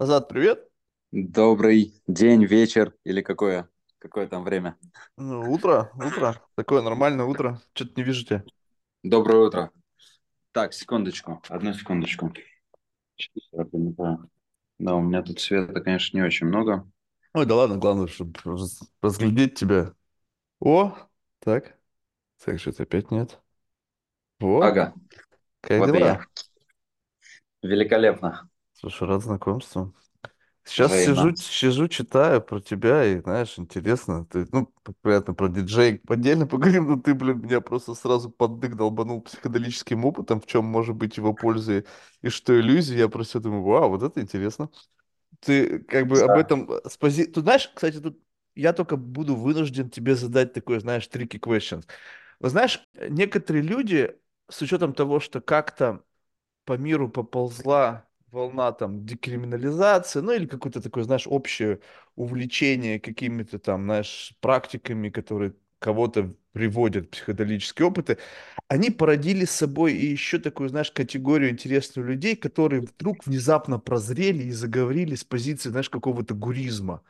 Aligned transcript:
Азат, 0.00 0.28
привет. 0.28 0.66
Добрый 1.12 1.92
день, 2.06 2.46
вечер 2.46 2.94
или 3.04 3.20
какое, 3.20 3.68
какое 3.98 4.26
там 4.26 4.44
время? 4.44 4.78
Ну, 5.18 5.52
утро, 5.52 5.90
утро. 5.94 6.34
Такое 6.54 6.80
нормальное 6.80 7.26
утро. 7.26 7.60
Что-то 7.74 7.92
не 7.96 8.02
вижу 8.02 8.24
тебя. 8.24 8.44
Доброе 9.02 9.46
утро. 9.46 9.70
Так, 10.52 10.72
секундочку, 10.72 11.42
одну 11.48 11.74
секундочку. 11.74 12.32
Да, 14.78 14.94
у 14.94 15.02
меня 15.02 15.22
тут 15.22 15.38
света, 15.38 15.80
конечно, 15.82 16.16
не 16.16 16.22
очень 16.22 16.46
много. 16.46 16.88
Ой, 17.34 17.44
да 17.44 17.54
ладно, 17.56 17.76
главное, 17.76 18.06
чтобы 18.06 18.32
раз- 18.44 18.80
разглядеть 19.02 19.54
тебя. 19.54 19.92
О, 20.60 20.96
так. 21.40 21.78
Так, 22.44 22.60
что-то 22.60 22.84
опять 22.84 23.10
нет. 23.10 23.40
Во, 24.40 24.60
Ага, 24.64 24.94
как 25.60 25.80
вот 25.80 25.86
дела? 25.86 25.98
я. 25.98 26.26
Великолепно. 27.62 28.49
Слушай, 28.80 29.08
рад 29.08 29.22
знакомству. 29.22 29.94
Сейчас 30.64 30.94
Взаимно. 30.94 30.96
сижу, 30.98 31.36
сижу, 31.36 31.88
читаю 31.88 32.42
про 32.42 32.60
тебя, 32.60 33.04
и, 33.06 33.20
знаешь, 33.20 33.58
интересно. 33.58 34.26
Ты, 34.26 34.46
ну, 34.52 34.72
понятно, 35.02 35.34
про 35.34 35.48
диджей 35.48 36.00
отдельно 36.08 36.46
поговорим, 36.46 36.88
но 36.88 37.00
ты, 37.00 37.14
блин, 37.14 37.40
меня 37.42 37.60
просто 37.60 37.94
сразу 37.94 38.30
поддых 38.30 38.76
долбанул 38.76 39.22
психоделическим 39.22 40.04
опытом, 40.04 40.40
в 40.40 40.46
чем 40.46 40.64
может 40.66 40.96
быть 40.96 41.16
его 41.18 41.34
польза 41.34 41.78
и, 41.80 41.84
и 42.22 42.28
что 42.30 42.58
иллюзия. 42.60 42.98
Я 42.98 43.08
просто 43.08 43.40
думаю, 43.40 43.62
вау, 43.64 43.90
вот 43.90 44.02
это 44.04 44.20
интересно. 44.22 44.70
ты 45.40 45.78
как 45.80 46.06
бы 46.06 46.22
об 46.22 46.30
Да. 46.30 46.38
этом 46.38 46.70
э, 46.70 46.88
с 46.88 46.96
пози... 46.96 47.26
Тут 47.26 47.44
знаешь, 47.44 47.70
кстати, 47.74 48.00
тут 48.00 48.18
я 48.54 48.72
только 48.72 48.96
буду 48.96 49.36
вынужден 49.36 49.90
тебе 49.90 50.14
задать 50.14 50.52
такой, 50.52 50.80
знаешь, 50.80 51.08
tricky 51.12 51.38
questions. 51.40 51.86
Вот 52.40 52.50
знаешь, 52.50 52.82
некоторые 53.10 53.62
люди, 53.62 54.16
с 54.50 54.62
учетом 54.62 54.94
того, 54.94 55.20
что 55.20 55.40
как-то 55.40 56.04
по 56.66 56.78
миру 56.78 57.10
поползла 57.10 58.08
волна 58.32 58.72
там 58.72 59.04
декриминализации, 59.06 60.20
ну 60.20 60.32
или 60.32 60.46
какое-то 60.46 60.80
такое, 60.80 61.04
знаешь, 61.04 61.26
общее 61.26 61.80
увлечение 62.16 63.00
какими-то 63.00 63.58
там, 63.58 63.84
знаешь, 63.84 64.34
практиками, 64.40 65.10
которые 65.10 65.54
кого-то 65.78 66.34
приводят 66.52 67.10
психоделические 67.10 67.86
опыты, 67.88 68.18
они 68.68 68.90
породили 68.90 69.44
с 69.44 69.50
собой 69.52 69.94
и 69.94 70.06
еще 70.06 70.38
такую, 70.38 70.68
знаешь, 70.68 70.90
категорию 70.90 71.50
интересных 71.50 72.06
людей, 72.06 72.36
которые 72.36 72.82
вдруг 72.82 73.24
внезапно 73.26 73.78
прозрели 73.78 74.44
и 74.44 74.52
заговорили 74.52 75.14
с 75.14 75.24
позиции, 75.24 75.70
знаешь, 75.70 75.90
какого-то 75.90 76.34
гуризма. 76.34 77.02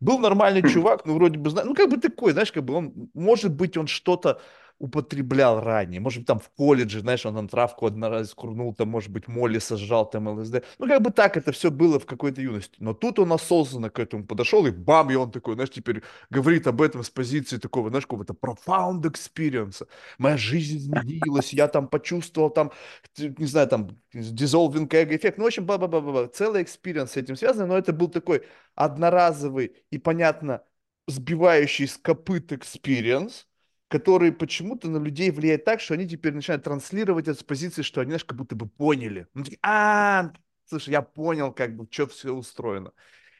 Был 0.00 0.18
нормальный 0.18 0.62
чувак, 0.68 1.06
ну, 1.06 1.14
вроде 1.14 1.38
бы, 1.38 1.50
ну, 1.64 1.74
как 1.74 1.90
бы 1.90 1.96
такой, 1.98 2.32
знаешь, 2.32 2.52
как 2.52 2.64
бы 2.64 2.74
он, 2.74 3.10
может 3.14 3.54
быть, 3.54 3.76
он 3.76 3.86
что-то 3.86 4.40
употреблял 4.78 5.60
ранее, 5.60 6.00
может 6.00 6.20
быть, 6.20 6.26
там 6.28 6.38
в 6.38 6.48
колледже, 6.50 7.00
знаешь, 7.00 7.26
он 7.26 7.34
там 7.34 7.48
травку 7.48 7.86
один 7.86 8.04
раз 8.04 8.32
курнул, 8.34 8.72
там, 8.74 8.88
может 8.88 9.10
быть, 9.10 9.26
molly 9.26 9.58
сожрал, 9.58 10.08
там, 10.08 10.28
ЛСД. 10.28 10.64
Ну, 10.78 10.86
как 10.86 11.02
бы 11.02 11.10
так 11.10 11.36
это 11.36 11.50
все 11.52 11.70
было 11.70 11.98
в 11.98 12.06
какой-то 12.06 12.40
юности. 12.40 12.76
Но 12.78 12.94
тут 12.94 13.18
он 13.18 13.32
осознанно 13.32 13.90
к 13.90 13.98
этому 13.98 14.24
подошел, 14.24 14.66
и 14.66 14.70
бам, 14.70 15.10
и 15.10 15.16
он 15.16 15.32
такой, 15.32 15.54
знаешь, 15.54 15.70
теперь 15.70 16.02
говорит 16.30 16.66
об 16.68 16.80
этом 16.80 17.02
с 17.02 17.10
позиции 17.10 17.56
такого, 17.58 17.88
знаешь, 17.90 18.06
какого-то 18.06 18.34
profound 18.34 19.02
experience 19.02 19.86
моя 20.18 20.36
жизнь 20.36 20.78
изменилась, 20.78 21.52
я 21.52 21.66
там 21.68 21.88
почувствовал 21.88 22.50
там, 22.50 22.70
не 23.18 23.46
знаю, 23.46 23.68
там, 23.68 23.98
dissolving 24.14 24.88
ego 24.88 25.16
эффект, 25.16 25.38
ну, 25.38 25.44
в 25.44 25.46
общем, 25.48 25.66
ба-ба-ба-ба, 25.66 26.28
целый 26.28 26.62
experience 26.62 27.12
с 27.12 27.16
этим 27.16 27.36
связан, 27.36 27.68
но 27.68 27.76
это 27.76 27.92
был 27.92 28.08
такой 28.08 28.42
одноразовый 28.76 29.74
и, 29.90 29.98
понятно, 29.98 30.62
сбивающий 31.08 31.88
с 31.88 31.96
копыт 31.96 32.52
experience, 32.52 33.47
который 33.88 34.32
почему-то 34.32 34.88
на 34.88 34.98
людей 34.98 35.30
влияет 35.30 35.64
так, 35.64 35.80
что 35.80 35.94
они 35.94 36.06
теперь 36.06 36.34
начинают 36.34 36.64
транслировать 36.64 37.28
это 37.28 37.38
с 37.38 37.42
позиции, 37.42 37.82
что 37.82 38.00
они, 38.00 38.10
знаешь, 38.10 38.24
как 38.24 38.36
будто 38.38 38.54
бы 38.54 38.68
поняли. 38.68 39.26
Ну, 39.34 39.44
а, 39.62 40.32
слушай, 40.66 40.90
я 40.90 41.02
понял, 41.02 41.52
как 41.52 41.76
бы, 41.76 41.86
что 41.90 42.06
все 42.06 42.32
устроено. 42.32 42.92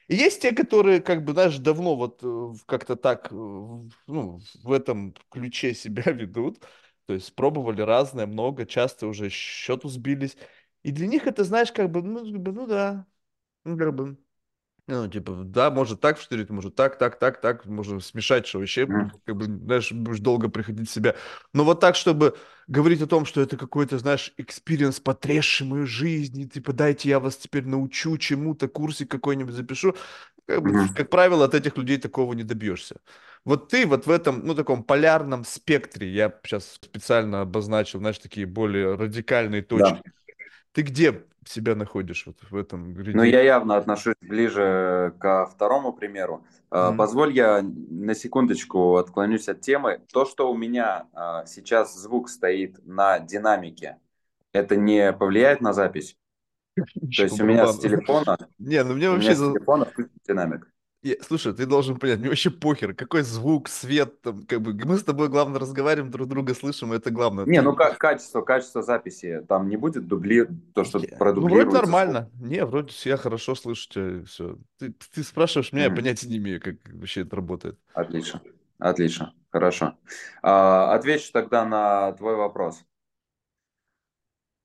И 0.08 0.16
есть 0.16 0.42
те, 0.42 0.52
которые, 0.52 1.00
как 1.00 1.24
бы, 1.24 1.32
знаешь, 1.32 1.58
давно 1.58 1.96
вот 1.96 2.20
э, 2.22 2.52
как-то 2.66 2.96
так, 2.96 3.28
э, 3.30 3.34
ну, 3.34 4.40
в 4.64 4.72
этом 4.72 5.14
ключе 5.30 5.74
себя 5.74 6.02
ведут. 6.12 6.60
То 7.06 7.14
есть 7.14 7.34
пробовали 7.34 7.82
разное, 7.82 8.26
много, 8.26 8.66
часто 8.66 9.06
уже 9.06 9.30
счету 9.30 9.88
сбились. 9.88 10.36
И 10.82 10.92
для 10.92 11.06
них 11.06 11.26
это, 11.26 11.44
знаешь, 11.44 11.72
как 11.72 11.90
бы, 11.90 12.02
ну, 12.02 12.24
ну 12.24 12.66
да, 12.66 13.06
ну, 13.64 13.78
как 13.78 13.94
бы, 13.94 14.18
ну, 14.88 15.08
типа, 15.08 15.32
да, 15.44 15.70
может 15.70 16.00
так 16.00 16.18
вштырить, 16.18 16.50
может 16.50 16.74
так, 16.74 16.98
так, 16.98 17.18
так, 17.18 17.40
так, 17.40 17.66
можно 17.66 18.00
смешать, 18.00 18.46
что 18.46 18.58
вообще, 18.58 18.86
как 19.26 19.36
бы, 19.36 19.44
знаешь, 19.44 19.92
будешь 19.92 20.20
долго 20.20 20.48
приходить 20.48 20.88
в 20.88 20.92
себя. 20.92 21.14
Но 21.52 21.64
вот 21.64 21.80
так, 21.80 21.94
чтобы 21.94 22.36
говорить 22.68 23.02
о 23.02 23.06
том, 23.06 23.26
что 23.26 23.42
это 23.42 23.56
какой-то, 23.58 23.98
знаешь, 23.98 24.32
experience, 24.38 25.00
потрясший 25.00 25.66
мою 25.66 25.86
жизнь, 25.86 26.40
и, 26.40 26.48
типа, 26.48 26.72
дайте 26.72 27.10
я 27.10 27.20
вас 27.20 27.36
теперь 27.36 27.66
научу 27.66 28.16
чему-то, 28.16 28.66
курсик 28.68 29.10
какой-нибудь 29.10 29.54
запишу, 29.54 29.94
как 30.46 30.62
бы, 30.62 30.74
как 30.94 31.10
правило, 31.10 31.44
от 31.44 31.54
этих 31.54 31.76
людей 31.76 31.98
такого 31.98 32.32
не 32.32 32.42
добьешься. 32.44 32.96
Вот 33.44 33.68
ты 33.68 33.86
вот 33.86 34.06
в 34.06 34.10
этом, 34.10 34.44
ну, 34.46 34.54
таком 34.54 34.82
полярном 34.82 35.44
спектре, 35.44 36.10
я 36.12 36.34
сейчас 36.44 36.72
специально 36.82 37.42
обозначил, 37.42 37.98
знаешь, 38.00 38.18
такие 38.18 38.46
более 38.46 38.94
радикальные 38.94 39.62
Да. 39.70 40.00
точки. 40.00 40.12
Ты 40.72 40.82
где 40.82 41.24
себя 41.48 41.74
находишь 41.74 42.26
вот 42.26 42.38
в 42.50 42.56
этом 42.56 42.92
Но 43.12 43.24
градиенте? 43.24 43.30
я 43.30 43.42
явно 43.42 43.76
отношусь 43.76 44.14
ближе 44.20 45.14
ко 45.18 45.46
второму 45.46 45.92
примеру. 45.92 46.44
А, 46.70 46.92
Позволь 46.92 47.32
я 47.32 47.62
на 47.62 48.14
секундочку 48.14 48.96
отклонюсь 48.96 49.48
от 49.48 49.60
темы. 49.60 50.02
То, 50.12 50.24
что 50.26 50.50
у 50.50 50.56
меня 50.56 51.08
а, 51.12 51.46
сейчас 51.46 51.94
звук 51.96 52.28
стоит 52.28 52.78
на 52.86 53.18
динамике, 53.18 53.98
это 54.52 54.76
не 54.76 55.12
повлияет 55.12 55.60
на 55.60 55.72
запись? 55.72 56.16
То 56.76 57.22
есть 57.24 57.40
у 57.40 57.44
меня 57.44 57.66
с 57.66 57.78
телефона, 57.78 58.36
Не, 58.58 58.84
ну 58.84 58.94
мне 58.94 59.08
у 59.10 59.16
меня 59.16 59.30
вообще... 59.30 59.34
с 59.34 59.38
телефона 59.38 59.88
динамик. 60.26 60.68
Я- 61.02 61.14
Слушай, 61.22 61.54
ты 61.54 61.64
должен 61.64 61.96
понять, 61.96 62.18
мне 62.18 62.28
вообще 62.28 62.50
похер, 62.50 62.92
какой 62.92 63.22
звук, 63.22 63.68
свет, 63.68 64.20
там, 64.20 64.44
как 64.46 64.60
бы, 64.60 64.72
мы 64.84 64.98
с 64.98 65.04
тобой, 65.04 65.28
главное, 65.28 65.60
разговариваем, 65.60 66.10
друг 66.10 66.28
друга 66.28 66.54
слышим, 66.54 66.92
это 66.92 67.10
главное. 67.12 67.46
Не, 67.46 67.62
ну 67.62 67.76
как 67.76 67.98
качество, 67.98 68.42
качество 68.42 68.82
записи, 68.82 69.44
там 69.48 69.68
не 69.68 69.76
будет 69.76 70.08
дубли, 70.08 70.48
то, 70.74 70.82
что 70.82 70.98
Я- 70.98 71.04
Ну, 71.04 71.08
вроде 71.10 71.18
продублируется 71.18 71.70
звук. 71.76 71.82
нормально. 71.82 72.30
Не, 72.40 72.64
вроде 72.64 72.92
я 73.04 73.16
хорошо 73.16 73.54
слышу 73.54 73.88
тебя, 73.88 74.24
все. 74.24 74.58
Ты, 74.78 74.92
ты 75.14 75.22
спрашиваешь 75.22 75.72
меня, 75.72 75.84
я 75.84 75.90
Мгм. 75.90 75.96
понятия 75.96 76.26
не 76.28 76.38
имею, 76.38 76.60
как 76.60 76.76
вообще 76.92 77.20
это 77.20 77.36
работает. 77.36 77.78
Отлично, 77.94 78.42
отлично, 78.80 79.34
хорошо. 79.50 79.96
А, 80.42 80.94
отвечу 80.94 81.30
тогда 81.32 81.64
на 81.64 82.12
твой 82.14 82.34
вопрос. 82.34 82.82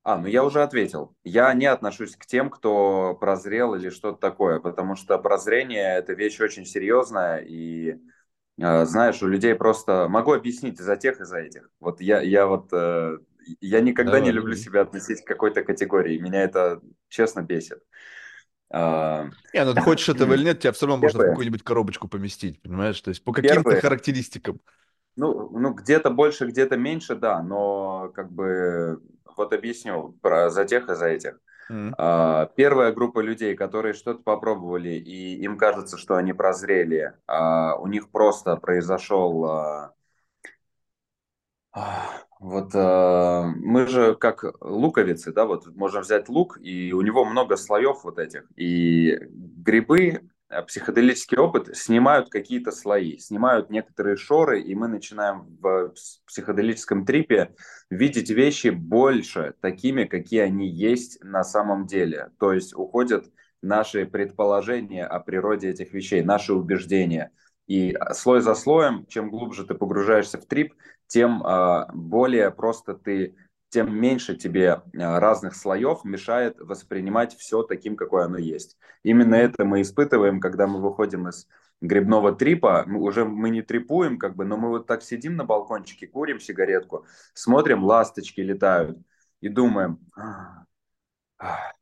А, 0.03 0.17
ну 0.17 0.27
я 0.27 0.43
уже 0.43 0.61
ответил. 0.61 1.15
Я 1.23 1.53
не 1.53 1.65
отношусь 1.65 2.15
к 2.17 2.25
тем, 2.25 2.49
кто 2.49 3.15
прозрел 3.15 3.73
или 3.75 3.89
что-то 3.89 4.19
такое, 4.19 4.59
потому 4.59 4.95
что 4.95 5.17
прозрение– 5.17 5.97
это 5.97 6.13
вещь 6.13 6.41
очень 6.41 6.65
серьезная, 6.65 7.37
и, 7.37 7.95
э, 8.61 8.85
знаешь, 8.85 9.23
у 9.23 9.27
людей 9.27 9.55
просто... 9.55 10.07
Могу 10.09 10.33
объяснить 10.33 10.79
и 10.79 10.83
за 10.83 10.97
тех, 10.97 11.21
и 11.21 11.25
за 11.25 11.39
этих. 11.39 11.69
Вот 11.79 12.01
я, 12.01 12.21
я 12.21 12.47
вот... 12.47 12.67
э, 12.73 13.17
я 13.61 13.79
никогда 13.79 14.19
не 14.19 14.31
Давай, 14.31 14.31
люблю 14.31 14.55
давай. 14.55 14.63
себя 14.65 14.81
относить 14.81 15.23
к 15.23 15.27
какой-то 15.27 15.63
категории. 15.63 16.17
Меня 16.17 16.43
это, 16.43 16.81
честно, 17.07 17.41
бесит. 17.41 17.81
А, 18.69 19.29
Не, 19.53 19.63
ну 19.63 19.73
ты 19.73 19.81
хочешь 19.81 20.09
этого 20.09 20.33
или 20.35 20.43
нет, 20.43 20.59
тебя 20.59 20.73
все 20.73 20.85
равно 20.85 21.01
можно 21.01 21.19
в 21.19 21.27
какую-нибудь 21.27 21.63
коробочку 21.63 22.07
поместить, 22.09 22.61
понимаешь? 22.61 22.99
То 22.99 23.09
есть 23.09 23.23
по 23.23 23.31
каким-то 23.31 23.79
характеристикам. 23.79 24.59
Ну, 25.15 25.49
ну 25.57 25.73
где-то 25.73 26.09
больше, 26.09 26.47
где-то 26.47 26.77
меньше, 26.77 27.15
да, 27.15 27.41
но 27.43 28.09
как 28.15 28.31
бы 28.31 29.01
вот 29.37 29.53
объясню 29.53 30.13
про 30.21 30.49
за 30.49 30.65
тех 30.65 30.89
и 30.89 30.95
за 30.95 31.07
этих. 31.07 31.39
А, 31.97 32.47
Первая 32.55 32.91
группа 32.93 33.19
людей, 33.19 33.55
которые 33.55 33.93
что-то 33.93 34.23
попробовали, 34.23 34.91
и 34.91 35.37
им 35.43 35.57
кажется, 35.57 35.97
что 35.97 36.15
они 36.15 36.33
прозрели, 36.33 37.13
а, 37.27 37.77
у 37.77 37.87
них 37.87 38.09
просто 38.11 38.57
произошел... 38.57 39.45
а, 39.45 39.93
Вот 42.39 42.73
мы 42.73 43.87
же 43.87 44.15
как 44.15 44.43
луковицы, 44.61 45.31
да, 45.31 45.45
вот 45.45 45.65
можем 45.75 46.01
взять 46.01 46.27
лук, 46.29 46.57
и 46.61 46.91
у 46.91 47.01
него 47.01 47.23
много 47.25 47.55
слоев 47.55 48.03
вот 48.03 48.19
этих. 48.19 48.43
И 48.57 49.17
грибы, 49.31 50.29
психоделический 50.61 51.37
опыт 51.37 51.75
снимают 51.75 52.29
какие-то 52.29 52.71
слои, 52.71 53.17
снимают 53.17 53.69
некоторые 53.69 54.15
шоры, 54.15 54.61
и 54.61 54.75
мы 54.75 54.87
начинаем 54.87 55.57
в 55.59 55.93
психоделическом 56.25 57.05
трипе 57.05 57.55
видеть 57.89 58.29
вещи 58.29 58.67
больше 58.69 59.55
такими, 59.61 60.05
какие 60.05 60.41
они 60.41 60.69
есть 60.69 61.23
на 61.23 61.43
самом 61.43 61.87
деле. 61.87 62.29
То 62.39 62.53
есть 62.53 62.73
уходят 62.75 63.25
наши 63.61 64.05
предположения 64.05 65.05
о 65.05 65.19
природе 65.19 65.69
этих 65.69 65.93
вещей, 65.93 66.21
наши 66.21 66.53
убеждения. 66.53 67.31
И 67.65 67.97
слой 68.11 68.41
за 68.41 68.55
слоем, 68.55 69.05
чем 69.07 69.29
глубже 69.29 69.65
ты 69.65 69.73
погружаешься 69.73 70.37
в 70.37 70.45
трип, 70.45 70.73
тем 71.07 71.41
э, 71.45 71.85
более 71.93 72.51
просто 72.51 72.93
ты, 72.93 73.35
тем 73.73 73.95
меньше 73.95 74.35
тебе 74.35 74.83
э, 74.93 75.17
разных 75.17 75.55
слоев 75.55 76.05
мешает 76.05 76.59
воспринимать 76.59 77.35
все 77.35 77.63
таким, 77.63 77.95
какое 77.95 78.25
оно 78.25 78.37
есть. 78.37 78.77
Именно 79.01 79.35
это 79.35 79.65
мы 79.65 79.81
испытываем, 79.81 80.39
когда 80.39 80.67
мы 80.67 80.79
выходим 80.79 81.27
из 81.27 81.47
грибного 81.81 82.33
трипа. 82.33 82.83
Мы 82.85 83.01
уже 83.01 83.25
мы 83.25 83.49
не 83.49 83.63
трипуем, 83.63 84.19
как 84.19 84.35
бы, 84.35 84.45
но 84.45 84.57
мы 84.57 84.69
вот 84.69 84.85
так 84.85 85.01
сидим 85.01 85.35
на 85.35 85.43
балкончике, 85.43 86.07
курим 86.07 86.39
сигаретку, 86.39 87.07
смотрим, 87.33 87.83
ласточки 87.83 88.41
летают 88.41 88.99
и 89.41 89.49
думаем, 89.49 89.99
«А, 90.15 90.65
а, 91.39 91.73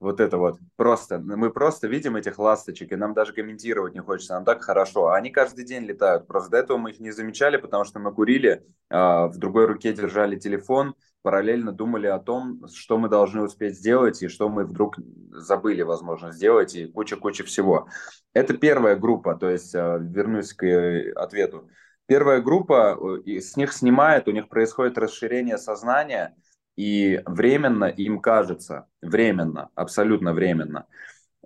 Вот 0.00 0.20
это 0.20 0.38
вот. 0.38 0.58
Просто. 0.76 1.18
Мы 1.18 1.50
просто 1.52 1.88
видим 1.88 2.16
этих 2.16 2.38
ласточек, 2.38 2.92
и 2.92 2.96
нам 2.96 3.14
даже 3.14 3.32
комментировать 3.32 3.94
не 3.94 4.00
хочется. 4.00 4.34
Нам 4.34 4.44
так 4.44 4.62
хорошо. 4.62 5.08
А 5.08 5.16
они 5.16 5.30
каждый 5.30 5.64
день 5.64 5.84
летают. 5.84 6.26
Просто 6.28 6.50
до 6.50 6.58
этого 6.58 6.78
мы 6.78 6.90
их 6.92 7.00
не 7.00 7.10
замечали, 7.10 7.56
потому 7.56 7.84
что 7.84 7.98
мы 7.98 8.14
курили, 8.14 8.64
а, 8.90 9.26
в 9.28 9.38
другой 9.38 9.66
руке 9.66 9.92
держали 9.92 10.36
телефон, 10.38 10.94
параллельно 11.22 11.72
думали 11.72 12.06
о 12.06 12.18
том, 12.18 12.66
что 12.68 12.98
мы 12.98 13.08
должны 13.08 13.42
успеть 13.42 13.76
сделать, 13.76 14.22
и 14.22 14.28
что 14.28 14.48
мы 14.48 14.64
вдруг 14.64 14.96
забыли, 15.30 15.82
возможно, 15.82 16.32
сделать, 16.32 16.74
и 16.74 16.86
куча-куча 16.86 17.44
всего. 17.44 17.88
Это 18.34 18.54
первая 18.54 18.96
группа, 18.96 19.34
то 19.34 19.48
есть 19.48 19.74
а, 19.74 19.98
вернусь 19.98 20.52
к 20.54 20.64
э, 20.64 21.12
ответу. 21.12 21.68
Первая 22.06 22.40
группа, 22.40 22.98
э, 23.26 23.40
с 23.40 23.56
них 23.56 23.72
снимает, 23.72 24.28
у 24.28 24.32
них 24.32 24.48
происходит 24.48 24.98
расширение 24.98 25.58
сознания– 25.58 26.34
и 26.78 27.20
временно 27.26 27.86
им 27.86 28.20
кажется, 28.20 28.86
временно, 29.02 29.68
абсолютно 29.74 30.32
временно, 30.32 30.86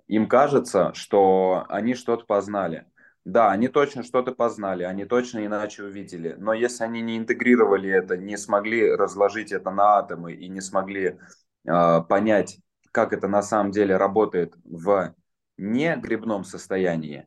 им 0.05 0.27
кажется, 0.27 0.93
что 0.93 1.65
они 1.69 1.95
что-то 1.95 2.25
познали. 2.25 2.85
Да, 3.25 3.51
они 3.51 3.69
точно 3.69 4.03
что-то 4.03 4.33
познали, 4.33 4.83
они 4.83 5.05
точно 5.05 5.45
иначе 5.45 5.83
увидели. 5.83 6.35
Но 6.37 6.53
если 6.53 6.83
они 6.83 7.01
не 7.01 7.17
интегрировали 7.17 7.89
это, 7.89 8.17
не 8.17 8.37
смогли 8.37 8.93
разложить 8.93 9.53
это 9.53 9.71
на 9.71 9.99
атомы 9.99 10.33
и 10.33 10.49
не 10.49 10.59
смогли 10.59 11.17
э, 11.65 12.01
понять, 12.09 12.59
как 12.91 13.13
это 13.13 13.29
на 13.29 13.41
самом 13.41 13.71
деле 13.71 13.95
работает 13.95 14.53
в 14.65 15.15
не 15.57 15.95
грибном 15.95 16.43
состоянии, 16.43 17.25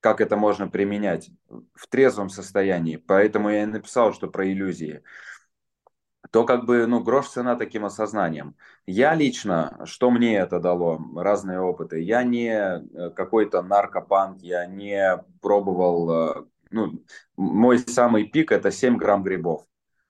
как 0.00 0.22
это 0.22 0.36
можно 0.36 0.68
применять 0.68 1.30
в 1.74 1.86
трезвом 1.88 2.30
состоянии. 2.30 2.96
Поэтому 2.96 3.50
я 3.50 3.64
и 3.64 3.66
написал, 3.66 4.14
что 4.14 4.28
про 4.28 4.50
иллюзии 4.50 5.02
то 6.30 6.44
как 6.44 6.66
бы, 6.66 6.86
ну, 6.86 7.00
грош 7.00 7.28
цена 7.28 7.56
таким 7.56 7.84
осознанием. 7.84 8.54
Я 8.86 9.14
лично, 9.14 9.80
что 9.84 10.10
мне 10.10 10.36
это 10.36 10.60
дало, 10.60 11.00
разные 11.16 11.60
опыты, 11.60 12.00
я 12.00 12.22
не 12.22 12.50
э, 12.50 13.10
какой-то 13.10 13.62
наркопанк, 13.62 14.42
я 14.42 14.66
не 14.66 15.22
пробовал, 15.40 16.10
э, 16.10 16.44
ну, 16.70 17.02
мой 17.36 17.78
самый 17.78 18.24
пик 18.24 18.52
это 18.52 18.70
7 18.70 18.96
грамм 18.96 19.22
грибов. 19.22 19.64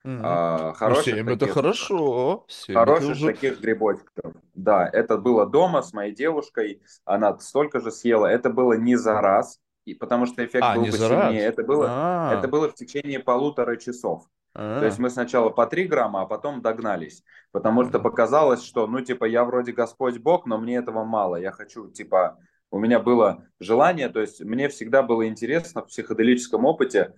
Mm-hmm. 0.05 0.21
А, 0.23 0.73
хороших 0.73 1.15
7 1.15 1.25
таких, 1.25 1.41
это 1.43 1.53
хорошо. 1.53 2.45
7 2.47 2.73
хороших 2.73 3.09
это 3.09 3.11
уже... 3.11 3.27
таких 3.27 3.61
грибочков. 3.61 4.33
Да, 4.53 4.89
это 4.91 5.17
было 5.17 5.45
дома 5.45 5.81
с 5.81 5.93
моей 5.93 6.13
девушкой, 6.13 6.81
она 7.05 7.37
столько 7.39 7.79
же 7.79 7.91
съела. 7.91 8.25
Это 8.25 8.49
было 8.49 8.73
не 8.73 8.95
за 8.95 9.19
раз, 9.21 9.59
и 9.85 9.93
потому 9.93 10.25
что 10.25 10.43
эффект 10.43 10.63
а, 10.65 10.75
был 10.75 10.85
посильнее. 10.85 11.41
Это 11.41 11.63
было, 11.63 11.87
А-а-а. 11.89 12.37
это 12.37 12.47
было 12.47 12.69
в 12.69 12.75
течение 12.75 13.19
полутора 13.19 13.75
часов. 13.75 14.25
А-а-а. 14.59 14.79
То 14.81 14.85
есть 14.85 14.99
мы 14.99 15.09
сначала 15.09 15.49
по 15.49 15.65
3 15.65 15.87
грамма, 15.87 16.23
а 16.23 16.25
потом 16.25 16.61
догнались. 16.61 17.23
Потому 17.51 17.85
что 17.85 17.99
показалось, 17.99 18.61
что, 18.61 18.87
ну, 18.87 18.99
типа, 18.99 19.23
я 19.23 19.45
вроде 19.45 19.71
Господь 19.71 20.17
Бог, 20.17 20.45
но 20.45 20.57
мне 20.57 20.75
этого 20.75 21.05
мало. 21.05 21.37
Я 21.37 21.51
хочу, 21.51 21.89
типа, 21.89 22.37
у 22.69 22.77
меня 22.77 22.99
было 22.99 23.45
желание, 23.61 24.09
то 24.09 24.19
есть 24.19 24.41
мне 24.41 24.67
всегда 24.67 25.01
было 25.01 25.27
интересно 25.27 25.81
в 25.81 25.87
психоделическом 25.87 26.65
опыте, 26.65 27.13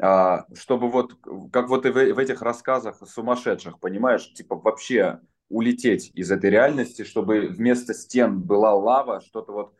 а, 0.00 0.46
чтобы 0.54 0.88
вот, 0.88 1.12
как 1.52 1.68
вот 1.68 1.84
и 1.84 1.90
в 1.90 2.18
этих 2.18 2.40
рассказах 2.40 2.96
сумасшедших, 3.06 3.80
понимаешь, 3.80 4.32
типа, 4.32 4.56
вообще 4.56 5.20
улететь 5.50 6.10
из 6.14 6.30
этой 6.30 6.48
реальности, 6.48 7.04
чтобы 7.04 7.48
вместо 7.48 7.92
стен 7.92 8.40
была 8.40 8.74
лава, 8.74 9.20
что-то 9.20 9.52
вот 9.52 9.74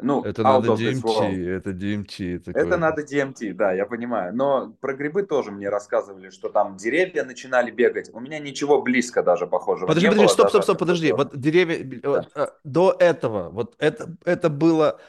ну, 0.00 0.22
это 0.22 0.42
надо 0.42 0.74
DMT, 0.74 1.48
это 1.48 1.70
DMT. 1.70 2.38
Такое. 2.38 2.64
Это 2.64 2.76
надо 2.76 3.02
DMT, 3.02 3.52
да, 3.54 3.72
я 3.72 3.84
понимаю. 3.84 4.34
Но 4.34 4.70
про 4.80 4.94
грибы 4.94 5.24
тоже 5.24 5.50
мне 5.50 5.68
рассказывали, 5.68 6.30
что 6.30 6.48
там 6.48 6.76
деревья 6.76 7.24
начинали 7.24 7.72
бегать. 7.72 8.08
У 8.12 8.20
меня 8.20 8.38
ничего 8.38 8.80
близко 8.80 9.24
даже 9.24 9.48
похожего 9.48 9.88
подожди, 9.88 10.06
не 10.06 10.12
подожди. 10.12 10.32
Стоп, 10.32 10.48
стоп, 10.50 10.62
стоп, 10.62 10.78
подожди. 10.78 11.12
Вот 11.12 11.36
деревья... 11.36 12.00
Да. 12.00 12.26
Э, 12.36 12.46
до 12.62 12.96
этого, 12.98 13.50
вот 13.50 13.74
это, 13.78 14.16
это 14.24 14.48
было 14.48 15.00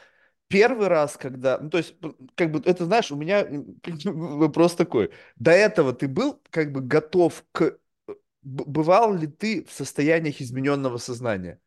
первый 0.48 0.88
раз, 0.88 1.16
когда... 1.16 1.58
Ну, 1.58 1.70
то 1.70 1.78
есть, 1.78 1.94
как 2.34 2.50
бы, 2.50 2.60
это, 2.64 2.84
знаешь, 2.84 3.12
у 3.12 3.16
меня 3.16 3.46
вопрос 4.04 4.74
такой. 4.74 5.12
До 5.36 5.52
этого 5.52 5.92
ты 5.92 6.08
был 6.08 6.40
как 6.50 6.72
бы 6.72 6.80
готов 6.80 7.44
к... 7.52 7.78
Бывал 8.42 9.14
ли 9.14 9.28
ты 9.28 9.64
в 9.64 9.72
состояниях 9.72 10.40
измененного 10.40 10.96
сознания? 10.96 11.60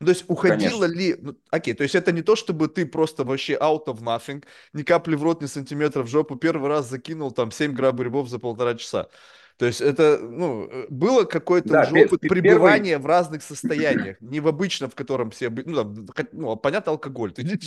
Ну, 0.00 0.06
то 0.06 0.12
есть 0.12 0.24
уходило 0.28 0.86
Конечно. 0.86 0.98
ли... 0.98 1.16
Ну, 1.20 1.36
окей, 1.50 1.74
то 1.74 1.82
есть 1.82 1.94
это 1.94 2.10
не 2.10 2.22
то, 2.22 2.34
чтобы 2.34 2.68
ты 2.68 2.86
просто 2.86 3.22
вообще 3.22 3.54
out 3.54 3.84
of 3.84 4.00
nothing, 4.00 4.42
ни 4.72 4.82
капли 4.82 5.14
в 5.14 5.22
рот, 5.22 5.42
ни 5.42 5.46
сантиметра 5.46 6.02
в 6.02 6.06
жопу, 6.06 6.36
первый 6.36 6.70
раз 6.70 6.88
закинул 6.88 7.32
там 7.32 7.50
7 7.50 7.74
грамм 7.74 8.26
за 8.26 8.38
полтора 8.38 8.74
часа. 8.76 9.08
То 9.58 9.66
есть 9.66 9.82
это, 9.82 10.18
ну, 10.18 10.66
э, 10.70 10.86
было 10.88 11.24
какой-то 11.24 11.68
да, 11.68 11.82
уже 11.82 12.06
опыт 12.06 12.22
пребывания 12.22 12.92
первый... 12.92 13.02
в 13.02 13.06
разных 13.06 13.42
состояниях, 13.42 14.18
не 14.22 14.40
в 14.40 14.48
обычном, 14.48 14.88
в 14.88 14.94
котором 14.94 15.30
все, 15.30 15.50
ну, 15.50 15.76
там, 15.76 16.06
ну, 16.32 16.56
понятно, 16.56 16.92
алкоголь, 16.92 17.32
ты 17.32 17.42
не 17.44 17.58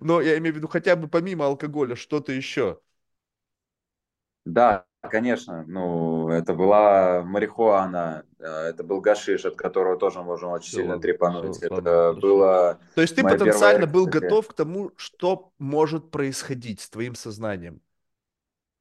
но 0.00 0.20
я 0.20 0.38
имею 0.38 0.54
в 0.54 0.56
виду 0.56 0.66
хотя 0.66 0.96
бы 0.96 1.06
помимо 1.06 1.46
алкоголя 1.46 1.94
что-то 1.94 2.32
еще. 2.32 2.80
Да, 4.44 4.86
конечно. 5.08 5.64
Ну, 5.66 6.28
это 6.28 6.54
была 6.54 7.22
марихуана, 7.22 8.24
э, 8.38 8.44
это 8.44 8.84
был 8.84 9.00
гашиш, 9.00 9.44
от 9.44 9.56
которого 9.56 9.96
тоже 9.96 10.22
можно 10.22 10.48
очень 10.48 10.68
все, 10.68 10.76
сильно 10.78 10.98
трепануть. 10.98 11.56
Все, 11.56 11.66
это 11.66 11.74
ладно, 11.74 12.20
было... 12.20 12.78
То 12.94 13.00
есть 13.00 13.16
ты 13.16 13.22
потенциально 13.22 13.86
первая... 13.86 13.92
был 13.92 14.06
готов 14.06 14.48
к 14.48 14.52
тому, 14.52 14.92
что 14.96 15.52
может 15.58 16.10
происходить 16.10 16.80
с 16.80 16.90
твоим 16.90 17.14
сознанием? 17.14 17.80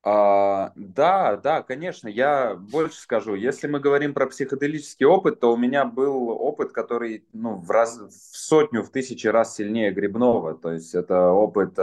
А, 0.01 0.71
да, 0.75 1.36
да, 1.36 1.62
конечно. 1.62 2.07
Я 2.07 2.56
больше 2.56 3.00
скажу. 3.00 3.36
Если 3.36 3.68
мы 3.68 3.80
говорим 3.80 4.13
про 4.13 4.27
психоделический 4.27 5.06
опыт, 5.06 5.42
то 5.42 5.51
у 5.51 5.57
меня 5.57 5.83
был 5.83 6.30
опыт, 6.30 6.71
который 6.71 7.27
ну, 7.33 7.56
в, 7.56 7.69
раз, 7.69 8.00
в 8.00 8.12
сотню, 8.12 8.83
в 8.83 8.92
тысячи 8.92 9.27
раз 9.27 9.56
сильнее 9.56 9.92
грибного. 9.92 10.57
То 10.57 10.71
есть 10.71 10.95
это 10.95 11.31
опыт 11.31 11.77
э, 11.77 11.81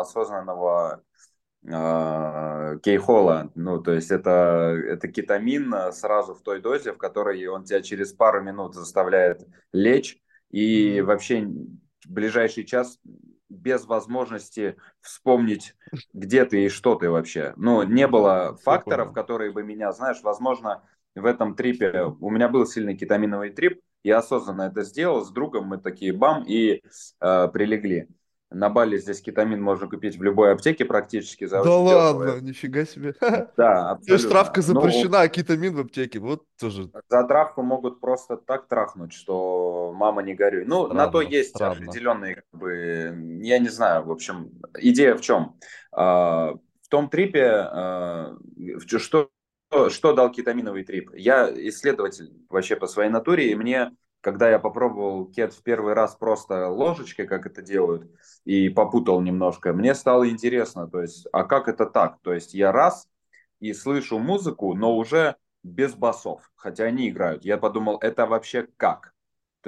осознанного 0.00 0.92
а, 0.92 1.00
кейхола, 1.64 3.50
ну, 3.54 3.82
то 3.82 3.92
есть 3.92 4.10
это, 4.10 4.80
это 4.86 5.08
кетамин 5.08 5.74
сразу 5.92 6.34
в 6.34 6.42
той 6.42 6.60
дозе, 6.60 6.92
в 6.92 6.98
которой 6.98 7.44
он 7.46 7.64
тебя 7.64 7.82
через 7.82 8.12
пару 8.12 8.42
минут 8.42 8.74
заставляет 8.74 9.46
лечь, 9.72 10.18
и 10.50 11.00
вообще 11.00 11.42
в 11.42 12.10
ближайший 12.10 12.64
час 12.64 12.98
без 13.48 13.86
возможности 13.86 14.76
вспомнить, 15.00 15.74
где 16.12 16.44
ты 16.44 16.66
и 16.66 16.68
что 16.68 16.94
ты 16.94 17.10
вообще. 17.10 17.54
Ну, 17.56 17.82
не 17.82 18.06
было 18.06 18.56
факторов, 18.62 19.12
которые 19.12 19.52
бы 19.52 19.62
меня, 19.62 19.92
знаешь, 19.92 20.22
возможно, 20.22 20.82
в 21.14 21.24
этом 21.24 21.54
трипе, 21.56 22.04
у 22.20 22.30
меня 22.30 22.48
был 22.48 22.66
сильный 22.66 22.96
кетаминовый 22.96 23.50
трип, 23.50 23.80
я 24.04 24.18
осознанно 24.18 24.62
это 24.62 24.82
сделал, 24.84 25.24
с 25.24 25.30
другом 25.30 25.66
мы 25.66 25.78
такие 25.78 26.12
бам 26.12 26.44
и 26.46 26.82
э, 27.20 27.48
прилегли. 27.48 28.08
На 28.50 28.70
Бали 28.70 28.96
здесь 28.96 29.20
кетамин 29.20 29.60
можно 29.60 29.88
купить 29.88 30.16
в 30.16 30.22
любой 30.22 30.52
аптеке 30.52 30.86
практически. 30.86 31.44
За 31.44 31.62
да 31.62 31.70
ладно, 31.70 32.24
дешево. 32.24 32.40
нифига 32.40 32.84
себе. 32.86 33.14
Да, 33.20 33.90
абсолютно. 33.90 33.96
То 34.06 34.12
есть 34.14 34.28
травка 34.30 34.60
ну, 34.60 34.62
запрещена, 34.62 35.18
ну, 35.18 35.24
а 35.24 35.28
кетамин 35.28 35.74
в 35.74 35.80
аптеке, 35.80 36.18
вот 36.18 36.44
тоже. 36.58 36.90
За 37.10 37.24
травку 37.24 37.62
могут 37.62 38.00
просто 38.00 38.38
так 38.38 38.66
трахнуть, 38.66 39.12
что 39.12 39.92
мама 39.94 40.22
не 40.22 40.34
горюй. 40.34 40.64
Ну, 40.64 40.86
странно, 40.86 41.04
на 41.04 41.10
то 41.10 41.20
есть 41.20 41.50
странно. 41.50 41.74
определенные, 41.74 42.34
как 42.36 42.46
бы, 42.52 43.40
я 43.42 43.58
не 43.58 43.68
знаю, 43.68 44.04
в 44.04 44.10
общем, 44.10 44.50
идея 44.78 45.14
в 45.14 45.20
чем? 45.20 45.58
А, 45.92 46.54
в 46.82 46.88
том 46.88 47.10
трипе, 47.10 47.50
а, 47.50 48.34
что, 48.96 49.28
что 49.90 50.12
дал 50.14 50.32
кетаминовый 50.32 50.84
трип? 50.84 51.10
Я 51.14 51.50
исследователь 51.68 52.32
вообще 52.48 52.76
по 52.76 52.86
своей 52.86 53.10
натуре, 53.10 53.50
и 53.50 53.54
мне 53.54 53.90
когда 54.20 54.50
я 54.50 54.58
попробовал 54.58 55.26
кет 55.26 55.52
в 55.54 55.62
первый 55.62 55.94
раз 55.94 56.16
просто 56.16 56.68
ложечкой, 56.68 57.26
как 57.26 57.46
это 57.46 57.62
делают, 57.62 58.10
и 58.44 58.68
попутал 58.68 59.20
немножко, 59.20 59.72
мне 59.72 59.94
стало 59.94 60.28
интересно, 60.28 60.88
то 60.88 61.00
есть, 61.00 61.26
а 61.32 61.44
как 61.44 61.68
это 61.68 61.86
так? 61.86 62.18
То 62.22 62.32
есть 62.32 62.54
я 62.54 62.72
раз 62.72 63.08
и 63.60 63.72
слышу 63.72 64.18
музыку, 64.18 64.74
но 64.74 64.96
уже 64.96 65.36
без 65.62 65.94
басов, 65.94 66.50
хотя 66.56 66.84
они 66.84 67.08
играют. 67.08 67.44
Я 67.44 67.58
подумал, 67.58 67.98
это 68.00 68.26
вообще 68.26 68.68
как? 68.76 69.14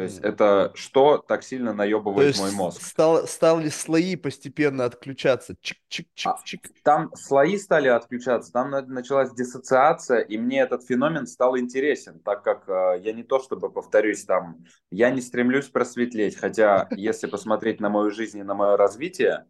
То 0.00 0.04
есть 0.04 0.20
это 0.20 0.72
что 0.74 1.18
так 1.18 1.42
сильно 1.42 1.74
наебывает 1.74 2.38
мой 2.38 2.52
мозг? 2.52 2.80
Стал, 2.80 3.26
стали 3.26 3.68
слои 3.68 4.16
постепенно 4.16 4.86
отключаться. 4.86 5.56
Чик-чик-чик-чик. 5.62 6.60
А, 6.64 6.84
там 6.84 7.14
слои 7.14 7.58
стали 7.58 7.88
отключаться, 7.88 8.50
там 8.50 8.70
началась 8.70 9.30
диссоциация, 9.34 10.20
и 10.20 10.38
мне 10.38 10.60
этот 10.60 10.86
феномен 10.86 11.26
стал 11.26 11.58
интересен, 11.58 12.18
так 12.20 12.42
как 12.42 12.66
э, 12.66 13.02
я 13.02 13.12
не 13.12 13.24
то 13.24 13.40
чтобы, 13.40 13.68
повторюсь, 13.70 14.24
там, 14.24 14.64
я 14.90 15.10
не 15.10 15.20
стремлюсь 15.20 15.68
просветлеть, 15.68 16.34
хотя 16.34 16.88
если 16.92 17.26
посмотреть 17.26 17.78
на 17.78 17.90
мою 17.90 18.10
жизнь 18.10 18.38
и 18.38 18.42
на 18.42 18.54
мое 18.54 18.78
развитие, 18.78 19.44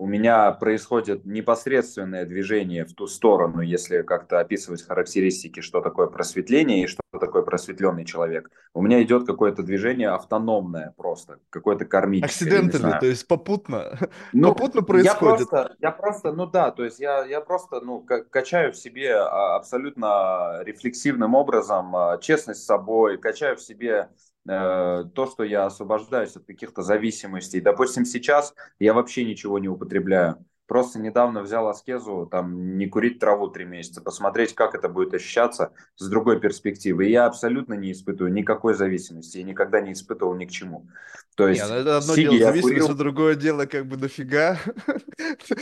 у 0.00 0.06
меня 0.06 0.50
происходит 0.52 1.26
непосредственное 1.26 2.24
движение 2.24 2.86
в 2.86 2.94
ту 2.94 3.06
сторону, 3.06 3.60
если 3.60 4.00
как-то 4.00 4.40
описывать 4.40 4.82
характеристики, 4.82 5.60
что 5.60 5.82
такое 5.82 6.06
просветление 6.06 6.84
и 6.84 6.86
что 6.86 7.02
такое 7.20 7.42
просветленный 7.42 8.06
человек. 8.06 8.50
У 8.72 8.80
меня 8.80 9.02
идет 9.02 9.26
какое-то 9.26 9.62
движение 9.62 10.08
автономное 10.08 10.94
просто, 10.96 11.38
какое-то 11.50 11.84
кармическое. 11.84 12.48
Акцидентально, 12.48 12.98
то 12.98 13.04
есть 13.04 13.28
попутно, 13.28 13.98
ну, 14.32 14.54
попутно 14.54 14.80
происходит. 14.80 15.20
Я 15.20 15.46
просто, 15.46 15.76
я 15.80 15.90
просто, 15.90 16.32
ну 16.32 16.46
да, 16.46 16.70
то 16.70 16.82
есть 16.82 16.98
я, 16.98 17.26
я 17.26 17.42
просто 17.42 17.82
ну, 17.82 18.00
качаю 18.00 18.72
в 18.72 18.76
себе 18.76 19.14
а, 19.16 19.56
абсолютно 19.56 20.62
рефлексивным 20.62 21.34
образом 21.34 21.94
а, 21.94 22.16
честность 22.16 22.62
с 22.62 22.66
собой, 22.66 23.18
качаю 23.18 23.56
в 23.56 23.60
себе 23.60 24.08
то, 24.46 25.26
что 25.30 25.44
я 25.44 25.66
освобождаюсь 25.66 26.36
от 26.36 26.44
каких-то 26.44 26.82
зависимостей. 26.82 27.60
Допустим, 27.60 28.04
сейчас 28.04 28.54
я 28.78 28.94
вообще 28.94 29.24
ничего 29.24 29.58
не 29.58 29.68
употребляю. 29.68 30.44
Просто 30.66 31.00
недавно 31.00 31.42
взял 31.42 31.66
аскезу, 31.66 32.28
там, 32.30 32.78
не 32.78 32.86
курить 32.86 33.18
траву 33.18 33.48
три 33.48 33.64
месяца, 33.64 34.00
посмотреть, 34.00 34.54
как 34.54 34.76
это 34.76 34.88
будет 34.88 35.12
ощущаться 35.12 35.72
с 35.96 36.08
другой 36.08 36.38
перспективы. 36.40 37.06
И 37.06 37.10
я 37.10 37.26
абсолютно 37.26 37.74
не 37.74 37.90
испытываю 37.90 38.32
никакой 38.32 38.74
зависимости, 38.74 39.38
я 39.38 39.42
никогда 39.44 39.80
не 39.80 39.92
испытывал 39.94 40.36
ни 40.36 40.44
к 40.44 40.50
чему. 40.50 40.86
То 41.34 41.48
Не, 41.48 41.56
есть 41.56 41.68
ну 41.68 41.74
это 41.74 41.96
одно 41.96 42.14
дело 42.14 42.38
зависимость, 42.38 42.62
курил, 42.62 42.90
а 42.90 42.94
другое 42.94 43.34
дело 43.34 43.66
как 43.66 43.86
бы 43.86 43.96
нафига. 43.96 44.58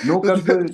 ну, 0.04 0.20
Ну, 0.20 0.20
как 0.20 0.42
для- 0.42 0.66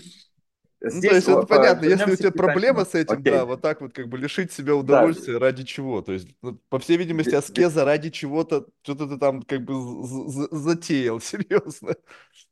бы 0.85 0.91
ну, 0.91 1.03
то 1.03 1.15
здесь 1.15 1.15
есть 1.15 1.29
это 1.29 1.39
о, 1.39 1.45
по- 1.45 1.47
понятно, 1.47 1.87
если 1.87 2.13
у 2.13 2.17
тебя 2.17 2.31
проблема 2.33 2.85
с 2.85 2.95
этим, 2.95 3.25
да, 3.25 3.45
Окей, 3.45 3.47
вот 3.47 3.63
так 3.63 3.81
вот 3.81 3.93
как 3.95 4.09
бы 4.09 4.19
лишить 4.19 4.53
себя 4.53 4.75
да, 4.87 5.07
удовольствия 5.07 5.39
ради 5.39 5.65
чего? 5.65 6.03
То 6.03 6.13
есть, 6.13 6.29
ну, 6.43 6.59
по 6.69 6.79
всей 6.79 6.97
видимости, 6.97 7.35
аскеза 7.35 7.85
ради 7.85 8.11
чего-то, 8.11 8.67
что-то 8.83 9.09
ты 9.09 9.19
там 9.19 9.43
как 9.43 9.63
бы 9.65 9.75
затеял, 10.53 11.21
серьезно. 11.23 11.95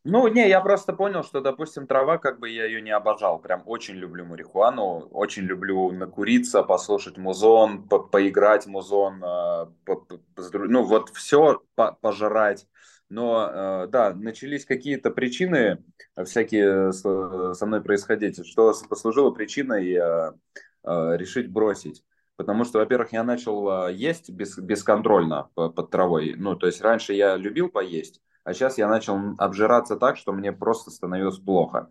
Ну, 0.05 0.27
не, 0.29 0.49
я 0.49 0.61
просто 0.61 0.93
понял, 0.93 1.23
что, 1.23 1.41
допустим, 1.41 1.87
трава, 1.87 2.19
как 2.19 2.41
бы 2.41 2.49
я 2.49 2.65
ее 2.67 2.83
не 2.83 2.91
обожал. 2.91 3.39
Прям 3.41 3.63
очень 3.67 3.95
люблю 3.95 4.25
марихуану, 4.25 5.09
очень 5.13 5.43
люблю 5.45 5.91
накуриться, 5.93 6.63
послушать 6.65 7.19
музон, 7.19 7.89
по- 7.89 8.01
поиграть 8.01 8.67
музон, 8.67 9.23
э, 9.23 9.67
по- 9.85 9.97
по- 9.97 10.21
ну, 10.55 10.83
вот 10.85 11.11
все 11.11 11.63
пожрать. 12.01 12.67
Но, 13.13 13.85
э, 13.85 13.87
да, 13.89 14.15
начались 14.15 14.65
какие-то 14.65 15.11
причины 15.11 15.85
всякие 16.25 16.93
с- 16.93 17.55
со 17.55 17.67
мной 17.67 17.83
происходить, 17.83 18.47
что 18.47 18.73
послужило 18.89 19.31
причиной 19.31 19.93
э, 19.93 20.33
э, 20.85 21.17
решить 21.19 21.51
бросить. 21.51 22.03
Потому 22.37 22.65
что, 22.65 22.79
во-первых, 22.79 23.13
я 23.13 23.23
начал 23.23 23.89
э, 23.89 23.93
есть 23.93 24.31
без, 24.31 24.57
бесконтрольно 24.59 25.51
по- 25.55 25.69
под 25.69 25.91
травой. 25.91 26.35
Ну, 26.39 26.57
то 26.57 26.67
есть 26.67 26.81
раньше 26.81 27.13
я 27.13 27.37
любил 27.37 27.69
поесть, 27.69 28.23
а 28.45 28.55
сейчас 28.55 28.79
я 28.79 28.89
начал 28.89 29.19
обжираться 29.37 29.97
так, 29.97 30.17
что 30.17 30.33
мне 30.33 30.51
просто 30.51 30.91
становилось 30.91 31.39
плохо. 31.39 31.89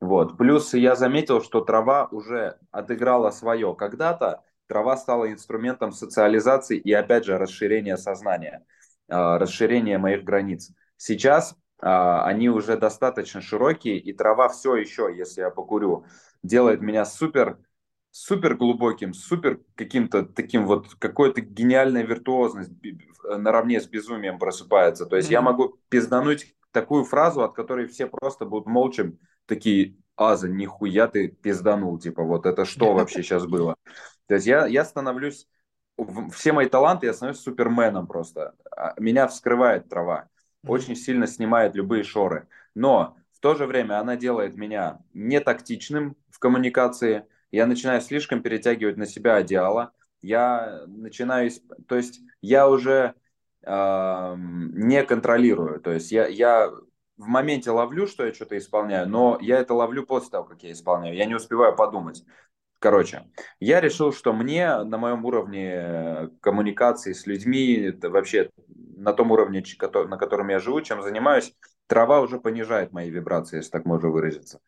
Вот. 0.00 0.36
Плюс 0.36 0.74
я 0.74 0.94
заметил, 0.96 1.42
что 1.42 1.62
трава 1.62 2.08
уже 2.10 2.58
отыграла 2.70 3.30
свое. 3.30 3.74
Когда-то 3.74 4.42
трава 4.66 4.96
стала 4.98 5.32
инструментом 5.32 5.92
социализации 5.92 6.76
и, 6.76 6.92
опять 6.92 7.24
же, 7.24 7.38
расширения 7.38 7.96
сознания, 7.96 8.64
а, 9.08 9.38
расширения 9.38 9.98
моих 9.98 10.24
границ. 10.24 10.70
Сейчас 10.96 11.56
а, 11.80 12.24
они 12.24 12.48
уже 12.48 12.76
достаточно 12.76 13.40
широкие, 13.40 13.98
и 13.98 14.12
трава 14.12 14.48
все 14.48 14.76
еще, 14.76 15.12
если 15.14 15.40
я 15.42 15.50
покурю, 15.50 16.06
делает 16.42 16.80
меня 16.80 17.04
супер 17.04 17.58
супер 18.10 18.56
глубоким, 18.56 19.12
супер 19.12 19.60
каким-то 19.76 20.24
таким 20.24 20.66
вот, 20.66 20.94
какой-то 20.98 21.40
гениальная 21.40 22.02
виртуозность 22.04 22.72
наравне 23.22 23.80
с 23.80 23.86
безумием 23.86 24.38
просыпается. 24.38 25.06
То 25.06 25.16
есть 25.16 25.30
я 25.30 25.38
Мгм. 25.38 25.52
могу 25.52 25.78
пиздануть 25.88 26.54
такую 26.72 27.04
фразу, 27.04 27.42
от 27.42 27.54
которой 27.54 27.86
все 27.86 28.06
просто 28.06 28.44
будут 28.44 28.66
молча 28.66 29.12
такие, 29.46 29.96
Аза, 30.16 30.48
нихуя 30.48 31.06
ты 31.06 31.28
пизданул, 31.28 31.98
типа, 31.98 32.22
вот 32.24 32.46
это 32.46 32.64
что 32.64 32.92
вообще 32.94 33.22
сейчас 33.22 33.46
было? 33.46 33.76
То 34.26 34.34
есть 34.34 34.46
я, 34.46 34.66
я 34.66 34.84
становлюсь, 34.84 35.48
все 36.32 36.52
мои 36.52 36.66
таланты, 36.68 37.06
я 37.06 37.12
становлюсь 37.12 37.42
суперменом 37.42 38.06
просто. 38.06 38.54
А 38.76 38.94
Меня 39.00 39.26
вскрывает 39.26 39.88
трава, 39.88 40.28
очень 40.66 40.96
сильно 40.96 41.26
снимает 41.26 41.74
любые 41.74 42.04
шоры. 42.04 42.48
Но 42.74 43.16
в 43.32 43.40
то 43.40 43.54
же 43.54 43.66
время 43.66 44.00
она 44.00 44.16
делает 44.16 44.56
меня 44.56 45.00
не 45.12 45.40
тактичным 45.40 46.16
в 46.30 46.38
коммуникации, 46.38 47.26
я 47.50 47.66
начинаю 47.66 48.00
слишком 48.00 48.42
перетягивать 48.42 48.96
на 48.96 49.06
себя 49.06 49.36
одеяло, 49.36 49.92
я 50.20 50.82
начинаю, 50.86 51.50
то 51.86 51.96
есть 51.96 52.20
я 52.42 52.68
уже 52.68 53.14
эм, 53.62 54.72
не 54.74 55.02
контролирую, 55.04 55.80
то 55.80 55.92
есть 55.92 56.12
я, 56.12 56.26
я 56.26 56.70
в 57.16 57.26
моменте 57.26 57.70
ловлю, 57.70 58.06
что 58.06 58.24
я 58.26 58.32
что-то 58.34 58.56
исполняю, 58.58 59.08
но 59.08 59.38
я 59.40 59.58
это 59.58 59.74
ловлю 59.74 60.04
после 60.06 60.30
того, 60.30 60.44
как 60.44 60.62
я 60.62 60.72
исполняю, 60.72 61.16
я 61.16 61.24
не 61.26 61.34
успеваю 61.34 61.74
подумать. 61.74 62.24
Короче, 62.78 63.24
я 63.60 63.80
решил, 63.80 64.12
что 64.12 64.32
мне 64.32 64.84
на 64.84 64.98
моем 64.98 65.24
уровне 65.24 66.30
коммуникации 66.40 67.12
с 67.12 67.26
людьми, 67.26 67.92
вообще 68.02 68.50
на 68.96 69.12
том 69.12 69.30
уровне, 69.32 69.62
на 69.80 70.16
котором 70.16 70.48
я 70.48 70.58
живу, 70.60 70.80
чем 70.80 71.02
занимаюсь, 71.02 71.54
трава 71.86 72.20
уже 72.20 72.38
понижает 72.38 72.92
мои 72.92 73.10
вибрации, 73.10 73.56
если 73.56 73.70
так 73.70 73.84
можно 73.84 74.10
выразиться. 74.10 74.60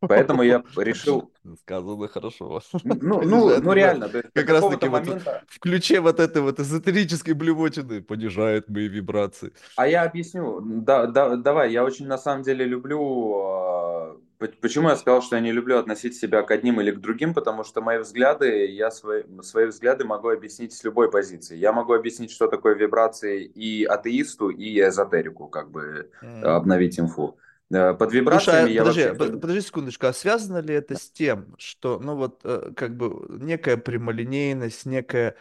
Поэтому 0.00 0.42
я 0.42 0.62
решил, 0.76 1.32
Сказано 1.62 2.08
хорошо. 2.08 2.60
ну, 2.84 3.22
ну, 3.22 3.22
ну 3.22 3.72
вибра- 3.72 3.74
реально, 3.74 4.08
Как 4.34 4.48
раз 4.48 4.64
таки 4.68 4.88
вот 4.88 5.06
момента 5.06 5.42
в 5.48 5.58
ключе 5.60 6.00
вот 6.00 6.20
этой 6.20 6.42
вот 6.42 6.58
эзотерической 6.60 7.34
блевотины 7.34 8.02
понижает 8.02 8.68
мои 8.68 8.88
вибрации. 8.88 9.52
А 9.76 9.86
я 9.86 10.02
объясню. 10.02 10.60
Да, 10.60 11.06
да, 11.06 11.36
давай, 11.36 11.72
я 11.72 11.84
очень 11.84 12.06
на 12.06 12.18
самом 12.18 12.42
деле 12.42 12.64
люблю... 12.64 14.20
по- 14.38 14.48
Почему 14.48 14.88
я 14.88 14.96
сказал, 14.96 15.22
что 15.22 15.36
я 15.36 15.42
не 15.42 15.52
люблю 15.52 15.78
относить 15.78 16.16
себя 16.16 16.42
к 16.42 16.50
одним 16.50 16.80
или 16.80 16.90
к 16.90 16.98
другим? 16.98 17.34
Потому 17.34 17.64
что 17.64 17.80
мои 17.80 17.98
взгляды, 17.98 18.66
я 18.66 18.90
свои, 18.90 19.22
свои 19.42 19.66
взгляды 19.66 20.04
могу 20.04 20.28
объяснить 20.28 20.72
с 20.72 20.84
любой 20.84 21.10
позиции. 21.10 21.56
Я 21.56 21.72
могу 21.72 21.94
объяснить, 21.94 22.30
что 22.30 22.46
такое 22.48 22.74
вибрации 22.74 23.44
и 23.44 23.84
атеисту, 23.84 24.50
и 24.50 24.80
эзотерику, 24.80 25.48
как 25.48 25.70
бы 25.70 26.10
М. 26.22 26.44
обновить 26.44 26.98
инфу. 27.00 27.38
Э, 27.72 27.94
Под 27.94 28.10
Слушай, 28.10 28.20
вибрациями 28.20 28.70
а 28.70 28.72
я 28.72 28.84
подожди, 28.84 29.02
вообще... 29.02 29.14
под- 29.14 29.40
подожди 29.40 29.60
секундочку, 29.60 30.06
а 30.06 30.12
связано 30.12 30.58
ли 30.58 30.74
это 30.74 30.96
с 30.96 31.10
тем, 31.10 31.54
что, 31.58 31.98
ну 32.00 32.16
вот, 32.16 32.40
э, 32.44 32.72
как 32.76 32.96
бы 32.96 33.26
некая 33.40 33.76
прямолинейность, 33.76 34.84
некое 34.86 35.36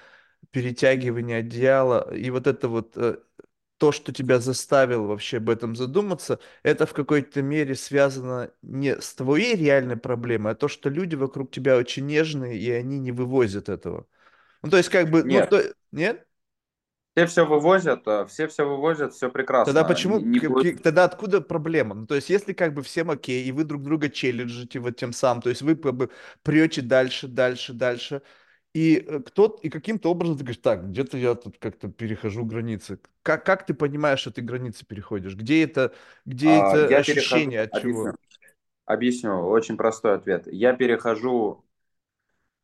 перетягивание 0.51 1.39
одеяла, 1.39 2.13
и 2.15 2.29
вот 2.31 2.47
это 2.47 2.67
вот 2.69 2.97
то, 3.77 3.91
что 3.91 4.13
тебя 4.13 4.39
заставило 4.39 5.03
вообще 5.08 5.38
об 5.38 5.50
этом 5.50 5.75
задуматься, 5.75 6.39
это 6.63 6.86
в 6.86 6.94
какой-то 6.94 7.41
мере 7.41 7.75
связано 7.75 8.51
не 8.62 9.00
с 9.01 9.13
твоей 9.15 9.55
реальной 9.55 9.98
проблемой, 9.98 10.53
а 10.53 10.55
то, 10.55 10.67
что 10.67 10.89
люди 10.89 11.15
вокруг 11.15 11.51
тебя 11.51 11.77
очень 11.77 12.05
нежные, 12.05 12.58
и 12.58 12.70
они 12.72 13.00
не 13.00 13.12
вывозят 13.12 13.70
этого. 13.70 14.08
Ну, 14.63 14.72
то 14.72 14.77
есть, 14.77 14.89
как 14.89 15.10
бы, 15.12 15.24
ну, 15.25 15.41
Нет, 15.41 15.50
то, 15.50 15.63
нет? 15.91 16.27
все 17.15 17.25
все 17.27 17.46
вывозят, 17.46 18.08
э, 18.08 18.25
все 18.27 18.48
все 18.48 18.63
вывозят, 18.67 19.13
все 19.13 19.29
Тогда 19.63 19.84
прекрасно. 19.84 20.05
Не, 20.08 20.20
почему, 20.20 20.22
не 20.22 20.39
к- 20.39 20.82
тогда 20.84 21.05
откуда 21.05 21.41
проблема? 21.41 21.96
Ну, 21.96 22.05
то 22.05 22.13
есть, 22.15 22.29
если 22.29 22.53
как 22.53 22.74
бы 22.75 22.84
всем 22.84 23.10
окей, 23.10 23.44
и 23.46 23.51
вы 23.51 23.63
друг 23.63 23.82
друга 23.84 24.10
челленджите 24.10 24.79
вот 24.79 24.96
тем 24.96 25.12
самым, 25.12 25.41
то 25.41 25.50
есть 25.50 25.62
вы 25.63 25.75
как 25.75 25.96
бы 25.96 26.12
прете 26.44 26.82
дальше, 26.84 27.27
дальше, 27.27 27.74
дальше, 27.74 28.22
и 28.75 28.98
э, 28.98 29.22
кто 29.22 29.58
и 29.63 29.70
каким-то 29.70 30.12
образом 30.12 30.36
ты 30.36 30.44
говоришь, 30.44 30.62
так, 30.62 30.89
где-то 30.89 31.17
я 31.17 31.36
тут 31.36 31.58
как-то 31.60 31.88
перехожу 31.88 32.44
границы. 32.44 33.00
Как, 33.24 33.46
как 33.46 33.65
ты 33.65 33.74
понимаешь, 33.74 34.20
что 34.20 34.32
ты 34.32 34.41
границы 34.41 34.86
переходишь? 34.86 35.38
Где 35.38 35.63
это, 35.63 35.94
где 36.25 36.50
А, 36.50 36.75
это 36.75 36.94
Я 36.94 37.01
перехожу... 37.01 37.20
ощущение 37.20 37.62
от 37.62 37.72
Объясню. 37.72 38.03
чего? 38.03 38.15
Объясню. 38.86 39.48
Очень 39.48 39.77
простой 39.77 40.15
ответ. 40.15 40.48
Я 40.48 40.74
перехожу 40.74 41.63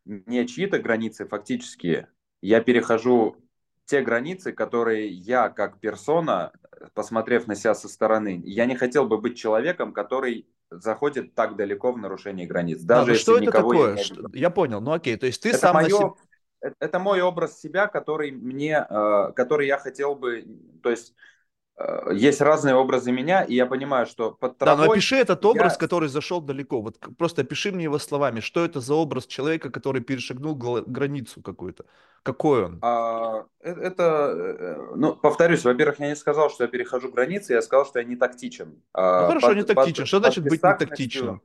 не 0.04 0.46
чьи-то 0.48 0.80
границы 0.80 1.26
фактические, 1.26 2.10
я 2.42 2.60
перехожу 2.60 3.38
те 3.86 4.02
границы, 4.02 4.52
которые 4.52 5.08
я 5.08 5.48
как 5.48 5.80
персона, 5.80 6.52
посмотрев 6.94 7.48
на 7.48 7.56
себя 7.56 7.74
со 7.74 7.88
стороны, 7.88 8.42
я 8.44 8.66
не 8.66 8.76
хотел 8.76 9.06
бы 9.08 9.18
быть 9.18 9.38
человеком, 9.38 9.94
который 9.94 10.46
заходит 10.72 11.36
так 11.36 11.56
далеко 11.56 11.92
в 11.92 11.98
нарушение 11.98 12.48
границ, 12.48 12.82
Да, 12.82 12.96
даже 12.96 13.08
ну 13.08 13.12
если 13.14 13.24
что 13.24 13.38
это 13.38 13.52
такое? 13.52 13.96
не. 13.96 14.40
Я 14.40 14.50
понял, 14.50 14.82
ну 14.82 14.94
окей, 14.94 15.18
то 15.18 15.26
есть 15.28 15.42
ты 15.42 15.50
Это 15.50 15.58
сам 15.58 15.76
на 15.76 15.84
себе... 15.84 16.00
мое, 16.00 16.16
это 16.80 17.00
мой 17.00 17.22
образ 17.22 17.60
себя, 17.60 17.88
который 17.88 18.32
мне, 18.32 18.86
э, 18.90 19.32
который 19.36 19.68
я 19.68 19.78
хотел 19.78 20.16
бы, 20.16 20.46
то 20.82 20.90
есть 20.90 21.12
э, 21.12 21.14
есть 22.14 22.42
разные 22.42 22.76
образы 22.76 23.12
меня, 23.12 23.44
и 23.44 23.56
я 23.56 23.66
понимаю, 23.66 24.06
что 24.06 24.32
под 24.32 24.58
Да, 24.60 24.76
но 24.76 24.84
травой 24.84 24.98
опиши 24.98 25.16
этот 25.16 25.44
образ, 25.46 25.74
я 25.74 25.78
который 25.78 26.10
зашел 26.10 26.42
далеко. 26.42 26.82
Вот 26.82 27.00
просто 27.18 27.42
опиши 27.42 27.72
мне 27.72 27.86
его 27.86 27.98
словами. 28.00 28.40
Что 28.40 28.64
это 28.64 28.80
за 28.80 28.94
образ 28.94 29.26
человека, 29.26 29.70
который 29.72 30.02
перешагнул 30.02 30.56
границу 30.56 31.42
какую-то? 31.42 31.86
Какой 32.24 32.66
он? 32.66 32.82
А, 32.82 33.46
э- 33.60 33.74
это, 33.74 34.04
э, 34.04 34.94
ну, 34.96 35.16
повторюсь, 35.16 35.64
во-первых, 35.64 36.00
я 36.00 36.10
не 36.10 36.16
сказал, 36.16 36.50
что 36.50 36.64
я 36.64 36.68
перехожу 36.68 37.12
границы, 37.12 37.54
я 37.54 37.62
сказал, 37.62 37.86
что 37.86 38.00
я 38.00 38.06
не 38.06 38.16
тактичен. 38.16 38.70
Ну 38.70 38.80
А, 38.94 39.28
хорошо, 39.28 39.54
не 39.54 39.64
Под, 39.64 39.76
тактичен. 39.76 40.04
под, 40.04 40.08
Что 40.08 40.20
значит 40.20 40.44
быть 40.44 40.64
не 40.64 40.74
тактичным? 40.74 41.42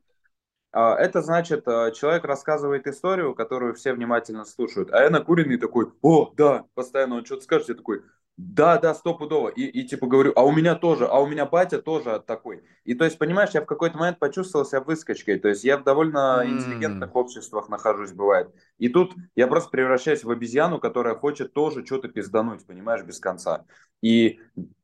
а, 0.72 0.94
это 0.96 1.22
значит, 1.22 1.64
человек 1.64 2.24
рассказывает 2.24 2.86
историю, 2.86 3.34
которую 3.34 3.74
все 3.74 3.92
внимательно 3.94 4.44
слушают, 4.44 4.90
а 4.92 5.02
я 5.02 5.10
накуренный 5.10 5.58
такой, 5.58 5.90
о, 6.02 6.32
да, 6.36 6.64
постоянно 6.74 7.16
он 7.16 7.24
что-то 7.24 7.42
скажет, 7.44 7.68
я 7.68 7.74
такой, 7.74 8.02
да, 8.38 8.76
да, 8.78 8.94
стопудово, 8.94 9.48
и, 9.48 9.62
и 9.64 9.84
типа 9.86 10.06
говорю, 10.06 10.32
а 10.36 10.44
у 10.44 10.52
меня 10.52 10.74
тоже, 10.74 11.06
а 11.06 11.18
у 11.20 11.26
меня 11.26 11.46
батя 11.46 11.80
тоже 11.80 12.22
такой. 12.26 12.62
И 12.84 12.94
то 12.94 13.04
есть, 13.06 13.16
понимаешь, 13.18 13.50
я 13.54 13.62
в 13.62 13.66
какой-то 13.66 13.96
момент 13.96 14.18
почувствовал 14.18 14.66
себя 14.66 14.80
выскочкой, 14.82 15.38
то 15.38 15.48
есть 15.48 15.64
я 15.64 15.78
в 15.78 15.84
довольно 15.84 16.44
М, 16.44 16.46
интеллигентных 16.46 17.16
обществах 17.16 17.70
нахожусь, 17.70 18.12
бывает. 18.12 18.54
И 18.78 18.90
тут 18.90 19.14
я 19.36 19.46
просто 19.46 19.70
превращаюсь 19.70 20.22
в 20.22 20.30
обезьяну, 20.30 20.78
которая 20.78 21.14
хочет 21.14 21.54
тоже 21.54 21.84
что-то 21.86 22.08
пиздануть, 22.08 22.66
понимаешь, 22.66 23.02
без 23.04 23.20
конца. 23.20 23.64
И, 24.02 24.38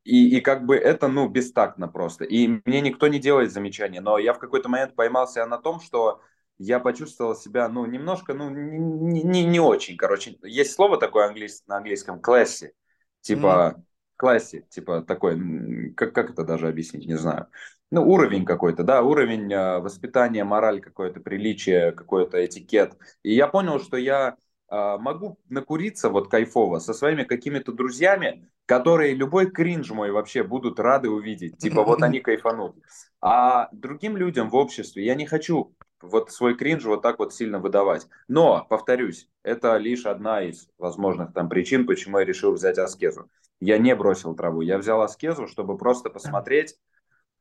и, 0.04 0.36
и 0.38 0.40
как 0.40 0.64
бы 0.64 0.74
это, 0.76 1.08
ну, 1.08 1.28
бестактно 1.28 1.88
просто. 1.88 2.24
И 2.24 2.48
мне 2.64 2.80
никто 2.80 3.08
не 3.08 3.18
делает 3.18 3.52
замечания, 3.52 4.00
но 4.00 4.18
я 4.18 4.32
в 4.32 4.38
какой-то 4.38 4.70
момент 4.70 4.94
поймался 4.94 5.44
на 5.46 5.58
том, 5.58 5.80
что 5.80 6.22
я 6.58 6.80
почувствовал 6.80 7.34
себя, 7.34 7.68
ну, 7.68 7.84
немножко, 7.86 8.32
ну, 8.34 8.48
не, 8.50 9.22
не, 9.22 9.44
не 9.44 9.60
очень, 9.60 9.96
короче. 9.98 10.38
Есть 10.42 10.72
слово 10.72 10.96
такое 10.98 11.26
английс- 11.28 11.62
на 11.66 11.76
английском, 11.76 12.20
classy. 12.20 12.70
Типа 13.22 13.82
классе, 14.16 14.64
типа 14.70 15.02
такой, 15.02 15.92
как, 15.94 16.14
как 16.14 16.30
это 16.30 16.44
даже 16.44 16.68
объяснить, 16.68 17.06
не 17.06 17.16
знаю. 17.16 17.48
Ну, 17.90 18.08
уровень 18.08 18.44
какой-то, 18.44 18.84
да, 18.84 19.02
уровень 19.02 19.52
э, 19.52 19.80
воспитания, 19.80 20.44
мораль 20.44 20.80
какое-то, 20.80 21.20
приличие, 21.20 21.90
какой-то 21.90 22.44
этикет. 22.44 22.96
И 23.24 23.34
я 23.34 23.48
понял, 23.48 23.80
что 23.80 23.96
я 23.96 24.36
э, 24.70 24.96
могу 24.98 25.38
накуриться 25.48 26.08
вот 26.08 26.30
кайфово 26.30 26.78
со 26.78 26.94
своими 26.94 27.24
какими-то 27.24 27.72
друзьями, 27.72 28.48
которые 28.64 29.14
любой 29.14 29.50
кринж 29.50 29.90
мой 29.90 30.12
вообще 30.12 30.44
будут 30.44 30.78
рады 30.78 31.10
увидеть. 31.10 31.58
Типа 31.58 31.82
вот 31.82 32.02
они 32.04 32.20
кайфанут. 32.20 32.76
А 33.20 33.68
другим 33.72 34.16
людям 34.16 34.50
в 34.50 34.54
обществе 34.54 35.04
я 35.04 35.16
не 35.16 35.26
хочу 35.26 35.74
вот 36.02 36.30
свой 36.30 36.56
кринж 36.56 36.84
вот 36.84 37.02
так 37.02 37.18
вот 37.18 37.32
сильно 37.32 37.58
выдавать. 37.58 38.06
Но, 38.28 38.66
повторюсь, 38.68 39.28
это 39.42 39.76
лишь 39.76 40.06
одна 40.06 40.42
из 40.42 40.68
возможных 40.78 41.32
там 41.32 41.48
причин, 41.48 41.86
почему 41.86 42.18
я 42.18 42.24
решил 42.24 42.52
взять 42.52 42.78
аскезу. 42.78 43.30
Я 43.60 43.78
не 43.78 43.94
бросил 43.94 44.34
траву, 44.34 44.60
я 44.60 44.78
взял 44.78 45.00
аскезу, 45.02 45.46
чтобы 45.46 45.78
просто 45.78 46.10
посмотреть, 46.10 46.76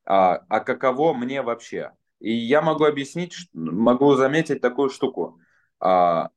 а, 0.05 0.43
а 0.49 0.59
каково 0.59 1.13
мне 1.13 1.41
вообще. 1.41 1.91
И 2.19 2.31
я 2.31 2.61
могу 2.61 2.85
объяснить, 2.85 3.49
могу 3.53 4.13
заметить 4.13 4.61
такую 4.61 4.89
штуку. 4.89 5.39
А, 5.79 6.29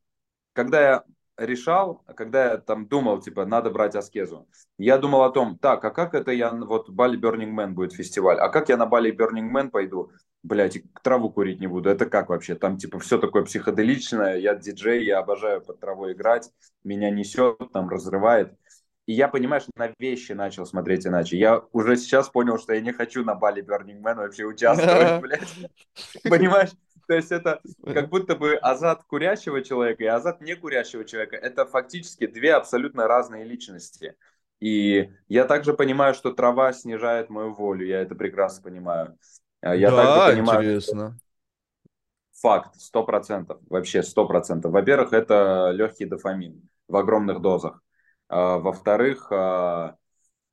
когда 0.55 0.81
я 0.81 1.05
решал, 1.37 2.03
когда 2.17 2.53
я 2.53 2.59
там 2.59 2.87
думал, 2.87 3.21
типа, 3.21 3.45
надо 3.45 3.71
брать 3.71 3.97
аскезу, 3.97 4.49
я 4.79 4.99
думал 4.99 5.23
о 5.25 5.31
том, 5.31 5.59
так, 5.59 5.85
а 5.85 5.91
как 5.91 6.15
это 6.15 6.31
я, 6.31 6.51
вот 6.51 6.89
Бали 6.89 7.21
Burning 7.21 7.55
Man 7.55 7.71
будет 7.71 7.93
фестиваль, 7.93 8.39
а 8.39 8.49
как 8.49 8.69
я 8.69 8.77
на 8.77 8.87
Бали 8.87 9.15
Burning 9.15 9.51
Man 9.53 9.71
пойду, 9.71 10.13
блядь, 10.45 10.79
траву 11.03 11.31
курить 11.31 11.61
не 11.61 11.67
буду, 11.67 11.91
это 11.91 12.07
как 12.07 12.29
вообще, 12.29 12.55
там, 12.55 12.77
типа, 12.77 13.01
все 13.01 13.19
такое 13.19 13.43
психоделичное, 13.43 14.37
я 14.37 14.55
диджей, 14.55 15.05
я 15.05 15.19
обожаю 15.19 15.61
под 15.61 15.81
травой 15.81 16.13
играть, 16.13 16.51
меня 16.85 17.11
несет, 17.11 17.59
там, 17.73 17.89
разрывает, 17.89 18.55
и 19.07 19.13
я, 19.13 19.29
понимаешь, 19.29 19.65
на 19.77 19.93
вещи 19.99 20.33
начал 20.33 20.65
смотреть 20.65 21.07
иначе. 21.07 21.37
Я 21.37 21.63
уже 21.73 21.97
сейчас 21.97 22.31
понял, 22.31 22.59
что 22.59 22.73
я 22.73 22.81
не 22.81 22.93
хочу 22.93 23.23
на 23.23 23.35
Бали 23.35 23.63
Burning 23.63 24.01
Man 24.01 24.17
вообще 24.17 24.45
участвовать, 24.45 25.21
блядь. 25.21 25.71
Понимаешь? 26.23 26.71
То 27.07 27.15
есть 27.15 27.31
это 27.31 27.61
как 27.85 28.09
будто 28.09 28.35
бы 28.35 28.55
азат 28.55 29.05
курящего 29.05 29.63
человека 29.63 30.05
и 30.05 30.07
азат 30.07 30.41
некурящего 30.41 31.05
человека. 31.05 31.37
Это 31.37 31.67
фактически 31.67 32.27
две 32.27 32.55
абсолютно 32.55 33.07
разные 33.07 33.45
личности. 33.45 34.17
И 34.61 35.11
я 35.29 35.45
также 35.45 35.75
понимаю, 35.75 36.15
что 36.15 36.33
трава 36.33 36.73
снижает 36.73 37.29
мою 37.29 37.53
волю. 37.53 37.87
Я 37.87 38.01
это 38.01 38.15
прекрасно 38.15 38.63
понимаю. 38.63 39.19
А 39.65 39.75
Я 39.75 39.91
Да, 39.91 40.31
понимаю, 40.33 40.63
интересно. 40.65 41.19
факт, 42.33 42.75
сто 42.81 43.05
процентов, 43.05 43.61
вообще 43.71 44.03
сто 44.03 44.27
процентов. 44.27 44.73
Во-первых, 44.73 45.13
это 45.13 45.71
легкий 45.73 46.05
дофамин 46.05 46.69
в 46.89 46.97
огромных 46.97 47.41
дозах. 47.41 47.83
А, 48.29 48.59
Во-вторых, 48.59 49.29
а, 49.33 49.97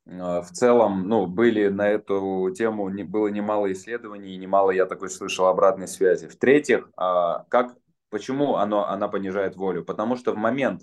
в 0.06 0.48
целом, 0.52 1.08
ну, 1.08 1.28
были 1.28 1.68
на 1.68 1.88
эту 1.88 2.50
тему, 2.58 2.90
не, 2.90 3.04
было 3.04 3.28
немало 3.28 3.72
исследований, 3.72 4.38
немало 4.38 4.72
я 4.72 4.86
такой 4.86 5.10
слышал 5.10 5.46
обратной 5.48 5.88
связи. 5.88 6.28
В-третьих, 6.28 6.90
как, 6.96 7.76
почему 8.10 8.56
оно, 8.56 8.88
она 8.88 9.08
понижает 9.08 9.56
волю? 9.56 9.86
Потому 9.86 10.16
что 10.16 10.34
в 10.34 10.38
момент, 10.38 10.82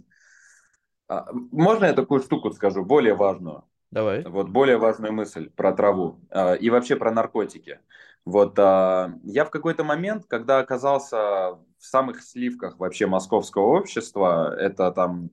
можно 1.08 1.86
я 1.86 1.92
такую 1.94 2.20
штуку 2.22 2.52
скажу, 2.52 2.84
более 2.84 3.14
важную? 3.14 3.64
Давай. 3.90 4.22
Вот 4.24 4.48
более 4.50 4.76
важную 4.76 5.12
мысль 5.12 5.50
про 5.50 5.72
траву 5.72 6.20
а, 6.30 6.54
и 6.54 6.70
вообще 6.70 6.96
про 6.96 7.10
наркотики. 7.10 7.80
Вот 8.24 8.58
а, 8.58 9.14
я 9.24 9.44
в 9.44 9.50
какой-то 9.50 9.84
момент, 9.84 10.26
когда 10.26 10.58
оказался 10.58 11.52
в 11.52 11.60
самых 11.78 12.22
сливках 12.22 12.78
вообще 12.78 13.06
московского 13.06 13.78
общества, 13.78 14.54
это 14.58 14.92
там 14.92 15.30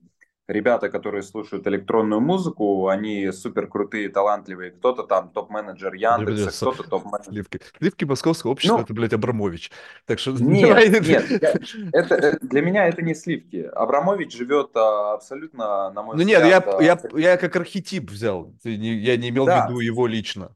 ребята, 0.48 0.88
которые 0.88 1.22
слушают 1.22 1.66
электронную 1.66 2.20
музыку, 2.20 2.88
они 2.88 3.30
супер 3.32 3.66
крутые, 3.66 4.08
талантливые. 4.08 4.70
Кто-то 4.70 5.02
там 5.02 5.30
топ-менеджер 5.30 5.94
Яндекса, 5.94 6.50
кто-то 6.50 6.88
топ-менеджер. 6.88 7.32
Сливки. 7.32 7.60
Сливки 7.78 8.04
московского 8.04 8.52
общества, 8.52 8.76
Ну, 8.76 8.82
это, 8.82 8.94
блядь, 8.94 9.12
Абрамович. 9.12 9.70
Так 10.06 10.18
что 10.18 10.32
нет, 10.32 11.06
нет, 11.06 11.42
я- 11.42 11.54
это, 11.92 12.14
э, 12.14 12.38
для 12.40 12.62
меня 12.62 12.86
это 12.86 13.02
не 13.02 13.14
сливки. 13.14 13.68
Абрамович 13.74 14.36
живет 14.36 14.70
а, 14.74 15.14
абсолютно, 15.14 15.90
на 15.90 16.02
мой 16.02 16.16
Ну 16.16 16.22
нет, 16.22 16.42
взгляд, 16.42 16.66
я, 16.66 16.76
а, 16.76 16.82
я, 16.82 17.00
я 17.30 17.36
как 17.36 17.56
архетип 17.56 18.10
взял. 18.10 18.54
Я 18.62 19.16
не 19.16 19.30
имел 19.30 19.44
в 19.44 19.46
да, 19.46 19.66
виду 19.66 19.80
его 19.80 20.06
лично. 20.06 20.54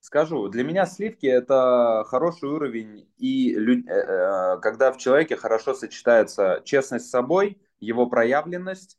Скажу, 0.00 0.48
для 0.48 0.64
меня 0.64 0.84
сливки 0.84 1.24
это 1.26 2.04
хороший 2.08 2.50
уровень, 2.50 3.08
и 3.16 3.54
лю- 3.54 3.88
э, 3.88 4.54
э, 4.56 4.58
когда 4.60 4.92
в 4.92 4.98
человеке 4.98 5.34
хорошо 5.34 5.72
сочетается 5.72 6.60
честность 6.62 7.06
с 7.06 7.10
собой, 7.10 7.58
его 7.80 8.06
проявленность, 8.06 8.98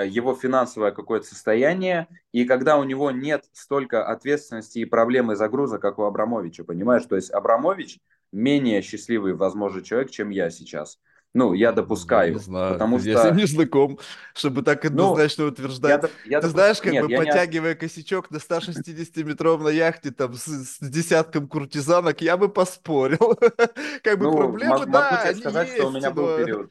его 0.00 0.34
финансовое 0.34 0.90
какое-то 0.92 1.26
состояние, 1.26 2.08
и 2.32 2.44
когда 2.44 2.78
у 2.78 2.84
него 2.84 3.10
нет 3.10 3.44
столько 3.52 4.06
ответственности 4.06 4.78
и 4.78 4.84
проблем 4.84 5.32
и 5.32 5.36
загруза, 5.36 5.78
как 5.78 5.98
у 5.98 6.02
Абрамовича, 6.04 6.64
понимаешь? 6.64 7.04
То 7.04 7.16
есть 7.16 7.30
Абрамович 7.30 8.00
менее 8.32 8.82
счастливый, 8.82 9.34
возможно, 9.34 9.82
человек, 9.82 10.10
чем 10.10 10.30
я 10.30 10.50
сейчас. 10.50 10.98
Ну, 11.34 11.52
я 11.54 11.72
Я 11.88 12.24
не 12.26 12.36
допускаю, 12.36 12.38
знаю, 12.38 12.82
потому 12.82 12.98
я 13.04 13.16
что, 13.16 13.30
не 13.30 13.46
знаком, 13.46 13.98
чтобы 14.34 14.62
так 14.62 14.84
ну, 14.90 15.24
однозначно 15.24 15.44
я, 15.82 15.96
утверждать. 15.96 16.02
доп- 16.02 16.20
я 16.24 16.40
Ты 16.40 16.48
допускаю, 16.48 16.50
знаешь, 16.50 16.80
как 16.80 16.96
нет, 16.96 16.98
бы 16.98 17.08
я 17.08 17.20
не, 17.20 17.32
ос- 17.32 17.50
подтягивая 17.50 17.74
косячок 17.74 18.30
на 18.30 18.38
160-метровом 18.38 19.64
на 19.64 19.68
яхте 19.68 20.10
там 20.10 20.34
с, 20.34 20.44
с 20.46 20.78
десятком 20.80 21.48
куртизанок, 21.48 22.20
я 22.22 22.36
бы 22.36 22.48
поспорил. 22.48 23.38
Как 24.02 24.18
бы 24.18 24.28
ну, 24.28 24.30
проблемы, 24.30 24.86
мо- 24.86 24.86
могу 24.86 25.16
да, 25.16 25.16
тебе 25.16 25.34
они 25.34 25.34
сказать, 25.34 25.68
что 25.70 25.86
у 25.86 25.90
меня 25.90 26.10
был 26.10 26.30
период. 26.30 26.70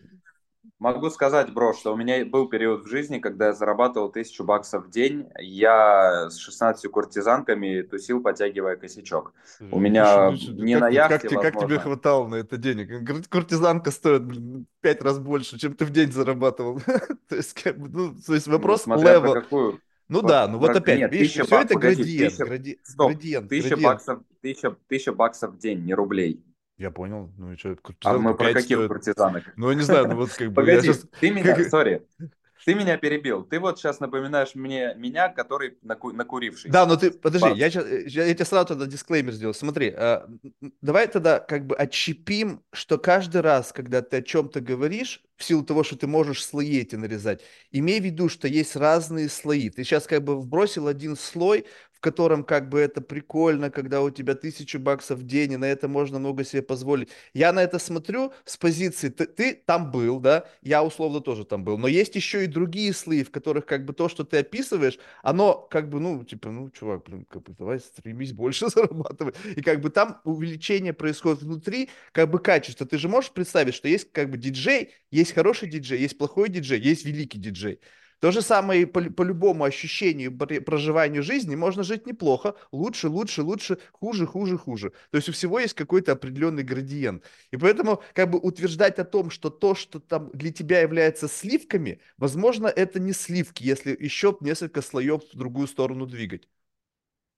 Могу 0.82 1.12
сказать, 1.12 1.54
бро, 1.54 1.74
что 1.74 1.94
у 1.94 1.96
меня 1.96 2.26
был 2.26 2.50
период 2.50 2.86
в 2.86 2.88
жизни, 2.90 3.20
когда 3.20 3.48
я 3.48 3.54
зарабатывал 3.54 4.10
тысячу 4.12 4.44
баксов 4.44 4.88
в 4.88 4.90
день. 4.90 5.28
Я 5.40 6.28
с 6.32 6.38
16 6.38 6.90
куртизанками 6.90 7.84
тусил, 7.84 8.20
потягивая 8.20 8.78
косячок. 8.78 9.32
У 9.60 9.80
Слушай, 9.80 9.80
меня 9.80 10.32
ну 10.32 10.38
что, 10.38 10.52
не 10.54 10.74
как, 10.74 10.82
на 10.82 10.90
ты- 10.90 10.96
как, 10.96 11.12
яхте, 11.12 11.28
тебе, 11.30 11.42
как 11.42 11.52
тебе 11.54 11.62
возможно. 11.62 11.80
хватало 11.82 12.28
на 12.30 12.36
это 12.38 12.58
денег? 12.58 13.28
Куртизанка 13.30 13.92
стоит 13.92 14.24
блин, 14.26 14.66
пять 14.82 15.04
раз 15.04 15.20
больше, 15.20 15.60
чем 15.60 15.76
ты 15.76 15.86
в 15.86 15.92
день 15.92 16.12
зарабатывал. 16.12 16.82
То 17.30 17.36
есть, 17.36 17.54
как 17.62 17.78
бы, 17.78 17.88
ну, 17.88 18.16
то 18.20 18.34
есть 18.34 18.48
Ну, 18.48 18.54
вопрос 18.54 18.88
level. 18.88 19.34
какую... 19.36 19.80
Ну 20.10 20.22
про- 20.22 20.28
да, 20.30 20.48
ну 20.48 20.58
вот 20.58 20.76
опять, 20.76 20.98
нет, 20.98 21.12
видишь, 21.12 21.30
все 21.32 21.42
баксов... 21.44 21.62
это 21.66 21.74
Погоди, 21.76 21.96
градиент, 22.02 22.32
тысяча... 22.34 22.44
гради- 22.46 22.80
Стоп. 22.84 23.12
градиент, 23.12 23.50
Тысяча 23.50 23.70
градиент. 23.70 23.94
баксов, 23.94 24.20
тысяча, 24.42 24.76
тысяча 24.88 25.14
баксов 25.14 25.52
в 25.54 25.58
день, 25.60 25.86
не 25.86 25.94
рублей. 25.94 26.44
Я 26.82 26.90
понял. 26.90 27.32
Ну 27.38 27.54
и 27.54 27.58
что, 27.58 27.76
А 28.04 28.18
мы 28.18 28.34
про 28.36 28.46
5 28.46 28.54
каких 28.56 28.78
стоит. 28.78 28.88
куртизанок? 28.88 29.44
Ну, 29.56 29.70
я 29.70 29.76
не 29.76 29.84
знаю, 29.84 30.08
ну 30.08 30.16
вот 30.16 30.32
как 30.32 30.48
бы 30.52 30.62
я 30.62 30.78
Погоди, 30.78 30.88
сейчас... 30.88 31.06
ты 31.20 31.30
меня, 31.30 31.70
сори, 31.70 32.08
ты 32.66 32.74
меня 32.74 32.98
перебил. 32.98 33.44
Ты 33.44 33.60
вот 33.60 33.78
сейчас 33.78 34.00
напоминаешь 34.00 34.56
мне 34.56 34.96
меня, 34.96 35.30
который 35.30 35.78
наку- 35.84 36.12
накурившийся. 36.12 36.70
Да, 36.74 36.88
но 36.88 36.96
ты, 36.96 37.12
подожди, 37.12 37.50
я, 37.60 37.70
щас- 37.70 37.86
э, 37.86 38.04
я, 38.08 38.26
я 38.26 38.34
тебе 38.34 38.46
сразу 38.46 38.68
тогда 38.70 38.86
дисклеймер 38.88 39.34
сделал. 39.34 39.54
Смотри, 39.54 39.92
м, 39.92 40.40
давай 40.82 41.08
тогда 41.08 41.40
как 41.40 41.68
бы 41.68 41.76
отщепим, 41.76 42.64
что 42.74 42.98
каждый 42.98 43.42
раз, 43.42 43.72
когда 43.72 44.02
ты 44.02 44.18
о 44.18 44.22
чем-то 44.24 44.60
говоришь, 44.62 45.24
в 45.38 45.44
силу 45.44 45.64
того, 45.64 45.84
что 45.84 45.96
ты 45.98 46.08
можешь 46.08 46.44
слои 46.46 46.80
эти 46.80 46.96
нарезать, 46.96 47.42
имей 47.72 48.00
в 48.00 48.04
виду, 48.04 48.30
что 48.30 48.48
есть 48.48 48.76
разные 48.76 49.30
слои. 49.30 49.70
Ты 49.70 49.84
сейчас 49.84 50.08
как 50.08 50.24
бы 50.24 50.40
вбросил 50.40 50.88
один 50.88 51.16
слой, 51.16 51.66
котором 52.02 52.44
как 52.44 52.70
бы 52.70 52.80
это 52.80 53.00
прикольно, 53.02 53.72
когда 53.72 54.02
у 54.02 54.10
тебя 54.10 54.36
тысячу 54.36 54.80
баксов 54.80 55.20
в 55.20 55.24
день, 55.26 55.54
и 55.54 55.58
на 55.58 55.66
это 55.66 55.88
можно 55.88 56.20
много 56.20 56.44
себе 56.44 56.62
позволить. 56.62 57.10
Я 57.34 57.54
на 57.54 57.64
это 57.64 57.80
смотрю 57.80 58.34
с 58.46 58.58
позиции, 58.58 59.10
ты, 59.10 59.26
ты 59.26 59.54
там 59.54 59.92
был, 59.92 60.20
да, 60.20 60.46
я 60.62 60.84
условно 60.84 61.22
тоже 61.22 61.46
там 61.46 61.64
был, 61.64 61.78
но 61.78 61.88
есть 61.88 62.16
еще 62.16 62.44
и 62.44 62.48
другие 62.48 62.94
слои, 62.94 63.24
в 63.24 63.32
которых 63.32 63.66
как 63.66 63.86
бы 63.86 63.94
то, 63.94 64.10
что 64.10 64.24
ты 64.24 64.38
описываешь, 64.40 65.00
оно 65.24 65.56
как 65.72 65.90
бы, 65.90 66.00
ну, 66.00 66.24
типа, 66.24 66.50
ну, 66.50 66.70
чувак, 66.72 67.04
блин, 67.06 67.26
как 67.30 67.44
бы 67.44 67.54
давай 67.58 67.80
стремись 67.80 68.34
больше 68.34 68.68
зарабатывать. 68.70 69.36
И 69.56 69.62
как 69.62 69.82
бы 69.82 69.90
там 69.90 70.20
увеличение 70.24 70.94
происходит 70.94 71.44
внутри, 71.44 71.90
как 72.12 72.30
бы 72.30 72.40
качество. 72.40 72.86
Ты 72.86 72.98
же 72.98 73.08
можешь 73.08 73.32
представить, 73.32 73.76
что 73.76 73.88
есть 73.88 74.12
как 74.12 74.30
бы 74.30 74.38
диджей, 74.38 74.94
есть 75.12 75.34
хороший 75.34 75.70
диджей, 75.70 76.00
есть 76.00 76.18
плохой 76.18 76.50
диджей, 76.50 76.80
есть 76.80 77.06
великий 77.06 77.38
диджей. 77.40 77.80
То 78.22 78.32
же 78.32 78.42
самое 78.44 78.84
и 78.84 78.86
по, 78.86 79.02
по 79.02 79.24
любому 79.24 79.66
ощущению, 79.66 80.38
пр- 80.38 80.62
проживанию 80.62 81.24
жизни, 81.24 81.56
можно 81.56 81.84
жить 81.84 82.08
неплохо, 82.08 82.56
лучше, 82.72 83.10
лучше, 83.10 83.44
лучше, 83.44 83.80
хуже, 83.92 84.28
хуже, 84.28 84.58
хуже. 84.58 84.92
То 85.12 85.18
есть 85.18 85.30
у 85.30 85.34
всего 85.34 85.60
есть 85.60 85.76
какой-то 85.76 86.14
определенный 86.14 86.64
градиент. 86.64 87.26
И 87.52 87.58
поэтому 87.58 88.04
как 88.14 88.32
бы 88.32 88.40
утверждать 88.40 89.00
о 89.00 89.06
том, 89.06 89.32
что 89.32 89.52
то, 89.52 89.76
что 89.76 90.00
там 90.00 90.32
для 90.34 90.54
тебя 90.54 90.82
является 90.82 91.28
сливками, 91.28 92.00
возможно, 92.18 92.68
это 92.68 93.00
не 93.02 93.14
сливки, 93.14 93.64
если 93.66 93.98
еще 94.00 94.38
несколько 94.42 94.84
слоев 94.84 95.24
в 95.34 95.38
другую 95.38 95.68
сторону 95.68 96.08
двигать. 96.08 96.48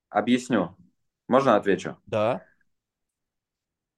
Объясню. 0.08 0.76
Можно 1.28 1.56
отвечу? 1.56 1.98
Да. 2.06 2.46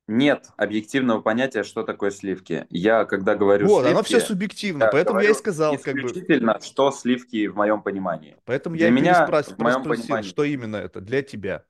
Нет 0.09 0.51
объективного 0.57 1.21
понятия, 1.21 1.65
что 1.65 1.83
такое 1.83 2.11
сливки. 2.11 2.67
Я, 2.71 3.05
когда 3.05 3.35
говорю 3.35 3.67
Вот, 3.67 3.87
оно 3.87 4.03
все 4.03 4.19
сливки, 4.19 4.27
субъективно, 4.29 4.85
я 4.85 4.91
поэтому 4.93 5.21
я 5.21 5.31
и 5.31 5.35
сказал, 5.35 5.79
как 5.79 5.95
бы, 5.97 6.09
исключительно, 6.09 6.61
что 6.61 6.91
сливки 6.93 7.47
в 7.49 7.57
моем 7.57 7.83
понимании. 7.83 8.37
поэтому 8.45 8.77
я 8.77 8.87
Для 8.87 8.89
и 8.89 8.93
меня, 8.93 9.27
переспрос- 9.29 9.55
в 9.55 9.59
моем 9.59 9.83
переспросил, 9.85 10.05
понимании, 10.05 10.31
что 10.31 10.45
именно 10.45 10.77
это 10.77 11.01
для 11.01 11.23
тебя. 11.23 11.65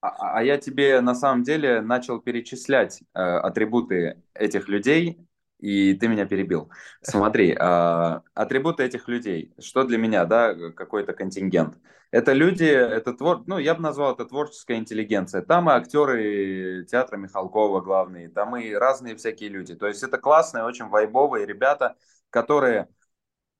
а, 0.00 0.38
а 0.38 0.42
я 0.42 0.58
тебе 0.58 1.00
на 1.00 1.14
самом 1.14 1.42
деле 1.44 1.80
начал 1.80 2.20
перечислять 2.20 3.02
э, 3.14 3.20
атрибуты 3.20 4.22
этих 4.34 4.68
людей, 4.68 5.18
и 5.62 5.94
ты 5.94 6.08
меня 6.08 6.26
перебил. 6.26 6.70
Смотри, 7.02 7.56
а, 7.58 8.22
атрибуты 8.34 8.82
этих 8.82 9.08
людей, 9.08 9.54
что 9.60 9.84
для 9.84 9.96
меня, 9.96 10.24
да, 10.24 10.54
какой-то 10.72 11.12
контингент. 11.12 11.78
Это 12.10 12.32
люди, 12.32 12.64
это 12.64 13.14
твор, 13.14 13.44
ну, 13.46 13.58
я 13.58 13.74
бы 13.74 13.80
назвал 13.80 14.12
это 14.12 14.26
творческая 14.26 14.76
интеллигенция. 14.76 15.40
Там 15.40 15.70
и 15.70 15.72
актеры 15.72 16.84
театра 16.90 17.16
Михалкова 17.16 17.80
главные, 17.80 18.28
там 18.28 18.56
и 18.56 18.72
разные 18.72 19.16
всякие 19.16 19.50
люди. 19.50 19.76
То 19.76 19.86
есть 19.86 20.02
это 20.02 20.18
классные, 20.18 20.64
очень 20.64 20.88
вайбовые 20.88 21.46
ребята, 21.46 21.96
которые 22.28 22.88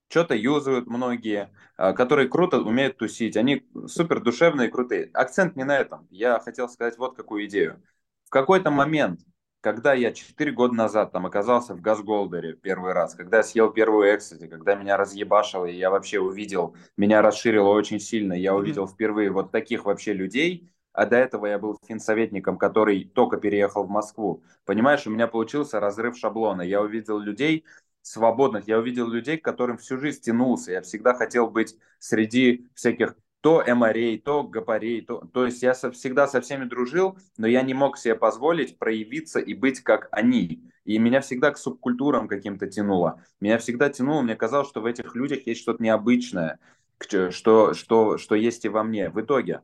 что-то 0.09 0.35
юзают 0.35 0.89
многие, 0.89 1.51
а, 1.77 1.93
которые 1.93 2.29
круто 2.29 2.59
умеют 2.61 2.99
тусить. 2.99 3.37
Они 3.37 3.67
супер 3.87 4.21
душевные 4.21 4.69
и 4.69 4.71
крутые. 4.71 5.09
Акцент 5.15 5.57
не 5.57 5.65
на 5.65 5.79
этом. 5.79 6.07
Я 6.11 6.41
хотел 6.41 6.69
сказать 6.69 6.99
вот 6.99 7.17
какую 7.17 7.47
идею. 7.47 7.81
В 8.27 8.31
какой-то 8.31 8.71
момент, 8.71 9.21
когда 9.63 9.95
я 9.95 10.13
4 10.13 10.53
года 10.53 10.75
назад 10.75 11.13
там 11.13 11.25
оказался 11.25 11.75
в 11.75 11.81
Газголдере 11.81 12.55
первый 12.55 12.93
раз, 12.93 13.15
когда 13.15 13.39
я 13.39 13.43
съел 13.43 13.71
первую 13.71 14.15
экстази, 14.15 14.49
когда 14.49 14.75
меня 14.75 14.99
разъебашило, 14.99 15.65
и 15.65 15.77
я 15.77 15.89
вообще 15.91 16.21
увидел, 16.21 16.77
меня 16.99 17.23
расширило 17.23 17.69
очень 17.69 18.01
сильно, 18.01 18.35
я 18.35 18.55
увидел 18.55 18.87
впервые 18.87 19.31
вот 19.31 19.53
таких 19.53 19.87
вообще 19.87 20.13
людей, 20.13 20.69
а 20.93 21.07
до 21.07 21.17
этого 21.17 21.47
я 21.47 21.59
был 21.59 21.79
финсоветником, 21.87 22.59
который 22.59 23.05
только 23.05 23.39
переехал 23.39 23.85
в 23.85 23.89
Москву. 23.89 24.43
Понимаешь, 24.67 25.07
у 25.07 25.11
меня 25.11 25.27
получился 25.27 25.81
разрыв 25.81 26.19
шаблона. 26.19 26.63
Я 26.63 26.83
увидел 26.83 27.19
людей, 27.19 27.65
свободных. 28.03 28.69
Я 28.69 28.79
увидел 28.79 29.09
людей, 29.09 29.39
к 29.39 29.45
которым 29.45 29.79
всю 29.79 29.97
жизнь 29.97 30.21
тянулся. 30.21 30.73
Я 30.73 30.83
всегда 30.83 31.15
хотел 31.15 31.49
быть 31.49 31.77
среди 31.99 32.69
всяких 32.75 33.17
то 33.43 33.63
эморей, 33.67 34.19
то 34.19 34.45
гапарей, 34.45 35.03
то, 35.03 35.19
то 35.33 35.45
есть 35.45 35.63
я 35.65 35.75
со, 35.75 35.91
всегда 35.91 36.29
со 36.29 36.41
всеми 36.41 36.65
дружил, 36.65 37.19
но 37.37 37.49
я 37.49 37.63
не 37.63 37.75
мог 37.75 37.99
себе 37.99 38.15
позволить 38.15 38.79
проявиться 38.79 39.41
и 39.41 39.53
быть 39.53 39.81
как 39.81 40.09
они. 40.13 40.63
И 40.85 40.99
меня 40.99 41.21
всегда 41.21 41.51
к 41.51 41.59
субкультурам 41.59 42.29
каким-то 42.29 42.69
тянуло. 42.69 43.21
Меня 43.41 43.59
всегда 43.59 43.91
тянуло, 43.91 44.23
мне 44.23 44.37
казалось, 44.37 44.69
что 44.69 44.81
в 44.81 44.87
этих 44.87 45.17
людях 45.17 45.45
есть 45.47 45.61
что-то 45.61 45.83
необычное, 45.83 46.61
что, 47.01 47.73
что, 47.75 48.17
что 48.17 48.35
есть 48.37 48.65
и 48.65 48.69
во 48.69 48.85
мне. 48.85 49.11
В 49.11 49.21
итоге 49.21 49.63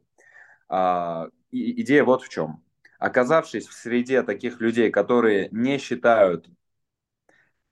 а, 0.68 1.28
и, 1.52 1.80
идея 1.82 2.02
вот 2.02 2.22
в 2.22 2.28
чем. 2.28 2.64
Оказавшись 2.98 3.68
в 3.68 3.74
среде 3.74 4.24
таких 4.24 4.60
людей, 4.60 4.90
которые 4.90 5.48
не 5.52 5.78
считают 5.78 6.48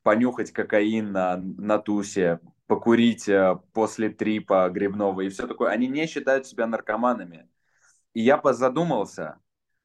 понюхать 0.04 0.52
кокаин 0.52 1.10
на, 1.10 1.36
на 1.36 1.78
тусе, 1.78 2.38
покурить 2.66 3.28
э, 3.28 3.58
после 3.72 4.10
трипа 4.10 4.68
грибного 4.70 5.22
и 5.22 5.28
все 5.28 5.46
такое. 5.46 5.70
Они 5.70 5.86
не 5.88 6.06
считают 6.06 6.46
себя 6.46 6.66
наркоманами. 6.66 7.48
И 8.14 8.22
я 8.22 8.38
позадумался, 8.38 9.38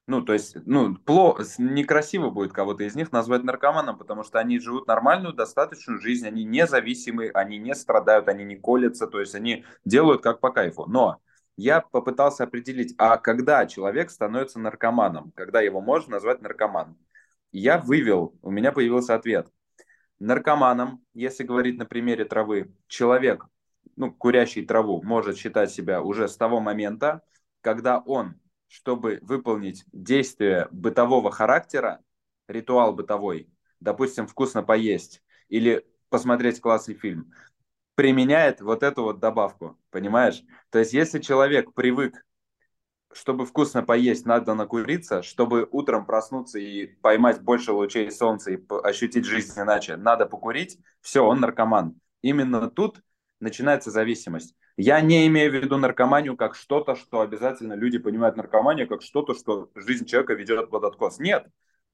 ну, 0.07 0.21
то 0.21 0.33
есть, 0.33 0.55
ну, 0.65 0.95
плохо, 0.95 1.43
некрасиво 1.57 2.29
будет 2.29 2.53
кого-то 2.53 2.83
из 2.83 2.95
них 2.95 3.11
назвать 3.11 3.43
наркоманом, 3.43 3.97
потому 3.97 4.23
что 4.23 4.39
они 4.39 4.59
живут 4.59 4.87
нормальную, 4.87 5.33
достаточную 5.33 5.99
жизнь, 5.99 6.27
они 6.27 6.43
независимы, 6.43 7.29
они 7.33 7.57
не 7.57 7.75
страдают, 7.75 8.27
они 8.29 8.43
не 8.43 8.55
колятся, 8.55 9.07
то 9.07 9.19
есть 9.19 9.35
они 9.35 9.65
делают 9.85 10.23
как 10.23 10.39
по 10.39 10.51
кайфу. 10.51 10.85
Но 10.87 11.19
я 11.57 11.81
попытался 11.81 12.45
определить, 12.45 12.95
а 12.97 13.17
когда 13.17 13.65
человек 13.67 14.09
становится 14.09 14.59
наркоманом, 14.59 15.31
когда 15.35 15.61
его 15.61 15.81
можно 15.81 16.13
назвать 16.13 16.41
наркоманом. 16.41 16.97
Я 17.53 17.79
вывел, 17.79 18.37
у 18.41 18.49
меня 18.49 18.71
появился 18.71 19.13
ответ– 19.13 19.49
наркоманом, 20.21 21.03
если 21.13 21.43
говорить 21.43 21.77
на 21.77 21.85
примере 21.85 22.25
травы, 22.25 22.73
человек, 22.87 23.45
ну, 23.95 24.11
курящий 24.13 24.65
траву, 24.65 25.01
может 25.03 25.37
считать 25.37 25.71
себя 25.71 26.01
уже 26.01 26.27
с 26.27 26.37
того 26.37 26.59
момента, 26.59 27.23
когда 27.61 27.99
он, 27.99 28.35
чтобы 28.67 29.19
выполнить 29.23 29.83
действие 29.91 30.67
бытового 30.71 31.31
характера, 31.31 32.01
ритуал 32.47 32.93
бытовой, 32.93 33.49
допустим, 33.79 34.27
вкусно 34.27 34.61
поесть 34.61 35.23
или 35.49 35.85
посмотреть 36.09 36.61
классный 36.61 36.93
фильм, 36.93 37.33
применяет 37.95 38.61
вот 38.61 38.83
эту 38.83 39.03
вот 39.03 39.19
добавку, 39.19 39.79
понимаешь? 39.89 40.43
То 40.69 40.79
есть, 40.79 40.93
если 40.93 41.19
человек 41.19 41.73
привык 41.73 42.23
чтобы 43.13 43.45
вкусно 43.45 43.83
поесть, 43.83 44.25
надо 44.25 44.53
накуриться, 44.53 45.21
чтобы 45.23 45.67
утром 45.71 46.05
проснуться 46.05 46.59
и 46.59 46.87
поймать 46.87 47.41
больше 47.41 47.71
лучей 47.71 48.11
солнца 48.11 48.51
и 48.51 48.59
ощутить 48.83 49.25
жизнь 49.25 49.59
иначе, 49.59 49.97
надо 49.97 50.25
покурить, 50.25 50.79
все, 51.01 51.25
он 51.25 51.39
наркоман. 51.39 51.95
Именно 52.21 52.69
тут 52.69 53.01
начинается 53.39 53.91
зависимость. 53.91 54.55
Я 54.77 55.01
не 55.01 55.27
имею 55.27 55.51
в 55.51 55.55
виду 55.55 55.77
наркоманию 55.77 56.37
как 56.37 56.55
что-то, 56.55 56.95
что 56.95 57.21
обязательно 57.21 57.73
люди 57.73 57.97
понимают 57.97 58.37
наркоманию 58.37 58.87
как 58.87 59.01
что-то, 59.01 59.33
что 59.33 59.69
жизнь 59.75 60.05
человека 60.05 60.33
ведет 60.33 60.69
под 60.69 60.83
откос. 60.85 61.19
Нет. 61.19 61.47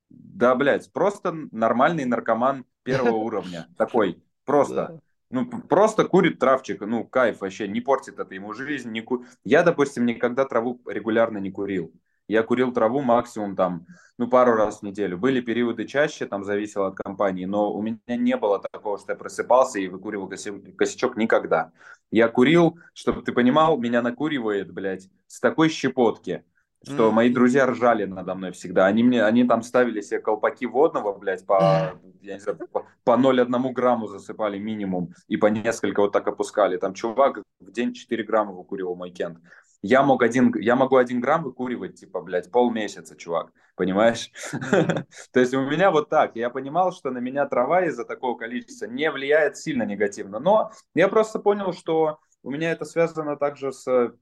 Да, 0.09 0.55
блядь, 0.55 0.91
просто 0.93 1.33
нормальный 1.51 2.05
наркоман 2.05 2.65
первого 2.83 3.15
уровня. 3.15 3.67
Такой, 3.77 4.23
просто. 4.45 5.01
Ну, 5.29 5.45
просто 5.45 6.05
курит 6.05 6.39
травчик, 6.39 6.81
ну, 6.81 7.03
кайф 7.03 7.41
вообще, 7.41 7.67
не 7.67 7.81
портит 7.81 8.19
это 8.19 8.33
ему 8.33 8.53
жизнь. 8.53 8.91
Не 8.91 9.01
ку... 9.01 9.25
Я, 9.43 9.63
допустим, 9.63 10.05
никогда 10.05 10.45
траву 10.45 10.79
регулярно 10.87 11.37
не 11.37 11.51
курил. 11.51 11.91
Я 12.29 12.43
курил 12.43 12.73
траву 12.73 13.01
максимум 13.01 13.55
там, 13.55 13.85
ну, 14.17 14.27
пару 14.29 14.53
раз 14.53 14.79
в 14.79 14.83
неделю. 14.83 15.17
Были 15.17 15.41
периоды 15.41 15.85
чаще, 15.85 16.25
там 16.25 16.43
зависело 16.43 16.87
от 16.87 16.95
компании, 16.95 17.45
но 17.45 17.73
у 17.73 17.81
меня 17.81 17.97
не 18.07 18.37
было 18.37 18.61
такого, 18.71 18.97
что 18.97 19.13
я 19.13 19.17
просыпался 19.17 19.79
и 19.79 19.87
выкуривал 19.87 20.29
косячок 20.29 21.17
никогда. 21.17 21.71
Я 22.11 22.29
курил, 22.29 22.79
чтобы 22.93 23.21
ты 23.21 23.33
понимал, 23.33 23.77
меня 23.77 24.01
накуривает, 24.01 24.71
блядь, 24.71 25.09
с 25.27 25.39
такой 25.39 25.69
щепотки– 25.69 26.43
что 26.83 27.09
mm-hmm. 27.09 27.11
мои 27.11 27.29
друзья 27.29 27.65
ржали 27.65 28.05
надо 28.05 28.35
мной 28.35 28.51
всегда. 28.51 28.85
Они 28.85 29.03
мне, 29.03 29.23
они 29.23 29.43
там 29.45 29.61
ставили 29.61 30.01
себе 30.01 30.19
колпаки 30.19 30.65
водного, 30.65 31.17
блядь, 31.17 31.45
по, 31.45 31.99
я 32.21 32.33
не 32.35 32.39
знаю, 32.39 32.59
по, 32.71 32.85
по 33.03 33.11
0,1 33.11 33.71
грамму 33.71 34.07
засыпали 34.07 34.57
минимум, 34.57 35.13
и 35.27 35.37
по 35.37 35.47
несколько 35.47 36.01
вот 36.01 36.11
так 36.11 36.27
опускали. 36.27 36.77
Там 36.77 36.93
чувак 36.93 37.41
в 37.59 37.71
день 37.71 37.93
4 37.93 38.23
грамма 38.23 38.53
выкуривал 38.53 38.95
мой 38.95 39.11
кент. 39.11 39.39
Я, 39.83 40.03
мог 40.03 40.23
один, 40.23 40.53
я 40.59 40.75
могу 40.75 40.97
один 40.97 41.21
грамм 41.21 41.43
выкуривать, 41.43 41.99
типа, 41.99 42.21
блядь, 42.21 42.51
полмесяца, 42.51 43.15
чувак, 43.15 43.51
понимаешь? 43.75 44.31
То 45.31 45.39
есть 45.39 45.53
у 45.53 45.61
меня 45.61 45.91
вот 45.91 46.09
так. 46.09 46.35
Я 46.35 46.49
понимал, 46.49 46.91
что 46.91 47.11
на 47.11 47.19
меня 47.19 47.45
трава 47.45 47.85
из-за 47.85 48.03
такого 48.03 48.37
количества 48.37 48.85
не 48.85 49.09
влияет 49.11 49.55
сильно 49.55 49.83
негативно. 49.83 50.39
Но 50.39 50.71
я 50.95 51.07
просто 51.07 51.39
понял, 51.39 51.73
что 51.73 52.19
у 52.41 52.49
меня 52.49 52.71
это 52.71 52.85
связано 52.85 53.37
также 53.37 53.71
с 53.71 54.13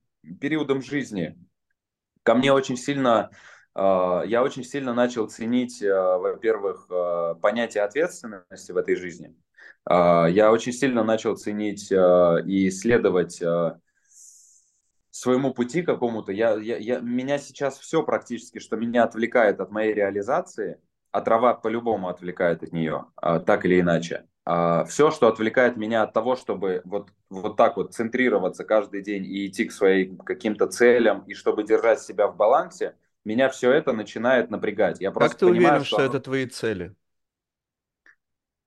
периодом 0.41 0.81
жизни 0.81 1.37
ко 2.25 2.33
мне 2.33 2.51
очень 2.51 2.75
сильно, 2.75 3.29
а, 3.75 4.23
я 4.25 4.41
очень 4.41 4.63
сильно 4.63 4.93
начал 4.93 5.29
ценить, 5.29 5.81
а, 5.83 6.17
во-первых, 6.17 6.87
а, 6.89 7.35
понятие 7.35 7.83
ответственности 7.83 8.71
в 8.71 8.77
этой 8.77 8.95
жизни. 8.95 9.33
Я 9.87 10.51
очень 10.51 10.73
сильно 10.73 11.03
начал 11.03 11.37
ценить 11.37 11.91
и 11.91 12.67
исследовать 12.69 13.39
своему 15.11 15.53
пути 15.53 15.83
какому-то. 15.83 16.31
Я, 16.31 16.55
я, 16.55 16.77
я, 16.77 16.99
меня 17.01 17.37
сейчас 17.37 17.77
все 17.77 18.01
практически, 18.01 18.57
что 18.57 18.77
меня 18.77 19.03
отвлекает 19.03 19.59
от 19.59 19.69
моей 19.69 19.93
реализации, 19.93 20.81
а 21.11 21.21
трава 21.21 21.53
по-любому 21.53 22.09
отвлекает 22.09 22.63
от 22.63 22.73
нее, 22.73 23.05
так 23.21 23.65
или 23.65 23.79
иначе. 23.79 24.25
Все, 24.45 25.09
что 25.09 25.27
отвлекает 25.27 25.75
меня 25.75 26.03
от 26.03 26.13
того, 26.13 26.35
чтобы 26.35 26.81
вот, 26.85 27.09
вот 27.31 27.57
так 27.57 27.77
вот 27.77 27.95
центрироваться 27.95 28.63
каждый 28.63 29.01
день 29.01 29.25
и 29.25 29.47
идти 29.47 29.65
к 29.65 29.71
своим 29.71 30.17
каким-то 30.17 30.67
целям, 30.67 31.23
и 31.25 31.33
чтобы 31.33 31.63
держать 31.63 31.99
себя 31.99 32.27
в 32.27 32.37
балансе, 32.37 32.95
меня 33.23 33.49
все 33.49 33.71
это 33.71 33.91
начинает 33.91 34.51
напрягать. 34.51 35.01
Я 35.01 35.11
как 35.11 35.33
ты 35.33 35.47
понимаю, 35.47 35.57
уверен, 35.57 35.83
что, 35.83 35.95
что 35.95 36.05
это 36.05 36.19
твои 36.19 36.45
цели? 36.45 36.93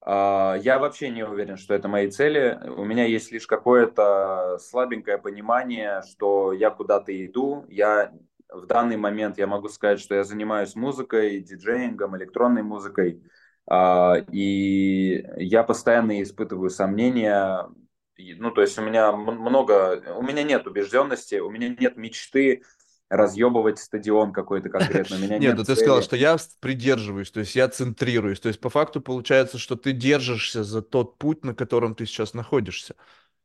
Я 0.05 0.79
вообще 0.81 1.11
не 1.11 1.23
уверен, 1.23 1.57
что 1.57 1.75
это 1.75 1.87
мои 1.87 2.11
цели. 2.11 2.59
У 2.77 2.85
меня 2.85 3.05
есть 3.05 3.31
лишь 3.31 3.47
какое-то 3.47 4.59
слабенькое 4.59 5.19
понимание, 5.19 6.03
что 6.11 6.53
я 6.53 6.71
куда-то 6.71 7.13
иду. 7.25 7.67
Я 7.69 8.13
в 8.49 8.67
данный 8.67 8.97
момент 8.97 9.39
я 9.39 9.47
могу 9.47 9.69
сказать, 9.69 10.01
что 10.01 10.15
я 10.15 10.25
занимаюсь 10.25 10.75
музыкой, 10.75 11.41
диджеингом, 11.41 12.17
электронной 12.17 12.63
музыкой. 12.63 13.23
А, 13.71 14.17
и 14.33 15.25
я 15.37 15.63
постоянно 15.63 16.23
испытываю 16.23 16.71
сомнения. 16.71 17.69
Ну, 18.17 18.51
то 18.51 18.63
есть 18.63 18.79
у 18.79 18.83
меня 18.83 19.13
много, 19.13 20.15
у 20.17 20.23
меня 20.23 20.43
нет 20.43 20.67
убежденности, 20.67 21.37
у 21.37 21.51
меня 21.51 21.69
нет 21.69 21.97
мечты 21.97 22.63
разъебывать 23.11 23.79
стадион 23.79 24.33
какой-то 24.33 24.71
конкретно. 24.71 25.17
У 25.17 25.19
меня 25.21 25.39
нет, 25.39 25.41
нет 25.41 25.57
ну 25.57 25.65
ты 25.65 25.77
сказал, 25.77 26.03
что 26.03 26.17
я 26.17 26.37
придерживаюсь, 26.61 27.31
то 27.31 27.41
есть 27.41 27.55
я 27.55 27.69
центрируюсь. 27.69 28.41
То 28.41 28.49
есть 28.49 28.61
по 28.61 28.71
факту 28.71 29.01
получается, 29.01 29.59
что 29.59 29.77
ты 29.77 29.93
держишься 29.93 30.65
за 30.65 30.83
тот 30.83 31.19
путь, 31.19 31.45
на 31.45 31.55
котором 31.55 31.95
ты 31.95 32.07
сейчас 32.07 32.35
находишься. 32.35 32.95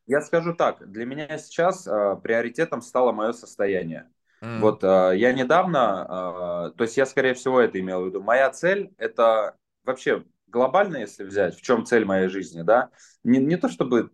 Я 0.05 0.21
скажу 0.21 0.53
так, 0.53 0.89
для 0.89 1.05
меня 1.05 1.37
сейчас 1.37 1.87
э, 1.87 2.17
приоритетом 2.21 2.81
стало 2.81 3.13
мое 3.13 3.31
состояние. 3.31 4.09
Mm. 4.41 4.59
Вот 4.59 4.83
э, 4.83 5.13
я 5.15 5.31
недавно, 5.31 6.71
э, 6.73 6.77
то 6.77 6.83
есть 6.83 6.97
я 6.97 7.05
скорее 7.05 7.33
всего 7.33 7.61
это 7.61 7.79
имел 7.79 8.03
в 8.03 8.07
виду. 8.07 8.21
Моя 8.21 8.49
цель 8.51 8.91
это 8.97 9.55
вообще 9.83 10.23
глобально, 10.47 10.97
если 10.97 11.23
взять, 11.23 11.55
в 11.55 11.61
чем 11.61 11.85
цель 11.85 12.05
моей 12.05 12.27
жизни, 12.27 12.61
да, 12.61 12.89
не, 13.23 13.39
не 13.39 13.57
то 13.57 13.69
чтобы 13.69 14.11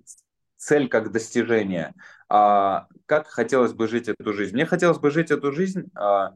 цель 0.57 0.89
как 0.89 1.11
достижение, 1.11 1.93
а 2.27 2.87
как 3.05 3.27
хотелось 3.27 3.73
бы 3.73 3.87
жить 3.87 4.07
эту 4.09 4.33
жизнь. 4.33 4.53
Мне 4.53 4.65
хотелось 4.65 4.99
бы 4.99 5.11
жить 5.11 5.31
эту 5.31 5.51
жизнь, 5.51 5.89
а, 5.95 6.33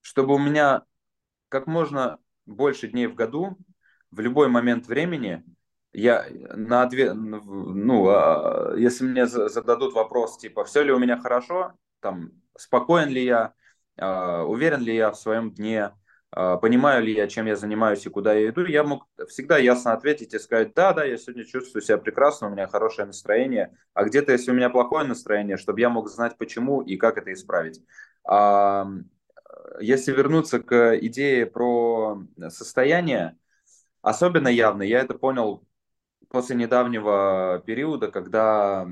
чтобы 0.00 0.34
у 0.34 0.38
меня 0.38 0.82
как 1.48 1.66
можно 1.66 2.18
больше 2.44 2.88
дней 2.88 3.06
в 3.06 3.14
году 3.14 3.56
в 4.10 4.20
любой 4.20 4.48
момент 4.48 4.86
времени 4.86 5.44
я 5.92 6.26
на 6.54 6.82
ответ, 6.82 7.14
ну, 7.14 8.08
а, 8.08 8.74
если 8.76 9.04
мне 9.04 9.26
зададут 9.26 9.94
вопрос, 9.94 10.36
типа, 10.38 10.64
все 10.64 10.82
ли 10.82 10.92
у 10.92 10.98
меня 10.98 11.18
хорошо, 11.18 11.72
там, 12.00 12.32
спокоен 12.56 13.08
ли 13.08 13.24
я, 13.24 13.54
а, 13.96 14.42
уверен 14.44 14.82
ли 14.82 14.94
я 14.94 15.10
в 15.10 15.16
своем 15.16 15.52
дне, 15.52 15.92
понимаю 16.30 17.04
ли 17.04 17.14
я, 17.14 17.28
чем 17.28 17.46
я 17.46 17.56
занимаюсь 17.56 18.04
и 18.04 18.10
куда 18.10 18.34
я 18.34 18.50
иду, 18.50 18.64
я 18.64 18.84
мог 18.84 19.06
всегда 19.28 19.58
ясно 19.58 19.92
ответить 19.92 20.34
и 20.34 20.38
сказать, 20.38 20.74
да, 20.74 20.92
да, 20.92 21.04
я 21.04 21.16
сегодня 21.16 21.44
чувствую 21.44 21.82
себя 21.82 21.98
прекрасно, 21.98 22.48
у 22.48 22.50
меня 22.50 22.66
хорошее 22.66 23.06
настроение, 23.06 23.76
а 23.94 24.04
где-то, 24.04 24.32
если 24.32 24.50
у 24.50 24.54
меня 24.54 24.68
плохое 24.68 25.06
настроение, 25.06 25.56
чтобы 25.56 25.80
я 25.80 25.88
мог 25.88 26.08
знать, 26.08 26.36
почему 26.36 26.82
и 26.82 26.96
как 26.96 27.16
это 27.16 27.32
исправить. 27.32 27.80
А, 28.28 28.86
если 29.80 30.12
вернуться 30.12 30.60
к 30.60 30.98
идее 30.98 31.46
про 31.46 32.22
состояние, 32.48 33.36
особенно 34.02 34.48
явно, 34.48 34.82
я 34.82 35.00
это 35.00 35.14
понял 35.14 35.64
после 36.28 36.56
недавнего 36.56 37.62
периода, 37.64 38.10
когда 38.10 38.88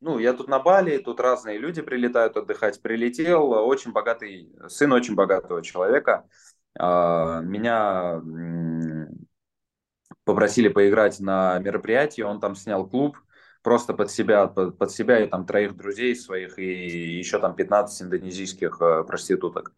ну, 0.00 0.18
я 0.18 0.34
тут 0.34 0.48
на 0.48 0.58
Бали, 0.60 0.98
тут 0.98 1.20
разные 1.20 1.58
люди 1.58 1.82
прилетают 1.82 2.36
отдыхать. 2.36 2.80
Прилетел 2.82 3.50
очень 3.50 3.92
богатый, 3.92 4.52
сын 4.68 4.92
очень 4.92 5.14
богатого 5.14 5.62
человека. 5.62 6.28
А, 6.78 7.40
меня 7.40 8.20
попросили 10.24 10.68
поиграть 10.68 11.20
на 11.20 11.58
мероприятии, 11.58 12.22
он 12.22 12.40
там 12.40 12.54
снял 12.54 12.86
клуб, 12.86 13.16
просто 13.62 13.94
под 13.94 14.10
себя, 14.10 14.46
под, 14.46 14.78
под 14.78 14.90
себя 14.90 15.20
и 15.24 15.26
там 15.26 15.46
троих 15.46 15.76
друзей 15.76 16.14
своих, 16.14 16.58
и 16.58 17.16
еще 17.18 17.38
там 17.40 17.56
15 17.56 18.02
индонезийских 18.02 18.80
э, 18.80 19.04
проституток. 19.04 19.72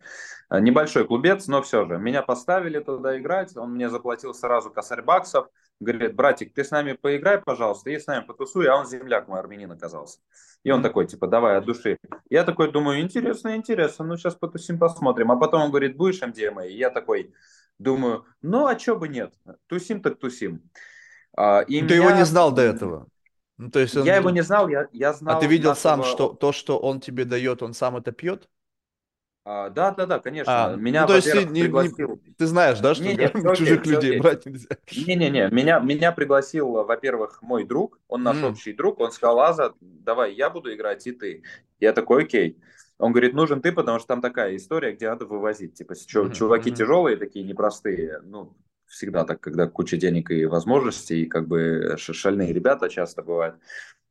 Небольшой 0.51 1.07
клубец, 1.07 1.47
но 1.47 1.63
все 1.63 1.87
же. 1.87 1.99
Меня 1.99 2.23
поставили 2.23 2.81
туда 2.81 3.19
играть, 3.19 3.57
он 3.57 3.73
мне 3.73 3.89
заплатил 3.89 4.35
сразу 4.35 4.71
косарь 4.71 5.03
баксов, 5.03 5.49
говорит, 5.81 6.15
братик, 6.15 6.53
ты 6.55 6.65
с 6.65 6.71
нами 6.71 6.93
поиграй, 6.93 7.39
пожалуйста, 7.39 7.91
и 7.91 7.99
с 7.99 8.07
нами 8.07 8.25
потусуй, 8.25 8.67
а 8.69 8.77
он 8.77 8.87
земляк 8.87 9.29
мой 9.29 9.41
армянин 9.41 9.71
оказался. 9.73 10.19
И 10.65 10.71
он 10.71 10.83
такой, 10.83 11.07
типа, 11.07 11.27
давай 11.27 11.57
от 11.57 11.65
души. 11.65 11.99
Я 12.29 12.45
такой 12.45 12.73
думаю, 12.73 13.01
интересно, 13.01 13.57
интересно, 13.57 14.05
ну 14.05 14.17
сейчас 14.17 14.35
потусим, 14.35 14.79
посмотрим. 14.79 15.31
А 15.31 15.37
потом 15.37 15.63
он 15.63 15.71
говорит, 15.71 15.97
будешь 15.97 16.23
MDMA? 16.23 16.69
И 16.69 16.77
я 16.77 16.91
такой 16.91 17.33
думаю, 17.79 18.25
ну 18.43 18.67
а 18.67 18.75
чё 18.75 18.97
бы 18.97 19.09
нет, 19.09 19.35
тусим 19.67 20.03
так 20.03 20.19
тусим. 20.19 20.63
А, 21.37 21.61
и 21.61 21.81
Ты 21.81 21.85
меня... 21.85 21.97
его 21.97 22.11
не 22.11 22.25
знал 22.25 22.51
до 22.53 22.63
этого? 22.63 23.07
Ну, 23.57 23.71
то 23.71 23.79
есть 23.79 23.97
он... 23.97 24.05
Я 24.05 24.17
его 24.17 24.31
не 24.31 24.43
знал, 24.43 24.69
я, 24.69 24.89
я 24.93 25.13
знал... 25.13 25.37
А 25.37 25.41
ты 25.41 25.47
видел 25.47 25.71
нашего... 25.71 25.83
сам, 25.83 26.05
что 26.05 26.29
то, 26.29 26.53
что 26.53 26.79
он 26.79 27.01
тебе 27.01 27.25
дает, 27.25 27.63
он 27.63 27.75
сам 27.75 27.97
это 27.97 28.13
пьет? 28.13 28.49
А, 29.51 29.71
да, 29.71 29.93
да, 29.93 30.05
да, 30.05 30.19
конечно. 30.19 30.67
А, 30.67 30.77
меня, 30.77 31.03
ну, 31.03 31.07
то 31.07 31.17
есть 31.17 31.33
ты, 31.33 31.47
не, 31.47 31.63
пригласил... 31.63 32.21
не, 32.23 32.35
ты 32.35 32.47
знаешь, 32.47 32.81
да, 32.81 32.95
что 32.95 33.03
не, 33.03 33.15
не, 33.15 33.57
чужих 33.57 33.81
окей, 33.81 33.93
людей 33.95 34.11
окей. 34.11 34.21
брать 34.21 34.45
нельзя? 34.45 34.69
Не-не-не, 34.95 35.49
меня, 35.51 35.79
меня 35.79 36.13
пригласил, 36.13 36.69
во-первых, 36.69 37.41
мой 37.41 37.65
друг, 37.65 37.99
он 38.09 38.23
наш 38.23 38.37
mm. 38.37 38.51
общий 38.51 38.75
друг, 38.75 39.01
он 39.01 39.11
сказал, 39.11 39.41
Аза, 39.41 39.73
давай 39.81 40.35
я 40.35 40.51
буду 40.51 40.75
играть, 40.75 41.07
и 41.07 41.13
ты. 41.13 41.45
Я 41.81 41.95
такой, 41.95 42.25
окей. 42.25 42.59
Он 42.99 43.13
говорит, 43.13 43.33
нужен 43.33 43.63
ты, 43.63 43.73
потому 43.73 43.99
что 44.01 44.09
там 44.09 44.21
такая 44.21 44.55
история, 44.55 44.93
где 44.93 45.09
надо 45.09 45.25
вывозить. 45.25 45.73
Типа, 45.73 45.95
чуваки 45.97 46.69
mm-hmm. 46.69 46.75
тяжелые, 46.75 47.17
такие 47.17 47.43
непростые, 47.43 48.21
ну, 48.25 48.55
всегда 48.85 49.25
так, 49.25 49.41
когда 49.41 49.67
куча 49.67 49.97
денег 49.97 50.31
и 50.31 50.45
возможностей, 50.45 51.23
и 51.23 51.27
как 51.27 51.49
бы 51.49 51.97
шальные 51.97 52.53
ребята 52.53 52.91
часто 52.91 53.23
бывают. 53.23 53.57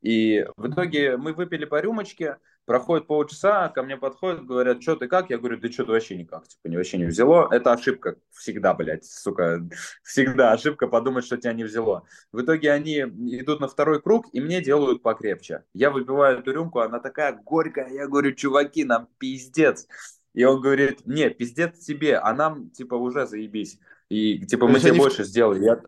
И 0.02 0.48
в 0.58 0.68
итоге 0.68 1.16
мы 1.16 1.34
выпили 1.34 1.66
по 1.66 1.80
рюмочке, 1.80 2.38
проходит 2.68 3.08
полчаса, 3.08 3.70
ко 3.70 3.82
мне 3.82 3.96
подходят, 3.96 4.46
говорят, 4.46 4.84
что 4.84 4.98
ты 4.98 5.08
как? 5.08 5.30
Я 5.30 5.38
говорю, 5.38 5.58
да 5.58 5.72
что 5.72 5.86
ты 5.86 5.92
вообще 5.94 6.18
никак, 6.18 6.50
типа, 6.50 6.68
не 6.68 6.76
вообще 6.76 6.98
не 6.98 7.06
взяло. 7.06 7.48
Это 7.50 7.72
ошибка 7.72 8.18
всегда, 8.32 8.74
блядь, 8.74 9.06
сука, 9.06 9.66
всегда 10.04 10.52
ошибка 10.52 10.88
подумать, 10.88 11.26
что 11.26 11.38
тебя 11.38 11.54
не 11.54 11.64
взяло. 11.64 12.04
В 12.34 12.42
итоге 12.42 12.74
они 12.74 13.00
идут 13.00 13.62
на 13.62 13.70
второй 13.70 14.02
круг, 14.02 14.28
и 14.34 14.42
мне 14.42 14.62
делают 14.62 15.02
покрепче. 15.02 15.64
Я 15.74 15.90
выпиваю 15.90 16.40
эту 16.40 16.52
рюмку, 16.52 16.82
она 16.82 17.00
такая 17.00 17.32
горькая, 17.32 17.90
я 17.90 18.06
говорю, 18.06 18.34
чуваки, 18.34 18.84
нам 18.84 19.08
пиздец. 19.18 19.88
И 20.34 20.44
он 20.44 20.62
говорит, 20.62 21.08
не, 21.08 21.30
пиздец 21.30 21.80
тебе, 21.80 22.18
а 22.18 22.34
нам, 22.34 22.70
типа, 22.72 22.96
уже 22.96 23.26
заебись. 23.26 23.80
И 24.10 24.46
типа 24.46 24.68
мы 24.68 24.82
тебе 24.82 24.94
больше 24.94 25.24
в... 25.24 25.26
сделали. 25.26 25.64
Я... 25.64 25.82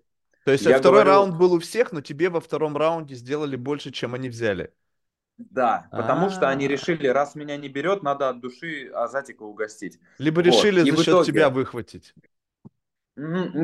То 0.46 0.54
есть 0.54 0.63
я 0.65 0.80
второй 0.80 1.04
говорю... 1.04 1.10
раунд 1.10 1.38
был 1.38 1.54
у 1.54 1.60
всех, 1.60 1.92
но 1.92 2.00
тебе 2.00 2.30
во 2.30 2.39
втором 2.39 2.78
раунде 2.78 3.15
сделали 3.15 3.58
больше, 3.58 3.92
чем 3.92 4.13
они 4.15 4.30
взяли. 4.30 4.72
Да, 5.39 5.88
потому 5.91 6.23
А-а-а. 6.23 6.30
что 6.32 6.49
они 6.49 6.65
а. 6.65 6.67
решили, 6.67 7.08
раз 7.08 7.34
меня 7.34 7.56
не 7.56 7.69
берет, 7.69 8.04
надо 8.04 8.28
от 8.30 8.41
души 8.41 8.89
Азатика 8.93 9.43
угостить. 9.43 9.97
Либо 10.17 10.41
решили 10.41 10.82
вот. 10.82 10.89
за 10.89 10.97
счет 10.97 11.08
итоге... 11.08 11.32
тебя 11.32 11.49
выхватить. 11.49 12.13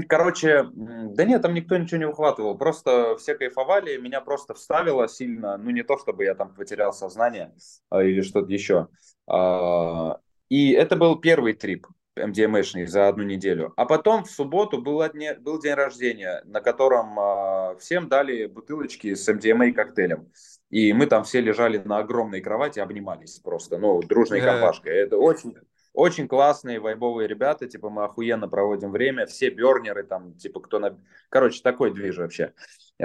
Короче, 0.08 0.68
да 0.74 1.24
нет, 1.24 1.42
там 1.42 1.54
никто 1.54 1.78
ничего 1.78 1.98
не 1.98 2.06
ухватывал. 2.06 2.58
Просто 2.58 3.16
все 3.18 3.36
кайфовали, 3.36 3.98
меня 3.98 4.22
просто 4.22 4.54
вставило 4.54 5.08
сильно. 5.08 5.58
Ну, 5.58 5.70
не 5.70 5.84
то, 5.84 5.98
чтобы 5.98 6.24
я 6.24 6.34
там 6.34 6.54
потерял 6.54 6.94
сознание 6.94 7.54
а, 7.90 8.04
или 8.04 8.22
что-то 8.22 8.52
еще. 8.52 8.88
А, 9.28 10.20
и 10.50 10.72
это 10.72 10.96
был 10.96 11.18
первый 11.18 11.54
трип. 11.54 11.88
MDMA-шный 12.18 12.86
за 12.86 13.10
одну 13.10 13.24
неделю. 13.24 13.74
А 13.76 13.86
потом 13.86 14.24
в 14.24 14.32
субботу 14.32 14.82
был, 14.82 15.02
одни, 15.02 15.34
был 15.34 15.60
день 15.60 15.74
рождения, 15.74 16.42
на 16.46 16.62
котором 16.62 17.20
э, 17.20 17.78
всем 17.80 18.08
дали 18.08 18.46
бутылочки 18.46 19.14
с 19.14 19.28
MDMA 19.28 19.74
коктейлем. 19.74 20.32
И 20.76 20.92
мы 20.92 21.06
там 21.06 21.24
все 21.24 21.40
лежали 21.40 21.78
на 21.78 22.00
огромной 22.00 22.42
кровати, 22.42 22.80
обнимались 22.80 23.40
просто, 23.40 23.78
ну, 23.78 24.02
дружной 24.02 24.42
компашкой. 24.42 24.94
Это 24.94 25.18
очень, 25.18 25.56
очень 25.94 26.28
классные, 26.28 26.82
вайбовые 26.82 27.30
ребята, 27.30 27.66
типа 27.66 27.90
мы 27.90 28.04
охуенно 28.04 28.50
проводим 28.50 28.92
время, 28.92 29.26
все 29.26 29.50
бернеры 29.50 30.04
там, 30.04 30.34
типа 30.34 30.60
кто 30.60 30.80
на... 30.80 31.00
Короче, 31.30 31.62
такой 31.64 31.94
движ 31.94 32.18
вообще. 32.18 32.52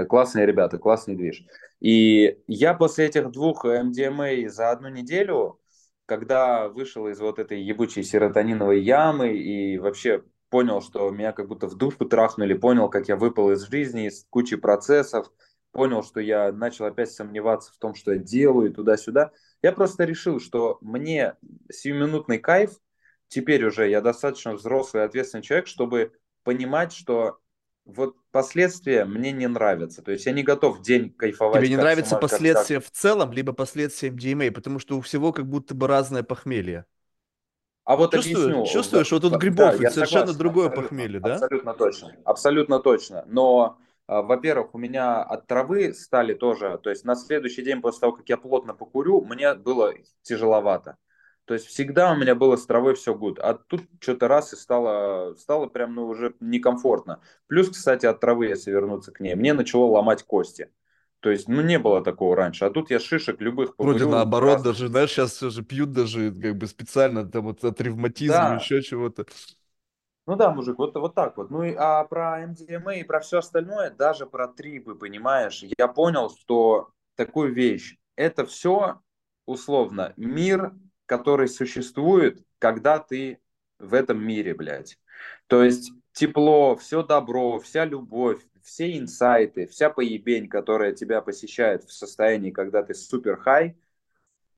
Классные 0.09 0.47
ребята, 0.47 0.79
классный 0.79 1.15
движ. 1.15 1.45
И 1.79 2.41
я 2.49 2.75
после 2.75 3.07
этих 3.07 3.31
двух 3.31 3.65
MDMA 3.65 4.49
за 4.49 4.71
одну 4.71 4.89
неделю 4.89 5.61
когда 6.07 6.69
вышел 6.69 7.07
из 7.07 7.21
вот 7.21 7.39
этой 7.39 7.63
ебучей 7.63 8.03
серотониновой 8.03 8.81
ямы 8.81 9.33
и 9.33 9.79
вообще 9.79 10.25
понял, 10.49 10.83
что 10.83 11.09
меня 11.13 11.31
как 11.31 11.47
будто 11.47 11.69
в 11.69 11.77
душу 11.77 12.05
трахнули, 12.05 12.55
понял, 12.55 12.89
как 12.89 13.07
я 13.07 13.15
выпал 13.15 13.53
из 13.53 13.63
жизни, 13.63 14.09
из 14.09 14.27
кучи 14.29 14.57
процессов, 14.57 15.31
понял, 15.73 16.03
что 16.03 16.21
я 16.21 16.53
начал 16.53 16.87
опять 16.87 17.11
сомневаться 17.11 17.73
в 17.73 17.77
том, 17.79 17.95
что 17.95 18.13
я 18.13 18.19
делаю, 18.19 18.73
туда-сюда. 18.73 19.31
Я 19.63 19.73
просто 19.73 20.05
решил, 20.05 20.41
что 20.41 20.79
мне 20.81 21.35
сиюминутный 21.71 22.39
кайф, 22.39 22.73
теперь 23.29 23.65
уже 23.65 23.89
я 23.89 24.01
достаточно 24.01 24.55
взрослый 24.55 25.03
и 25.03 25.07
ответственный 25.07 25.43
человек, 25.43 25.67
чтобы 25.67 26.13
понимать, 26.43 26.93
что 26.93 27.39
вот 27.85 28.17
последствия 28.31 29.05
мне 29.05 29.33
не 29.33 29.47
нравятся. 29.47 30.03
То 30.03 30.13
есть 30.13 30.27
я 30.27 30.33
не 30.33 30.43
готов 30.43 30.81
день 30.81 31.13
кайфовать. 31.13 31.61
Тебе 31.61 31.71
не 31.71 31.77
нравятся 31.77 32.11
сама, 32.11 32.23
последствия 32.23 32.77
как... 32.77 32.87
в 32.87 32.91
целом, 32.91 33.33
либо 33.33 33.53
последствия 33.53 34.11
MDMA, 34.11 34.51
потому 34.51 34.79
что 34.79 34.97
у 34.97 35.01
всего 35.01 35.33
как 35.33 35.47
будто 35.47 35.75
бы 35.75 35.87
разное 35.87 36.23
похмелье. 36.23 36.87
А 37.85 37.97
вот 37.97 38.13
чувствуешь, 38.13 38.45
объясню. 38.45 38.67
Чувствуешь, 38.67 39.11
вот 39.11 39.23
тут 39.23 39.37
грибов 39.37 39.79
да, 39.79 39.91
совершенно 39.91 40.07
согласен, 40.07 40.39
другое 40.39 40.69
похмелье, 40.69 41.19
да? 41.19 41.35
Абсолютно 41.35 41.75
точно, 41.75 42.17
абсолютно 42.25 42.79
точно. 42.79 43.25
Но, 43.27 43.79
во-первых, 44.11 44.75
у 44.75 44.79
меня 44.79 45.23
от 45.23 45.47
травы 45.47 45.95
стали 45.95 46.35
тоже, 46.35 46.79
то 46.83 46.91
есть 46.91 47.05
на 47.05 47.15
следующий 47.15 47.63
день 47.63 47.81
после 47.81 48.01
того, 48.01 48.13
как 48.13 48.29
я 48.29 48.37
плотно 48.37 48.75
покурю, 48.75 49.25
мне 49.25 49.55
было 49.55 49.95
тяжеловато. 50.23 50.97
То 51.45 51.55
есть 51.55 51.67
всегда 51.67 52.13
у 52.13 52.17
меня 52.17 52.35
было 52.35 52.57
с 52.57 52.65
травой 52.65 52.95
все 52.95 53.13
гуд. 53.15 53.41
А 53.41 53.55
тут 53.55 53.83
что-то 54.01 54.29
раз 54.29 54.53
и 54.53 54.57
стало, 54.57 55.35
стало 55.35 55.67
прям 55.67 55.95
ну, 55.95 56.07
уже 56.07 56.35
некомфортно. 56.39 57.21
Плюс, 57.49 57.71
кстати, 57.71 58.07
от 58.07 58.21
травы, 58.21 58.47
если 58.47 58.71
вернуться 58.71 59.11
к 59.11 59.19
ней, 59.19 59.35
мне 59.35 59.53
начало 59.53 59.87
ломать 59.87 60.23
кости. 60.23 60.71
То 61.19 61.31
есть, 61.31 61.49
ну, 61.49 61.61
не 61.61 61.79
было 61.79 62.03
такого 62.03 62.37
раньше. 62.37 62.65
А 62.65 62.71
тут 62.71 62.91
я 62.91 62.99
шишек 62.99 63.41
любых 63.41 63.77
покурил. 63.77 63.99
Вроде 63.99 64.11
наоборот, 64.11 64.55
раз... 64.55 64.63
даже, 64.63 64.89
знаешь, 64.89 65.11
сейчас 65.11 65.33
все 65.33 65.51
же 65.51 65.63
пьют 65.63 65.93
даже 65.93 66.33
как 66.33 66.57
бы 66.57 66.67
специально 66.67 67.29
там 67.29 67.45
вот 67.45 67.65
от 67.65 67.81
ревматизма, 67.81 68.37
да. 68.37 68.55
еще 68.55 68.81
чего-то. 68.81 69.27
Ну 70.27 70.37
да, 70.37 70.51
мужик, 70.53 70.79
вот, 70.79 70.95
вот 70.97 71.15
так 71.15 71.37
вот. 71.37 71.51
Ну 71.51 71.63
и 71.65 71.75
а 71.77 72.05
про 72.05 72.43
MDMA 72.43 73.01
и 73.01 73.05
про 73.05 73.21
все 73.21 73.39
остальное, 73.39 73.91
даже 73.91 74.27
про 74.27 74.47
трипы, 74.49 74.95
понимаешь, 74.95 75.65
я 75.79 75.89
понял, 75.89 76.31
что 76.31 76.91
такую 77.17 77.53
вещь, 77.53 77.97
это 78.17 78.47
все 78.47 79.01
условно 79.47 80.13
мир 80.17 80.73
который 81.07 81.49
существует, 81.49 82.41
когда 82.61 83.01
ты 83.01 83.41
в 83.81 83.95
этом 83.95 84.23
мире, 84.25 84.55
блядь. 84.55 84.97
То 85.49 85.65
есть 85.65 85.91
тепло, 86.13 86.77
все 86.77 87.03
добро, 87.03 87.59
вся 87.59 87.85
любовь, 87.85 88.41
все 88.63 88.97
инсайты, 88.97 89.67
вся 89.67 89.91
поебень, 89.91 90.49
которая 90.49 90.93
тебя 90.93 91.21
посещает 91.21 91.83
в 91.83 91.93
состоянии, 91.93 92.53
когда 92.53 92.85
ты 92.85 92.95
супер 92.95 93.37
хай, 93.39 93.77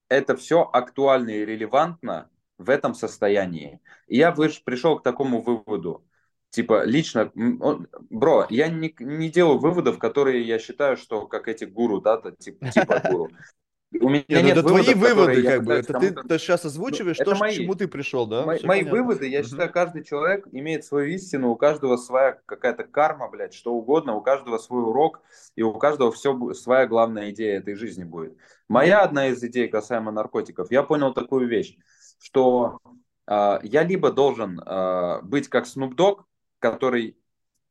это 0.09 0.37
все 0.37 0.62
актуально 0.62 1.31
и 1.31 1.44
релевантно 1.44 2.31
в 2.62 2.70
этом 2.70 2.94
состоянии. 2.94 3.81
И 4.07 4.16
я 4.16 4.33
пришел 4.33 4.98
к 4.98 5.03
такому 5.03 5.42
выводу. 5.42 6.05
Типа, 6.51 6.85
лично, 6.85 7.31
бро, 7.35 8.46
я 8.51 8.68
не, 8.68 8.94
не 8.98 9.31
делаю 9.31 9.59
выводов, 9.59 9.98
которые 9.98 10.42
я 10.46 10.59
считаю, 10.59 10.96
что 10.96 11.27
как 11.27 11.48
эти 11.48 11.64
гуру, 11.64 12.01
да, 12.01 12.20
типа, 12.38 12.70
типа 12.70 13.03
гуру. 13.09 13.31
У 14.01 14.09
меня 14.09 14.25
Не, 14.29 14.37
ну 14.37 14.42
нет 14.42 14.57
это 14.59 14.62
твои 14.68 14.94
выводов, 14.94 15.03
которые 15.11 15.37
выводы, 15.42 15.42
как 15.42 15.64
бы. 15.64 15.72
Это 15.75 15.92
ты, 15.94 16.11
ты 16.29 16.38
сейчас 16.38 16.64
Ну, 16.64 16.68
озвучиваешь 16.68 17.16
то, 17.18 17.22
это 17.25 17.31
ш- 17.33 17.37
к 17.37 17.40
мои. 17.40 17.55
чему 17.57 17.75
ты 17.75 17.88
пришел, 17.88 18.27
да? 18.27 18.46
Мои, 18.46 18.59
Все 18.59 18.66
мои 18.66 18.81
понятно. 18.81 19.03
выводы, 19.03 19.29
я 19.29 19.42
считаю, 19.42 19.70
каждый 19.72 20.05
человек 20.05 20.48
имеет 20.51 20.85
свою 20.85 21.09
истину, 21.09 21.51
у 21.51 21.57
каждого 21.57 21.96
своя 21.98 22.38
какая-то 22.46 22.85
карма, 22.85 23.29
блядь, 23.29 23.53
что 23.53 23.75
угодно, 23.75 24.14
у 24.14 24.22
каждого 24.22 24.57
свой 24.59 24.83
урок, 24.83 25.20
и 25.57 25.62
у 25.62 25.75
каждого 25.75 26.11
все 26.11 26.55
своя 26.55 26.87
главная 26.87 27.31
идея 27.31 27.59
этой 27.59 27.75
жизни 27.75 28.05
будет. 28.05 28.37
Моя 28.68 29.03
одна 29.03 29.29
из 29.29 29.42
идей 29.44 29.68
касаемо 29.68 30.11
наркотиков, 30.11 30.70
я 30.70 30.83
понял 30.83 31.12
такую 31.12 31.46
вещь, 31.46 31.77
что 32.23 32.79
а, 33.27 33.61
я 33.63 33.83
либо 33.83 34.13
должен 34.13 34.61
а, 34.65 35.21
быть 35.23 35.49
как 35.49 35.67
Snoop 35.67 35.95
Dogg, 35.95 36.21
который 36.59 37.17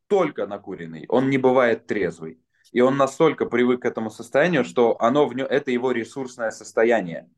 только 0.08 0.46
накуренный, 0.46 1.06
он 1.08 1.30
не 1.30 1.38
бывает 1.38 1.88
трезвый. 1.88 2.40
И 2.74 2.82
он 2.82 2.98
настолько 2.98 3.46
привык 3.46 3.82
к 3.82 3.86
этому 3.86 4.10
состоянию, 4.10 4.64
что 4.64 5.02
оно 5.02 5.26
в 5.26 5.34
нем, 5.34 5.48
это 5.48 5.72
его 5.72 5.92
ресурсное 5.92 6.52
состояние. 6.52 7.30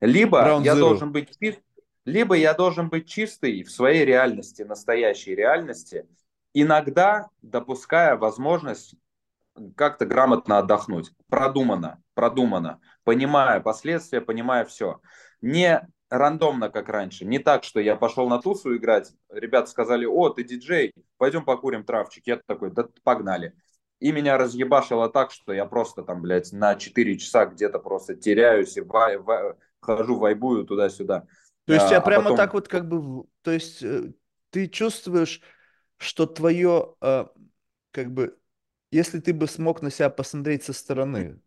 Либо 0.00 0.38
я 0.62 0.74
Zero. 0.74 0.80
должен 0.80 1.12
быть 1.12 1.30
чист, 1.38 1.60
либо 2.04 2.34
я 2.34 2.52
должен 2.54 2.88
быть 2.90 3.08
чистый 3.08 3.62
в 3.62 3.70
своей 3.70 4.04
реальности, 4.04 4.62
настоящей 4.62 5.34
реальности, 5.34 6.06
иногда 6.52 7.28
допуская 7.40 8.16
возможность 8.16 8.94
как-то 9.76 10.04
грамотно 10.04 10.58
отдохнуть, 10.58 11.12
продуманно, 11.28 12.02
продуманно, 12.14 12.80
понимая 13.04 13.60
последствия, 13.60 14.20
понимая 14.20 14.64
все. 14.64 15.00
Не 15.40 15.86
рандомно, 16.18 16.70
как 16.70 16.88
раньше, 16.88 17.24
не 17.24 17.38
так, 17.38 17.64
что 17.64 17.80
я 17.80 17.96
пошел 17.96 18.28
на 18.28 18.40
тусу 18.40 18.76
играть, 18.76 19.12
ребята 19.30 19.70
сказали, 19.70 20.04
о, 20.06 20.28
ты 20.30 20.44
диджей, 20.44 20.92
пойдем 21.16 21.44
покурим 21.44 21.84
травчик, 21.84 22.26
я 22.26 22.40
такой, 22.46 22.70
да 22.70 22.88
погнали. 23.02 23.54
И 24.00 24.12
меня 24.12 24.36
разъебашило 24.36 25.08
так, 25.08 25.30
что 25.30 25.52
я 25.52 25.64
просто 25.66 26.02
там, 26.02 26.20
блядь, 26.20 26.52
на 26.52 26.74
4 26.74 27.18
часа 27.18 27.46
где-то 27.46 27.78
просто 27.78 28.14
теряюсь 28.14 28.76
и 28.76 28.80
вай- 28.80 29.18
вай- 29.18 29.54
хожу, 29.80 30.18
вайбую 30.18 30.64
туда-сюда. 30.64 31.26
То 31.66 31.72
есть 31.74 31.86
тебя 31.86 31.98
А, 31.98 32.00
а 32.00 32.04
прямо 32.04 32.22
потом- 32.24 32.36
так 32.36 32.54
вот 32.54 32.68
как 32.68 32.88
бы, 32.88 33.24
то 33.42 33.50
есть 33.50 33.82
э, 33.82 34.12
ты 34.50 34.68
чувствуешь, 34.68 35.40
что 35.96 36.26
твое, 36.26 36.94
э, 37.00 37.26
как 37.92 38.12
бы, 38.12 38.36
если 38.90 39.20
ты 39.20 39.32
бы 39.32 39.46
смог 39.46 39.80
на 39.80 39.90
себя 39.90 40.10
посмотреть 40.10 40.64
со 40.64 40.72
стороны, 40.72 41.40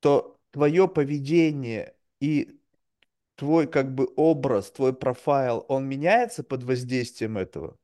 то 0.00 0.38
твое 0.50 0.88
поведение 0.88 1.96
и 2.20 2.55
твой 3.36 3.66
как 3.66 3.94
бы 3.94 4.08
образ, 4.16 4.70
твой 4.70 4.92
профайл, 4.92 5.64
он 5.68 5.86
меняется 5.88 6.42
под 6.42 6.64
воздействием 6.64 7.38
этого? 7.38 7.76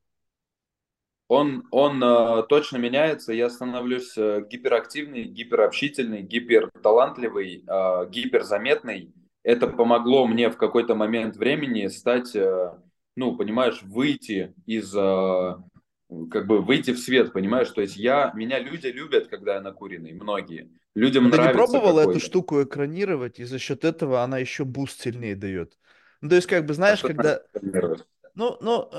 Он, 1.29 1.67
он 1.71 2.03
э, 2.03 2.43
точно 2.49 2.77
меняется, 2.77 3.33
я 3.33 3.49
становлюсь 3.49 4.19
э, 4.19 4.45
гиперактивный, 4.51 5.25
гиперобщительный, 5.25 6.21
гиперталантливый, 6.23 7.65
э, 7.67 8.11
гиперзаметный. 8.11 9.15
Это 9.43 9.67
помогло 9.67 10.27
мне 10.27 10.51
в 10.51 10.57
какой-то 10.59 10.95
момент 10.95 11.37
времени 11.37 11.87
стать, 11.87 12.37
э, 12.37 12.73
ну, 13.17 13.37
понимаешь, 13.37 13.83
выйти 13.83 14.55
из, 14.67 14.95
э, 14.95 15.55
как 16.31 16.47
бы 16.47 16.61
выйти 16.63 16.93
в 16.93 16.99
свет, 16.99 17.33
понимаешь? 17.33 17.71
То 17.71 17.81
есть 17.81 17.97
я, 17.97 18.33
меня 18.35 18.59
люди 18.59 18.87
любят, 18.89 19.29
когда 19.29 19.55
я 19.55 19.61
накуренный, 19.61 20.13
многие. 20.13 20.71
Людям 20.95 21.25
Но 21.25 21.31
ты 21.31 21.39
не 21.39 21.49
нравится 21.49 21.53
пробовал 21.53 21.99
эту 21.99 22.19
штуку 22.21 22.63
экранировать, 22.63 23.39
и 23.39 23.45
за 23.45 23.59
счет 23.59 23.85
этого 23.85 24.23
она 24.23 24.39
еще 24.39 24.65
буст 24.65 25.01
сильнее 25.01 25.37
дает? 25.37 25.79
Ну, 26.21 26.29
то 26.29 26.37
есть, 26.37 26.47
как 26.49 26.67
бы, 26.67 26.75
А 26.75 26.75
знаешь, 26.75 26.97
что 26.97 27.09
когда... 27.09 27.43
Ну, 28.35 28.57
ну, 28.61 28.91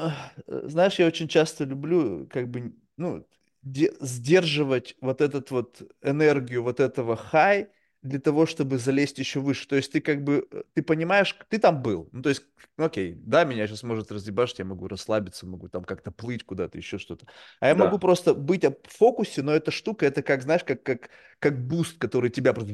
знаешь, 0.47 0.99
я 0.99 1.07
очень 1.07 1.27
часто 1.27 1.63
люблю, 1.63 2.27
как 2.31 2.49
бы, 2.49 2.75
ну, 2.97 3.27
де- 3.63 3.93
сдерживать 4.01 4.95
вот 5.01 5.21
этот 5.21 5.51
вот 5.51 5.81
энергию 6.01 6.63
вот 6.63 6.79
этого 6.79 7.15
хай 7.15 7.69
для 8.03 8.19
того, 8.19 8.45
чтобы 8.45 8.77
залезть 8.77 9.17
еще 9.19 9.39
выше. 9.39 9.67
То 9.67 9.75
есть 9.75 9.91
ты 9.91 10.01
как 10.01 10.23
бы, 10.23 10.47
э, 10.51 10.63
ты 10.73 10.83
понимаешь, 10.83 11.35
ты 11.49 11.57
там 11.59 11.81
был. 11.81 12.09
Ну, 12.11 12.21
то 12.21 12.29
есть, 12.29 12.43
ну, 12.77 12.85
окей, 12.85 13.13
да, 13.15 13.45
меня 13.45 13.65
сейчас 13.67 13.83
может 13.83 14.11
разъебашить, 14.11 14.59
я 14.59 14.65
могу 14.65 14.87
расслабиться, 14.87 15.45
могу 15.47 15.69
там 15.69 15.83
как-то 15.83 16.11
плыть 16.11 16.43
куда-то, 16.45 16.77
еще 16.77 16.97
что-то. 16.97 17.25
А 17.59 17.67
я 17.67 17.75
Да. 17.75 17.85
могу 17.85 17.97
просто 17.99 18.33
быть 18.33 18.63
в 18.65 18.75
фокусе, 18.89 19.41
но 19.41 19.53
эта 19.53 19.71
штука, 19.71 20.05
это 20.05 20.21
как, 20.21 20.41
знаешь, 20.43 20.63
как, 20.63 20.83
как, 20.83 21.09
как 21.39 21.65
boost, 21.65 21.97
который 21.97 22.29
тебя 22.29 22.53
просто 22.53 22.73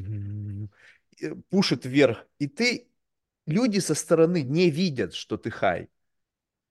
э, 1.20 1.34
push 1.50 1.73
ит 1.73 1.84
вверх. 1.84 2.26
И 2.38 2.48
ты, 2.48 2.88
люди 3.46 3.78
со 3.78 3.94
стороны 3.94 4.42
не 4.42 4.70
видят, 4.70 5.14
что 5.14 5.36
ты 5.36 5.50
хай. 5.50 5.88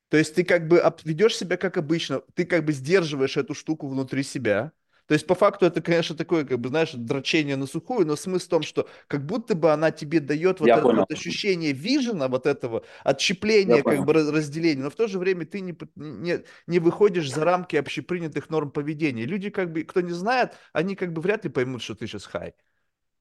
То 0.10 0.18
есть 0.18 0.36
ты 0.36 0.44
как 0.44 0.68
бы 0.68 0.84
ведешь 1.04 1.38
себя 1.38 1.58
как 1.58 1.78
обычно, 1.78 2.22
ты 2.36 2.46
как 2.46 2.66
бы 2.66 2.74
сдерживаешь 2.74 3.38
эту 3.38 3.54
штуку 3.54 3.88
внутри 3.88 4.24
себя. 4.24 4.72
То 5.10 5.16
есть 5.16 5.28
по 5.28 5.36
факту 5.36 5.66
это, 5.66 5.82
конечно, 5.82 6.16
такое, 6.16 6.46
как 6.46 6.60
бы, 6.60 6.70
знаешь, 6.70 6.92
дрочение 6.94 7.58
на 7.58 7.68
сухую, 7.68 8.08
но 8.08 8.16
смысл 8.16 8.46
в 8.46 8.50
том, 8.50 8.64
что 8.64 8.88
как 9.08 9.26
будто 9.26 9.56
бы 9.56 9.74
она 9.74 9.92
тебе 9.92 10.22
дает 10.22 10.62
вот 10.62 10.68
Я 10.68 10.76
это 10.76 10.84
понял. 10.84 11.00
вот 11.00 11.12
ощущение 11.12 11.74
вижена, 11.74 12.28
вот 12.30 12.46
этого 12.46 12.86
отщепления, 13.04 13.78
Я 13.78 13.84
как 13.84 13.86
понял. 13.86 14.06
бы 14.06 14.14
раз- 14.14 14.30
разделения, 14.30 14.84
но 14.84 14.92
в 14.92 14.96
то 14.96 15.08
же 15.08 15.20
время 15.20 15.46
ты 15.48 15.62
не, 15.62 15.76
не, 15.96 16.44
не 16.68 16.80
выходишь 16.80 17.32
за 17.32 17.44
рамки 17.44 17.76
общепринятых 17.76 18.50
норм 18.52 18.72
поведения. 18.72 19.26
Люди, 19.26 19.50
как 19.50 19.74
бы, 19.74 19.84
кто 19.84 20.02
не 20.02 20.14
знает, 20.14 20.54
они 20.74 20.96
как 20.96 21.12
бы 21.14 21.22
вряд 21.22 21.44
ли 21.44 21.50
поймут, 21.50 21.82
что 21.82 21.96
ты 21.96 22.08
сейчас 22.08 22.26
хай. 22.26 22.54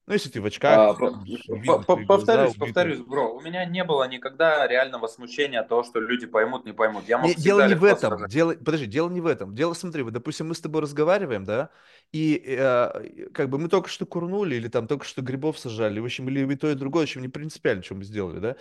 Ну, 0.08 0.14
если 0.14 0.30
ты 0.30 0.40
в 0.40 0.46
очках, 0.46 0.80
А, 0.80 0.94
по- 0.94 1.10
видно 1.24 1.60
по- 1.66 1.78
по- 1.78 1.84
твои 1.84 2.04
глаза, 2.04 2.06
повторюсь, 2.06 2.56
повторюсь, 2.56 2.98
бро, 3.00 3.34
у 3.36 3.40
меня 3.42 3.64
не 3.66 3.84
было 3.84 4.08
никогда 4.08 4.66
реального 4.66 5.06
смущения 5.06 5.62
того, 5.62 5.82
что 5.82 6.00
люди 6.00 6.26
поймут, 6.26 6.64
не 6.64 6.72
поймут. 6.72 7.04
Я 7.08 7.18
мог 7.18 7.28
Не, 7.28 7.34
дело 7.34 7.66
не 7.68 7.74
в 7.74 7.84
этом. 7.84 8.10
сказать. 8.12 8.30
Дело, 8.30 8.54
подожди, 8.54 8.86
дело 8.86 9.10
не 9.10 9.20
в 9.20 9.26
этом. 9.26 9.54
Дело, 9.54 9.74
смотри, 9.74 10.02
вот, 10.02 10.12
допустим, 10.14 10.48
мы 10.48 10.54
с 10.54 10.60
тобой 10.60 10.80
разговариваем, 10.80 11.44
да, 11.44 11.70
и 12.10 12.42
э, 12.46 13.28
как 13.34 13.50
бы 13.50 13.58
мы 13.58 13.68
только 13.68 13.88
что 13.88 14.06
курнули, 14.06 14.56
или 14.56 14.68
там 14.68 14.86
только 14.86 15.04
что 15.04 15.20
грибов 15.20 15.58
сажали, 15.58 16.00
в 16.00 16.04
общем, 16.04 16.28
или 16.28 16.50
и 16.52 16.56
то, 16.56 16.70
и 16.70 16.74
другое, 16.74 17.02
в 17.02 17.08
общем, 17.08 17.20
не 17.22 17.28
принципиально, 17.28 17.82
что 17.82 17.94
мы 17.94 18.04
сделали, 18.04 18.38
да. 18.38 18.56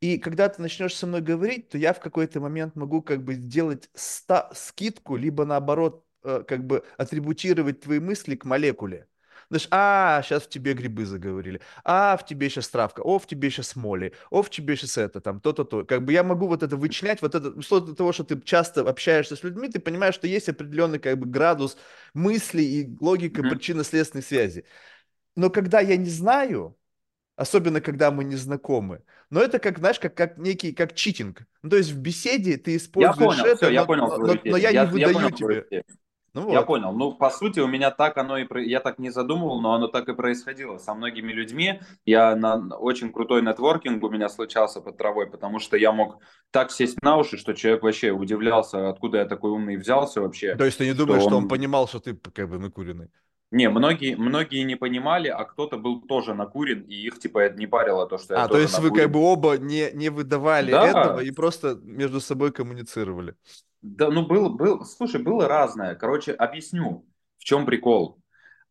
И 0.00 0.18
когда 0.18 0.48
ты 0.48 0.60
начнешь 0.62 0.94
со 0.96 1.06
мной 1.06 1.20
говорить, 1.20 1.68
то 1.70 1.78
я 1.78 1.92
в 1.92 2.00
какой-то 2.00 2.40
момент 2.40 2.76
могу 2.76 3.02
как 3.02 3.22
бы 3.24 3.34
сделать 3.34 3.88
ста- 3.94 4.50
скидку, 4.54 5.16
либо 5.16 5.44
наоборот, 5.44 6.04
э, 6.24 6.44
как 6.46 6.64
бы 6.66 6.84
атрибутировать 6.98 7.80
твои 7.80 7.98
мысли 8.00 8.34
к 8.36 8.44
молекуле. 8.44 9.08
Знаешь, 9.52 9.68
а, 9.70 10.22
сейчас 10.22 10.44
в 10.44 10.48
тебе 10.48 10.72
грибы 10.72 11.04
заговорили, 11.04 11.60
а, 11.84 12.16
в 12.16 12.24
тебе 12.24 12.48
сейчас 12.48 12.70
травка, 12.70 13.02
о, 13.02 13.18
в 13.18 13.26
тебе 13.26 13.50
сейчас 13.50 13.76
моли, 13.76 14.14
о, 14.30 14.42
в 14.42 14.48
тебе 14.48 14.76
сейчас 14.76 14.96
это, 14.96 15.20
там, 15.20 15.40
то-то, 15.40 15.64
то. 15.64 15.84
Как 15.84 16.02
бы 16.06 16.12
я 16.14 16.22
могу 16.24 16.46
вот 16.46 16.62
это 16.62 16.74
вычленять, 16.78 17.20
вот 17.20 17.34
это, 17.34 17.60
вслед 17.60 17.82
от 17.90 17.98
того, 17.98 18.12
что 18.12 18.24
ты 18.24 18.40
часто 18.40 18.80
общаешься 18.88 19.36
с 19.36 19.42
людьми, 19.42 19.68
ты 19.68 19.78
понимаешь, 19.78 20.14
что 20.14 20.26
есть 20.26 20.48
определенный 20.48 20.98
как 20.98 21.18
бы 21.18 21.26
градус 21.26 21.76
мыслей 22.14 22.64
и 22.80 22.96
логика 22.98 23.42
Мгм. 23.42 23.50
причинно-следственной 23.50 24.22
связи. 24.22 24.64
Но 25.36 25.50
когда 25.50 25.80
я 25.80 25.96
не 25.96 26.10
знаю, 26.10 26.76
особенно 27.36 27.80
когда 27.80 28.10
мы 28.10 28.24
не 28.24 28.36
знакомы, 28.36 29.02
но 29.30 29.40
это 29.42 29.58
как, 29.58 29.78
знаешь, 29.78 30.00
как, 30.00 30.14
как 30.16 30.38
некий, 30.38 30.72
как 30.72 30.94
читинг. 30.94 31.44
Ну, 31.62 31.70
то 31.70 31.76
есть 31.78 31.90
в 31.92 31.98
беседе 32.00 32.56
ты 32.58 32.76
Я 32.96 33.12
используешь 33.12 33.34
понял, 33.34 33.44
это, 33.44 33.66
все, 33.66 33.70
я 33.70 33.82
но, 33.82 33.86
понял 33.86 34.08
но- 34.08 34.18
но- 34.18 34.42
но 34.44 34.56
идею. 34.56 34.58
я 34.58 34.72
не 34.72 34.84
Я, 34.84 34.90
я 34.94 35.08
выдаю 35.08 35.14
понял 35.14 35.30
тебе. 35.30 35.66
Ну 36.34 36.50
Я 36.50 36.60
вот. 36.60 36.66
понял. 36.66 36.92
Ну, 36.92 37.12
по 37.12 37.28
сути, 37.28 37.60
у 37.60 37.66
меня 37.66 37.90
так 37.90 38.16
оно 38.16 38.38
и... 38.38 38.44
про- 38.44 38.62
Я 38.64 38.80
так 38.80 38.98
не 38.98 39.10
задумывал, 39.10 39.60
но 39.60 39.74
оно 39.74 39.86
так 39.88 40.08
и 40.08 40.14
происходило. 40.14 40.78
Со 40.78 40.94
многими 40.94 41.30
людьми 41.30 41.80
я 42.06 42.34
на 42.36 42.56
очень 42.78 43.12
крутой 43.12 43.42
нетворкинг 43.42 44.02
у 44.02 44.08
меня 44.08 44.28
случался 44.30 44.80
под 44.80 44.96
травой, 44.96 45.26
потому 45.30 45.58
что 45.58 45.76
я 45.76 45.92
мог 45.92 46.18
так 46.50 46.70
сесть 46.70 47.02
на 47.02 47.18
уши, 47.18 47.36
что 47.36 47.52
человек 47.52 47.82
вообще 47.82 48.12
удивлялся, 48.12 48.88
откуда 48.88 49.18
я 49.18 49.24
такой 49.26 49.50
умный 49.50 49.76
взялся 49.76 50.22
вообще. 50.22 50.54
То 50.56 50.64
есть 50.64 50.78
ты 50.78 50.86
не 50.86 50.94
что 50.94 51.04
думаешь, 51.04 51.22
что 51.22 51.36
он 51.36 51.42
он- 51.44 51.48
понимал, 51.48 51.86
что 51.86 52.00
ты 52.00 52.14
как 52.14 52.48
бы 52.48 52.58
накуренный? 52.58 53.08
Не, 53.50 53.68
многие, 53.68 54.14
многие 54.16 54.62
не 54.64 54.76
понимали, 54.76 55.28
а 55.28 55.44
кто-то 55.44 55.76
был 55.76 56.00
тоже 56.00 56.32
накурен, 56.32 56.80
и 56.88 56.94
их 56.94 57.18
типа 57.18 57.40
это 57.40 57.58
не 57.58 57.66
парило 57.66 58.06
то, 58.08 58.16
что 58.16 58.32
я 58.34 58.44
А, 58.44 58.48
то 58.48 58.56
есть 58.56 58.78
вы 58.78 58.84
накурен. 58.84 59.02
как 59.04 59.12
бы 59.12 59.20
оба 59.20 59.58
не, 59.58 59.90
не 59.92 60.08
выдавали 60.08 60.70
Да. 60.70 60.86
этого 60.88 61.20
и 61.20 61.30
просто 61.32 61.78
между 61.82 62.22
собой 62.22 62.50
коммуницировали. 62.52 63.34
Да, 63.82 64.10
ну 64.10 64.24
был, 64.26 64.50
был, 64.50 64.84
слушай, 64.84 65.20
было 65.20 65.48
разное. 65.48 65.94
Короче, 65.96 66.32
объясню, 66.32 67.04
в 67.38 67.44
чем 67.44 67.66
прикол. 67.66 68.18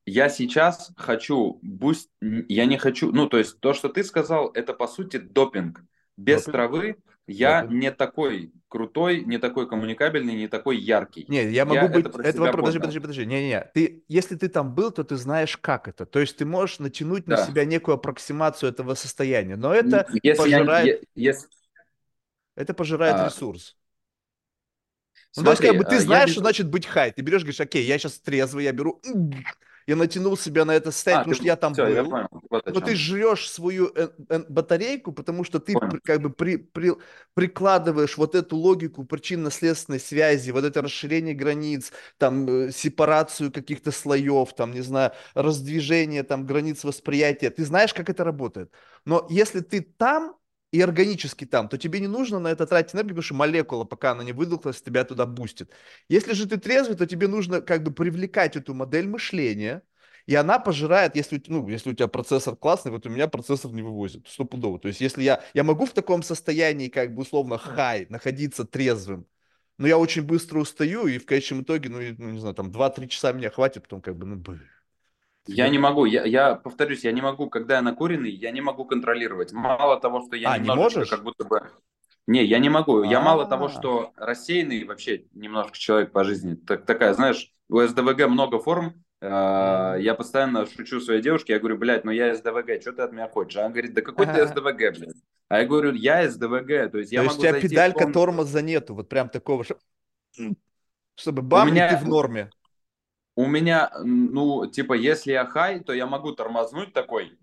Я 0.06 0.30
сейчас 0.30 0.92
хочу 0.98 1.60
boost, 1.62 2.10
я 2.22 2.66
не 2.66 2.78
хочу, 2.78 3.12
ну 3.12 3.28
то 3.28 3.38
есть 3.38 3.60
то, 3.60 3.74
что 3.74 3.88
ты 3.90 4.04
сказал, 4.04 4.50
это 4.54 4.74
по 4.74 4.88
сути 4.88 5.18
допинг. 5.18 5.84
Без 6.18 6.40
Допинг. 6.46 6.52
травы 6.54 6.96
я 7.28 7.62
Допинг. 7.62 7.82
не 7.82 7.92
такой 7.92 8.52
крутой, 8.68 9.24
не 9.26 9.38
такой 9.38 9.68
коммуникабельный, 9.68 10.36
не 10.36 10.48
такой 10.48 10.78
яркий. 10.78 11.26
Не, 11.28 11.50
я 11.52 11.66
могу 11.66 11.88
быть... 11.88 12.06
это 12.06 12.40
вопрос... 12.42 12.56
Подожди, 12.74 12.80
подожди, 12.80 13.00
подожди. 13.00 13.26
Не-не-не. 13.26 13.70
Ты, 13.74 14.04
если 14.08 14.36
ты 14.36 14.50
там 14.50 14.74
был, 14.74 14.92
то 14.92 15.04
ты 15.04 15.16
знаешь, 15.18 15.56
как 15.58 15.88
это. 15.88 16.06
То 16.06 16.20
есть 16.20 16.38
ты 16.38 16.46
можешь 16.46 16.80
натянуть 16.80 17.28
на 17.28 17.38
Да. 17.38 17.46
себя 17.46 17.66
некую 17.66 17.96
аппроксимацию 17.96 18.72
этого 18.72 18.94
состояния. 18.96 19.56
Но 19.56 19.74
это 19.74 20.08
если 20.24 20.28
я- 20.28 20.36
пожирает, 20.36 21.02
я- 21.16 21.30
если- 21.30 21.50
это 22.56 22.74
пожирает 22.74 23.16
А, 23.18 23.26
ресурс. 23.28 23.78
Ну, 25.36 25.44
то 25.44 25.52
есть, 25.52 25.62
смотри, 25.62 25.78
как 25.78 25.78
бы 25.78 25.90
ты 25.90 25.96
я 25.96 26.02
знаешь, 26.02 26.26
без- 26.28 26.34
что 26.34 26.42
значит 26.42 26.68
быть 26.70 26.86
хай. 26.86 27.12
Ты 27.12 27.22
берешь, 27.22 27.42
говоришь, 27.42 27.62
окей, 27.62 27.86
я 27.86 27.98
сейчас 27.98 28.20
трезвый, 28.20 28.66
я 28.66 28.72
беру, 28.72 29.02
Я 29.88 29.96
натянул 29.96 30.38
себя 30.38 30.64
на 30.64 30.74
это 30.76 30.92
состояние, 30.92 31.22
А, 31.22 31.24
потому 31.24 31.34
ты, 31.34 31.38
что 31.38 31.46
я 31.48 31.56
там 31.56 31.74
все, 31.74 31.88
я 31.88 32.04
был. 32.04 32.12
понял. 32.12 32.28
Вот 32.52 32.66
Но 32.68 32.82
ты 32.82 32.96
жрешь 32.96 33.50
свою 33.50 33.92
э- 33.96 34.10
э- 34.30 34.44
батарейку, 34.48 35.12
потому 35.12 35.44
что 35.44 35.60
ты 35.60 35.74
Понял. 35.74 36.00
как 36.04 36.22
бы 36.22 36.30
при- 36.30 36.58
при- 36.58 36.94
прикладываешь 37.34 38.16
вот 38.16 38.36
эту 38.36 38.58
логику 38.58 39.04
причинно-следственной 39.06 40.00
связи, 40.00 40.52
вот 40.52 40.66
это 40.66 40.82
расширение 40.84 41.34
границ, 41.34 41.92
там 42.20 42.48
э, 42.48 42.72
сепарацию 42.72 43.52
каких-то 43.52 43.92
слоев, 43.92 44.54
там, 44.54 44.72
не 44.72 44.82
знаю, 44.82 45.14
раздвижение 45.34 46.22
там 46.24 46.46
границ 46.46 46.84
восприятия. 46.84 47.50
Ты 47.50 47.66
знаешь, 47.66 47.94
как 47.94 48.10
это 48.10 48.24
работает. 48.24 48.72
Но 49.06 49.26
если 49.32 49.62
ты 49.62 49.82
там 49.82 50.36
и 50.72 50.82
органически 50.82 51.46
там, 51.46 51.68
то 51.68 51.78
тебе 51.78 52.00
не 52.00 52.08
нужно 52.08 52.40
на 52.40 52.48
это 52.50 52.66
тратить 52.66 52.96
энергию, 52.96 53.16
потому 53.16 53.24
что 53.24 53.34
молекула, 53.36 53.84
пока 53.84 54.12
она 54.12 54.24
не 54.24 54.32
выдохлась, 54.32 54.82
тебя 54.82 55.04
туда 55.04 55.26
бустит. 55.26 55.72
Если 56.10 56.34
же 56.34 56.48
ты 56.48 56.58
трезвый, 56.58 56.96
то 56.96 57.06
тебе 57.06 57.28
нужно 57.28 57.62
как 57.62 57.84
бы 57.84 57.92
привлекать 57.92 58.56
эту 58.56 58.74
модель 58.74 59.08
мышления, 59.08 59.84
и 60.28 60.36
она 60.36 60.60
пожирает, 60.60 61.16
если, 61.16 61.42
ну, 61.48 61.68
если 61.68 61.92
у 61.92 61.94
тебя 61.94 62.08
процессор 62.08 62.56
классный, 62.56 62.92
вот 62.92 63.06
у 63.06 63.10
меня 63.10 63.28
процессор 63.28 63.72
не 63.72 63.82
вывозит, 63.82 64.28
стопудово. 64.28 64.80
То 64.80 64.88
есть 64.88 65.02
если 65.02 65.24
я, 65.24 65.44
я 65.54 65.64
могу 65.64 65.86
в 65.86 65.94
таком 65.94 66.24
состоянии, 66.24 66.90
как 66.90 67.14
бы 67.14 67.24
условно 67.24 67.58
хай, 67.58 68.06
находиться 68.10 68.64
трезвым, 68.64 69.28
но 69.78 69.88
я 69.88 69.98
очень 69.98 70.24
быстро 70.24 70.60
устаю, 70.60 71.08
и 71.08 71.18
в 71.18 71.26
конечном 71.26 71.64
итоге, 71.64 71.90
ну, 71.90 72.00
ну, 72.18 72.30
не 72.30 72.40
знаю, 72.40 72.56
там 72.56 72.72
2-3 72.72 73.10
часа 73.10 73.34
меня 73.34 73.50
хватит, 73.50 73.84
потом 73.84 74.02
как 74.02 74.16
бы, 74.16 74.26
ну, 74.26 74.36
блин. 74.36 74.70
Я 75.48 75.70
не 75.70 75.80
могу, 75.80 76.06
я, 76.06 76.24
я 76.26 76.56
повторюсь, 76.56 77.04
я 77.04 77.12
не 77.12 77.22
могу, 77.22 77.50
когда 77.50 77.76
я 77.76 77.82
накуренный, 77.82 78.32
я 78.32 78.52
не 78.52 78.62
могу 78.62 78.86
контролировать. 78.86 79.52
Мало 79.52 80.00
того, 80.00 80.22
что 80.22 80.36
я 80.36 80.52
А, 80.52 80.58
не 80.58 80.70
можешь? 80.70 81.10
как 81.10 81.24
будто 81.24 81.46
бы... 81.46 81.62
Не, 82.28 82.44
я 82.46 82.60
не 82.60 82.70
могу. 82.70 83.04
Я 83.04 83.20
мало 83.20 83.46
того, 83.46 83.68
что 83.68 84.12
рассеянный 84.16 84.86
вообще 84.86 85.26
немножко 85.34 85.78
человек 85.78 86.12
по 86.12 86.24
жизни. 86.24 86.56
Так, 86.56 86.86
такая, 86.86 87.14
знаешь, 87.14 87.52
у 87.70 87.82
СДВГ 87.82 88.28
много 88.28 88.60
форм. 88.60 89.04
э. 89.22 89.98
Я 90.00 90.14
постоянно 90.14 90.66
шучу 90.68 91.00
своей 91.02 91.22
девушке, 91.22 91.54
я 91.54 91.60
говорю, 91.60 91.78
блядь, 91.78 92.06
ну 92.06 92.12
я 92.12 92.36
СДВГ, 92.36 92.82
что 92.82 92.94
ты 92.94 93.02
от 93.02 93.12
меня 93.12 93.28
хочешь? 93.28 93.58
Она 93.58 93.70
говорит, 93.70 93.94
да 93.94 94.02
какой 94.02 94.28
ты 94.28 94.48
СДВГ, 94.48 94.78
блядь? 95.00 95.16
А 95.50 95.60
я 95.60 95.66
говорю, 95.66 95.94
я 95.94 96.30
СДВГ, 96.30 96.92
то 96.92 96.98
есть 97.00 97.12
То 97.12 97.16
я 97.16 97.24
есть 97.24 97.38
у 97.38 97.42
тебя 97.42 97.54
педалька 97.54 98.06
тормоза 98.06 98.62
нету, 98.62 98.96
вот 98.96 99.10
прям 99.10 99.30
такого, 99.30 99.64
чтоб- 99.64 99.80
чтобы 101.16 101.42
бам, 101.42 101.68
и 101.68 101.72
ты 101.72 101.76
меня, 101.76 101.98
в 101.98 102.06
норме. 102.08 102.52
У 103.36 103.46
меня, 103.48 103.92
ну, 104.04 104.66
типа, 104.68 104.94
если 104.94 105.32
я 105.32 105.46
хай, 105.46 105.80
то 105.80 105.94
я 105.94 106.06
могу 106.08 106.34
тормознуть 106.34 106.94
такой, 106.94 107.38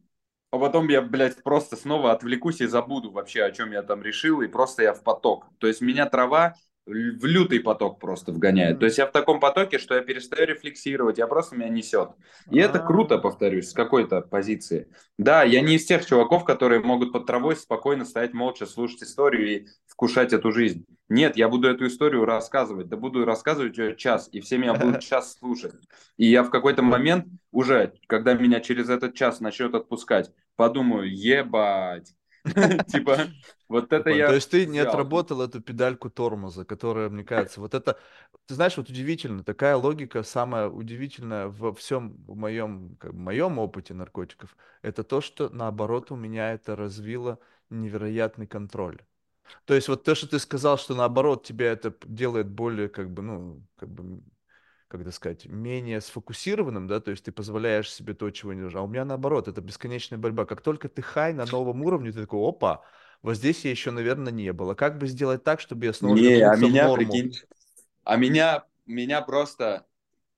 а 0.51 0.59
потом 0.59 0.89
я, 0.89 1.03
блядь, 1.03 1.43
просто 1.43 1.77
снова 1.77 2.13
отвлекусь 2.13 2.61
и 2.61 2.67
забуду 2.67 3.11
вообще, 3.13 3.45
о 3.45 3.53
чем 3.53 3.73
я 3.73 3.83
там 3.83 4.03
решил, 4.03 4.43
и 4.43 4.49
просто 4.49 4.83
я 4.85 4.95
в 4.95 5.03
поток. 5.03 5.47
То 5.59 5.67
есть 5.67 5.81
меня 5.83 6.07
трава 6.07 6.55
в 6.89 7.25
лютый 7.27 7.61
поток 7.61 8.01
просто 8.01 8.33
вгоняет. 8.33 8.79
То 8.79 8.87
есть 8.87 8.99
я 8.99 9.07
в 9.07 9.13
таком 9.13 9.41
потоке, 9.41 9.79
что 9.79 9.95
я 9.95 10.01
перестаю 10.03 10.47
рефлексировать, 10.47 11.19
я 11.19 11.27
просто 11.27 11.57
меня 11.57 11.69
несет. 11.69 12.11
И 12.51 12.59
это 12.59 12.81
круто, 12.81 13.17
А. 13.17 13.19
повторюсь, 13.19 13.71
с 13.71 13.73
какой-то 13.75 14.23
позиции. 14.23 14.89
Да, 15.19 15.43
я 15.45 15.61
не 15.61 15.77
из 15.77 15.85
тех 15.87 16.05
чуваков, 16.07 16.45
которые 16.45 16.81
могут 16.81 17.13
под 17.13 17.27
травой 17.27 17.57
спокойно 17.57 18.05
стоять 18.05 18.33
молча, 18.35 18.67
слушать 18.67 19.03
историю 19.03 19.49
и 19.49 19.67
вкушать 19.87 20.33
эту 20.33 20.53
жизнь. 20.53 20.87
Нет, 21.09 21.37
я 21.37 21.49
буду 21.49 21.69
эту 21.69 21.87
историю 21.87 22.25
рассказывать, 22.25 22.89
да 22.89 22.97
буду 22.97 23.25
рассказывать 23.25 23.77
ее 23.79 23.97
час, 23.97 24.29
и 24.33 24.41
все 24.41 24.59
меня 24.59 24.75
будут 24.75 25.01
час 25.03 25.35
слушать. 25.39 25.75
И 26.17 26.27
я 26.27 26.43
в 26.43 26.51
какой-то 26.51 26.83
момент 26.83 27.27
уже, 27.51 27.95
когда 28.07 28.35
меня 28.35 28.61
через 28.61 28.89
этот 28.89 29.15
час 29.15 29.41
начнет 29.41 29.75
отпускать, 29.75 30.31
подумаю, 30.57 31.11
ебать. 31.15 32.15
Типа, 32.87 33.19
вот 33.69 33.93
это 33.93 34.11
Прикольно. 34.11 34.27
То 34.27 34.33
я 34.33 34.35
есть 34.35 34.51
ты 34.51 34.67
не 34.67 34.79
отработал 34.79 35.43
эту 35.43 35.61
педальку 35.61 36.11
тормоза, 36.11 36.65
которая, 36.65 37.09
мне 37.09 37.25
кажется, 37.25 37.61
вот 37.61 37.75
это, 37.75 37.99
ты 38.47 38.55
знаешь, 38.55 38.77
вот 38.77 38.89
удивительно, 38.89 39.45
такая 39.45 39.77
логика 39.77 40.23
самая 40.23 40.69
удивительная 40.69 41.49
во 41.49 41.73
всем 41.75 42.17
моем, 42.27 42.97
как 42.99 43.13
бы, 43.15 43.19
моем 43.21 43.59
опыте 43.59 43.95
наркотиков, 43.95 44.57
это 44.83 45.03
то, 45.05 45.21
что 45.21 45.49
наоборот 45.51 46.11
у 46.11 46.17
меня 46.17 46.53
это 46.53 46.77
развило 46.77 47.39
невероятный 47.71 48.47
контроль. 48.47 49.01
То 49.67 49.75
есть 49.75 49.89
вот 49.89 50.05
то, 50.05 50.15
что 50.15 50.29
ты 50.29 50.39
сказал, 50.39 50.79
что 50.79 50.95
наоборот 50.95 51.45
тебя 51.45 51.73
это 51.73 51.95
делает 52.07 52.49
более, 52.49 52.89
как 52.89 53.11
бы, 53.11 53.23
ну, 53.23 53.63
как 53.77 53.91
бы, 53.91 54.23
как 54.89 55.03
это 55.03 55.11
сказать, 55.13 55.47
менее 55.47 56.01
сфокусированным, 56.01 56.87
да, 56.89 57.01
то 57.01 57.11
есть 57.11 57.25
ты 57.25 57.33
позволяешь 57.33 57.93
себе 57.93 58.15
то, 58.15 58.31
чего 58.31 58.53
не 58.55 58.63
нужно. 58.63 58.81
А 58.81 58.83
у 58.83 58.89
меня 58.89 59.05
наоборот, 59.05 59.49
это 59.49 59.61
бесконечная 59.61 60.19
борьба. 60.19 60.47
Как 60.47 60.63
только 60.63 60.89
ты 60.89 61.03
хай 61.03 61.33
на 61.35 61.47
новом 61.47 61.83
уровне, 61.83 62.13
ты 62.13 62.23
такой, 62.23 62.41
опа, 62.49 62.83
вот 63.23 63.35
здесь 63.37 63.65
я 63.65 63.71
еще, 63.71 63.91
наверное, 63.91 64.33
не 64.33 64.53
было. 64.53 64.75
Как 64.75 64.99
бы 64.99 65.07
сделать 65.07 65.45
так, 65.45 65.61
чтобы 65.61 65.87
я 65.87 65.93
снова 65.93 66.17
Не, 66.17 66.41
а 66.43 66.57
вернулся 66.57 66.69
в 66.69 66.73
меня, 66.73 66.75
норму? 66.75 67.23
прикинь, 67.23 67.35
а 68.05 68.17
меня, 68.17 68.65
меня 68.87 69.23
просто, 69.23 69.87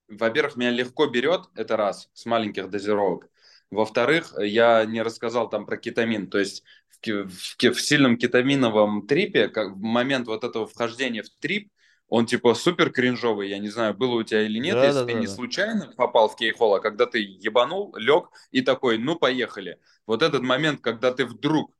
во-первых, 0.09 0.57
меня 0.57 0.71
легко 0.71 1.07
берет, 1.07 1.43
это 1.57 1.77
раз, 1.77 2.11
с 2.15 2.27
маленьких 2.27 2.71
дозировок. 2.71 3.29
Во-вторых, 3.71 4.35
я 4.39 4.85
не 4.87 5.03
рассказал 5.03 5.51
там 5.51 5.67
про 5.67 5.77
кетамин, 5.79 6.29
то 6.31 6.39
есть 6.39 6.65
в, 7.03 7.29
в 7.29 7.57
в 7.75 7.81
сильном 7.83 8.19
кетаминовом 8.19 9.07
трипе, 9.07 9.49
как 9.49 9.73
в 9.75 9.81
момент 9.81 10.29
вот 10.29 10.45
этого 10.45 10.67
вхождения 10.67 11.23
в 11.23 11.31
трип, 11.31 11.73
он 12.11 12.27
типа 12.27 12.55
супер 12.55 12.91
кринжовый, 12.91 13.49
я 13.49 13.59
не 13.59 13.71
знаю, 13.71 13.95
было 13.95 14.17
у 14.17 14.23
тебя 14.25 14.43
или 14.43 14.59
нет, 14.59 14.75
Да, 14.75 14.85
если 14.85 15.01
да, 15.01 15.07
ты 15.07 15.15
да, 15.15 15.21
не 15.21 15.27
да. 15.27 15.33
случайно 15.33 15.93
попал 15.97 16.29
в 16.29 16.37
кейхол, 16.37 16.75
а 16.75 16.81
когда 16.81 17.07
ты 17.07 17.21
ебанул, 17.21 17.95
лег 17.97 18.31
и 18.51 18.63
такой, 18.63 18.99
ну 18.99 19.17
поехали. 19.17 19.79
Вот 20.07 20.23
этот 20.23 20.43
момент, 20.43 20.81
когда 20.83 21.13
ты 21.13 21.25
вдруг 21.25 21.73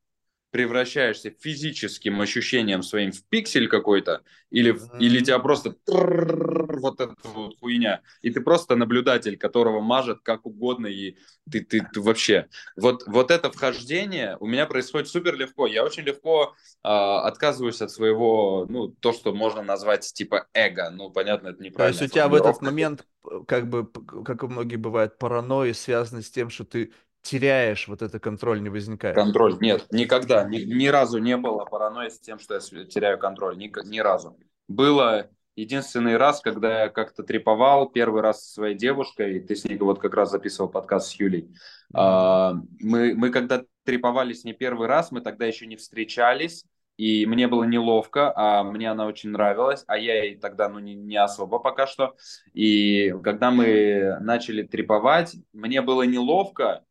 превращаешься 0.51 1.31
физическим 1.39 2.21
ощущением 2.21 2.83
своим 2.83 3.11
в 3.11 3.23
пиксель 3.25 3.67
какой-то, 3.67 4.21
или, 4.49 4.71
в- 4.71 4.93
или 4.99 5.23
тебя 5.23 5.39
просто 5.39 5.75
вот 5.87 6.99
эта 6.99 7.15
вот 7.23 7.57
хуйня, 7.59 8.01
и 8.21 8.29
ты 8.31 8.41
просто 8.41 8.75
наблюдатель, 8.75 9.37
которого 9.37 9.81
мажет 9.81 10.19
как 10.23 10.45
угодно, 10.45 10.87
и 10.87 11.17
ты, 11.49 11.61
ты, 11.61 11.87
ты 11.93 12.01
вообще... 12.01 12.47
Вот, 12.75 13.03
вот 13.07 13.31
это 13.31 13.51
вхождение 13.51 14.37
у 14.39 14.47
меня 14.47 14.65
происходит 14.65 15.07
супер 15.07 15.35
легко. 15.35 15.67
Я 15.67 15.83
очень 15.83 16.03
легко 16.03 16.55
а, 16.83 17.27
отказываюсь 17.27 17.81
от 17.81 17.91
своего, 17.91 18.65
ну, 18.69 18.89
то, 18.89 19.13
что 19.13 19.33
можно 19.33 19.61
назвать 19.61 20.11
типа 20.13 20.47
эго. 20.53 20.89
Ну, 20.89 21.09
понятно, 21.09 21.49
это 21.49 21.63
То 21.71 21.87
есть 21.87 22.01
у 22.01 22.07
тебя 22.07 22.27
в 22.27 22.35
этот 22.35 22.61
момент, 22.61 23.05
как 23.47 23.67
бы, 23.67 23.87
как 24.25 24.43
у 24.43 24.47
многих 24.47 24.79
бывает, 24.79 25.17
паранойя 25.17 25.73
связана 25.73 26.21
с 26.21 26.29
тем, 26.29 26.49
что 26.49 26.65
ты 26.65 26.91
теряешь 27.21 27.87
вот 27.87 28.01
этот 28.01 28.21
контроль, 28.21 28.61
не 28.61 28.69
возникает. 28.69 29.15
Контроль. 29.15 29.57
Нет, 29.59 29.85
никогда, 29.91 30.43
ни, 30.43 30.57
ни 30.57 30.87
разу 30.87 31.19
не 31.19 31.37
было 31.37 31.65
паранойи 31.65 32.09
с 32.09 32.19
тем, 32.19 32.39
что 32.39 32.55
я 32.55 32.85
теряю 32.85 33.19
контроль. 33.19 33.57
Ни, 33.57 33.71
ни 33.87 33.99
разу. 33.99 34.37
Было 34.67 35.29
единственный 35.55 36.17
раз, 36.17 36.41
когда 36.41 36.83
я 36.83 36.89
как-то 36.89 37.23
треповал, 37.23 37.89
первый 37.89 38.21
раз 38.21 38.45
со 38.45 38.53
своей 38.53 38.75
девушкой, 38.75 39.39
ты 39.41 39.55
с 39.55 39.65
ней 39.65 39.77
вот 39.77 39.99
как 39.99 40.13
раз 40.13 40.31
записывал 40.31 40.69
подкаст 40.69 41.11
с 41.11 41.15
Юлей. 41.15 41.49
А, 41.93 42.55
мы, 42.79 43.13
мы 43.15 43.29
когда 43.29 43.63
треповали 43.83 44.33
с 44.33 44.43
ней 44.43 44.53
первый 44.53 44.87
раз, 44.87 45.11
мы 45.11 45.21
тогда 45.21 45.45
еще 45.45 45.67
не 45.67 45.75
встречались, 45.75 46.65
и 46.97 47.25
мне 47.25 47.47
было 47.47 47.63
неловко, 47.63 48.31
а 48.35 48.63
мне 48.63 48.91
она 48.91 49.05
очень 49.05 49.31
нравилась, 49.31 49.83
а 49.87 49.97
я 49.97 50.23
ей 50.23 50.35
тогда 50.35 50.69
ну, 50.69 50.79
не, 50.79 50.95
не 50.95 51.17
особо 51.17 51.59
пока 51.59 51.87
что. 51.87 52.15
И 52.53 53.13
когда 53.23 53.51
мы 53.51 54.17
начали 54.21 54.63
треповать, 54.63 55.35
мне 55.53 55.81
было 55.81 56.03
неловко, 56.03 56.83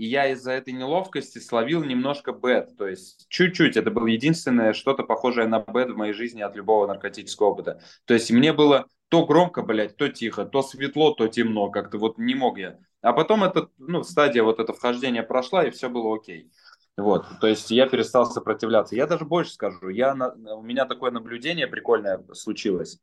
и 0.00 0.06
я 0.06 0.28
из-за 0.28 0.52
этой 0.52 0.72
неловкости 0.72 1.40
словил 1.40 1.84
немножко 1.84 2.32
бет, 2.32 2.74
то 2.78 2.88
есть 2.88 3.26
чуть-чуть, 3.28 3.76
это 3.76 3.90
было 3.90 4.06
единственное 4.06 4.72
что-то 4.72 5.02
похожее 5.02 5.46
на 5.46 5.60
бет 5.60 5.90
в 5.90 5.96
моей 5.96 6.14
жизни 6.14 6.40
от 6.40 6.56
любого 6.56 6.86
наркотического 6.86 7.48
опыта. 7.48 7.82
То 8.06 8.14
есть 8.14 8.30
мне 8.30 8.54
было 8.54 8.86
то 9.10 9.26
громко, 9.26 9.60
блядь, 9.60 9.98
то 9.98 10.08
тихо, 10.08 10.46
то 10.46 10.62
светло, 10.62 11.10
то 11.12 11.28
темно, 11.28 11.68
как-то 11.68 11.98
вот 11.98 12.16
не 12.16 12.34
мог 12.34 12.56
я. 12.56 12.78
А 13.02 13.12
потом 13.12 13.44
эта, 13.44 13.68
ну, 13.76 14.02
стадия 14.02 14.42
вот 14.42 14.58
это 14.58 14.72
вхождение 14.72 15.22
прошла, 15.22 15.66
и 15.66 15.70
все 15.70 15.90
было 15.90 16.16
окей. 16.16 16.50
Вот, 16.96 17.26
то 17.38 17.46
есть 17.46 17.70
я 17.70 17.86
перестал 17.86 18.24
сопротивляться. 18.24 18.96
Я 18.96 19.06
даже 19.06 19.26
больше 19.26 19.52
скажу, 19.52 19.90
я, 19.90 20.14
у 20.14 20.62
меня 20.62 20.86
такое 20.86 21.10
наблюдение 21.10 21.66
прикольное 21.66 22.24
случилось. 22.32 23.02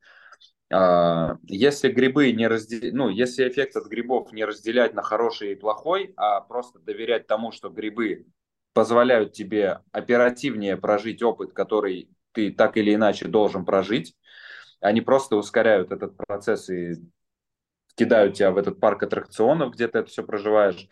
А, 0.69 1.37
Если 1.43 1.89
грибы 1.89 2.31
не 2.31 2.47
разделять, 2.47 2.93
ну, 2.93 3.09
если 3.09 3.47
эффект 3.47 3.75
от 3.77 3.87
грибов 3.87 4.31
не 4.33 4.43
разделять 4.45 4.93
на 4.93 5.01
хороший 5.01 5.53
и 5.53 5.55
плохой, 5.55 6.13
а 6.17 6.41
просто 6.41 6.79
доверять 6.79 7.27
тому, 7.27 7.51
что 7.51 7.69
грибы 7.69 8.25
позволяют 8.73 9.33
тебе 9.33 9.79
оперативнее 9.91 10.77
прожить 10.77 11.23
опыт, 11.23 11.53
который 11.53 12.09
ты 12.33 12.51
так 12.51 12.77
или 12.77 12.93
иначе 12.93 13.27
должен 13.27 13.65
прожить, 13.65 14.15
они 14.81 15.01
просто 15.01 15.37
ускоряют 15.37 15.91
этот 15.91 16.17
процесс 16.17 16.69
и 16.69 16.95
кидают 17.95 18.35
тебя 18.35 18.51
в 18.51 18.57
этот 18.57 18.79
парк 18.79 19.03
аттракционов, 19.03 19.73
где 19.73 19.87
ты 19.87 19.99
это 19.99 20.09
все 20.09 20.23
проживаешь, 20.23 20.87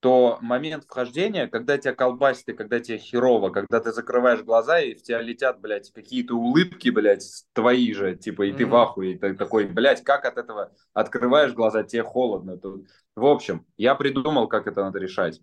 то 0.00 0.38
момент 0.40 0.84
вхождения, 0.84 1.46
когда 1.46 1.76
тебя 1.76 1.94
колбасит 1.94 2.48
и 2.48 2.52
когда 2.54 2.80
тебе 2.80 2.98
херово, 2.98 3.50
когда 3.50 3.80
ты 3.80 3.92
закрываешь 3.92 4.40
глаза 4.42 4.80
и 4.80 4.94
в 4.94 5.02
тебя 5.02 5.20
летят, 5.20 5.60
блядь, 5.60 5.92
какие-то 5.92 6.34
улыбки, 6.34 6.88
блядь, 6.88 7.44
твои 7.52 7.92
же, 7.92 8.16
типа, 8.16 8.42
и 8.46 8.52
ты 8.52 8.64
в 8.66 8.70
Мгм. 8.70 8.76
ахуе, 8.76 9.12
и 9.12 9.18
ты 9.18 9.34
такой, 9.34 9.66
блядь, 9.66 10.02
как 10.02 10.24
от 10.24 10.38
этого 10.38 10.72
открываешь 10.94 11.52
глаза, 11.52 11.82
тебе 11.82 12.02
холодно. 12.02 12.56
То- 12.56 12.80
В 13.14 13.26
общем, 13.26 13.66
я 13.76 13.94
придумал, 13.94 14.48
как 14.48 14.66
это 14.66 14.82
надо 14.82 14.98
решать. 14.98 15.40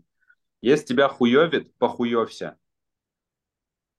Если 0.61 0.87
тебя 0.87 1.09
хуевит, 1.09 1.73
похуевся. 1.77 2.57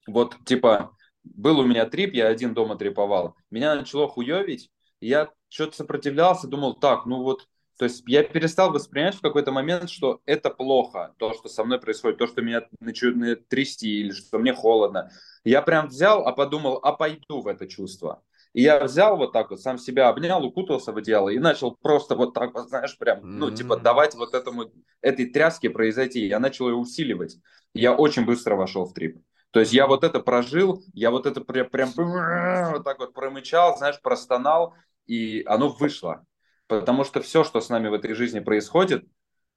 Вот, 0.07 0.37
типа, 0.45 0.97
был 1.25 1.61
у 1.61 1.67
меня 1.67 1.87
трип, 1.87 2.15
я 2.15 2.29
один 2.29 2.55
дома 2.55 2.77
триповал. 2.77 3.37
Меня 3.51 3.75
начало 3.75 4.09
хуевить, 4.09 4.71
я 5.01 5.31
что-то 5.49 5.77
сопротивлялся, 5.77 6.49
думал, 6.49 6.75
так, 6.75 7.07
ну 7.07 7.23
вот 7.23 7.47
То 7.79 7.85
есть 7.85 8.03
я 8.09 8.25
перестал 8.25 8.73
воспринимать 8.73 9.15
в 9.15 9.21
какой-то 9.21 9.53
момент, 9.53 9.89
что 9.89 10.21
это 10.27 10.51
плохо, 10.51 11.15
то, 11.17 11.33
что 11.33 11.49
со 11.49 11.63
мной 11.63 11.81
происходит, 11.81 12.19
то, 12.19 12.27
что 12.27 12.43
меня 12.43 12.63
начинает 12.81 13.49
трясти 13.49 14.01
или 14.01 14.11
что 14.11 14.39
мне 14.39 14.53
холодно. 14.53 15.13
Я 15.45 15.63
прям 15.63 15.87
взял, 15.87 16.27
а 16.27 16.33
подумал, 16.33 16.81
а 16.83 16.93
пойду 16.93 17.41
в 17.41 17.47
это 17.47 17.69
чувство. 17.69 18.21
И 18.53 18.63
я 18.63 18.83
взял 18.83 19.17
вот 19.17 19.33
так 19.33 19.51
вот, 19.51 19.61
сам 19.61 19.79
себя 19.79 20.09
обнял, 20.09 20.45
укутался 20.45 20.91
в 20.91 20.97
одеяло 20.97 21.29
и 21.29 21.39
начал 21.39 21.77
просто 21.81 22.17
вот 22.17 22.35
так 22.35 22.53
вот, 22.53 22.69
знаешь, 22.69 22.99
прям, 22.99 23.21
ну, 23.23 23.51
типа, 23.53 23.77
давать 23.77 24.17
вот 24.17 24.35
этому, 24.35 24.73
этой 25.01 25.27
тряске 25.27 25.71
произойти. 25.71 26.27
Я 26.27 26.41
начал 26.41 26.69
ее 26.69 26.75
усиливать. 26.75 27.37
Я 27.75 27.95
очень 27.95 28.25
быстро 28.25 28.57
вошел 28.57 28.87
в 28.87 28.93
трип. 28.93 29.23
То 29.53 29.61
есть 29.61 29.73
я 29.73 29.87
вот 29.87 30.03
это 30.03 30.19
прожил, 30.19 30.83
я 30.95 31.13
вот 31.13 31.27
это 31.27 31.43
прям, 31.43 31.69
прям 31.69 31.93
вот 31.95 32.85
так 32.85 32.99
вот 32.99 33.15
промычал, 33.15 33.77
знаешь, 33.79 34.01
простонал, 34.03 34.75
и 35.07 35.45
оно 35.47 35.69
вышло. 35.69 36.27
Потому 36.69 37.03
что 37.03 37.21
все, 37.21 37.43
что 37.45 37.61
с 37.61 37.71
нами 37.71 37.89
в 37.89 37.95
этой 37.95 38.15
жизни 38.15 38.41
происходит, 38.41 39.07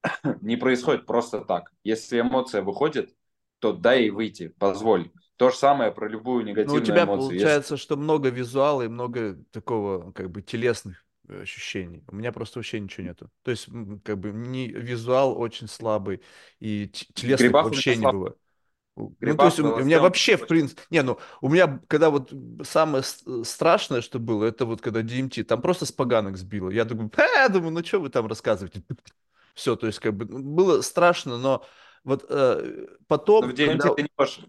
не 0.42 0.56
происходит 0.56 1.06
просто 1.06 1.42
так. 1.42 1.72
Если 1.84 2.20
эмоция 2.20 2.64
выходит, 2.64 3.14
то 3.60 3.74
дай 3.74 4.02
ей 4.02 4.10
выйти, 4.10 4.48
позволь. 4.48 5.12
То 5.36 5.50
же 5.50 5.58
самое 5.58 5.92
про 5.92 6.08
любую 6.08 6.46
негативную 6.46 6.78
ну, 6.80 6.84
у 6.84 6.86
тебя 6.86 7.04
эмоцию. 7.04 7.30
получается, 7.30 7.74
Если... 7.74 7.84
что 7.84 7.98
много 7.98 8.30
визуала 8.30 8.84
и 8.84 8.88
много 8.88 9.38
такого, 9.52 10.12
как 10.14 10.32
бы, 10.32 10.42
телесных 10.42 11.06
э, 11.28 11.42
ощущений. 11.42 12.04
У 12.08 12.16
меня 12.16 12.32
просто 12.32 12.60
вообще 12.60 12.80
ничего 12.80 13.08
нету. 13.08 13.30
То 13.44 13.52
есть, 13.52 13.68
как 14.04 14.20
бы, 14.20 14.32
не, 14.32 14.68
визуал 14.68 15.38
очень 15.40 15.68
слабый, 15.68 16.22
и 16.60 16.88
телесных 16.88 17.52
вообще 17.52 17.98
не 17.98 18.12
было. 18.12 18.36
Ну, 19.20 19.38
то 19.38 19.46
есть 19.46 19.60
у, 19.60 19.74
у 19.74 19.80
меня 19.80 20.00
вообще, 20.00 20.38
в 20.38 20.48
принципе, 20.48 20.82
не, 20.90 21.02
ну, 21.02 21.18
у 21.42 21.50
меня, 21.50 21.82
когда 21.88 22.10
вот 22.10 22.34
самое 22.64 23.04
страшное, 23.44 24.02
что 24.02 24.20
было, 24.20 24.46
это 24.46 24.66
вот 24.66 24.82
когда 24.82 25.02
DMT, 25.02 25.44
там 25.44 25.62
просто 25.62 25.86
с 25.86 25.92
поганок 25.92 26.38
сбило. 26.38 26.70
Я 26.70 26.86
думаю, 26.86 27.12
я 27.18 27.50
думаю, 27.50 27.72
ну, 27.72 27.84
что 27.84 28.00
вы 28.00 28.10
там 28.10 28.28
рассказываете? 28.28 28.84
Все, 29.56 29.76
то 29.76 29.88
есть, 29.88 30.00
как 30.00 30.14
бы, 30.16 30.26
было 30.26 30.82
страшно, 30.82 31.38
но 31.38 31.66
вот 32.04 32.26
э, 32.30 32.88
потом... 33.08 33.48
Но 33.48 33.52
в 33.52 33.56
DMT 33.56 33.78
когда... 33.78 33.94
ты 33.94 34.02
не 34.04 34.10
можешь 34.18 34.40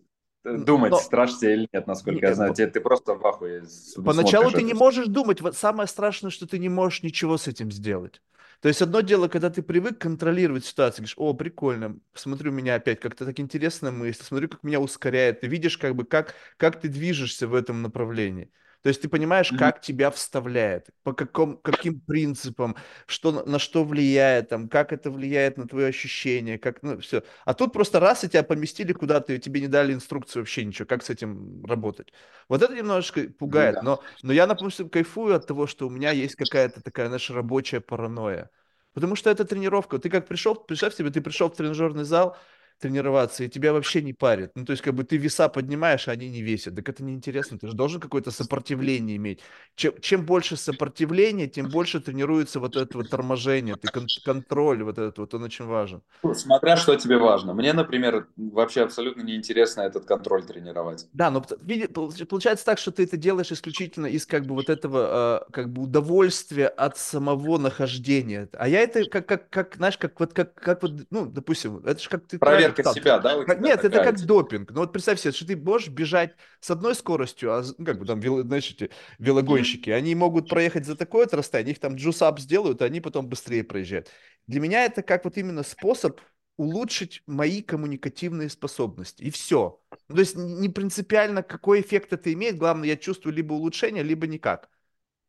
думать, 0.45 0.91
но... 0.91 0.99
страшно 0.99 1.39
тебе 1.39 1.55
или 1.55 1.69
нет, 1.73 1.87
насколько 1.87 2.21
нет, 2.21 2.31
я 2.31 2.35
знаю. 2.35 2.55
Тебе, 2.55 2.67
ты 2.69 2.81
просто 2.81 3.15
в 3.15 3.27
ахуе. 3.27 3.65
Поначалу 4.05 4.51
ты 4.51 4.63
не 4.63 4.75
можешь 4.75 5.07
думать. 5.07 5.41
Вот 5.41 5.57
самое 5.57 5.89
страшное, 5.89 6.31
что 6.31 6.47
ты 6.47 6.59
не 6.59 6.69
можешь 6.69 7.03
ничего 7.03 7.37
с 7.37 7.49
этим 7.49 7.71
сделать. 7.71 8.21
То 8.63 8.69
есть 8.69 8.81
одно 8.81 9.03
дело, 9.03 9.29
когда 9.29 9.51
ты 9.51 9.63
привык 9.63 9.99
контролировать 9.99 10.65
ситуацию, 10.65 10.99
говоришь, 11.03 11.15
о, 11.19 11.35
прикольно, 11.35 11.99
смотрю 12.15 12.53
меня 12.53 12.77
опять, 12.77 13.01
как-то 13.01 13.27
так 13.27 13.41
интересно 13.41 13.91
мысль, 13.91 14.23
смотрю, 14.23 14.49
как 14.49 14.63
меня 14.63 14.81
ускоряет, 14.81 15.41
ты 15.41 15.49
видишь, 15.49 15.79
как 15.79 15.97
бы, 15.97 16.05
как, 16.05 16.37
как 16.59 16.81
ты 16.81 16.89
движешься 16.89 17.49
в 17.49 17.55
этом 17.55 17.83
направлении. 17.83 18.53
То 18.83 18.89
есть 18.89 19.01
ты 19.01 19.09
понимаешь, 19.09 19.53
mm-hmm. 19.53 19.59
как 19.59 19.81
тебя 19.81 20.11
вставляет, 20.11 20.89
по 21.05 21.13
каком, 21.13 21.57
каким 21.59 22.01
принципам, 22.01 22.77
что, 23.07 23.45
на 23.45 23.61
что 23.61 23.85
влияет, 23.85 24.49
там, 24.49 24.69
как 24.69 24.93
это 24.93 25.11
влияет 25.11 25.57
на 25.57 25.69
твои 25.69 25.85
ощущения, 25.85 26.59
как, 26.59 26.83
ну, 26.83 26.99
все. 26.99 27.23
А 27.45 27.55
тут 27.55 27.73
просто 27.73 28.01
раз 28.01 28.25
и 28.25 28.29
тебя 28.29 28.43
поместили 28.43 28.93
куда-то, 28.93 29.33
и 29.33 29.39
тебе 29.39 29.61
не 29.61 29.69
дали 29.69 29.95
инструкцию 29.95 30.43
вообще 30.43 30.65
ничего, 30.65 30.87
как 30.87 31.05
с 31.05 31.11
этим 31.11 31.65
работать. 31.65 32.13
Вот 32.49 32.61
это 32.61 32.75
немножечко 32.75 33.23
пугает, 33.39 33.77
ну, 33.77 33.83
да. 33.83 33.87
но, 33.87 34.03
но 34.23 34.33
я, 34.33 34.49
допустим, 34.49 34.89
кайфую 34.89 35.37
от 35.37 35.47
того, 35.47 35.69
что 35.69 35.87
у 35.87 35.91
меня 35.91 36.11
есть 36.11 36.35
какая-то 36.35 36.83
такая 36.83 37.09
наша 37.09 37.35
рабочая 37.35 37.81
паранойя. 37.81 38.51
Потому 38.95 39.17
что 39.17 39.31
это 39.31 39.45
тренировка. 39.45 39.99
Ты 39.99 40.11
как 40.11 40.27
пришел, 40.27 40.55
представь 40.55 40.95
себе, 40.95 41.11
ты 41.11 41.21
пришел 41.21 41.49
в 41.49 41.57
тренажерный 41.57 42.05
зал, 42.05 42.37
тренироваться, 42.83 43.45
и 43.45 43.49
тебя 43.49 43.73
вообще 43.73 44.03
не 44.03 44.13
парит. 44.13 44.51
Ну, 44.55 44.65
то 44.65 44.73
есть, 44.73 44.83
как 44.83 44.95
бы 44.95 45.05
ты 45.05 45.17
веса 45.17 45.49
поднимаешь, 45.49 46.09
а 46.09 46.13
они 46.13 46.29
не 46.29 46.43
весят. 46.43 46.75
Так 46.77 46.89
это 46.89 47.05
неинтересно, 47.05 47.59
ты 47.59 47.69
же 47.69 47.75
должен 47.75 48.01
какое-то 48.01 48.31
сопротивление 48.31 49.17
иметь. 49.17 49.41
Чем, 49.77 49.95
чем 50.01 50.27
больше 50.27 50.57
сопротивления, 50.57 51.47
тем 51.47 51.69
больше 51.69 52.01
тренируется 52.01 52.61
вот 52.61 52.77
это 52.77 52.99
вот 52.99 53.09
торможение, 53.09 53.77
ты 53.77 53.89
кон- 53.89 54.07
контроль 54.25 54.83
вот 54.83 54.99
этот 54.99 55.19
вот, 55.19 55.35
он 55.35 55.45
очень 55.45 55.65
важен. 55.65 56.03
Смотря 56.35 56.77
что 56.77 56.97
тебе 56.97 57.19
важно. 57.19 57.55
Мне, 57.55 57.73
например, 57.73 58.27
вообще 58.37 58.83
абсолютно 58.83 59.23
неинтересно 59.23 59.83
этот 59.83 60.05
контроль 60.05 60.45
тренировать. 60.45 61.07
Да, 61.13 61.31
но 61.31 61.41
получается 61.41 62.65
так, 62.65 62.79
что 62.79 62.91
ты 62.91 63.05
это 63.05 63.17
делаешь 63.17 63.53
исключительно 63.53 64.07
из 64.07 64.27
как 64.27 64.47
бы 64.47 64.55
вот 64.55 64.69
этого 64.69 65.47
как 65.53 65.71
бы 65.71 65.83
удовольствия 65.83 66.67
от 66.67 66.99
самого 66.99 67.59
нахождения. 67.59 68.49
А 68.55 68.69
я 68.69 68.81
это 68.81 69.05
как, 69.05 69.27
как, 69.27 69.51
как 69.51 69.77
знаешь, 69.77 69.99
как 69.99 70.19
вот, 70.19 70.33
как, 70.33 70.55
как 70.55 70.83
вот, 70.83 70.93
ну, 71.11 71.27
допустим, 71.27 71.79
это 71.85 72.03
же 72.03 72.09
как 72.09 72.27
ты... 72.27 72.39
Проверка 72.39 72.72
проверка 72.73 73.01
себя, 73.01 73.19
да? 73.19 73.45
Как, 73.45 73.61
нет, 73.61 73.85
это 73.85 74.03
как 74.03 74.21
допинг. 74.25 74.71
Ну 74.71 74.81
вот 74.81 74.93
представь 74.93 75.21
себе, 75.21 75.33
что 75.33 75.47
ты 75.47 75.57
можешь 75.57 75.89
бежать 75.89 76.35
с 76.61 76.71
одной 76.71 76.95
скоростью, 76.95 77.53
а 77.53 77.63
ну, 77.79 77.85
как 77.85 77.99
бы 77.99 78.07
там, 78.07 78.21
знаешь, 78.21 78.71
эти 78.71 78.91
велогонщики, 79.19 79.91
они 79.91 80.15
могут 80.15 80.49
проехать 80.49 80.87
за 80.87 80.97
такое 80.97 81.29
расстояние, 81.31 81.73
их 81.73 81.81
там 81.81 81.97
juice 81.97 82.28
up 82.28 82.41
сделают, 82.41 82.83
а 82.83 82.87
они 82.87 83.01
потом 83.01 83.29
быстрее 83.29 83.65
проезжают. 83.65 84.09
Для 84.47 84.61
меня 84.61 84.85
это 84.85 85.03
как 85.03 85.25
вот 85.25 85.37
именно 85.37 85.63
способ 85.63 86.21
улучшить 86.57 87.23
мои 87.27 87.63
коммуникативные 87.63 88.49
способности. 88.49 89.23
И 89.23 89.31
все. 89.31 89.81
Ну, 90.09 90.15
то 90.15 90.21
есть 90.21 90.37
не 90.37 90.69
принципиально, 90.69 91.43
какой 91.43 91.81
эффект 91.81 92.13
это 92.13 92.33
имеет. 92.33 92.57
Главное, 92.57 92.89
я 92.89 92.97
чувствую 92.97 93.35
либо 93.35 93.55
улучшение, 93.55 94.03
либо 94.03 94.27
никак. 94.27 94.69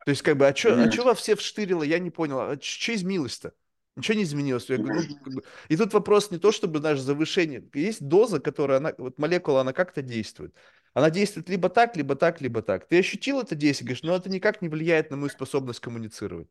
То 0.05 0.09
есть, 0.09 0.21
как 0.21 0.37
бы, 0.37 0.47
а 0.47 0.55
что 0.55 0.73
а 0.73 1.03
вас 1.03 1.19
все 1.19 1.35
вштырило, 1.35 1.83
я 1.83 1.99
не 1.99 2.09
понял. 2.09 2.39
А 2.39 2.57
что 2.61 2.93
изменилось-то? 2.93 3.53
Ничего 3.95 4.17
не 4.17 4.23
изменилось. 4.23 4.69
Я 4.69 4.77
говорю, 4.77 5.01
ну, 5.07 5.15
как 5.17 5.33
бы... 5.33 5.43
И 5.69 5.77
тут 5.77 5.93
вопрос 5.93 6.31
не 6.31 6.39
то, 6.39 6.51
чтобы, 6.51 6.79
знаешь, 6.79 6.99
завышение. 6.99 7.63
Есть 7.73 8.01
доза, 8.01 8.39
которая, 8.39 8.79
она, 8.79 8.93
вот 8.97 9.19
молекула, 9.19 9.61
она 9.61 9.73
как-то 9.73 10.01
действует. 10.01 10.55
Она 10.93 11.09
действует 11.09 11.49
либо 11.49 11.69
так, 11.69 11.95
либо 11.95 12.15
так, 12.15 12.41
либо 12.41 12.61
так. 12.61 12.87
Ты 12.87 12.99
ощутил 12.99 13.39
это 13.39 13.55
действие, 13.55 13.87
говоришь, 13.87 14.03
но 14.03 14.15
это 14.15 14.29
никак 14.29 14.61
не 14.61 14.69
влияет 14.69 15.11
на 15.11 15.17
мою 15.17 15.29
способность 15.29 15.79
коммуницировать. 15.79 16.47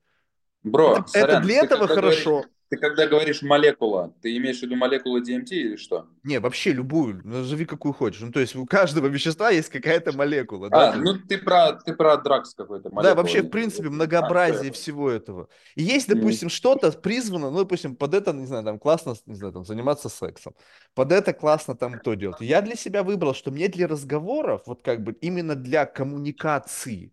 Бро, 0.62 0.98
это, 0.98 1.08
сорян, 1.08 1.30
это 1.30 1.40
для 1.40 1.56
этого 1.64 1.88
хорошо. 1.88 2.30
Говоришь, 2.30 2.50
ты 2.72 2.78
когда 2.78 3.06
говоришь 3.06 3.42
молекула, 3.42 4.14
ты 4.22 4.34
имеешь 4.38 4.60
в 4.60 4.62
виду 4.62 4.76
молекулу 4.76 5.20
DMT 5.20 5.50
или 5.50 5.76
что? 5.76 6.06
Не, 6.22 6.40
вообще 6.40 6.72
любую, 6.72 7.20
назови 7.22 7.66
какую 7.66 7.92
хочешь. 7.92 8.22
Ну, 8.22 8.32
то 8.32 8.40
есть 8.40 8.56
у 8.56 8.64
каждого 8.64 9.08
вещества 9.08 9.50
есть 9.50 9.68
какая-то 9.68 10.16
молекула. 10.16 10.68
А, 10.68 10.70
да? 10.70 10.94
ну 10.96 11.18
ты 11.18 11.36
про, 11.36 11.72
ты 11.72 11.92
про 11.92 12.16
дракс 12.16 12.54
какой-то. 12.54 12.88
Да, 12.88 13.14
вообще, 13.14 13.42
в 13.42 13.50
принципе, 13.50 13.90
многообразие 13.90 14.70
а, 14.70 14.72
всего 14.72 15.10
этого. 15.10 15.50
И 15.74 15.82
есть, 15.82 16.08
допустим, 16.08 16.48
mm. 16.48 16.50
что-то 16.50 16.92
призвано, 16.92 17.50
ну, 17.50 17.58
допустим, 17.58 17.94
под 17.94 18.14
это, 18.14 18.32
не 18.32 18.46
знаю, 18.46 18.64
там 18.64 18.78
классно, 18.78 19.16
не 19.26 19.34
знаю, 19.34 19.52
там 19.52 19.66
заниматься 19.66 20.08
сексом. 20.08 20.54
Под 20.94 21.12
это 21.12 21.34
классно 21.34 21.76
там 21.76 21.98
то 21.98 22.14
делать. 22.14 22.40
Я 22.40 22.62
для 22.62 22.74
себя 22.74 23.02
выбрал, 23.02 23.34
что 23.34 23.50
мне 23.50 23.68
для 23.68 23.86
разговоров, 23.86 24.62
вот 24.64 24.80
как 24.80 25.02
бы 25.02 25.12
именно 25.20 25.56
для 25.56 25.84
коммуникации, 25.84 27.12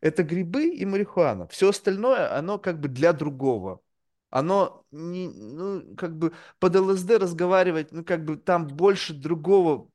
это 0.00 0.22
грибы 0.22 0.68
и 0.68 0.86
марихуана. 0.86 1.48
Все 1.48 1.70
остальное, 1.70 2.32
оно 2.38 2.58
как 2.58 2.78
бы 2.78 2.86
для 2.86 3.12
другого 3.12 3.80
оно 4.30 4.84
не, 4.90 5.28
ну, 5.28 5.94
как 5.96 6.16
бы 6.16 6.32
под 6.58 6.76
ЛСД 6.76 7.10
разговаривать, 7.18 7.92
ну, 7.92 8.04
как 8.04 8.24
бы 8.24 8.36
там 8.36 8.66
больше 8.66 9.12
другого 9.12 9.88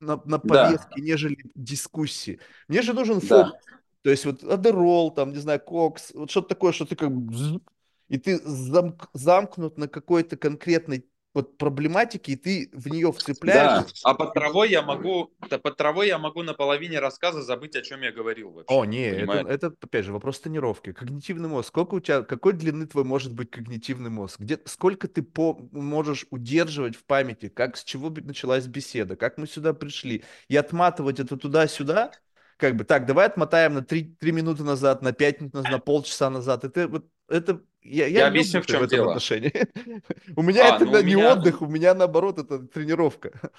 на, 0.00 0.20
на 0.24 0.38
повестке, 0.38 0.94
да. 0.96 1.02
нежели 1.02 1.36
дискуссии. 1.54 2.40
Мне 2.68 2.82
же 2.82 2.94
нужен 2.94 3.20
фокус. 3.20 3.52
Да. 3.52 3.78
То 4.02 4.10
есть 4.10 4.26
вот 4.26 4.42
адерол, 4.42 5.10
там, 5.12 5.32
не 5.32 5.38
знаю, 5.38 5.60
кокс, 5.60 6.12
вот 6.14 6.30
что-то 6.30 6.48
такое, 6.48 6.72
что 6.72 6.84
ты 6.84 6.96
как 6.96 7.10
бы... 7.10 7.60
И 8.08 8.18
ты 8.18 8.38
замк, 8.44 9.08
замкнут 9.14 9.78
на 9.78 9.88
какой-то 9.88 10.36
конкретной 10.36 11.06
вот 11.34 11.58
проблематики, 11.58 12.30
и 12.30 12.36
ты 12.36 12.70
в 12.72 12.88
нее 12.88 13.12
вцепляешься. 13.12 14.02
Да. 14.04 14.10
А 14.10 14.14
под 14.14 14.34
травой 14.34 14.70
я 14.70 14.82
могу, 14.82 15.32
под 15.62 15.76
травой 15.76 16.06
я 16.06 16.18
могу 16.18 16.42
на 16.42 16.54
половине 16.54 17.00
рассказа 17.00 17.42
забыть, 17.42 17.74
о 17.74 17.82
чем 17.82 18.02
я 18.02 18.12
говорил 18.12 18.52
вообще. 18.52 18.72
О, 18.74 18.84
не, 18.84 19.04
это, 19.06 19.48
это, 19.48 19.74
опять 19.82 20.04
же, 20.04 20.12
вопрос 20.12 20.40
тренировки. 20.40 20.92
Когнитивный 20.92 21.48
мозг. 21.48 21.68
Сколько 21.68 21.94
у 21.96 22.00
тебя, 22.00 22.22
какой 22.22 22.52
длины 22.52 22.86
твой 22.86 23.02
может 23.02 23.34
быть 23.34 23.50
когнитивный 23.50 24.10
мозг? 24.10 24.38
Где, 24.38 24.60
сколько 24.64 25.08
ты 25.08 25.22
по, 25.22 25.58
можешь 25.72 26.26
удерживать 26.30 26.94
в 26.94 27.04
памяти, 27.04 27.48
как, 27.48 27.76
с 27.76 27.84
чего 27.84 28.10
началась 28.10 28.66
беседа, 28.66 29.16
как 29.16 29.36
мы 29.36 29.48
сюда 29.48 29.74
пришли, 29.74 30.22
и 30.48 30.56
отматывать 30.56 31.18
это 31.18 31.36
туда-сюда, 31.36 32.12
как 32.56 32.76
бы, 32.76 32.84
так, 32.84 33.06
давай 33.06 33.26
отмотаем 33.26 33.74
на 33.74 33.84
3, 33.84 34.16
3 34.20 34.32
минуты 34.32 34.62
назад, 34.62 35.02
на 35.02 35.12
5 35.12 35.40
минут 35.40 35.54
назад, 35.54 35.72
на 35.72 35.78
полчаса 35.80 36.30
назад. 36.30 36.64
Это, 36.64 36.86
вот, 36.86 37.06
это 37.28 37.60
я, 37.84 38.06
я, 38.06 38.20
я 38.20 38.26
объясню, 38.28 38.62
в 38.62 38.66
чем 38.66 38.80
в 38.80 38.84
этом 38.84 38.96
дело. 38.96 39.08
отношении. 39.10 39.52
у 40.36 40.42
меня 40.42 40.72
а, 40.72 40.76
это 40.76 40.86
ну, 40.86 41.00
не 41.00 41.14
меня... 41.14 41.32
отдых, 41.32 41.60
у 41.62 41.66
меня 41.66 41.94
наоборот 41.94 42.38
это 42.38 42.60
тренировка. 42.60 43.52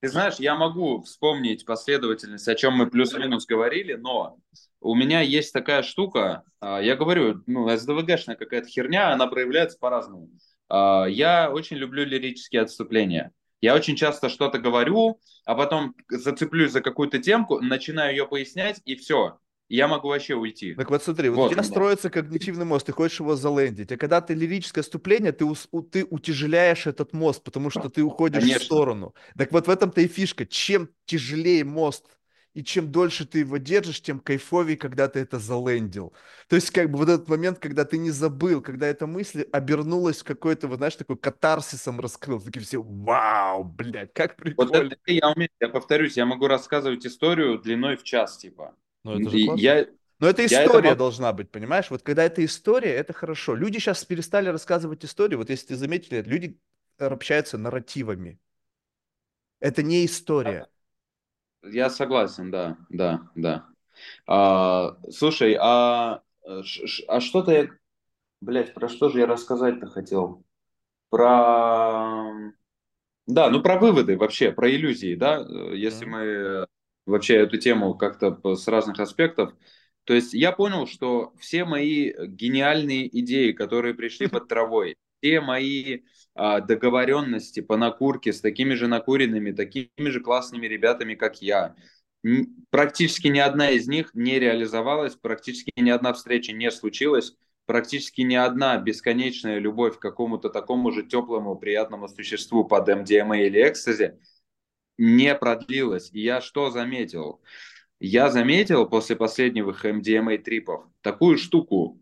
Ты 0.00 0.08
знаешь, 0.08 0.36
я 0.36 0.54
могу 0.54 1.02
вспомнить 1.02 1.64
последовательность, 1.64 2.46
о 2.46 2.54
чем 2.54 2.74
мы 2.74 2.88
плюс-минус 2.88 3.44
говорили, 3.46 3.94
но 3.94 4.38
у 4.80 4.94
меня 4.94 5.20
есть 5.20 5.52
такая 5.52 5.82
штука, 5.82 6.44
а, 6.60 6.80
я 6.80 6.94
говорю, 6.94 7.42
ну, 7.46 7.68
СДВГшная 7.76 8.36
какая-то 8.36 8.68
херня, 8.68 9.10
она 9.10 9.26
проявляется 9.26 9.78
по-разному. 9.78 10.30
А, 10.68 11.06
я 11.06 11.50
очень 11.50 11.76
люблю 11.76 12.04
лирические 12.04 12.62
отступления. 12.62 13.32
Я 13.60 13.74
очень 13.74 13.96
часто 13.96 14.28
что-то 14.28 14.58
говорю, 14.58 15.18
а 15.44 15.56
потом 15.56 15.96
зацеплюсь 16.08 16.72
за 16.72 16.82
какую-то 16.82 17.18
темку, 17.18 17.60
начинаю 17.60 18.12
ее 18.14 18.28
пояснять, 18.28 18.80
и 18.84 18.94
все 18.94 19.38
я 19.68 19.88
могу 19.88 20.08
вообще 20.08 20.34
уйти. 20.34 20.74
Так 20.74 20.90
вот 20.90 21.02
смотри, 21.02 21.28
вот, 21.28 21.36
вот 21.36 21.50
у 21.50 21.54
тебя 21.54 21.62
строится 21.62 22.10
когнитивный 22.10 22.64
мост, 22.64 22.86
ты 22.86 22.92
хочешь 22.92 23.20
его 23.20 23.36
залендить, 23.36 23.90
а 23.92 23.96
когда 23.96 24.20
ты 24.20 24.34
лирическое 24.34 24.82
вступление, 24.82 25.32
ты, 25.32 25.46
ты 25.90 26.04
утяжеляешь 26.04 26.86
этот 26.86 27.12
мост, 27.12 27.42
потому 27.42 27.70
что 27.70 27.88
ты 27.88 28.02
уходишь 28.02 28.42
Конечно. 28.42 28.60
в 28.60 28.64
сторону. 28.64 29.14
Так 29.36 29.52
вот 29.52 29.66
в 29.66 29.70
этом-то 29.70 30.00
и 30.00 30.08
фишка. 30.08 30.46
Чем 30.46 30.88
тяжелее 31.04 31.64
мост 31.64 32.06
и 32.56 32.64
чем 32.64 32.90
дольше 32.90 33.26
ты 33.26 33.40
его 33.40 33.58
держишь, 33.58 34.00
тем 34.00 34.18
кайфовее, 34.18 34.78
когда 34.78 35.08
ты 35.08 35.20
это 35.20 35.38
залендил. 35.38 36.14
То 36.48 36.56
есть, 36.56 36.70
как 36.70 36.90
бы 36.90 36.96
вот 36.96 37.10
этот 37.10 37.28
момент, 37.28 37.58
когда 37.58 37.84
ты 37.84 37.98
не 37.98 38.10
забыл, 38.10 38.62
когда 38.62 38.86
эта 38.86 39.06
мысль 39.06 39.44
обернулась 39.52 40.22
в 40.22 40.24
какой-то, 40.24 40.66
вот 40.66 40.78
знаешь, 40.78 40.96
такой 40.96 41.18
катарсисом 41.18 42.00
раскрыл, 42.00 42.40
такие 42.40 42.64
все, 42.64 42.80
вау, 42.80 43.62
блядь, 43.62 44.14
как 44.14 44.36
прикольно. 44.36 44.72
Вот 44.72 44.92
это 44.92 45.12
я 45.12 45.28
умею, 45.32 45.50
я 45.60 45.68
повторюсь, 45.68 46.16
я 46.16 46.24
могу 46.24 46.46
рассказывать 46.46 47.04
историю 47.04 47.58
длиной 47.58 47.98
в 47.98 48.04
час, 48.04 48.38
типа. 48.38 48.74
Ну, 49.14 49.20
это 49.20 49.30
же 49.30 49.44
классно. 49.44 49.60
Я, 49.60 49.86
но 50.18 50.28
это 50.28 50.46
история 50.46 50.90
это... 50.90 50.98
должна 50.98 51.32
быть, 51.32 51.50
понимаешь? 51.50 51.90
Вот 51.90 52.02
когда 52.02 52.24
это 52.24 52.44
история, 52.44 52.94
это 52.94 53.12
хорошо. 53.12 53.54
Люди 53.54 53.78
сейчас 53.78 54.04
перестали 54.04 54.48
рассказывать 54.48 55.04
историю. 55.04 55.38
Вот 55.38 55.50
если 55.50 55.68
ты 55.68 55.76
заметили, 55.76 56.22
люди 56.22 56.58
общаются 56.98 57.58
нарративами. 57.58 58.38
Это 59.60 59.82
не 59.82 60.06
история. 60.06 60.68
Я 61.62 61.90
согласен, 61.90 62.50
да, 62.50 62.78
да, 62.88 63.28
да. 63.34 63.66
А, 64.26 64.96
слушай, 65.10 65.56
а, 65.60 66.22
а 67.08 67.20
что-то 67.20 67.52
я... 67.52 67.68
Блять, 68.40 68.74
про 68.74 68.88
что 68.88 69.08
же 69.08 69.20
я 69.20 69.26
рассказать-то 69.26 69.86
хотел? 69.86 70.44
Про... 71.10 72.52
Да, 73.26 73.50
ну 73.50 73.60
про 73.62 73.78
выводы 73.78 74.16
вообще, 74.16 74.52
про 74.52 74.70
иллюзии, 74.70 75.14
да, 75.14 75.44
если 75.72 76.04
мы 76.04 76.66
вообще 77.06 77.36
эту 77.36 77.56
тему 77.56 77.94
как-то 77.94 78.56
с 78.56 78.68
разных 78.68 79.00
аспектов. 79.00 79.54
То 80.04 80.14
есть 80.14 80.34
я 80.34 80.52
понял, 80.52 80.86
что 80.86 81.32
все 81.38 81.64
мои 81.64 82.12
гениальные 82.26 83.08
идеи, 83.20 83.52
которые 83.52 83.94
пришли 83.94 84.26
под 84.28 84.48
травой, 84.48 84.96
все 85.20 85.40
мои 85.40 86.02
а, 86.34 86.60
договоренности 86.60 87.60
по 87.60 87.76
накурке 87.76 88.32
с 88.32 88.40
такими 88.40 88.74
же 88.74 88.86
накуренными, 88.86 89.52
такими 89.52 89.90
же 89.98 90.20
классными 90.20 90.66
ребятами, 90.66 91.14
как 91.14 91.42
я, 91.42 91.74
практически 92.70 93.28
ни 93.28 93.38
одна 93.38 93.70
из 93.70 93.88
них 93.88 94.10
не 94.14 94.38
реализовалась, 94.38 95.14
практически 95.14 95.72
ни 95.76 95.90
одна 95.90 96.12
встреча 96.12 96.52
не 96.52 96.70
случилась, 96.70 97.34
практически 97.66 98.20
ни 98.20 98.34
одна 98.34 98.78
бесконечная 98.78 99.58
любовь 99.58 99.96
к 99.96 100.02
какому-то 100.02 100.50
такому 100.50 100.92
же 100.92 101.02
теплому, 101.02 101.56
приятному 101.56 102.08
существу 102.08 102.64
под 102.64 102.88
МДМА 102.88 103.42
или 103.42 103.68
экстази 103.68 104.18
не 104.98 105.34
продлилась. 105.34 106.10
И 106.12 106.20
я 106.20 106.40
что 106.40 106.70
заметил? 106.70 107.40
Я 107.98 108.30
заметил 108.30 108.88
после 108.88 109.16
последних 109.16 109.84
MDMA 109.84 110.38
трипов 110.38 110.86
такую 111.00 111.38
штуку. 111.38 112.00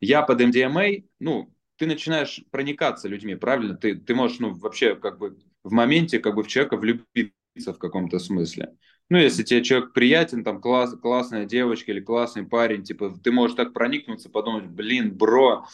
Я 0.00 0.22
под 0.22 0.40
MDMA, 0.40 1.04
ну, 1.20 1.54
ты 1.76 1.86
начинаешь 1.86 2.42
проникаться 2.50 3.08
людьми, 3.08 3.34
правильно? 3.34 3.76
Ты, 3.76 3.96
ты 3.96 4.14
можешь, 4.14 4.38
ну, 4.38 4.52
вообще, 4.54 4.96
как 4.96 5.18
бы, 5.18 5.38
в 5.64 5.72
моменте, 5.72 6.18
как 6.18 6.34
бы, 6.34 6.42
в 6.42 6.48
человека 6.48 6.76
влюбиться 6.76 7.72
в 7.72 7.78
каком-то 7.78 8.18
смысле. 8.18 8.76
Ну, 9.10 9.18
если 9.18 9.42
тебе 9.42 9.62
человек 9.62 9.92
приятен, 9.92 10.44
там, 10.44 10.60
класс, 10.60 10.94
классная 11.00 11.44
девочка 11.44 11.92
или 11.92 12.00
классный 12.00 12.44
парень, 12.46 12.82
типа, 12.82 13.18
ты 13.22 13.30
можешь 13.30 13.56
так 13.56 13.72
проникнуться, 13.72 14.30
подумать, 14.30 14.66
блин, 14.66 15.14
бро, 15.14 15.66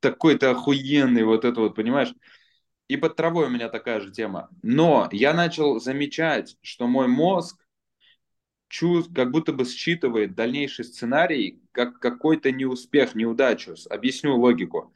такой-то 0.00 0.50
охуенный, 0.50 1.24
вот 1.24 1.44
это 1.44 1.60
вот, 1.60 1.74
понимаешь? 1.74 2.12
И 2.88 2.96
под 2.96 3.16
травой 3.16 3.46
у 3.46 3.50
меня 3.50 3.68
такая 3.68 4.00
же 4.00 4.10
тема. 4.10 4.48
Но 4.62 5.08
я 5.10 5.34
начал 5.34 5.80
замечать, 5.80 6.56
что 6.62 6.86
мой 6.86 7.08
мозг 7.08 7.66
чувств, 8.68 9.12
как 9.14 9.30
будто 9.30 9.52
бы 9.52 9.64
считывает 9.64 10.34
дальнейший 10.34 10.84
сценарий 10.84 11.62
как 11.72 11.98
какой-то 11.98 12.52
неуспех, 12.52 13.14
неудачу. 13.14 13.74
Объясню 13.90 14.36
логику. 14.36 14.92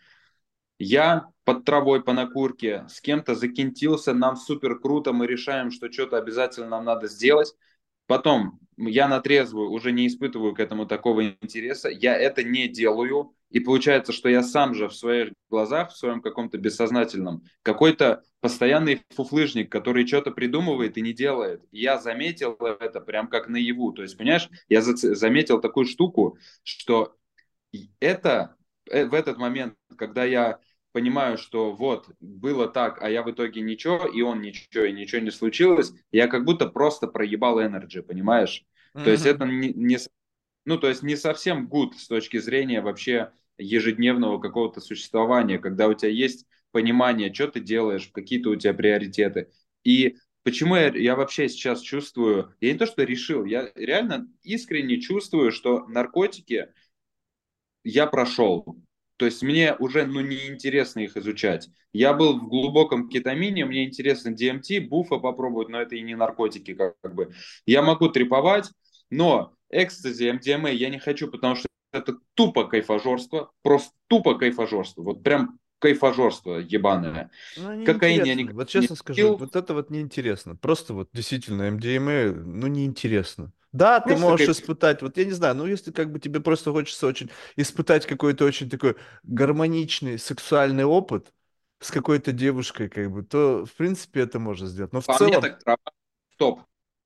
Я 0.78 1.28
под 1.44 1.64
травой 1.64 2.02
по 2.02 2.12
накурке 2.12 2.86
с 2.88 3.00
кем-то 3.00 3.34
закинтился, 3.34 4.14
нам 4.14 4.36
супер 4.36 4.78
круто, 4.78 5.12
мы 5.12 5.26
решаем, 5.26 5.70
что 5.70 5.92
что-то 5.92 6.16
обязательно 6.16 6.68
нам 6.68 6.84
надо 6.84 7.08
сделать. 7.08 7.54
Потом 8.10 8.58
я 8.76 9.06
на 9.06 9.20
трезвую 9.20 9.70
уже 9.70 9.92
не 9.92 10.08
испытываю 10.08 10.52
к 10.52 10.58
этому 10.58 10.84
такого 10.84 11.28
интереса, 11.28 11.88
я 11.90 12.16
это 12.16 12.42
не 12.42 12.66
делаю, 12.66 13.36
и 13.50 13.60
получается, 13.60 14.12
что 14.12 14.28
я 14.28 14.42
сам 14.42 14.74
же 14.74 14.88
в 14.88 14.96
своих 14.96 15.32
глазах, 15.48 15.92
в 15.92 15.96
своем 15.96 16.20
каком-то 16.20 16.58
бессознательном, 16.58 17.44
какой-то 17.62 18.24
постоянный 18.40 19.02
фуфлыжник, 19.10 19.70
который 19.70 20.08
что-то 20.08 20.32
придумывает 20.32 20.98
и 20.98 21.02
не 21.02 21.12
делает. 21.12 21.62
Я 21.70 21.98
заметил 21.98 22.54
это 22.54 23.00
прям 23.00 23.28
как 23.28 23.48
наяву. 23.48 23.92
То 23.92 24.02
есть, 24.02 24.18
понимаешь, 24.18 24.48
я 24.68 24.82
заметил 24.82 25.60
такую 25.60 25.86
штуку, 25.86 26.36
что 26.64 27.14
это 28.00 28.56
э, 28.90 29.04
в 29.04 29.14
этот 29.14 29.38
момент, 29.38 29.76
когда 29.96 30.24
я 30.24 30.58
понимаю, 30.92 31.38
что 31.38 31.72
вот, 31.72 32.08
было 32.20 32.68
так, 32.68 33.02
а 33.02 33.10
я 33.10 33.22
в 33.22 33.30
итоге 33.30 33.60
ничего, 33.60 34.06
и 34.06 34.22
он 34.22 34.40
ничего, 34.40 34.84
и 34.84 34.92
ничего 34.92 35.20
не 35.20 35.30
случилось, 35.30 35.92
я 36.10 36.28
как 36.28 36.44
будто 36.44 36.66
просто 36.66 37.06
проебал 37.06 37.60
энерджи, 37.60 38.02
понимаешь? 38.02 38.64
Mm-hmm. 38.94 39.04
То 39.04 39.10
есть 39.10 39.26
это 39.26 39.44
не, 39.44 39.72
не, 39.72 39.98
ну, 40.64 40.78
то 40.78 40.88
есть 40.88 41.02
не 41.02 41.16
совсем 41.16 41.68
good 41.68 41.94
с 41.96 42.08
точки 42.08 42.38
зрения 42.38 42.80
вообще 42.80 43.32
ежедневного 43.58 44.38
какого-то 44.38 44.80
существования, 44.80 45.58
когда 45.58 45.88
у 45.88 45.94
тебя 45.94 46.10
есть 46.10 46.46
понимание, 46.72 47.32
что 47.32 47.48
ты 47.48 47.60
делаешь, 47.60 48.10
какие-то 48.12 48.50
у 48.50 48.56
тебя 48.56 48.74
приоритеты. 48.74 49.50
И 49.84 50.16
почему 50.42 50.76
я, 50.76 50.88
я 50.88 51.16
вообще 51.16 51.48
сейчас 51.48 51.80
чувствую, 51.80 52.54
я 52.60 52.72
не 52.72 52.78
то, 52.78 52.86
что 52.86 53.02
решил, 53.02 53.44
я 53.44 53.70
реально 53.74 54.28
искренне 54.42 55.00
чувствую, 55.00 55.52
что 55.52 55.86
наркотики 55.86 56.68
я 57.84 58.06
прошел. 58.06 58.76
То 59.20 59.26
есть 59.26 59.42
мне 59.42 59.74
уже 59.74 60.06
ну, 60.06 60.22
неинтересно 60.22 61.00
их 61.00 61.14
изучать. 61.14 61.68
Я 61.92 62.14
был 62.14 62.40
в 62.40 62.48
глубоком 62.48 63.10
кетамине, 63.10 63.66
мне 63.66 63.84
интересно 63.84 64.30
DMT, 64.30 64.88
буфа 64.88 65.18
попробовать, 65.18 65.68
но 65.68 65.78
это 65.78 65.94
и 65.94 66.00
не 66.00 66.14
наркотики 66.14 66.72
как, 66.72 66.94
как 67.02 67.14
бы. 67.14 67.30
Я 67.66 67.82
могу 67.82 68.08
треповать, 68.08 68.70
но 69.10 69.52
экстази, 69.68 70.30
MDMA 70.30 70.72
я 70.72 70.88
не 70.88 70.98
хочу, 70.98 71.30
потому 71.30 71.54
что 71.54 71.68
это 71.92 72.16
тупо 72.32 72.64
кайфажорство, 72.64 73.50
просто 73.60 73.92
тупо 74.06 74.36
кайфажорство. 74.36 75.02
Вот 75.02 75.22
прям 75.22 75.58
кайфажорство 75.80 76.56
ебаное. 76.56 77.30
Ну, 77.58 77.84
Кокаин 77.84 78.24
я 78.24 78.34
не 78.34 78.44
Вот 78.44 78.70
честно 78.70 78.94
не 78.94 78.96
скажу, 78.96 79.36
вот 79.36 79.54
это 79.54 79.74
вот 79.74 79.90
неинтересно. 79.90 80.56
Просто 80.56 80.94
вот 80.94 81.10
действительно 81.12 81.68
MDMA, 81.68 82.32
ну 82.32 82.68
неинтересно. 82.68 83.52
Да, 83.72 84.00
просто 84.00 84.18
ты 84.18 84.22
можешь 84.22 84.46
кайф... 84.46 84.58
испытать, 84.58 85.02
вот 85.02 85.16
я 85.16 85.24
не 85.24 85.32
знаю, 85.32 85.54
ну 85.54 85.66
если 85.66 85.92
как 85.92 86.10
бы 86.12 86.18
тебе 86.18 86.40
просто 86.40 86.72
хочется 86.72 87.06
очень 87.06 87.30
испытать 87.56 88.06
какой-то 88.06 88.44
очень 88.44 88.68
такой 88.68 88.96
гармоничный 89.22 90.18
сексуальный 90.18 90.84
опыт 90.84 91.32
с 91.80 91.90
какой-то 91.90 92.32
девушкой, 92.32 92.88
как 92.88 93.10
бы, 93.10 93.22
то 93.22 93.64
в 93.64 93.72
принципе 93.72 94.20
это 94.20 94.38
можно 94.38 94.66
сделать. 94.66 94.92
Но 94.92 95.00
в 95.00 95.06
По 95.06 95.16
целом... 95.16 95.40
мне 95.40 95.40
так 95.40 95.78
стоп 96.34 96.60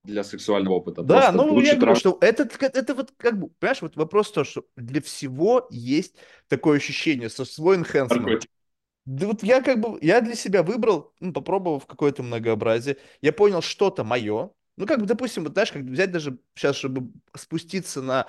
для 0.05 0.23
сексуального 0.23 0.75
опыта. 0.75 1.03
Да, 1.03 1.33
Просто 1.33 1.37
ну 1.37 1.61
я 1.61 1.77
говорю, 1.77 1.97
что 1.97 2.19
это, 2.21 2.49
это 2.61 2.95
вот 2.95 3.12
как 3.17 3.39
бы, 3.39 3.49
понимаешь, 3.49 3.83
вот 3.83 3.97
вопрос 3.97 4.31
то, 4.33 4.45
что 4.45 4.65
для 4.77 5.01
всего 5.01 5.67
есть 5.71 6.17
такое 6.49 6.77
ощущение, 6.79 7.31
со 7.31 7.45
свой 7.45 7.79
enhancement. 7.79 8.43
Да 9.07 9.27
вот 9.27 9.43
я 9.43 9.61
как 9.61 9.81
бы, 9.81 9.99
я 10.01 10.21
для 10.21 10.35
себя 10.35 10.62
выбрал, 10.62 11.12
ну, 11.21 11.33
попробовав 11.33 11.87
какое-то 11.87 12.23
многообразие, 12.23 12.97
я 13.21 13.33
понял, 13.33 13.61
что-то 13.61 14.03
мое, 14.03 14.51
ну, 14.77 14.87
как 14.87 15.01
бы, 15.01 15.07
допустим, 15.07 15.45
вот 15.45 15.53
знаешь, 15.53 15.72
как 15.72 15.83
взять 15.83 16.11
даже 16.11 16.39
сейчас, 16.55 16.77
чтобы 16.77 17.11
спуститься 17.35 18.03
на 18.03 18.27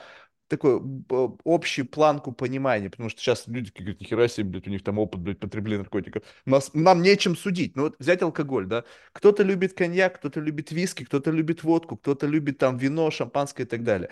такую 0.47 1.05
общую 1.43 1.87
планку 1.87 2.31
понимания, 2.31 2.89
потому 2.89 3.09
что 3.09 3.19
сейчас 3.19 3.47
люди 3.47 3.71
говорят, 3.75 3.99
нихера 3.99 4.27
себе, 4.27 4.49
блядь, 4.49 4.67
у 4.67 4.69
них 4.69 4.83
там 4.83 4.99
опыт, 4.99 5.21
блядь, 5.21 5.39
потребления 5.39 5.79
наркотиков. 5.79 6.23
Нас, 6.45 6.71
нам 6.73 7.01
нечем 7.01 7.35
судить. 7.35 7.75
Ну 7.75 7.83
вот 7.83 7.95
взять 7.97 8.21
алкоголь, 8.21 8.67
да. 8.67 8.83
Кто-то 9.11 9.43
любит 9.43 9.73
коньяк, 9.73 10.19
кто-то 10.19 10.39
любит 10.39 10.71
виски, 10.71 11.03
кто-то 11.03 11.31
любит 11.31 11.63
водку, 11.63 11.97
кто-то 11.97 12.27
любит 12.27 12.59
там 12.59 12.77
вино, 12.77 13.09
шампанское 13.09 13.63
и 13.63 13.65
так 13.65 13.83
далее. 13.83 14.11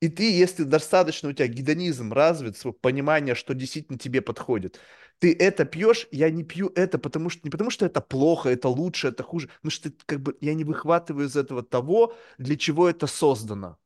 И 0.00 0.08
ты, 0.08 0.30
если 0.32 0.64
достаточно 0.64 1.28
у 1.28 1.32
тебя 1.32 1.46
гедонизм 1.46 2.12
развит, 2.12 2.60
понимание, 2.80 3.34
что 3.34 3.54
действительно 3.54 3.98
тебе 3.98 4.20
подходит, 4.20 4.80
ты 5.22 5.36
это 5.38 5.64
пьешь, 5.64 6.08
я 6.10 6.30
не 6.30 6.42
пью 6.42 6.72
это, 6.74 6.98
потому 6.98 7.30
что 7.30 7.42
не 7.44 7.50
потому 7.50 7.70
что 7.70 7.86
это 7.86 8.00
плохо, 8.00 8.48
это 8.48 8.68
лучше, 8.68 9.06
это 9.06 9.22
хуже, 9.22 9.46
потому 9.46 9.70
что 9.70 9.88
ты, 9.92 9.96
как 10.04 10.20
бы 10.20 10.36
я 10.40 10.52
не 10.52 10.64
выхватываю 10.64 11.28
из 11.28 11.36
этого 11.36 11.62
того, 11.62 12.16
для 12.38 12.56
чего 12.56 12.88
это 12.88 13.06
создано. 13.06 13.78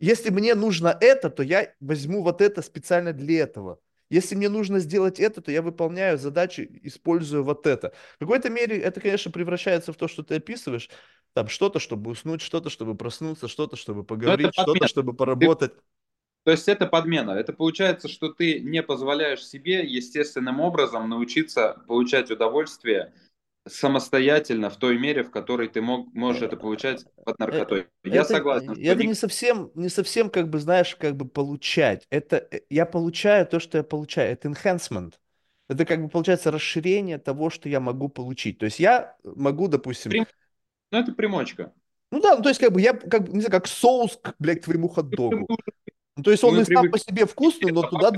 Если 0.00 0.30
мне 0.30 0.56
нужно 0.56 0.98
это, 1.00 1.30
то 1.30 1.44
я 1.44 1.72
возьму 1.78 2.24
вот 2.24 2.40
это 2.40 2.62
специально 2.62 3.12
для 3.12 3.44
этого. 3.44 3.78
Если 4.10 4.34
мне 4.34 4.48
нужно 4.48 4.80
сделать 4.80 5.20
это, 5.20 5.40
то 5.40 5.52
я 5.52 5.62
выполняю 5.62 6.18
задачи, 6.18 6.80
используя 6.82 7.42
вот 7.42 7.68
это. 7.68 7.92
В 8.16 8.18
какой-то 8.18 8.50
мере 8.50 8.76
это, 8.76 9.00
конечно, 9.00 9.30
превращается 9.30 9.92
в 9.92 9.96
то, 9.96 10.08
что 10.08 10.24
ты 10.24 10.34
описываешь. 10.34 10.90
Там 11.32 11.46
что-то, 11.46 11.78
чтобы 11.78 12.10
уснуть, 12.10 12.40
что-то, 12.40 12.70
чтобы 12.70 12.96
проснуться, 12.96 13.46
что-то, 13.46 13.76
чтобы 13.76 14.02
поговорить, 14.02 14.52
что-то, 14.52 14.88
чтобы 14.88 15.14
поработать. 15.14 15.76
Ты... 15.76 15.80
То 16.44 16.50
есть 16.50 16.68
это 16.68 16.86
подмена. 16.86 17.32
Это 17.32 17.52
получается, 17.52 18.06
что 18.06 18.28
ты 18.28 18.60
не 18.60 18.82
позволяешь 18.82 19.44
себе 19.44 19.84
естественным 19.84 20.60
образом 20.60 21.08
научиться 21.08 21.82
получать 21.86 22.30
удовольствие 22.30 23.12
самостоятельно 23.66 24.68
в 24.68 24.76
той 24.76 24.98
мере, 24.98 25.24
в 25.24 25.30
которой 25.30 25.68
ты 25.68 25.80
мог, 25.80 26.12
можешь 26.12 26.42
это 26.42 26.56
получать 26.56 27.06
под 27.24 27.38
наркотой. 27.38 27.80
Э, 27.80 28.08
я 28.08 28.20
это, 28.20 28.34
согласен. 28.34 28.72
Это 28.72 29.06
не 29.06 29.14
совсем, 29.14 29.70
не 29.74 29.88
совсем, 29.88 30.28
как 30.28 30.50
бы, 30.50 30.58
знаешь, 30.58 30.94
как 30.96 31.16
бы 31.16 31.26
получать. 31.26 32.06
Это 32.10 32.46
э, 32.50 32.60
я 32.68 32.84
получаю 32.84 33.46
то, 33.46 33.60
что 33.60 33.78
я 33.78 33.84
получаю. 33.84 34.32
Это 34.32 34.48
enhancement. 34.48 35.14
Это 35.68 35.86
как 35.86 36.02
бы 36.02 36.10
получается 36.10 36.50
расширение 36.50 37.16
того, 37.16 37.48
что 37.48 37.70
я 37.70 37.80
могу 37.80 38.10
получить. 38.10 38.58
То 38.58 38.66
есть 38.66 38.78
я 38.80 39.16
могу, 39.24 39.68
допустим... 39.68 40.10
Прим... 40.10 40.26
Ну, 40.90 40.98
это 40.98 41.12
примочка. 41.12 41.72
Ну 42.10 42.20
да, 42.20 42.36
ну 42.36 42.42
то 42.42 42.50
есть 42.50 42.60
как 42.60 42.70
бы 42.70 42.82
я, 42.82 42.92
как, 42.92 43.28
не 43.28 43.40
знаю, 43.40 43.50
как 43.50 43.66
соус, 43.66 44.20
блядь, 44.38 44.60
к 44.60 44.64
твоему 44.64 44.88
хот-догу. 44.88 45.48
Ну, 46.16 46.22
то 46.22 46.30
есть 46.30 46.44
он 46.44 46.58
Мы 46.58 46.60
и 46.60 46.64
сам 46.64 46.88
по 46.90 46.98
себе 46.98 47.26
вкусный, 47.26 47.72
но 47.72 47.82
туда 47.82 48.10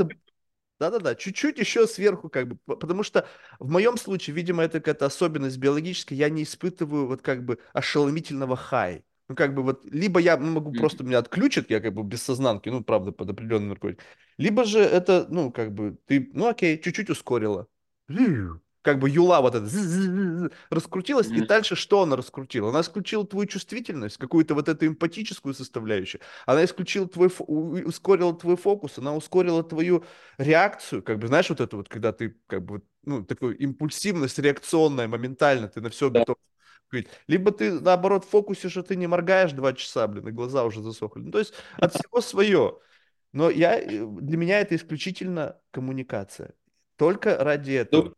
да-да-да, 0.80 1.14
чуть-чуть 1.14 1.58
еще 1.58 1.86
сверху, 1.86 2.28
как 2.30 2.48
бы, 2.48 2.76
потому 2.76 3.02
что 3.02 3.26
в 3.58 3.70
моем 3.70 3.96
случае, 3.96 4.36
видимо, 4.36 4.62
это 4.64 4.80
какая-то 4.80 5.06
особенность 5.06 5.58
биологическая, 5.58 6.18
я 6.18 6.28
не 6.30 6.42
испытываю 6.44 7.06
вот 7.06 7.22
как 7.22 7.44
бы 7.44 7.58
ошеломительного 7.72 8.56
хай. 8.56 9.04
Ну, 9.28 9.36
как 9.36 9.54
бы 9.54 9.62
вот, 9.62 9.84
либо 9.90 10.20
я 10.20 10.36
ну, 10.36 10.52
могу 10.52 10.72
Мгм. 10.72 10.80
просто 10.80 11.04
меня 11.04 11.18
отключат, 11.18 11.70
я 11.70 11.80
как 11.80 11.94
бы 11.94 12.02
без 12.04 12.22
сознанки, 12.22 12.68
ну, 12.68 12.84
правда, 12.84 13.12
под 13.12 13.30
определенным 13.30 13.70
наркотиком, 13.70 14.04
либо 14.38 14.64
же 14.64 14.80
это, 14.80 15.26
ну, 15.30 15.52
как 15.52 15.72
бы, 15.74 15.98
ты, 16.06 16.30
ну, 16.34 16.48
окей, 16.48 16.80
чуть-чуть 16.80 17.10
ускорила. 17.10 17.68
Как 18.86 19.00
бы 19.00 19.10
юла 19.10 19.40
вот 19.40 19.56
эта 19.56 19.66
раскрутилась, 20.70 21.30
и 21.32 21.40
Мгм. 21.40 21.46
дальше 21.48 21.74
что 21.74 22.02
она 22.02 22.14
раскрутила? 22.14 22.68
Она 22.68 22.78
раскрутила 22.78 23.26
твою 23.26 23.46
чувствительность, 23.48 24.16
какую-то 24.16 24.54
вот 24.54 24.68
эту 24.68 24.86
эмпатическую 24.86 25.54
составляющую. 25.54 26.20
Она 26.46 26.64
исключила 26.64 27.08
твой, 27.08 27.26
ускорила 27.84 28.32
твой 28.32 28.56
фокус, 28.56 28.98
она 28.98 29.12
ускорила 29.16 29.64
твою 29.64 30.04
реакцию, 30.38 31.02
как 31.02 31.18
бы, 31.18 31.26
знаешь, 31.26 31.50
вот 31.50 31.60
это 31.60 31.76
вот, 31.76 31.88
когда 31.88 32.12
ты, 32.12 32.36
как 32.46 32.64
бы, 32.64 32.80
ну, 33.04 33.24
такую 33.24 33.58
импульсивность 33.58 34.38
реакционная, 34.38 35.08
моментально, 35.08 35.68
ты 35.68 35.80
на 35.80 35.90
все 35.90 36.10
Да. 36.12 36.20
готов. 36.20 36.36
Либо 37.26 37.50
ты, 37.52 37.80
наоборот, 37.80 38.24
в 38.24 38.28
фокусе, 38.28 38.68
что 38.68 38.82
ты 38.82 38.96
не 38.96 39.06
моргаешь 39.06 39.52
два 39.52 39.72
часа, 39.72 40.06
блин, 40.06 40.28
и 40.28 40.32
глаза 40.32 40.64
уже 40.64 40.82
засохли. 40.82 41.20
Ну, 41.22 41.30
то 41.32 41.38
есть 41.40 41.54
от 41.80 41.92
всего 41.94 42.20
свое. 42.20 42.78
Но 43.32 43.50
я, 43.50 43.78
э, 43.80 44.06
для 44.06 44.36
меня 44.38 44.60
это 44.60 44.76
исключительно 44.76 45.60
коммуникация. 45.72 46.54
Только 46.96 47.36
ради 47.42 47.72
Ну, 47.90 48.02
этого. 48.02 48.14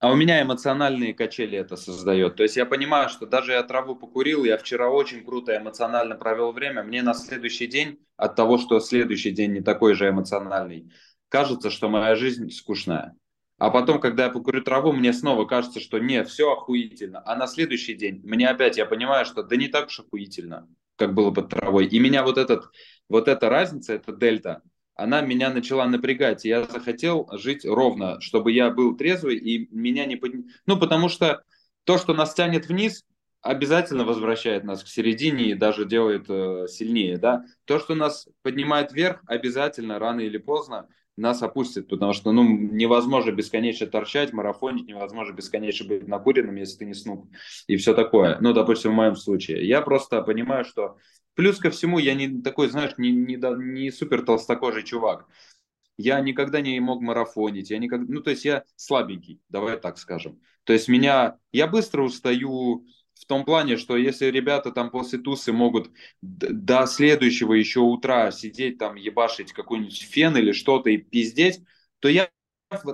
А 0.00 0.12
у 0.12 0.14
меня 0.14 0.40
эмоциональные 0.40 1.12
качели 1.12 1.58
это 1.58 1.76
создает. 1.76 2.36
То 2.36 2.44
есть 2.44 2.56
я 2.56 2.66
понимаю, 2.66 3.08
что 3.08 3.26
даже 3.26 3.52
я 3.52 3.62
траву 3.64 3.96
покурил, 3.96 4.44
я 4.44 4.56
вчера 4.56 4.88
очень 4.88 5.24
круто 5.24 5.56
эмоционально 5.56 6.14
провел 6.14 6.52
время, 6.52 6.84
мне 6.84 7.02
на 7.02 7.14
следующий 7.14 7.66
день 7.66 7.98
от 8.16 8.36
того, 8.36 8.58
что 8.58 8.78
следующий 8.78 9.32
день 9.32 9.54
не 9.54 9.60
такой 9.60 9.94
же 9.94 10.08
эмоциональный, 10.08 10.92
кажется, 11.28 11.70
что 11.70 11.88
моя 11.88 12.14
жизнь 12.14 12.50
скучная. 12.50 13.16
А 13.58 13.70
потом, 13.70 14.00
когда 14.00 14.26
я 14.26 14.30
покурю 14.30 14.62
траву, 14.62 14.92
мне 14.92 15.12
снова 15.12 15.44
кажется, 15.44 15.80
что 15.80 15.98
нет, 15.98 16.28
все 16.28 16.52
охуительно. 16.52 17.20
А 17.26 17.34
на 17.34 17.48
следующий 17.48 17.94
день 17.94 18.20
мне 18.22 18.48
опять, 18.48 18.76
я 18.76 18.86
понимаю, 18.86 19.26
что 19.26 19.42
да 19.42 19.56
не 19.56 19.66
так 19.66 19.88
уж 19.88 19.98
охуительно, 19.98 20.68
как 20.94 21.12
было 21.12 21.32
под 21.32 21.48
травой. 21.48 21.86
И 21.86 21.98
меня 21.98 22.22
вот, 22.22 22.38
этот, 22.38 22.66
вот 23.08 23.26
эта 23.26 23.48
разница, 23.48 23.94
эта 23.94 24.12
дельта, 24.12 24.62
она 24.98 25.20
меня 25.20 25.50
начала 25.50 25.86
напрягать, 25.86 26.44
и 26.44 26.48
я 26.48 26.64
захотел 26.64 27.28
жить 27.32 27.64
ровно, 27.64 28.20
чтобы 28.20 28.50
я 28.50 28.70
был 28.70 28.96
трезвый 28.96 29.36
и 29.36 29.68
меня 29.70 30.04
не 30.06 30.16
под... 30.16 30.32
Ну, 30.66 30.78
потому 30.78 31.08
что 31.08 31.44
то, 31.84 31.98
что 31.98 32.14
нас 32.14 32.34
тянет 32.34 32.66
вниз, 32.66 33.04
обязательно 33.40 34.04
возвращает 34.04 34.64
нас 34.64 34.82
к 34.82 34.88
середине 34.88 35.44
и 35.44 35.54
даже 35.54 35.86
делает 35.86 36.26
э, 36.28 36.66
сильнее, 36.68 37.16
да. 37.16 37.44
То, 37.64 37.78
что 37.78 37.94
нас 37.94 38.26
поднимает 38.42 38.92
вверх, 38.92 39.22
обязательно 39.26 40.00
рано 40.00 40.20
или 40.20 40.36
поздно 40.36 40.88
нас 41.18 41.42
опустит, 41.42 41.88
потому 41.88 42.12
что, 42.12 42.32
ну, 42.32 42.44
невозможно 42.44 43.30
бесконечно 43.32 43.86
торчать, 43.86 44.32
марафонить, 44.32 44.86
невозможно 44.86 45.32
бесконечно 45.34 45.86
быть 45.86 46.08
накуренным, 46.08 46.56
если 46.56 46.78
ты 46.78 46.84
не 46.86 46.94
снуп, 46.94 47.26
и 47.66 47.76
все 47.76 47.94
такое. 47.94 48.38
Ну, 48.40 48.52
допустим, 48.52 48.92
в 48.92 48.94
моем 48.94 49.16
случае. 49.16 49.66
Я 49.66 49.82
просто 49.82 50.22
понимаю, 50.22 50.64
что 50.64 50.96
Плюс 51.38 51.58
ко 51.58 51.70
всему, 51.70 52.00
я 52.00 52.14
не 52.14 52.42
такой, 52.42 52.68
знаешь, 52.68 52.94
не, 52.98 53.12
не, 53.12 53.36
не 53.36 53.92
супер 53.92 54.24
толстокожий 54.24 54.82
чувак. 54.82 55.28
Я 55.96 56.18
никогда 56.18 56.60
не 56.60 56.80
мог 56.80 57.00
марафонить, 57.00 57.70
я 57.70 57.78
никогда, 57.78 58.12
ну, 58.12 58.20
то 58.20 58.30
есть 58.30 58.44
я 58.44 58.64
слабенький, 58.74 59.40
давай 59.48 59.78
так 59.78 59.98
скажем. 59.98 60.40
То 60.64 60.72
есть 60.72 60.88
меня, 60.88 61.38
я 61.52 61.68
быстро 61.68 62.02
устаю 62.02 62.84
в 63.20 63.26
том 63.26 63.44
плане, 63.44 63.76
что 63.76 63.96
если 63.96 64.26
ребята 64.26 64.70
там 64.72 64.90
после 64.90 65.18
тусы 65.18 65.52
могут 65.52 65.90
до 66.22 66.86
следующего 66.86 67.54
еще 67.54 67.80
утра 67.80 68.30
сидеть 68.30 68.78
там, 68.78 68.94
ебашить 68.96 69.52
какой-нибудь 69.52 70.00
фен 70.02 70.36
или 70.36 70.52
что-то 70.52 70.90
и 70.90 70.96
пиздеть, 70.98 71.60
то 72.00 72.08
я 72.08 72.30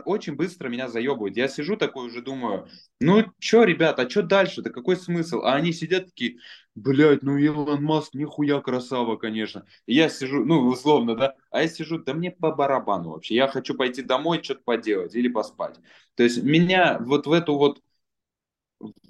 очень 0.04 0.36
быстро 0.36 0.68
меня 0.68 0.88
заебывают. 0.88 1.36
Я 1.36 1.48
сижу 1.48 1.76
такой 1.76 2.06
уже 2.06 2.22
думаю, 2.22 2.68
ну 3.00 3.24
что, 3.40 3.64
ребята, 3.64 4.02
а 4.02 4.10
что 4.10 4.22
дальше? 4.22 4.62
Да 4.62 4.70
какой 4.70 4.96
смысл? 4.96 5.40
А 5.42 5.54
они 5.54 5.72
сидят 5.72 6.06
такие, 6.06 6.38
блядь, 6.76 7.22
ну 7.22 7.36
Илон 7.36 7.82
Маск 7.82 8.14
нихуя 8.14 8.60
красава, 8.60 9.16
конечно. 9.16 9.66
Я 9.86 10.08
сижу, 10.08 10.44
ну 10.44 10.60
условно, 10.68 11.16
да, 11.16 11.34
а 11.50 11.62
я 11.62 11.68
сижу, 11.68 11.98
да 11.98 12.14
мне 12.14 12.30
по 12.30 12.52
барабану 12.52 13.10
вообще. 13.10 13.34
Я 13.34 13.48
хочу 13.48 13.74
пойти 13.74 14.02
домой, 14.02 14.40
что-то 14.42 14.62
поделать 14.64 15.14
или 15.16 15.28
поспать. 15.28 15.76
То 16.14 16.22
есть 16.22 16.42
меня 16.42 16.98
вот 17.00 17.26
в 17.26 17.32
эту 17.32 17.56
вот 17.56 17.82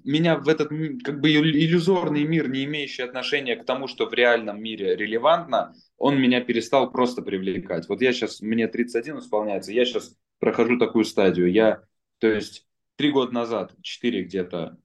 меня 0.04 0.36
в 0.36 0.48
этот 0.48 0.68
как 1.02 1.20
бы 1.20 1.32
иллюзорный 1.32 2.24
мир, 2.24 2.48
не 2.48 2.64
имеющий 2.64 3.02
отношения 3.02 3.56
к 3.56 3.64
тому, 3.64 3.88
что 3.88 4.06
в 4.06 4.12
реальном 4.12 4.62
мире 4.62 4.96
релевантно, 4.96 5.74
он 5.96 6.20
меня 6.20 6.40
перестал 6.40 6.90
просто 6.90 7.22
привлекать. 7.22 7.88
Вот 7.88 8.02
я 8.02 8.12
сейчас, 8.12 8.40
мне 8.40 8.68
31 8.68 9.18
исполняется, 9.18 9.72
я 9.72 9.84
сейчас 9.84 10.14
прохожу 10.38 10.78
такую 10.78 11.04
стадию. 11.04 11.50
Я, 11.50 11.82
то 12.18 12.28
есть, 12.28 12.66
три 12.96 13.10
года 13.10 13.32
назад, 13.32 13.74
четыре 13.82 14.22
где-то, 14.22 14.78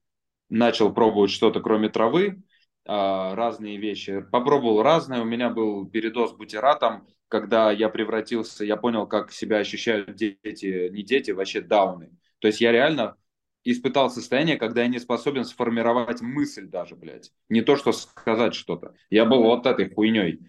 начал 0.50 0.94
пробовать 0.94 1.32
что-то 1.32 1.60
кроме 1.60 1.90
травы, 1.90 2.42
а, 2.86 3.36
разные 3.36 3.78
вещи. 3.78 4.22
Попробовал 4.32 4.82
разное. 4.82 5.22
У 5.22 5.26
меня 5.26 5.50
был 5.50 5.88
передоз 5.88 6.34
бутератом, 6.34 7.08
когда 7.28 7.72
я 7.72 7.90
превратился, 7.90 8.66
я 8.66 8.78
понял, 8.78 9.06
как 9.06 9.32
себя 9.32 9.58
ощущают 9.58 10.16
дети, 10.16 10.90
не 10.90 11.04
дети, 11.04 11.32
вообще 11.32 11.62
дауны. 11.62 12.10
То 12.40 12.48
есть 12.48 12.62
я 12.62 12.72
реально 12.72 13.16
испытал 13.64 14.10
состояние, 14.10 14.58
когда 14.58 14.82
я 14.82 14.88
не 14.88 15.00
способен 15.00 15.46
сформировать 15.46 16.22
мысль 16.22 16.68
даже, 16.68 16.96
блядь. 16.96 17.32
Не 17.50 17.62
то, 17.62 17.76
что 17.76 17.92
сказать 17.92 18.56
что-то. 18.56 18.94
Я 19.10 19.26
был 19.26 19.44
вот 19.44 19.66
этой 19.66 19.94
хуйней. 19.94 20.40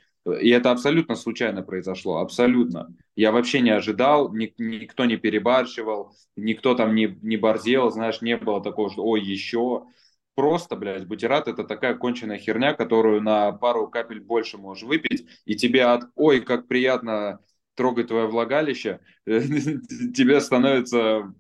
И 0.41 0.51
это 0.51 0.71
абсолютно 0.71 1.15
случайно 1.15 1.63
произошло, 1.63 2.19
абсолютно. 2.19 2.95
Я 3.17 3.33
вообще 3.33 3.61
не 3.61 3.71
ожидал, 3.71 4.33
ни, 4.35 4.53
никто 4.59 5.07
не 5.07 5.17
перебарщивал, 5.17 6.15
никто 6.37 6.75
там 6.75 6.95
не, 6.95 7.19
не 7.23 7.37
борзел, 7.39 7.91
знаешь, 7.91 8.21
не 8.21 8.37
было 8.37 8.63
такого, 8.63 8.91
что 8.91 9.03
ой, 9.03 9.23
еще. 9.23 9.87
Просто, 10.35 10.77
блядь, 10.77 11.07
бутерат 11.07 11.49
это 11.49 11.65
такая 11.65 11.95
конченая 11.95 12.39
херня, 12.39 12.75
которую 12.75 13.23
на 13.23 13.53
пару 13.53 13.89
капель 13.89 14.21
больше 14.21 14.59
можешь 14.59 14.85
выпить, 14.85 15.27
и 15.45 15.57
тебе 15.57 15.85
от 15.85 16.05
ой, 16.15 16.41
как 16.41 16.69
приятно 16.69 17.41
трогать 17.75 18.09
твое 18.09 18.27
влагалище, 18.27 19.01
тебе 19.27 20.41
становится 20.41 21.35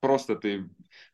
просто 0.00 0.36
ты 0.36 0.68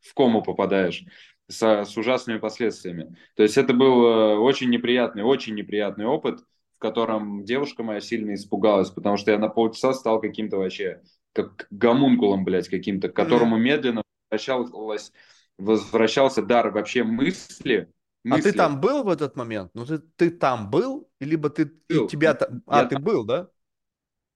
в 0.05 0.15
кому 0.15 0.43
попадаешь 0.43 1.05
с, 1.49 1.85
с 1.85 1.97
ужасными 1.97 2.39
последствиями. 2.39 3.17
То 3.37 3.43
есть 3.43 3.57
это 3.57 3.73
был 3.73 4.05
э, 4.07 4.37
очень 4.37 4.71
неприятный, 4.71 5.23
очень 5.23 5.55
неприятный 5.55 6.07
опыт, 6.07 6.41
в 6.77 6.79
котором 6.79 7.45
девушка 7.45 7.83
моя 7.83 8.01
сильно 8.01 8.35
испугалась, 8.35 8.91
потому 8.91 9.17
что 9.17 9.31
я 9.31 9.39
на 9.39 9.49
полчаса 9.49 9.93
стал 9.95 10.21
каким-то 10.21 10.59
вообще, 10.59 11.03
как 11.33 11.67
гомункулом, 11.71 12.45
блядь, 12.45 12.69
каким-то, 12.69 13.09
к 13.09 13.17
которому 13.17 13.57
медленно 13.57 14.03
возвращалась, 14.31 15.13
возвращался 15.59 16.43
дар 16.43 16.71
вообще 16.71 17.05
мысли, 17.05 17.91
мысли. 18.25 18.41
А 18.41 18.43
ты 18.43 18.53
там 18.53 18.81
был 18.81 19.05
в 19.05 19.09
этот 19.09 19.37
момент? 19.37 19.71
Ну, 19.75 19.87
ты, 19.87 19.99
ты 19.99 20.31
там 20.31 20.71
был? 20.71 21.09
Либо 21.21 21.51
ты, 21.51 21.73
был. 21.89 22.09
тебя 22.09 22.35
там... 22.35 22.63
А, 22.67 22.83
я 22.83 22.85
ты 22.87 22.97
там, 22.97 23.05
был, 23.05 23.25
да? 23.25 23.49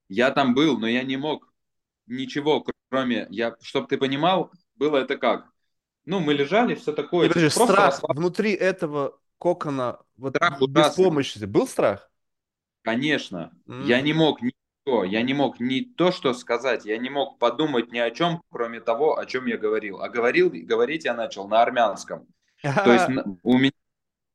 Я 0.08 0.30
там 0.30 0.54
был, 0.54 0.78
но 0.78 0.86
я 0.86 1.02
не 1.02 1.16
мог 1.16 1.52
ничего, 2.06 2.64
кроме... 2.88 3.26
Я, 3.30 3.56
чтобы 3.60 3.88
ты 3.88 3.98
понимал, 3.98 4.52
было 4.76 4.98
это 4.98 5.16
как? 5.16 5.50
Ну, 6.09 6.20
мы 6.20 6.32
лежали, 6.32 6.74
все 6.74 6.94
такое. 6.94 7.26
И, 7.26 7.28
подожди, 7.28 7.50
страх 7.50 7.76
расслаб... 7.76 8.16
внутри 8.16 8.52
этого 8.52 9.18
кокона, 9.36 9.98
вот 10.16 10.34
страх 10.36 10.59
беспомощности. 10.62 11.44
Был 11.44 11.68
страх? 11.68 12.11
Конечно. 12.80 13.52
Mm. 13.66 13.84
Я 13.84 14.00
не 14.00 14.14
мог 14.14 14.40
ничего, 14.40 15.04
я 15.04 15.20
не 15.20 15.34
мог 15.34 15.61
ни 15.61 15.80
то, 15.80 16.11
что 16.11 16.32
сказать, 16.32 16.86
я 16.86 16.96
не 16.96 17.11
мог 17.11 17.38
подумать 17.38 17.92
ни 17.92 17.98
о 17.98 18.11
чем, 18.11 18.40
кроме 18.50 18.80
того, 18.80 19.18
о 19.18 19.26
чем 19.26 19.44
я 19.44 19.59
говорил. 19.59 20.00
А 20.00 20.09
говорил, 20.09 20.50
говорить 20.50 21.04
я 21.04 21.12
начал 21.12 21.46
на 21.46 21.61
армянском. 21.61 22.26
То 22.62 22.90
есть 22.90 23.06
у 23.42 23.59
меня 23.59 23.72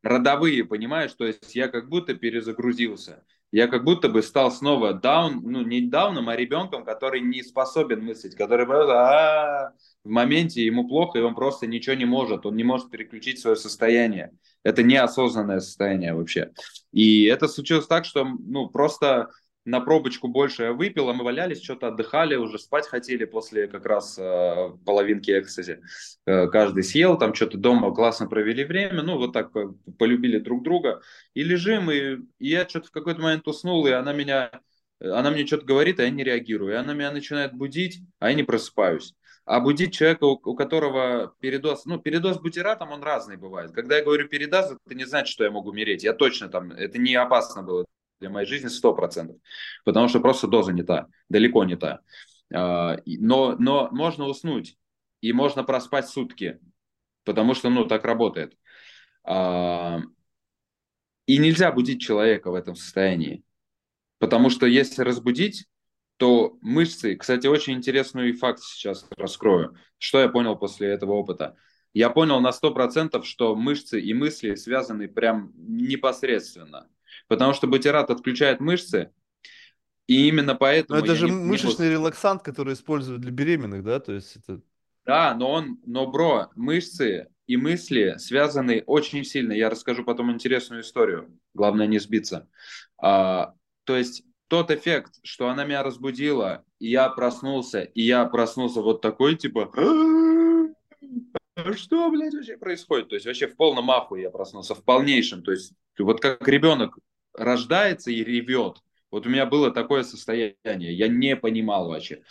родовые, 0.04 0.66
понимаешь, 0.66 1.14
то 1.14 1.26
есть 1.26 1.56
я 1.56 1.70
как 1.70 1.90
будто 1.90 2.14
перезагрузился. 2.14 3.26
Я 3.52 3.68
как 3.68 3.84
будто 3.84 4.10
бы 4.10 4.22
стал 4.22 4.52
снова 4.52 4.94
даун, 4.94 5.42
ну 5.44 5.64
не 5.64 5.82
дауном, 5.82 6.30
а 6.30 6.36
ребенком, 6.36 6.86
который 6.86 7.22
не 7.22 7.42
способен 7.42 8.04
мыслить, 8.06 8.36
который 8.36 8.68
просто 8.68 9.74
в 10.04 10.10
моменте 10.10 10.66
ему 10.66 10.88
плохо, 10.88 11.20
и 11.20 11.22
он 11.22 11.36
просто 11.36 11.66
ничего 11.68 11.96
не 11.96 12.06
может, 12.06 12.46
он 12.46 12.56
не 12.56 12.64
может 12.64 12.90
переключить 12.90 13.40
свое 13.40 13.56
состояние. 13.56 14.32
Это 14.64 14.84
неосознанное 14.84 15.60
состояние 15.60 16.14
вообще. 16.14 16.52
И 16.92 17.24
это 17.26 17.48
случилось 17.48 17.88
так, 17.88 18.06
что 18.06 18.26
ну 18.26 18.70
просто 18.70 19.30
на 19.66 19.80
пробочку 19.80 20.28
больше 20.28 20.64
я 20.64 20.74
выпил, 20.74 21.10
а 21.10 21.14
мы 21.14 21.24
валялись, 21.24 21.64
что-то 21.64 21.88
отдыхали, 21.88 22.36
уже 22.36 22.60
спать 22.60 22.88
хотели 22.88 23.24
после 23.24 23.68
как 23.68 23.86
раз 23.86 24.18
э, 24.20 24.72
половинки 24.86 25.32
экстази. 25.32 25.80
Э, 26.26 26.48
каждый 26.48 26.84
съел, 26.84 27.18
там 27.18 27.34
что-то 27.34 27.58
дома 27.58 27.94
классно 27.94 28.28
провели 28.28 28.66
время, 28.66 29.04
ну 29.04 29.18
вот 29.18 29.32
так 29.32 29.52
полюбили 29.98 30.40
друг 30.40 30.64
друга. 30.64 31.02
И 31.34 31.44
лежим, 31.44 31.90
и, 31.90 32.18
и 32.40 32.50
я 32.50 32.68
что-то 32.68 32.88
в 32.88 32.92
какой-то 32.92 33.22
момент 33.22 33.48
уснул, 33.48 33.88
и 33.88 33.92
она 33.92 34.12
меня, 34.12 34.52
она 35.00 35.32
мне 35.32 35.48
что-то 35.48 35.66
говорит, 35.66 36.00
а 36.00 36.04
я 36.04 36.10
не 36.10 36.26
реагирую. 36.26 36.74
И 36.74 36.78
она 36.78 36.94
меня 36.94 37.12
начинает 37.12 37.54
будить, 37.54 38.02
а 38.20 38.30
я 38.30 38.36
не 38.36 38.44
просыпаюсь. 38.44 39.16
А 39.46 39.60
будить 39.60 39.94
человека, 39.94 40.24
у, 40.24 40.40
у 40.44 40.56
которого 40.56 41.36
передоз, 41.40 41.86
ну, 41.86 42.00
передоз 42.00 42.40
бутиратом, 42.40 42.92
он 42.92 43.04
разный 43.04 43.36
бывает. 43.36 43.72
Когда 43.72 43.98
я 43.98 44.04
говорю 44.04 44.28
передоз, 44.28 44.72
это 44.72 44.96
не 44.96 45.06
значит, 45.06 45.28
что 45.28 45.44
я 45.44 45.52
могу 45.52 45.70
умереть. 45.70 46.04
Я 46.04 46.14
точно 46.14 46.48
там, 46.48 46.72
это 46.72 46.98
не 46.98 47.16
опасно 47.16 47.64
было 47.64 47.86
для 48.20 48.30
моей 48.30 48.48
жизни 48.48 48.70
100%, 48.70 49.38
потому 49.84 50.08
что 50.08 50.22
просто 50.22 50.48
доза 50.48 50.72
не 50.72 50.84
та, 50.84 51.08
далеко 51.28 51.66
не 51.66 51.76
та. 51.76 52.00
А, 52.54 52.98
но, 53.06 53.56
но 53.60 53.90
можно 53.92 54.26
уснуть, 54.26 54.78
и 55.20 55.34
можно 55.34 55.64
проспать 55.64 56.08
сутки, 56.08 56.60
потому 57.26 57.54
что, 57.54 57.70
ну, 57.70 57.86
так 57.86 58.06
работает. 58.06 58.58
А, 59.26 60.00
и 61.26 61.38
нельзя 61.38 61.72
будить 61.72 62.02
человека 62.02 62.52
в 62.52 62.56
этом 62.56 62.76
состоянии. 62.76 63.44
Потому 64.20 64.50
что 64.50 64.66
если 64.66 65.02
разбудить, 65.02 65.66
то 66.18 66.58
мышцы, 66.62 67.16
кстати, 67.16 67.48
очень 67.48 67.74
интересный 67.74 68.32
факт 68.34 68.62
сейчас 68.62 69.08
раскрою. 69.18 69.76
Что 69.98 70.20
я 70.20 70.30
понял 70.30 70.56
после 70.56 70.90
этого 70.90 71.14
опыта? 71.14 71.56
Я 71.94 72.10
понял 72.10 72.40
на 72.40 72.50
100%, 72.50 73.24
что 73.24 73.56
мышцы 73.56 74.02
и 74.02 74.14
мысли 74.14 74.56
связаны 74.56 75.08
прям 75.08 75.54
непосредственно. 75.56 76.90
Потому 77.28 77.54
что 77.54 77.68
бутерат 77.68 78.10
отключает 78.10 78.60
мышцы, 78.60 79.12
и 80.08 80.28
именно 80.28 80.56
поэтому... 80.56 81.00
Но 81.00 81.06
это 81.06 81.16
же 81.16 81.26
не, 81.26 81.32
мышечный 81.32 81.88
не... 81.88 81.94
релаксант, 81.94 82.44
который 82.44 82.74
используют 82.74 83.22
для 83.22 83.32
беременных, 83.32 83.84
да? 83.84 84.00
То 84.00 84.14
есть 84.14 84.36
это... 84.38 84.62
Да, 85.06 85.34
но 85.36 85.52
он, 85.52 85.80
но, 85.86 86.08
бро, 86.08 86.50
мышцы 86.56 87.28
и 87.46 87.58
мысли 87.58 88.16
связаны 88.18 88.84
очень 88.86 89.24
сильно. 89.24 89.54
Я 89.54 89.70
расскажу 89.70 90.04
потом 90.04 90.32
интересную 90.32 90.82
историю. 90.82 91.38
Главное 91.54 91.88
не 91.88 92.00
сбиться. 92.00 92.50
А, 92.98 93.54
то 93.84 93.98
есть 93.98 94.24
тот 94.54 94.70
эффект, 94.70 95.16
что 95.24 95.50
она 95.50 95.66
меня 95.66 95.82
разбудила, 95.82 96.64
и 96.78 96.88
я 96.92 97.10
проснулся, 97.10 97.82
и 97.82 98.04
я 98.04 98.24
проснулся 98.26 98.84
вот 98.84 99.02
такой, 99.02 99.36
типа, 99.36 99.72
«А 101.56 101.74
что, 101.74 102.12
блядь, 102.12 102.36
вообще 102.36 102.56
происходит? 102.58 103.10
То 103.10 103.16
есть 103.16 103.26
вообще 103.26 103.48
в 103.48 103.56
полном 103.56 103.90
ахуе 103.90 104.22
я 104.22 104.30
проснулся, 104.30 104.76
в 104.76 104.84
полнейшем. 104.84 105.42
То 105.42 105.54
есть 105.54 105.74
вот 105.98 106.22
как 106.22 106.48
ребенок 106.48 107.00
рождается 107.34 108.12
и 108.12 108.24
ревет. 108.24 108.78
Вот 109.10 109.26
у 109.26 109.30
меня 109.30 109.48
было 109.48 109.72
такое 109.72 110.04
состояние, 110.04 110.94
я 110.94 111.08
не 111.08 111.36
понимал 111.36 111.88
вообще. 111.88 112.22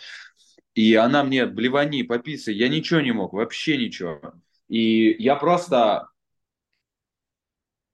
И 0.75 0.95
она 0.95 1.25
мне, 1.25 1.45
блевани, 1.45 2.03
пописай, 2.03 2.53
я 2.53 2.69
ничего 2.69 3.01
не 3.01 3.11
мог, 3.11 3.33
вообще 3.33 3.75
ничего. 3.75 4.21
И 4.69 5.13
я 5.21 5.35
просто 5.35 6.07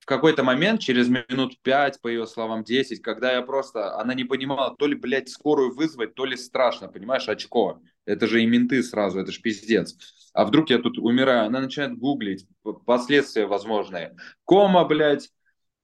какой-то 0.10 0.44
момент, 0.44 0.82
через 0.82 1.08
минут 1.08 1.62
пять, 1.62 2.02
по 2.02 2.08
ее 2.08 2.26
словам, 2.26 2.64
10, 2.64 3.02
когда 3.02 3.34
я 3.34 3.42
просто, 3.44 3.96
она 4.00 4.16
не 4.16 4.24
понимала, 4.24 4.76
то 4.76 4.88
ли, 4.88 4.96
блядь, 4.96 5.30
скорую 5.30 5.74
вызвать, 5.76 6.16
то 6.16 6.26
ли 6.26 6.36
страшно, 6.36 6.88
понимаешь, 6.88 7.30
очко. 7.30 7.80
Это 8.06 8.26
же 8.26 8.42
и 8.42 8.48
менты 8.48 8.82
сразу, 8.82 9.20
это 9.20 9.32
же 9.32 9.40
пиздец. 9.40 9.96
А 10.34 10.46
вдруг 10.46 10.72
я 10.72 10.80
тут 10.80 10.98
умираю? 10.98 11.46
Она 11.46 11.62
начинает 11.62 11.96
гуглить 11.98 12.48
последствия 12.86 13.46
возможные. 13.46 14.16
Кома, 14.46 14.84
блядь, 14.84 15.30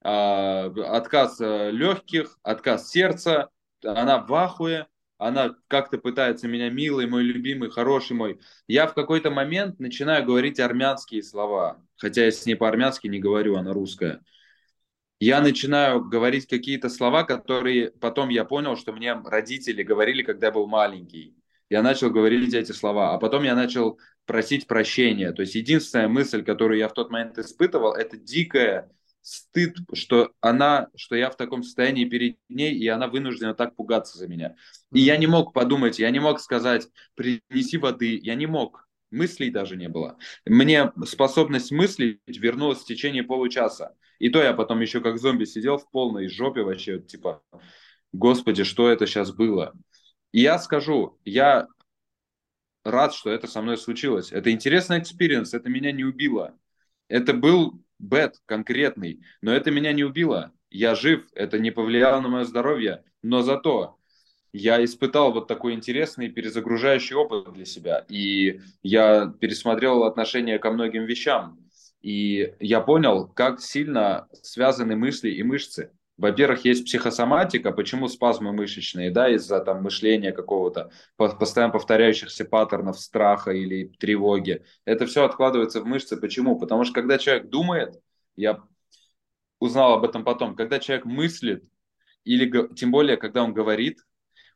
а, 0.02 0.72
отказ 0.88 1.40
э, 1.40 1.70
легких, 1.70 2.38
отказ 2.42 2.90
сердца, 2.90 3.50
она 3.84 4.18
в 4.18 4.34
ахуе, 4.34 4.88
она 5.18 5.56
как-то 5.68 5.98
пытается 5.98 6.48
меня, 6.48 6.70
милый 6.70 7.06
мой 7.06 7.22
любимый, 7.22 7.70
хороший 7.70 8.14
мой. 8.14 8.40
Я 8.68 8.86
в 8.86 8.94
какой-то 8.94 9.30
момент 9.30 9.80
начинаю 9.80 10.24
говорить 10.24 10.60
армянские 10.60 11.22
слова, 11.22 11.82
хотя 11.96 12.24
я 12.24 12.30
с 12.30 12.44
ней 12.46 12.54
по-армянски 12.54 13.06
не 13.06 13.18
говорю, 13.18 13.56
она 13.56 13.72
русская. 13.72 14.22
Я 15.18 15.40
начинаю 15.40 16.04
говорить 16.04 16.46
какие-то 16.46 16.90
слова, 16.90 17.24
которые 17.24 17.90
потом 17.90 18.28
я 18.28 18.44
понял, 18.44 18.76
что 18.76 18.92
мне 18.92 19.14
родители 19.14 19.82
говорили, 19.82 20.22
когда 20.22 20.48
я 20.48 20.52
был 20.52 20.66
маленький. 20.66 21.34
Я 21.70 21.82
начал 21.82 22.10
говорить 22.10 22.52
эти 22.52 22.72
слова, 22.72 23.14
а 23.14 23.18
потом 23.18 23.42
я 23.42 23.54
начал 23.54 23.98
просить 24.26 24.66
прощения. 24.66 25.32
То 25.32 25.42
есть 25.42 25.54
единственная 25.54 26.08
мысль, 26.08 26.44
которую 26.44 26.78
я 26.78 26.88
в 26.88 26.92
тот 26.92 27.10
момент 27.10 27.38
испытывал, 27.38 27.94
это 27.94 28.18
дикая 28.18 28.90
стыд, 29.26 29.78
что 29.92 30.30
она, 30.40 30.88
что 30.94 31.16
я 31.16 31.30
в 31.30 31.36
таком 31.36 31.64
состоянии 31.64 32.04
перед 32.04 32.36
ней, 32.48 32.72
и 32.74 32.86
она 32.86 33.08
вынуждена 33.08 33.54
так 33.54 33.74
пугаться 33.74 34.16
за 34.18 34.28
меня. 34.28 34.54
И 34.92 35.00
я 35.00 35.16
не 35.16 35.26
мог 35.26 35.52
подумать, 35.52 35.98
я 35.98 36.10
не 36.10 36.20
мог 36.20 36.38
сказать, 36.38 36.86
принеси 37.16 37.76
воды, 37.76 38.20
я 38.22 38.36
не 38.36 38.46
мог. 38.46 38.88
Мыслей 39.10 39.50
даже 39.50 39.76
не 39.76 39.88
было. 39.88 40.16
Мне 40.44 40.92
способность 41.06 41.72
мыслить 41.72 42.20
вернулась 42.26 42.78
в 42.82 42.84
течение 42.84 43.24
получаса. 43.24 43.96
И 44.20 44.30
то 44.30 44.40
я 44.40 44.52
потом 44.52 44.80
еще 44.80 45.00
как 45.00 45.18
зомби 45.18 45.44
сидел 45.44 45.78
в 45.78 45.90
полной 45.90 46.28
жопе 46.28 46.62
вообще, 46.62 47.00
типа, 47.00 47.42
господи, 48.12 48.62
что 48.62 48.88
это 48.88 49.08
сейчас 49.08 49.32
было? 49.32 49.72
И 50.30 50.40
я 50.40 50.60
скажу, 50.60 51.18
я 51.24 51.66
рад, 52.84 53.12
что 53.12 53.30
это 53.30 53.48
со 53.48 53.60
мной 53.60 53.76
случилось. 53.76 54.30
Это 54.30 54.52
интересный 54.52 55.00
experience, 55.00 55.52
это 55.52 55.68
меня 55.68 55.90
не 55.90 56.04
убило. 56.04 56.56
Это 57.08 57.32
был 57.32 57.82
bad 57.98 58.36
конкретный, 58.46 59.20
но 59.40 59.52
это 59.52 59.70
меня 59.70 59.92
не 59.92 60.04
убило. 60.04 60.52
Я 60.70 60.94
жив, 60.94 61.26
это 61.34 61.58
не 61.58 61.70
повлияло 61.70 62.20
на 62.20 62.28
мое 62.28 62.44
здоровье, 62.44 63.04
но 63.22 63.42
зато 63.42 63.96
я 64.52 64.82
испытал 64.84 65.32
вот 65.32 65.48
такой 65.48 65.74
интересный 65.74 66.30
перезагружающий 66.30 67.14
опыт 67.14 67.52
для 67.52 67.64
себя. 67.64 68.04
И 68.08 68.60
я 68.82 69.32
пересмотрел 69.40 70.04
отношение 70.04 70.58
ко 70.58 70.70
многим 70.70 71.04
вещам. 71.04 71.58
И 72.00 72.54
я 72.60 72.80
понял, 72.80 73.28
как 73.28 73.60
сильно 73.60 74.28
связаны 74.42 74.96
мысли 74.96 75.30
и 75.30 75.42
мышцы 75.42 75.90
во-первых, 76.18 76.64
есть 76.64 76.86
психосоматика, 76.86 77.72
почему 77.72 78.08
спазмы 78.08 78.52
мышечные, 78.52 79.10
да, 79.10 79.28
из-за 79.34 79.60
там 79.60 79.82
мышления 79.82 80.32
какого-то, 80.32 80.90
постоянно 81.16 81.72
повторяющихся 81.72 82.44
паттернов 82.44 82.98
страха 82.98 83.50
или 83.50 83.88
тревоги. 83.98 84.64
Это 84.86 85.06
все 85.06 85.24
откладывается 85.24 85.80
в 85.80 85.86
мышцы. 85.86 86.16
Почему? 86.16 86.58
Потому 86.58 86.84
что 86.84 86.94
когда 86.94 87.18
человек 87.18 87.48
думает, 87.48 88.00
я 88.34 88.62
узнал 89.58 89.94
об 89.94 90.04
этом 90.04 90.24
потом, 90.24 90.56
когда 90.56 90.78
человек 90.78 91.04
мыслит, 91.04 91.64
или 92.24 92.50
тем 92.74 92.90
более, 92.90 93.16
когда 93.18 93.42
он 93.44 93.52
говорит, 93.52 94.04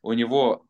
у 0.02 0.12
него 0.14 0.66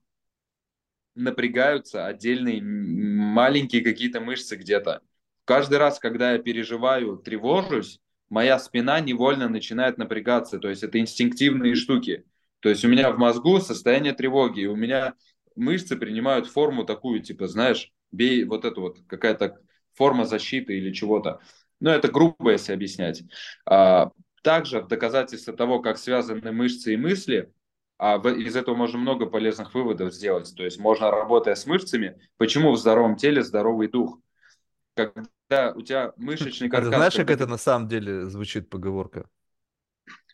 напрягаются 1.15 2.07
отдельные 2.07 2.61
маленькие 2.63 3.83
какие-то 3.83 4.21
мышцы 4.21 4.57
где-то. 4.57 5.03
Каждый 5.45 5.79
раз, 5.79 5.99
когда 5.99 6.33
я 6.33 6.39
переживаю, 6.39 7.17
тревожусь, 7.17 8.01
моя 8.31 8.59
спина 8.59 9.01
невольно 9.01 9.49
начинает 9.49 9.99
напрягаться. 9.99 10.59
То 10.59 10.69
есть 10.69 10.83
это 10.83 10.99
инстинктивные 10.99 11.75
штуки. 11.75 12.25
То 12.61 12.69
есть 12.69 12.85
у 12.85 12.89
меня 12.89 13.11
в 13.13 13.19
мозгу 13.19 13.61
состояние 13.61 14.13
тревоги, 14.15 14.61
и 14.61 14.67
у 14.67 14.77
меня 14.77 15.15
мышцы 15.57 15.97
принимают 15.97 16.47
форму 16.47 16.85
такую, 16.85 17.21
типа, 17.21 17.49
знаешь, 17.49 17.93
бей 18.13 18.45
вот 18.45 18.65
эту 18.65 18.81
вот, 18.83 18.99
какая-то 19.07 19.59
форма 19.95 20.25
защиты 20.25 20.79
или 20.79 20.93
чего-то. 20.93 21.41
Но 21.81 21.91
это 21.91 22.09
грубо, 22.09 22.53
если 22.53 22.73
объяснять. 22.73 23.23
А, 23.67 24.13
также 24.43 24.81
в 24.81 24.89
доказательство 24.89 25.55
того, 25.55 25.81
как 25.81 25.99
связаны 25.99 26.53
мышцы 26.53 26.95
и 26.95 26.97
мысли, 26.97 27.53
а 27.99 28.17
из 28.17 28.57
этого 28.57 28.75
можно 28.75 28.99
много 28.99 29.27
полезных 29.27 29.75
выводов 29.75 30.15
сделать. 30.15 30.55
То 30.57 30.65
есть 30.65 30.79
можно, 30.79 31.11
работая 31.11 31.55
с 31.55 31.67
мышцами, 31.67 32.19
почему 32.37 32.73
в 32.73 32.79
здоровом 32.79 33.17
теле 33.17 33.43
здоровый 33.43 33.89
дух. 33.89 34.19
Когда 34.95 35.25
когда 35.51 35.73
у 35.73 35.83
тебя 35.83 36.13
мышечный 36.17 36.69
каркас... 36.69 36.89
А 36.89 36.91
ты 36.91 36.97
знаешь, 36.97 37.15
как 37.15 37.31
это 37.31 37.47
на 37.47 37.59
самом 37.59 37.89
деле 37.89 38.29
звучит 38.29 38.71
поговорка? 38.71 39.29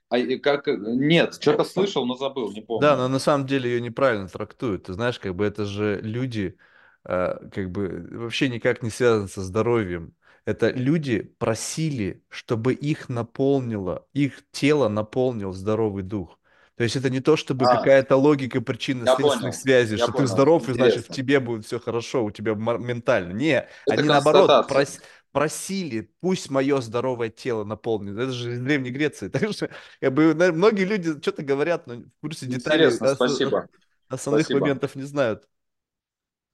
А 0.09 0.19
как... 0.39 0.67
Нет, 0.69 1.35
что-то 1.41 1.65
слышал, 1.65 2.07
но 2.07 2.15
забыл, 2.15 2.53
не 2.53 2.61
помню. 2.61 2.83
Да, 2.83 2.97
но 2.97 3.09
на 3.09 3.19
самом 3.19 3.47
деле 3.47 3.71
ее 3.71 3.81
неправильно 3.81 4.29
трактуют. 4.29 4.85
Ты 4.85 4.93
знаешь, 4.93 5.19
как 5.19 5.35
бы 5.35 5.45
это 5.45 5.65
же 5.65 6.01
люди, 6.01 6.57
э, 7.05 7.49
как 7.53 7.71
бы 7.71 8.07
вообще 8.13 8.49
никак 8.49 8.83
не 8.83 8.91
связаны 8.91 9.29
со 9.29 9.43
здоровьем. 9.43 10.15
Это 10.45 10.71
люди 10.71 11.23
просили, 11.39 12.23
чтобы 12.29 12.73
их 12.73 13.09
наполнило, 13.09 14.07
их 14.13 14.43
тело 14.53 14.89
наполнил 14.89 15.53
здоровый 15.53 16.05
дух. 16.05 16.39
То 16.77 16.85
есть 16.85 16.95
это 16.95 17.09
не 17.09 17.21
то, 17.21 17.37
чтобы 17.37 17.65
а, 17.65 17.77
какая-то 17.77 18.17
логика 18.17 18.61
причинно-следственных 18.61 19.55
связей, 19.55 19.97
что 19.97 20.13
понял. 20.13 20.19
ты 20.19 20.27
здоров, 20.27 20.63
Интересно. 20.63 20.85
и 20.85 20.91
значит 20.91 21.09
в 21.09 21.15
тебе 21.15 21.41
будет 21.41 21.65
все 21.65 21.81
хорошо, 21.81 22.25
у 22.25 22.31
тебя 22.31 22.53
ментально. 22.55 23.33
Не, 23.33 23.67
это 23.87 24.01
они 24.01 24.03
наоборот 24.03 24.69
прос, 24.69 25.01
просили, 25.33 26.11
пусть 26.21 26.51
мое 26.51 26.81
здоровое 26.83 27.31
тело 27.31 27.65
наполнит. 27.65 28.19
Это 28.19 28.33
же 28.33 28.53
из 28.53 28.61
Древней 28.61 28.91
Греции. 28.91 29.29
Так 29.37 29.53
что 29.53 29.71
как 30.01 30.13
бы, 30.13 30.35
многие 30.35 30.85
люди 30.85 31.19
что-то 31.21 31.43
говорят, 31.43 31.87
но 31.87 31.97
в 31.97 32.21
курсе 32.21 32.47
деталей 32.47 32.91
да, 32.99 33.15
спасибо. 33.15 33.69
основных 34.09 34.47
спасибо. 34.47 34.61
моментов 34.61 34.97
не 34.97 35.03
знают. 35.05 35.49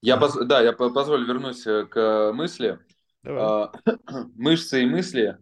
Я, 0.03 0.17
поз... 0.17 0.35
Да, 0.35 0.61
я 0.61 0.73
позволю 0.73 1.27
вернусь 1.27 1.67
э, 1.67 1.85
к 1.87 2.33
мысли. 2.33 2.79
Давай. 3.25 3.43
А, 3.43 3.73
мышцы 4.35 4.83
и 4.83 4.87
мысли. 4.87 5.39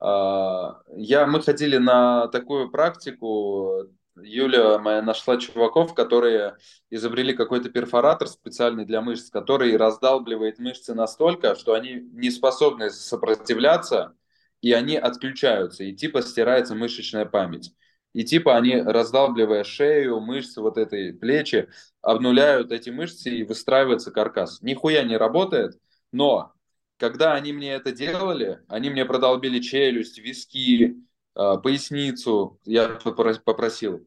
А, 0.00 0.82
я, 0.96 1.26
мы 1.26 1.40
ходили 1.40 1.78
на 1.78 2.28
такую 2.28 2.70
практику 2.70 3.88
Юля 4.16 4.78
моя 4.78 5.02
нашла 5.02 5.36
чуваков, 5.38 5.94
которые 5.94 6.56
изобрели 6.90 7.32
какой-то 7.32 7.68
перфоратор 7.68 8.28
специальный 8.28 8.84
для 8.84 9.00
мышц, 9.00 9.30
который 9.30 9.76
раздалбливает 9.76 10.58
мышцы 10.58 10.94
настолько, 10.94 11.54
что 11.56 11.74
они 11.74 11.94
не 12.12 12.30
способны 12.30 12.90
сопротивляться, 12.90 14.16
и 14.60 14.72
они 14.72 14.96
отключаются, 14.96 15.84
и 15.84 15.92
типа 15.92 16.22
стирается 16.22 16.74
мышечная 16.74 17.24
память. 17.24 17.74
И 18.12 18.22
типа 18.24 18.56
они, 18.56 18.80
раздалбливая 18.80 19.64
шею, 19.64 20.20
мышцы 20.20 20.60
вот 20.60 20.78
этой 20.78 21.12
плечи, 21.12 21.68
обнуляют 22.00 22.70
эти 22.70 22.90
мышцы 22.90 23.30
и 23.30 23.42
выстраивается 23.42 24.12
каркас. 24.12 24.62
Нихуя 24.62 25.02
не 25.02 25.16
работает, 25.16 25.78
но 26.12 26.52
когда 26.96 27.34
они 27.34 27.52
мне 27.52 27.72
это 27.72 27.90
делали, 27.90 28.60
они 28.68 28.90
мне 28.90 29.04
продолбили 29.04 29.58
челюсть, 29.58 30.18
виски, 30.18 30.96
поясницу, 31.34 32.60
я 32.64 32.88
попросил. 32.88 34.06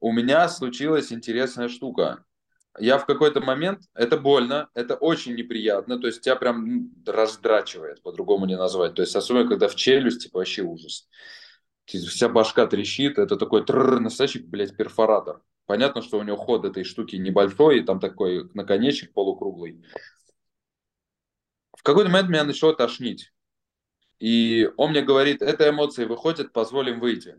У 0.00 0.12
меня 0.12 0.48
случилась 0.48 1.12
интересная 1.12 1.68
штука 1.68 2.24
я 2.78 2.98
в 2.98 3.06
какой-то 3.06 3.40
момент, 3.40 3.82
это 3.94 4.16
больно, 4.18 4.68
это 4.74 4.96
очень 4.96 5.34
неприятно, 5.34 5.98
то 5.98 6.08
есть 6.08 6.22
тебя 6.22 6.36
прям 6.36 6.90
раздрачивает, 7.06 8.02
по-другому 8.02 8.46
не 8.46 8.56
назвать. 8.56 8.94
То 8.94 9.02
есть 9.02 9.14
особенно, 9.14 9.48
когда 9.48 9.68
в 9.68 9.76
челюсть, 9.76 10.24
типа 10.24 10.38
вообще 10.38 10.62
ужас. 10.62 11.08
Вся 11.86 12.28
башка 12.28 12.66
трещит, 12.66 13.18
это 13.18 13.36
такой 13.36 13.64
тррр, 13.64 14.00
настоящий, 14.00 14.40
блядь, 14.40 14.76
перфоратор. 14.76 15.42
Понятно, 15.66 16.02
что 16.02 16.18
у 16.18 16.22
него 16.22 16.36
ход 16.36 16.64
этой 16.64 16.84
штуки 16.84 17.16
небольшой, 17.16 17.78
и 17.78 17.82
там 17.82 18.00
такой 18.00 18.50
наконечник 18.54 19.12
полукруглый. 19.12 19.84
В 21.76 21.82
какой-то 21.82 22.10
момент 22.10 22.28
меня 22.28 22.44
начало 22.44 22.74
тошнить. 22.74 23.32
И 24.18 24.70
он 24.76 24.90
мне 24.90 25.02
говорит, 25.02 25.42
это 25.42 25.68
эмоции 25.68 26.04
выходят, 26.04 26.52
позволим 26.52 27.00
выйти. 27.00 27.36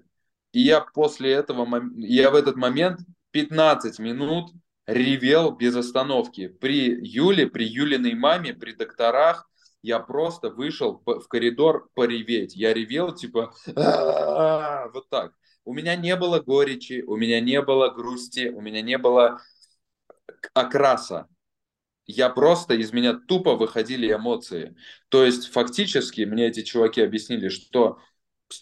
И 0.51 0.61
я 0.61 0.81
после 0.81 1.31
этого, 1.31 1.67
я 1.95 2.31
в 2.31 2.35
этот 2.35 2.55
момент 2.55 2.99
15 3.31 3.99
минут 3.99 4.51
ревел 4.85 5.51
без 5.51 5.75
остановки. 5.75 6.47
При 6.47 6.95
Юле, 7.01 7.47
при 7.47 7.65
Юлиной 7.65 8.13
маме, 8.13 8.53
при 8.53 8.73
докторах 8.73 9.49
я 9.81 9.99
просто 9.99 10.49
вышел 10.49 11.01
в 11.05 11.27
коридор 11.27 11.89
пореветь. 11.93 12.55
Я 12.55 12.73
ревел 12.73 13.13
типа 13.13 13.53
вот 14.93 15.09
так. 15.09 15.33
У 15.63 15.73
меня 15.73 15.95
не 15.95 16.15
было 16.15 16.39
горечи, 16.39 17.03
у 17.05 17.15
меня 17.15 17.41
не 17.41 17.61
было 17.61 17.89
грусти, 17.89 18.49
у 18.49 18.61
меня 18.61 18.81
не 18.81 18.97
было 18.97 19.41
окраса. 20.53 21.27
Я 22.07 22.29
просто, 22.29 22.75
из 22.75 22.93
меня 22.93 23.13
тупо 23.13 23.55
выходили 23.55 24.11
эмоции. 24.11 24.75
То 25.09 25.25
есть 25.25 25.51
фактически 25.51 26.21
мне 26.21 26.47
эти 26.47 26.61
чуваки 26.61 27.01
объяснили, 27.01 27.49
что 27.49 27.99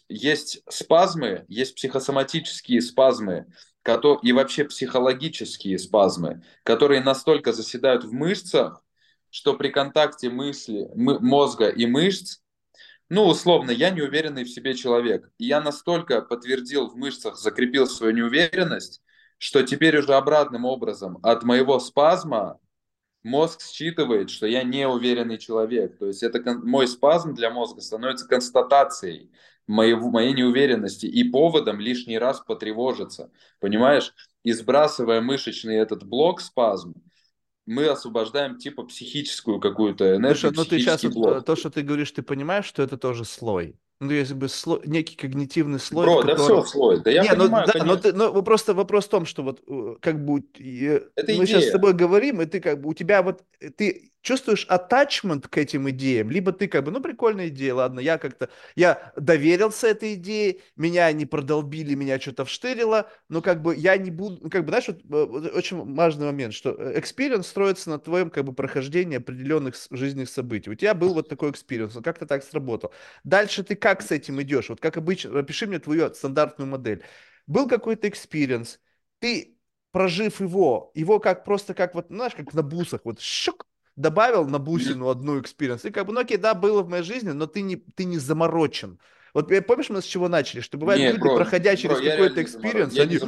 есть 0.08 0.64
спазмы, 0.70 1.46
есть 1.50 1.76
психосоматические 1.76 2.82
спазмы, 2.82 3.48
и 4.22 4.32
вообще 4.32 4.64
психологические 4.64 5.78
спазмы, 5.78 6.42
которые 6.64 7.02
настолько 7.02 7.52
заседают 7.52 8.06
в 8.06 8.14
мышцах, 8.14 8.84
что 9.30 9.56
при 9.56 9.70
контакте 9.70 10.30
мысли, 10.30 10.88
мозга 10.96 11.68
и 11.68 11.86
мышц, 11.86 12.40
ну, 13.10 13.26
условно, 13.26 13.72
я 13.72 13.90
неуверенный 13.90 14.46
в 14.46 14.50
себе 14.50 14.74
человек. 14.74 15.30
Я 15.38 15.60
настолько 15.60 16.22
подтвердил 16.22 16.88
в 16.88 16.96
мышцах, 16.96 17.38
закрепил 17.38 17.88
свою 17.88 18.14
неуверенность, 18.14 19.02
что 19.38 19.64
теперь 19.64 19.98
уже 19.98 20.14
обратным 20.14 20.64
образом 20.64 21.20
от 21.22 21.44
моего 21.44 21.80
спазма 21.80 22.60
мозг 23.24 23.62
считывает, 23.62 24.30
что 24.30 24.46
я 24.46 24.64
неуверенный 24.64 25.38
человек. 25.38 25.98
То 25.98 26.08
есть 26.08 26.24
это 26.24 26.54
мой 26.54 26.88
спазм 26.88 27.34
для 27.34 27.50
мозга 27.50 27.82
становится 27.82 28.28
констатацией 28.28 29.32
моего, 29.68 30.10
моей 30.10 30.34
неуверенности 30.34 31.06
и 31.06 31.24
поводом 31.24 31.80
лишний 31.80 32.18
раз 32.18 32.42
потревожиться. 32.42 33.32
Понимаешь? 33.60 34.14
И 34.44 34.52
сбрасывая 34.52 35.22
мышечный 35.22 35.76
этот 35.76 36.04
блок 36.04 36.42
спазм, 36.42 36.96
мы 37.66 37.88
освобождаем 37.88 38.58
типа 38.58 38.84
психическую 38.84 39.60
какую-то 39.60 40.18
энергию. 40.18 40.36
Слушай, 40.36 40.56
ну 40.56 40.66
ты 40.66 40.80
сейчас 40.80 41.04
вот, 41.04 41.46
то, 41.46 41.56
что 41.56 41.70
ты 41.70 41.82
говоришь, 41.82 42.12
ты 42.12 42.22
понимаешь, 42.22 42.66
что 42.66 42.84
это 42.84 42.98
тоже 42.98 43.24
слой 43.24 43.78
ну, 44.04 44.12
если 44.12 44.34
бы 44.34 44.48
слой, 44.50 44.82
некий 44.86 45.16
когнитивный 45.16 45.80
слой. 45.80 46.06
Бро, 46.06 46.24
да 46.24 46.36
все 46.36 46.64
слой, 46.64 47.02
да 47.02 47.12
я 47.12 47.24
не, 47.24 47.30
ну 47.32 47.46
понимаю, 47.46 47.68
ну, 47.68 47.80
да, 47.80 47.86
но, 47.86 47.96
ты, 47.96 48.14
но 48.14 48.42
просто 48.44 48.74
вопрос 48.74 49.06
в 49.06 49.10
том, 49.10 49.26
что 49.26 49.44
вот 49.44 49.62
э, 49.68 49.96
как 50.00 50.24
бы 50.24 50.40
Это 50.56 51.04
мы 51.18 51.46
идея. 51.46 51.46
сейчас 51.46 51.66
с 51.66 51.72
тобой 51.72 51.94
говорим, 51.94 52.42
и 52.42 52.46
ты 52.46 52.60
как 52.60 52.82
бы 52.82 52.90
у 52.90 52.94
тебя 52.94 53.22
вот 53.24 53.44
ты 53.78 54.13
чувствуешь 54.24 54.66
attachment 54.70 55.48
к 55.48 55.58
этим 55.60 55.88
идеям, 55.92 56.32
либо 56.32 56.52
ты 56.52 56.68
как 56.68 56.86
бы, 56.86 56.92
ну, 56.92 57.02
прикольная 57.02 57.50
идея, 57.50 57.76
ладно, 57.76 58.00
я 58.00 58.18
как-то, 58.18 58.50
я 58.76 59.14
доверился 59.16 59.88
этой 59.88 60.16
идее, 60.16 60.62
меня 60.76 61.12
не 61.12 61.28
продолбили, 61.28 61.94
меня 61.94 62.20
что-то 62.20 62.46
вштырило, 62.46 63.12
но 63.30 63.42
как 63.42 63.62
бы 63.62 63.76
я 63.76 63.98
не 63.98 64.10
буду, 64.10 64.40
ну, 64.42 64.50
как 64.50 64.64
бы, 64.64 64.70
знаешь, 64.70 64.88
вот, 64.88 65.54
очень 65.54 65.94
важный 65.94 66.26
момент, 66.26 66.56
что 66.56 66.72
experience 66.72 67.44
строится 67.44 67.90
на 67.92 68.00
твоем 68.00 68.32
как 68.32 68.46
бы 68.46 68.54
прохождении 68.54 69.18
определенных 69.18 69.76
жизненных 69.92 70.30
событий. 70.30 70.72
У 70.72 70.76
тебя 70.76 70.94
был 70.96 71.14
вот 71.14 71.30
такой 71.30 71.52
experience, 71.52 71.96
он 71.96 72.04
как-то 72.04 72.26
так 72.26 72.44
сработал. 72.44 72.94
Дальше 73.24 73.64
ты 73.64 73.76
как 73.76 74.02
с 74.02 74.12
этим 74.12 74.42
идешь? 74.42 74.70
Вот 74.70 74.80
как 74.80 74.98
обычно, 74.98 75.38
опиши 75.38 75.68
мне 75.68 75.80
твою 75.80 76.14
стандартную 76.14 76.70
модель. 76.70 77.04
Был 77.46 77.68
какой-то 77.68 78.08
experience, 78.08 78.80
ты 79.20 79.58
прожив 79.92 80.40
его, 80.40 80.92
его 80.96 81.20
как 81.20 81.44
просто 81.44 81.74
как 81.74 81.94
вот, 81.94 82.08
знаешь, 82.10 82.34
как 82.36 82.54
на 82.54 82.64
бусах, 82.64 83.02
вот 83.04 83.20
щук, 83.20 83.68
добавил 83.96 84.46
на 84.46 84.60
бусину 84.60 85.10
одну 85.10 85.40
experience, 85.40 85.86
и 85.86 85.92
как 85.92 86.08
бы, 86.08 86.14
ну 86.14 86.22
окей, 86.22 86.38
да, 86.38 86.54
было 86.54 86.82
в 86.82 86.90
моей 86.90 87.04
жизни, 87.04 87.32
но 87.32 87.48
ты 87.48 87.62
не, 87.62 87.78
ты 87.78 88.06
не 88.06 88.18
заморочен. 88.18 89.00
Вот 89.34 89.52
помнишь, 89.68 89.90
мы 89.90 90.02
с 90.02 90.06
чего 90.06 90.28
начали? 90.28 90.62
Что 90.62 90.78
бывают 90.78 91.02
не, 91.02 91.08
люди, 91.10 91.20
бро, 91.20 91.36
проходя 91.36 91.76
через 91.76 92.00
какой-то 92.00 92.44
experience, 92.44 92.98
они... 92.98 93.20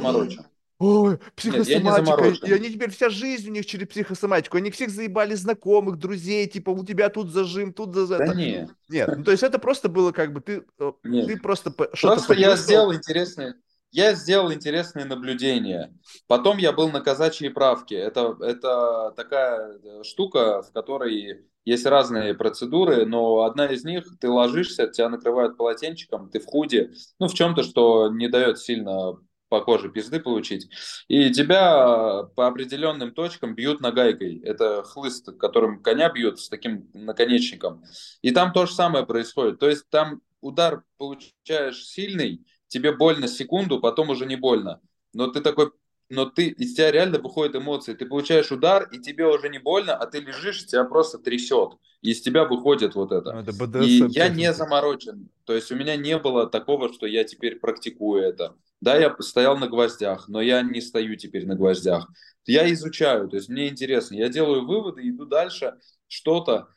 Ой, 0.78 1.18
психосоматика. 1.34 2.22
Нет, 2.22 2.44
и 2.44 2.52
они 2.52 2.70
теперь 2.70 2.90
вся 2.90 3.08
жизнь 3.08 3.48
у 3.48 3.52
них 3.52 3.64
через 3.64 3.88
психосоматику. 3.88 4.58
Они 4.58 4.70
всех 4.70 4.90
заебали 4.90 5.34
знакомых, 5.34 5.96
друзей, 5.96 6.46
типа 6.46 6.68
у 6.68 6.84
тебя 6.84 7.08
тут 7.08 7.30
зажим, 7.30 7.72
тут 7.72 7.94
за 7.94 8.18
да 8.18 8.34
нет. 8.34 8.70
Нет, 8.90 9.10
ну 9.16 9.24
то 9.24 9.30
есть 9.30 9.42
это 9.42 9.58
просто 9.58 9.88
было 9.88 10.12
как 10.12 10.34
бы 10.34 10.42
ты, 10.42 10.64
э, 10.78 10.92
нет. 11.04 11.28
ты 11.28 11.38
просто 11.38 11.70
что-то 11.94 12.16
Просто 12.16 12.34
я 12.34 12.56
сделал 12.56 12.94
интересное, 12.94 13.54
я 13.96 14.14
сделал 14.14 14.52
интересные 14.52 15.06
наблюдения. 15.06 15.90
Потом 16.26 16.58
я 16.58 16.72
был 16.72 16.90
на 16.90 17.00
казачьей 17.00 17.50
правке. 17.50 17.96
Это, 17.96 18.36
это 18.42 19.14
такая 19.16 19.78
э, 19.78 20.02
штука, 20.04 20.60
в 20.60 20.70
которой 20.70 21.46
есть 21.64 21.86
разные 21.86 22.34
процедуры, 22.34 23.06
но 23.06 23.44
одна 23.44 23.66
из 23.68 23.84
них, 23.84 24.04
ты 24.20 24.28
ложишься, 24.28 24.86
тебя 24.88 25.08
накрывают 25.08 25.56
полотенчиком, 25.56 26.28
ты 26.28 26.40
в 26.40 26.44
худе, 26.44 26.92
ну, 27.18 27.26
в 27.26 27.32
чем-то, 27.32 27.62
что 27.62 28.10
не 28.10 28.28
дает 28.28 28.58
сильно 28.58 29.14
по 29.48 29.62
коже 29.62 29.88
пизды 29.88 30.20
получить. 30.20 30.68
И 31.08 31.30
тебя 31.30 32.24
по 32.36 32.48
определенным 32.48 33.14
точкам 33.14 33.54
бьют 33.54 33.80
нагайкой. 33.80 34.40
Это 34.40 34.82
хлыст, 34.82 35.30
которым 35.38 35.82
коня 35.82 36.10
бьют 36.10 36.38
с 36.38 36.50
таким 36.50 36.90
наконечником. 36.92 37.82
И 38.20 38.30
там 38.30 38.52
то 38.52 38.66
же 38.66 38.74
самое 38.74 39.06
происходит. 39.06 39.58
То 39.58 39.70
есть 39.70 39.88
там 39.88 40.20
удар 40.42 40.82
получаешь 40.98 41.86
сильный, 41.86 42.44
тебе 42.68 42.92
больно 42.92 43.28
секунду, 43.28 43.80
потом 43.80 44.10
уже 44.10 44.26
не 44.26 44.36
больно. 44.36 44.80
Но 45.12 45.28
ты 45.28 45.40
такой, 45.40 45.70
но 46.08 46.26
ты, 46.26 46.48
из 46.48 46.74
тебя 46.74 46.90
реально 46.90 47.18
выходят 47.18 47.56
эмоции. 47.56 47.94
Ты 47.94 48.06
получаешь 48.06 48.52
удар, 48.52 48.88
и 48.92 48.98
тебе 48.98 49.26
уже 49.26 49.48
не 49.48 49.58
больно, 49.58 49.94
а 49.96 50.06
ты 50.06 50.20
лежишь, 50.20 50.66
тебя 50.66 50.84
просто 50.84 51.18
трясет. 51.18 51.72
И 52.02 52.10
из 52.10 52.20
тебя 52.20 52.44
выходит 52.44 52.94
вот 52.94 53.12
это. 53.12 53.32
Ну, 53.32 53.40
это 53.40 53.84
и 53.84 54.04
я 54.10 54.28
не 54.28 54.52
заморочен. 54.52 55.28
То 55.44 55.54
есть 55.54 55.72
у 55.72 55.76
меня 55.76 55.96
не 55.96 56.18
было 56.18 56.46
такого, 56.46 56.92
что 56.92 57.06
я 57.06 57.24
теперь 57.24 57.58
практикую 57.58 58.22
это. 58.22 58.54
Да, 58.80 58.96
я 58.96 59.14
стоял 59.20 59.56
на 59.56 59.68
гвоздях, 59.68 60.28
но 60.28 60.40
я 60.40 60.62
не 60.62 60.80
стою 60.80 61.16
теперь 61.16 61.46
на 61.46 61.56
гвоздях. 61.56 62.08
Я 62.44 62.70
изучаю, 62.72 63.28
то 63.28 63.36
есть 63.36 63.48
мне 63.48 63.68
интересно. 63.68 64.14
Я 64.14 64.28
делаю 64.28 64.66
выводы, 64.66 65.08
иду 65.08 65.24
дальше, 65.24 65.74
что-то 66.06 66.68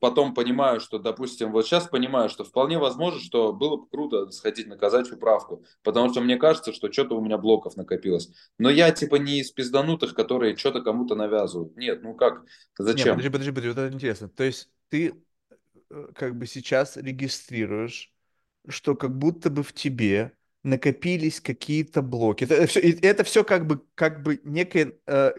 потом 0.00 0.34
понимаю, 0.34 0.80
что, 0.80 0.98
допустим, 0.98 1.52
вот 1.52 1.66
сейчас 1.66 1.86
понимаю, 1.86 2.28
что 2.28 2.44
вполне 2.44 2.78
возможно, 2.78 3.20
что 3.20 3.52
было 3.52 3.76
бы 3.76 3.88
круто 3.88 4.30
сходить 4.30 4.66
на 4.66 4.76
казачью 4.76 5.18
правку, 5.18 5.64
потому 5.82 6.10
что 6.10 6.20
мне 6.20 6.36
кажется, 6.36 6.72
что 6.72 6.92
что-то 6.92 7.16
у 7.16 7.24
меня 7.24 7.38
блоков 7.38 7.76
накопилось. 7.76 8.30
Но 8.58 8.70
я 8.70 8.90
типа 8.90 9.16
не 9.16 9.40
из 9.40 9.50
пизданутых, 9.50 10.14
которые 10.14 10.56
что-то 10.56 10.82
кому-то 10.82 11.14
навязывают. 11.14 11.76
Нет, 11.76 12.02
ну 12.02 12.14
как, 12.14 12.44
зачем? 12.78 13.18
Нет, 13.18 13.30
подожди, 13.30 13.30
подожди, 13.30 13.50
подожди, 13.50 13.68
вот 13.68 13.78
это 13.78 13.94
интересно. 13.94 14.28
То 14.28 14.44
есть 14.44 14.70
ты 14.88 15.14
э, 15.90 16.08
как 16.14 16.36
бы 16.36 16.46
сейчас 16.46 16.96
регистрируешь, 16.96 18.12
что 18.68 18.94
как 18.94 19.16
будто 19.16 19.50
бы 19.50 19.62
в 19.62 19.72
тебе 19.72 20.32
накопились 20.62 21.40
какие-то 21.40 22.02
блоки. 22.02 22.44
Это 22.44 22.66
все, 22.66 22.80
это 22.80 23.24
все 23.24 23.44
как 23.44 23.66
бы, 23.66 23.82
как 23.94 24.22
бы 24.22 24.40
некая 24.44 24.92
э, 25.06 25.32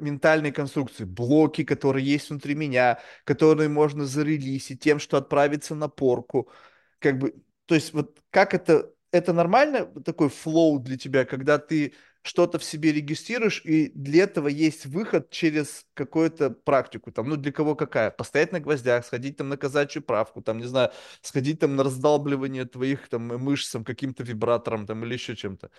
ментальной 0.00 0.52
конструкции, 0.52 1.04
блоки, 1.04 1.64
которые 1.64 2.04
есть 2.06 2.30
внутри 2.30 2.54
меня, 2.54 3.00
которые 3.24 3.68
можно 3.68 4.04
зарелисить 4.04 4.80
тем, 4.80 4.98
что 4.98 5.16
отправиться 5.16 5.74
на 5.74 5.88
порку. 5.88 6.50
Как 6.98 7.18
бы, 7.18 7.34
то 7.66 7.74
есть 7.74 7.92
вот 7.92 8.18
как 8.30 8.54
это, 8.54 8.92
это 9.10 9.32
нормально 9.32 9.86
такой 10.02 10.28
флоу 10.28 10.78
для 10.78 10.96
тебя, 10.96 11.24
когда 11.24 11.58
ты 11.58 11.94
что-то 12.26 12.58
в 12.58 12.64
себе 12.64 12.92
регистрируешь, 12.92 13.62
и 13.64 13.90
для 13.94 14.24
этого 14.24 14.48
есть 14.48 14.84
выход 14.86 15.30
через 15.30 15.86
какую-то 15.94 16.50
практику. 16.50 17.12
Там, 17.12 17.28
ну, 17.28 17.36
для 17.36 17.52
кого 17.52 17.76
какая? 17.76 18.10
Постоять 18.10 18.52
на 18.52 18.58
гвоздях, 18.58 19.06
сходить 19.06 19.36
там 19.36 19.48
на 19.48 19.56
казачью 19.56 20.02
правку, 20.02 20.42
там, 20.42 20.58
не 20.58 20.66
знаю, 20.66 20.90
сходить 21.22 21.60
там 21.60 21.76
на 21.76 21.84
раздалбливание 21.84 22.64
твоих 22.64 23.08
там 23.08 23.22
мышцам 23.28 23.84
каким-то 23.84 24.24
вибратором 24.24 24.86
там 24.86 25.04
или 25.04 25.14
еще 25.14 25.36
чем-то. 25.36 25.70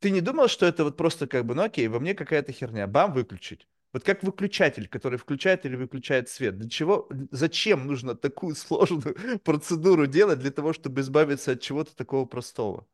Ты 0.00 0.10
не 0.10 0.20
думал, 0.20 0.48
что 0.48 0.66
это 0.66 0.84
вот 0.84 0.96
просто 0.96 1.26
как 1.26 1.46
бы, 1.46 1.54
ну 1.54 1.62
окей, 1.62 1.88
во 1.88 1.98
мне 2.00 2.14
какая-то 2.14 2.52
херня, 2.52 2.86
бам, 2.86 3.12
выключить. 3.12 3.66
Вот 3.92 4.04
как 4.04 4.22
выключатель, 4.22 4.86
который 4.86 5.18
включает 5.18 5.64
или 5.64 5.76
выключает 5.76 6.28
свет. 6.28 6.58
Для 6.58 6.68
чего, 6.68 7.08
зачем 7.30 7.86
нужно 7.86 8.14
такую 8.14 8.54
сложную 8.56 9.40
процедуру 9.44 10.06
делать 10.06 10.38
для 10.40 10.50
того, 10.50 10.72
чтобы 10.72 11.00
избавиться 11.00 11.52
от 11.52 11.60
чего-то 11.62 11.96
такого 11.96 12.26
простого? 12.26 12.86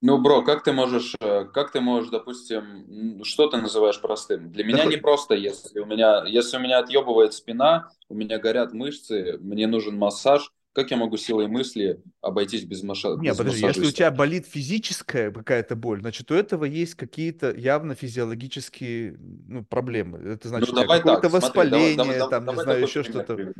Ну, 0.00 0.18
бро, 0.18 0.42
как 0.42 0.62
ты 0.62 0.72
можешь, 0.72 1.16
э, 1.20 1.44
как 1.46 1.72
ты 1.72 1.80
можешь, 1.80 2.10
допустим, 2.10 3.24
что 3.24 3.48
ты 3.48 3.56
называешь 3.56 4.00
простым? 4.00 4.52
Для 4.52 4.62
меня 4.62 4.84
не 4.84 4.96
просто, 4.96 5.34
если 5.34 5.80
у 5.80 5.86
меня, 5.86 6.24
если 6.24 6.56
у 6.56 6.60
меня 6.60 6.78
отъебывает 6.78 7.34
спина, 7.34 7.90
у 8.08 8.14
меня 8.14 8.38
горят 8.38 8.72
мышцы, 8.72 9.38
мне 9.40 9.66
нужен 9.66 9.96
массаж, 9.98 10.52
как 10.72 10.90
я 10.90 10.96
могу 10.96 11.16
силой 11.16 11.48
мысли 11.48 12.00
обойтись 12.20 12.64
без, 12.64 12.82
маша- 12.82 13.16
Не, 13.16 13.30
без 13.30 13.36
подожди, 13.36 13.66
если 13.66 13.86
у 13.86 13.90
тебя 13.90 14.10
болит 14.10 14.46
физическая 14.46 15.30
какая-то 15.30 15.76
боль, 15.76 16.00
значит, 16.00 16.30
у 16.30 16.34
этого 16.34 16.64
есть 16.64 16.94
какие-то 16.94 17.52
явно 17.52 17.94
физиологические 17.94 19.16
ну, 19.18 19.64
проблемы. 19.64 20.18
Это 20.18 20.48
Ну, 20.48 20.50
значит, 20.50 20.68
у 20.68 20.72
тебя 20.72 20.82
давай 20.82 20.98
какое-то 20.98 21.30
так, 21.30 21.30
смотри, 21.30 21.70
давай, 21.70 21.94
воспаление, 21.94 21.96
давай, 21.96 22.30
там, 22.30 22.42
не 22.42 22.46
давай 22.46 22.64
знаю, 22.64 22.82
еще 22.82 23.02
что-то. 23.02 23.52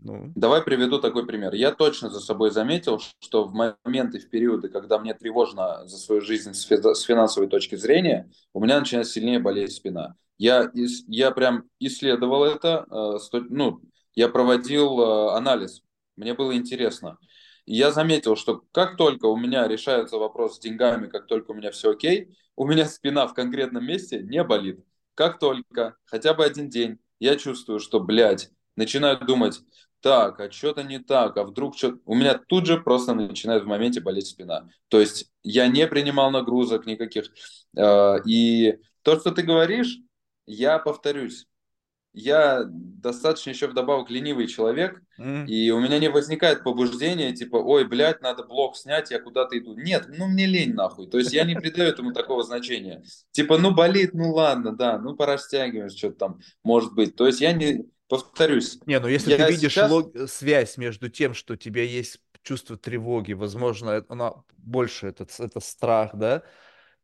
Ну, 0.00 0.32
Давай 0.34 0.62
приведу 0.62 0.98
такой 0.98 1.26
пример. 1.26 1.54
Я 1.54 1.70
точно 1.70 2.10
за 2.10 2.20
собой 2.20 2.50
заметил, 2.50 3.00
что 3.20 3.44
в 3.44 3.52
моменты, 3.52 4.18
в 4.18 4.28
периоды, 4.30 4.68
когда 4.68 4.98
мне 4.98 5.14
тревожно 5.14 5.86
за 5.86 5.96
свою 5.98 6.20
жизнь 6.22 6.54
с 6.54 6.64
фи- 6.64 6.94
с 6.94 7.02
финансовой 7.02 7.48
точки 7.48 7.76
зрения, 7.76 8.30
у 8.52 8.60
меня 8.60 8.80
начинает 8.80 9.06
сильнее 9.06 9.38
болеть 9.38 9.72
спина. 9.72 10.16
Я, 10.38 10.72
я 11.06 11.30
прям 11.30 11.64
исследовал 11.78 12.44
это, 12.44 12.86
э, 12.90 13.38
ну, 13.50 13.80
я 14.14 14.28
проводил 14.28 15.00
э, 15.00 15.36
анализ, 15.36 15.82
мне 16.16 16.34
было 16.34 16.54
интересно. 16.56 17.18
И 17.64 17.74
я 17.74 17.92
заметил, 17.92 18.36
что 18.36 18.62
как 18.72 18.96
только 18.96 19.26
у 19.26 19.36
меня 19.36 19.68
решается 19.68 20.18
вопрос 20.18 20.56
с 20.56 20.60
деньгами, 20.60 21.06
как 21.06 21.26
только 21.26 21.52
у 21.52 21.54
меня 21.54 21.70
все 21.70 21.90
окей, 21.92 22.36
у 22.56 22.66
меня 22.66 22.86
спина 22.86 23.26
в 23.26 23.34
конкретном 23.34 23.84
месте 23.84 24.20
не 24.22 24.42
болит. 24.42 24.80
Как 25.14 25.38
только 25.38 25.96
хотя 26.04 26.34
бы 26.34 26.44
один 26.44 26.68
день 26.68 26.98
я 27.20 27.36
чувствую, 27.36 27.78
что, 27.78 28.00
блядь, 28.00 28.50
начинаю 28.76 29.18
думать, 29.24 29.60
так, 30.00 30.40
а 30.40 30.50
что-то 30.50 30.82
не 30.82 30.98
так, 30.98 31.36
а 31.36 31.44
вдруг 31.44 31.76
что... 31.76 31.98
У 32.04 32.14
меня 32.16 32.36
тут 32.36 32.66
же 32.66 32.80
просто 32.80 33.14
начинает 33.14 33.62
в 33.62 33.66
моменте 33.68 34.00
болеть 34.00 34.26
спина. 34.26 34.68
То 34.88 35.00
есть 35.00 35.30
я 35.44 35.68
не 35.68 35.86
принимал 35.86 36.30
нагрузок 36.32 36.86
никаких. 36.86 37.30
Э, 37.76 38.16
И 38.26 38.78
то, 39.02 39.18
что 39.18 39.30
ты 39.30 39.42
говоришь, 39.42 39.98
я 40.46 40.78
повторюсь, 40.80 41.46
я 42.12 42.64
достаточно 42.66 43.50
еще 43.50 43.66
вдобавок 43.68 44.10
ленивый 44.10 44.46
человек, 44.46 45.02
м. 45.18 45.46
и 45.46 45.70
у 45.70 45.80
меня 45.80 45.98
не 45.98 46.08
возникает 46.08 46.62
побуждения, 46.62 47.32
типа, 47.32 47.56
ой, 47.56 47.84
блядь, 47.86 48.20
надо 48.20 48.44
блок 48.44 48.76
снять, 48.76 49.10
я 49.10 49.18
куда-то 49.18 49.58
иду. 49.58 49.74
Нет, 49.74 50.06
ну 50.08 50.28
мне 50.28 50.46
лень 50.46 50.74
нахуй. 50.74 51.08
То 51.08 51.18
есть 51.18 51.32
я 51.32 51.44
не 51.44 51.54
придаю 51.54 51.90
этому 51.90 52.12
такого 52.12 52.42
значения. 52.44 53.02
Типа, 53.32 53.58
ну 53.58 53.74
болит, 53.74 54.14
ну 54.14 54.32
ладно, 54.32 54.72
да, 54.76 54.98
ну 54.98 55.16
пора 55.16 55.38
стягивать, 55.38 55.96
что-то 55.96 56.16
там 56.16 56.40
может 56.62 56.94
быть. 56.94 57.16
То 57.16 57.26
есть 57.26 57.40
я 57.40 57.52
не, 57.52 57.86
повторюсь, 58.08 58.78
Не, 58.86 59.00
ну 59.00 59.08
если 59.08 59.34
ты 59.34 59.44
видишь 59.44 59.72
сейчас 59.72 59.90
лог- 59.90 60.28
связь 60.28 60.76
между 60.76 61.08
тем, 61.08 61.34
что 61.34 61.54
у 61.54 61.56
тебя 61.56 61.82
есть 61.82 62.20
чувство 62.42 62.76
тревоги, 62.76 63.32
возможно, 63.32 64.04
она 64.08 64.32
больше 64.56 65.08
это, 65.08 65.26
это 65.38 65.60
страх, 65.60 66.10
да, 66.14 66.42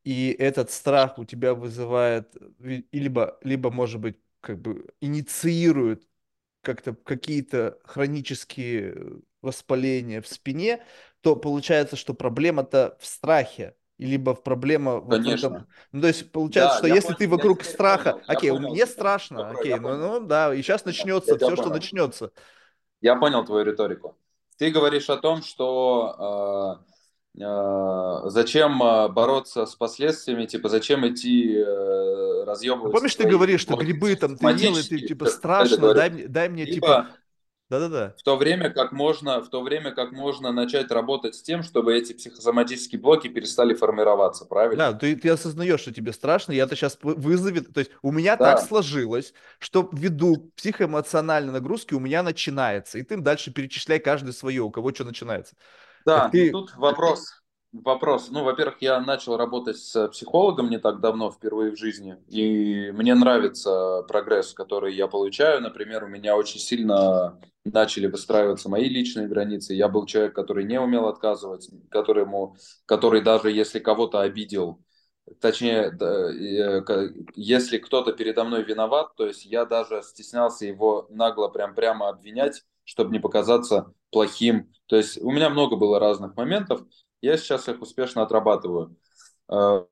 и 0.04 0.34
этот 0.38 0.70
страх 0.70 1.18
у 1.18 1.24
тебя 1.24 1.54
вызывает, 1.54 2.34
и 2.60 2.84
либо, 2.92 3.38
либо, 3.42 3.70
может 3.70 4.00
быть, 4.00 4.16
как 4.40 4.60
бы 4.60 4.86
инициирует 5.00 6.06
как-то 6.62 6.94
какие-то 6.94 7.78
хронические 7.84 8.92
э, 8.94 9.20
воспаления 9.42 10.20
в 10.20 10.28
спине, 10.28 10.84
то 11.20 11.36
получается, 11.36 11.96
что 11.96 12.14
проблема-то 12.14 12.96
в 13.00 13.06
страхе, 13.06 13.76
либо 13.98 14.34
в 14.34 14.42
проблема 14.42 15.00
в 15.00 15.12
этом. 15.12 15.66
Ну, 15.92 16.00
то 16.02 16.08
есть 16.08 16.30
получается, 16.32 16.76
Да, 16.76 16.78
что 16.78 16.88
я 16.88 16.94
если 16.94 17.14
понял, 17.14 17.18
ты 17.18 17.24
я 17.24 17.30
вокруг 17.30 17.64
страха, 17.64 18.12
понял, 18.12 18.24
я 18.28 18.34
окей, 18.34 18.50
понял 18.50 18.60
мне 18.70 18.86
страшно, 18.86 19.44
бро, 19.44 19.62
я 19.62 19.78
окей, 19.78 19.78
ну, 19.78 19.96
ну 19.96 20.20
да, 20.26 20.54
и 20.54 20.62
сейчас. 20.62 20.82
Я 20.84 20.92
начнется 20.92 21.36
тебя 21.36 21.46
все, 21.46 21.56
что 21.56 21.70
понял. 21.70 21.70
начнется. 21.70 22.32
Я 23.00 23.16
понял 23.16 23.44
твою 23.44 23.64
риторику. 23.64 24.16
Ты 24.56 24.70
говоришь 24.70 25.08
о 25.10 25.16
том, 25.18 25.42
что 25.42 26.84
э, 26.88 26.92
зачем 27.34 28.82
э, 28.82 29.08
бороться 29.08 29.66
с 29.66 29.74
последствиями, 29.76 30.46
типа 30.46 30.68
зачем 30.68 31.06
идти 31.08 31.54
э, 31.56 32.44
Ну, 32.82 32.90
разъебывать 32.90 32.90
помнишь, 32.90 33.14
ты 33.16 33.24
говоришь, 33.24 33.60
что 33.60 33.74
грибы 33.74 34.14
там 34.16 34.36
ты 34.36 34.46
ел, 34.46 34.76
и 34.78 34.82
ты 34.84 35.00
типа 35.00 35.26
страшно, 35.26 35.90
дай 35.90 36.10
мне, 36.10 36.28
дай 36.28 36.48
мне 36.48 36.66
типа, 36.66 37.06
либо 37.06 37.08
да-да-да. 37.70 38.16
в 38.16 38.22
то 38.22 38.36
время 38.36 38.68
как 38.70 38.92
можно, 38.92 39.40
в 39.40 39.48
то 39.48 39.62
время 39.62 39.92
как 39.92 40.12
можно 40.12 40.52
начать 40.52 40.90
работать 40.90 41.34
с 41.34 41.42
тем, 41.42 41.62
чтобы 41.62 41.96
эти 41.96 42.12
психосоматические 42.12 43.00
блоки 43.00 43.28
перестали 43.28 43.72
формироваться, 43.74 44.44
Да, 44.70 44.92
правильно? 44.92 44.92
ты, 44.92 45.16
ты 45.16 45.30
осознаешь, 45.30 45.80
что 45.80 45.94
тебе 45.94 46.12
страшно, 46.12 46.52
и 46.52 46.56
это 46.56 46.76
сейчас 46.76 46.98
вызовет, 47.02 47.72
то 47.72 47.80
есть 47.80 47.90
у 48.02 48.12
меня 48.12 48.36
так 48.36 48.58
Да, 48.58 48.62
сложилось, 48.68 49.32
что 49.58 49.88
ввиду 49.92 50.52
психоэмоциональной 50.56 51.52
нагрузки 51.54 51.94
у 51.94 52.00
меня 52.00 52.22
начинается, 52.22 52.98
и 52.98 53.02
ты 53.02 53.16
дальше 53.16 53.50
перечисляй 53.50 53.98
каждый 53.98 54.34
свое, 54.34 54.60
у 54.62 54.70
кого 54.70 54.92
что 54.92 55.04
начинается. 55.04 55.54
Да, 56.08 56.28
ты, 56.30 56.50
тут 56.50 56.74
вопрос. 56.76 57.26
Вопрос. 57.72 58.30
Ну, 58.30 58.44
во-первых, 58.44 58.76
я 58.80 58.98
начал 58.98 59.36
работать 59.36 59.76
с 59.76 60.08
психологом 60.08 60.70
не 60.70 60.78
так 60.78 61.00
давно, 61.00 61.30
впервые 61.30 61.72
в 61.72 61.78
жизни, 61.78 62.16
и 62.26 62.90
мне 62.92 63.14
нравится 63.14 64.02
прогресс, 64.08 64.54
который 64.54 64.94
я 64.94 65.06
получаю. 65.06 65.60
Например, 65.60 66.04
у 66.04 66.08
меня 66.08 66.34
очень 66.34 66.60
сильно 66.60 67.38
начали 67.66 68.06
выстраиваться 68.06 68.70
мои 68.70 68.88
личные 68.88 69.28
границы. 69.28 69.74
Я 69.74 69.88
был 69.88 70.06
человек, 70.06 70.34
который 70.34 70.64
не 70.64 70.80
умел 70.80 71.08
отказывать, 71.08 71.68
которому, 71.90 72.56
который 72.86 73.20
даже 73.20 73.50
если 73.50 73.78
кого-то 73.78 74.20
обидел, 74.20 74.80
точнее, 75.40 75.92
э, 76.00 77.10
если 77.34 77.78
кто-то 77.78 78.12
передо 78.12 78.44
мной 78.44 78.64
виноват, 78.64 79.14
то 79.16 79.26
есть 79.26 79.44
я 79.46 79.64
даже 79.64 80.02
стеснялся 80.02 80.66
его 80.66 81.06
нагло 81.10 81.48
прям 81.48 81.74
прямо 81.74 82.08
обвинять, 82.08 82.64
чтобы 82.84 83.12
не 83.12 83.18
показаться 83.20 83.92
плохим. 84.10 84.72
То 84.86 84.96
есть 84.96 85.18
у 85.22 85.30
меня 85.30 85.50
много 85.50 85.76
было 85.76 85.98
разных 86.00 86.36
моментов, 86.36 86.82
я 87.20 87.36
сейчас 87.36 87.68
их 87.68 87.80
успешно 87.82 88.22
отрабатываю. 88.22 88.96
Э, 89.50 89.84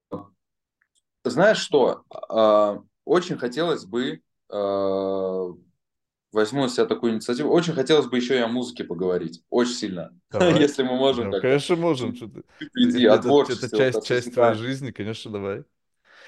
Знаешь 1.25 1.59
что? 1.59 2.05
Э, 2.31 2.79
Очень 3.05 3.37
хотелось 3.39 3.85
бы, 3.85 4.23
э, 4.51 5.49
возьму 6.33 6.63
на 6.63 6.69
себя 6.69 6.87
такую 6.87 7.13
инициативу, 7.15 7.51
очень 7.51 7.75
хотелось 7.75 8.07
бы 8.07 8.17
еще 8.17 8.37
и 8.37 8.41
о 8.43 8.49
музыке 8.49 8.85
поговорить. 8.85 9.43
Очень 9.51 9.75
сильно. 9.75 10.19
давай. 10.31 10.69
Если 10.69 10.83
мы 10.83 10.97
можем 10.97 11.29
Ну, 11.29 11.35
конечно, 11.35 11.77
можем. 11.77 12.15
чуть 12.15 12.17
Что 12.17 12.29
ты, 12.29 12.43
уйти 12.75 13.07
о 13.07 13.19
это, 13.19 13.53
это 13.53 13.53
вот 13.53 13.73
часть, 13.75 14.05
часть 14.05 14.35
твоей 14.35 14.55
жизни, 14.55 14.91
конечно, 14.91 15.31
давай. 15.31 15.65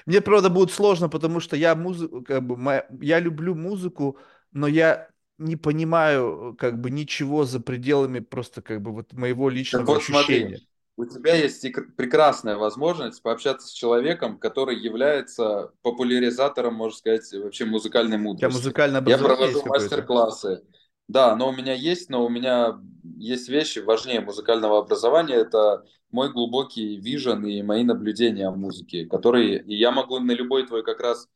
Мне, 0.05 0.21
правда, 0.21 0.49
будет 0.49 0.71
сложно, 0.71 1.09
потому 1.09 1.39
что 1.41 1.55
я 1.57 1.75
музыку, 1.75 2.23
как 2.23 2.45
бы, 2.45 2.57
моя- 2.57 2.87
я 3.01 3.19
люблю 3.19 3.55
музыку, 3.55 4.17
но 4.51 4.67
я 4.67 5.09
не 5.37 5.55
понимаю, 5.57 6.55
как 6.59 6.79
бы, 6.81 6.91
ничего 6.91 7.45
за 7.45 7.59
пределами 7.61 8.19
просто, 8.21 8.61
как 8.61 8.81
бы, 8.81 8.91
вот 8.93 9.13
моего 9.13 9.49
Так 9.71 9.87
личного 9.87 9.87
вот 9.87 10.03
смотри, 10.03 10.45
ощущения. 10.45 10.61
У 10.99 11.05
тебя 11.05 11.33
есть 11.33 11.65
прекрасная 11.95 12.57
возможность 12.57 13.23
пообщаться 13.23 13.69
с 13.69 13.71
человеком, 13.71 14.37
который 14.37 14.77
является 14.77 15.71
популяризатором, 15.81 16.73
можно 16.73 16.97
сказать, 16.97 17.31
вообще 17.31 17.63
музыкальной 17.63 18.17
мудрости. 18.17 18.53
музыкальное 18.53 19.01
Я 19.05 19.17
провожу 19.17 19.65
мастер-классы. 19.65 20.61
Да, 21.07 21.37
но 21.37 21.47
у 21.47 21.51
меня 21.53 21.73
есть, 21.73 22.09
но 22.09 22.25
у 22.25 22.27
меня 22.27 22.81
есть 23.15 23.47
вещи 23.47 23.79
важнее 23.79 24.19
музыкального 24.19 24.79
образования. 24.79 25.35
Это 25.35 25.85
мой 26.11 26.33
глубокий 26.33 26.97
вижен 26.97 27.45
и 27.45 27.61
мои 27.61 27.85
наблюдения 27.85 28.49
о 28.49 28.51
музыке, 28.51 29.05
которые 29.05 29.63
и 29.63 29.75
я 29.75 29.91
могу 29.91 30.19
на 30.19 30.33
любой 30.33 30.67
твой 30.67 30.83
как 30.83 30.99
раз 30.99 31.29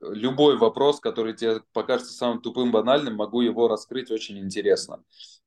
любой 0.00 0.56
вопрос, 0.56 1.00
который 1.00 1.34
тебе 1.34 1.60
покажется 1.74 2.14
самым 2.14 2.40
тупым, 2.40 2.72
банальным, 2.72 3.16
могу 3.16 3.42
его 3.42 3.68
раскрыть 3.68 4.10
очень 4.10 4.38
интересно. 4.38 5.04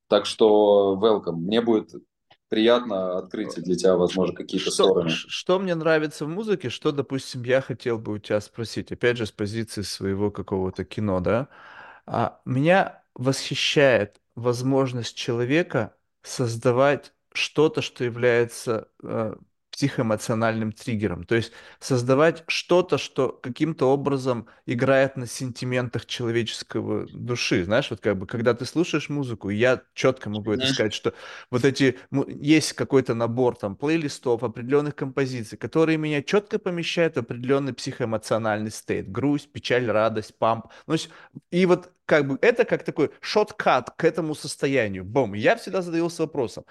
Так 0.07 0.27
что 0.27 0.99
welcome. 1.01 1.37
Мне 1.37 1.61
будет 1.61 1.95
приятно 2.49 3.17
открыть 3.17 3.55
для 3.55 3.75
тебя, 3.75 3.95
возможно, 3.95 4.35
какие-то 4.35 4.71
Что, 4.71 4.71
стороны. 4.71 5.21
что 5.25 5.59
мне 5.59 5.75
нравится 5.75 6.25
в 6.25 6.29
музыке, 6.29 6.69
что, 6.69 6.91
допустим, 6.91 7.43
я 7.43 7.61
хотел 7.61 7.97
бы 7.99 8.13
у 8.13 8.17
тебя 8.19 8.39
спросить, 8.41 8.91
опять 8.91 9.17
же, 9.17 9.25
с 9.25 9.31
позиции 9.31 9.81
своего 9.81 10.31
какого-то 10.31 10.85
кино, 10.85 11.19
да? 11.19 11.49
А 12.05 12.41
меня 12.45 13.03
восхищает 13.15 14.21
возможность 14.35 15.15
человека 15.17 15.95
создавать 16.23 17.13
что-то, 17.33 17.81
что 17.81 18.03
является 18.05 18.89
э, 19.03 19.35
психоэмоциональным 19.75 20.71
триггером. 20.71 21.25
То 21.25 21.35
есть 21.35 21.51
создавать 21.79 22.45
что-то, 22.47 22.97
что 22.97 23.29
каким-то 23.29 23.91
образом 23.91 24.47
играет 24.65 25.17
на 25.17 25.27
сентиментах 25.27 26.05
человеческого 26.05 27.07
души. 27.07 27.65
Знаешь, 27.65 27.89
вот 27.89 27.99
как 27.99 28.17
бы, 28.17 28.25
когда 28.25 28.53
ты 28.53 28.65
слушаешь 28.65 29.09
музыку, 29.09 29.49
я 29.49 29.81
четко 29.93 30.29
могу 30.29 30.53
это 30.53 30.65
сказать, 30.67 30.93
что 30.93 31.13
вот 31.51 31.65
эти, 31.65 31.99
есть 32.27 32.71
какой-то 32.71 33.15
набор 33.15 33.57
там 33.57 33.75
плейлистов, 33.75 34.43
определенных 34.43 34.95
композиций, 34.95 35.57
которые 35.57 35.97
меня 35.97 36.23
четко 36.23 36.57
помещают 36.57 37.15
в 37.15 37.19
определенный 37.19 37.73
психоэмоциональный 37.73 38.71
стейт. 38.71 39.11
Грусть, 39.11 39.51
печаль, 39.51 39.91
радость, 39.91 40.37
памп. 40.37 40.67
Ну, 40.87 40.93
есть 40.93 41.09
и 41.51 41.65
вот 41.65 41.91
как 42.05 42.27
бы 42.27 42.37
это 42.41 42.63
как 42.63 42.83
такой 42.83 43.11
шоткат 43.19 43.89
к 43.89 44.05
этому 44.05 44.35
состоянию. 44.35 45.03
Бом. 45.03 45.33
Я 45.33 45.57
всегда 45.57 45.81
задавался 45.81 46.21
вопросом. 46.21 46.63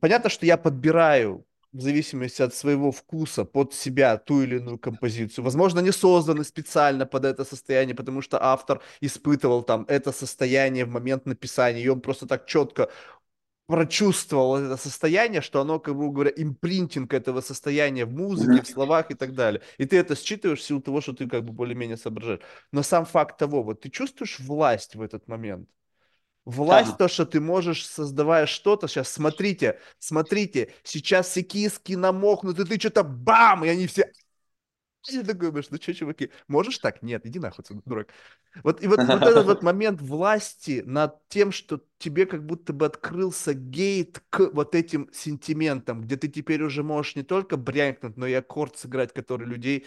Понятно, 0.00 0.30
что 0.30 0.46
я 0.46 0.56
подбираю 0.56 1.46
в 1.72 1.80
зависимости 1.80 2.42
от 2.42 2.54
своего 2.54 2.90
вкуса 2.90 3.44
под 3.44 3.74
себя 3.74 4.16
ту 4.16 4.42
или 4.42 4.56
иную 4.56 4.78
композицию. 4.78 5.44
Возможно, 5.44 5.80
не 5.80 5.92
созданы 5.92 6.44
специально 6.44 7.06
под 7.06 7.24
это 7.24 7.44
состояние, 7.44 7.94
потому 7.94 8.22
что 8.22 8.42
автор 8.42 8.80
испытывал 9.00 9.62
там 9.62 9.84
это 9.88 10.12
состояние 10.12 10.84
в 10.84 10.88
момент 10.88 11.26
написания, 11.26 11.82
и 11.82 11.88
он 11.88 12.00
просто 12.00 12.26
так 12.26 12.46
четко 12.46 12.88
прочувствовал 13.66 14.56
это 14.56 14.76
состояние, 14.76 15.40
что 15.42 15.60
оно, 15.60 15.80
как 15.80 15.96
бы 15.96 16.10
говоря, 16.12 16.32
импринтинг 16.36 17.12
этого 17.12 17.40
состояния 17.40 18.04
в 18.04 18.12
музыке, 18.12 18.62
в 18.62 18.68
словах 18.68 19.10
и 19.10 19.14
так 19.14 19.34
далее. 19.34 19.60
И 19.78 19.86
ты 19.86 19.96
это 19.98 20.14
считываешь 20.16 20.60
в 20.60 20.62
силу 20.64 20.80
того, 20.80 21.00
что 21.00 21.12
ты 21.14 21.28
как 21.28 21.44
бы 21.44 21.52
более-менее 21.52 21.96
соображаешь. 21.96 22.40
Но 22.72 22.82
сам 22.82 23.04
факт 23.04 23.38
того, 23.38 23.62
вот 23.62 23.80
ты 23.80 23.90
чувствуешь 23.90 24.38
власть 24.40 24.94
в 24.94 25.02
этот 25.02 25.28
момент? 25.28 25.68
Власть, 26.46 26.92
ага. 26.92 26.98
то, 26.98 27.08
что 27.08 27.26
ты 27.26 27.40
можешь, 27.40 27.86
создавая 27.86 28.46
что-то, 28.46 28.86
сейчас 28.86 29.08
смотрите, 29.08 29.80
смотрите, 29.98 30.72
сейчас 30.84 31.28
все 31.28 31.42
киски 31.42 31.94
намокнут, 31.94 32.58
и 32.60 32.64
ты 32.64 32.78
что-то 32.78 33.02
бам, 33.02 33.64
и 33.64 33.68
они 33.68 33.88
все 33.88 34.12
я 35.08 35.22
такой, 35.22 35.48
думаешь, 35.48 35.66
ну 35.70 35.78
что, 35.80 35.94
чуваки, 35.94 36.30
можешь 36.48 36.78
так? 36.78 37.02
Нет, 37.02 37.26
иди 37.26 37.38
нахуй, 37.38 37.64
дурак. 37.84 38.08
Вот, 38.62 38.82
и 38.82 38.86
вот, 38.86 39.06
вот 39.08 39.26
этот 39.26 39.46
вот 39.46 39.62
момент 39.62 40.00
власти 40.00 40.82
над 40.86 41.28
тем, 41.28 41.52
что 41.52 41.82
тебе 41.98 42.26
как 42.26 42.44
будто 42.46 42.72
бы 42.72 42.86
открылся 42.86 43.52
гейт 43.54 44.22
к 44.30 44.50
вот 44.52 44.74
этим 44.74 45.10
сентиментам, 45.12 46.00
где 46.00 46.16
ты 46.16 46.28
теперь 46.28 46.62
уже 46.62 46.82
можешь 46.82 47.16
не 47.16 47.22
только 47.22 47.56
брянкнуть, 47.56 48.16
но 48.16 48.26
и 48.26 48.32
аккорд 48.32 48.78
сыграть, 48.78 49.12
который 49.12 49.46
людей 49.46 49.86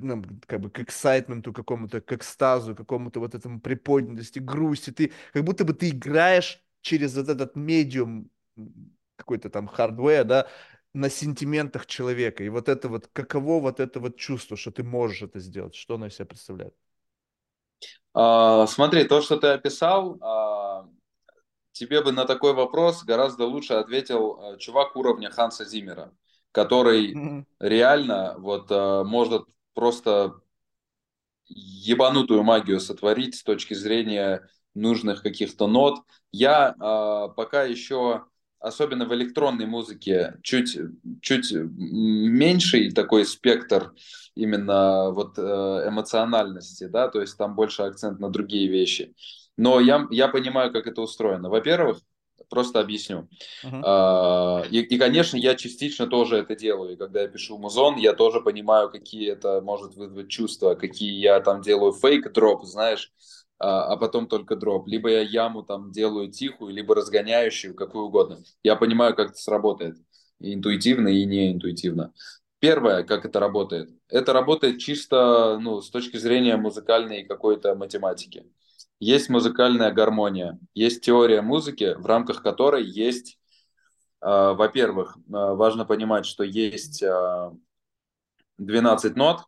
ну, 0.00 0.22
как 0.46 0.60
бы 0.60 0.70
к 0.70 0.80
excitement 0.80 1.45
у 1.45 1.52
какому-то, 1.52 2.00
к 2.00 2.12
экстазу, 2.12 2.74
какому-то 2.74 3.20
вот 3.20 3.34
этому 3.34 3.60
приподнятости, 3.60 4.38
грусти. 4.38 4.90
Ты 4.90 5.12
как 5.32 5.44
будто 5.44 5.64
бы 5.64 5.74
ты 5.74 5.90
играешь 5.90 6.62
через 6.80 7.16
вот 7.16 7.28
этот 7.28 7.56
medium 7.56 8.30
какой-то 9.16 9.50
там 9.50 9.68
hardware, 9.68 10.24
да, 10.24 10.48
на 10.94 11.08
сентиментах 11.08 11.86
человека. 11.86 12.44
И 12.44 12.48
вот 12.48 12.68
это 12.68 12.88
вот, 12.88 13.08
каково 13.12 13.60
вот 13.60 13.80
это 13.80 14.00
вот 14.00 14.16
чувство, 14.16 14.56
что 14.56 14.70
ты 14.70 14.82
можешь 14.82 15.22
это 15.22 15.40
сделать, 15.40 15.74
что 15.74 15.94
оно 15.94 16.06
из 16.06 16.14
себя 16.14 16.26
представляет? 16.26 16.74
А, 18.14 18.66
смотри, 18.66 19.04
то, 19.04 19.22
что 19.22 19.38
ты 19.38 19.48
описал, 19.48 20.18
а, 20.20 20.88
тебе 21.72 22.02
бы 22.02 22.12
на 22.12 22.26
такой 22.26 22.52
вопрос 22.52 23.04
гораздо 23.04 23.46
лучше 23.46 23.74
ответил 23.74 24.38
а, 24.38 24.56
чувак 24.58 24.96
уровня 24.96 25.30
Ханса 25.30 25.64
Зимера, 25.64 26.12
который 26.52 27.14
mm-hmm. 27.14 27.44
реально 27.60 28.34
вот 28.38 28.66
а, 28.70 29.04
может 29.04 29.46
просто 29.74 30.40
ебанутую 31.48 32.42
магию 32.42 32.80
сотворить 32.80 33.36
с 33.36 33.42
точки 33.42 33.74
зрения 33.74 34.48
нужных 34.74 35.22
каких-то 35.22 35.66
нот. 35.66 36.00
Я 36.30 36.74
а, 36.78 37.28
пока 37.28 37.64
еще 37.64 38.24
особенно 38.62 39.06
в 39.06 39.14
электронной 39.14 39.66
музыке, 39.66 40.38
чуть, 40.42 40.78
чуть 41.20 41.52
меньший 41.52 42.92
такой 42.92 43.24
спектр 43.24 43.92
именно 44.36 45.10
вот 45.10 45.36
э, 45.36 45.42
эмоциональности, 45.42 46.84
да, 46.84 47.08
то 47.08 47.20
есть 47.20 47.36
там 47.36 47.56
больше 47.56 47.82
акцент 47.82 48.20
на 48.20 48.30
другие 48.30 48.68
вещи. 48.68 49.14
Но 49.56 49.80
я, 49.80 50.06
я 50.10 50.28
понимаю, 50.28 50.72
как 50.72 50.86
это 50.86 51.02
устроено. 51.02 51.50
Во-первых, 51.50 51.98
просто 52.52 52.80
объясню. 52.80 53.28
Uh-huh. 53.64 54.68
И, 54.68 54.80
и, 54.80 54.98
конечно, 54.98 55.38
я 55.38 55.54
частично 55.54 56.06
тоже 56.06 56.36
это 56.36 56.54
делаю. 56.54 56.92
И 56.92 56.96
когда 56.96 57.22
я 57.22 57.28
пишу 57.28 57.56
музон, 57.56 57.96
я 57.96 58.12
тоже 58.12 58.42
понимаю, 58.42 58.90
какие 58.90 59.32
это 59.32 59.62
может 59.62 59.96
вызвать 59.96 60.28
чувства, 60.28 60.74
какие 60.74 61.18
я 61.18 61.40
там 61.40 61.62
делаю 61.62 61.92
фейк-дроп, 61.92 62.64
знаешь, 62.66 63.10
а, 63.58 63.94
а 63.94 63.96
потом 63.96 64.26
только 64.26 64.54
дроп. 64.54 64.86
Либо 64.86 65.08
я 65.08 65.22
яму 65.22 65.62
там 65.62 65.92
делаю 65.92 66.30
тихую, 66.30 66.74
либо 66.74 66.94
разгоняющую, 66.94 67.74
какую 67.74 68.04
угодно. 68.04 68.42
Я 68.62 68.76
понимаю, 68.76 69.16
как 69.16 69.30
это 69.30 69.38
сработает. 69.38 69.96
И 70.38 70.52
интуитивно, 70.52 71.08
и 71.08 71.24
не 71.24 71.52
интуитивно. 71.52 72.12
Первое, 72.58 73.02
как 73.02 73.24
это 73.24 73.40
работает. 73.40 73.88
Это 74.10 74.34
работает 74.34 74.78
чисто 74.78 75.58
ну, 75.58 75.80
с 75.80 75.88
точки 75.88 76.18
зрения 76.18 76.58
музыкальной 76.58 77.24
какой-то 77.24 77.74
математики. 77.74 78.44
Есть 79.02 79.28
музыкальная 79.30 79.90
гармония, 79.90 80.60
есть 80.74 81.00
теория 81.00 81.42
музыки, 81.42 81.96
в 81.98 82.06
рамках 82.06 82.40
которой 82.40 82.84
есть, 82.84 83.36
э, 84.20 84.26
во-первых, 84.28 85.16
э, 85.16 85.20
важно 85.26 85.84
понимать, 85.84 86.24
что 86.24 86.44
есть 86.44 87.02
э, 87.02 87.50
12 88.58 89.16
нот, 89.16 89.40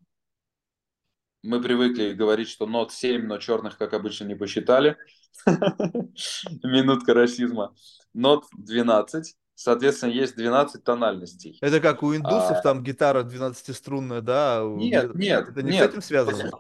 мы 1.44 1.62
привыкли 1.62 2.14
говорить, 2.14 2.48
что 2.48 2.66
нот 2.66 2.90
7, 2.90 3.26
но 3.26 3.38
черных, 3.38 3.78
как 3.78 3.92
обычно, 3.92 4.24
не 4.24 4.34
посчитали. 4.34 4.96
Минутка 5.46 7.14
расизма. 7.14 7.76
Нот 8.12 8.46
12. 8.56 9.36
Соответственно, 9.54 10.10
есть 10.10 10.34
12 10.34 10.82
тональностей. 10.82 11.58
Это 11.60 11.78
как 11.78 12.02
у 12.02 12.12
индусов, 12.16 12.56
а... 12.58 12.60
там 12.60 12.82
гитара 12.82 13.22
12-струнная, 13.22 14.20
да? 14.20 14.64
Нет, 14.64 15.14
нет. 15.14 15.48
Это 15.50 15.62
не 15.62 15.72
нет. 15.72 15.84
с 15.84 15.88
этим 15.90 16.02
связано? 16.02 16.50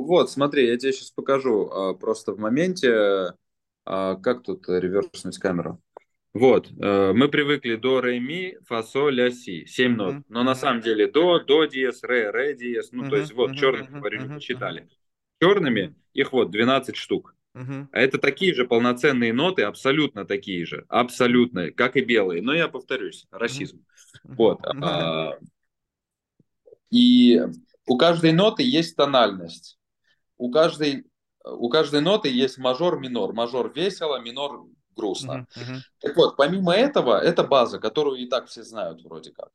Вот, 0.00 0.30
смотри, 0.30 0.66
я 0.66 0.76
тебе 0.76 0.92
сейчас 0.92 1.10
покажу 1.10 1.68
а, 1.68 1.94
просто 1.94 2.32
в 2.32 2.38
моменте, 2.38 3.34
а, 3.84 4.16
как 4.16 4.42
тут 4.42 4.68
реверснуть 4.68 5.38
камеру. 5.38 5.80
Вот, 6.34 6.70
э, 6.70 7.12
мы 7.12 7.28
привыкли 7.28 7.76
до, 7.76 8.00
ре, 8.00 8.18
ми, 8.18 8.56
фа, 8.66 8.82
соль, 8.82 9.16
ля, 9.16 9.30
си, 9.30 9.66
семь 9.66 9.96
нот. 9.96 10.14
Mm-hmm. 10.14 10.24
Но 10.30 10.42
на 10.44 10.54
самом 10.54 10.80
деле 10.80 11.06
до, 11.06 11.40
до 11.40 11.66
диез, 11.66 12.02
ре, 12.02 12.30
ре 12.30 12.54
диез, 12.54 12.90
ну 12.90 13.04
mm-hmm. 13.04 13.10
то 13.10 13.16
есть 13.16 13.32
вот 13.34 13.50
mm-hmm. 13.50 13.54
mm-hmm. 13.54 13.98
говорили, 13.98 14.24
mm-hmm. 14.38 14.88
Черными 15.42 15.94
их 16.14 16.32
вот 16.32 16.50
12 16.50 16.96
штук. 16.96 17.34
Uh-huh. 17.54 17.86
А 17.92 18.00
это 18.00 18.16
такие 18.16 18.54
же 18.54 18.64
полноценные 18.64 19.32
ноты, 19.34 19.62
абсолютно 19.62 20.24
такие 20.24 20.64
же, 20.64 20.86
абсолютно, 20.88 21.70
как 21.70 21.96
и 21.96 22.00
белые. 22.00 22.40
Но 22.40 22.54
я 22.54 22.68
повторюсь, 22.68 23.26
расизм. 23.30 23.84
Uh-huh. 24.24 24.34
Вот. 24.36 24.60
Uh-huh. 24.64 25.38
И 26.90 27.42
у 27.86 27.98
каждой 27.98 28.32
ноты 28.32 28.62
есть 28.62 28.96
тональность. 28.96 29.78
У 30.38 30.50
каждой, 30.50 31.06
у 31.44 31.68
каждой 31.68 32.00
ноты 32.00 32.28
есть 32.28 32.58
мажор, 32.58 32.98
минор. 32.98 33.32
Мажор 33.32 33.72
весело, 33.72 34.20
минор 34.20 34.64
грустно. 34.94 35.46
Uh-huh, 35.56 35.62
uh-huh. 35.62 35.80
Так 36.00 36.16
вот, 36.16 36.36
помимо 36.36 36.72
этого, 36.72 37.18
это 37.18 37.44
база, 37.44 37.78
которую 37.78 38.18
и 38.18 38.26
так 38.26 38.46
все 38.46 38.62
знают 38.62 39.02
вроде 39.02 39.32
как. 39.32 39.50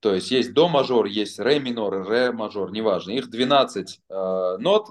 То 0.00 0.14
есть 0.14 0.30
есть 0.30 0.52
до 0.52 0.68
мажор, 0.68 1.06
есть 1.06 1.38
ре 1.38 1.58
минор, 1.58 2.06
ре 2.08 2.30
мажор, 2.30 2.70
неважно. 2.70 3.12
Их 3.12 3.28
12 3.28 4.00
э, 4.08 4.56
нот 4.58 4.88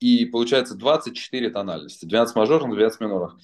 и 0.00 0.24
получается 0.24 0.74
24 0.74 1.50
тональности. 1.50 2.06
12 2.06 2.34
мажорных, 2.36 2.74
12 2.74 3.00
минорных. 3.00 3.38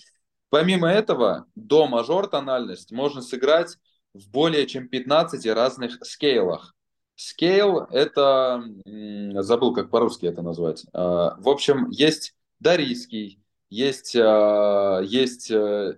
Помимо 0.49 0.89
этого, 0.89 1.47
до 1.55 1.87
мажор 1.87 2.29
тональность 2.29 2.93
можно 2.93 3.21
сыграть 3.21 3.77
в 4.15 4.31
более 4.31 4.67
чем 4.67 4.89
15 4.89 5.47
разных 5.47 6.05
scale 6.05 6.44
ах. 6.44 6.75
Scale 7.15 7.81
это, 7.91 8.65
забыл 9.37 9.75
как 9.75 9.91
по-русски 9.91 10.27
это 10.27 10.43
назвать. 10.43 10.85
Э, 10.93 11.33
в 11.39 11.49
общем, 11.49 11.91
есть 11.91 12.35
дарийский, 12.59 13.43
есть, 13.73 14.15
а, 14.17 15.01
есть 15.01 15.51
э, 15.51 15.97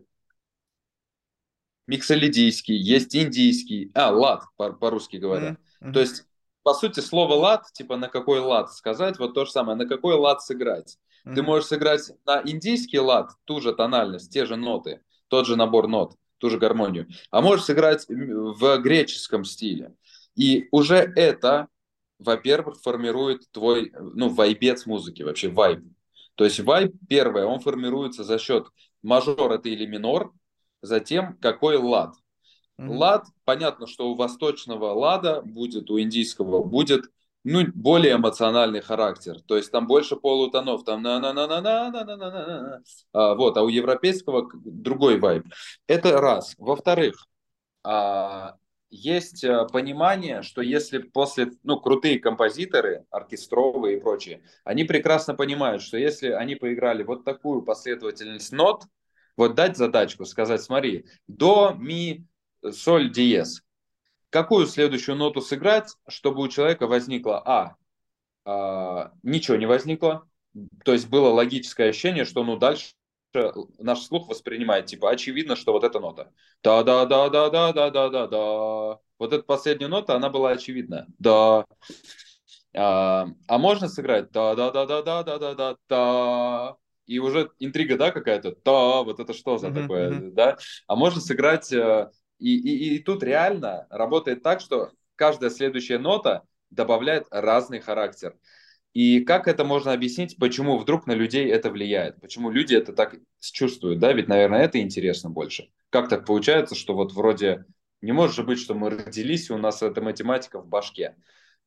миксолидийский, 1.87 2.77
есть 2.77 3.15
индийский, 3.17 3.91
а, 3.95 4.11
лад, 4.11 4.45
по-русски 4.57 5.17
говоря. 5.17 5.57
Mm-hmm. 5.81 5.93
То 5.93 6.01
есть, 6.01 6.25
по 6.63 6.73
сути, 6.73 7.01
слово 7.01 7.35
лад, 7.35 7.67
типа 7.73 7.97
на 7.97 8.09
какой 8.09 8.39
лад 8.39 8.73
сказать, 8.73 9.19
вот 9.19 9.35
то 9.35 9.45
же 9.45 9.51
самое, 9.51 9.77
на 9.77 9.87
какой 9.87 10.15
лад 10.15 10.41
сыграть. 10.41 10.99
Mm-hmm. 11.27 11.35
Ты 11.35 11.43
можешь 11.43 11.67
сыграть 11.67 12.13
на 12.25 12.41
индийский 12.45 13.01
лад, 13.01 13.31
ту 13.45 13.61
же 13.61 13.75
тональность, 13.75 14.33
те 14.33 14.47
же 14.47 14.57
ноты, 14.57 15.03
тот 15.29 15.47
же 15.47 15.57
набор 15.57 15.89
нот, 15.89 16.15
ту 16.39 16.51
же 16.51 16.59
гармонию, 16.59 17.09
а 17.31 17.41
можешь 17.41 17.65
сыграть 17.65 18.07
в 18.09 18.79
греческом 18.79 19.45
стиле. 19.45 19.95
И 20.37 20.69
уже 20.71 20.97
это, 20.97 21.69
во-первых, 22.19 22.81
формирует 22.81 23.43
твой, 23.53 23.93
ну, 23.99 24.29
вайбец 24.29 24.87
музыки, 24.87 25.23
вообще 25.23 25.49
вайб. 25.49 25.85
То 26.35 26.45
есть 26.45 26.61
вайб, 26.61 26.93
первое, 27.09 27.47
он 27.47 27.61
формируется 27.61 28.25
за 28.25 28.39
счет 28.39 28.67
мажор 29.03 29.53
это 29.53 29.69
или 29.69 29.87
минор, 29.87 30.33
затем 30.83 31.37
какой 31.41 31.77
лад. 31.77 32.15
Mm-hmm. 32.81 32.89
Лад, 32.89 33.27
понятно, 33.45 33.87
что 33.87 34.11
у 34.11 34.17
восточного 34.17 34.93
лада 34.93 35.43
будет, 35.43 35.91
у 35.91 36.01
индийского 36.01 36.65
будет 36.65 37.05
ну, 37.45 37.63
более 37.75 38.15
эмоциональный 38.15 38.81
характер. 38.81 39.41
То 39.47 39.57
есть 39.57 39.71
там 39.71 39.87
больше 39.87 40.17
полутонов, 40.17 40.83
там 40.85 41.03
на 41.03 41.21
на 41.21 41.33
на 41.33 41.47
на 41.47 41.61
на 41.61 41.91
на 41.91 42.05
на 42.05 42.17
на 42.17 42.31
на 42.31 42.83
а, 43.13 43.35
Вот, 43.35 43.57
а 43.57 43.63
у 43.63 43.69
европейского 43.69 44.51
другой 44.55 45.19
вайб. 45.19 45.45
Это 45.87 46.21
раз. 46.21 46.55
Во-вторых, 46.59 47.27
а, 47.85 48.57
есть 48.95 49.43
э, 49.43 49.67
понимание, 49.73 50.43
что 50.43 50.63
если 50.63 50.99
после, 50.99 51.51
ну, 51.65 51.81
крутые 51.81 52.21
композиторы, 52.21 53.05
оркестровые 53.11 53.97
и 53.97 54.01
прочие, 54.01 54.43
они 54.63 54.85
прекрасно 54.85 55.35
понимают, 55.35 55.83
что 55.83 55.97
если 55.97 56.29
они 56.29 56.55
поиграли 56.55 57.03
вот 57.03 57.25
такую 57.25 57.63
последовательность 57.63 58.53
нот, 58.53 58.85
вот 59.37 59.55
дать 59.57 59.77
задачку, 59.77 60.25
сказать, 60.25 60.63
смотри, 60.63 61.07
до, 61.27 61.75
ми, 61.77 62.25
соль, 62.71 63.11
диез. 63.11 63.63
Какую 64.31 64.67
следующую 64.67 65.17
ноту 65.17 65.41
сыграть, 65.41 65.97
чтобы 66.07 66.43
у 66.43 66.49
человека 66.49 66.87
возникло, 66.87 67.43
а, 67.45 67.77
а 68.45 69.13
ничего 69.25 69.57
не 69.57 69.67
возникло, 69.67 70.29
то 70.85 70.93
есть 70.93 71.09
было 71.09 71.31
логическое 71.31 71.89
ощущение, 71.89 72.25
что 72.25 72.45
ну 72.45 72.57
дальше 72.57 72.95
наш 73.79 74.03
слух 74.03 74.29
воспринимает, 74.29 74.87
типа, 74.87 75.11
очевидно, 75.11 75.57
что 75.57 75.73
вот 75.73 75.85
эта 75.85 76.01
нота. 76.01 76.31
Да-да-да-да-да-да-да-да. 76.63 78.27
да 78.27 78.99
Вот 79.19 79.33
эта 79.33 79.43
последняя 79.43 79.89
нота, 79.89 80.15
она 80.15 80.31
была 80.31 80.51
очевидна. 80.51 81.07
Да. 81.19 81.65
А, 82.77 83.27
а 83.47 83.59
можно 83.59 83.89
сыграть 83.89 84.31
да-да-да-да-да-да-да-да. 84.33 85.77
да 85.89 86.77
И 87.07 87.19
уже 87.19 87.51
интрига, 87.59 87.97
да, 87.97 88.11
какая-то? 88.11 88.57
Да, 88.65 89.03
вот 89.03 89.21
это 89.21 89.33
что 89.33 89.59
за 89.59 89.73
такое, 89.73 90.31
да? 90.33 90.57
А 90.87 90.97
можно 90.97 91.21
сыграть... 91.21 91.73
Э, 91.73 92.11
и, 92.39 92.57
и, 92.57 92.97
и 92.97 92.99
тут 92.99 93.23
реально 93.23 93.87
работает 93.91 94.43
так, 94.43 94.61
что 94.61 94.91
каждая 95.15 95.51
следующая 95.51 95.99
нота 95.99 96.43
добавляет 96.71 97.27
разный 97.31 97.81
характер. 97.81 98.37
И 98.95 99.21
как 99.21 99.49
это 99.49 99.65
можно 99.65 99.93
объяснить, 99.93 100.37
почему 100.39 100.79
вдруг 100.79 101.07
на 101.07 101.13
людей 101.13 101.51
это 101.51 101.71
влияет? 101.71 102.21
Почему 102.21 102.51
люди 102.51 102.75
это 102.75 102.93
так 102.93 103.17
чувствуют, 103.41 103.99
да? 103.99 104.13
Ведь, 104.13 104.29
наверное, 104.29 104.63
это 104.63 104.81
интересно 104.81 105.31
больше. 105.31 105.69
Как 105.91 106.09
так 106.09 106.25
получается, 106.25 106.77
что 106.77 106.95
вот 106.95 107.13
вроде 107.13 107.65
не 108.01 108.13
может 108.13 108.37
же 108.37 108.45
быть, 108.45 108.61
что 108.61 108.75
мы 108.75 108.91
родились, 108.91 109.51
и 109.51 109.53
у 109.53 109.59
нас 109.59 109.83
эта 109.83 110.01
математика 110.01 110.61
в 110.61 110.69
башке. 110.69 111.17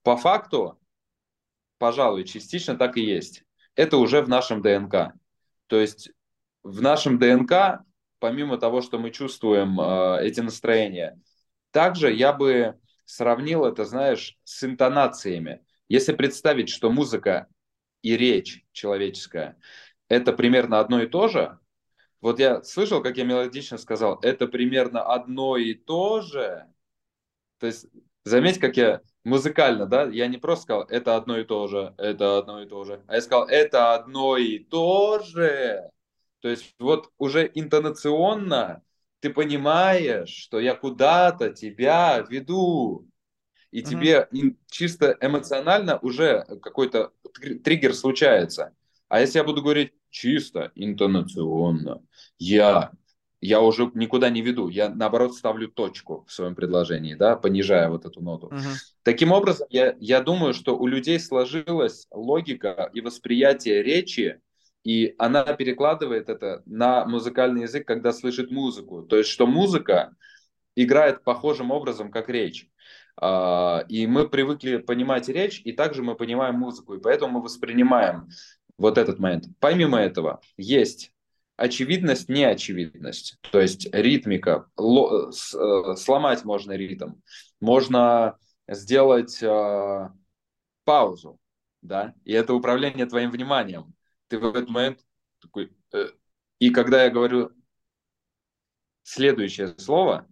По 0.04 0.16
факту, 0.16 0.80
пожалуй, 1.80 2.24
частично 2.24 2.78
так 2.78 2.96
и 2.96 3.02
есть. 3.02 3.44
Это 3.76 3.98
уже 3.98 4.22
в 4.22 4.30
нашем 4.30 4.62
ДНК. 4.62 5.14
То 5.68 5.80
есть 5.80 6.12
в 6.64 6.82
нашем 6.82 7.20
ДНК, 7.20 7.84
помимо 8.20 8.58
того, 8.58 8.82
что 8.82 9.00
мы 9.00 9.12
чувствуем 9.12 9.80
э, 9.82 10.20
эти 10.22 10.40
настроения, 10.40 11.20
также 11.72 12.14
я 12.14 12.32
бы 12.32 12.80
сравнил 13.04 13.66
это, 13.66 13.84
знаешь, 13.84 14.38
с 14.46 14.64
интонациями. 14.64 15.62
Если 15.90 16.14
представить, 16.14 16.70
что 16.70 16.92
музыка 16.92 17.48
и 18.02 18.18
речь 18.18 18.66
человеческая– 18.72 19.58
это 20.10 20.34
примерно 20.34 20.80
одно 20.80 21.02
и 21.02 21.08
то 21.08 21.28
же, 21.28 21.60
вот 22.22 22.40
я 22.40 22.64
слышал, 22.64 23.02
как 23.02 23.18
я 23.18 23.24
мелодично 23.24 23.78
сказал, 23.78 24.20
это 24.22 24.48
примерно 24.48 25.04
одно 25.04 25.58
и 25.58 25.74
то 25.74 26.22
же. 26.22 26.66
То 27.60 27.68
есть 27.68 27.88
заметь, 28.24 28.60
как 28.60 28.78
я 28.78 29.02
музыкально, 29.24 29.86
да, 29.86 30.04
я 30.04 30.28
не 30.28 30.38
просто 30.38 30.64
сказал, 30.64 30.84
это 30.84 31.16
одно 31.16 31.38
и 31.38 31.44
то 31.44 31.68
же, 31.68 31.94
это 31.98 32.38
одно 32.38 32.62
и 32.62 32.68
то 32.68 32.84
же, 32.84 33.04
а 33.08 33.16
я 33.16 33.22
сказал, 33.22 33.48
это 33.48 33.94
одно 33.94 34.38
и 34.38 34.60
то 34.60 35.20
же. 35.20 35.90
То 36.40 36.50
есть 36.50 36.76
вот 36.80 37.12
уже 37.18 37.50
интонационно 37.54 38.84
ты 39.20 39.30
понимаешь, 39.32 40.30
что 40.30 40.60
я 40.60 40.76
куда-то 40.76 41.52
тебя 41.52 42.20
веду 42.30 43.08
и 43.72 43.80
мгм, 43.80 43.90
тебе 43.90 44.28
чисто 44.70 45.18
эмоционально 45.22 45.98
уже 46.00 46.46
какой-то 46.62 47.12
триггер 47.64 47.94
случается. 47.94 48.74
А 49.10 49.22
если 49.22 49.40
я 49.40 49.44
буду 49.44 49.62
говорить 49.62 49.94
чисто 50.10 50.72
интонационно, 50.76 52.02
я, 52.40 52.92
я 53.42 53.62
уже 53.62 53.92
никуда 53.94 54.30
не 54.30 54.42
веду, 54.42 54.70
я 54.70 54.90
наоборот 54.90 55.36
ставлю 55.36 55.70
точку 55.70 56.26
в 56.28 56.32
своем 56.32 56.56
предложении, 56.56 57.16
да, 57.16 57.36
понижая 57.36 57.90
вот 57.90 58.06
эту 58.06 58.22
ноту. 58.22 58.48
мгм. 58.50 58.68
Таким 59.04 59.32
образом, 59.32 59.68
я, 59.70 59.96
я 60.00 60.22
думаю, 60.22 60.54
что 60.54 60.78
у 60.78 60.88
людей 60.88 61.20
сложилась 61.20 62.08
логика 62.12 62.90
и 62.94 63.02
восприятие 63.02 63.82
речи, 63.84 64.42
и 64.84 65.16
она 65.18 65.44
перекладывает 65.44 66.30
это 66.30 66.64
на 66.66 67.06
музыкальный 67.06 67.64
язык, 67.64 67.86
когда 67.88 68.12
слышит 68.12 68.52
музыку. 68.52 69.04
То 69.04 69.18
есть, 69.18 69.30
что 69.30 69.46
музыка 69.48 70.16
играет 70.76 71.24
похожим 71.24 71.72
образом, 71.72 72.12
как 72.12 72.30
речь. 72.30 72.70
А, 73.20 73.84
и 73.90 74.06
мы 74.08 74.30
привыкли 74.30 74.78
понимать 74.78 75.28
речь, 75.28 75.62
и 75.64 75.72
также 75.72 76.04
мы 76.04 76.16
понимаем 76.16 76.56
музыку, 76.56 76.94
и 76.94 77.02
поэтому 77.02 77.34
мы 77.34 77.42
воспринимаем 77.44 78.30
вот 78.78 78.98
этот 78.98 79.20
момент. 79.20 79.46
Помимо 79.60 80.00
этого, 80.00 80.42
есть 80.56 81.12
очевидность, 81.56 82.30
неочевидность. 82.30 83.38
То 83.52 83.60
есть 83.60 83.88
ритмика, 83.92 84.70
э, 84.78 85.32
сломать 85.96 86.46
можно 86.46 86.74
ритм, 86.74 87.16
можно 87.60 88.38
сделать 88.68 89.42
э, 89.42 90.10
паузу, 90.84 91.40
да, 91.82 92.14
и 92.24 92.34
это 92.34 92.54
управление 92.54 93.08
твоим 93.08 93.32
вниманием. 93.32 93.96
Ты 94.28 94.38
в 94.38 94.46
этот 94.46 94.70
момент 94.70 95.00
такой... 95.42 95.76
Э, 95.92 96.10
и 96.60 96.70
когда 96.70 97.04
я 97.04 97.10
говорю 97.10 97.52
следующее 99.02 99.76
слово, 99.80 100.28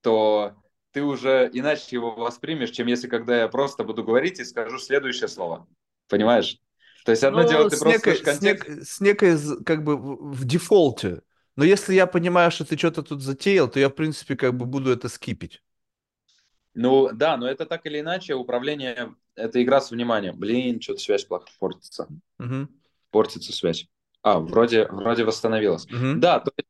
то 0.00 0.57
ты 0.92 1.02
уже 1.02 1.50
иначе 1.52 1.86
его 1.96 2.14
воспримешь, 2.14 2.70
чем 2.70 2.86
если 2.86 3.08
когда 3.08 3.40
я 3.40 3.48
просто 3.48 3.84
буду 3.84 4.04
говорить 4.04 4.40
и 4.40 4.44
скажу 4.44 4.78
следующее 4.78 5.28
слово. 5.28 5.66
Понимаешь? 6.08 6.58
То 7.04 7.12
есть 7.12 7.24
одно 7.24 7.42
дело, 7.42 7.64
Ну, 7.64 7.68
ты 7.68 7.76
с 7.76 7.78
просто 7.78 8.02
некой, 8.04 8.14
слышишь 8.14 8.24
с, 8.24 8.40
контекст. 8.40 8.70
нек- 8.70 8.82
с 8.84 9.00
некой, 9.00 9.36
как 9.64 9.84
бы, 9.84 9.96
в 9.96 10.44
дефолте. 10.44 11.22
Но 11.56 11.64
если 11.64 11.94
я 11.94 12.06
понимаю, 12.06 12.50
что 12.50 12.64
ты 12.64 12.76
что-то 12.78 13.02
тут 13.02 13.22
затеял, 13.22 13.68
то 13.68 13.78
я, 13.80 13.88
в 13.88 13.94
принципе, 13.94 14.36
как 14.36 14.56
бы 14.56 14.64
буду 14.66 14.90
это 14.90 15.08
скипить. 15.08 15.62
Ну 16.74 17.10
да, 17.12 17.36
но 17.36 17.48
это 17.48 17.66
так 17.66 17.86
или 17.86 18.00
иначе 18.00 18.34
управление, 18.34 19.14
это 19.34 19.62
игра 19.62 19.80
с 19.80 19.90
вниманием. 19.90 20.38
Блин, 20.38 20.80
что-то 20.80 21.00
связь 21.00 21.24
плохо 21.24 21.48
портится. 21.58 22.08
Мгм, 22.38 22.68
Портится 23.10 23.52
связь. 23.52 23.88
А, 24.22 24.40
вроде, 24.40 24.86
вроде 24.88 25.24
восстановилась. 25.24 25.88
мгм, 25.90 26.14
Да, 26.14 26.40
то 26.40 26.52
есть 26.56 26.68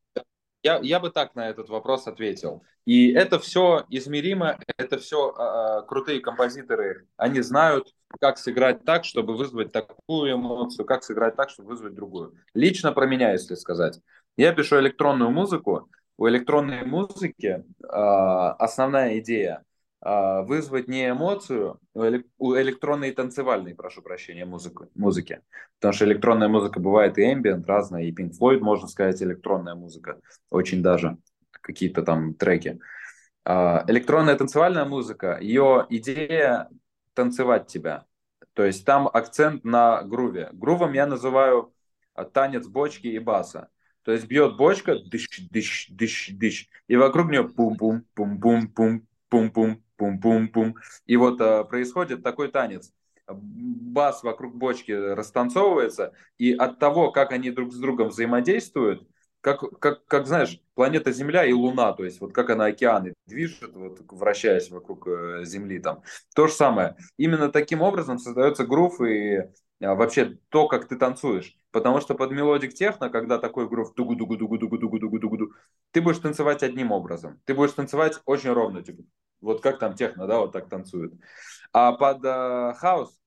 я, 0.63 0.79
я 0.81 0.99
бы 0.99 1.09
так 1.09 1.35
на 1.35 1.49
этот 1.49 1.69
вопрос 1.69 2.07
ответил. 2.07 2.63
И 2.85 3.11
это 3.11 3.39
все 3.39 3.85
измеримо, 3.89 4.57
это 4.77 4.97
все 4.97 5.33
а, 5.37 5.81
крутые 5.83 6.19
композиторы, 6.19 7.07
они 7.17 7.41
знают, 7.41 7.93
как 8.19 8.37
сыграть 8.37 8.83
так, 8.83 9.05
чтобы 9.05 9.35
вызвать 9.35 9.71
такую 9.71 10.33
эмоцию, 10.33 10.85
как 10.85 11.03
сыграть 11.03 11.35
так, 11.35 11.49
чтобы 11.49 11.69
вызвать 11.69 11.93
другую. 11.93 12.33
Лично 12.53 12.91
про 12.91 13.05
меня, 13.05 13.31
если 13.31 13.55
сказать. 13.55 13.99
Я 14.37 14.53
пишу 14.53 14.79
электронную 14.79 15.31
музыку. 15.31 15.89
У 16.17 16.27
электронной 16.27 16.83
музыки 16.83 17.63
а, 17.87 18.53
основная 18.53 19.19
идея 19.19 19.57
а, 19.57 19.68
вызвать 20.01 20.87
не 20.87 21.09
эмоцию, 21.09 21.79
элек- 21.93 22.27
у 22.37 22.55
электронной 22.55 23.11
танцевальной, 23.11 23.75
прошу 23.75 24.01
прощения, 24.01 24.45
музыку, 24.45 24.89
музыки. 24.95 25.41
Потому 25.79 25.93
что 25.93 26.05
электронная 26.05 26.47
музыка 26.47 26.79
бывает 26.79 27.17
и 27.17 27.23
ambient 27.23 27.65
разная, 27.65 28.03
и 28.03 28.13
Pink 28.13 28.31
Floyd, 28.39 28.59
можно 28.59 28.87
сказать, 28.87 29.21
электронная 29.21 29.75
музыка. 29.75 30.19
Очень 30.49 30.81
даже 30.81 31.17
какие-то 31.51 32.03
там 32.03 32.33
треки. 32.33 32.79
А, 33.45 33.83
электронная 33.87 34.35
танцевальная 34.35 34.85
музыка, 34.85 35.37
ее 35.41 35.85
идея 35.89 36.69
танцевать 37.13 37.67
тебя. 37.67 38.05
То 38.53 38.63
есть 38.63 38.85
там 38.85 39.07
акцент 39.07 39.63
на 39.63 40.03
груве. 40.03 40.49
Грувом 40.53 40.93
я 40.93 41.07
называю 41.07 41.73
а, 42.13 42.25
танец 42.25 42.67
бочки 42.67 43.07
и 43.07 43.19
баса. 43.19 43.69
То 44.03 44.11
есть 44.11 44.27
бьет 44.27 44.57
бочка, 44.57 44.95
дыш, 44.99 45.27
дыш, 45.51 45.87
дыш, 45.89 46.29
дыш, 46.31 46.67
и 46.87 46.95
вокруг 46.95 47.29
нее 47.29 47.47
пум-пум, 47.47 48.05
пум-пум-пум, 48.15 49.07
пум-пум, 49.29 49.83
пум-пум-пум. 49.99 50.75
И 51.05 51.17
вот 51.17 51.39
э, 51.41 51.63
происходит 51.65 52.23
такой 52.23 52.47
танец. 52.47 52.91
Бас 53.27 54.23
вокруг 54.23 54.55
бочки 54.55 54.91
растанцовывается, 54.91 56.13
и 56.39 56.53
от 56.53 56.79
того, 56.79 57.11
как 57.11 57.31
они 57.31 57.51
друг 57.51 57.71
с 57.71 57.77
другом 57.77 58.07
взаимодействуют, 58.07 59.07
как, 59.41 59.61
как, 59.79 60.05
как 60.05 60.25
знаешь, 60.25 60.59
планета 60.73 61.11
Земля 61.11 61.45
и 61.45 61.53
Луна, 61.53 61.93
то 61.93 62.03
есть 62.03 62.19
вот 62.21 62.33
как 62.33 62.49
она 62.49 62.65
океаны 62.65 63.13
движет, 63.27 63.75
вот, 63.75 63.99
вращаясь 64.09 64.71
вокруг 64.71 65.07
э, 65.07 65.41
Земли 65.45 65.79
там. 65.79 66.01
То 66.33 66.47
же 66.47 66.53
самое. 66.53 66.95
Именно 67.17 67.49
таким 67.49 67.81
образом 67.81 68.17
создается 68.17 68.65
грув 68.65 68.99
и 69.01 69.35
э, 69.35 69.47
вообще 69.79 70.39
то, 70.49 70.67
как 70.67 70.87
ты 70.87 70.97
танцуешь. 70.97 71.55
Потому 71.71 72.01
что 72.01 72.15
под 72.15 72.31
melodic 72.31 72.73
techno, 72.73 73.09
когда 73.09 73.37
такой 73.37 73.69
грув 73.69 73.93
дугу 73.93 74.15
дугу 74.15 74.37
дугу 74.37 74.57
дугу 74.57 74.77
дугу 74.79 74.99
дугу 74.99 75.19
дугу 75.19 75.53
ты 75.91 76.01
будешь 76.01 76.17
танцевать 76.17 76.63
одним 76.63 76.91
образом. 76.91 77.39
Ты 77.45 77.53
будешь 77.53 77.73
танцевать 77.73 78.19
очень 78.25 78.51
ровно, 78.51 78.81
типа 78.81 79.03
вот 79.41 79.61
как 79.61 79.79
там 79.79 79.95
техно, 79.95 80.27
да, 80.27 80.39
вот 80.39 80.51
так 80.51 80.69
танцуют. 80.69 81.13
А 81.71 81.93
под 81.93 82.23
э, 82.23 82.73
хаус 82.77 83.17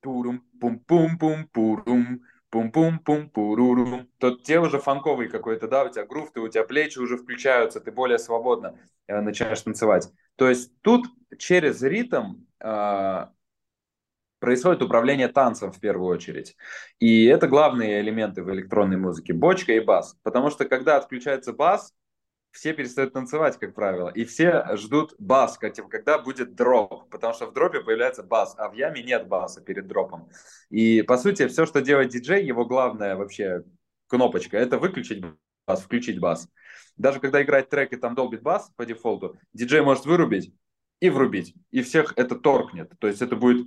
турум 0.00 0.42
пум 0.60 0.78
пум 0.80 1.18
пум 1.18 1.48
пурум 1.52 2.22
пум-пум-пум, 2.52 3.30
пурурум. 3.30 4.08
Тут 4.18 4.44
те 4.44 4.60
уже 4.60 4.78
фанковый 4.78 5.28
какой-то, 5.28 5.68
да, 5.68 5.84
у 5.84 5.88
тебя 5.88 6.04
грув, 6.04 6.30
ты, 6.32 6.40
у 6.40 6.48
тебя 6.48 6.64
плечи 6.64 6.98
уже 6.98 7.16
включаются, 7.16 7.80
ты 7.80 7.90
более 7.90 8.18
свободно 8.18 8.78
э, 9.08 9.20
начинаешь 9.20 9.62
танцевать. 9.62 10.12
То 10.36 10.48
есть 10.48 10.70
тут 10.82 11.06
через 11.38 11.82
ритм 11.82 12.44
э, 12.60 13.26
происходит 14.38 14.82
управление 14.82 15.28
танцем 15.28 15.72
в 15.72 15.80
первую 15.80 16.08
очередь. 16.08 16.54
И 16.98 17.24
это 17.24 17.48
главные 17.48 18.02
элементы 18.02 18.42
в 18.42 18.52
электронной 18.52 18.98
музыке, 18.98 19.32
бочка 19.32 19.72
и 19.72 19.80
бас. 19.80 20.18
Потому 20.22 20.50
что 20.50 20.66
когда 20.66 20.98
отключается 20.98 21.54
бас, 21.54 21.94
все 22.52 22.74
перестают 22.74 23.12
танцевать, 23.12 23.58
как 23.58 23.74
правило, 23.74 24.10
и 24.10 24.24
все 24.24 24.64
ждут 24.76 25.14
бас, 25.18 25.58
когда 25.58 26.18
будет 26.18 26.54
дроп, 26.54 27.08
потому 27.10 27.32
что 27.32 27.46
в 27.46 27.52
дропе 27.52 27.80
появляется 27.80 28.22
бас, 28.22 28.54
а 28.58 28.68
в 28.68 28.74
яме 28.74 29.02
нет 29.02 29.26
баса 29.26 29.62
перед 29.62 29.86
дропом. 29.88 30.28
И, 30.70 31.02
по 31.02 31.16
сути, 31.16 31.48
все, 31.48 31.66
что 31.66 31.80
делает 31.80 32.10
диджей, 32.10 32.44
его 32.44 32.64
главная 32.66 33.16
вообще 33.16 33.64
кнопочка, 34.06 34.58
это 34.58 34.78
выключить 34.78 35.24
бас, 35.66 35.82
включить 35.82 36.20
бас. 36.20 36.48
Даже 36.96 37.20
когда 37.20 37.42
играет 37.42 37.70
трек 37.70 37.92
и 37.92 37.96
там 37.96 38.14
долбит 38.14 38.42
бас 38.42 38.70
по 38.76 38.84
дефолту, 38.84 39.36
диджей 39.54 39.80
может 39.80 40.04
вырубить 40.04 40.54
и 41.00 41.08
врубить, 41.08 41.54
и 41.70 41.82
всех 41.82 42.12
это 42.16 42.36
торкнет. 42.36 42.92
То 43.00 43.08
есть 43.08 43.22
это 43.22 43.34
будет 43.34 43.66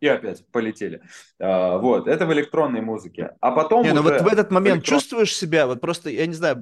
и 0.00 0.06
опять 0.06 0.46
полетели. 0.52 1.02
А, 1.40 1.78
вот, 1.78 2.06
это 2.06 2.26
в 2.26 2.32
электронной 2.32 2.80
музыке. 2.80 3.36
А 3.40 3.50
потом 3.50 3.82
не, 3.82 3.92
ну 3.92 4.00
уже... 4.00 4.12
вот 4.12 4.22
в 4.22 4.26
этот 4.26 4.50
момент 4.50 4.78
электрон... 4.78 4.98
чувствуешь 4.98 5.34
себя, 5.34 5.66
вот 5.66 5.80
просто, 5.80 6.10
я 6.10 6.26
не 6.26 6.34
знаю, 6.34 6.56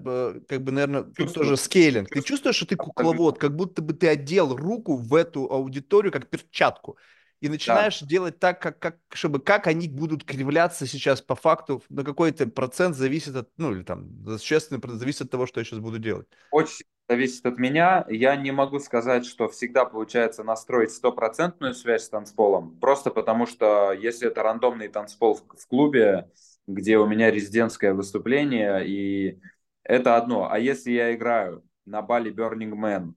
как 0.48 0.62
бы, 0.62 0.72
наверное, 0.72 1.02
тут 1.02 1.34
тоже 1.34 1.56
скейлинг. 1.56 2.08
Ты 2.08 2.22
чувствуешь, 2.22 2.56
что 2.56 2.66
ты 2.66 2.76
кукловод, 2.76 3.38
как 3.38 3.54
будто 3.54 3.82
бы 3.82 3.92
ты 3.92 4.08
одел 4.08 4.56
руку 4.56 4.96
в 4.96 5.14
эту 5.14 5.50
аудиторию 5.50 6.12
как 6.12 6.28
перчатку. 6.28 6.96
и 7.40 7.48
начинаешь 7.48 8.00
да. 8.00 8.06
делать 8.06 8.38
так, 8.38 8.60
как, 8.60 8.78
как, 8.78 8.96
чтобы 9.12 9.40
как 9.40 9.66
они 9.66 9.88
будут 9.88 10.24
кривляться 10.24 10.86
сейчас 10.86 11.20
по 11.20 11.34
факту, 11.34 11.82
на 11.88 12.02
какой-то 12.02 12.46
процент 12.46 12.96
зависит 12.96 13.36
от, 13.36 13.50
ну 13.56 13.72
или 13.72 13.82
там, 13.82 14.08
существенный 14.38 14.80
процент 14.80 15.00
зависит 15.00 15.22
от 15.22 15.30
того, 15.30 15.46
что 15.46 15.60
я 15.60 15.64
сейчас 15.64 15.78
буду 15.78 15.98
делать. 15.98 16.26
Очень 16.50 16.86
зависит 17.08 17.46
от 17.46 17.58
меня. 17.58 18.04
Я 18.08 18.36
не 18.36 18.50
могу 18.50 18.78
сказать, 18.78 19.26
что 19.26 19.48
всегда 19.48 19.84
получается 19.84 20.42
настроить 20.44 20.92
стопроцентную 20.92 21.74
связь 21.74 22.04
с 22.04 22.08
танцполом, 22.08 22.78
просто 22.80 23.10
потому 23.10 23.46
что 23.46 23.92
если 23.92 24.28
это 24.28 24.42
рандомный 24.42 24.88
танцпол 24.88 25.34
в, 25.34 25.56
в 25.56 25.66
клубе, 25.66 26.30
где 26.66 26.98
у 26.98 27.06
меня 27.06 27.30
резидентское 27.30 27.94
выступление, 27.94 28.86
и 28.86 29.40
это 29.84 30.16
одно. 30.16 30.50
А 30.50 30.58
если 30.58 30.90
я 30.90 31.14
играю 31.14 31.64
на 31.84 32.02
бале 32.02 32.32
Burning 32.32 32.72
Man, 32.72 33.14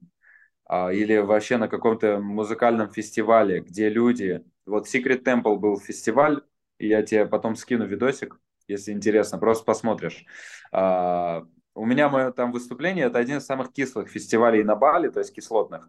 а, 0.66 0.92
или 0.92 1.16
вообще 1.16 1.56
на 1.56 1.66
каком-то 1.66 2.20
музыкальном 2.20 2.90
фестивале, 2.90 3.60
где 3.60 3.88
люди... 3.88 4.44
Вот 4.66 4.86
Secret 4.86 5.24
Temple 5.24 5.56
был 5.56 5.80
фестиваль, 5.80 6.42
я 6.78 7.02
тебе 7.02 7.26
потом 7.26 7.56
скину 7.56 7.86
видосик, 7.86 8.38
если 8.68 8.92
интересно, 8.92 9.38
просто 9.38 9.64
посмотришь. 9.64 10.24
А, 10.70 11.44
у 11.74 11.84
меня 11.84 12.08
мое 12.08 12.32
там 12.32 12.52
выступление, 12.52 13.06
это 13.06 13.18
один 13.18 13.38
из 13.38 13.46
самых 13.46 13.72
кислых 13.72 14.08
фестивалей 14.08 14.62
на 14.62 14.76
Бали, 14.76 15.08
то 15.08 15.20
есть 15.20 15.34
кислотных. 15.34 15.88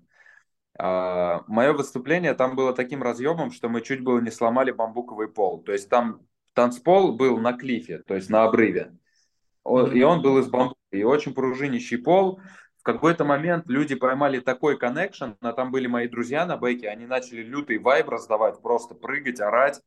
А, 0.78 1.44
мое 1.48 1.74
выступление 1.74 2.34
там 2.34 2.56
было 2.56 2.74
таким 2.74 3.04
разъемом, 3.04 3.52
что 3.52 3.70
мы 3.70 3.82
чуть 3.82 4.04
было 4.04 4.20
не 4.20 4.32
сломали 4.32 4.72
бамбуковый 4.72 5.28
пол. 5.28 5.64
То 5.64 5.72
есть 5.72 5.90
там 5.90 6.22
танцпол 6.54 7.16
был 7.16 7.38
на 7.38 7.54
клифе, 7.54 8.00
то 8.00 8.16
есть 8.16 8.30
на 8.30 8.44
обрыве. 8.44 8.96
И 9.66 10.04
он 10.04 10.22
был 10.22 10.40
из 10.40 10.48
бамбука, 10.50 10.80
и 10.92 11.04
очень 11.04 11.34
пружинищий 11.34 11.98
пол 11.98 12.42
в 12.82 12.84
какой-то 12.84 13.26
момент 13.26 13.66
люди 13.68 13.94
поймали 13.94 14.40
такой 14.40 14.76
коннекшн, 14.76 15.34
а 15.40 15.54
там 15.54 15.72
были 15.72 15.86
мои 15.86 16.08
друзья 16.08 16.48
на 16.48 16.58
бэке, 16.58 16.90
они 16.90 17.06
начали 17.06 17.44
лютый 17.44 17.78
вайб 17.78 18.10
раздавать, 18.10 18.60
просто 18.60 18.96
прыгать, 18.96 19.40
орать. 19.40 19.82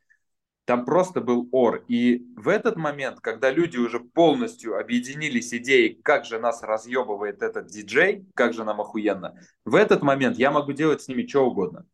Там 0.64 0.84
просто 0.84 1.20
был 1.20 1.48
ор. 1.52 1.84
И 1.88 2.24
в 2.36 2.48
этот 2.48 2.76
момент, 2.76 3.20
когда 3.20 3.50
люди 3.50 3.76
уже 3.76 4.00
полностью 4.00 4.78
объединились 4.78 5.52
идеей, 5.52 6.00
как 6.02 6.24
же 6.24 6.38
нас 6.38 6.62
разъебывает 6.62 7.42
этот 7.42 7.66
диджей, 7.66 8.26
как 8.34 8.54
же 8.54 8.64
нам 8.64 8.80
охуенно, 8.80 9.38
в 9.64 9.74
этот 9.74 10.02
момент 10.02 10.38
я 10.38 10.50
могу 10.50 10.72
делать 10.72 11.02
с 11.02 11.08
ними 11.08 11.26
что 11.26 11.46
угодно. 11.46 11.86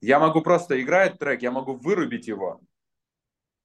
Я 0.00 0.18
могу 0.18 0.42
просто 0.42 0.80
играть 0.80 1.18
трек, 1.18 1.42
я 1.42 1.50
могу 1.50 1.74
вырубить 1.74 2.28
его, 2.28 2.60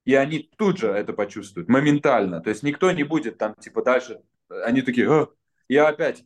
и 0.04 0.14
они 0.14 0.50
тут 0.56 0.78
же 0.78 0.88
это 0.88 1.12
почувствуют, 1.12 1.68
моментально. 1.68 2.40
То 2.40 2.50
есть 2.50 2.62
никто 2.62 2.90
не 2.92 3.04
будет 3.04 3.38
там, 3.38 3.54
типа, 3.54 3.82
дальше, 3.82 4.20
они 4.48 4.82
такие, 4.82 5.10
а, 5.10 5.28
я 5.68 5.88
опять, 5.88 6.24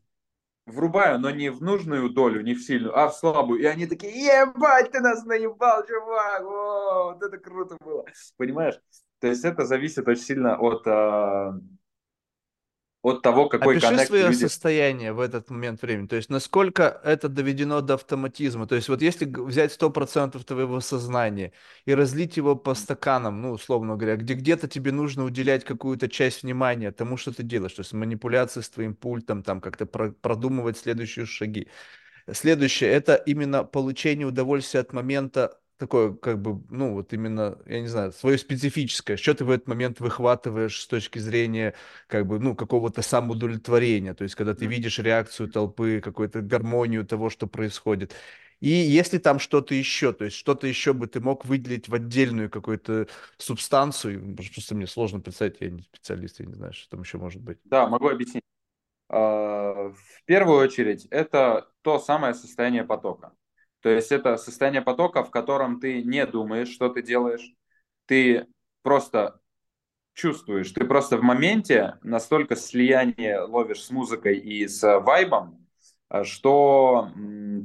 врубаю, 0.69 1.19
но 1.19 1.31
не 1.31 1.51
в 1.51 1.63
нужную 1.63 2.11
долю, 2.11 2.43
не 2.43 2.55
в 2.55 2.63
сильную, 2.63 2.97
а 2.97 3.09
в 3.09 3.15
слабую. 3.15 3.61
И 3.61 3.65
они 3.65 3.87
такие, 3.87 4.13
ебать, 4.13 4.91
ты 4.91 5.01
нас 5.01 5.25
наебал, 5.25 5.87
чувак, 5.87 6.43
О, 6.43 7.13
вот 7.13 7.23
это 7.23 7.39
круто 7.39 7.77
было. 7.81 8.05
Понимаешь? 8.37 8.81
То 9.21 9.27
есть 9.27 9.45
это 9.45 9.65
зависит 9.65 10.07
очень 10.07 10.23
сильно 10.23 10.57
от, 10.57 10.87
э, 10.87 11.53
от 13.03 13.23
того, 13.23 13.49
какой 13.49 13.77
Опиши 13.77 13.87
коннект 13.89 14.09
свое 14.09 14.27
люди... 14.29 14.41
состояние 14.41 15.13
в 15.13 15.21
этот 15.21 15.51
момент 15.51 15.83
времени. 15.83 16.09
То 16.09 16.17
есть 16.17 16.31
насколько 16.31 17.01
это 17.05 17.29
доведено 17.29 17.81
до 17.81 17.95
автоматизма. 17.95 18.67
То 18.67 18.75
есть 18.75 18.89
вот 18.89 19.03
если 19.03 19.25
взять 19.25 19.73
100% 19.73 20.43
твоего 20.43 20.81
сознания 20.81 21.53
и 21.85 21.95
разлить 21.95 22.37
его 22.37 22.57
по 22.57 22.75
стаканам, 22.75 23.41
ну, 23.41 23.53
условно 23.53 23.97
говоря, 23.97 24.17
где 24.17 24.35
где-то 24.35 24.67
тебе 24.67 24.91
нужно 24.91 25.25
уделять 25.25 25.65
какую-то 25.65 26.09
часть 26.09 26.43
внимания 26.43 26.91
тому, 26.91 27.17
что 27.17 27.33
ты 27.33 27.45
делаешь, 27.45 27.75
то 27.75 27.81
есть 27.81 27.93
манипуляции 27.93 28.63
с 28.63 28.69
твоим 28.69 28.97
пультом, 28.97 29.43
там 29.43 29.61
как-то 29.61 29.87
про- 29.87 30.11
продумывать 30.11 30.77
следующие 30.77 31.25
шаги. 31.25 31.69
Следующее– 32.31 32.91
это 32.93 33.15
именно 33.15 33.65
получение 33.65 34.27
удовольствия 34.27 34.81
от 34.81 34.93
момента 34.93 35.59
такое, 35.79 36.13
как 36.15 36.41
бы, 36.41 36.63
ну, 36.71 36.93
вот 36.93 37.13
именно, 37.13 37.59
я 37.67 37.81
не 37.81 37.87
знаю, 37.87 38.13
свое 38.13 38.37
специфическое, 38.37 39.17
что 39.17 39.35
ты 39.35 39.45
в 39.45 39.51
этот 39.51 39.69
момент 39.69 40.01
выхватываешь 40.01 40.81
с 40.81 40.87
точки 40.87 41.19
зрения, 41.19 41.75
как 42.09 42.27
бы, 42.27 42.39
ну, 42.39 42.55
какого-то 42.55 43.03
самоудовлетворения, 43.03 44.15
то 44.15 44.25
есть, 44.25 44.35
когда 44.35 44.55
ты 44.55 44.67
видишь 44.67 44.99
реакцию 44.99 45.49
толпы, 45.49 46.01
какую-то 46.03 46.43
гармонию 46.43 47.07
того, 47.07 47.31
что 47.31 47.47
происходит. 47.47 48.15
И 48.61 48.71
если 48.71 49.19
там 49.19 49.39
что-то 49.39 49.75
еще, 49.75 50.13
то 50.13 50.25
есть 50.25 50.37
что-то 50.37 50.67
еще 50.67 50.93
бы 50.93 51.07
ты 51.07 51.21
мог 51.21 51.45
выделить 51.45 51.89
в 51.89 51.95
отдельную 51.95 52.51
какую-то 52.51 53.07
субстанцию, 53.37 54.35
просто 54.35 54.75
мне 54.75 54.89
сложно 54.89 55.21
представить, 55.21 55.61
я 55.61 55.71
не 55.71 55.83
специалист, 55.83 56.41
я 56.41 56.47
не 56.47 56.55
знаю, 56.55 56.73
что 56.73 56.91
там 56.91 57.03
еще 57.03 57.19
может 57.19 57.41
быть. 57.41 57.59
Да, 57.65 57.87
могу 57.87 58.09
объяснить. 58.09 58.43
А, 59.09 59.91
в 59.91 60.25
первую 60.25 60.59
очередь, 60.59 61.07
это 61.11 61.69
то 61.83 62.01
самое 62.01 62.35
состояние 62.35 62.85
потока. 62.85 63.33
То 63.81 63.91
есть 63.91 64.11
это 64.13 64.37
состояние 64.37 64.83
потока, 64.83 65.23
в 65.23 65.31
котором 65.31 65.81
ты 65.81 66.03
не 66.03 66.27
думаешь, 66.27 66.69
что 66.69 66.89
ты 66.89 67.03
делаешь, 67.03 67.55
ты 68.07 68.47
просто 68.83 69.41
чувствуешь, 70.15 70.73
ты 70.73 70.85
просто 70.85 71.17
в 71.17 71.23
моменте 71.23 71.97
настолько 72.03 72.57
слияние 72.57 73.41
ловишь 73.41 73.85
с 73.85 73.91
музыкой 73.91 74.39
и 74.39 74.67
с 74.67 74.99
вайбом, 75.01 75.65
что 76.25 77.09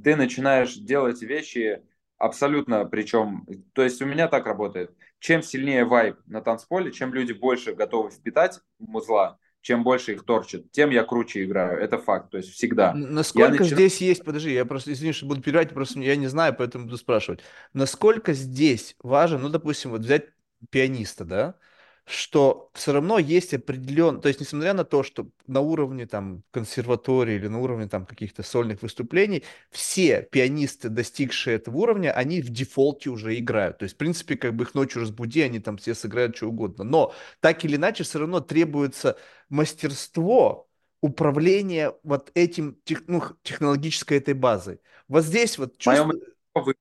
ты 0.04 0.16
начинаешь 0.16 0.76
делать 0.76 1.22
вещи 1.22 1.82
абсолютно, 2.18 2.86
причем, 2.86 3.48
то 3.74 3.84
есть 3.84 4.02
у 4.02 4.06
меня 4.06 4.28
так 4.28 4.46
работает, 4.46 4.96
чем 5.20 5.42
сильнее 5.42 5.84
вайб 5.84 6.18
на 6.26 6.42
танцполе, 6.42 6.92
чем 6.92 7.14
люди 7.14 7.34
больше 7.34 7.74
готовы 7.74 8.12
впитать 8.12 8.60
музла, 8.78 9.40
чем 9.64 9.84
больше 9.84 10.12
их 10.12 10.24
торчит, 10.26 10.72
тем 10.72 10.90
я 10.90 11.04
круче 11.04 11.46
играю. 11.46 11.80
Это 11.80 11.98
факт, 11.98 12.32
то 12.32 12.38
есть 12.38 12.50
всегда. 12.50 12.94
Насколько 12.94 13.52
начинаю... 13.52 13.74
здесь 13.74 14.02
есть, 14.02 14.24
подожди, 14.24 14.54
я 14.54 14.66
просто, 14.66 14.92
извини, 14.92 15.14
что 15.14 15.26
буду 15.26 15.42
перебивать, 15.42 15.70
просто 15.70 16.02
я 16.02 16.18
не 16.18 16.28
знаю, 16.28 16.54
поэтому 16.56 16.84
буду 16.84 16.98
спрашивать. 16.98 17.40
Насколько 17.72 18.34
здесь 18.34 18.98
важен, 19.02 19.42
ну, 19.42 19.48
допустим, 19.48 19.92
вот 19.92 20.02
взять 20.02 20.26
пианиста, 20.70 21.24
да, 21.24 21.56
что 22.06 22.70
все 22.74 22.92
равно 22.92 23.18
есть 23.18 23.54
определен, 23.54 24.20
то 24.20 24.28
есть 24.28 24.42
несмотря 24.42 24.74
на 24.74 24.84
то, 24.84 25.04
что 25.04 25.30
на 25.48 25.62
уровне 25.62 26.06
там 26.06 26.44
консерватории 26.52 27.36
или 27.36 27.48
на 27.48 27.60
уровне 27.60 27.88
там 27.88 28.06
каких-то 28.06 28.44
сольных 28.44 28.82
выступлений, 28.82 29.44
все 29.72 30.28
пианисты, 30.32 30.90
достигшие 30.90 31.56
этого 31.56 31.78
уровня, 31.78 32.12
они 32.12 32.42
в 32.42 32.50
дефолте 32.50 33.10
уже 33.10 33.38
играют. 33.38 33.78
То 33.78 33.84
есть, 33.84 33.96
в 33.96 33.98
принципе, 33.98 34.36
как 34.36 34.54
бы 34.54 34.66
их 34.66 34.74
ночью 34.74 35.02
разбуди, 35.02 35.42
они 35.42 35.60
там 35.60 35.78
все 35.78 35.96
сыграют 35.96 36.36
что 36.36 36.48
угодно. 36.48 36.84
Но 36.84 37.14
так 37.40 37.64
или 37.64 37.78
иначе 37.78 38.04
все 38.04 38.20
равно 38.20 38.42
требуется 38.42 39.18
мастерство 39.50 40.68
управления 41.02 41.94
вот 42.04 42.32
этим 42.34 42.78
тех, 42.84 43.04
ну, 43.08 43.22
технологической 43.44 44.18
этой 44.18 44.34
базой. 44.34 44.80
Вот 45.08 45.24
здесь 45.24 45.58
вот 45.58 45.78
чувство... 45.78 46.12
Мое 46.54 46.76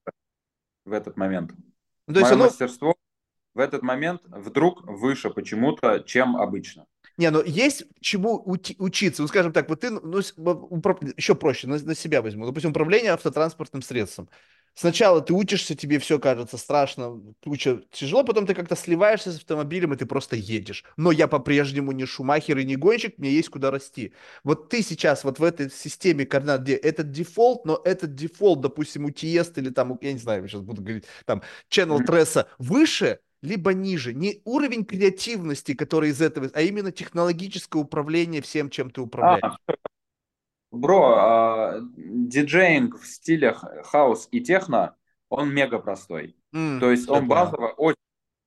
в 0.85 0.93
этот 0.93 1.16
момент. 1.16 1.53
Ну, 2.09 2.15
то 2.15 2.20
есть 2.20 2.32
Мое 2.32 2.35
оно... 2.35 2.44
мастерство 2.47 2.97
в 3.55 3.59
этот 3.59 3.83
момент 3.83 4.23
вдруг 4.27 4.83
выше 4.85 5.31
почему-то, 5.31 6.01
чем 6.01 6.37
обычно. 6.37 6.87
Не, 7.19 7.31
ну 7.31 7.43
есть 7.45 7.85
чему 8.01 8.43
учиться. 8.47 9.23
Ну, 9.23 9.29
скажем 9.29 9.53
так, 9.53 9.69
вот 9.69 9.81
ты, 9.81 9.91
ну, 9.91 10.19
еще 10.19 11.35
проще, 11.35 11.66
на, 11.66 11.79
на 11.79 11.95
себя 11.95 12.23
возьму. 12.23 12.47
Допустим, 12.47 12.70
управление 12.70 13.12
автотранспортным 13.12 13.83
средством. 13.83 14.29
Сначала 14.74 15.20
ты 15.20 15.35
учишься, 15.35 15.74
тебе 15.74 15.99
все 15.99 16.19
кажется 16.19 16.57
страшно, 16.57 17.20
куча 17.45 17.83
тяжело, 17.91 18.24
потом 18.24 18.47
ты 18.47 18.55
как-то 18.55 18.74
сливаешься 18.74 19.31
с 19.31 19.37
автомобилем, 19.37 19.93
и 19.93 19.97
ты 19.97 20.07
просто 20.07 20.35
едешь. 20.35 20.85
Но 20.97 21.12
я 21.12 21.29
по-прежнему 21.29 21.93
не 21.93 22.07
шумахер 22.07 22.57
и 22.57 22.65
не 22.65 22.77
гонщик, 22.77 23.19
мне 23.19 23.31
есть 23.31 23.51
куда 23.51 23.70
расти. 23.70 24.15
Вот 24.45 24.70
ты 24.70 24.83
сейчас 24.83 25.24
вот 25.24 25.39
в 25.39 25.45
этой 25.45 25.70
системе 25.70 26.24
координат, 26.24 26.62
где 26.62 26.74
этот 26.74 27.11
дефолт, 27.11 27.66
но 27.66 27.83
этот 27.85 28.15
дефолт, 28.15 28.62
допустим, 28.62 29.05
у 29.05 29.11
Tiësto 29.11 29.59
или 29.59 29.69
там, 29.69 29.99
я 30.01 30.15
не 30.15 30.19
знаю, 30.19 30.41
я 30.41 30.49
сейчас 30.49 30.62
буду 30.62 30.81
говорить, 30.81 31.05
там, 31.27 31.43
Channel 31.70 31.99
Tres'а 32.07 32.47
выше, 32.57 33.19
либо 33.43 33.74
ниже. 33.74 34.14
Не 34.14 34.40
уровень 34.44 34.85
креативности, 34.85 35.74
который 35.74 36.10
из 36.10 36.23
этого, 36.23 36.48
а 36.55 36.62
именно 36.62 36.93
технологическое 36.93 37.82
управление 37.82 38.40
всем, 38.40 38.70
чем 38.70 38.90
ты 38.90 39.01
управляешь. 39.01 39.56
А, 39.66 39.74
бро, 40.70 41.14
а, 41.16 41.81
диджеинг 41.97 42.98
в 42.98 43.06
стилях 43.06 43.64
хаус 43.85 44.28
и 44.31 44.40
техно, 44.40 44.97
он 45.28 45.52
мега 45.52 45.78
простой. 45.78 46.36
Mm, 46.55 46.78
То 46.78 46.90
есть 46.90 47.09
он 47.09 47.27
базово 47.27 47.69
очень 47.69 47.97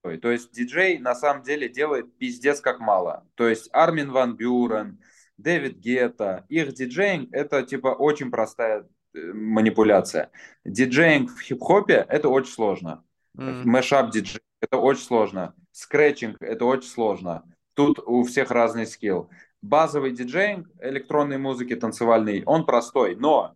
простой. 0.01 0.22
То 0.22 0.31
есть 0.31 0.53
диджей 0.53 0.97
на 0.97 1.13
самом 1.13 1.43
деле 1.43 1.67
делает 1.67 2.17
пиздец 2.17 2.61
как 2.61 2.80
мало. 2.80 3.27
То 3.35 3.47
есть 3.47 3.69
Армин 3.73 4.11
Ван 4.11 4.38
Бюрен, 4.38 4.99
Дэвид 5.38 5.77
Гетта, 5.77 6.45
их 6.47 6.73
диджеинг 6.73 7.30
это 7.34 7.63
типа 7.63 7.89
очень 7.89 8.31
простая 8.31 8.88
э, 9.13 9.34
манипуляция. 9.34 10.31
Диджеинг 10.63 11.31
в 11.31 11.41
хип-хопе 11.41 12.05
это 12.07 12.30
очень 12.30 12.53
сложно. 12.53 13.03
Mashup 13.34 14.07
mm. 14.07 14.11
диджей 14.11 14.44
это 14.65 14.77
очень 14.77 15.03
сложно. 15.03 15.53
Скретчинг– 15.71 16.37
это 16.41 16.65
очень 16.65 16.89
сложно. 16.89 17.43
Тут 17.73 17.99
у 17.99 18.23
всех 18.23 18.51
разный 18.51 18.87
скилл. 18.87 19.29
Базовый 19.61 20.11
диджейнг 20.11 20.67
электронной 20.79 21.37
музыки, 21.37 21.75
танцевальный, 21.75 22.43
он 22.45 22.65
простой, 22.65 23.15
но 23.15 23.55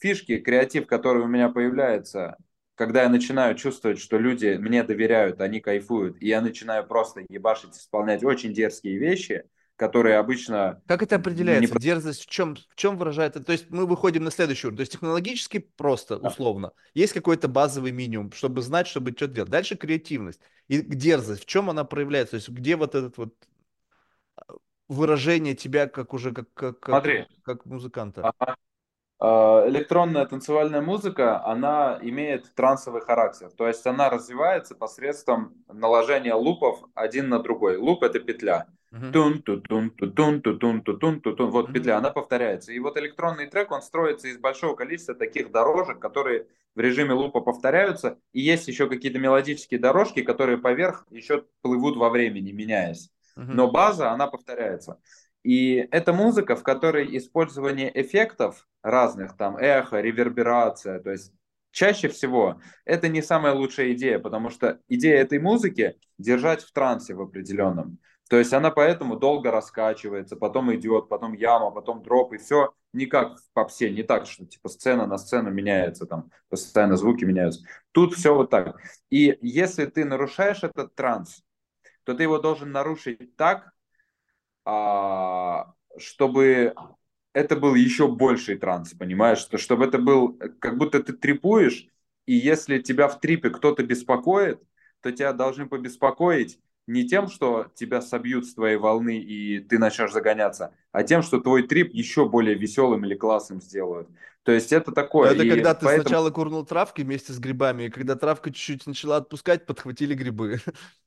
фишки, 0.00 0.38
креатив, 0.38 0.86
который 0.86 1.22
у 1.22 1.26
меня 1.26 1.48
появляется, 1.48 2.36
когда 2.74 3.02
я 3.02 3.08
начинаю 3.08 3.54
чувствовать, 3.54 3.98
что 3.98 4.18
люди 4.18 4.56
мне 4.58 4.82
доверяют, 4.82 5.40
они 5.40 5.60
кайфуют, 5.60 6.16
и 6.20 6.28
я 6.28 6.40
начинаю 6.40 6.86
просто 6.86 7.24
ебашить, 7.28 7.76
исполнять 7.76 8.24
очень 8.24 8.52
дерзкие 8.52 8.98
вещи, 8.98 9.44
которые 9.82 10.18
обычно 10.18 10.80
Как 10.86 11.02
это 11.02 11.16
ну, 11.16 11.18
не... 11.18 11.22
определяется? 11.22 11.76
Дерзость 11.76 12.22
в 12.22 12.26
чем, 12.26 12.54
в 12.54 12.76
чем 12.76 12.96
выражается? 12.96 13.42
То 13.42 13.50
есть 13.50 13.68
мы 13.68 13.84
выходим 13.84 14.22
на 14.22 14.30
следующий 14.30 14.68
уровень. 14.68 14.76
То 14.76 14.82
есть 14.82 14.92
технологически 14.92 15.58
просто, 15.58 16.18
условно. 16.18 16.70
Есть 16.94 17.12
какой-то 17.14 17.48
базовый 17.48 17.90
минимум, 17.90 18.30
чтобы 18.30 18.62
знать, 18.62 18.86
чтобы 18.86 19.10
что 19.10 19.26
делать. 19.26 19.50
Дальше 19.50 19.76
креативность. 19.76 20.40
И 20.68 20.82
дерзость, 20.82 21.42
в 21.42 21.46
чем 21.46 21.68
она 21.68 21.82
проявляется? 21.82 22.32
То 22.32 22.36
есть 22.36 22.48
где 22.48 22.76
вот 22.76 22.94
этот 22.94 23.16
вот 23.16 23.34
а, 24.36 24.52
выражение 24.86 25.56
тебя 25.56 25.88
как 25.88 26.14
уже 26.14 26.30
как, 26.30 26.46
как, 26.54 26.78
как, 26.78 26.94
Смотри, 26.94 27.26
как 27.42 27.66
музыканта? 27.66 28.32
А, 29.24 29.64
электронная 29.68 30.26
танцевальная 30.26 30.80
музыка, 30.80 31.44
она 31.44 31.96
имеет 32.02 32.52
трансовый 32.56 33.02
характер. 33.02 33.52
То 33.56 33.68
есть 33.68 33.86
она 33.86 34.10
развивается 34.10 34.74
посредством 34.74 35.54
наложения 35.72 36.34
лупов 36.34 36.80
один 36.94 37.28
на 37.28 37.38
другой. 37.38 37.76
Луп– 37.76 38.02
это 38.04 38.18
петля. 38.18 38.66
Тун 39.12 39.40
ту 39.40 39.60
тун 39.60 39.90
ту 39.90 40.10
тун 40.10 40.42
ту 40.42 40.58
тун 40.58 40.82
ту 40.82 40.94
тун 40.94 41.20
ту 41.20 41.34
тун 41.34 41.50
Вот 41.50 41.72
петля, 41.72 41.98
она 41.98 42.10
повторяется. 42.10 42.72
И 42.72 42.80
вот 42.80 42.98
электронный 42.98 43.46
трек, 43.46 43.70
он 43.70 43.80
строится 43.80 44.26
из 44.26 44.38
большого 44.38 44.74
количества 44.74 45.14
таких 45.14 45.52
дорожек, 45.52 46.00
которые 46.00 46.48
в 46.74 46.80
режиме 46.80 47.12
лупа 47.12 47.40
повторяются. 47.40 48.18
И 48.32 48.40
есть 48.40 48.66
еще 48.66 48.88
какие-то 48.88 49.20
мелодические 49.20 49.78
дорожки, 49.78 50.22
которые 50.22 50.58
поверх 50.58 51.06
еще 51.10 51.44
плывут 51.60 51.96
во 51.96 52.10
времени, 52.10 52.50
меняясь. 52.50 53.08
Но 53.36 53.70
база, 53.70 54.10
она 54.10 54.26
повторяется. 54.26 54.98
И 55.42 55.88
это 55.90 56.12
музыка, 56.12 56.56
в 56.56 56.62
которой 56.62 57.16
использование 57.16 57.90
эффектов 58.00 58.68
разных, 58.82 59.36
там 59.36 59.56
эхо, 59.56 60.00
реверберация, 60.00 61.00
то 61.00 61.10
есть 61.10 61.32
чаще 61.72 62.08
всего 62.08 62.60
это 62.84 63.08
не 63.08 63.22
самая 63.22 63.54
лучшая 63.54 63.92
идея, 63.92 64.18
потому 64.18 64.50
что 64.50 64.78
идея 64.88 65.20
этой 65.20 65.40
музыки 65.40 65.98
держать 66.18 66.62
в 66.62 66.72
трансе 66.72 67.14
в 67.14 67.20
определенном. 67.20 67.98
То 68.28 68.38
есть 68.38 68.52
она 68.52 68.70
поэтому 68.70 69.16
долго 69.16 69.50
раскачивается, 69.50 70.36
потом 70.36 70.74
идет, 70.74 71.08
потом 71.08 71.34
яма, 71.34 71.70
потом 71.70 72.02
дроп, 72.02 72.32
и 72.32 72.38
все 72.38 72.72
не 72.92 73.06
как 73.06 73.38
в 73.38 73.52
попсе, 73.52 73.90
не 73.90 74.02
так, 74.02 74.26
что 74.26 74.46
типа 74.46 74.68
сцена 74.68 75.06
на 75.06 75.18
сцену 75.18 75.50
меняется, 75.50 76.06
там 76.06 76.30
постоянно 76.48 76.96
звуки 76.96 77.24
меняются. 77.24 77.62
Тут 77.90 78.14
все 78.14 78.34
вот 78.34 78.48
так. 78.48 78.80
И 79.10 79.38
если 79.42 79.86
ты 79.86 80.04
нарушаешь 80.04 80.62
этот 80.62 80.94
транс, 80.94 81.42
то 82.04 82.14
ты 82.14 82.22
его 82.22 82.38
должен 82.38 82.72
нарушить 82.72 83.36
так, 83.36 83.71
чтобы 84.64 86.74
это 87.32 87.56
был 87.56 87.74
еще 87.74 88.08
больший 88.08 88.56
транс, 88.56 88.94
понимаешь? 88.94 89.38
Что, 89.38 89.58
чтобы 89.58 89.86
это 89.86 89.98
был, 89.98 90.38
как 90.58 90.78
будто 90.78 91.02
ты 91.02 91.12
трипуешь, 91.12 91.86
и 92.26 92.34
если 92.34 92.80
тебя 92.80 93.08
в 93.08 93.20
трипе 93.20 93.50
кто-то 93.50 93.82
беспокоит, 93.82 94.62
то 95.00 95.10
тебя 95.10 95.32
должны 95.32 95.66
побеспокоить 95.66 96.60
не 96.86 97.06
тем, 97.06 97.28
что 97.28 97.66
тебя 97.74 98.00
собьют 98.00 98.46
с 98.46 98.54
твоей 98.54 98.76
волны 98.76 99.18
и 99.18 99.60
ты 99.60 99.78
начнешь 99.78 100.12
загоняться, 100.12 100.74
а 100.90 101.04
тем, 101.04 101.22
что 101.22 101.40
твой 101.40 101.62
трип 101.62 101.92
еще 101.92 102.28
более 102.28 102.54
веселым 102.54 103.04
или 103.04 103.14
классным 103.14 103.60
сделают. 103.60 104.08
То 104.42 104.50
есть 104.50 104.72
это 104.72 104.90
такое. 104.90 105.30
Это 105.30 105.44
и 105.44 105.50
когда 105.50 105.74
ты 105.74 105.86
поэтому... 105.86 106.08
сначала 106.08 106.30
курнул 106.30 106.66
травки 106.66 107.02
вместе 107.02 107.32
с 107.32 107.38
грибами, 107.38 107.84
и 107.84 107.90
когда 107.90 108.16
травка 108.16 108.50
чуть-чуть 108.50 108.86
начала 108.86 109.18
отпускать, 109.18 109.66
подхватили 109.66 110.14
грибы. 110.14 110.58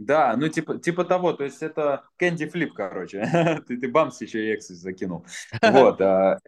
Да, 0.00 0.34
ну 0.34 0.48
типа, 0.48 0.78
типа 0.78 1.04
того, 1.04 1.34
то 1.34 1.44
есть 1.44 1.62
это 1.62 2.04
Candy 2.18 2.50
Flip, 2.50 2.70
короче. 2.74 3.62
ты, 3.68 3.76
ты 3.76 3.86
бамс 3.86 4.18
еще 4.22 4.46
и 4.46 4.54
эксис 4.54 4.78
закинул. 4.78 5.26
Вот. 5.60 6.00
А, 6.00 6.38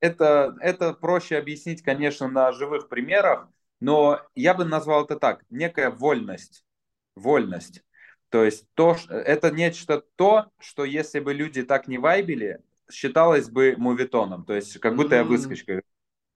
это, 0.00 0.56
это 0.60 0.92
проще 0.92 1.36
объяснить, 1.38 1.82
конечно, 1.82 2.26
на 2.26 2.50
живых 2.50 2.88
примерах, 2.88 3.48
но 3.78 4.20
я 4.34 4.54
бы 4.54 4.64
назвал 4.64 5.04
это 5.04 5.20
так, 5.20 5.44
некая 5.50 5.90
вольность. 5.90 6.64
Вольность. 7.14 7.84
То 8.28 8.42
есть 8.42 8.66
то, 8.74 8.96
это 9.08 9.52
нечто 9.52 10.02
то, 10.16 10.50
что 10.58 10.84
если 10.84 11.20
бы 11.20 11.32
люди 11.32 11.62
так 11.62 11.86
не 11.86 11.98
вайбили, 11.98 12.60
считалось 12.90 13.48
бы 13.48 13.76
мувитоном. 13.78 14.44
То 14.44 14.54
есть 14.54 14.80
как 14.80 14.96
будто 14.96 15.14
mm-hmm. 15.14 15.18
я 15.18 15.24
выскочкой 15.24 15.82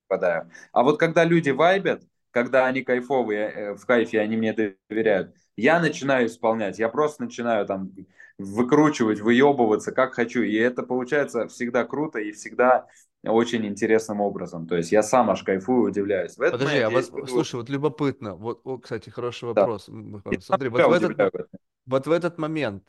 попадаю. 0.07 0.49
А 0.71 0.85
вот 0.85 1.01
когда 1.01 1.25
люди 1.25 1.51
вайбят, 1.51 2.05
когда 2.31 2.67
они 2.67 2.83
кайфовые, 2.83 3.49
э, 3.49 3.75
в 3.75 3.85
кайфе, 3.87 4.21
они 4.21 4.37
мне 4.37 4.53
доверяют, 4.53 5.35
я 5.57 5.81
начинаю 5.81 6.27
исполнять, 6.27 6.79
я 6.79 6.89
просто 6.89 7.25
начинаю 7.25 7.67
там 7.67 7.93
выкручивать, 8.39 9.21
выебываться, 9.21 9.93
как 9.93 10.15
хочу. 10.15 10.43
И 10.43 10.55
это 10.55 10.83
получается 10.83 11.49
всегда 11.49 11.85
круто 11.85 12.19
и 12.19 12.33
всегда 12.33 12.87
очень 13.23 13.67
интересным 13.67 14.21
образом. 14.21 14.67
То 14.67 14.77
есть 14.77 14.93
я 14.93 15.03
сам 15.03 15.31
аж 15.31 15.43
кайфую, 15.43 15.91
удивляюсь. 15.91 16.37
В 16.37 16.51
Подожди, 16.51 16.79
а 16.79 16.89
вот, 16.89 17.03
испытываю... 17.03 17.27
слушай, 17.27 17.57
вот 17.57 17.69
любопытно. 17.69 18.35
Вот, 18.35 18.61
о, 18.65 18.79
кстати, 18.79 19.11
хороший 19.11 19.53
вопрос. 19.53 19.89
Да. 19.89 20.41
Смотри, 20.41 20.71
вот 20.71 20.87
в, 20.87 20.93
этот, 20.93 21.49
вот 21.85 22.07
в 22.07 22.11
этот 22.11 22.39
момент 22.39 22.85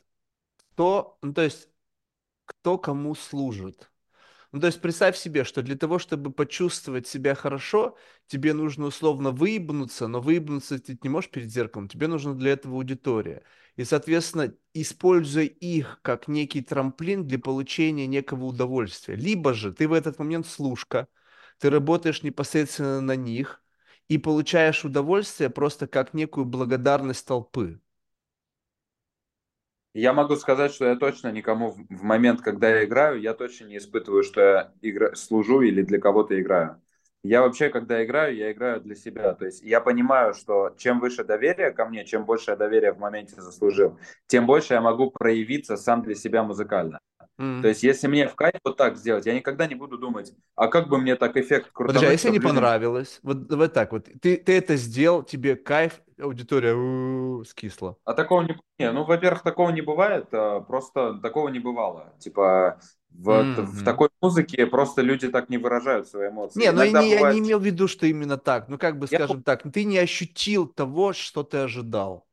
кто, 0.72 1.18
ну, 1.20 1.34
то 1.34 1.42
есть 1.42 1.68
кто 2.46 2.78
кому 2.78 3.14
служит? 3.14 3.91
Ну, 4.52 4.60
то 4.60 4.66
есть 4.66 4.82
представь 4.82 5.16
себе, 5.16 5.44
что 5.44 5.62
для 5.62 5.76
того, 5.76 5.98
чтобы 5.98 6.30
почувствовать 6.30 7.06
себя 7.06 7.34
хорошо, 7.34 7.96
тебе 8.26 8.52
нужно 8.52 8.86
условно 8.86 9.30
выебнуться, 9.30 10.08
но 10.08 10.20
выебнуться 10.20 10.78
ты 10.78 10.98
не 11.02 11.08
можешь 11.08 11.30
перед 11.30 11.50
зеркалом, 11.50 11.88
тебе 11.88 12.06
нужна 12.06 12.34
для 12.34 12.52
этого 12.52 12.76
аудитория. 12.76 13.44
И, 13.76 13.84
соответственно, 13.84 14.52
используй 14.74 15.46
их 15.46 16.00
как 16.02 16.28
некий 16.28 16.60
трамплин 16.60 17.26
для 17.26 17.38
получения 17.38 18.06
некого 18.06 18.44
удовольствия. 18.44 19.16
Либо 19.16 19.54
же 19.54 19.72
ты 19.72 19.88
в 19.88 19.94
этот 19.94 20.18
момент 20.18 20.46
служка, 20.46 21.08
ты 21.58 21.70
работаешь 21.70 22.22
непосредственно 22.22 23.00
на 23.00 23.16
них 23.16 23.62
и 24.08 24.18
получаешь 24.18 24.84
удовольствие 24.84 25.48
просто 25.48 25.86
как 25.86 26.12
некую 26.12 26.44
благодарность 26.44 27.26
толпы. 27.26 27.80
Я 29.94 30.14
могу 30.14 30.36
сказать, 30.36 30.72
что 30.72 30.86
я 30.86 30.96
точно 30.96 31.30
никому 31.30 31.70
в 31.70 32.02
момент, 32.02 32.40
когда 32.40 32.68
я 32.70 32.84
играю, 32.84 33.20
я 33.20 33.34
точно 33.34 33.66
не 33.66 33.76
испытываю, 33.76 34.22
что 34.22 34.40
я 34.40 34.72
игра... 34.80 35.14
служу 35.14 35.60
или 35.60 35.82
для 35.82 36.00
кого-то 36.00 36.40
играю. 36.40 36.80
Я 37.22 37.42
вообще, 37.42 37.68
когда 37.68 38.04
играю, 38.04 38.34
я 38.34 38.50
играю 38.50 38.80
для 38.80 38.96
себя. 38.96 39.34
То 39.34 39.44
есть 39.44 39.62
я 39.62 39.80
понимаю, 39.80 40.34
что 40.34 40.74
чем 40.78 40.98
выше 40.98 41.24
доверие 41.24 41.70
ко 41.70 41.84
мне, 41.84 42.04
чем 42.04 42.24
больше 42.24 42.52
я 42.52 42.56
доверия 42.56 42.92
в 42.92 42.98
моменте 42.98 43.40
заслужил, 43.40 43.98
тем 44.26 44.46
больше 44.46 44.74
я 44.74 44.80
могу 44.80 45.10
проявиться 45.10 45.76
сам 45.76 46.02
для 46.02 46.14
себя 46.14 46.42
музыкально. 46.42 46.98
Mm. 47.38 47.62
То 47.62 47.68
есть 47.68 47.82
если 47.82 48.06
мне 48.08 48.28
в 48.28 48.34
кайф 48.34 48.54
вот 48.64 48.76
так 48.76 48.96
сделать, 48.96 49.26
я 49.26 49.34
никогда 49.34 49.66
не 49.66 49.74
буду 49.74 49.98
думать, 49.98 50.32
а 50.54 50.68
как 50.68 50.88
бы 50.88 50.98
мне 50.98 51.16
так 51.16 51.36
эффект 51.36 51.70
крутой. 51.72 51.94
Подожди, 51.94 52.06
а 52.06 52.12
если 52.12 52.28
не 52.28 52.38
людям... 52.38 52.50
понравилось? 52.50 53.20
Вот, 53.22 53.50
вот 53.50 53.72
так 53.72 53.92
вот. 53.92 54.08
Ты, 54.20 54.36
ты 54.36 54.56
это 54.56 54.76
сделал, 54.76 55.22
тебе 55.22 55.56
кайф, 55.56 56.00
аудитория 56.20 56.74
у-у-у, 56.74 57.44
скисла. 57.44 57.96
А 58.04 58.14
такого 58.14 58.42
не... 58.42 58.56
не 58.78 58.92
ну, 58.92 59.04
во-первых, 59.04 59.42
такого 59.42 59.70
не 59.70 59.80
бывает, 59.80 60.26
а 60.32 60.60
просто 60.60 61.14
такого 61.14 61.48
не 61.48 61.58
бывало. 61.58 62.12
Типа 62.18 62.78
в, 63.10 63.28
mm-hmm. 63.28 63.62
в 63.62 63.84
такой 63.84 64.08
музыке 64.20 64.66
просто 64.66 65.02
люди 65.02 65.28
так 65.28 65.48
не 65.48 65.58
выражают 65.58 66.08
свои 66.08 66.28
эмоции. 66.28 66.60
Не, 66.60 66.72
ну 66.72 66.82
я 66.82 66.86
не, 66.86 66.92
бывает... 66.92 67.20
я 67.20 67.32
не 67.32 67.40
имел 67.40 67.58
в 67.58 67.64
виду, 67.64 67.88
что 67.88 68.06
именно 68.06 68.38
так. 68.38 68.68
Ну, 68.68 68.78
как 68.78 68.98
бы, 68.98 69.06
скажем 69.06 69.38
я... 69.38 69.42
так, 69.42 69.62
ты 69.72 69.84
не 69.84 69.98
ощутил 69.98 70.66
того, 70.66 71.12
что 71.12 71.42
ты 71.42 71.58
ожидал. 71.58 72.26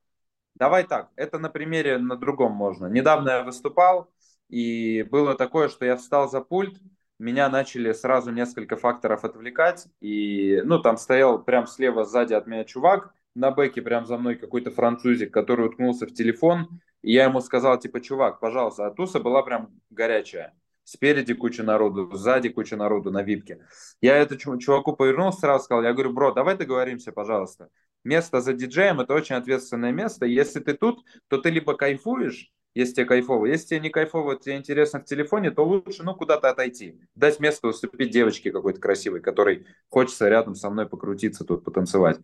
Давай 0.55 0.83
так, 0.83 1.09
это 1.15 1.39
на 1.39 1.49
примере 1.49 1.97
на 1.99 2.17
другом 2.17 2.51
можно. 2.51 2.87
Недавно 2.87 3.29
я 3.29 3.43
выступал, 3.43 4.09
и 4.49 5.03
было 5.03 5.35
такое, 5.35 5.69
что 5.69 5.85
я 5.85 5.95
встал 5.95 6.29
за 6.29 6.41
пульт, 6.41 6.77
меня 7.19 7.49
начали 7.49 7.91
сразу 7.91 8.31
несколько 8.31 8.75
факторов 8.77 9.23
отвлекать, 9.23 9.87
и, 10.01 10.61
ну, 10.63 10.79
там 10.79 10.97
стоял 10.97 11.43
прям 11.43 11.67
слева 11.67 12.05
сзади 12.05 12.33
от 12.33 12.47
меня 12.47 12.63
чувак, 12.63 13.13
на 13.35 13.51
бэке 13.51 13.81
прям 13.81 14.05
за 14.05 14.17
мной 14.17 14.35
какой-то 14.35 14.71
французик, 14.71 15.33
который 15.33 15.67
уткнулся 15.67 16.05
в 16.07 16.13
телефон, 16.13 16.81
и 17.01 17.13
я 17.13 17.25
ему 17.25 17.41
сказал, 17.41 17.77
типа, 17.79 18.01
чувак, 18.01 18.39
пожалуйста, 18.39 18.87
а 18.87 18.91
туса 18.91 19.19
была 19.19 19.43
прям 19.43 19.69
горячая. 19.89 20.53
Спереди 20.83 21.35
куча 21.35 21.61
народу, 21.61 22.09
сзади 22.15 22.49
куча 22.49 22.75
народу 22.75 23.11
на 23.11 23.21
випке. 23.21 23.59
Я 24.01 24.17
этому 24.17 24.57
чуваку 24.57 24.93
повернулся, 24.95 25.41
сразу 25.41 25.65
сказал, 25.65 25.83
я 25.83 25.93
говорю, 25.93 26.13
бро, 26.13 26.31
давай 26.31 26.57
договоримся, 26.57 27.11
пожалуйста. 27.11 27.69
Место 28.03 28.41
за 28.41 28.53
диджеем– 28.53 28.99
это 29.01 29.13
очень 29.13 29.35
ответственное 29.35 29.91
место. 29.91 30.25
Если 30.25 30.61
ты 30.61 30.73
тут, 30.73 31.05
то 31.27 31.37
ты 31.37 31.51
либо 31.51 31.75
кайфуешь, 31.75 32.51
если 32.73 32.93
тебе 32.93 33.05
кайфово. 33.05 33.45
Если 33.45 33.67
тебе 33.67 33.79
не 33.81 33.89
кайфово, 33.89 34.35
тебе 34.37 34.57
интересно 34.57 34.99
в 34.99 35.05
телефоне, 35.05 35.51
то 35.51 35.65
лучше 35.65 36.03
ну, 36.03 36.15
куда-то 36.15 36.49
отойти. 36.49 36.99
Дать 37.15 37.39
место 37.39 37.67
уступить 37.67 38.11
девочке 38.11 38.51
какой-то 38.51 38.79
красивой, 38.79 39.21
которой 39.21 39.65
хочется 39.89 40.29
рядом 40.29 40.55
со 40.55 40.69
мной 40.69 40.87
покрутиться, 40.87 41.43
тут 41.43 41.63
потанцевать. 41.63 42.19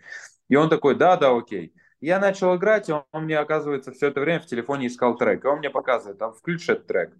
И 0.49 0.55
он 0.55 0.69
такой, 0.69 0.95
да, 0.95 1.17
да, 1.17 1.35
окей. 1.35 1.73
Я 2.01 2.19
начал 2.19 2.55
играть, 2.55 2.89
и 2.89 2.91
он, 2.91 3.03
он 3.11 3.23
мне, 3.23 3.39
оказывается, 3.39 3.91
все 3.91 4.07
это 4.07 4.21
время 4.21 4.39
в 4.39 4.45
телефоне 4.45 4.87
искал 4.87 5.17
трек. 5.17 5.43
И 5.43 5.47
он 5.47 5.59
мне 5.59 5.69
показывает, 5.69 6.19
там, 6.19 6.33
включи 6.33 6.71
этот 6.71 6.87
трек. 6.87 7.13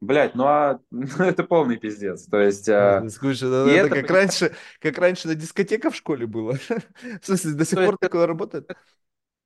Блять, 0.00 0.36
ну 0.36 0.44
а 0.44 0.78
ну, 0.90 1.24
это 1.24 1.42
полный 1.44 1.76
пиздец. 1.76 2.26
То 2.26 2.40
есть. 2.40 2.68
А... 2.68 3.08
Слушай, 3.08 3.48
ну, 3.48 3.66
это, 3.66 3.86
это 3.86 4.02
как 4.02 4.10
раньше, 4.10 4.54
как 4.80 4.98
раньше 4.98 5.28
на 5.28 5.34
дискотеках 5.34 5.92
в 5.92 5.96
школе 5.96 6.26
было. 6.26 6.52
В 7.22 7.26
смысле, 7.26 7.52
до 7.54 7.64
сих 7.64 7.78
пор 7.78 7.96
такое 7.98 8.26
работает? 8.26 8.70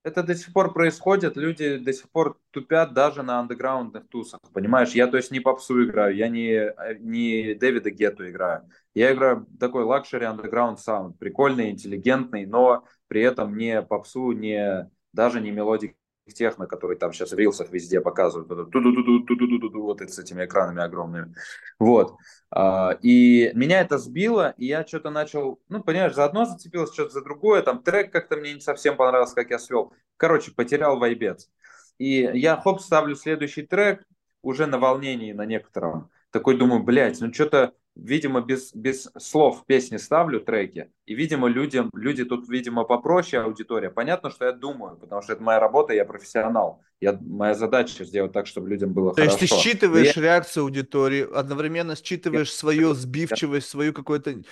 Это 0.04 0.22
до 0.22 0.34
сих 0.34 0.52
пор 0.52 0.72
происходит, 0.72 1.36
люди 1.36 1.76
до 1.76 1.92
сих 1.92 2.10
пор 2.10 2.38
тупят 2.50 2.92
даже 2.92 3.22
на 3.22 3.38
андеграундных 3.38 4.08
тусах, 4.08 4.40
понимаешь? 4.52 4.90
Я, 4.90 5.06
то 5.06 5.16
есть, 5.16 5.30
не 5.30 5.40
попсу 5.40 5.84
играю, 5.84 6.16
я 6.16 6.28
не, 6.28 6.72
не 7.00 7.54
Дэвида 7.54 7.90
Гетту 7.90 8.28
играю. 8.28 8.68
Я 8.94 9.12
играю 9.12 9.46
такой 9.60 9.84
luxury 9.84 10.24
underground 10.24 10.80
sound, 10.80 11.18
прикольный, 11.18 11.70
интеллигентный, 11.70 12.46
но 12.46 12.84
при 13.06 13.22
этом 13.22 13.56
не 13.56 13.80
попсу, 13.82 14.32
не, 14.32 14.90
даже 15.12 15.40
не 15.40 15.50
melodic 15.50 15.94
techno, 16.32 16.66
который 16.66 16.96
там 16.96 17.12
сейчас 17.12 17.32
в 17.32 17.38
рилсах 17.38 17.70
везде 17.70 18.00
показывают, 18.00 18.48
вот 18.48 20.00
с 20.00 20.18
этими 20.18 20.44
экранами 20.44 20.82
огромными. 20.82 21.34
Вот. 21.78 22.16
А, 22.50 22.98
и 23.02 23.50
меня 23.54 23.80
это 23.80 23.98
сбило, 23.98 24.54
и 24.56 24.66
я 24.66 24.86
что-то 24.86 25.10
начал, 25.10 25.60
ну, 25.68 25.82
понимаешь, 25.82 26.14
за 26.14 26.24
одно 26.24 26.44
зацепилось, 26.44 26.92
что-то 26.92 27.10
за 27.10 27.22
другое, 27.22 27.62
там 27.62 27.82
трек 27.82 28.12
как-то 28.12 28.36
мне 28.36 28.54
не 28.54 28.60
совсем 28.60 28.96
понравился, 28.96 29.34
как 29.34 29.50
я 29.50 29.59
свел. 29.59 29.92
Короче, 30.16 30.52
потерял 30.52 30.98
вайбец. 30.98 31.50
И 31.98 32.30
я, 32.34 32.56
хоп, 32.56 32.80
ставлю 32.80 33.14
следующий 33.14 33.62
трек, 33.62 34.04
уже 34.42 34.66
на 34.66 34.78
волнении 34.78 35.32
на 35.32 35.46
некотором. 35.46 36.10
Такой 36.30 36.56
думаю, 36.56 36.82
блядь, 36.82 37.20
ну 37.20 37.32
что-то 37.32 37.74
видимо, 37.94 38.40
без, 38.40 38.74
без 38.74 39.10
слов 39.19 39.64
песни 39.66 39.97
ставлю 39.97 40.40
треки, 40.40 40.90
и, 41.06 41.14
видимо, 41.14 41.48
людям, 41.48 41.90
люди 41.94 42.24
тут, 42.24 42.48
видимо, 42.48 42.85
попроще 42.85 43.43
аудитория. 43.43 43.90
Понятно, 43.90 44.31
что 44.31 44.47
я 44.47 44.52
думаю, 44.52 44.97
потому 44.97 45.23
что 45.23 45.35
это 45.35 45.43
моя 45.43 45.60
работа, 45.60 45.93
я 45.93 46.05
профессионал. 46.05 46.82
Я, 47.01 47.19
моя 47.20 47.55
задача 47.55 48.05
сделать 48.05 48.32
так, 48.32 48.47
чтобы 48.47 48.69
людям 48.69 48.93
было 48.93 49.10
То 49.10 49.23
хорошо. 49.23 49.36
То 49.36 49.43
есть 49.43 49.55
ты 49.55 49.60
считываешь 49.60 50.16
я... 50.16 50.23
реакцию 50.23 50.64
аудитории, 50.64 51.27
одновременно 51.35 51.97
считываешь 51.97 52.51
я... 52.51 52.55
свою 52.55 52.94
сбивчивость, 52.94 53.69
свою 53.69 53.93
какое-то 53.93 54.43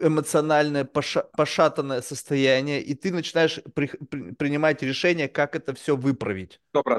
эмоциональное 0.00 0.84
поша 0.84 1.22
пошатанное 1.36 2.02
состояние, 2.02 2.82
и 2.82 2.94
ты 2.94 3.12
начинаешь 3.12 3.60
при 3.74 3.86
при 3.86 4.32
принимать 4.32 4.82
решение, 4.82 5.28
как 5.28 5.54
это 5.54 5.74
все 5.74 5.96
выправить. 5.96 6.60
Добро. 6.74 6.98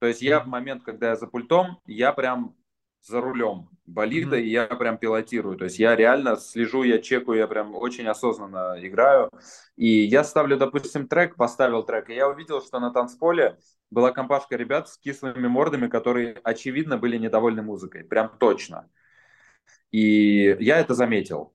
То 0.00 0.08
есть 0.08 0.20
я 0.20 0.40
в 0.40 0.48
момент, 0.48 0.82
когда 0.82 1.10
я 1.10 1.16
за 1.16 1.28
пультом, 1.28 1.78
я 1.86 2.12
прям 2.12 2.56
за 3.02 3.20
рулем 3.20 3.68
болида, 3.86 4.38
mm-hmm. 4.38 4.42
и 4.42 4.50
я 4.50 4.66
прям 4.66 4.96
пилотирую. 4.96 5.58
То 5.58 5.64
есть 5.64 5.78
я 5.78 5.96
реально 5.96 6.36
слежу, 6.36 6.82
я 6.82 6.98
чекаю, 6.98 7.38
я 7.38 7.46
прям 7.46 7.74
очень 7.74 8.06
осознанно 8.06 8.76
играю. 8.80 9.30
И 9.76 9.86
я 9.86 10.24
ставлю, 10.24 10.56
допустим, 10.56 11.08
трек, 11.08 11.36
поставил 11.36 11.82
трек, 11.82 12.10
и 12.10 12.14
я 12.14 12.28
увидел, 12.28 12.62
что 12.62 12.78
на 12.80 12.92
танцполе 12.92 13.58
была 13.90 14.12
компашка 14.12 14.56
ребят 14.56 14.88
с 14.88 14.98
кислыми 14.98 15.48
мордами, 15.48 15.88
которые, 15.88 16.40
очевидно, 16.44 16.96
были 16.96 17.18
недовольны 17.18 17.62
музыкой. 17.62 18.04
Прям 18.04 18.30
точно. 18.38 18.88
И 19.90 20.56
я 20.60 20.78
это 20.78 20.94
заметил. 20.94 21.54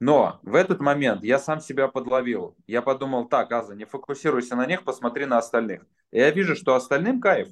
Но 0.00 0.40
в 0.42 0.56
этот 0.56 0.80
момент 0.80 1.22
я 1.22 1.38
сам 1.38 1.60
себя 1.60 1.86
подловил. 1.86 2.56
Я 2.66 2.82
подумал, 2.82 3.28
так, 3.28 3.52
Аза, 3.52 3.76
не 3.76 3.84
фокусируйся 3.84 4.56
на 4.56 4.66
них, 4.66 4.82
посмотри 4.82 5.26
на 5.26 5.38
остальных. 5.38 5.86
И 6.10 6.18
я 6.18 6.30
вижу, 6.32 6.56
что 6.56 6.74
остальным 6.74 7.20
кайф. 7.20 7.48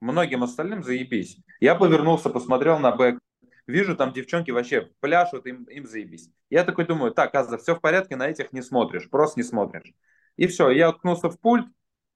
Многим 0.00 0.42
остальным 0.42 0.82
заебись. 0.82 1.38
Я 1.60 1.74
повернулся, 1.74 2.28
посмотрел 2.30 2.78
на 2.78 2.92
бэк, 2.92 3.18
вижу 3.66 3.96
там 3.96 4.12
девчонки 4.12 4.50
вообще 4.50 4.90
пляшут, 5.00 5.46
им, 5.46 5.64
им 5.64 5.86
заебись. 5.86 6.30
Я 6.50 6.64
такой 6.64 6.86
думаю, 6.86 7.12
так, 7.12 7.34
Аза, 7.34 7.58
все 7.58 7.74
в 7.74 7.80
порядке, 7.80 8.16
на 8.16 8.28
этих 8.28 8.52
не 8.52 8.62
смотришь, 8.62 9.08
просто 9.08 9.40
не 9.40 9.44
смотришь. 9.44 9.94
И 10.36 10.46
все, 10.46 10.70
я 10.70 10.90
уткнулся 10.90 11.30
в 11.30 11.40
пульт, 11.40 11.66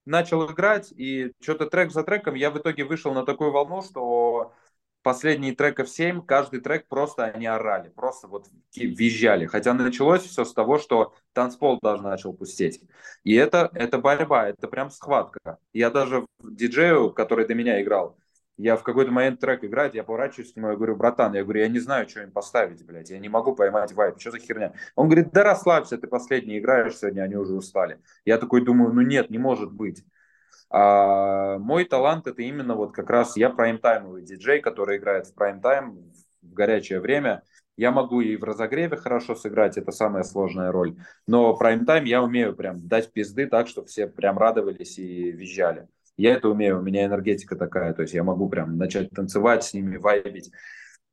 начал 0.05 0.49
играть, 0.49 0.91
и 0.91 1.33
что-то 1.41 1.67
трек 1.67 1.91
за 1.91 2.03
треком 2.03 2.35
я 2.35 2.51
в 2.51 2.57
итоге 2.57 2.83
вышел 2.83 3.13
на 3.13 3.25
такую 3.25 3.51
волну, 3.51 3.81
что 3.81 4.53
последние 5.03 5.55
треков 5.55 5.89
7, 5.89 6.25
каждый 6.25 6.59
трек 6.61 6.87
просто 6.87 7.25
они 7.25 7.45
орали, 7.45 7.89
просто 7.89 8.27
вот 8.27 8.47
визжали. 8.75 9.45
Хотя 9.45 9.73
началось 9.73 10.23
все 10.23 10.45
с 10.45 10.53
того, 10.53 10.77
что 10.77 11.13
танцпол 11.33 11.79
даже 11.81 12.03
начал 12.03 12.33
пустеть. 12.33 12.81
И 13.23 13.33
это, 13.33 13.69
это 13.73 13.97
борьба, 13.97 14.49
это 14.49 14.67
прям 14.67 14.89
схватка. 14.89 15.57
Я 15.73 15.89
даже 15.89 16.25
диджею, 16.43 17.11
который 17.11 17.47
до 17.47 17.55
меня 17.55 17.81
играл, 17.81 18.17
я 18.61 18.75
в 18.75 18.83
какой-то 18.83 19.11
момент 19.11 19.39
трек 19.39 19.63
играет, 19.63 19.95
я 19.95 20.03
поворачиваюсь 20.03 20.53
к 20.53 20.55
нему, 20.55 20.69
я 20.69 20.75
говорю, 20.75 20.95
братан, 20.95 21.33
я 21.33 21.43
говорю, 21.43 21.61
я 21.61 21.67
не 21.67 21.79
знаю, 21.79 22.07
что 22.07 22.21
им 22.21 22.31
поставить, 22.31 22.85
блядь, 22.85 23.09
я 23.09 23.17
не 23.17 23.27
могу 23.27 23.55
поймать 23.55 23.91
вайп, 23.93 24.19
что 24.19 24.29
за 24.29 24.37
херня? 24.37 24.73
Он 24.95 25.07
говорит, 25.07 25.31
да 25.31 25.43
расслабься, 25.43 25.97
ты 25.97 26.05
последний 26.07 26.59
играешь 26.59 26.95
сегодня, 26.97 27.23
они 27.23 27.35
уже 27.35 27.55
устали. 27.55 27.99
Я 28.23 28.37
такой 28.37 28.63
думаю, 28.63 28.93
ну 28.93 29.01
нет, 29.01 29.31
не 29.31 29.39
может 29.39 29.71
быть. 29.71 30.05
А 30.73 31.57
мой 31.57 31.83
талант 31.83 32.27
это 32.27 32.41
именно 32.41 32.75
вот 32.75 32.93
как 32.93 33.09
раз 33.09 33.35
я 33.35 33.49
прайм-таймовый 33.49 34.21
диджей, 34.21 34.61
который 34.61 34.97
играет 34.97 35.27
в 35.27 35.35
прайм-тайм 35.35 36.13
в 36.41 36.53
горячее 36.53 37.01
время. 37.01 37.43
Я 37.75 37.91
могу 37.91 38.21
и 38.21 38.37
в 38.37 38.43
разогреве 38.43 38.95
хорошо 38.95 39.35
сыграть, 39.35 39.77
это 39.77 39.91
самая 39.91 40.23
сложная 40.23 40.71
роль. 40.71 40.95
Но 41.27 41.55
прайм-тайм 41.57 42.05
я 42.05 42.23
умею 42.23 42.55
прям 42.55 42.87
дать 42.87 43.11
пизды 43.11 43.47
так, 43.47 43.67
чтобы 43.67 43.87
все 43.87 44.07
прям 44.07 44.37
радовались 44.37 44.97
и 44.97 45.31
визжали. 45.31 45.87
Я 46.15 46.33
это 46.35 46.47
умею, 46.47 46.79
у 46.79 46.81
меня 46.81 47.05
энергетика 47.05 47.55
такая, 47.57 47.93
то 47.93 48.03
есть 48.03 48.13
я 48.13 48.23
могу 48.23 48.47
прям 48.47 48.77
начать 48.77 49.09
танцевать 49.09 49.63
с 49.63 49.73
ними, 49.73 49.97
вайбить. 49.97 50.51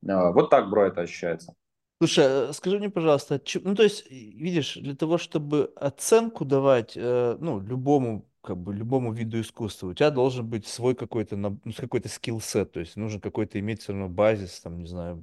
А, 0.06 0.30
вот 0.30 0.50
так, 0.50 0.70
бро, 0.70 0.86
это 0.86 1.00
ощущается. 1.00 1.54
Слушай, 2.00 2.26
э, 2.28 2.52
скажи 2.52 2.78
мне, 2.78 2.90
пожалуйста, 2.90 3.40
ну 3.64 3.74
то 3.74 3.82
есть, 3.82 4.08
видишь, 4.08 4.74
для 4.74 4.94
того, 4.94 5.18
чтобы 5.18 5.72
оценку 5.74 6.44
давать, 6.44 6.92
э, 6.96 7.36
ну, 7.40 7.58
любому 7.58 8.27
как 8.48 8.56
бы 8.56 8.74
любому 8.74 9.12
виду 9.12 9.38
искусства, 9.42 9.88
у 9.88 9.94
тебя 9.94 10.10
должен 10.10 10.48
быть 10.48 10.66
свой 10.66 10.94
какой-то, 10.94 11.36
ну, 11.36 11.60
какой-то 11.76 12.08
скилл-сет, 12.08 12.72
то 12.72 12.80
есть 12.80 12.96
нужно 12.96 13.20
какой-то 13.20 13.60
иметь 13.60 13.82
все 13.82 13.92
равно 13.92 14.08
базис, 14.08 14.60
там, 14.60 14.78
не 14.78 14.86
знаю, 14.86 15.22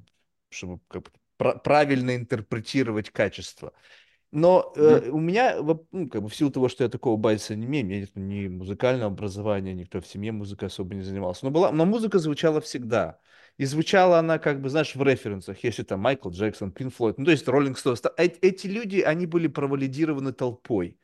чтобы 0.50 0.80
как 0.88 1.12
правильно 1.64 2.16
интерпретировать 2.16 3.10
качество. 3.10 3.74
Но 4.32 4.74
э, 4.76 5.10
у 5.10 5.20
меня, 5.20 5.58
ну, 5.60 6.08
как 6.08 6.22
бы 6.22 6.30
в 6.30 6.36
силу 6.36 6.52
того, 6.52 6.70
что 6.70 6.84
я 6.84 6.90
такого 6.90 7.18
базиса 7.18 7.56
не 7.56 7.66
имею, 7.66 7.86
у 7.86 7.90
меня 7.90 8.00
нет 8.02 8.16
ни 8.16 8.48
музыкального 8.48 9.12
образования, 9.12 9.74
никто 9.74 10.02
в 10.02 10.08
семье 10.08 10.32
музыкой 10.32 10.68
особо 10.68 10.94
не 10.94 11.02
занимался. 11.02 11.46
Но, 11.46 11.52
была, 11.52 11.72
но 11.72 11.86
музыка 11.86 12.20
звучала 12.20 12.62
всегда. 12.62 13.18
И 13.58 13.66
звучала 13.66 14.20
она, 14.20 14.38
как 14.38 14.62
бы, 14.62 14.70
знаешь, 14.70 14.94
в 14.94 15.02
референсах, 15.02 15.64
если 15.64 15.82
там 15.82 16.02
Майкл 16.02 16.30
Джексон, 16.30 16.72
Пин 16.72 16.92
Флойд, 16.92 17.18
ну, 17.18 17.26
то 17.26 17.32
есть 17.32 17.48
Роллинг 17.48 17.80
Стоунс. 17.80 18.04
Эти 18.18 18.68
люди, 18.68 19.00
они 19.00 19.26
были 19.26 19.48
провалидированы 19.48 20.32
толпой. 20.32 21.00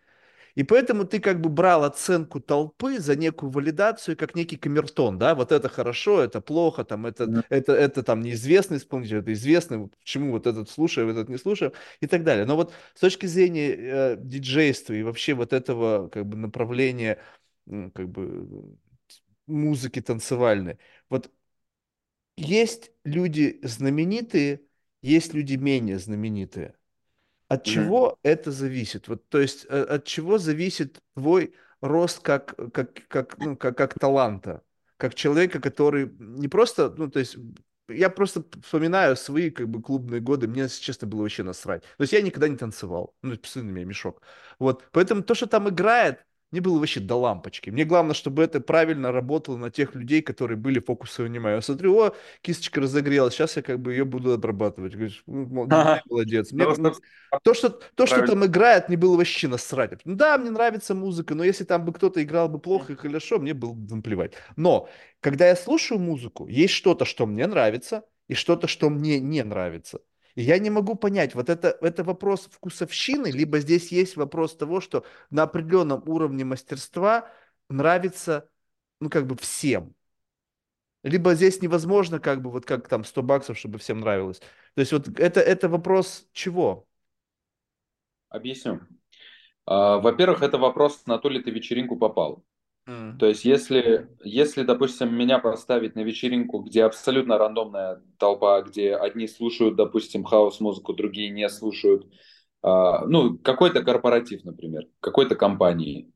И 0.56 0.64
поэтому 0.64 1.06
ты 1.06 1.20
как 1.20 1.40
бы 1.42 1.50
брал 1.50 1.84
оценку 1.84 2.40
толпы 2.40 3.00
за 3.00 3.16
некую 3.16 3.52
валидацию, 3.52 4.18
как 4.18 4.36
некий 4.36 4.58
камертон, 4.58 5.18
да, 5.18 5.36
вот 5.36 5.52
это 5.52 5.70
хорошо, 5.70 6.22
это 6.22 6.42
плохо, 6.42 6.84
там, 6.84 7.06
это, 7.06 7.26
mm. 7.26 7.46
это, 7.50 7.74
это 7.74 8.04
там 8.04 8.22
неизвестный 8.22 8.78
исполнитель, 8.78 9.18
это 9.18 9.34
известный, 9.34 9.88
почему 9.88 10.32
вот 10.32 10.48
этот 10.48 10.70
слушаю, 10.70 11.10
этот 11.10 11.30
не 11.30 11.38
слушаю 11.38 11.74
и 12.00 12.08
так 12.08 12.24
далее. 12.24 12.46
Но 12.46 12.56
вот 12.56 12.74
с 12.96 13.00
точки 13.00 13.26
зрения 13.26 13.76
э, 13.76 14.16
диджейства 14.18 14.94
и 14.94 15.04
вообще 15.04 15.34
вот 15.34 15.54
этого 15.54 16.10
как 16.10 16.26
бы 16.26 16.38
направления 16.38 17.20
как 17.94 18.10
бы 18.10 18.78
музыки 19.48 20.02
танцевальной, 20.02 20.78
вот 21.10 21.32
есть 22.38 22.92
люди 23.04 23.60
знаменитые, 23.64 24.62
есть 25.02 25.34
люди 25.34 25.56
менее 25.56 26.00
знаменитые. 26.00 26.76
От 27.52 27.66
чего 27.66 28.08
mm-hmm. 28.08 28.30
это 28.32 28.52
зависит? 28.52 29.08
Вот, 29.10 29.28
то 29.28 29.38
есть 29.40 29.66
э, 29.68 29.82
от 29.82 30.06
чего 30.06 30.38
зависит 30.38 31.02
твой 31.16 31.54
рост 31.82 32.22
как, 32.22 32.56
как, 32.74 32.94
как, 33.10 33.38
ну, 33.40 33.58
как, 33.58 33.78
как 33.78 34.00
таланта, 34.00 34.62
как 34.96 35.16
человека, 35.16 35.60
который 35.60 36.10
не 36.18 36.48
просто, 36.48 36.94
ну, 36.96 37.10
то 37.10 37.20
есть 37.20 37.36
я 37.90 38.10
просто 38.10 38.46
вспоминаю 38.64 39.18
свои 39.18 39.50
как 39.50 39.68
бы 39.68 39.82
клубные 39.82 40.22
годы, 40.22 40.48
мне, 40.48 40.62
если 40.62 40.82
честно, 40.82 41.10
было 41.10 41.24
вообще 41.24 41.44
насрать. 41.44 41.84
То 41.84 42.04
есть 42.04 42.14
я 42.14 42.22
никогда 42.22 42.48
не 42.48 42.56
танцевал, 42.56 43.16
ну, 43.22 43.36
посмотри 43.38 43.70
на 43.70 43.74
меня, 43.76 43.86
мешок. 43.86 44.22
Вот, 44.58 44.88
поэтому 44.94 45.22
то, 45.22 45.36
что 45.36 45.46
там 45.46 45.68
играет, 45.68 46.26
мне 46.52 46.62
было 46.62 46.78
вообще 46.80 47.00
до 47.00 47.16
лампочки. 47.16 47.70
Мне 47.70 47.86
главное, 47.86 48.14
чтобы 48.14 48.44
это 48.44 48.60
правильно 48.60 49.12
работало 49.12 49.58
на 49.58 49.72
тех 49.72 49.96
людей, 49.96 50.22
которые 50.22 50.58
были 50.58 50.80
фокусом 50.80 51.26
внимания. 51.26 51.56
Я 51.56 51.62
смотрю, 51.62 51.98
о, 51.98 52.16
кисточка 52.42 52.82
разогрелась, 52.82 53.34
сейчас 53.34 53.56
я 53.56 53.62
как 53.62 53.80
бы 53.80 53.94
ее 53.94 54.06
буду 54.06 54.34
обрабатывать. 54.34 54.94
Говоришь, 54.94 55.24
ну, 55.28 55.46
молодец. 56.10 56.52
Мне, 56.52 56.66
то, 57.44 57.54
что, 57.54 57.70
то, 57.70 58.06
что 58.06 58.26
там 58.26 58.46
играет, 58.46 58.90
мне 58.90 58.98
было 58.98 59.16
вообще 59.16 59.48
насрать. 59.48 59.92
Ну 60.06 60.16
да, 60.16 60.38
мне 60.38 60.50
нравится 60.50 60.94
музыка, 60.94 61.36
но 61.36 61.44
если 61.44 61.64
там 61.64 61.86
бы 61.86 61.94
кто-то 61.94 62.22
играл 62.22 62.50
бы 62.50 62.60
плохо 62.60 62.94
и 62.94 62.96
хорошо, 62.96 63.40
мне 63.40 63.54
было 63.54 63.74
бы 63.74 63.96
наплевать. 63.96 64.34
Но, 64.58 64.90
когда 65.22 65.48
я 65.48 65.56
слушаю 65.56 66.00
музыку, 66.00 66.48
есть 66.48 66.74
что-то, 66.74 67.06
что 67.06 67.26
мне 67.26 67.48
нравится, 67.48 68.04
и 68.28 68.34
что-то, 68.34 68.68
что 68.68 68.90
мне 68.90 69.20
не 69.20 69.44
нравится. 69.44 70.00
Я 70.36 70.58
не 70.60 70.70
могу 70.70 70.96
понять, 70.96 71.36
вот 71.36 71.50
это, 71.50 71.78
это 71.82 72.04
вопрос 72.04 72.48
вкусовщины, 72.52 73.28
либо 73.32 73.60
здесь 73.60 73.92
есть 73.92 74.16
вопрос 74.16 74.56
того, 74.56 74.82
что 74.82 75.06
на 75.30 75.44
определенном 75.44 76.04
уровне 76.08 76.46
мастерства 76.46 77.30
нравится, 77.70 78.50
ну, 79.00 79.10
как 79.10 79.28
бы 79.28 79.36
всем. 79.36 79.96
Либо 81.04 81.34
здесь 81.34 81.62
невозможно, 81.62 82.20
как 82.20 82.42
бы, 82.42 82.52
вот 82.52 82.66
как 82.66 82.88
там 82.88 83.04
100 83.04 83.24
баксов, 83.24 83.58
чтобы 83.58 83.80
всем 83.80 84.00
нравилось. 84.02 84.40
То 84.76 84.82
есть 84.82 84.92
вот 84.92 85.08
это, 85.20 85.40
это 85.40 85.68
вопрос 85.68 86.28
чего? 86.32 86.88
Объясню. 88.30 88.82
А, 89.66 89.98
во-первых, 89.98 90.44
это 90.44 90.58
вопрос, 90.58 91.06
на 91.08 91.18
ту 91.18 91.30
ли 91.30 91.42
ты 91.42 91.52
вечеринку 91.52 91.98
попал. 91.98 92.44
То 92.86 93.28
есть, 93.28 93.46
если, 93.46 94.10
если, 94.24 94.64
допустим, 94.64 95.14
меня 95.14 95.38
поставить 95.40 95.96
на 95.96 96.02
вечеринку, 96.02 96.60
где 96.60 96.84
абсолютно 96.84 97.38
рандомная 97.38 98.02
толпа, 98.18 98.62
где 98.64 98.96
одни 98.96 99.28
слушают, 99.28 99.76
допустим, 99.76 100.24
хаос-музыку, 100.24 100.94
другие 100.94 101.30
не 101.30 101.48
слушают, 101.48 102.06
э, 102.64 102.68
ну, 103.08 103.38
какой-то 103.38 103.84
корпоратив, 103.84 104.44
например, 104.44 104.88
какой-то 105.00 105.36
компании, 105.36 106.12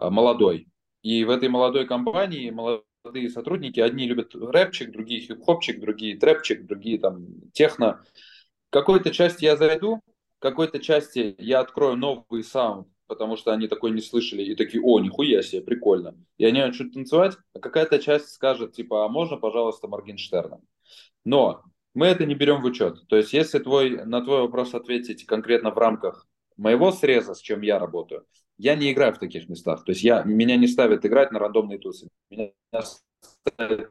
э, 0.00 0.08
молодой. 0.08 0.68
И 1.02 1.24
в 1.24 1.30
этой 1.30 1.50
молодой 1.50 1.86
компании 1.86 2.50
молодые 2.50 3.28
сотрудники, 3.28 3.80
одни 3.80 4.06
любят 4.06 4.34
рэпчик, 4.34 4.90
другие 4.92 5.20
хип-хопчик, 5.20 5.80
другие 5.80 6.18
трэпчик, 6.18 6.66
другие 6.66 6.98
там 6.98 7.26
техно. 7.52 8.02
Какой-то 8.70 9.10
части 9.10 9.44
я 9.44 9.56
зайду, 9.56 10.00
какой-то 10.38 10.78
части 10.78 11.34
я 11.38 11.60
открою 11.60 11.96
новый 11.96 12.42
саунд, 12.42 12.88
потому 13.10 13.36
что 13.36 13.52
они 13.52 13.66
такой 13.66 13.90
не 13.90 14.00
слышали, 14.00 14.44
и 14.44 14.54
такие, 14.54 14.80
о, 14.82 15.00
нихуя 15.00 15.42
себе, 15.42 15.62
прикольно. 15.62 16.14
И 16.38 16.44
они 16.44 16.60
начнут 16.60 16.94
танцевать, 16.94 17.36
а 17.52 17.58
какая-то 17.58 17.98
часть 17.98 18.28
скажет, 18.28 18.72
типа, 18.72 19.04
а 19.04 19.08
можно, 19.08 19.36
пожалуйста, 19.36 19.88
Моргенштерна? 19.88 20.60
Но 21.24 21.64
мы 21.92 22.06
это 22.06 22.24
не 22.24 22.36
берем 22.36 22.62
в 22.62 22.66
учет. 22.66 23.06
То 23.08 23.16
есть, 23.16 23.32
если 23.32 23.58
твой, 23.58 24.06
на 24.06 24.22
твой 24.22 24.42
вопрос 24.42 24.74
ответить 24.74 25.26
конкретно 25.26 25.72
в 25.72 25.78
рамках 25.78 26.28
моего 26.56 26.92
среза, 26.92 27.34
с 27.34 27.40
чем 27.40 27.62
я 27.62 27.80
работаю, 27.80 28.24
я 28.58 28.76
не 28.76 28.92
играю 28.92 29.12
в 29.12 29.18
таких 29.18 29.48
местах. 29.48 29.84
То 29.84 29.90
есть, 29.90 30.04
я, 30.04 30.22
меня 30.22 30.56
не 30.56 30.68
ставят 30.68 31.04
играть 31.04 31.32
на 31.32 31.40
рандомные 31.40 31.80
тусы. 31.80 32.08
Меня 32.30 32.52
ставят 33.44 33.90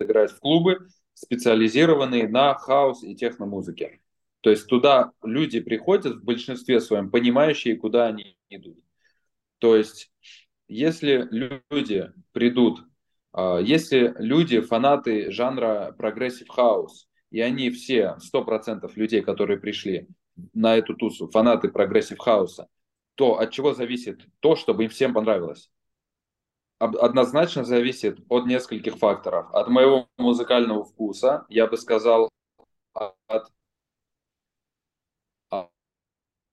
играть 0.00 0.32
в 0.32 0.40
клубы, 0.40 0.88
специализированные 1.14 2.26
на 2.28 2.54
хаос 2.54 3.04
и 3.04 3.14
техномузыке. 3.14 4.00
То 4.40 4.50
есть 4.50 4.66
туда 4.66 5.12
люди 5.22 5.60
приходят 5.60 6.16
в 6.16 6.24
большинстве 6.24 6.80
своем, 6.80 7.10
понимающие, 7.10 7.76
куда 7.76 8.06
они 8.06 8.37
идут. 8.50 8.78
То 9.58 9.76
есть 9.76 10.12
если 10.68 11.26
люди 11.30 12.12
придут, 12.32 12.80
а, 13.32 13.58
если 13.58 14.14
люди 14.18 14.60
фанаты 14.60 15.30
жанра 15.30 15.94
progressive 15.96 16.48
house, 16.48 17.08
и 17.30 17.40
они 17.40 17.70
все, 17.70 18.16
100% 18.20 18.96
людей, 18.96 19.22
которые 19.22 19.58
пришли 19.58 20.08
на 20.52 20.76
эту 20.76 20.94
тусу, 20.94 21.28
фанаты 21.30 21.68
progressive 21.68 22.18
house 22.18 22.54
а, 22.54 22.68
то 23.14 23.38
от 23.38 23.50
чего 23.50 23.74
зависит 23.74 24.20
то, 24.40 24.56
чтобы 24.56 24.84
им 24.84 24.90
всем 24.90 25.12
понравилось? 25.12 25.70
Однозначно 26.78 27.64
зависит 27.64 28.20
от 28.28 28.46
нескольких 28.46 28.98
факторов. 28.98 29.52
От 29.52 29.68
моего 29.68 30.08
музыкального 30.16 30.84
вкуса, 30.84 31.44
я 31.48 31.66
бы 31.66 31.76
сказал, 31.76 32.30
от 32.92 33.52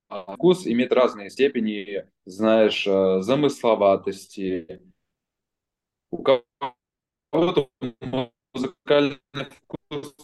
вкус 0.09 0.65
имеет 0.67 0.91
разные 0.91 1.29
степени, 1.29 2.05
знаешь, 2.25 2.85
э, 2.87 3.21
замысловатости. 3.21 4.81
У 6.11 6.23
кого-то 6.23 7.69
музыкальный 8.53 9.19
вкус, 9.31 10.15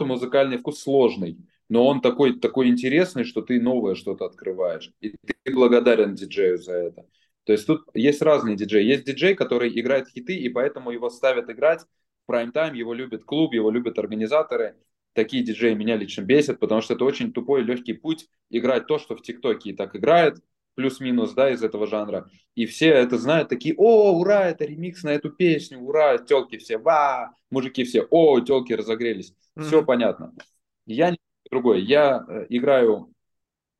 музыкальный 0.00 0.58
вкус 0.58 0.80
сложный, 0.80 1.38
но 1.68 1.86
он 1.86 2.00
такой, 2.00 2.38
такой 2.38 2.68
интересный, 2.68 3.24
что 3.24 3.42
ты 3.42 3.60
новое 3.60 3.94
что-то 3.94 4.24
открываешь. 4.24 4.90
И 5.00 5.10
ты 5.10 5.54
благодарен 5.54 6.14
диджею 6.14 6.58
за 6.58 6.72
это. 6.72 7.06
То 7.44 7.52
есть 7.52 7.66
тут 7.66 7.86
есть 7.94 8.20
разные 8.22 8.56
диджеи. 8.56 8.84
Есть 8.84 9.04
диджей, 9.04 9.34
который 9.34 9.70
играет 9.80 10.08
хиты, 10.08 10.36
и 10.36 10.48
поэтому 10.48 10.90
его 10.90 11.08
ставят 11.08 11.48
играть 11.48 11.82
в 11.82 12.26
прайм-тайм, 12.26 12.74
его 12.74 12.92
любит 12.92 13.24
клуб, 13.24 13.54
его 13.54 13.70
любят 13.70 13.98
организаторы 13.98 14.76
такие 15.18 15.42
диджеи 15.42 15.74
меня 15.74 15.96
лично 15.96 16.22
бесят, 16.22 16.60
потому 16.60 16.80
что 16.80 16.94
это 16.94 17.04
очень 17.04 17.32
тупой 17.32 17.62
легкий 17.62 17.92
путь 17.92 18.28
играть 18.50 18.86
то, 18.86 18.98
что 18.98 19.16
в 19.16 19.22
ТикТоке 19.22 19.70
и 19.70 19.72
так 19.72 19.96
играет, 19.96 20.38
плюс-минус, 20.76 21.32
да, 21.32 21.50
из 21.50 21.64
этого 21.64 21.88
жанра. 21.88 22.30
И 22.54 22.66
все 22.66 22.90
это 22.90 23.18
знают, 23.18 23.48
такие, 23.48 23.74
о, 23.76 24.12
ура, 24.12 24.48
это 24.48 24.64
ремикс 24.64 25.02
на 25.02 25.08
эту 25.08 25.30
песню, 25.30 25.80
ура, 25.80 26.18
телки 26.18 26.56
все, 26.56 26.78
ва, 26.78 27.34
мужики 27.50 27.82
все, 27.82 28.06
о, 28.10 28.38
телки 28.38 28.72
разогрелись. 28.72 29.34
Mm-hmm. 29.56 29.62
Все 29.64 29.84
понятно. 29.84 30.34
Я 30.86 31.10
не 31.10 31.18
другой, 31.50 31.82
я 31.82 32.24
э, 32.28 32.46
играю 32.50 33.12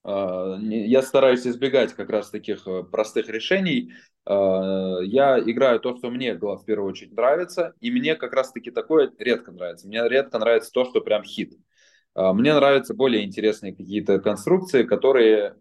я 0.09 1.03
стараюсь 1.03 1.47
избегать 1.47 1.93
как 1.93 2.09
раз 2.09 2.31
таких 2.31 2.67
э, 2.67 2.83
простых 2.85 3.29
решений. 3.29 3.93
А, 4.25 5.01
я 5.03 5.39
играю 5.39 5.81
то, 5.81 5.97
что 5.97 6.11
мне 6.11 6.35
в 6.35 6.65
первую 6.65 6.91
очередь 6.91 7.13
нравится, 7.13 7.75
и 7.81 7.91
мне 7.91 8.15
как 8.15 8.33
раз 8.33 8.53
таки 8.53 8.71
такое 8.71 9.13
редко 9.19 9.53
нравится. 9.53 9.87
Мне 9.87 10.07
редко 10.09 10.39
нравится 10.39 10.71
то, 10.73 10.85
что 10.85 11.01
прям 11.01 11.25
хит. 11.25 11.53
А, 12.15 12.33
мне 12.33 12.55
нравятся 12.55 12.95
более 12.95 13.25
интересные 13.25 13.75
какие-то 13.75 14.19
конструкции, 14.19 14.85
которые 14.85 15.57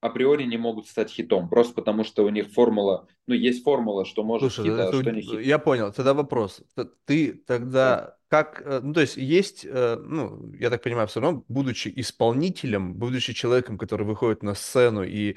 априори 0.00 0.44
не 0.44 0.56
могут 0.56 0.86
стать 0.86 1.10
хитом, 1.10 1.48
просто 1.48 1.74
потому 1.74 2.04
что 2.04 2.24
у 2.24 2.28
них 2.28 2.48
формула, 2.48 3.08
ну, 3.26 3.34
есть 3.34 3.64
формула, 3.64 4.04
что 4.04 4.22
может 4.22 4.52
Слушай, 4.52 4.70
хит, 4.70 4.78
а 4.78 4.92
что 4.92 5.10
не 5.10 5.22
хит. 5.22 5.40
Я 5.40 5.58
понял, 5.58 5.92
тогда 5.92 6.14
вопрос. 6.14 6.62
Ты 7.04 7.32
тогда 7.32 7.96
да. 7.96 8.16
как, 8.28 8.62
э, 8.64 8.80
ну, 8.82 8.94
то 8.94 9.00
есть 9.00 9.16
есть, 9.16 9.66
э, 9.68 9.96
ну, 9.96 10.52
я 10.54 10.70
так 10.70 10.82
понимаю, 10.82 11.08
все 11.08 11.20
равно, 11.20 11.44
будучи 11.48 11.92
исполнителем, 11.96 12.94
будучи 12.94 13.32
человеком, 13.32 13.76
который 13.76 14.06
выходит 14.06 14.42
на 14.42 14.54
сцену 14.54 15.02
и, 15.02 15.36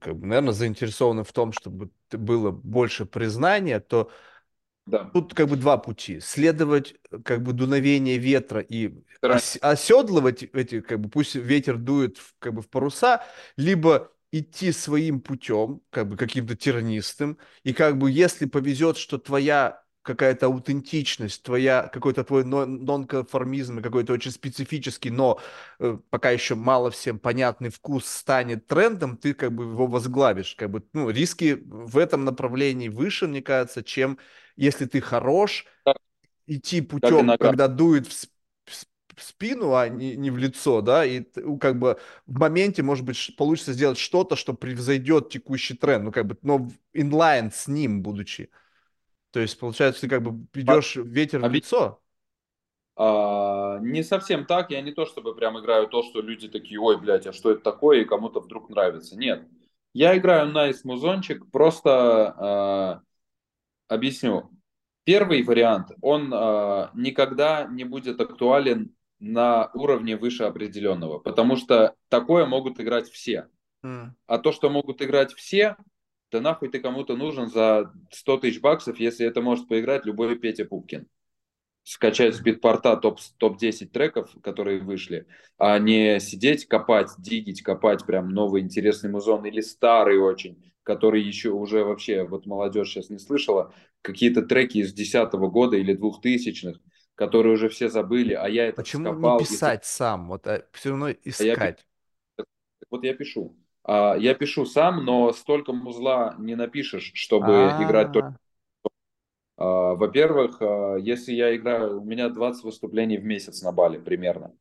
как 0.00 0.16
бы, 0.16 0.26
наверное, 0.26 0.52
заинтересованным 0.52 1.24
в 1.24 1.32
том, 1.32 1.52
чтобы 1.52 1.90
было 2.12 2.50
больше 2.50 3.06
признания, 3.06 3.80
то 3.80 4.10
да. 4.88 5.04
Тут 5.12 5.34
как 5.34 5.48
бы 5.48 5.56
два 5.56 5.76
пути. 5.76 6.20
Следовать 6.20 6.94
как 7.24 7.42
бы 7.42 7.52
дуновение 7.52 8.18
ветра 8.18 8.60
и 8.60 8.94
ос- 9.22 9.58
оседлывать 9.60 10.42
эти, 10.42 10.80
как 10.80 11.00
бы 11.00 11.08
пусть 11.08 11.34
ветер 11.34 11.76
дует 11.76 12.18
в, 12.18 12.34
как 12.38 12.54
бы 12.54 12.62
в 12.62 12.68
паруса, 12.68 13.24
либо 13.56 14.10
идти 14.32 14.72
своим 14.72 15.20
путем, 15.20 15.80
как 15.90 16.08
бы 16.08 16.16
каким-то 16.16 16.56
тернистым, 16.56 17.38
и 17.64 17.72
как 17.72 17.98
бы 17.98 18.10
если 18.10 18.46
повезет, 18.46 18.96
что 18.96 19.18
твоя 19.18 19.82
какая-то 20.02 20.46
аутентичность, 20.46 21.42
твоя, 21.42 21.90
какой-то 21.92 22.24
твой 22.24 22.42
нонконформизм, 22.44 23.82
какой-то 23.82 24.14
очень 24.14 24.30
специфический, 24.30 25.10
но 25.10 25.38
э, 25.80 25.98
пока 26.08 26.30
еще 26.30 26.54
мало 26.54 26.90
всем 26.90 27.18
понятный 27.18 27.68
вкус 27.68 28.06
станет 28.06 28.66
трендом, 28.66 29.18
ты 29.18 29.34
как 29.34 29.52
бы 29.52 29.64
его 29.64 29.86
возглавишь. 29.86 30.54
Как 30.54 30.70
бы, 30.70 30.82
ну, 30.94 31.10
риски 31.10 31.58
в 31.62 31.98
этом 31.98 32.24
направлении 32.24 32.88
выше, 32.88 33.26
мне 33.26 33.42
кажется, 33.42 33.82
чем 33.82 34.18
если 34.58 34.86
ты 34.86 35.00
хорош, 35.00 35.66
идти 36.46 36.80
путем, 36.80 37.36
когда 37.38 37.68
дует 37.68 38.06
в, 38.06 38.26
в 39.16 39.22
спину, 39.22 39.74
а 39.74 39.88
не, 39.88 40.16
не 40.16 40.30
в 40.30 40.36
лицо, 40.36 40.80
да, 40.80 41.04
и 41.04 41.24
как 41.60 41.78
бы 41.78 41.98
в 42.26 42.38
моменте, 42.38 42.82
может 42.82 43.04
быть, 43.04 43.34
получится 43.36 43.72
сделать 43.72 43.98
что-то, 43.98 44.36
что 44.36 44.54
превзойдет 44.54 45.30
текущий 45.30 45.74
тренд, 45.74 46.04
ну, 46.04 46.12
как 46.12 46.26
бы, 46.26 46.36
но 46.42 46.68
инлайн 46.92 47.50
с 47.50 47.68
ним 47.68 48.02
будучи. 48.02 48.50
То 49.30 49.40
есть, 49.40 49.58
получается, 49.58 50.02
ты 50.02 50.08
как 50.08 50.22
бы 50.22 50.46
идешь 50.54 50.96
а, 50.96 51.02
ветер 51.02 51.40
в 51.40 51.52
лицо? 51.52 52.00
А, 52.96 53.78
не 53.80 54.02
совсем 54.02 54.46
так. 54.46 54.70
Я 54.70 54.80
не 54.80 54.92
то 54.92 55.04
чтобы 55.04 55.34
прям 55.34 55.58
играю 55.60 55.86
то, 55.86 56.02
что 56.02 56.20
люди 56.20 56.48
такие, 56.48 56.80
ой, 56.80 56.98
блядь, 56.98 57.26
а 57.26 57.32
что 57.32 57.50
это 57.50 57.60
такое, 57.60 58.00
и 58.00 58.04
кому-то 58.04 58.40
вдруг 58.40 58.70
нравится. 58.70 59.16
Нет. 59.16 59.46
Я 59.92 60.16
играю 60.16 60.52
nice 60.52 60.80
музончик, 60.84 61.50
просто 61.50 62.34
а, 62.38 63.02
объясню. 63.88 64.50
Первый 65.04 65.42
вариант, 65.42 65.90
он 66.02 66.32
а, 66.32 66.90
никогда 66.94 67.64
не 67.64 67.84
будет 67.84 68.20
актуален 68.20 68.94
на 69.18 69.70
уровне 69.74 70.16
выше 70.16 70.44
определенного, 70.44 71.18
потому 71.18 71.56
что 71.56 71.94
такое 72.08 72.46
могут 72.46 72.78
играть 72.80 73.08
все. 73.10 73.48
Mm. 73.82 74.10
А 74.26 74.38
то, 74.38 74.52
что 74.52 74.70
могут 74.70 75.02
играть 75.02 75.32
все, 75.32 75.76
да 76.30 76.40
нахуй 76.40 76.68
ты 76.68 76.80
кому-то 76.80 77.16
нужен 77.16 77.48
за 77.48 77.92
100 78.10 78.38
тысяч 78.38 78.60
баксов, 78.60 79.00
если 79.00 79.26
это 79.26 79.40
может 79.40 79.68
поиграть 79.68 80.04
любой 80.04 80.38
Петя 80.38 80.64
Пупкин. 80.64 81.06
Скачать 81.84 82.34
с 82.34 82.40
битпорта 82.40 82.98
топ, 82.98 83.18
топ-10 83.38 83.86
треков, 83.86 84.30
которые 84.42 84.80
вышли, 84.80 85.26
а 85.56 85.78
не 85.78 86.20
сидеть, 86.20 86.66
копать, 86.66 87.08
дигить, 87.16 87.62
копать 87.62 88.04
прям 88.04 88.28
новый 88.28 88.60
интересный 88.60 89.08
музон 89.08 89.46
или 89.46 89.62
старый 89.62 90.18
очень, 90.18 90.70
который 90.88 91.20
еще 91.20 91.50
уже 91.50 91.84
вообще, 91.84 92.24
вот 92.24 92.46
молодежь 92.46 92.88
сейчас 92.88 93.10
не 93.10 93.18
слышала, 93.18 93.74
какие-то 94.00 94.40
треки 94.40 94.78
из 94.78 94.94
10 94.94 95.30
года 95.34 95.76
или 95.76 95.94
2000-х, 95.94 96.80
которые 97.14 97.52
уже 97.52 97.68
все 97.68 97.90
забыли, 97.90 98.32
а 98.32 98.48
я 98.48 98.68
это 98.68 98.80
Почему 98.80 99.12
скопал, 99.12 99.38
не 99.38 99.44
писать 99.44 99.84
и... 99.84 99.86
сам, 99.86 100.28
вот 100.28 100.46
а 100.46 100.64
все 100.72 100.88
равно 100.88 101.10
искать? 101.10 101.58
А 101.58 101.66
я... 102.38 102.44
Вот 102.90 103.04
я 103.04 103.12
пишу. 103.12 103.54
А, 103.84 104.16
я 104.18 104.32
пишу 104.32 104.64
сам, 104.64 105.04
но 105.04 105.30
столько 105.34 105.74
музла 105.74 106.34
не 106.38 106.54
напишешь, 106.54 107.12
чтобы 107.14 107.52
А-а-а. 107.52 107.84
играть 107.84 108.12
только. 108.12 108.38
А, 109.58 109.94
во-первых, 109.94 110.56
а, 110.62 110.96
если 110.96 111.34
я 111.34 111.54
играю, 111.54 112.00
у 112.00 112.04
меня 112.04 112.30
20 112.30 112.64
выступлений 112.64 113.18
в 113.18 113.26
месяц 113.26 113.60
на 113.60 113.72
бале 113.72 113.98
примерно. 113.98 114.54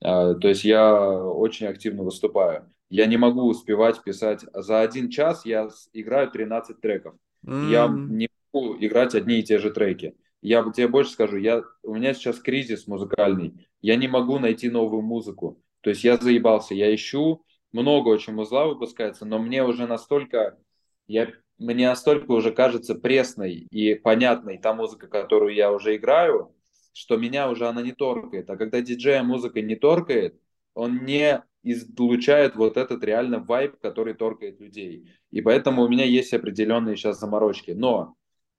То 0.00 0.38
есть 0.42 0.64
я 0.64 0.94
очень 0.94 1.66
активно 1.66 2.02
выступаю. 2.02 2.68
Я 2.90 3.06
не 3.06 3.16
могу 3.16 3.42
успевать 3.42 4.02
писать. 4.02 4.44
За 4.52 4.80
один 4.80 5.10
час 5.10 5.44
я 5.44 5.68
играю 5.92 6.30
13 6.30 6.80
треков. 6.80 7.14
Mm. 7.44 7.70
Я 7.70 7.88
не 7.88 8.28
могу 8.52 8.76
играть 8.78 9.14
одни 9.14 9.40
и 9.40 9.42
те 9.42 9.58
же 9.58 9.70
треки. 9.70 10.16
Я 10.40 10.62
тебе 10.74 10.88
больше 10.88 11.12
скажу, 11.12 11.36
я, 11.36 11.62
у 11.82 11.94
меня 11.94 12.14
сейчас 12.14 12.38
кризис 12.38 12.86
музыкальный. 12.86 13.66
Я 13.82 13.96
не 13.96 14.08
могу 14.08 14.38
найти 14.38 14.70
новую 14.70 15.02
музыку. 15.02 15.60
То 15.80 15.90
есть 15.90 16.04
я 16.04 16.16
заебался. 16.16 16.74
Я 16.74 16.94
ищу 16.94 17.44
много 17.72 18.08
очень 18.08 18.32
музла 18.32 18.66
выпускается, 18.66 19.24
но 19.24 19.38
мне 19.38 19.64
уже 19.64 19.86
настолько, 19.86 20.58
я, 21.06 21.28
мне 21.58 21.88
настолько 21.88 22.30
уже 22.32 22.52
кажется 22.52 22.94
пресной 22.94 23.66
и 23.70 23.94
понятной 23.94 24.58
та 24.58 24.72
музыка, 24.74 25.06
которую 25.06 25.54
я 25.54 25.72
уже 25.72 25.96
играю, 25.96 26.54
что 26.92 27.16
меня 27.16 27.50
уже 27.50 27.68
она 27.68 27.82
не 27.82 27.92
торкает. 27.92 28.48
А 28.50 28.56
когда 28.56 28.80
диджея 28.80 29.22
музыка 29.22 29.60
не 29.60 29.76
торкает, 29.76 30.40
он 30.74 31.04
не 31.04 31.42
излучает 31.62 32.56
вот 32.56 32.76
этот 32.76 33.04
реально 33.04 33.40
вайб, 33.40 33.78
который 33.80 34.14
торкает 34.14 34.60
людей. 34.60 35.10
И 35.30 35.40
поэтому 35.40 35.82
у 35.82 35.88
меня 35.88 36.04
есть 36.04 36.32
определенные 36.32 36.96
сейчас 36.96 37.18
заморочки. 37.18 37.72
Но 37.72 38.16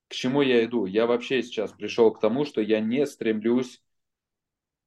к 0.07 0.13
чему 0.13 0.41
я 0.41 0.63
иду? 0.65 0.85
Я 0.85 1.07
вообще 1.07 1.41
сейчас 1.43 1.71
пришел 1.71 2.11
к 2.11 2.19
тому, 2.19 2.45
что 2.45 2.61
я 2.61 2.79
не 2.79 3.05
стремлюсь 3.05 3.81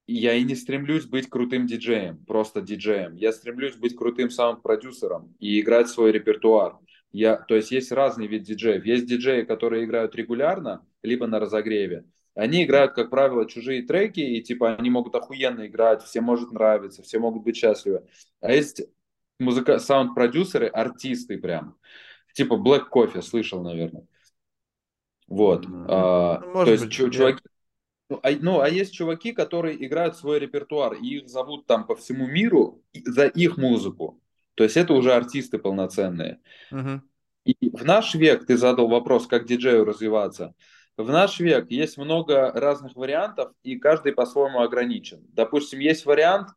я 0.06 0.34
и 0.34 0.42
не 0.42 0.54
стремлюсь 0.54 1.06
быть 1.06 1.28
крутым 1.28 1.66
диджеем, 1.66 2.24
просто 2.24 2.60
диджеем. 2.60 3.14
Я 3.14 3.32
стремлюсь 3.32 3.76
быть 3.76 3.96
крутым 3.96 4.30
саунд-продюсером 4.30 5.34
и 5.38 5.60
играть 5.60 5.88
свой 5.88 6.12
репертуар. 6.12 6.78
Я, 7.12 7.36
то 7.36 7.54
есть 7.54 7.70
есть 7.70 7.92
разный 7.92 8.26
вид 8.26 8.42
диджеев. 8.42 8.84
Есть 8.84 9.06
диджеи, 9.06 9.42
которые 9.42 9.84
играют 9.84 10.14
регулярно, 10.14 10.84
либо 11.02 11.26
на 11.26 11.38
разогреве. 11.38 12.04
Они 12.34 12.64
играют, 12.64 12.94
как 12.94 13.10
правило, 13.10 13.46
чужие 13.46 13.82
треки, 13.82 14.20
и 14.20 14.42
типа 14.42 14.74
они 14.74 14.90
могут 14.90 15.14
охуенно 15.14 15.66
играть, 15.66 16.02
всем 16.02 16.24
может 16.24 16.50
нравиться, 16.52 17.02
все 17.02 17.18
могут 17.18 17.42
быть 17.42 17.56
счастливы. 17.56 18.06
А 18.40 18.52
есть 18.52 18.82
музыка, 19.38 19.78
саунд-продюсеры, 19.78 20.66
артисты 20.68 21.38
прям. 21.38 21.76
Типа 22.32 22.54
Black 22.54 22.84
Coffee, 22.90 23.20
слышал, 23.20 23.62
наверное. 23.62 24.06
Вот. 25.26 25.66
А, 25.88 26.40
Может 26.40 26.64
то 26.64 26.70
есть 26.72 26.84
быть, 26.84 27.14
чуваки, 27.14 27.42
ну 28.08 28.20
а, 28.22 28.30
ну, 28.40 28.60
а 28.60 28.68
есть 28.68 28.92
чуваки, 28.92 29.32
которые 29.32 29.84
играют 29.84 30.16
свой 30.16 30.38
репертуар, 30.38 30.94
и 30.94 31.18
их 31.18 31.28
зовут 31.28 31.66
там 31.66 31.86
по 31.86 31.96
всему 31.96 32.26
миру 32.26 32.82
за 32.92 33.26
их 33.26 33.56
музыку. 33.56 34.20
То 34.54 34.64
есть 34.64 34.76
это 34.76 34.92
уже 34.92 35.14
артисты 35.14 35.58
полноценные. 35.58 36.40
Угу. 36.70 37.00
И 37.44 37.70
в 37.70 37.84
наш 37.84 38.14
век 38.14 38.46
ты 38.46 38.56
задал 38.56 38.88
вопрос, 38.88 39.26
как 39.26 39.46
диджею 39.46 39.84
развиваться. 39.84 40.54
В 40.96 41.08
наш 41.10 41.40
век 41.40 41.70
есть 41.70 41.96
много 41.98 42.52
разных 42.52 42.96
вариантов, 42.96 43.52
и 43.62 43.76
каждый 43.78 44.12
по-своему 44.12 44.60
ограничен. 44.60 45.24
Допустим, 45.32 45.80
есть 45.80 46.04
вариант 46.04 46.48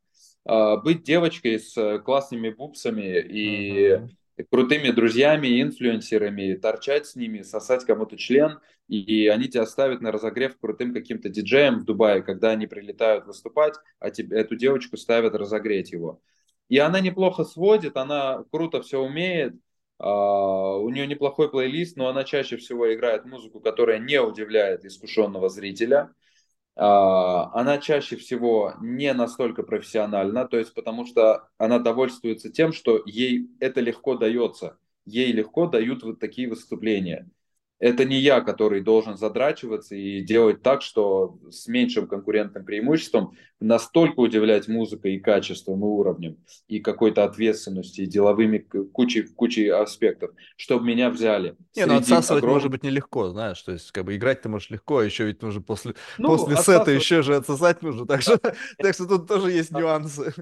э, 0.47 0.77
быть 0.83 1.03
девочкой 1.03 1.59
с 1.59 1.99
классными 1.99 2.49
бубсами 2.49 3.19
и 3.19 3.93
Угу. 3.93 4.09
крутыми 4.51 4.91
друзьями, 4.91 5.61
инфлюенсерами, 5.61 6.55
торчать 6.55 7.07
с 7.07 7.15
ними, 7.15 7.41
сосать 7.41 7.85
кому-то 7.85 8.17
член, 8.17 8.59
и 8.89 9.27
они 9.27 9.47
тебя 9.47 9.65
ставят 9.65 10.01
на 10.01 10.11
разогрев 10.11 10.57
крутым 10.59 10.93
каким-то 10.93 11.29
диджеем 11.29 11.79
в 11.79 11.85
Дубае, 11.85 12.21
когда 12.21 12.51
они 12.51 12.67
прилетают 12.67 13.25
выступать, 13.25 13.75
а 13.99 14.11
тебе, 14.11 14.37
эту 14.37 14.55
девочку 14.55 14.97
ставят 14.97 15.35
разогреть 15.35 15.91
его. 15.91 16.21
И 16.67 16.77
она 16.79 16.99
неплохо 16.99 17.43
сводит, 17.43 17.95
она 17.95 18.43
круто 18.51 18.81
все 18.81 18.99
умеет, 18.99 19.55
а, 19.99 20.77
у 20.77 20.89
нее 20.89 21.07
неплохой 21.07 21.49
плейлист, 21.49 21.97
но 21.97 22.07
она 22.07 22.23
чаще 22.23 22.57
всего 22.57 22.93
играет 22.93 23.25
музыку, 23.25 23.59
которая 23.59 23.99
не 23.99 24.21
удивляет 24.21 24.85
искушенного 24.85 25.49
зрителя. 25.49 26.13
А, 26.75 27.51
она 27.59 27.77
чаще 27.77 28.17
всего 28.17 28.73
не 28.81 29.13
настолько 29.13 29.63
профессиональна, 29.63 30.47
то 30.47 30.57
есть 30.57 30.73
потому 30.73 31.05
что 31.05 31.47
она 31.57 31.79
довольствуется 31.79 32.51
тем, 32.51 32.73
что 32.73 33.01
ей 33.05 33.49
это 33.59 33.81
легко 33.81 34.15
дается. 34.15 34.77
Ей 35.05 35.31
легко 35.31 35.67
дают 35.67 36.03
вот 36.03 36.19
такие 36.19 36.49
выступления 36.49 37.29
это 37.79 38.05
не 38.05 38.17
я, 38.17 38.41
который 38.41 38.81
должен 38.81 39.17
задрачиваться 39.17 39.95
и 39.95 40.21
делать 40.21 40.61
так, 40.61 40.81
что 40.81 41.37
с 41.49 41.67
меньшим 41.67 42.07
конкурентным 42.07 42.63
преимуществом 42.63 43.33
настолько 43.59 44.19
удивлять 44.19 44.67
музыкой 44.67 45.15
и 45.15 45.19
качеством, 45.19 45.81
и 45.81 45.83
уровнем, 45.83 46.37
и 46.67 46.79
какой-то 46.79 47.23
ответственностью, 47.23 48.05
и 48.05 48.07
деловыми 48.07 48.59
кучей, 48.59 49.23
кучей 49.23 49.67
аспектов, 49.67 50.31
чтобы 50.55 50.85
меня 50.85 51.09
взяли. 51.09 51.55
Не, 51.75 51.85
ну 51.85 51.99
Среди 51.99 52.13
отсасывать 52.13 52.43
огромных... 52.43 52.63
может 52.63 52.71
быть 52.71 52.83
нелегко, 52.83 53.29
знаешь, 53.29 53.61
то 53.61 53.73
есть 53.73 53.91
как 53.91 54.05
бы 54.05 54.15
играть 54.15 54.41
ты 54.41 54.49
можешь 54.49 54.69
легко, 54.69 54.99
а 54.99 55.05
еще 55.05 55.25
ведь 55.25 55.41
нужно 55.41 55.61
после, 55.61 55.95
Ну, 56.17 56.29
после 56.29 56.55
сета 56.55 56.81
отсасывать... 56.81 57.01
еще 57.01 57.21
же 57.23 57.35
отсосать 57.35 57.81
нужно, 57.81 58.05
так 58.05 58.21
что, 58.21 58.37
так 58.77 58.93
что 58.93 59.05
тут 59.05 59.27
тоже 59.27 59.51
есть 59.51 59.71
нюансы. 59.71 60.33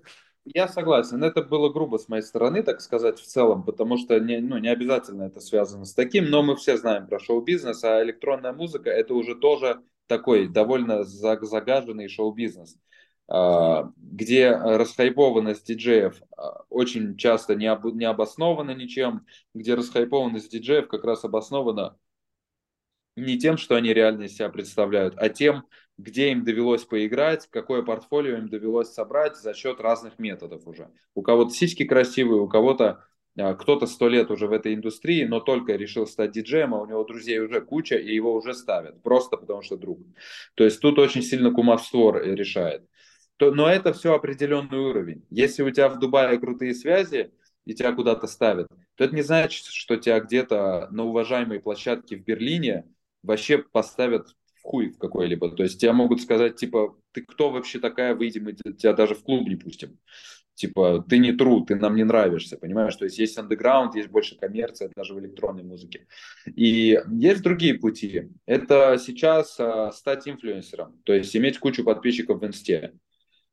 Я 0.45 0.67
согласен, 0.67 1.23
это 1.23 1.41
было 1.41 1.69
грубо 1.69 1.97
с 1.97 2.09
моей 2.09 2.21
стороны, 2.21 2.63
так 2.63 2.81
сказать, 2.81 3.17
в 3.17 3.25
целом, 3.25 3.63
потому 3.63 3.97
что 3.97 4.19
не, 4.19 4.39
ну, 4.39 4.57
не 4.57 4.67
обязательно 4.67 5.23
это 5.23 5.39
связано 5.39 5.85
с 5.85 5.93
таким, 5.93 6.25
но 6.29 6.43
мы 6.43 6.57
все 6.57 6.77
знаем 6.77 7.07
про 7.07 7.17
шоу-бизнес, 7.19 7.81
а 7.85 8.03
электронная 8.03 8.51
музыка 8.51 8.89
это 8.89 9.13
уже 9.13 9.35
тоже 9.35 9.81
такой 10.07 10.49
довольно 10.49 11.05
загаженный 11.05 12.09
шоу-бизнес, 12.09 12.77
а, 13.29 13.93
где 13.95 14.51
расхайпованность 14.51 15.65
диджеев 15.65 16.21
а, 16.35 16.63
очень 16.69 17.15
часто 17.15 17.55
не, 17.55 17.67
об, 17.67 17.85
не 17.85 18.03
обоснована 18.03 18.71
ничем, 18.71 19.25
где 19.53 19.75
расхайпованность 19.75 20.51
диджеев 20.51 20.89
как 20.89 21.05
раз 21.05 21.23
обоснована 21.23 21.97
не 23.15 23.37
тем, 23.37 23.57
что 23.57 23.75
они 23.75 23.93
реально 23.93 24.23
из 24.23 24.35
себя 24.35 24.49
представляют, 24.49 25.15
а 25.17 25.29
тем, 25.29 25.65
где 25.97 26.31
им 26.31 26.43
довелось 26.43 26.85
поиграть, 26.85 27.47
какое 27.49 27.83
портфолио 27.83 28.37
им 28.37 28.49
довелось 28.49 28.93
собрать 28.93 29.37
за 29.37 29.53
счет 29.53 29.79
разных 29.79 30.19
методов 30.19 30.67
уже. 30.67 30.89
У 31.13 31.21
кого-то 31.21 31.51
сиськи 31.51 31.85
красивые, 31.85 32.41
у 32.41 32.47
кого-то 32.47 33.05
а, 33.37 33.55
кто-то 33.55 33.87
сто 33.87 34.07
лет 34.07 34.29
уже 34.31 34.47
в 34.47 34.51
этой 34.51 34.73
индустрии, 34.75 35.25
но 35.25 35.39
только 35.39 35.75
решил 35.75 36.05
стать 36.05 36.31
диджеем, 36.31 36.73
а 36.73 36.81
у 36.81 36.85
него 36.85 37.03
друзей 37.03 37.39
уже 37.39 37.61
куча, 37.61 37.95
и 37.95 38.13
его 38.13 38.33
уже 38.33 38.53
ставят, 38.53 39.01
просто 39.01 39.37
потому 39.37 39.61
что 39.61 39.77
друг. 39.77 39.99
То 40.55 40.63
есть 40.63 40.79
тут 40.79 40.99
очень 40.99 41.21
сильно 41.21 41.51
кумовство 41.51 42.17
решает. 42.17 42.87
То, 43.37 43.51
но 43.51 43.67
это 43.67 43.93
все 43.93 44.13
определенный 44.13 44.77
уровень. 44.77 45.25
Если 45.29 45.63
у 45.63 45.71
тебя 45.71 45.89
в 45.89 45.99
Дубае 45.99 46.37
крутые 46.39 46.75
связи, 46.75 47.31
и 47.65 47.73
тебя 47.73 47.93
куда-то 47.93 48.27
ставят, 48.27 48.67
то 48.95 49.03
это 49.03 49.15
не 49.15 49.21
значит, 49.21 49.65
что 49.65 49.95
тебя 49.97 50.19
где-то 50.19 50.89
на 50.91 51.05
уважаемой 51.05 51.59
площадке 51.59 52.17
в 52.17 52.23
Берлине 52.23 52.85
вообще 53.23 53.57
поставят 53.57 54.35
хуй 54.63 54.89
в 54.89 54.97
какой-либо. 54.97 55.51
То 55.51 55.63
есть 55.63 55.79
тебя 55.79 55.93
могут 55.93 56.21
сказать, 56.21 56.55
типа, 56.55 56.95
ты 57.11 57.21
кто 57.21 57.51
вообще 57.51 57.79
такая, 57.79 58.15
выйди, 58.15 58.39
мы 58.39 58.53
тебя 58.53 58.93
даже 58.93 59.13
в 59.13 59.21
клуб 59.21 59.47
не 59.47 59.55
пустим. 59.55 59.99
Типа, 60.55 61.03
ты 61.09 61.17
не 61.17 61.31
тру, 61.33 61.65
ты 61.65 61.75
нам 61.75 61.95
не 61.95 62.03
нравишься, 62.03 62.57
понимаешь? 62.57 62.95
То 62.95 63.05
есть 63.05 63.17
есть 63.17 63.37
андеграунд, 63.37 63.95
есть 63.95 64.09
больше 64.09 64.37
коммерция, 64.37 64.91
даже 64.95 65.15
в 65.15 65.19
электронной 65.19 65.63
музыке. 65.63 66.07
И 66.45 66.99
есть 67.11 67.41
другие 67.41 67.73
пути. 67.73 68.29
Это 68.45 68.97
сейчас 68.99 69.59
а, 69.59 69.91
стать 69.91 70.27
инфлюенсером, 70.27 70.99
то 71.03 71.13
есть 71.13 71.35
иметь 71.35 71.57
кучу 71.57 71.83
подписчиков 71.83 72.39
в 72.39 72.45
инсте. 72.45 72.93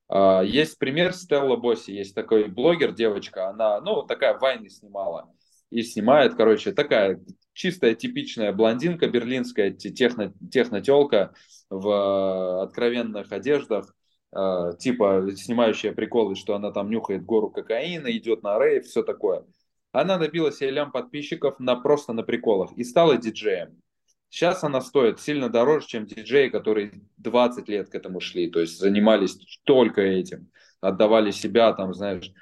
А, 0.08 0.42
есть 0.42 0.78
пример 0.78 1.14
Стелла 1.14 1.56
Босси, 1.56 1.92
есть 1.92 2.14
такой 2.14 2.48
блогер, 2.48 2.92
девочка, 2.92 3.48
она, 3.48 3.80
ну, 3.80 4.02
такая 4.02 4.38
вайны 4.38 4.68
снимала 4.68 5.32
и 5.70 5.82
снимает, 5.82 6.34
короче, 6.34 6.72
такая 6.72 7.20
чистая 7.52 7.94
типичная 7.94 8.52
блондинка 8.52 9.08
берлинская, 9.08 9.70
техно, 9.70 10.34
технотелка 10.50 11.34
в 11.68 11.88
э, 11.88 12.62
откровенных 12.62 13.32
одеждах, 13.32 13.94
э, 14.34 14.72
типа 14.78 15.28
снимающая 15.36 15.92
приколы, 15.92 16.36
что 16.36 16.54
она 16.54 16.70
там 16.72 16.90
нюхает 16.90 17.24
гору 17.24 17.50
кокаина, 17.50 18.10
идет 18.16 18.42
на 18.42 18.58
рейв, 18.58 18.86
все 18.86 19.02
такое. 19.02 19.44
Она 19.92 20.18
набила 20.18 20.52
себе 20.52 20.70
лям 20.70 20.92
подписчиков 20.92 21.58
на, 21.58 21.76
просто 21.76 22.12
на 22.12 22.22
приколах 22.22 22.72
и 22.72 22.84
стала 22.84 23.16
диджеем. 23.16 23.80
Сейчас 24.28 24.62
она 24.62 24.80
стоит 24.80 25.18
сильно 25.20 25.48
дороже, 25.48 25.88
чем 25.88 26.06
диджеи, 26.06 26.48
которые 26.48 27.02
20 27.16 27.68
лет 27.68 27.90
к 27.90 27.94
этому 27.96 28.20
шли, 28.20 28.48
то 28.48 28.60
есть 28.60 28.78
занимались 28.78 29.36
только 29.64 30.02
этим, 30.02 30.50
отдавали 30.80 31.32
себя, 31.32 31.72
там, 31.72 31.92
знаешь, 31.94 32.32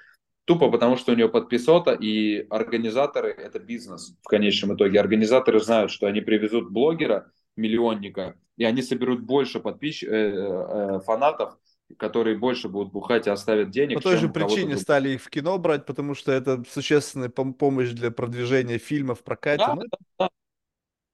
Тупо 0.48 0.70
потому, 0.70 0.96
что 0.96 1.12
у 1.12 1.14
нее 1.14 1.28
подписота, 1.28 1.92
и 1.92 2.46
организаторы– 2.48 3.28
это 3.38 3.58
бизнес 3.58 4.16
в 4.22 4.28
конечном 4.28 4.74
итоге. 4.74 4.98
Организаторы 4.98 5.60
знают, 5.60 5.90
что 5.90 6.06
они 6.06 6.22
привезут 6.22 6.70
блогера, 6.70 7.30
миллионника, 7.54 8.34
и 8.56 8.64
они 8.64 8.80
соберут 8.80 9.20
больше 9.20 9.60
подписч... 9.60 10.02
э, 10.02 10.08
э, 10.08 11.00
фанатов, 11.00 11.58
которые 11.98 12.38
больше 12.38 12.70
будут 12.70 12.94
бухать 12.94 13.26
и 13.26 13.30
оставят 13.30 13.68
денег. 13.68 13.98
По 13.98 14.02
той 14.04 14.16
же 14.16 14.30
причине 14.30 14.78
стали 14.78 15.10
их 15.10 15.22
в 15.22 15.28
кино 15.28 15.58
брать, 15.58 15.84
потому 15.84 16.14
что 16.14 16.32
это 16.32 16.64
существенная 16.66 17.28
пом- 17.28 17.52
помощь 17.52 17.90
для 17.90 18.10
продвижения 18.10 18.78
фильмов 18.78 19.20
в 19.20 19.24
прокате. 19.24 19.58
Да, 19.66 19.74
ну, 19.74 19.82
да, 20.18 20.30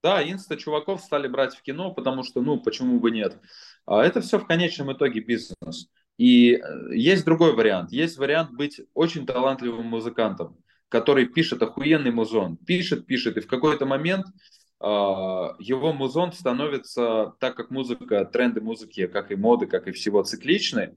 да, 0.04 0.22
инста-чуваков 0.22 1.00
стали 1.00 1.26
брать 1.26 1.56
в 1.56 1.62
кино, 1.62 1.92
потому 1.92 2.22
что, 2.22 2.40
ну, 2.40 2.60
почему 2.60 3.00
бы 3.00 3.10
нет. 3.10 3.36
А 3.84 4.04
это 4.04 4.20
все 4.20 4.38
в 4.38 4.46
конечном 4.46 4.92
итоге 4.92 5.20
бизнес. 5.20 5.88
И 6.16 6.54
э, 6.54 6.94
есть 6.94 7.24
другой 7.24 7.54
вариант. 7.54 7.92
Есть 7.92 8.18
вариант 8.18 8.52
быть 8.52 8.80
очень 8.94 9.26
талантливым 9.26 9.86
музыкантом, 9.86 10.56
который 10.88 11.26
пишет 11.26 11.62
охуенный 11.62 12.12
музон. 12.12 12.56
Пишет, 12.56 13.06
пишет, 13.06 13.36
и 13.36 13.40
в 13.40 13.46
какой-то 13.46 13.86
момент 13.86 14.26
э, 14.26 14.84
его 14.84 15.92
музон 15.92 16.32
становится, 16.32 17.34
так 17.40 17.56
как 17.56 17.70
музыка, 17.70 18.24
тренды 18.24 18.60
музыки, 18.60 19.06
как 19.06 19.30
и 19.32 19.36
моды, 19.36 19.66
как 19.66 19.88
и 19.88 19.92
всего 19.92 20.22
цикличны, 20.22 20.96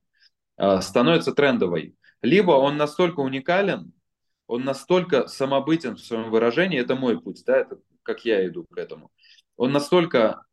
э, 0.58 0.82
становится 0.82 1.34
трендовой. 1.34 1.96
Либо 2.22 2.52
он 2.52 2.78
настолько 2.78 3.22
уникален, 3.22 3.94
он 4.48 4.64
настолько 4.64 5.28
самобытен 5.28 5.96
в 5.96 6.00
своем 6.00 6.32
выражении, 6.32 6.80
это 6.80 6.96
мой 6.96 7.20
путь, 7.20 7.44
да, 7.46 7.58
это 7.58 7.80
как 8.04 8.24
я 8.24 8.48
иду 8.48 8.66
к 8.66 8.78
этому. 8.78 9.12
Он 9.58 9.72
настолько 9.72 10.46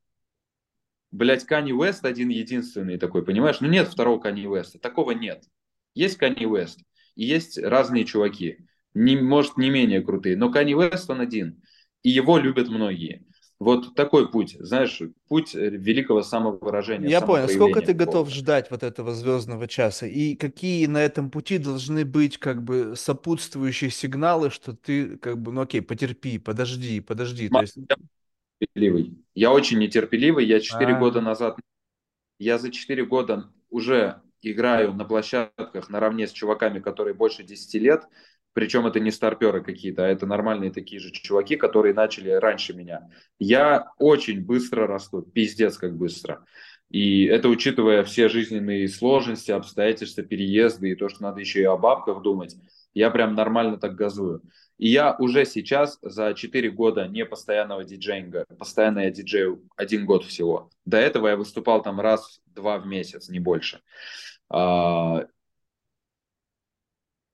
блядь, 1.14 1.44
Канни 1.44 1.72
Уэст 1.72 2.04
один 2.04 2.28
единственный 2.28 2.98
такой, 2.98 3.24
понимаешь? 3.24 3.60
Ну 3.60 3.68
нет 3.68 3.88
второго 3.88 4.18
Канни 4.18 4.46
Уэста, 4.46 4.78
такого 4.78 5.12
нет. 5.12 5.44
Есть 5.94 6.16
Канни 6.16 6.44
Уэст, 6.44 6.80
и 7.14 7.24
есть 7.24 7.56
разные 7.56 8.04
чуваки, 8.04 8.66
не, 8.94 9.16
может, 9.16 9.56
не 9.56 9.70
менее 9.70 10.02
крутые, 10.02 10.36
но 10.36 10.50
Канни 10.50 10.74
Уэст 10.74 11.08
он 11.08 11.20
один, 11.20 11.62
и 12.02 12.10
его 12.10 12.36
любят 12.38 12.68
многие. 12.68 13.24
Вот 13.60 13.94
такой 13.94 14.30
путь, 14.30 14.56
знаешь, 14.58 15.00
путь 15.28 15.54
великого 15.54 16.22
самовыражения. 16.22 17.08
Я 17.08 17.20
понял. 17.20 17.48
Сколько 17.48 17.80
ты 17.80 17.92
готов 17.92 18.28
ждать 18.28 18.68
вот 18.70 18.82
этого 18.82 19.14
звездного 19.14 19.68
часа? 19.68 20.06
И 20.06 20.34
какие 20.34 20.86
на 20.86 20.98
этом 20.98 21.30
пути 21.30 21.58
должны 21.58 22.04
быть 22.04 22.38
как 22.38 22.64
бы 22.64 22.94
сопутствующие 22.96 23.90
сигналы, 23.90 24.50
что 24.50 24.74
ты 24.74 25.16
как 25.18 25.40
бы, 25.40 25.52
ну 25.52 25.60
окей, 25.60 25.80
потерпи, 25.80 26.38
подожди, 26.38 27.00
подожди. 27.00 27.48
То 27.48 27.60
есть 27.60 27.78
нетерпеливый. 28.64 29.18
Я 29.34 29.52
очень 29.52 29.78
нетерпеливый. 29.78 30.44
Я 30.44 30.60
4 30.60 30.94
а 30.94 30.98
года 30.98 31.20
назад, 31.20 31.58
я 32.38 32.58
за 32.58 32.70
4 32.70 33.04
года 33.04 33.50
уже 33.70 34.22
играю 34.42 34.92
на 34.92 35.04
площадках 35.04 35.88
наравне 35.88 36.26
с 36.26 36.32
чуваками, 36.32 36.80
которые 36.80 37.14
больше 37.14 37.42
10 37.42 37.74
лет, 37.80 38.04
причем 38.52 38.86
это 38.86 39.00
не 39.00 39.10
старперы 39.10 39.62
какие-то, 39.62 40.04
а 40.04 40.08
это 40.08 40.26
нормальные 40.26 40.70
такие 40.70 41.00
же 41.00 41.10
чуваки, 41.10 41.56
которые 41.56 41.94
начали 41.94 42.30
раньше 42.30 42.72
меня. 42.74 43.08
Я 43.38 43.90
очень 43.98 44.44
быстро 44.44 44.86
расту, 44.86 45.22
пиздец 45.22 45.76
как 45.76 45.96
быстро. 45.96 46.44
И 46.90 47.24
это 47.24 47.48
учитывая 47.48 48.04
все 48.04 48.28
жизненные 48.28 48.86
сложности, 48.88 49.50
обстоятельства, 49.50 50.22
переезды 50.22 50.90
и 50.90 50.94
то, 50.94 51.08
что 51.08 51.22
надо 51.22 51.40
еще 51.40 51.60
и 51.60 51.64
о 51.64 51.76
бабках 51.76 52.22
думать, 52.22 52.56
я 52.92 53.10
прям 53.10 53.34
нормально 53.34 53.78
так 53.78 53.96
газую. 53.96 54.42
И 54.78 54.88
я 54.88 55.14
уже 55.18 55.44
сейчас 55.44 55.98
за 56.02 56.34
4 56.34 56.70
года 56.70 57.06
не 57.06 57.24
постоянного 57.24 57.84
диджейнга, 57.84 58.44
постоянно 58.58 59.00
я 59.00 59.10
диджею 59.10 59.68
один 59.76 60.04
год 60.04 60.24
всего. 60.24 60.70
До 60.84 60.96
этого 60.96 61.28
я 61.28 61.36
выступал 61.36 61.82
там 61.82 62.00
раз-два 62.00 62.78
в 62.78 62.86
месяц, 62.86 63.28
не 63.28 63.38
больше. 63.38 63.80
А, 64.50 65.26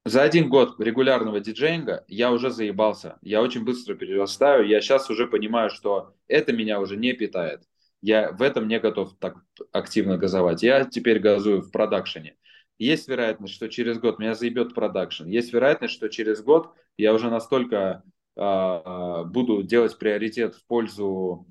за 0.04 0.22
один 0.22 0.48
год 0.48 0.80
регулярного 0.80 1.40
диджейнга 1.40 2.04
я 2.08 2.32
уже 2.32 2.50
заебался. 2.50 3.18
Я 3.22 3.42
очень 3.42 3.64
быстро 3.64 3.94
перерастаю. 3.94 4.66
Я 4.66 4.80
сейчас 4.80 5.10
уже 5.10 5.26
понимаю, 5.26 5.70
что 5.70 6.14
это 6.26 6.52
меня 6.52 6.80
уже 6.80 6.96
не 6.96 7.12
питает. 7.12 7.62
Я 8.00 8.32
в 8.32 8.40
этом 8.40 8.66
не 8.66 8.80
готов 8.80 9.16
так 9.18 9.36
активно 9.72 10.16
газовать. 10.16 10.62
Я 10.62 10.84
теперь 10.84 11.20
газую 11.20 11.60
в 11.60 11.70
продакшене. 11.70 12.36
Есть 12.78 13.08
вероятность, 13.08 13.52
что 13.52 13.68
через 13.68 13.98
год 13.98 14.18
меня 14.18 14.34
заебет 14.34 14.74
продакшн. 14.74 15.26
Есть 15.26 15.52
вероятность, 15.52 15.92
что 15.92 16.08
через 16.08 16.42
год 16.42 16.72
я 17.01 17.14
уже 17.14 17.31
настолько 17.31 18.02
э, 18.36 19.24
буду 19.27 19.62
делать 19.62 19.98
приоритет 19.98 20.55
в 20.55 20.66
пользу 20.66 21.47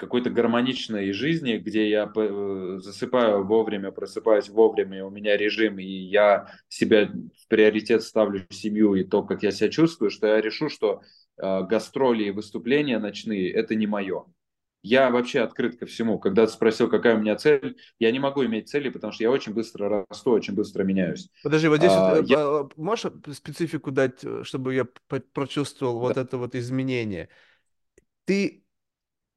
какой-то 0.00 0.30
гармоничной 0.30 1.12
жизни, 1.12 1.58
где 1.58 1.88
я 1.88 2.10
э, 2.14 2.78
засыпаю 2.80 3.46
вовремя, 3.46 3.90
просыпаюсь 3.92 4.48
вовремя, 4.48 5.04
у 5.04 5.10
меня 5.10 5.36
режим, 5.36 5.78
и 5.78 5.84
я 5.84 6.48
себя 6.68 7.06
в 7.06 7.48
приоритет 7.48 8.02
ставлю 8.02 8.46
семью 8.48 8.94
и 8.94 9.04
то, 9.04 9.22
как 9.22 9.42
я 9.42 9.50
себя 9.50 9.68
чувствую, 9.68 10.10
что 10.10 10.26
я 10.26 10.40
решу, 10.40 10.70
что 10.70 11.02
э, 11.36 11.62
гастроли 11.64 12.24
и 12.24 12.30
выступления 12.30 12.98
ночные– 12.98 13.50
это 13.52 13.74
не 13.74 13.86
мое. 13.86 14.24
Я 14.82 15.10
вообще 15.10 15.40
открыт 15.40 15.78
ко 15.78 15.86
всему. 15.86 16.18
Когда 16.18 16.46
ты 16.46 16.52
спросил, 16.52 16.88
какая 16.88 17.16
у 17.16 17.18
меня 17.18 17.36
цель, 17.36 17.76
я 17.98 18.10
не 18.10 18.18
могу 18.18 18.44
иметь 18.46 18.68
цели, 18.68 18.88
потому 18.88 19.12
что 19.12 19.22
я 19.24 19.30
очень 19.30 19.52
быстро 19.52 20.06
расту, 20.08 20.30
очень 20.30 20.54
быстро 20.54 20.84
меняюсь. 20.84 21.28
Подожди, 21.42 21.68
вот 21.68 21.78
здесь 21.78 21.92
а, 21.92 22.14
вот, 22.14 22.28
я... 22.28 22.38
А, 22.38 22.68
можешь 22.76 23.12
специфику 23.32 23.90
дать, 23.90 24.24
э, 24.24 24.42
чтобы 24.42 24.74
я 24.74 24.86
прочувствовал 25.34 25.94
да. 25.94 26.00
вот 26.00 26.16
это 26.16 26.38
вот 26.38 26.54
изменение? 26.54 27.28
Ты 28.24 28.64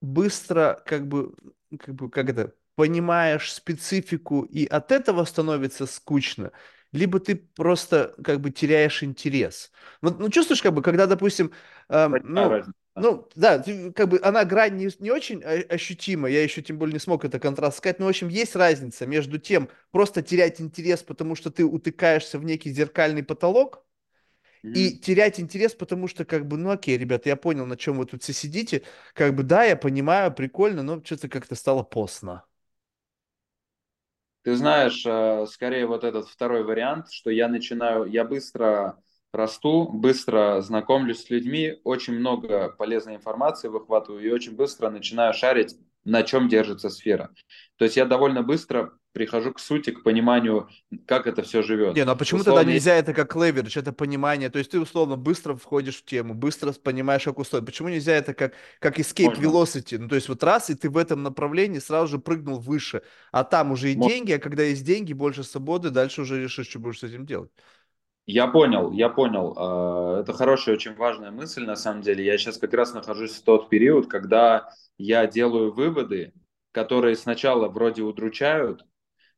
быстро 0.02 0.82
как 0.86 1.08
бы, 1.08 1.34
как 1.78 1.96
бы, 1.96 2.10
как 2.10 2.30
это, 2.30 2.54
понимаешь 2.76 3.52
специфику, 3.52 4.44
и 4.44 4.66
от 4.66 4.92
этого 4.92 5.26
становится 5.26 5.86
скучно, 5.86 6.52
либо 6.92 7.20
ты 7.20 7.36
просто 7.36 8.16
как 8.24 8.40
бы 8.40 8.52
теряешь 8.52 9.04
интерес. 9.04 9.72
Вот, 10.02 10.20
ну, 10.20 10.30
чувствуешь, 10.30 10.62
как 10.62 10.74
бы, 10.74 10.82
когда, 10.82 11.06
допустим, 11.06 11.52
э, 11.90 12.08
ну, 12.24 12.64
ну, 12.96 13.28
да, 13.36 13.64
как 13.96 14.10
бы 14.10 14.20
она 14.22 14.46
грань 14.46 14.76
не, 14.76 14.90
не 15.00 15.10
очень 15.10 15.44
ощутима, 15.44 16.30
я 16.30 16.44
еще 16.44 16.62
тем 16.62 16.78
более 16.78 16.94
не 16.94 17.00
смог 17.00 17.26
это 17.26 17.40
контраст 17.40 17.78
сказать, 17.78 18.00
но, 18.00 18.06
в 18.06 18.10
общем, 18.10 18.28
есть 18.28 18.56
разница 18.56 19.08
между 19.08 19.40
тем, 19.40 19.70
просто 19.92 20.22
терять 20.22 20.62
интерес, 20.62 21.02
потому 21.02 21.36
что 21.36 21.50
ты 21.50 21.66
утыкаешься 21.66 22.38
в 22.38 22.44
некий 22.44 22.72
зеркальный 22.72 23.24
потолок, 23.24 23.84
mm-hmm. 24.64 24.74
и 24.74 24.98
терять 24.98 25.40
интерес, 25.40 25.74
потому 25.74 26.08
что, 26.08 26.26
как 26.26 26.48
бы, 26.48 26.58
ну, 26.58 26.70
окей, 26.70 26.98
ребята, 26.98 27.30
я 27.30 27.36
понял, 27.36 27.66
на 27.66 27.78
чем 27.78 27.98
вы 27.98 28.06
тут 28.06 28.24
все 28.24 28.34
сидите, 28.34 28.84
как 29.14 29.36
бы, 29.36 29.44
да, 29.44 29.64
я 29.64 29.76
понимаю, 29.76 30.34
прикольно, 30.34 30.84
но 30.84 31.04
что-то 31.04 31.30
как-то 31.30 31.56
стало 31.56 31.84
постно. 31.84 32.46
Ты 34.44 34.56
знаешь, 34.56 35.06
э, 35.06 35.46
скорее 35.48 35.88
вот 35.88 36.04
этот 36.04 36.28
второй 36.28 36.64
вариант, 36.64 37.12
что 37.12 37.30
я 37.30 37.48
начинаю, 37.48 38.06
я 38.06 38.26
быстро 38.26 39.02
расту, 39.34 39.90
быстро 39.90 40.62
знакомлюсь 40.62 41.24
с 41.24 41.30
людьми, 41.30 41.80
очень 41.84 42.14
много 42.14 42.70
полезной 42.70 43.16
информации 43.16 43.68
выхватываю 43.68 44.24
и 44.24 44.30
очень 44.30 44.56
быстро 44.56 44.90
начинаю 44.90 45.34
шарить, 45.34 45.76
на 46.06 46.24
чем 46.24 46.48
держится 46.48 46.90
сфера. 46.90 47.32
То 47.78 47.86
есть 47.86 47.98
я 47.98 48.06
довольно 48.06 48.44
быстро 48.44 48.94
прихожу 49.14 49.54
к 49.54 49.60
сути, 49.60 49.92
к 49.92 50.04
пониманию, 50.04 50.68
как 51.06 51.28
это 51.28 51.44
все 51.44 51.62
живет. 51.62 51.96
Не, 51.96 52.04
ну 52.04 52.12
а 52.12 52.16
почему 52.16 52.42
условно... 52.42 52.62
тогда 52.62 52.74
нельзя 52.74 52.96
это 52.96 53.14
как 53.14 53.36
леверидж, 53.36 53.78
это 53.78 53.94
понимание? 53.94 54.50
То 54.50 54.58
есть 54.58 54.72
ты 54.72 54.80
условно 54.80 55.16
быстро 55.16 55.56
входишь 55.56 55.98
в 55.98 56.06
тему, 56.06 56.34
быстро 56.34 56.74
понимаешь, 56.74 57.24
как 57.24 57.38
устроить. 57.38 57.66
Почему 57.66 57.90
нельзя 57.90 58.14
это 58.14 58.34
как, 58.34 58.54
как 58.80 59.00
escape 59.00 59.26
Можно. 59.26 59.44
velocity? 59.44 59.98
Ну 60.00 60.10
то 60.10 60.16
есть 60.16 60.30
вот 60.30 60.44
раз, 60.44 60.70
и 60.70 60.76
ты 60.76 60.90
в 60.90 60.98
этом 60.98 61.22
направлении 61.22 61.80
сразу 61.80 62.08
же 62.08 62.20
прыгнул 62.20 62.60
выше, 62.60 63.04
а 63.32 63.44
там 63.44 63.72
уже 63.72 63.92
и 63.92 63.96
Можно. 63.96 64.14
деньги, 64.14 64.32
а 64.32 64.40
когда 64.40 64.64
есть 64.64 64.84
деньги, 64.84 65.14
больше 65.14 65.44
свободы, 65.44 65.92
дальше 65.92 66.22
уже 66.22 66.42
решишь, 66.42 66.68
что 66.68 66.80
будешь 66.80 67.00
с 67.00 67.04
этим 67.04 67.26
делать. 67.26 67.52
Я 68.26 68.48
понял, 68.48 68.92
я 68.92 69.10
понял. 69.10 69.54
А, 69.58 70.22
это 70.22 70.34
хорошая, 70.34 70.76
очень 70.76 70.96
важная 70.96 71.32
мысль, 71.32 71.66
на 71.66 71.76
самом 71.76 72.02
деле. 72.02 72.24
Я 72.24 72.38
сейчас 72.38 72.58
как 72.58 72.74
раз 72.74 72.94
нахожусь 72.94 73.32
в 73.32 73.44
тот 73.44 73.70
период, 73.70 74.08
когда 74.08 74.70
я 74.98 75.28
делаю 75.28 75.74
выводы, 75.74 76.34
которые 76.72 77.16
сначала 77.16 77.68
вроде 77.68 78.02
удручают, 78.02 78.86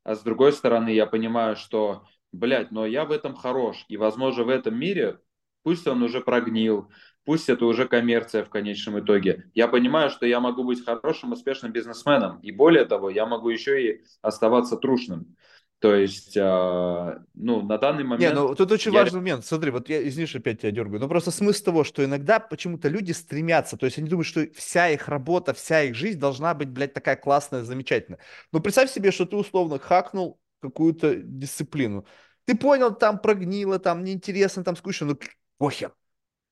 а 0.04 0.16
с 0.16 0.22
другой 0.22 0.54
стороны 0.54 0.90
я 0.90 1.08
понимаю, 1.08 1.56
что, 1.56 2.06
блядь, 2.32 2.72
но 2.72 2.86
я 2.86 3.06
в 3.06 3.12
этом 3.12 3.36
хорош. 3.36 3.86
И, 3.88 3.98
возможно, 3.98 4.44
в 4.44 4.50
этом 4.50 4.78
мире, 4.78 5.20
пусть 5.64 5.88
он 5.88 6.04
уже 6.04 6.22
прогнил, 6.22 6.92
пусть 7.26 7.50
это 7.50 7.66
уже 7.66 7.88
коммерция 7.88 8.44
в 8.46 8.50
конечном 8.50 9.00
итоге. 9.00 9.50
Я 9.56 9.68
понимаю, 9.68 10.12
что 10.12 10.28
я 10.28 10.40
могу 10.40 10.64
быть 10.64 10.86
хорошим, 10.86 11.32
успешным 11.32 11.72
бизнесменом. 11.72 12.40
И 12.42 12.52
более 12.52 12.86
того, 12.86 13.10
я 13.10 13.26
могу 13.26 13.50
еще 13.50 13.84
и 13.84 14.04
оставаться 14.22 14.78
трушным. 14.78 15.36
То 15.86 15.94
есть, 15.94 16.36
э, 16.36 17.20
ну, 17.36 17.62
на 17.62 17.78
данный 17.78 18.04
момент... 18.04 18.20
Не, 18.20 18.34
ну, 18.34 18.56
тут 18.56 18.72
очень 18.72 18.92
я... 18.92 19.02
важный 19.02 19.20
момент. 19.20 19.46
Смотри, 19.46 19.70
вот 19.70 19.88
я, 19.88 20.02
извини, 20.08 20.28
опять 20.34 20.62
тебя 20.62 20.72
дергаю, 20.72 21.00
но 21.00 21.08
просто 21.08 21.30
смысл 21.30 21.66
того, 21.66 21.84
что 21.84 22.04
иногда 22.04 22.40
почему-то 22.40 22.88
люди 22.88 23.12
стремятся, 23.12 23.78
то 23.78 23.86
есть 23.86 24.00
они 24.00 24.10
думают, 24.10 24.26
что 24.26 24.48
вся 24.56 24.90
их 24.90 25.08
работа, 25.08 25.54
вся 25.54 25.84
их 25.84 25.94
жизнь 25.94 26.18
должна 26.18 26.56
быть, 26.56 26.70
блядь, 26.70 26.96
такая 26.96 27.16
классная, 27.16 27.64
замечательная. 27.64 28.20
Но 28.52 28.62
представь 28.62 28.90
себе, 28.90 29.12
что 29.12 29.28
ты 29.28 29.36
условно 29.36 29.78
хакнул 29.78 30.42
какую-то 30.60 31.18
дисциплину. 31.18 32.08
Ты 32.46 32.58
понял, 32.58 32.92
там 32.92 33.20
прогнило, 33.20 33.78
там 33.78 34.04
неинтересно, 34.04 34.64
там 34.64 34.76
скучно, 34.76 35.06
ну 35.06 35.20
похер. 35.60 35.94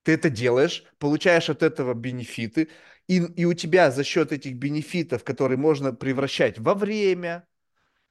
Ты 0.04 0.12
это 0.12 0.30
делаешь, 0.30 0.84
получаешь 1.00 1.50
от 1.50 1.64
этого 1.64 1.96
бенефиты, 1.96 2.70
и, 3.08 3.18
и 3.18 3.46
у 3.46 3.56
тебя 3.56 3.90
за 3.90 4.04
счет 4.04 4.32
этих 4.32 4.58
бенефитов, 4.58 5.24
которые 5.24 5.58
можно 5.58 5.92
превращать 5.92 6.60
во 6.60 6.76
время, 6.76 7.48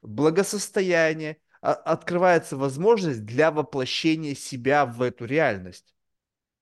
благосостояние, 0.03 1.37
а, 1.61 1.73
открывается 1.73 2.57
возможность 2.57 3.25
для 3.25 3.51
воплощения 3.51 4.35
себя 4.35 4.85
в 4.85 5.01
эту 5.01 5.25
реальность. 5.25 5.93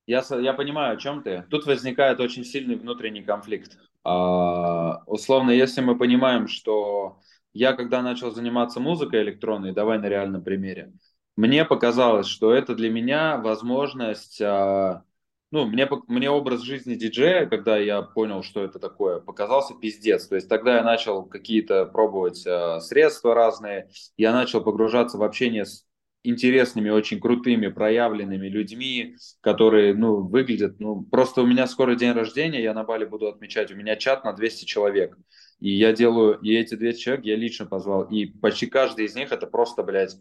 Я, 0.07 0.23
я 0.39 0.53
понимаю, 0.53 0.95
о 0.95 0.97
чем 0.99 1.23
ты. 1.23 1.45
Тут 1.49 1.65
возникает 1.65 2.19
очень 2.19 2.43
сильный 2.43 2.75
внутренний 2.75 3.23
конфликт. 3.23 3.77
А, 4.03 5.03
условно, 5.05 5.51
если 5.51 5.81
мы 5.81 5.97
понимаем, 5.97 6.47
что 6.47 7.19
я, 7.53 7.73
когда 7.73 8.01
начал 8.01 8.31
заниматься 8.31 8.79
музыкой 8.79 9.23
электронной, 9.23 9.73
давай 9.73 9.99
на 9.99 10.07
реальном 10.07 10.43
примере, 10.43 10.93
мне 11.35 11.65
показалось, 11.65 12.27
что 12.27 12.53
это 12.53 12.75
для 12.75 12.89
меня 12.89 13.37
возможность 13.37 14.41
а, 14.41 15.03
ну, 15.51 15.65
мне, 15.65 15.87
мне 16.07 16.29
образ 16.29 16.61
жизни 16.61 16.95
диджея, 16.95 17.45
когда 17.45 17.77
я 17.77 18.01
понял, 18.01 18.41
что 18.41 18.63
это 18.63 18.79
такое, 18.79 19.19
показался 19.19 19.73
пиздец. 19.75 20.27
То 20.27 20.35
есть 20.35 20.47
тогда 20.47 20.77
я 20.77 20.83
начал 20.83 21.25
какие-то 21.25 21.85
пробовать 21.85 22.45
э, 22.47 22.79
средства 22.79 23.35
разные, 23.35 23.89
я 24.17 24.31
начал 24.31 24.63
погружаться 24.63 25.17
в 25.17 25.23
общение 25.23 25.65
с 25.65 25.85
интересными, 26.23 26.89
очень 26.89 27.19
крутыми, 27.19 27.67
проявленными 27.67 28.47
людьми, 28.47 29.17
которые, 29.41 29.93
ну, 29.93 30.21
выглядят, 30.21 30.79
ну, 30.79 31.01
просто 31.01 31.41
у 31.41 31.47
меня 31.47 31.67
скоро 31.67 31.95
день 31.95 32.13
рождения, 32.13 32.61
я 32.61 32.73
на 32.73 32.83
Бали 32.83 33.05
буду 33.05 33.27
отмечать, 33.27 33.71
у 33.71 33.75
меня 33.75 33.95
чат 33.95 34.23
на 34.23 34.31
200 34.33 34.65
человек, 34.65 35.17
и 35.59 35.71
я 35.71 35.93
делаю, 35.93 36.39
и 36.39 36.53
эти 36.55 36.75
200 36.75 37.01
человек 37.01 37.25
я 37.25 37.35
лично 37.35 37.65
позвал, 37.65 38.03
и 38.03 38.27
почти 38.27 38.67
каждый 38.67 39.05
из 39.05 39.15
них 39.15 39.31
это 39.31 39.47
просто, 39.47 39.83
блядь, 39.83 40.15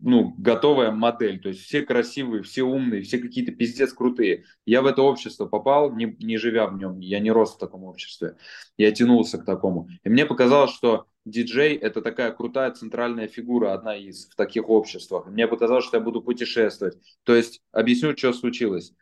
ну, 0.00 0.34
готовая 0.38 0.90
модель. 0.90 1.40
То 1.40 1.48
есть 1.48 1.62
все 1.62 1.82
красивые, 1.82 2.42
все 2.42 2.62
умные, 2.62 3.02
все 3.02 3.18
какие-то 3.18 3.52
пиздец 3.52 3.92
крутые. 3.92 4.44
Я 4.64 4.82
в 4.82 4.86
это 4.86 5.02
общество 5.02 5.46
попал, 5.46 5.94
не, 5.94 6.16
не 6.18 6.38
живя 6.38 6.66
в 6.66 6.76
нем. 6.76 7.00
Я 7.00 7.20
не 7.20 7.30
рос 7.30 7.54
в 7.54 7.58
таком 7.58 7.84
обществе. 7.84 8.36
Я 8.76 8.92
тянулся 8.92 9.38
к 9.38 9.44
такому. 9.44 9.88
И 10.04 10.08
мне 10.08 10.26
показалось, 10.26 10.72
что 10.72 11.06
диджей– 11.24 11.74
это 11.76 12.02
такая 12.02 12.32
крутая 12.32 12.72
центральная 12.72 13.28
фигура, 13.28 13.72
одна 13.72 13.96
из 13.96 14.28
в 14.28 14.36
таких 14.36 14.68
обществах. 14.68 15.26
Мне 15.26 15.46
показалось, 15.46 15.84
что 15.84 15.96
я 15.96 16.02
буду 16.02 16.22
путешествовать. 16.22 16.98
То 17.24 17.34
есть, 17.34 17.62
объясню, 17.72 18.16
что 18.16 18.32
случилось. 18.32 18.92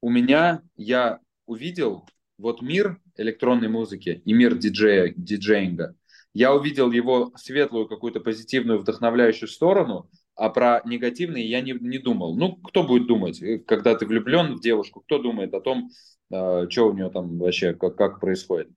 У 0.00 0.10
меня, 0.10 0.62
я 0.76 1.20
увидел 1.46 2.06
вот 2.38 2.60
мир 2.62 3.00
электронной 3.16 3.68
музыки 3.68 4.22
и 4.24 4.32
мир 4.32 4.56
диджея, 4.56 5.14
диджеинга. 5.16 5.94
Я 6.32 6.52
увидел 6.52 6.90
его 6.90 7.32
светлую, 7.36 7.86
какую-то 7.86 8.18
позитивную, 8.18 8.80
вдохновляющую 8.80 9.48
сторону– 9.48 10.10
а 10.36 10.48
про 10.50 10.82
негативные 10.84 11.48
я 11.48 11.60
не, 11.60 11.72
не 11.72 11.98
думал. 11.98 12.36
Ну, 12.36 12.56
кто 12.56 12.82
будет 12.82 13.06
думать, 13.06 13.40
э, 13.42 13.58
когда 13.58 13.94
ты 13.94 14.06
влюблен 14.06 14.54
в 14.54 14.60
девушку, 14.60 15.00
кто 15.00 15.18
думает 15.18 15.54
о 15.54 15.60
том, 15.60 15.90
э, 16.30 16.66
что 16.68 16.88
у 16.88 16.92
нее 16.92 17.10
там 17.10 17.38
вообще, 17.38 17.74
как, 17.74 17.96
как 17.96 18.20
происходит, 18.20 18.68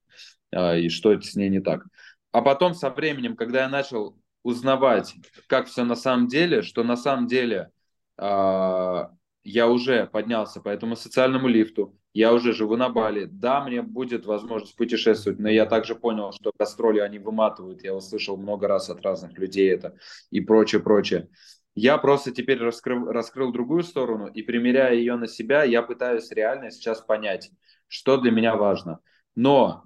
э, 0.52 0.82
и 0.82 0.90
что 0.90 1.20
с 1.20 1.36
ней 1.36 1.50
не 1.50 1.60
так. 1.60 1.86
А 2.32 2.42
потом 2.42 2.74
со 2.74 2.90
временем, 2.90 3.36
когда 3.36 3.62
я 3.62 3.70
начал 3.70 4.18
узнавать, 4.44 5.16
как 5.48 5.68
все 5.68 5.84
на 5.84 5.96
самом 5.96 6.28
деле, 6.28 6.62
что 6.62 6.84
на 6.84 6.96
самом 6.96 7.28
деле 7.28 7.72
э, 8.18 9.04
я 9.50 9.70
уже 9.70 10.08
поднялся 10.08 10.60
по 10.60 10.68
этому 10.68 10.98
социальному 10.98 11.48
лифту, 11.48 11.98
я 12.14 12.34
уже 12.34 12.52
живу 12.52 12.76
на 12.76 12.90
Бали. 12.90 13.26
Да, 13.26 13.64
мне 13.64 13.82
будет 13.82 14.26
возможность 14.26 14.76
путешествовать, 14.76 15.40
но 15.40 15.50
я 15.50 15.66
также 15.66 15.96
понял, 15.96 16.34
что 16.34 16.52
гастроли, 16.60 17.00
они 17.00 17.18
выматывают. 17.18 17.82
Я 17.82 17.96
услышал 17.96 18.36
много 18.36 18.68
раз 18.68 18.90
от 18.90 19.02
разных 19.02 19.38
людей 19.38 19.72
это 19.72 19.98
и 20.32 20.42
прочее, 20.42 20.82
прочее. 20.82 21.30
Я 21.76 21.98
просто 21.98 22.32
теперь 22.32 22.60
раскрыл, 22.60 23.10
раскрыл 23.10 23.54
другую 23.54 23.84
сторону 23.84 24.28
и, 24.28 24.42
примеряя 24.42 24.94
ее 24.94 25.16
на 25.16 25.28
себя, 25.28 25.64
я 25.64 25.82
пытаюсь 25.82 26.30
реально 26.32 26.70
сейчас 26.70 27.00
понять, 27.02 27.50
что 27.88 28.18
для 28.18 28.32
меня 28.32 28.58
важно. 28.58 29.00
Но 29.36 29.84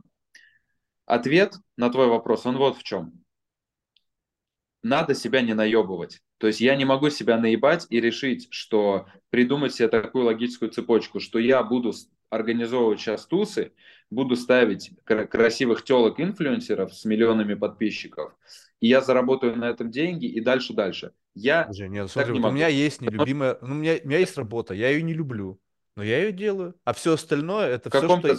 ответ 1.06 1.54
на 1.78 1.92
твой 1.92 2.08
вопрос, 2.08 2.48
он 2.48 2.58
вот 2.58 2.78
в 2.78 2.84
чем. 2.84 3.24
Надо 4.82 5.14
себя 5.14 5.42
не 5.42 5.54
наебывать. 5.54 6.20
То 6.42 6.48
есть 6.48 6.60
я 6.60 6.76
не 6.76 6.86
могу 6.86 7.12
себя 7.12 7.38
наебать 7.38 7.86
и 7.92 8.02
решить, 8.02 8.48
что 8.50 9.06
придумать 9.30 9.76
себе 9.76 9.90
такую 9.90 10.26
логическую 10.26 10.72
цепочку, 10.72 11.20
что 11.20 11.38
я 11.38 11.62
буду 11.62 11.94
организовывать 12.32 13.00
сейчас 13.00 13.28
тусы, 13.28 13.74
буду 14.10 14.36
ставить 14.36 14.92
красивых 15.06 15.84
телок-инфлюенсеров 15.84 16.96
с 16.96 17.06
миллионами 17.06 17.54
подписчиков, 17.54 18.34
и 18.80 18.88
я 18.88 19.02
заработаю 19.02 19.56
на 19.56 19.66
этом 19.70 19.92
деньги, 19.92 20.26
и 20.26 20.42
дальше-дальше. 20.42 21.12
Я 21.36 21.66
Слушай, 21.66 21.90
нет, 21.90 22.10
смотри, 22.10 22.34
не 22.34 22.40
вот 22.40 22.50
у 22.50 22.52
меня 22.52 22.70
есть 22.70 23.02
нелюбимая, 23.02 23.60
ну, 23.62 23.76
у, 23.76 23.78
меня, 23.78 23.98
у 24.04 24.08
меня 24.08 24.18
есть 24.18 24.36
работа, 24.36 24.74
я 24.74 24.90
ее 24.90 25.04
не 25.04 25.14
люблю, 25.14 25.62
но 25.96 26.02
я 26.02 26.24
ее 26.24 26.32
делаю, 26.32 26.74
а 26.84 26.94
все 26.94 27.14
остальное 27.14 27.68
это 27.68 27.92
все, 27.92 28.18
что... 28.20 28.36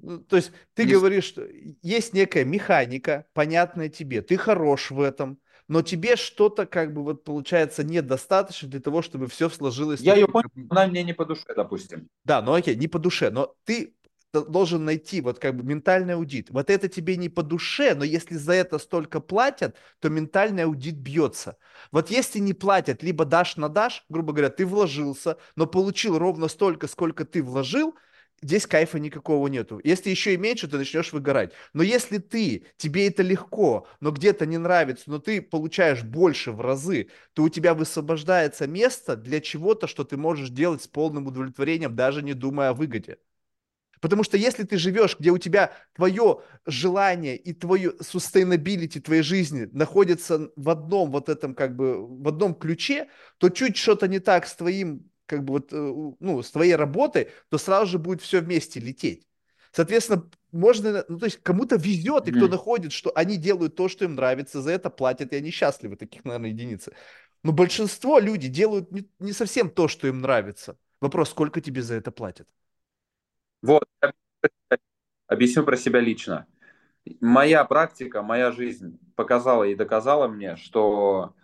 Ну, 0.00 0.18
то 0.18 0.36
есть 0.36 0.52
ты 0.74 0.84
не... 0.84 0.92
говоришь, 0.92 1.24
что 1.24 1.48
есть 1.80 2.12
некая 2.12 2.44
механика, 2.44 3.24
понятная 3.32 3.88
тебе, 3.88 4.20
ты 4.20 4.36
хорош 4.36 4.90
в 4.90 5.00
этом, 5.00 5.40
но 5.68 5.82
тебе 5.82 6.16
что-то 6.16 6.66
как 6.66 6.92
бы 6.92 7.04
вот 7.04 7.24
получается 7.24 7.84
недостаточно 7.84 8.68
для 8.68 8.80
того, 8.80 9.02
чтобы 9.02 9.28
все 9.28 9.48
сложилось. 9.48 10.00
Я 10.00 10.14
ее 10.14 10.26
понял, 10.26 10.48
она 10.70 10.86
мне 10.86 11.04
не 11.04 11.12
по 11.12 11.24
душе, 11.24 11.44
допустим. 11.54 12.08
Да, 12.24 12.42
ну 12.42 12.54
окей, 12.54 12.74
не 12.74 12.88
по 12.88 12.98
душе, 12.98 13.30
но 13.30 13.54
ты 13.64 13.94
должен 14.32 14.84
найти 14.84 15.20
вот 15.20 15.38
как 15.38 15.56
бы 15.56 15.64
ментальный 15.64 16.14
аудит. 16.14 16.50
Вот 16.50 16.70
это 16.70 16.88
тебе 16.88 17.16
не 17.16 17.28
по 17.28 17.42
душе, 17.42 17.94
но 17.94 18.04
если 18.04 18.36
за 18.36 18.52
это 18.52 18.78
столько 18.78 19.20
платят, 19.20 19.76
то 20.00 20.08
ментальный 20.08 20.64
аудит 20.64 20.96
бьется. 20.96 21.56
Вот 21.92 22.10
если 22.10 22.38
не 22.38 22.52
платят, 22.52 23.02
либо 23.02 23.24
дашь 23.24 23.56
на 23.56 23.68
дашь, 23.68 24.04
грубо 24.08 24.32
говоря, 24.32 24.50
ты 24.50 24.66
вложился, 24.66 25.38
но 25.56 25.66
получил 25.66 26.18
ровно 26.18 26.48
столько, 26.48 26.88
сколько 26.88 27.24
ты 27.24 27.42
вложил, 27.42 27.94
здесь 28.42 28.66
кайфа 28.66 28.98
никакого 28.98 29.48
нету. 29.48 29.80
Если 29.84 30.10
еще 30.10 30.34
и 30.34 30.36
меньше, 30.36 30.68
ты 30.68 30.76
начнешь 30.78 31.12
выгорать. 31.12 31.52
Но 31.72 31.82
если 31.82 32.18
ты, 32.18 32.66
тебе 32.76 33.08
это 33.08 33.22
легко, 33.22 33.86
но 34.00 34.10
где-то 34.10 34.46
не 34.46 34.58
нравится, 34.58 35.04
но 35.06 35.18
ты 35.18 35.42
получаешь 35.42 36.02
больше 36.02 36.52
в 36.52 36.60
разы, 36.60 37.08
то 37.34 37.42
у 37.42 37.48
тебя 37.48 37.74
высвобождается 37.74 38.66
место 38.66 39.16
для 39.16 39.40
чего-то, 39.40 39.86
что 39.86 40.04
ты 40.04 40.16
можешь 40.16 40.50
делать 40.50 40.82
с 40.82 40.88
полным 40.88 41.26
удовлетворением, 41.26 41.96
даже 41.96 42.22
не 42.22 42.34
думая 42.34 42.70
о 42.70 42.74
выгоде. 42.74 43.18
Потому 44.00 44.22
что 44.22 44.36
если 44.36 44.62
ты 44.62 44.78
живешь, 44.78 45.16
где 45.18 45.30
у 45.30 45.38
тебя 45.38 45.72
твое 45.94 46.42
желание 46.66 47.36
и 47.36 47.52
твое 47.52 47.90
sustainability 48.00 49.00
твоей 49.00 49.22
жизни 49.22 49.68
находится 49.72 50.50
в 50.56 50.70
одном 50.70 51.10
вот 51.10 51.28
этом 51.28 51.54
как 51.54 51.76
бы, 51.76 52.06
в 52.06 52.28
одном 52.28 52.54
ключе, 52.54 53.08
то 53.38 53.48
чуть 53.48 53.76
что-то 53.76 54.08
не 54.08 54.20
так 54.20 54.46
с 54.46 54.54
твоим, 54.54 55.10
как 55.28 55.44
бы 55.44 55.54
вот, 55.54 55.72
э, 55.72 55.76
ну, 56.18 56.42
с 56.42 56.50
твоей 56.50 56.74
работой, 56.74 57.30
то 57.50 57.58
сразу 57.58 57.92
же 57.92 57.98
будет 57.98 58.22
все 58.22 58.40
вместе 58.40 58.80
лететь. 58.80 59.28
Соответственно, 59.70 60.28
можно, 60.50 61.04
ну, 61.08 61.18
то 61.18 61.26
есть 61.26 61.42
кому-то 61.42 61.76
везет, 61.76 62.26
и 62.26 62.30
mm-hmm. 62.30 62.36
кто 62.36 62.48
находит, 62.48 62.92
что 62.92 63.12
они 63.14 63.36
делают 63.36 63.76
то, 63.76 63.88
что 63.88 64.06
им 64.06 64.14
нравится, 64.14 64.62
за 64.62 64.72
это 64.72 64.90
платят, 64.90 65.32
и 65.32 65.36
они 65.36 65.50
счастливы, 65.50 65.96
таких, 65.96 66.24
наверное, 66.24 66.50
единицы. 66.50 66.94
Но 67.42 67.52
большинство 67.52 68.18
людей 68.18 68.50
делают 68.50 68.90
не, 68.90 69.08
не 69.18 69.32
совсем 69.32 69.70
то, 69.70 69.86
что 69.86 70.08
им 70.08 70.20
нравится. 70.20 70.76
Вопрос, 71.00 71.30
сколько 71.30 71.60
тебе 71.60 71.82
за 71.82 71.94
это 71.94 72.10
платят? 72.10 72.48
Вот, 73.62 73.84
объясню 75.26 75.64
про 75.64 75.76
себя 75.76 76.00
лично. 76.00 76.46
Моя 77.20 77.64
практика, 77.64 78.22
моя 78.22 78.50
жизнь 78.52 78.98
показала 79.14 79.64
и 79.64 79.74
доказала 79.74 80.28
мне, 80.28 80.56
что 80.56 81.34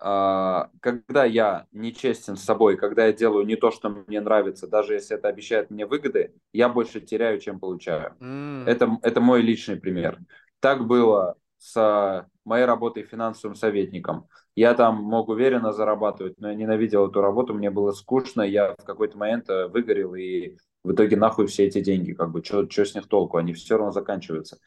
когда 0.00 1.24
я 1.26 1.66
нечестен 1.72 2.36
с 2.36 2.44
собой, 2.44 2.76
когда 2.76 3.06
я 3.06 3.12
делаю 3.12 3.44
не 3.44 3.56
то, 3.56 3.70
что 3.70 3.90
мне 3.90 4.20
нравится, 4.20 4.66
даже 4.66 4.94
если 4.94 5.16
это 5.16 5.28
обещает 5.28 5.70
мне 5.70 5.84
выгоды, 5.84 6.34
я 6.52 6.70
больше 6.70 7.00
теряю, 7.00 7.38
чем 7.38 7.60
получаю. 7.60 8.14
Mm. 8.20 8.64
Это, 8.66 8.98
это 9.02 9.20
мой 9.20 9.42
личный 9.42 9.76
пример. 9.76 10.18
Так 10.60 10.86
было 10.86 11.36
с 11.58 12.26
моей 12.44 12.64
работой 12.64 13.02
финансовым 13.02 13.54
советником. 13.54 14.26
Я 14.56 14.74
там 14.74 14.96
мог 14.96 15.28
уверенно 15.28 15.72
зарабатывать, 15.72 16.40
но 16.40 16.48
я 16.48 16.54
ненавидел 16.54 17.08
эту 17.08 17.20
работу, 17.20 17.54
мне 17.54 17.70
было 17.70 17.92
скучно, 17.92 18.42
я 18.42 18.74
в 18.74 18.84
какой-то 18.84 19.18
момент 19.18 19.48
э, 19.48 19.68
выгорел 19.68 20.14
и 20.14 20.56
в 20.82 20.92
итоге 20.92 21.16
нахуй 21.16 21.46
все 21.46 21.66
эти 21.66 21.80
деньги, 21.80 22.12
как 22.12 22.30
бы, 22.30 22.42
что 22.42 22.66
с 22.66 22.94
них 22.94 23.06
толку, 23.06 23.36
они 23.36 23.52
все 23.52 23.76
равно 23.76 23.92
заканчиваются. 23.92 24.58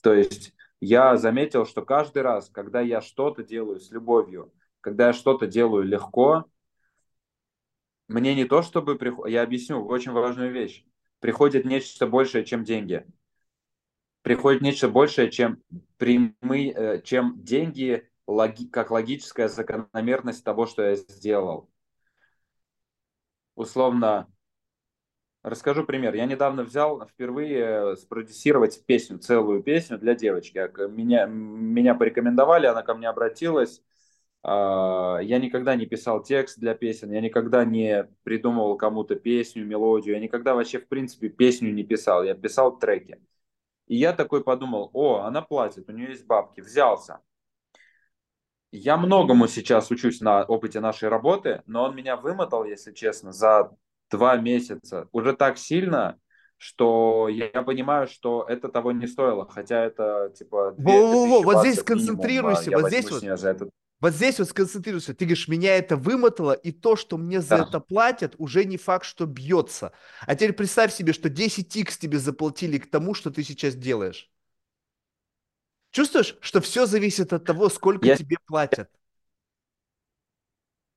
То 0.00 0.14
есть 0.14 0.54
я 0.80 1.16
заметил, 1.16 1.66
что 1.66 1.82
каждый 1.82 2.22
раз, 2.22 2.48
когда 2.48 2.80
я 2.80 3.00
что-то 3.00 3.42
делаю 3.42 3.80
с 3.80 3.90
любовью, 3.90 4.52
когда 4.86 5.08
я 5.08 5.12
что-то 5.12 5.48
делаю 5.48 5.82
легко, 5.82 6.48
мне 8.06 8.36
не 8.36 8.44
то 8.44 8.62
чтобы... 8.62 8.94
Приход... 8.94 9.28
Я 9.28 9.42
объясню 9.42 9.84
очень 9.84 10.12
важную 10.12 10.52
вещь. 10.52 10.84
Приходит 11.18 11.64
нечто 11.64 12.06
большее, 12.06 12.44
чем 12.44 12.62
деньги. 12.62 13.04
Приходит 14.22 14.62
нечто 14.62 14.88
большее, 14.88 15.28
чем, 15.32 15.60
прямые, 15.96 16.72
э, 16.72 17.02
чем 17.02 17.42
деньги, 17.42 18.08
логи... 18.28 18.68
как 18.68 18.92
логическая 18.92 19.48
закономерность 19.48 20.44
того, 20.44 20.66
что 20.66 20.84
я 20.84 20.94
сделал. 20.94 21.68
Условно, 23.56 24.32
Расскажу 25.42 25.84
пример. 25.84 26.14
Я 26.14 26.26
недавно 26.26 26.62
взял 26.62 27.06
впервые 27.06 27.92
э, 27.92 27.96
спродюсировать 27.96 28.84
песню, 28.84 29.18
целую 29.18 29.62
песню 29.62 29.96
для 29.96 30.14
девочки. 30.14 30.58
Меня, 30.88 31.26
меня 31.26 31.94
порекомендовали, 31.94 32.66
она 32.66 32.82
ко 32.82 32.94
мне 32.94 33.08
обратилась. 33.08 33.82
А, 34.42 35.18
я 35.22 35.38
никогда 35.38 35.74
не 35.74 35.86
писал 35.86 36.22
текст 36.22 36.58
для 36.58 36.74
песен, 36.74 37.10
я 37.10 37.20
никогда 37.20 37.64
не 37.64 38.08
придумывал 38.22 38.76
кому-то 38.76 39.16
песню, 39.16 39.66
мелодию, 39.66 40.14
я 40.14 40.20
никогда 40.20 40.54
вообще, 40.54 40.78
в 40.78 40.88
принципе, 40.88 41.28
песню 41.28 41.72
не 41.72 41.82
писал, 41.82 42.22
я 42.22 42.34
писал 42.34 42.78
треки. 42.78 43.20
И 43.86 43.96
я 43.96 44.12
такой 44.12 44.42
подумал, 44.42 44.90
о, 44.92 45.20
она 45.20 45.42
платит, 45.42 45.88
у 45.88 45.92
нее 45.92 46.10
есть 46.10 46.26
бабки, 46.26 46.60
взялся. 46.60 47.20
Я 48.72 48.96
многому 48.96 49.48
сейчас 49.48 49.90
учусь 49.90 50.20
на 50.20 50.44
опыте 50.44 50.80
нашей 50.80 51.08
работы, 51.08 51.62
но 51.66 51.84
он 51.84 51.96
меня 51.96 52.16
вымотал, 52.16 52.64
если 52.64 52.92
честно, 52.92 53.32
за 53.32 53.70
два 54.10 54.36
месяца 54.36 55.08
уже 55.12 55.34
так 55.34 55.56
сильно, 55.56 56.18
что 56.56 57.28
я 57.28 57.62
понимаю, 57.62 58.06
что 58.06 58.44
это 58.48 58.68
того 58.68 58.92
не 58.92 59.06
стоило, 59.06 59.48
хотя 59.48 59.84
это 59.84 60.32
типа... 60.36 60.74
Во-во-во, 60.76 61.42
вот 61.42 61.60
здесь 61.60 61.80
сконцентрируйся, 61.80 62.70
минимум, 62.70 62.82
вот 62.82 62.90
здесь 62.90 63.10
вот... 63.10 63.38
За 63.38 63.50
это. 63.50 63.70
Вот 64.00 64.12
здесь 64.12 64.38
вот 64.38 64.48
сконцентрируйся. 64.48 65.14
Ты 65.14 65.24
говоришь, 65.24 65.48
меня 65.48 65.76
это 65.76 65.96
вымотало, 65.96 66.52
и 66.52 66.70
то, 66.70 66.96
что 66.96 67.16
мне 67.16 67.40
за 67.40 67.56
да. 67.56 67.64
это 67.64 67.80
платят, 67.80 68.34
уже 68.38 68.64
не 68.64 68.76
факт, 68.76 69.06
что 69.06 69.24
бьется. 69.24 69.92
А 70.26 70.34
теперь 70.34 70.52
представь 70.52 70.92
себе, 70.92 71.12
что 71.12 71.28
10x 71.28 71.98
тебе 71.98 72.18
заплатили 72.18 72.78
к 72.78 72.90
тому, 72.90 73.14
что 73.14 73.30
ты 73.30 73.42
сейчас 73.42 73.74
делаешь. 73.74 74.30
Чувствуешь, 75.92 76.36
что 76.40 76.60
все 76.60 76.84
зависит 76.84 77.32
от 77.32 77.44
того, 77.44 77.70
сколько 77.70 78.06
я... 78.06 78.16
тебе 78.16 78.36
платят? 78.46 78.90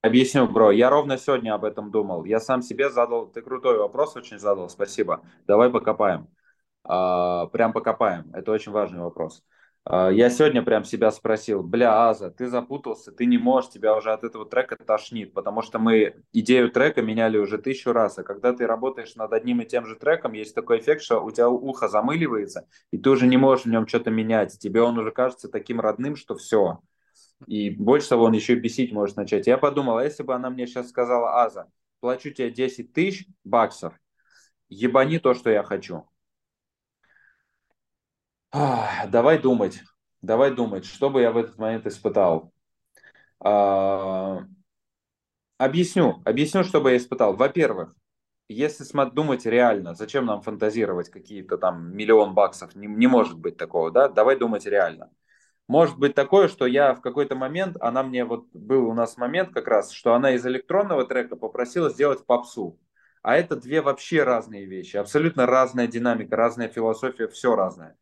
Объясню, 0.01 0.47
бро. 0.47 0.71
Я 0.71 0.89
ровно 0.89 1.17
сегодня 1.17 1.53
об 1.53 1.63
этом 1.63 1.91
думал. 1.91 2.25
Я 2.25 2.41
сам 2.41 2.61
себе 2.61 2.89
задал, 2.89 3.27
ты 3.27 3.41
крутой 3.41 3.77
вопрос 3.77 4.15
очень 4.17 4.39
задал, 4.39 4.69
спасибо. 4.69 5.23
Давай 5.47 5.69
покопаем. 5.69 6.27
А, 6.83 7.47
прям 7.47 7.71
покопаем. 7.71 8.29
Это 8.33 8.51
очень 8.51 8.71
важный 8.73 8.99
вопрос. 8.99 9.41
А, 9.41 9.58
я 9.91 10.29
сегодня 10.29 10.61
прям 10.61 10.83
себя 10.83 11.09
спросил, 11.09 11.63
бля, 11.63 12.09
Аза, 12.09 12.29
ты 12.29 12.47
запутался, 12.47 13.11
ты 13.11 13.25
не 13.25 13.39
можешь, 13.39 13.71
тебя 13.71 13.95
уже 13.95 14.11
от 14.11 14.23
этого 14.23 14.45
трека 14.45 14.75
тошнит, 14.75 15.33
потому 15.33 15.63
что 15.63 15.79
мы 15.79 16.23
идею 16.31 16.69
трека 16.69 17.01
меняли 17.01 17.37
уже 17.37 17.57
тысячу 17.57 17.91
раз, 17.91 18.19
а 18.19 18.23
когда 18.23 18.53
ты 18.53 18.67
работаешь 18.67 19.15
над 19.15 19.33
одним 19.33 19.61
и 19.61 19.65
тем 19.65 19.87
же 19.87 19.95
треком, 19.95 20.33
есть 20.33 20.53
такой 20.53 20.79
эффект, 20.79 21.01
что 21.01 21.23
у 21.23 21.31
тебя 21.31 21.49
ухо 21.49 21.87
замыливается, 21.87 22.67
и 22.91 22.99
ты 22.99 23.09
уже 23.09 23.25
не 23.25 23.37
можешь 23.37 23.65
в 23.65 23.69
нем 23.69 23.87
что-то 23.87 24.11
менять, 24.11 24.59
тебе 24.59 24.81
он 24.83 24.97
уже 24.99 25.11
кажется 25.11 25.49
таким 25.49 25.79
родным, 25.79 26.15
что 26.15 26.35
все, 26.35 26.81
и 27.47 27.69
больше 27.69 28.09
того, 28.09 28.25
он 28.25 28.33
еще 28.33 28.53
и 28.53 28.59
бесить 28.59 28.91
может 28.91 29.15
начать. 29.15 29.47
Я 29.47 29.57
подумал, 29.57 29.97
а 29.97 30.03
если 30.03 30.23
бы 30.23 30.35
она 30.35 30.49
мне 30.49 30.67
сейчас 30.67 30.89
сказала, 30.89 31.43
Аза, 31.43 31.67
плачу 31.99 32.31
тебе 32.31 32.51
10 32.51 32.93
тысяч 32.93 33.27
баксов, 33.43 33.93
ебани 34.67 35.19
то, 35.19 35.33
что 35.33 35.49
я 35.49 35.63
хочу. 35.63 36.03
Давай 38.51 39.37
думать, 39.39 39.81
давай 40.21 40.51
думать, 40.51 40.85
что 40.85 41.09
бы 41.09 41.21
я 41.21 41.31
в 41.31 41.37
этот 41.37 41.57
момент 41.57 41.85
испытал. 41.87 42.51
А, 43.39 44.43
объясню, 45.57 46.21
объясню, 46.25 46.63
что 46.63 46.81
бы 46.81 46.91
я 46.91 46.97
испытал. 46.97 47.35
Во-первых, 47.35 47.95
если 48.49 48.85
думать 49.11 49.45
реально, 49.45 49.95
зачем 49.95 50.25
нам 50.25 50.41
фантазировать 50.41 51.09
какие-то 51.09 51.57
там 51.57 51.95
миллион 51.95 52.33
баксов, 52.33 52.75
не, 52.75 52.87
не 52.87 53.07
может 53.07 53.37
быть 53.39 53.57
такого, 53.57 53.91
да? 53.91 54.07
Давай 54.09 54.37
думать 54.37 54.65
реально. 54.65 55.11
может 55.67 55.99
быть 55.99 56.15
такое, 56.15 56.47
что 56.49 56.67
я 56.67 56.95
в 56.95 57.01
какой-то 57.01 57.35
момент, 57.35 57.77
она 57.81 58.03
мне 58.03 58.25
вот 58.25 58.47
был 58.53 58.87
у 58.89 58.93
нас 58.95 59.17
момент 59.17 59.53
как 59.53 59.67
раз, 59.67 59.91
что 59.91 60.15
она 60.15 60.33
из 60.33 60.45
электронного 60.45 61.05
трека 61.05 61.37
попросила 61.37 61.89
сделать 61.89 62.25
попсу. 62.27 62.79
А 63.23 63.37
это 63.37 63.55
две 63.57 63.81
вообще 63.81 64.23
разные 64.23 64.65
вещи, 64.65 64.97
абсолютно 64.97 65.45
разная 65.47 65.87
динамика, 65.87 66.35
разная 66.37 66.69
философия, 66.69 67.27
все 67.29 67.55
разное. 67.55 67.97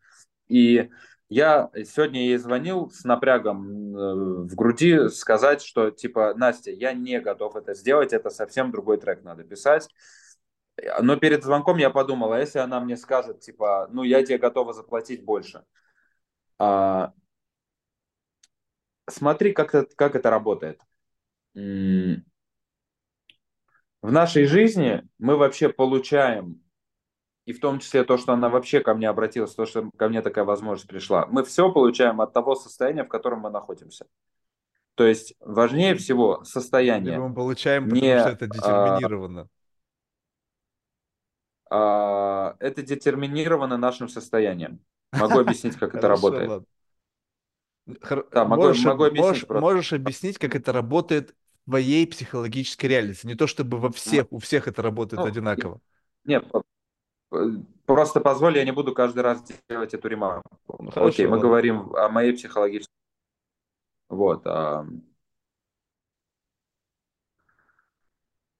И 0.47 0.89
я 1.29 1.69
сегодня 1.73 2.21
ей 2.21 2.37
звонил 2.37 2.89
с 2.89 3.03
напрягом 3.03 3.95
э, 3.95 4.43
в 4.45 4.55
груди 4.55 5.09
сказать, 5.09 5.61
что 5.61 5.91
типа, 5.91 6.33
Настя, 6.35 6.71
я 6.71 6.93
не 6.93 7.19
готов 7.19 7.55
это 7.55 7.73
сделать, 7.73 8.13
это 8.13 8.29
совсем 8.29 8.71
другой 8.71 8.97
трек 8.97 9.23
надо 9.23 9.43
писать. 9.43 9.89
Но 11.01 11.17
перед 11.17 11.43
звонком 11.43 11.77
я 11.77 11.89
подумал, 11.89 12.31
а 12.33 12.39
если 12.39 12.59
она 12.59 12.79
мне 12.79 12.97
скажет, 12.97 13.39
типа, 13.41 13.87
ну, 13.91 14.03
я 14.03 14.23
тебе 14.23 14.37
готова 14.37 14.73
заплатить 14.73 15.25
больше. 15.25 15.63
А, 16.59 17.13
смотри, 19.09 19.53
как 19.53 19.73
это, 19.73 19.95
как 19.95 20.15
это 20.15 20.29
работает. 20.29 20.79
В 21.53 22.21
нашей 24.11 24.45
жизни 24.45 25.03
мы 25.17 25.35
вообще 25.35 25.69
получаем 25.69 26.61
и 27.47 27.53
в 27.53 27.61
том 27.61 27.79
числе 27.79 28.03
то, 28.03 28.17
что 28.17 28.33
она 28.33 28.49
вообще 28.49 28.81
ко 28.81 28.93
мне 28.93 29.07
обратилась, 29.07 29.55
то, 29.55 29.65
что 29.65 29.89
ко 29.95 30.09
мне 30.09 30.21
такая 30.21 30.43
возможность 30.43 30.89
пришла, 30.89 31.25
мы 31.27 31.45
все 31.45 31.71
получаем 31.71 32.19
от 32.19 32.33
того 32.33 32.55
состояния, 32.55 33.05
в 33.05 33.07
котором 33.07 33.39
мы 33.39 33.49
находимся. 33.49 34.05
То 34.95 35.05
есть 35.05 35.33
важнее 35.39 35.95
всего 35.95 36.43
состояние. 36.43 37.17
Мы 37.17 37.33
получаем, 37.33 37.85
потому 37.85 38.01
не, 38.01 38.19
что 38.19 38.29
это 38.31 38.45
а, 38.45 38.49
детерминировано. 38.49 39.47
А, 41.69 42.49
а, 42.49 42.55
это 42.59 42.81
детерминировано 42.81 43.77
нашим 43.77 44.09
состоянием. 44.09 44.81
Могу 45.13 45.39
объяснить, 45.39 45.77
как 45.77 45.95
это 45.95 46.05
работает. 46.09 46.63
Да, 47.85 48.43
могу, 48.43 48.73
могу 48.73 49.05
объяснить. 49.05 49.49
Можешь 49.49 49.93
объяснить, 49.93 50.37
как 50.37 50.53
это 50.53 50.73
работает 50.73 51.33
в 51.63 51.69
твоей 51.69 52.05
психологической 52.07 52.89
реальности. 52.89 53.25
Не 53.25 53.35
то 53.35 53.47
чтобы 53.47 53.79
во 53.79 53.89
всех, 53.89 54.27
у 54.31 54.39
всех 54.39 54.67
это 54.67 54.81
работает 54.81 55.21
ну, 55.21 55.27
одинаково. 55.27 55.79
Нет, 56.25 56.43
Просто 57.85 58.21
позволь, 58.21 58.57
я 58.57 58.65
не 58.65 58.71
буду 58.71 58.93
каждый 58.93 59.19
раз 59.19 59.43
делать 59.69 59.93
эту 59.93 60.07
ремарку. 60.07 60.57
Хорошо, 60.67 61.05
Окей, 61.05 61.27
мы 61.27 61.39
говорим 61.39 61.95
о 61.95 62.09
моей 62.09 62.33
психологической... 62.33 62.93
Вот. 64.09 64.45
А... 64.45 64.85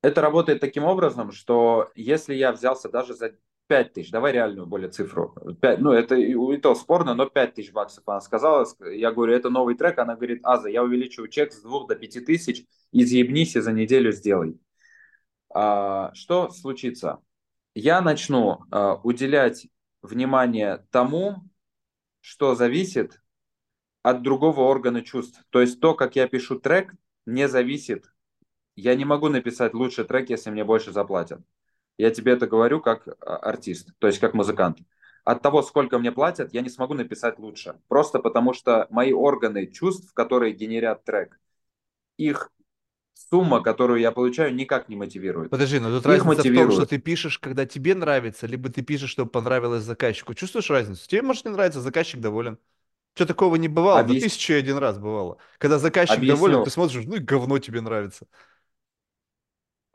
Это 0.01 0.21
работает 0.21 0.59
таким 0.59 0.83
образом, 0.83 1.31
что 1.31 1.89
если 1.95 2.35
я 2.35 2.51
взялся 2.51 2.89
даже 2.89 3.13
за 3.13 3.35
5 3.67 3.93
тысяч, 3.93 4.11
давай 4.11 4.31
реальную 4.31 4.65
более 4.67 4.89
цифру, 4.89 5.35
5, 5.61 5.79
ну 5.79 5.91
это 5.91 6.15
и, 6.15 6.33
и 6.33 6.57
то 6.57 6.75
спорно, 6.75 7.13
но 7.13 7.25
5 7.25 7.55
тысяч 7.55 7.71
баксов 7.71 8.03
она 8.07 8.21
сказала, 8.21 8.65
я 8.91 9.11
говорю, 9.11 9.33
это 9.33 9.49
новый 9.49 9.75
трек, 9.75 9.99
она 9.99 10.15
говорит, 10.15 10.39
Аза, 10.43 10.69
я 10.69 10.83
увеличиваю 10.83 11.29
чек 11.29 11.51
с 11.51 11.61
2 11.61 11.87
до 11.87 11.95
5 11.95 12.25
тысяч, 12.25 12.65
изъебнись 12.91 13.55
и 13.55 13.59
за 13.59 13.73
неделю 13.73 14.11
сделай. 14.11 14.59
А, 15.49 16.13
что 16.13 16.49
случится? 16.49 17.19
Я 17.77 18.01
начну 18.01 18.63
э, 18.71 18.95
уделять 19.03 19.67
внимание 20.01 20.87
тому, 20.89 21.43
что 22.21 22.55
зависит 22.55 23.21
от 24.01 24.23
другого 24.23 24.61
органа 24.61 25.03
чувств. 25.03 25.43
То 25.51 25.61
есть 25.61 25.79
то, 25.79 25.93
как 25.93 26.15
я 26.15 26.27
пишу 26.27 26.59
трек, 26.59 26.95
не 27.27 27.47
зависит. 27.47 28.11
Я 28.75 28.95
не 28.95 29.05
могу 29.05 29.29
написать 29.29 29.75
лучший 29.75 30.05
трек, 30.05 30.31
если 30.31 30.49
мне 30.49 30.63
больше 30.63 30.91
заплатят. 30.91 31.41
Я 31.99 32.09
тебе 32.09 32.33
это 32.33 32.47
говорю 32.47 32.81
как 32.81 33.07
а, 33.07 33.37
артист, 33.37 33.91
то 33.99 34.07
есть 34.07 34.19
как 34.19 34.33
музыкант. 34.33 34.79
От 35.23 35.43
того, 35.43 35.61
сколько 35.61 35.99
мне 35.99 36.11
платят, 36.11 36.53
я 36.53 36.61
не 36.61 36.69
смогу 36.69 36.95
написать 36.95 37.37
лучше. 37.37 37.79
Просто 37.87 38.17
потому 38.17 38.53
что 38.53 38.87
мои 38.89 39.13
органы 39.13 39.67
чувств, 39.67 40.13
которые 40.13 40.53
генерят 40.53 41.03
трек, 41.03 41.39
их 42.17 42.51
сумма, 43.29 43.61
которую 43.61 43.99
я 43.99 44.11
получаю, 44.11 44.53
никак 44.53 44.89
не 44.89 44.95
мотивирует. 44.95 45.49
Подожди, 45.49 45.79
но 45.79 45.89
тут 45.89 46.01
Их 46.01 46.05
разница 46.05 46.27
мотивирует. 46.27 46.67
в 46.67 46.75
том, 46.75 46.81
что 46.81 46.89
ты 46.89 46.97
пишешь, 46.99 47.39
когда 47.39 47.65
тебе 47.65 47.95
нравится, 47.95 48.47
либо 48.47 48.69
ты 48.69 48.81
пишешь, 48.81 49.09
чтобы 49.09 49.29
понравилось 49.29 49.83
заказчику. 49.83 50.33
Чувствуешь 50.33 50.69
разницу? 50.69 51.07
Тебе, 51.07 51.21
может, 51.21 51.45
не 51.45 51.51
нравится, 51.51 51.81
заказчик 51.81 52.19
доволен. 52.19 52.57
Что 53.15 53.25
такого 53.25 53.55
не 53.55 53.67
бывало? 53.67 53.99
Объяс... 53.99 54.21
Да 54.21 54.29
тысячу 54.29 54.53
и 54.53 54.57
один 54.57 54.77
раз 54.77 54.99
бывало. 54.99 55.37
Когда 55.57 55.79
заказчик 55.79 56.17
Объясню. 56.17 56.35
доволен, 56.35 56.63
ты 56.63 56.69
смотришь, 56.69 57.03
ну 57.05 57.15
и 57.15 57.19
говно 57.19 57.57
тебе 57.57 57.81
нравится. 57.81 58.27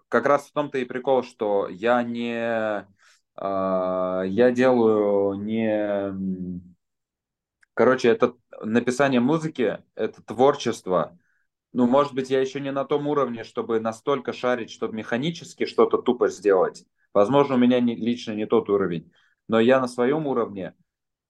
Как 0.08 0.26
раз 0.26 0.46
в 0.46 0.52
том-то 0.52 0.78
и 0.78 0.84
прикол, 0.84 1.22
что 1.22 1.68
я 1.68 2.02
не... 2.02 2.84
Э, 3.36 4.22
я 4.26 4.50
делаю 4.50 5.34
не... 5.34 6.62
Короче, 7.74 8.08
это 8.08 8.34
написание 8.60 9.20
музыки, 9.20 9.78
это 9.94 10.22
творчество, 10.22 11.16
ну, 11.72 11.86
может 11.86 12.14
быть, 12.14 12.30
я 12.30 12.40
еще 12.40 12.60
не 12.60 12.70
на 12.70 12.84
том 12.84 13.06
уровне, 13.06 13.44
чтобы 13.44 13.80
настолько 13.80 14.32
шарить, 14.32 14.70
чтобы 14.70 14.94
механически 14.94 15.64
что-то 15.64 15.98
тупо 15.98 16.28
сделать. 16.28 16.84
Возможно, 17.14 17.54
у 17.54 17.58
меня 17.58 17.80
не, 17.80 17.96
лично 17.96 18.32
не 18.32 18.46
тот 18.46 18.68
уровень. 18.68 19.10
Но 19.48 19.58
я 19.58 19.80
на 19.80 19.88
своем 19.88 20.26
уровне 20.26 20.74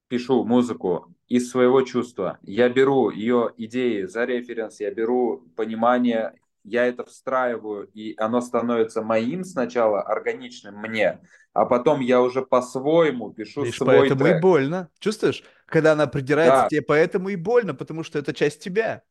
пишу 0.09 0.45
музыку 0.45 1.15
из 1.29 1.51
своего 1.51 1.83
чувства. 1.83 2.39
Я 2.43 2.69
беру 2.69 3.11
ее 3.11 3.53
идеи 3.57 4.03
за 4.03 4.25
референс, 4.25 4.81
я 4.81 4.91
беру 4.91 5.49
понимание, 5.57 6.35
я 6.65 6.87
это 6.87 7.05
встраиваю, 7.05 7.89
и 7.95 8.15
оно 8.19 8.41
становится 8.41 9.03
моим 9.03 9.45
сначала, 9.45 10.03
органичным 10.03 10.77
мне, 10.77 11.21
а 11.53 11.67
потом 11.67 12.01
я 12.01 12.21
уже 12.21 12.43
по-своему 12.43 13.33
пишу 13.33 13.63
Видишь, 13.63 13.79
свой 13.79 14.01
поэтому 14.01 14.25
трек. 14.25 14.39
и 14.39 14.41
больно. 14.41 14.89
Чувствуешь? 14.99 15.43
Когда 15.67 15.93
она 15.93 16.07
придирается 16.07 16.63
да. 16.63 16.69
тебе, 16.69 16.83
поэтому 16.83 17.31
и 17.31 17.37
больно, 17.37 17.75
потому 17.75 18.03
что 18.03 18.19
это 18.19 18.35
часть 18.35 18.63
тебя. 18.63 19.03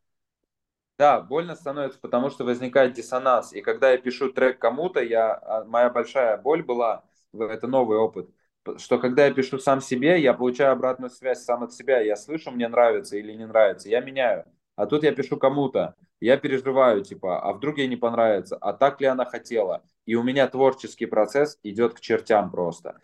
Да, 1.01 1.19
больно 1.19 1.55
становится, 1.55 1.97
потому 1.99 2.29
что 2.29 2.43
возникает 2.43 2.93
диссонанс. 2.93 3.53
И 3.53 3.61
когда 3.61 3.89
я 3.89 3.97
пишу 3.97 4.31
трек 4.31 4.59
кому-то, 4.59 5.01
я, 5.01 5.33
а, 5.33 5.63
моя 5.65 5.89
большая 5.89 6.37
боль 6.37 6.61
была, 6.61 7.03
это 7.33 7.65
новый 7.65 7.97
опыт, 7.97 8.29
что 8.77 8.99
когда 8.99 9.25
я 9.25 9.33
пишу 9.33 9.57
сам 9.57 9.81
себе, 9.81 10.21
я 10.21 10.35
получаю 10.35 10.73
обратную 10.73 11.09
связь 11.09 11.43
сам 11.43 11.63
от 11.63 11.73
себя. 11.73 12.01
Я 12.01 12.15
слышу, 12.15 12.51
мне 12.51 12.67
нравится 12.67 13.17
или 13.17 13.33
не 13.33 13.47
нравится, 13.47 13.89
я 13.89 13.99
меняю. 14.01 14.45
А 14.75 14.85
тут 14.85 15.01
я 15.01 15.11
пишу 15.11 15.37
кому-то, 15.37 15.95
я 16.19 16.37
переживаю, 16.37 17.03
типа, 17.03 17.41
а 17.41 17.53
вдруг 17.53 17.79
ей 17.79 17.87
не 17.87 17.95
понравится, 17.97 18.55
а 18.61 18.71
так 18.71 19.01
ли 19.01 19.07
она 19.07 19.25
хотела. 19.25 19.83
И 20.05 20.13
у 20.13 20.21
меня 20.21 20.47
творческий 20.47 21.07
процесс 21.07 21.57
идет 21.63 21.95
к 21.95 21.99
чертям 21.99 22.51
просто. 22.51 23.01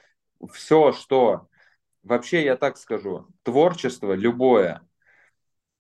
Все, 0.52 0.92
что... 0.92 1.48
Вообще, 2.04 2.44
я 2.44 2.58
так 2.58 2.78
скажу, 2.78 3.28
творчество 3.44 4.14
любое, 4.14 4.82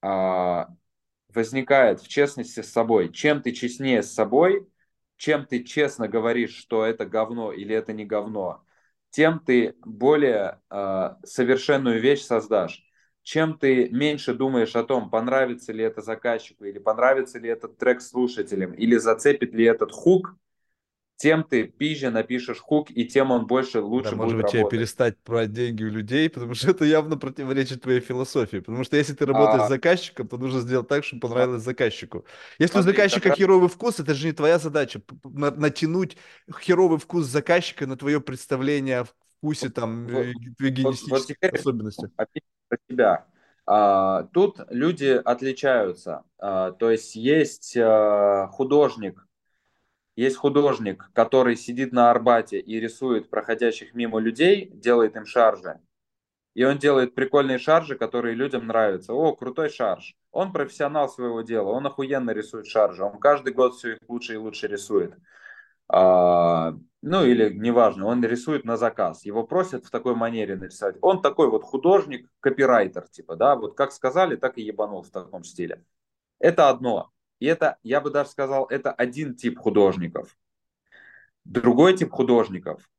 а, 0.02 0.68
возникает 1.34 2.02
в 2.02 2.08
честности 2.08 2.62
с 2.62 2.72
собой. 2.72 3.12
Чем 3.12 3.42
ты 3.42 3.52
честнее 3.52 4.04
с 4.04 4.14
собой, 4.14 4.68
чем 5.18 5.46
ты 5.46 5.64
честно 5.64 6.08
говоришь, 6.08 6.56
что 6.56 6.86
это 6.86 7.06
говно 7.06 7.52
или 7.52 7.76
это 7.76 7.94
не 7.94 8.06
говно, 8.06 8.64
тем 9.10 9.40
ты 9.40 9.76
более 9.84 10.62
э, 10.70 11.16
совершенную 11.24 12.00
вещь 12.02 12.22
создашь. 12.22 12.84
Чем 13.24 13.58
ты 13.58 13.90
меньше 13.90 14.34
думаешь 14.34 14.76
о 14.76 14.84
том, 14.84 15.10
понравится 15.10 15.74
ли 15.74 15.84
это 15.84 16.02
заказчику, 16.02 16.64
или 16.64 16.80
понравится 16.80 17.40
ли 17.40 17.50
этот 17.50 17.78
трек 17.78 18.02
слушателям, 18.02 18.74
или 18.74 18.96
зацепит 18.96 19.54
ли 19.54 19.66
этот 19.66 19.92
хук, 19.92 20.36
тем 21.18 21.44
ты 21.44 21.64
пизже 21.64 22.12
напишешь 22.12 22.60
хук, 22.60 22.92
и 22.92 23.06
тем 23.06 23.32
он 23.32 23.48
больше 23.48 23.82
лучше 23.82 24.12
да, 24.12 24.16
будет 24.18 24.24
может 24.24 24.38
быть, 24.38 24.46
работать. 24.46 24.70
тебе 24.70 24.80
перестать 24.80 25.16
брать 25.26 25.52
деньги 25.52 25.84
у 25.84 25.90
людей, 25.90 26.30
потому 26.30 26.54
что 26.54 26.70
это 26.72 26.86
явно 26.86 27.18
противоречит 27.18 27.82
твоей 27.82 28.00
философии. 28.00 28.58
Потому 28.58 28.84
что 28.84 28.98
если 28.98 29.14
ты 29.14 29.26
работаешь 29.26 29.64
а... 29.64 29.66
с 29.66 29.70
заказчиком, 29.70 30.28
то 30.28 30.38
нужно 30.38 30.62
сделать 30.62 30.88
так, 30.88 31.04
чтобы 31.04 31.22
понравилось 31.22 31.64
заказчику. 31.64 32.24
Если 32.60 32.74
Смотри, 32.74 32.92
у 32.92 32.96
заказчика 32.96 33.30
раз... 33.30 33.38
херовый 33.38 33.68
вкус, 33.68 34.00
это 34.00 34.14
же 34.14 34.28
не 34.28 34.34
твоя 34.34 34.60
задача 34.60 35.02
натянуть 35.24 36.18
херовый 36.62 37.00
вкус 37.00 37.26
заказчика 37.26 37.88
на 37.88 37.98
твое 37.98 38.22
представление 38.22 39.00
о 39.00 39.06
вкусе, 39.40 39.70
там, 39.70 40.08
вот, 40.08 40.28
гигиенистических 40.60 41.38
вот, 41.42 41.52
вот 41.52 41.60
особенностей. 41.60 42.08
Про 42.70 42.78
тебя. 42.88 43.26
А, 43.66 44.24
тут 44.34 44.60
люди 44.70 45.20
отличаются. 45.24 46.24
А, 46.38 46.72
то 46.72 46.90
есть 46.90 47.16
есть 47.16 47.76
а, 47.76 48.48
художник, 48.48 49.27
есть 50.18 50.36
художник, 50.36 51.10
который 51.14 51.56
сидит 51.56 51.94
на 51.94 52.10
Арбате 52.10 52.60
и 52.60 52.80
рисует 52.80 53.30
проходящих 53.30 53.94
мимо 53.94 54.20
людей, 54.20 54.68
делает 54.74 55.16
им 55.16 55.26
шаржи. 55.26 55.80
И 56.56 56.64
он 56.64 56.80
делает 56.80 57.14
прикольные 57.14 57.60
шаржи, 57.60 57.96
которые 57.96 58.34
людям 58.34 58.66
нравятся. 58.66 59.14
О, 59.14 59.36
крутой 59.36 59.70
шарж. 59.70 60.16
Он 60.32 60.52
профессионал 60.52 61.08
своего 61.08 61.44
дела, 61.44 61.70
он 61.70 61.86
охуенно 61.86 62.32
рисует 62.32 62.66
шаржи. 62.66 63.04
Он 63.04 63.20
каждый 63.20 63.54
год 63.54 63.76
все 63.76 63.94
их 63.94 64.00
лучше 64.08 64.34
и 64.34 64.38
лучше 64.38 64.68
рисует. 64.68 65.14
А, 65.88 66.74
ну 67.04 67.24
или 67.24 67.54
неважно, 67.54 68.08
он 68.08 68.24
рисует 68.26 68.66
на 68.66 68.76
заказ. 68.76 69.24
Его 69.24 69.46
просят 69.46 69.86
в 69.86 69.92
такой 69.92 70.16
манере 70.16 70.56
нарисовать. 70.56 70.96
Он 71.02 71.22
такой 71.22 71.48
вот 71.48 71.64
художник, 71.64 72.28
копирайтер, 72.40 73.08
типа, 73.08 73.36
да, 73.36 73.56
вот 73.56 73.78
как 73.78 73.92
сказали, 73.92 74.36
так 74.36 74.58
и 74.58 74.64
ебанул 74.64 75.04
в 75.04 75.12
таком 75.12 75.44
стиле. 75.44 75.84
Это 76.40 76.70
одно. 76.70 77.12
И 77.40 77.46
это, 77.46 77.78
я 77.84 78.02
бы 78.02 78.10
даже 78.10 78.30
сказал, 78.30 78.66
это 78.66 78.92
один 78.92 79.36
тип 79.36 79.60
художников. 79.60 80.38
Другой 81.46 81.96
тип 81.96 82.12
художников, 82.12 82.90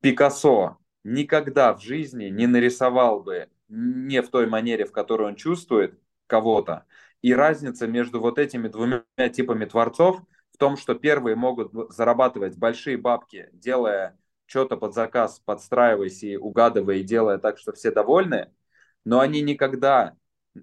Пикассо, 0.00 0.78
никогда 1.04 1.74
в 1.74 1.82
жизни 1.82 2.26
не 2.26 2.46
нарисовал 2.46 3.22
бы 3.22 3.48
не 3.68 4.22
в 4.22 4.28
той 4.30 4.46
манере, 4.46 4.84
в 4.84 4.92
которой 4.92 5.28
он 5.28 5.36
чувствует, 5.36 5.98
кого-то. 6.26 6.86
И 7.22 7.34
разница 7.34 7.86
между 7.86 8.20
вот 8.20 8.38
этими 8.38 8.68
двумя 8.68 9.02
типами 9.32 9.64
творцов 9.64 10.20
в 10.52 10.58
том, 10.58 10.76
что 10.76 10.94
первые 10.94 11.36
могут 11.36 11.72
зарабатывать 11.92 12.56
большие 12.56 12.96
бабки, 12.96 13.48
делая 13.52 14.18
что-то 14.46 14.76
под 14.76 14.94
заказ, 14.94 15.40
подстраиваясь 15.44 16.22
и 16.22 16.36
угадывая, 16.36 16.96
и 16.96 17.02
делая 17.02 17.38
так, 17.38 17.58
что 17.58 17.72
все 17.72 17.90
довольны, 17.90 18.50
но 19.04 19.20
они 19.20 19.42
никогда, 19.42 20.16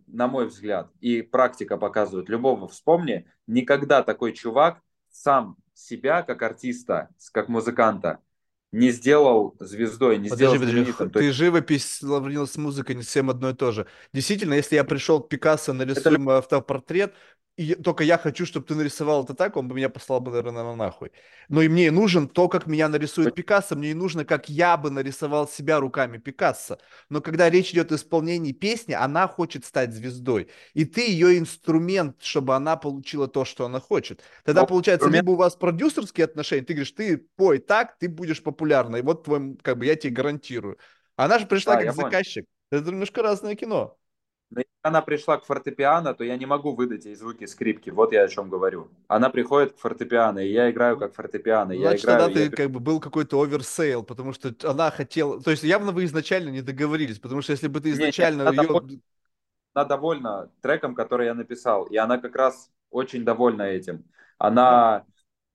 на 0.08 0.28
мой 0.28 0.48
взгляд, 0.48 0.92
и 1.02 1.22
практика 1.22 1.78
показывает, 1.78 2.30
любого 2.30 2.68
вспомни, 2.68 3.26
никогда 3.48 4.04
такой 4.04 4.34
чувак 4.34 4.80
сам 5.10 5.58
себя 5.74 6.24
как 6.24 6.42
артиста, 6.42 7.10
как 7.32 7.50
музыканта 7.50 8.20
не 8.72 8.92
сделал 8.92 9.56
звездой, 9.60 10.18
не 10.18 10.30
подожди, 10.30 10.36
сделал 10.36 10.54
подожди, 10.56 10.72
знаменитым. 10.72 11.10
Ты 11.10 11.24
есть... 11.24 11.38
живопись 11.38 11.86
сравнил 12.00 12.46
с 12.46 12.58
музыкой, 12.58 12.96
не 12.96 13.04
всем 13.04 13.30
одно 13.30 13.52
и 13.52 13.54
то 13.54 13.72
же. 13.72 13.88
Действительно, 14.14 14.54
если 14.54 14.76
я 14.76 14.84
пришел 14.84 15.22
к 15.22 15.30
Пикассо, 15.30 15.74
нарисуем 15.74 16.28
это... 16.28 16.40
автопортрет, 16.40 17.14
и 17.58 17.74
только 17.76 18.04
я 18.04 18.18
хочу, 18.18 18.46
чтобы 18.46 18.66
ты 18.66 18.76
нарисовал 18.76 19.24
это 19.24 19.34
так, 19.34 19.56
он 19.56 19.70
бы 19.70 19.76
меня 19.76 19.90
послал 19.90 20.20
бы, 20.20 20.32
наверное, 20.32 20.64
на 20.64 20.76
нахуй. 20.76 21.12
Но 21.48 21.62
и 21.62 21.70
мне 21.70 21.90
нужен 21.90 22.28
то, 22.28 22.50
как 22.50 22.68
меня 22.68 22.90
нарисует 22.90 23.34
Пикассо, 23.34 23.76
мне 23.76 23.92
и 23.92 23.94
нужно, 23.94 24.26
как 24.26 24.50
я 24.50 24.76
бы 24.76 24.90
нарисовал 24.90 25.48
себя 25.48 25.80
руками 25.80 26.18
Пикассо. 26.18 26.80
Но 27.10 27.22
когда 27.22 27.50
речь 27.50 27.72
идет 27.72 27.94
о 27.94 27.96
исполнении 27.96 28.52
песни, 28.52 28.94
она 28.94 29.28
хочет 29.28 29.64
стать 29.64 29.94
звездой. 29.94 30.50
И 30.74 30.84
ты 30.84 31.10
ее 31.10 31.38
инструмент, 31.38 32.22
чтобы 32.22 32.56
она 32.56 32.76
получила 32.76 33.30
то, 33.30 33.46
что 33.46 33.66
она 33.66 33.80
хочет. 33.80 34.22
Тогда 34.44 34.62
Но 34.62 34.68
получается, 34.68 35.06
инструмент... 35.06 35.24
либо 35.26 35.36
у 35.36 35.38
вас 35.38 35.56
продюсерские 35.56 36.26
отношения, 36.26 36.64
ты 36.64 36.74
говоришь, 36.74 36.92
ты 36.92 37.18
пой 37.18 37.60
так, 37.60 37.98
ты 37.98 38.10
будешь 38.10 38.44
популярной. 38.44 39.02
Вот 39.02 39.24
твой, 39.24 39.56
как 39.62 39.78
бы 39.78 39.86
я 39.86 39.96
тебе 39.96 40.12
гарантирую. 40.12 40.78
Она 41.16 41.40
же 41.40 41.46
пришла 41.46 41.76
да, 41.76 41.84
как 41.84 41.96
заказчик. 41.96 42.46
Понял. 42.70 42.84
Это 42.84 42.92
немножко 42.92 43.22
разное 43.22 43.56
кино. 43.56 43.98
Она 44.86 45.02
пришла 45.02 45.38
к 45.40 45.46
фортепиано, 45.46 46.14
то 46.14 46.24
я 46.24 46.38
не 46.38 46.46
могу 46.46 46.76
выдать 46.76 47.06
ей 47.06 47.16
звуки 47.16 47.46
скрипки. 47.46 47.90
Вот 47.90 48.14
я 48.14 48.22
о 48.22 48.28
чем 48.28 48.52
говорю. 48.52 48.88
Она 49.08 49.32
приходит 49.32 49.74
к 49.74 49.80
фортепиано, 49.80 50.38
и 50.38 50.52
я 50.52 50.70
играю 50.70 50.96
как 51.00 51.16
фортепиано. 51.16 51.76
Значит, 51.76 51.82
я 51.82 51.96
играю, 51.96 52.20
тогда 52.20 52.40
я... 52.40 52.50
ты 52.52 52.56
как 52.56 52.70
бы 52.70 52.80
был 52.80 53.00
какой-то 53.00 53.42
оверсейл, 53.42 54.04
потому 54.04 54.32
что 54.32 54.54
она 54.64 54.92
хотела... 54.92 55.42
То 55.42 55.50
есть 55.50 55.64
явно 55.64 55.92
вы 55.92 56.06
изначально 56.06 56.50
не 56.50 56.62
договорились, 56.62 57.18
потому 57.18 57.42
что 57.42 57.54
если 57.54 57.68
бы 57.68 57.82
ты 57.82 57.90
изначально 57.90 58.44
не, 58.44 58.44
не, 58.44 58.50
она 58.50 58.62
ее... 58.62 58.68
Довольна, 58.68 59.00
она 59.74 59.86
довольна 59.86 60.52
треком, 60.62 60.94
который 60.94 61.26
я 61.26 61.34
написал, 61.34 61.86
и 61.86 61.98
она 61.98 62.20
как 62.20 62.36
раз 62.36 62.70
очень 62.92 63.26
довольна 63.26 63.64
этим. 63.64 64.06
Она 64.38 64.98
а, 64.98 65.06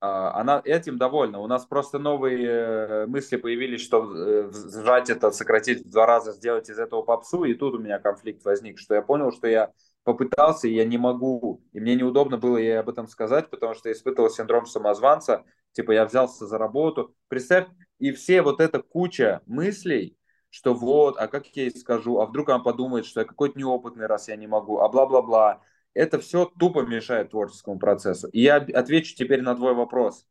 она 0.00 0.62
этим 0.64 0.96
довольна. 0.96 1.40
У 1.40 1.46
нас 1.46 1.66
просто 1.66 1.98
новые 1.98 2.48
э, 2.48 3.06
мысли 3.06 3.36
появились, 3.36 3.82
что 3.82 4.10
э, 4.14 4.50
сжать 4.50 5.10
это, 5.10 5.30
сократить 5.30 5.84
в 5.84 5.90
два 5.90 6.06
раза, 6.06 6.32
сделать 6.32 6.70
из 6.70 6.78
этого 6.78 7.02
попсу, 7.02 7.44
и 7.44 7.54
тут 7.54 7.74
у 7.74 7.78
меня 7.78 7.98
конфликт 7.98 8.44
возник, 8.44 8.78
что 8.78 8.94
я 8.94 9.02
понял, 9.02 9.30
что 9.30 9.46
я 9.46 9.72
попытался, 10.04 10.68
и 10.68 10.74
я 10.74 10.86
не 10.86 10.96
могу, 10.96 11.62
и 11.72 11.80
мне 11.80 11.94
неудобно 11.94 12.38
было 12.38 12.56
ей 12.56 12.78
об 12.80 12.88
этом 12.88 13.08
сказать, 13.08 13.50
потому 13.50 13.74
что 13.74 13.90
я 13.90 13.94
испытывал 13.94 14.30
синдром 14.30 14.64
самозванца, 14.64 15.44
типа 15.72 15.92
я 15.92 16.06
взялся 16.06 16.46
за 16.46 16.56
работу. 16.56 17.14
Представь, 17.28 17.68
и 17.98 18.12
все 18.12 18.40
вот 18.40 18.60
эта 18.62 18.80
куча 18.80 19.42
мыслей, 19.44 20.16
что 20.48 20.72
вот, 20.72 21.16
а 21.18 21.28
как 21.28 21.46
я 21.48 21.64
ей 21.64 21.70
скажу, 21.70 22.18
а 22.20 22.26
вдруг 22.26 22.48
она 22.48 22.60
подумает, 22.60 23.04
что 23.04 23.20
я 23.20 23.26
какой-то 23.26 23.58
неопытный, 23.58 24.06
раз 24.06 24.28
я 24.28 24.36
не 24.36 24.46
могу, 24.46 24.78
а 24.78 24.88
бла-бла-бла 24.88 25.60
это 25.94 26.18
все 26.18 26.46
тупо 26.58 26.82
мешает 26.82 27.30
творческому 27.30 27.78
процессу. 27.78 28.28
И 28.28 28.40
я 28.40 28.56
отвечу 28.56 29.14
теперь 29.16 29.42
на 29.42 29.54
твой 29.54 29.74
вопрос, 29.74 30.26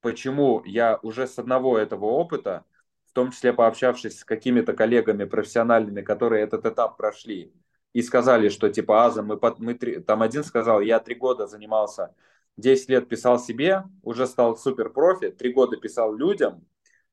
почему 0.00 0.62
я 0.64 0.98
уже 1.02 1.26
с 1.26 1.38
одного 1.38 1.78
этого 1.78 2.06
опыта, 2.06 2.64
в 3.06 3.12
том 3.12 3.30
числе 3.30 3.52
пообщавшись 3.52 4.20
с 4.20 4.24
какими-то 4.24 4.72
коллегами 4.72 5.24
профессиональными, 5.24 6.02
которые 6.02 6.42
этот 6.42 6.66
этап 6.66 6.96
прошли, 6.96 7.52
и 7.92 8.02
сказали, 8.02 8.48
что 8.48 8.68
типа 8.68 9.06
Аза, 9.06 9.22
мы, 9.22 9.38
мы 9.58 9.74
там 9.74 10.22
один 10.22 10.42
сказал, 10.42 10.80
я 10.80 10.98
три 10.98 11.14
года 11.14 11.46
занимался, 11.46 12.14
10 12.56 12.88
лет 12.88 13.08
писал 13.08 13.38
себе, 13.38 13.84
уже 14.02 14.26
стал 14.26 14.56
супер 14.56 14.90
профи, 14.90 15.30
три 15.30 15.52
года 15.52 15.76
писал 15.76 16.14
людям, 16.14 16.66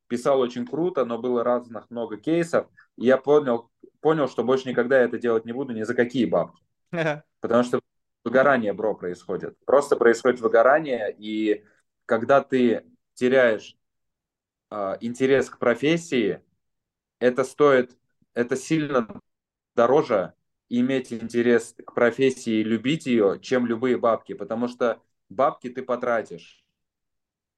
писал 0.08 0.40
очень 0.40 0.68
круто, 0.68 1.06
но 1.06 1.18
было 1.18 1.44
разных 1.44 1.90
много 1.90 2.18
кейсов, 2.18 2.68
и 2.98 3.06
я 3.06 3.18
понял, 3.18 3.72
понял, 4.02 4.28
что 4.28 4.44
больше 4.44 4.68
никогда 4.70 5.00
я 5.00 5.06
это 5.06 5.18
делать 5.18 5.46
не 5.46 5.54
буду 5.54 5.74
ни 5.74 5.84
за 5.84 5.96
какие 5.96 6.26
бабки. 6.26 6.62
Потому 7.40 7.64
что 7.64 7.80
выгорание, 8.24 8.74
бро, 8.74 8.96
происходит. 8.96 9.58
Просто 9.66 9.96
происходит 9.96 10.42
выгорание, 10.42 11.14
и 11.18 11.66
когда 12.06 12.42
ты 12.42 12.86
теряешь 13.14 13.78
э, 14.70 14.98
интерес 15.02 15.50
к 15.50 15.58
профессии, 15.58 16.42
это 17.20 17.44
стоит, 17.44 17.98
это 18.34 18.56
сильно 18.56 19.08
дороже 19.76 20.34
иметь 20.70 21.12
интерес 21.12 21.76
к 21.86 21.94
профессии 21.94 22.62
и 22.62 22.64
любить 22.64 23.06
ее, 23.06 23.40
чем 23.42 23.66
любые 23.66 23.98
бабки, 23.98 24.34
потому 24.34 24.68
что 24.68 25.02
бабки 25.30 25.70
ты 25.70 25.84
потратишь 25.84 26.64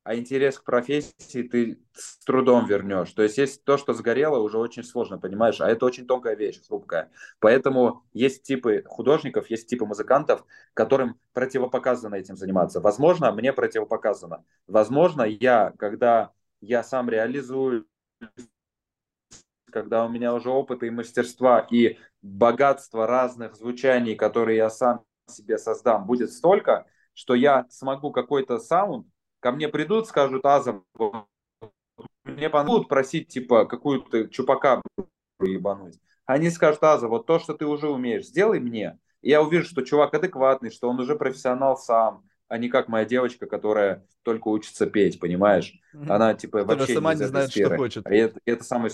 а 0.04 0.16
интерес 0.16 0.60
к 0.60 0.64
профессии 0.64 1.44
ты 1.44 1.80
с 1.94 2.18
трудом 2.26 2.66
вернешь. 2.66 3.12
То 3.12 3.24
есть 3.24 3.38
есть 3.38 3.64
то, 3.64 3.78
что 3.78 3.94
сгорело, 3.94 4.40
уже 4.40 4.58
очень 4.58 4.84
сложно, 4.84 5.18
понимаешь? 5.18 5.62
А 5.62 5.70
это 5.70 5.86
очень 5.86 6.06
тонкая 6.06 6.36
вещь, 6.36 6.62
хрупкая. 6.68 7.10
Поэтому 7.40 8.04
есть 8.14 8.44
типы 8.44 8.84
художников, 8.86 9.50
есть 9.50 9.68
типы 9.68 9.86
музыкантов, 9.86 10.46
которым 10.74 11.20
противопоказано 11.32 12.16
этим 12.16 12.36
заниматься. 12.36 12.82
Возможно, 12.82 13.32
мне 13.32 13.54
противопоказано. 13.54 14.44
Возможно, 14.68 15.24
я, 15.24 15.74
когда 15.78 16.32
я 16.60 16.84
сам 16.84 17.10
реализую 17.10 17.88
когда 19.72 20.06
у 20.06 20.10
меня 20.10 20.36
уже 20.36 20.52
опыт 20.52 20.84
и 20.84 20.92
мастерства 20.92 21.60
и 21.60 21.98
богатство 22.22 23.08
разных 23.08 23.56
звучаний, 23.56 24.16
которые 24.16 24.58
я 24.58 24.70
сам 24.70 25.04
себе 25.28 25.58
создам, 25.58 26.06
будет 26.06 26.32
столько, 26.32 26.86
что 27.16 27.34
я 27.34 27.66
смогу 27.70 28.12
какой-то 28.12 28.60
саунд 28.60 29.08
ко 29.44 29.52
мне 29.52 29.68
придут, 29.68 30.07
скажут, 30.07 30.45
Аза, 30.45 30.82
мне 32.24 32.49
будут 32.49 32.88
просить, 32.88 33.28
типа, 33.28 33.65
какую-то 33.65 34.30
чупака 34.30 34.82
ебануть. 35.41 35.99
Они 36.26 36.49
скажут, 36.49 36.82
Аза, 36.84 37.10
вот 37.10 37.26
то, 37.26 37.40
что 37.40 37.53
ты 37.53 37.65
уже 37.65 37.90
умеешь, 37.90 38.28
сделай 38.28 38.61
мне. 38.61 38.98
И 39.22 39.30
я 39.30 39.41
увижу, 39.41 39.68
что 39.68 39.82
чувак 39.82 40.14
адекватный, 40.14 40.72
что 40.72 40.90
он 40.90 40.98
уже 40.99 41.18
профессионал 41.18 41.78
сам, 41.78 42.24
а 42.48 42.57
не 42.57 42.70
как 42.70 42.88
моя 42.88 43.03
девочка, 43.03 43.45
которая 43.45 44.06
только 44.22 44.48
учится 44.48 44.88
петь, 44.88 45.20
понимаешь? 45.20 45.74
Она, 45.91 46.34
типа, 46.34 46.60
которая 46.60 46.80
вообще 46.80 46.94
сама 46.94 47.14
не, 47.14 47.20
не 47.20 47.26
знает, 47.26 47.49
сферы. 47.52 47.76
что 47.76 47.78
хочет. 47.78 48.07
А 48.07 48.14
это, 48.14 48.40
это 48.45 48.64
самое... 48.64 48.94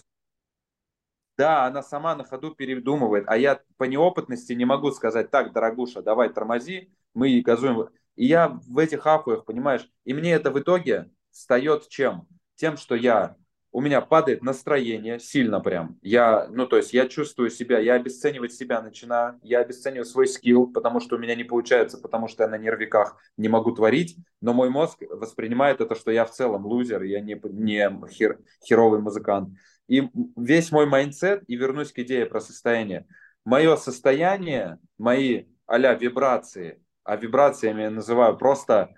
Да, 1.37 1.67
она 1.67 1.83
сама 1.83 2.15
на 2.15 2.23
ходу 2.23 2.55
передумывает, 2.55 3.25
а 3.27 3.37
я 3.37 3.61
по 3.77 3.83
неопытности 3.83 4.53
не 4.53 4.65
могу 4.65 4.91
сказать, 4.91 5.29
так, 5.29 5.53
дорогуша, 5.53 6.01
давай 6.01 6.29
тормози, 6.29 6.91
мы 7.13 7.39
газуем. 7.41 7.89
И 8.19 8.25
я 8.25 8.59
в 8.67 8.77
этих 8.77 9.07
ахуях, 9.07 9.45
понимаешь, 9.45 9.89
и 10.03 10.13
мне 10.13 10.33
это 10.33 10.51
в 10.51 10.59
итоге 10.59 11.09
встает 11.31 11.87
чем? 11.87 12.27
Тем, 12.55 12.75
что 12.75 12.95
я, 12.95 13.37
у 13.71 13.79
меня 13.79 14.01
падает 14.01 14.43
настроение 14.43 15.21
сильно 15.21 15.61
прям. 15.61 15.97
Я, 16.01 16.49
ну 16.49 16.67
то 16.67 16.75
есть 16.75 16.91
я 16.91 17.07
чувствую 17.07 17.49
себя, 17.49 17.79
я 17.79 17.93
обесценивать 17.93 18.51
себя 18.51 18.81
начинаю, 18.81 19.39
я 19.41 19.61
обесцениваю 19.61 20.03
свой 20.03 20.27
скилл, 20.27 20.67
потому 20.67 20.99
что 20.99 21.15
у 21.15 21.17
меня 21.17 21.33
не 21.33 21.45
получается, 21.45 21.97
потому 21.97 22.27
что 22.27 22.43
я 22.43 22.49
на 22.49 22.57
нервиках 22.57 23.15
не 23.37 23.47
могу 23.47 23.71
творить, 23.71 24.17
но 24.41 24.53
мой 24.53 24.69
мозг 24.69 25.01
воспринимает 25.09 25.79
это, 25.79 25.95
что 25.95 26.11
я 26.11 26.25
в 26.25 26.31
целом 26.31 26.65
лузер, 26.65 27.03
я 27.03 27.21
не, 27.21 27.39
не 27.41 27.89
хер, 28.09 28.41
херовый 28.61 28.99
музыкант. 28.99 29.57
И 29.87 30.09
весь 30.35 30.73
мой 30.73 30.87
mindset, 30.87 31.43
и 31.47 31.55
вернусь 31.55 31.93
к 31.93 31.99
идее 31.99 32.25
про 32.25 32.41
состояние. 32.41 33.07
Мое 33.45 33.77
состояние, 33.77 34.77
мои 34.97 35.45
а 35.67 35.77
вибрации, 35.93 36.81
а 37.09 37.15
вибрациями 37.15 37.81
я 37.81 37.89
называю 37.89 38.37
просто 38.37 38.93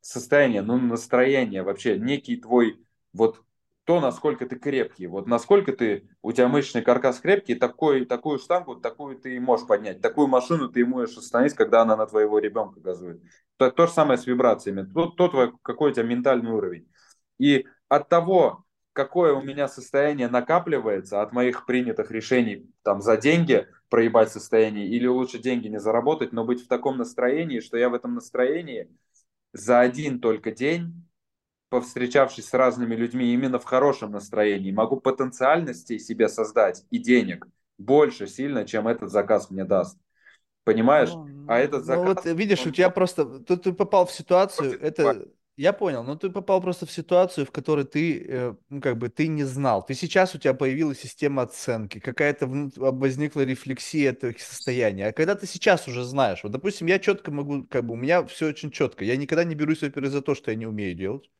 состояние, 0.00 0.62
ну, 0.62 0.78
настроение 0.78 1.64
вообще, 1.64 1.98
некий 1.98 2.36
твой, 2.36 2.80
вот 3.12 3.42
то, 3.82 4.00
насколько 4.00 4.46
ты 4.46 4.56
крепкий, 4.56 5.08
вот 5.08 5.26
насколько 5.26 5.72
ты, 5.72 6.08
у 6.22 6.30
тебя 6.30 6.46
мышечный 6.46 6.82
каркас 6.82 7.18
крепкий, 7.18 7.56
такой, 7.56 8.04
такую 8.04 8.38
штангу, 8.38 8.76
такую 8.76 9.18
ты 9.18 9.34
и 9.34 9.40
можешь 9.40 9.66
поднять, 9.66 10.00
такую 10.00 10.28
машину 10.28 10.68
ты 10.68 10.80
и 10.80 10.84
можешь 10.84 11.16
остановить, 11.16 11.54
когда 11.54 11.82
она 11.82 11.96
на 11.96 12.06
твоего 12.06 12.38
ребенка 12.38 12.78
газует. 12.78 13.20
То, 13.56 13.68
то 13.72 13.88
же 13.88 13.92
самое 13.92 14.16
с 14.16 14.28
вибрациями, 14.28 14.88
то, 14.92 15.06
то 15.06 15.26
твой, 15.26 15.52
какой 15.62 15.90
у 15.90 15.94
тебя 15.94 16.04
ментальный 16.04 16.52
уровень. 16.52 16.88
И 17.38 17.66
от 17.88 18.08
того, 18.08 18.64
какое 18.92 19.34
у 19.34 19.42
меня 19.42 19.66
состояние 19.66 20.28
накапливается 20.28 21.20
от 21.20 21.32
моих 21.32 21.66
принятых 21.66 22.12
решений 22.12 22.70
там 22.82 23.00
за 23.00 23.16
деньги 23.16 23.66
проебать 23.88 24.32
состояние 24.32 24.86
или 24.86 25.06
лучше 25.06 25.38
деньги 25.38 25.68
не 25.68 25.80
заработать, 25.80 26.32
но 26.32 26.44
быть 26.44 26.64
в 26.64 26.68
таком 26.68 26.98
настроении, 26.98 27.60
что 27.60 27.76
я 27.76 27.88
в 27.88 27.94
этом 27.94 28.14
настроении 28.14 28.88
за 29.52 29.80
один 29.80 30.20
только 30.20 30.50
день, 30.50 31.06
повстречавшись 31.68 32.48
с 32.48 32.54
разными 32.54 32.94
людьми 32.94 33.32
именно 33.32 33.58
в 33.58 33.64
хорошем 33.64 34.12
настроении, 34.12 34.72
могу 34.72 35.00
потенциальностей 35.00 35.98
себе 35.98 36.28
создать 36.28 36.84
и 36.90 36.98
денег 36.98 37.46
больше 37.78 38.26
сильно, 38.26 38.64
чем 38.64 38.88
этот 38.88 39.10
заказ 39.10 39.50
мне 39.50 39.64
даст. 39.64 39.98
Понимаешь? 40.64 41.10
Ну, 41.12 41.46
а 41.48 41.58
этот 41.58 41.84
заказ... 41.84 42.04
Ну 42.04 42.14
вот 42.14 42.38
видишь, 42.38 42.66
у 42.66 42.70
тебя 42.70 42.90
просто... 42.90 43.40
Тут 43.40 43.62
ты 43.62 43.72
попал 43.72 44.06
в 44.06 44.12
ситуацию, 44.12 44.80
это 44.80 45.28
Я 45.56 45.72
понял, 45.72 46.04
но 46.04 46.16
ты 46.16 46.28
попал 46.28 46.60
просто 46.60 46.84
в 46.84 46.92
ситуацию, 46.92 47.46
в 47.46 47.50
которой 47.50 47.86
ты, 47.86 48.22
э, 48.28 48.54
ну, 48.68 48.80
как 48.82 48.98
бы, 48.98 49.08
ты 49.08 49.26
не 49.26 49.44
знал. 49.44 49.84
Ты 49.84 49.94
сейчас, 49.94 50.34
у 50.34 50.38
тебя 50.38 50.52
появилась 50.52 51.00
система 51.00 51.42
оценки, 51.42 51.98
какая-то 51.98 52.46
вну- 52.46 52.70
возникла 52.76 53.40
рефлексия 53.40 54.10
этого 54.10 54.34
состояния. 54.38 55.06
А 55.08 55.12
когда 55.14 55.34
ты 55.34 55.46
сейчас 55.46 55.88
уже 55.88 56.04
знаешь, 56.04 56.40
вот, 56.42 56.52
допустим, 56.52 56.86
я 56.88 56.98
четко 56.98 57.30
могу, 57.30 57.64
как 57.64 57.86
бы, 57.86 57.94
у 57.94 57.96
меня 57.96 58.22
все 58.26 58.48
очень 58.48 58.70
четко. 58.70 59.04
Я 59.06 59.16
никогда 59.16 59.44
не 59.44 59.54
берусь, 59.54 59.80
во-первых, 59.80 60.12
за 60.12 60.20
то, 60.20 60.34
что 60.34 60.50
я 60.50 60.56
не 60.58 60.66
умею 60.66 60.94
делать. 60.94 61.30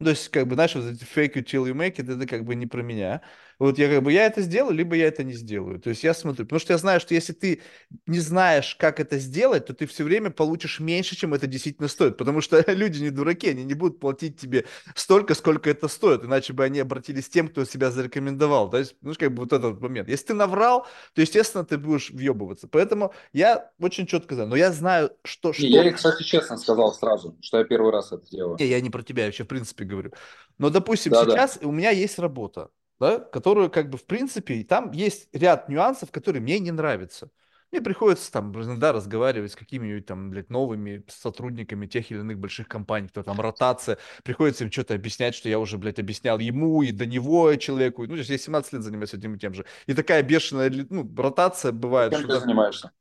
То 0.00 0.10
есть, 0.10 0.28
как 0.30 0.48
бы, 0.48 0.54
знаешь, 0.56 0.74
вот 0.74 0.84
эти 0.86 1.04
fake 1.04 1.34
it 1.36 1.44
till 1.46 1.64
you 1.66 1.74
make 1.74 1.96
it, 1.96 2.12
это 2.12 2.26
как 2.26 2.44
бы 2.44 2.56
не 2.56 2.66
про 2.66 2.82
меня. 2.82 3.22
Вот 3.62 3.78
я 3.78 3.88
как 3.88 4.02
бы, 4.02 4.12
я 4.12 4.26
это 4.26 4.42
сделаю, 4.42 4.74
либо 4.74 4.96
я 4.96 5.06
это 5.06 5.22
не 5.22 5.34
сделаю. 5.34 5.78
То 5.78 5.90
есть 5.90 6.02
я 6.02 6.14
смотрю, 6.14 6.46
потому 6.46 6.58
что 6.58 6.72
я 6.72 6.78
знаю, 6.78 6.98
что 6.98 7.14
если 7.14 7.32
ты 7.32 7.62
не 8.06 8.18
знаешь, 8.18 8.74
как 8.74 8.98
это 8.98 9.18
сделать, 9.18 9.66
то 9.66 9.72
ты 9.72 9.86
все 9.86 10.02
время 10.02 10.30
получишь 10.30 10.80
меньше, 10.80 11.14
чем 11.14 11.32
это 11.32 11.46
действительно 11.46 11.86
стоит. 11.86 12.16
Потому 12.16 12.40
что 12.40 12.60
люди 12.72 13.00
не 13.00 13.10
дураки, 13.10 13.48
они 13.48 13.62
не 13.62 13.74
будут 13.74 14.00
платить 14.00 14.36
тебе 14.40 14.64
столько, 14.96 15.34
сколько 15.34 15.70
это 15.70 15.86
стоит, 15.86 16.24
иначе 16.24 16.52
бы 16.54 16.64
они 16.64 16.80
обратились 16.80 17.28
к 17.28 17.30
тем, 17.30 17.46
кто 17.46 17.64
себя 17.64 17.92
зарекомендовал. 17.92 18.68
То 18.68 18.78
есть, 18.78 18.96
ну, 19.00 19.14
как 19.16 19.32
бы 19.32 19.42
вот 19.44 19.52
этот 19.52 19.80
момент. 19.80 20.08
Если 20.08 20.26
ты 20.26 20.34
наврал, 20.34 20.88
то, 21.14 21.20
естественно, 21.20 21.64
ты 21.64 21.78
будешь 21.78 22.10
въебываться. 22.10 22.66
Поэтому 22.66 23.14
я 23.32 23.70
очень 23.78 24.06
четко 24.06 24.34
знаю. 24.34 24.48
Но 24.50 24.56
я 24.56 24.72
знаю, 24.72 25.12
что, 25.22 25.52
Не, 25.56 25.68
я 25.68 25.84
что 25.84 25.92
кстати, 25.92 26.24
честно 26.24 26.56
сказал 26.56 26.92
сразу, 26.94 27.36
что 27.40 27.58
я 27.58 27.64
первый 27.64 27.92
раз 27.92 28.10
это 28.10 28.28
делаю. 28.28 28.56
не, 28.58 28.66
я 28.66 28.80
не 28.80 28.90
про 28.90 29.04
тебя, 29.04 29.22
я 29.22 29.28
вообще 29.28 29.44
в 29.44 29.48
принципе 29.48 29.84
говорю. 29.84 30.10
Но, 30.58 30.68
допустим, 30.68 31.12
Да-да. 31.12 31.30
сейчас 31.30 31.58
у 31.62 31.70
меня 31.70 31.90
есть 31.90 32.18
работа, 32.18 32.70
да, 33.02 33.18
которую 33.18 33.68
как 33.68 33.90
бы 33.90 33.98
в 33.98 34.04
принципе, 34.04 34.54
и 34.54 34.64
там 34.64 34.92
есть 34.92 35.28
ряд 35.32 35.68
нюансов, 35.68 36.12
которые 36.12 36.40
мне 36.40 36.60
не 36.60 36.70
нравятся. 36.70 37.30
Мне 37.72 37.80
приходится 37.80 38.30
там, 38.30 38.52
да, 38.78 38.92
разговаривать 38.92 39.50
с 39.50 39.56
какими-нибудь 39.56 40.06
там, 40.06 40.30
блядь, 40.30 40.50
новыми 40.50 41.02
сотрудниками 41.08 41.86
тех 41.86 42.12
или 42.12 42.20
иных 42.20 42.38
больших 42.38 42.68
компаний, 42.68 43.08
кто 43.08 43.24
там 43.24 43.40
ротация, 43.40 43.98
приходится 44.22 44.62
им 44.62 44.70
что-то 44.70 44.94
объяснять, 44.94 45.34
что 45.34 45.48
я 45.48 45.58
уже, 45.58 45.78
блядь, 45.78 45.98
объяснял 45.98 46.38
ему 46.38 46.82
и 46.82 46.92
до 46.92 47.04
него 47.06 47.52
человеку, 47.56 48.06
ну, 48.06 48.14
я 48.14 48.38
17 48.38 48.72
лет 48.72 48.82
занимаюсь 48.82 49.14
одним 49.14 49.34
и 49.34 49.38
тем 49.38 49.54
же. 49.54 49.64
И 49.86 49.94
такая 49.94 50.22
бешеная, 50.22 50.70
ну, 50.88 51.10
ротация 51.16 51.72
бывает, 51.72 52.12
Чем 52.12 52.20
что 52.20 52.34
ты 52.34 52.40
занимаешься? 52.40 52.92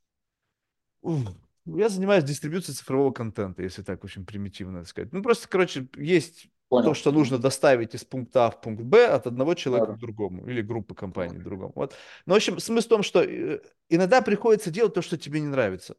Уф. 1.03 1.27
Я 1.65 1.89
занимаюсь 1.89 2.23
дистрибьюцией 2.23 2.75
цифрового 2.75 3.11
контента, 3.11 3.61
если 3.61 3.83
так 3.83 4.03
очень 4.03 4.25
примитивно 4.25 4.83
сказать. 4.83 5.13
Ну, 5.13 5.21
просто, 5.21 5.47
короче, 5.47 5.87
есть 5.95 6.47
то, 6.79 6.91
Понял. 6.91 6.93
что 6.93 7.11
нужно 7.11 7.37
доставить 7.37 7.95
из 7.95 8.05
пункта 8.05 8.47
А 8.47 8.51
в 8.51 8.61
пункт 8.61 8.83
Б 8.83 9.07
от 9.07 9.27
одного 9.27 9.53
человека 9.55 9.87
Да-да. 9.87 9.97
к 9.97 9.99
другому 9.99 10.47
или 10.47 10.61
группы 10.61 10.95
компаний 10.95 11.37
к 11.39 11.43
другому. 11.43 11.73
Вот. 11.75 11.95
Но, 12.25 12.33
в 12.33 12.37
общем, 12.37 12.59
смысл 12.59 12.87
в 12.87 12.89
том, 12.89 13.03
что 13.03 13.21
э, 13.23 13.61
иногда 13.89 14.21
приходится 14.21 14.71
делать 14.71 14.93
то, 14.93 15.01
что 15.01 15.17
тебе 15.17 15.41
не 15.41 15.47
нравится. 15.47 15.95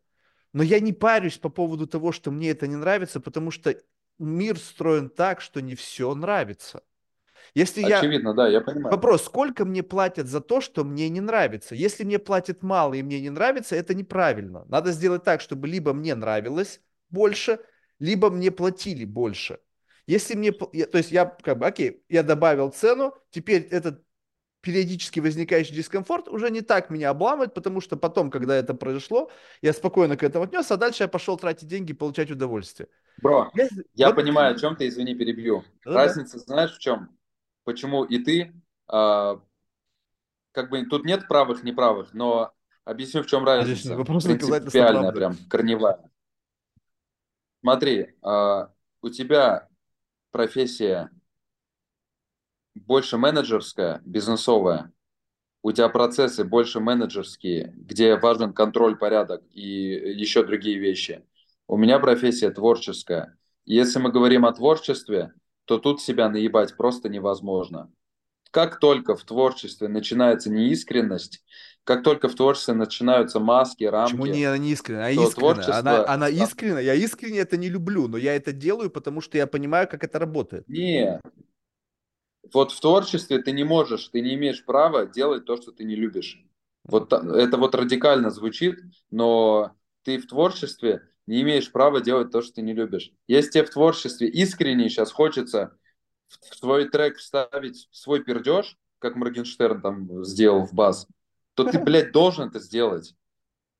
Но 0.53 0.62
я 0.62 0.81
не 0.81 0.93
парюсь 0.93 1.39
по 1.39 1.49
поводу 1.49 1.86
того, 1.86 2.12
что 2.12 2.31
мне 2.31 2.51
это 2.51 2.66
не 2.66 2.77
нравится, 2.77 3.20
потому 3.20 3.51
что 3.51 3.74
мир 4.19 4.59
строен 4.59 5.11
так, 5.11 5.40
что 5.40 5.61
не 5.61 5.74
все 5.74 6.15
нравится. 6.15 6.82
Если 7.55 7.82
я 7.82 7.99
Очевидно, 7.99 8.35
да, 8.35 8.49
я 8.49 8.61
понимаю. 8.61 8.94
Вопрос, 8.94 9.24
сколько 9.24 9.65
мне 9.65 9.82
платят 9.82 10.27
за 10.27 10.40
то, 10.40 10.61
что 10.61 10.85
мне 10.85 11.09
не 11.09 11.20
нравится? 11.20 11.74
Если 11.74 12.05
мне 12.05 12.19
платят 12.19 12.62
мало 12.62 12.94
и 12.94 13.03
мне 13.03 13.20
не 13.20 13.31
нравится, 13.31 13.77
это 13.77 13.94
неправильно. 13.94 14.65
Надо 14.69 14.93
сделать 14.93 15.23
так, 15.23 15.40
чтобы 15.40 15.69
либо 15.69 15.93
мне 15.93 16.15
нравилось 16.15 16.81
больше, 17.11 17.61
либо 17.99 18.31
мне 18.31 18.51
платили 18.51 19.05
больше. 19.05 19.59
Если 20.07 20.35
мне, 20.35 20.53
то 20.53 20.99
есть 20.99 21.12
я 21.12 21.27
как 21.27 21.59
бы, 21.59 21.66
окей, 21.66 22.03
я 22.09 22.23
добавил 22.23 22.70
цену, 22.70 23.15
теперь 23.31 23.62
этот 23.62 24.03
периодически 24.61 25.20
возникающий 25.20 25.74
дискомфорт 25.74 26.29
уже 26.29 26.51
не 26.51 26.61
так 26.61 26.89
меня 26.91 27.11
обламывает, 27.11 27.53
потому 27.53 27.81
что 27.81 27.97
потом, 27.97 28.31
когда 28.31 28.55
это 28.57 28.74
произошло, 28.74 29.31
я 29.61 29.73
спокойно 29.73 30.16
к 30.16 30.23
этому 30.23 30.45
отнес, 30.45 30.70
а 30.70 30.77
дальше 30.77 31.03
я 31.05 31.09
пошел 31.09 31.37
тратить 31.37 31.69
деньги, 31.69 31.93
получать 31.93 32.31
удовольствие. 32.31 32.89
Бро, 33.20 33.51
Я- 33.55 33.69
я 33.95 34.07
вот 34.09 34.16
понимаю, 34.16 34.55
о 34.55 34.59
чем 34.59 34.77
ты, 34.77 34.89
извини, 34.89 35.15
перебью. 35.15 35.65
Да-да. 35.85 36.05
Разница, 36.05 36.39
знаешь, 36.39 36.74
в 36.77 36.79
чем? 36.79 37.16
Почему 37.65 38.05
и 38.05 38.19
ты, 38.19 38.53
а, 38.87 39.41
как 40.53 40.70
бы 40.70 40.85
тут 40.87 41.05
нет 41.05 41.27
правых, 41.29 41.62
неправых, 41.65 42.15
но 42.15 42.53
объясню, 42.85 43.23
в 43.23 43.27
чем 43.27 43.43
Здесь 43.43 43.47
разница. 43.47 43.97
вопрос 43.97 44.24
доказательства 44.24 44.59
Принципиальная, 44.70 45.12
прям 45.12 45.37
корневая. 45.49 45.99
Смотри, 47.61 48.15
а, 48.23 48.73
у 49.03 49.09
тебя 49.11 49.69
профессия 50.32 51.10
больше 52.74 53.18
менеджерская, 53.18 54.02
бизнесовая, 54.04 54.92
у 55.62 55.70
тебя 55.70 55.88
процессы 55.88 56.42
больше 56.42 56.80
менеджерские, 56.80 57.72
где 57.76 58.16
важен 58.16 58.52
контроль, 58.52 58.96
порядок 58.96 59.44
и 59.52 59.62
еще 59.62 60.44
другие 60.44 60.78
вещи. 60.78 61.24
У 61.68 61.76
меня 61.76 62.00
профессия 62.00 62.50
творческая. 62.50 63.36
Если 63.64 64.00
мы 64.00 64.10
говорим 64.10 64.44
о 64.44 64.52
творчестве, 64.52 65.32
то 65.66 65.78
тут 65.78 66.00
себя 66.00 66.28
наебать 66.28 66.76
просто 66.76 67.09
невозможно. 67.09 67.92
Как 68.50 68.80
только 68.80 69.14
в 69.14 69.22
творчестве 69.22 69.86
начинается 69.86 70.50
неискренность, 70.50 71.44
как 71.84 72.04
только 72.04 72.28
в 72.28 72.34
творчестве 72.34 72.74
начинаются 72.74 73.40
маски, 73.40 73.90
Почему 73.90 74.26
не 74.26 74.44
рамки, 74.44 74.44
она 74.44 74.59
не 74.59 74.70
искренняя? 74.72 75.06
Она 75.06 75.14
то 75.14 75.28
искренняя. 75.28 75.54
Она, 75.54 75.92
творчество... 75.92 76.09
она 76.09 76.28
искренняя. 76.28 76.80
Я 76.80 76.94
искренне 76.94 77.38
это 77.40 77.56
не 77.56 77.68
люблю, 77.68 78.09
но 78.09 78.16
я 78.16 78.36
это 78.36 78.52
делаю, 78.52 78.90
потому 78.90 79.20
что 79.20 79.36
я 79.36 79.46
понимаю, 79.46 79.88
как 79.88 80.04
это 80.04 80.18
работает. 80.18 80.68
Не, 80.68 81.20
вот 82.52 82.72
в 82.72 82.80
творчестве 82.80 83.38
ты 83.38 83.52
не 83.52 83.64
можешь, 83.64 84.09
ты 84.09 84.20
не 84.20 84.34
имеешь 84.34 84.64
права 84.64 85.06
делать 85.06 85.44
то, 85.44 85.56
что 85.56 85.72
ты 85.72 85.84
не 85.84 85.96
любишь. 85.96 86.44
Вот 86.84 87.12
это 87.12 87.56
вот 87.56 87.74
радикально 87.74 88.30
звучит, 88.30 88.80
но 89.10 89.72
ты 90.02 90.18
в 90.18 90.26
творчестве 90.26 91.09
не 91.26 91.42
имеешь 91.42 91.70
права 91.70 92.00
делать 92.00 92.30
то, 92.30 92.42
что 92.42 92.54
ты 92.54 92.62
не 92.62 92.72
любишь. 92.74 93.12
Если 93.28 93.50
тебе 93.50 93.64
в 93.64 93.70
творчестве 93.70 94.28
искренне 94.28 94.88
сейчас 94.88 95.12
хочется 95.12 95.76
в 96.28 96.56
свой 96.56 96.88
трек 96.88 97.18
вставить 97.18 97.88
свой 97.92 98.22
пердеж, 98.24 98.76
как 98.98 99.16
Моргенштерн 99.16 99.80
там 99.80 100.24
сделал 100.24 100.66
в 100.66 100.72
бас, 100.72 101.06
то 101.55 101.65
ты, 101.65 101.79
блядь, 101.79 102.12
должен 102.12 102.49
это 102.49 102.61
сделать. 102.61 103.15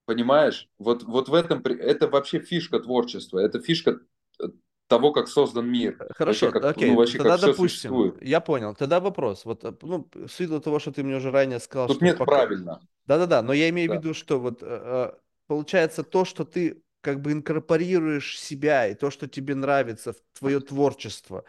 Понимаешь? 0.05 0.69
Вот, 0.79 1.05
вот 1.05 1.29
в 1.29 1.35
этом, 1.35 1.61
это 1.65 2.09
вообще 2.09 2.41
фишка 2.41 2.81
творчества, 2.81 3.39
это 3.39 3.61
фишка 3.61 4.01
э, 4.41 4.45
того, 4.89 5.13
как 5.13 5.29
создан 5.29 5.71
мир. 5.71 5.97
Хорошо, 6.17 6.47
Вообще, 6.47 6.61
как, 6.61 6.77
окей, 6.77 6.91
ну, 6.91 6.97
вообще, 6.97 7.19
тогда 7.19 7.39
как 7.39 7.41
допустим, 7.41 7.69
существует. 7.69 8.23
я 8.23 8.41
понял. 8.41 8.75
Тогда 8.75 9.01
вопрос. 9.01 9.45
Вот, 9.45 9.65
э, 9.65 9.73
ну, 9.83 10.09
в 10.13 10.29
силу 10.29 10.61
того, 10.61 10.79
что 10.81 10.93
ты 10.93 11.03
мне 11.03 11.17
уже 11.17 11.31
ранее 11.31 11.61
сказал, 11.61 11.87
Тут 11.87 11.97
что 11.97 12.05
нет 12.05 12.19
пока... 12.19 12.33
правильно. 12.37 12.81
Да-да-да, 13.07 13.43
но 13.43 13.53
я 13.53 13.69
имею 13.71 13.89
в 13.89 13.93
Да. 13.93 13.99
виду, 13.99 14.13
что 14.15 14.39
вот 14.41 14.59
э, 14.63 15.13
получается 15.47 16.03
то, 16.03 16.25
что 16.25 16.45
ты 16.45 16.83
как 17.01 17.21
бы 17.21 17.33
инкорпорируешь 17.33 18.39
себя 18.39 18.87
и 18.89 18.95
то, 18.95 19.11
что 19.11 19.29
тебе 19.29 19.55
нравится 19.55 20.13
в 20.13 20.39
твое 20.39 20.61
творчество, 20.61 21.45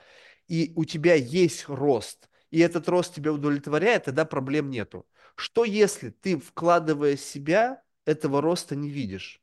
и 0.48 0.74
у 0.76 0.86
тебя 0.86 1.16
есть 1.16 1.66
рост, 1.68 2.30
и 2.50 2.60
этот 2.60 2.88
рост 2.90 3.14
тебя 3.16 3.34
удовлетворяет, 3.34 4.06
тогда 4.06 4.26
проблем 4.26 4.70
нету. 4.70 5.06
Что 5.36 5.66
если 5.66 6.10
ты, 6.10 6.38
вкладывая 6.38 7.18
себя, 7.18 7.84
этого 8.06 8.42
роста 8.42 8.76
не 8.76 8.90
видишь? 8.90 9.42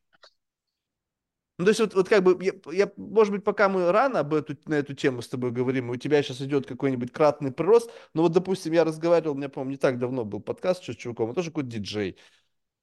Ну, 1.59 1.67
то 1.67 1.71
есть 1.71 1.81
вот, 1.81 1.95
вот 1.95 2.09
как 2.09 2.23
бы, 2.23 2.39
я, 2.43 2.53
я- 2.73 2.91
может 2.97 3.33
быть, 3.35 3.45
пока 3.45 3.69
мы 3.69 3.93
рано 3.93 4.21
об 4.21 4.33
эту, 4.33 4.57
на 4.65 4.75
эту 4.77 4.95
тему 4.95 5.21
с 5.21 5.29
тобой 5.29 5.51
говорим, 5.51 5.91
у 5.91 5.97
тебя 5.97 6.23
сейчас 6.23 6.41
идет 6.41 6.67
какой-нибудь 6.67 7.13
кратный 7.13 7.53
прирост, 7.53 7.91
но 8.15 8.23
вот, 8.23 8.33
допустим, 8.33 8.73
я 8.73 8.83
разговаривал, 8.83 9.35
у 9.35 9.37
меня, 9.37 9.51
по-моему, 9.51 9.73
не 9.73 9.77
так 9.77 9.99
давно 9.99 10.25
был 10.25 10.41
подкаст 10.41 10.83
с 10.85 10.95
чуваком, 10.97 11.29
он 11.29 11.35
тоже 11.35 11.51
какой-то 11.51 11.69
диджей, 11.69 12.17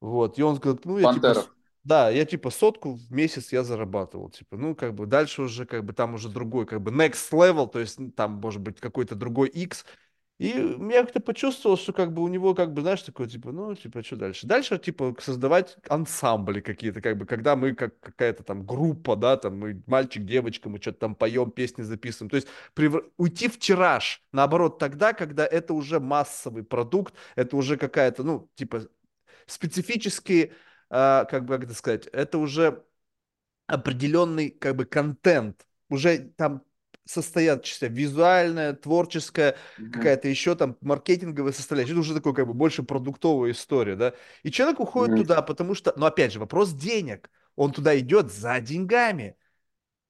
вот, 0.00 0.38
и 0.38 0.42
он 0.42 0.56
говорит, 0.58 0.84
ну, 0.86 0.98
я 0.98 1.08
типа, 1.08 1.34
Пантеров. 1.34 1.54
да, 1.84 2.10
я 2.10 2.26
типа 2.26 2.50
сотку 2.50 2.94
в 2.94 3.12
месяц 3.12 3.52
я 3.52 3.64
зарабатывал, 3.64 4.30
типа, 4.30 4.56
ну, 4.56 4.74
как 4.76 4.94
бы 4.94 5.06
дальше 5.06 5.42
уже, 5.42 5.66
как 5.66 5.84
бы 5.84 5.92
там 5.92 6.14
уже 6.14 6.28
другой, 6.28 6.66
как 6.66 6.82
бы 6.82 6.90
next 6.92 7.32
level, 7.32 7.68
то 7.70 7.80
есть 7.80 7.98
ну, 8.00 8.12
там, 8.12 8.32
может 8.34 8.62
быть, 8.62 8.80
какой-то 8.80 9.14
другой 9.16 9.48
X, 9.48 9.86
и 10.38 10.48
я 10.90 11.02
как-то 11.02 11.20
почувствовал, 11.20 11.76
что 11.76 11.92
как 11.92 12.12
бы 12.12 12.22
у 12.22 12.28
него, 12.28 12.54
как 12.54 12.72
бы, 12.72 12.82
знаешь, 12.82 13.02
такое, 13.02 13.26
типа, 13.26 13.50
ну, 13.50 13.74
типа, 13.74 14.04
что 14.04 14.16
дальше? 14.16 14.46
Дальше, 14.46 14.78
типа, 14.78 15.16
создавать 15.20 15.76
ансамбли 15.88 16.60
какие-то, 16.60 17.00
как 17.00 17.18
бы, 17.18 17.26
когда 17.26 17.56
мы, 17.56 17.74
как 17.74 17.98
какая-то 18.00 18.44
там 18.44 18.64
группа, 18.64 19.16
да, 19.16 19.36
там, 19.36 19.58
мы 19.58 19.82
мальчик, 19.86 20.24
девочка, 20.24 20.68
мы 20.68 20.80
что-то 20.80 21.00
там 21.00 21.14
поем, 21.16 21.50
песни 21.50 21.82
записываем. 21.82 22.30
То 22.30 22.36
есть 22.36 22.48
превр- 22.76 23.10
уйти 23.16 23.48
в 23.48 23.58
тираж, 23.58 24.22
наоборот, 24.30 24.78
тогда, 24.78 25.12
когда 25.12 25.44
это 25.44 25.74
уже 25.74 25.98
массовый 25.98 26.62
продукт, 26.62 27.14
это 27.34 27.56
уже 27.56 27.76
какая-то, 27.76 28.22
ну, 28.22 28.48
типа, 28.54 28.82
специфические, 29.46 30.52
а, 30.90 31.24
как 31.26 31.44
бы, 31.44 31.54
как 31.54 31.64
это 31.64 31.74
сказать, 31.74 32.06
это 32.08 32.38
уже 32.38 32.84
определенный 33.66 34.50
как 34.50 34.76
бы 34.76 34.84
контент, 34.84 35.66
уже 35.88 36.18
там 36.36 36.62
состоят 37.08 37.64
часть 37.64 37.82
визуальная, 37.82 38.72
творческая, 38.74 39.56
Мгм. 39.76 40.10
какая-то 40.10 40.28
еще 40.28 40.54
там 40.54 40.76
маркетинговая 40.80 41.52
составляющая, 41.52 41.92
это 41.92 42.00
уже 42.00 42.14
такой 42.14 42.34
как 42.34 42.46
бы 42.46 42.54
больше 42.54 42.82
продуктовая 42.82 43.52
история, 43.52 43.96
да, 43.96 44.14
и 44.42 44.50
человек 44.50 44.80
уходит 44.80 45.14
Мгм. 45.14 45.16
туда, 45.16 45.42
потому 45.42 45.74
что, 45.74 45.92
но 45.96 46.06
опять 46.06 46.32
же, 46.32 46.40
вопрос 46.40 46.72
денег, 46.72 47.30
он 47.56 47.72
туда 47.72 47.98
идет 47.98 48.32
за 48.32 48.60
деньгами, 48.60 49.36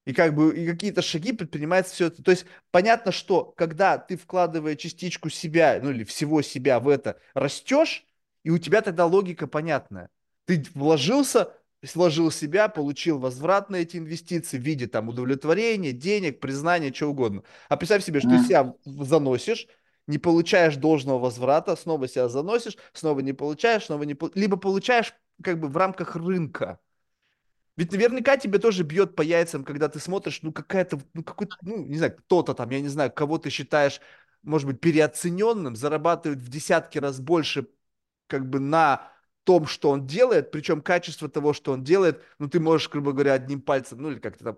и 0.05 0.13
как 0.13 0.33
бы 0.35 0.55
и 0.55 0.65
какие-то 0.67 1.01
шаги 1.01 1.33
предпринимается 1.33 1.93
все 1.93 2.07
это. 2.07 2.23
То 2.23 2.31
есть 2.31 2.45
понятно, 2.71 3.11
что 3.11 3.45
когда 3.57 3.97
ты 3.97 4.17
вкладывая 4.17 4.75
частичку 4.75 5.29
себя, 5.29 5.79
ну 5.83 5.91
или 5.91 6.03
всего 6.03 6.41
себя 6.41 6.79
в 6.79 6.89
это, 6.89 7.19
растешь, 7.33 8.05
и 8.43 8.49
у 8.49 8.57
тебя 8.57 8.81
тогда 8.81 9.05
логика 9.05 9.47
понятная. 9.47 10.09
Ты 10.45 10.65
вложился, 10.73 11.53
сложил 11.87 12.31
себя, 12.31 12.67
получил 12.67 13.19
возврат 13.19 13.69
на 13.69 13.77
эти 13.77 13.97
инвестиции 13.97 14.57
в 14.57 14.61
виде 14.61 14.87
там 14.87 15.09
удовлетворения, 15.09 15.91
денег, 15.91 16.39
признания, 16.39 16.91
чего 16.91 17.11
угодно. 17.11 17.43
А 17.69 17.77
представь 17.77 18.03
себе, 18.03 18.19
что 18.19 18.29
ты 18.29 18.43
себя 18.43 18.73
заносишь, 18.85 19.67
не 20.07 20.17
получаешь 20.17 20.75
должного 20.75 21.19
возврата, 21.19 21.75
снова 21.75 22.07
себя 22.07 22.27
заносишь, 22.27 22.77
снова 22.93 23.19
не 23.21 23.33
получаешь, 23.33 23.85
снова 23.85 24.03
не 24.03 24.17
либо 24.33 24.57
получаешь 24.57 25.13
как 25.41 25.59
бы 25.59 25.67
в 25.67 25.77
рамках 25.77 26.15
рынка. 26.15 26.79
Ведь 27.77 27.93
наверняка 27.93 28.35
тебе 28.35 28.59
тоже 28.59 28.83
бьет 28.83 29.15
по 29.15 29.21
яйцам, 29.21 29.63
когда 29.63 29.87
ты 29.87 29.99
смотришь, 29.99 30.41
ну 30.41 30.51
какая-то, 30.51 30.99
ну 31.13 31.23
какой-то, 31.23 31.55
ну 31.61 31.85
не 31.85 31.95
знаю, 31.95 32.17
кто-то 32.17 32.53
там, 32.53 32.69
я 32.71 32.81
не 32.81 32.89
знаю, 32.89 33.09
кого 33.09 33.37
ты 33.37 33.49
считаешь, 33.49 34.01
может 34.41 34.67
быть, 34.67 34.81
переоцененным, 34.81 35.77
зарабатывает 35.77 36.41
в 36.41 36.49
десятки 36.49 36.97
раз 36.97 37.21
больше 37.21 37.67
как 38.27 38.49
бы 38.49 38.59
на 38.59 39.11
том, 39.49 39.65
что 39.65 39.89
он 39.89 40.05
делает, 40.05 40.51
причем 40.51 40.79
качество 40.79 41.27
того, 41.27 41.53
что 41.53 41.71
он 41.71 41.83
делает, 41.83 42.21
ну 42.37 42.47
ты 42.47 42.59
можешь, 42.59 42.87
грубо 42.87 43.13
говоря, 43.13 43.33
одним 43.33 43.61
пальцем, 43.61 43.99
ну 43.99 44.11
или 44.11 44.19
как-то 44.19 44.43
там 44.43 44.57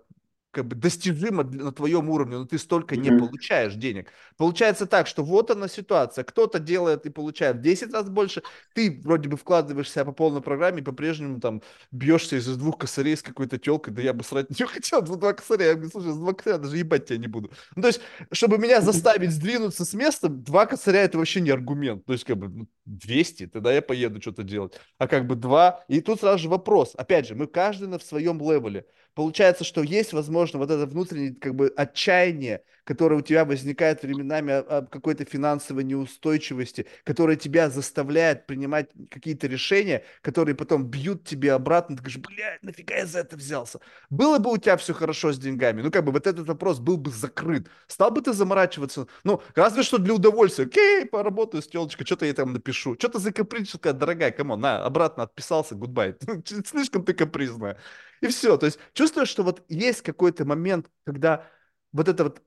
как 0.52 0.66
бы 0.66 0.76
достижимо 0.76 1.44
на 1.44 1.72
твоем 1.72 2.10
уровне, 2.10 2.36
но 2.36 2.44
ты 2.44 2.58
столько 2.58 2.96
не 2.96 3.10
получаешь 3.10 3.74
денег. 3.74 4.12
Получается 4.36 4.86
так, 4.86 5.06
что 5.06 5.24
вот 5.24 5.50
она 5.50 5.66
ситуация, 5.66 6.24
кто-то 6.24 6.58
делает 6.58 7.06
и 7.06 7.10
получает 7.10 7.56
в 7.56 7.60
10 7.60 7.92
раз 7.92 8.08
больше, 8.08 8.42
ты 8.74 9.00
вроде 9.02 9.30
бы 9.30 9.36
вкладываешь 9.36 9.90
себя 9.90 10.04
по 10.04 10.12
полной 10.12 10.42
программе 10.42 10.80
и 10.80 10.84
по-прежнему 10.84 11.40
там 11.40 11.62
бьешься 11.90 12.36
из 12.36 12.46
двух 12.56 12.78
косарей 12.78 13.16
с 13.16 13.22
какой-то 13.22 13.58
телкой, 13.58 13.94
да 13.94 14.02
я 14.02 14.12
бы 14.12 14.22
срать 14.22 14.50
не 14.60 14.66
хотел, 14.66 15.00
два 15.00 15.32
косаря, 15.32 15.68
я 15.68 15.74
говорю, 15.74 15.90
слушай, 15.90 16.12
с 16.12 16.16
два 16.16 16.34
косаря 16.34 16.58
даже 16.58 16.76
ебать 16.76 17.06
тебя 17.06 17.18
не 17.18 17.28
буду. 17.28 17.50
Ну, 17.74 17.82
то 17.82 17.88
есть, 17.88 18.00
чтобы 18.30 18.58
меня 18.58 18.82
заставить 18.82 19.30
сдвинуться 19.32 19.86
с 19.86 19.94
места, 19.94 20.28
два 20.28 20.66
косаря 20.66 21.00
это 21.00 21.16
вообще 21.16 21.40
не 21.40 21.50
аргумент, 21.50 22.04
то 22.04 22.12
есть, 22.12 22.24
как 22.24 22.36
бы, 22.36 22.66
200, 22.84 23.44
ну, 23.44 23.50
тогда 23.50 23.72
я 23.72 23.80
поеду 23.80 24.20
что-то 24.20 24.42
делать, 24.42 24.78
а 24.98 25.08
как 25.08 25.26
бы 25.26 25.34
два, 25.34 25.84
и 25.88 26.02
тут 26.02 26.20
сразу 26.20 26.42
же 26.42 26.48
вопрос, 26.50 26.92
опять 26.94 27.26
же, 27.26 27.34
мы 27.34 27.46
каждый 27.46 27.88
на 27.88 27.98
своем 27.98 28.38
левеле, 28.38 28.86
Получается, 29.14 29.64
что 29.64 29.82
есть, 29.82 30.12
возможно, 30.12 30.58
вот 30.58 30.70
это 30.70 30.86
внутреннее 30.86 31.34
как 31.34 31.54
бы 31.54 31.72
отчаяние, 31.76 32.62
которое 32.84 33.16
у 33.16 33.20
тебя 33.20 33.44
возникает 33.44 34.02
временами 34.02 34.52
от 34.52 34.90
какой-то 34.90 35.24
финансовой 35.24 35.84
неустойчивости, 35.84 36.86
которое 37.04 37.36
тебя 37.36 37.70
заставляет 37.70 38.46
принимать 38.46 38.90
какие-то 39.10 39.46
решения, 39.46 40.04
которые 40.22 40.54
потом 40.54 40.84
бьют 40.84 41.24
тебе 41.24 41.52
обратно. 41.52 41.96
Ты 41.96 42.02
говоришь, 42.02 42.20
блядь, 42.20 42.62
нафига 42.62 42.96
я 42.96 43.06
за 43.06 43.20
это 43.20 43.36
взялся? 43.36 43.80
Было 44.10 44.38
бы 44.38 44.50
у 44.50 44.56
тебя 44.56 44.76
все 44.76 44.94
хорошо 44.94 45.32
с 45.32 45.38
деньгами, 45.38 45.82
ну 45.82 45.90
как 45.90 46.04
бы 46.04 46.12
вот 46.12 46.26
этот 46.26 46.46
вопрос 46.48 46.80
был 46.80 46.96
бы 46.96 47.10
закрыт. 47.10 47.68
Стал 47.86 48.10
бы 48.10 48.22
ты 48.22 48.32
заморачиваться? 48.32 49.06
Ну, 49.24 49.42
разве 49.54 49.82
что 49.82 49.98
для 49.98 50.14
удовольствия. 50.14 50.64
Окей, 50.64 51.06
поработаю 51.06 51.62
с 51.62 51.68
телочкой, 51.68 52.06
что-то 52.06 52.26
я 52.26 52.34
там 52.34 52.52
напишу. 52.52 52.94
Что-то 52.98 53.18
закапризничала, 53.18 53.92
дорогая, 53.92 54.30
come 54.32 54.48
on, 54.48 54.60
на, 54.60 54.84
обратно 54.84 55.24
отписался, 55.24 55.74
goodbye. 55.74 56.16
Слишком 56.66 57.04
ты 57.04 57.12
капризная. 57.12 57.78
И 58.22 58.28
все. 58.28 58.56
То 58.56 58.66
есть 58.66 58.78
чувствуешь, 58.94 59.28
что 59.28 59.42
вот 59.42 59.64
есть 59.68 60.00
какой-то 60.00 60.44
момент, 60.44 60.88
когда 61.04 61.46
вот 61.92 62.08
это 62.08 62.24
вот 62.24 62.42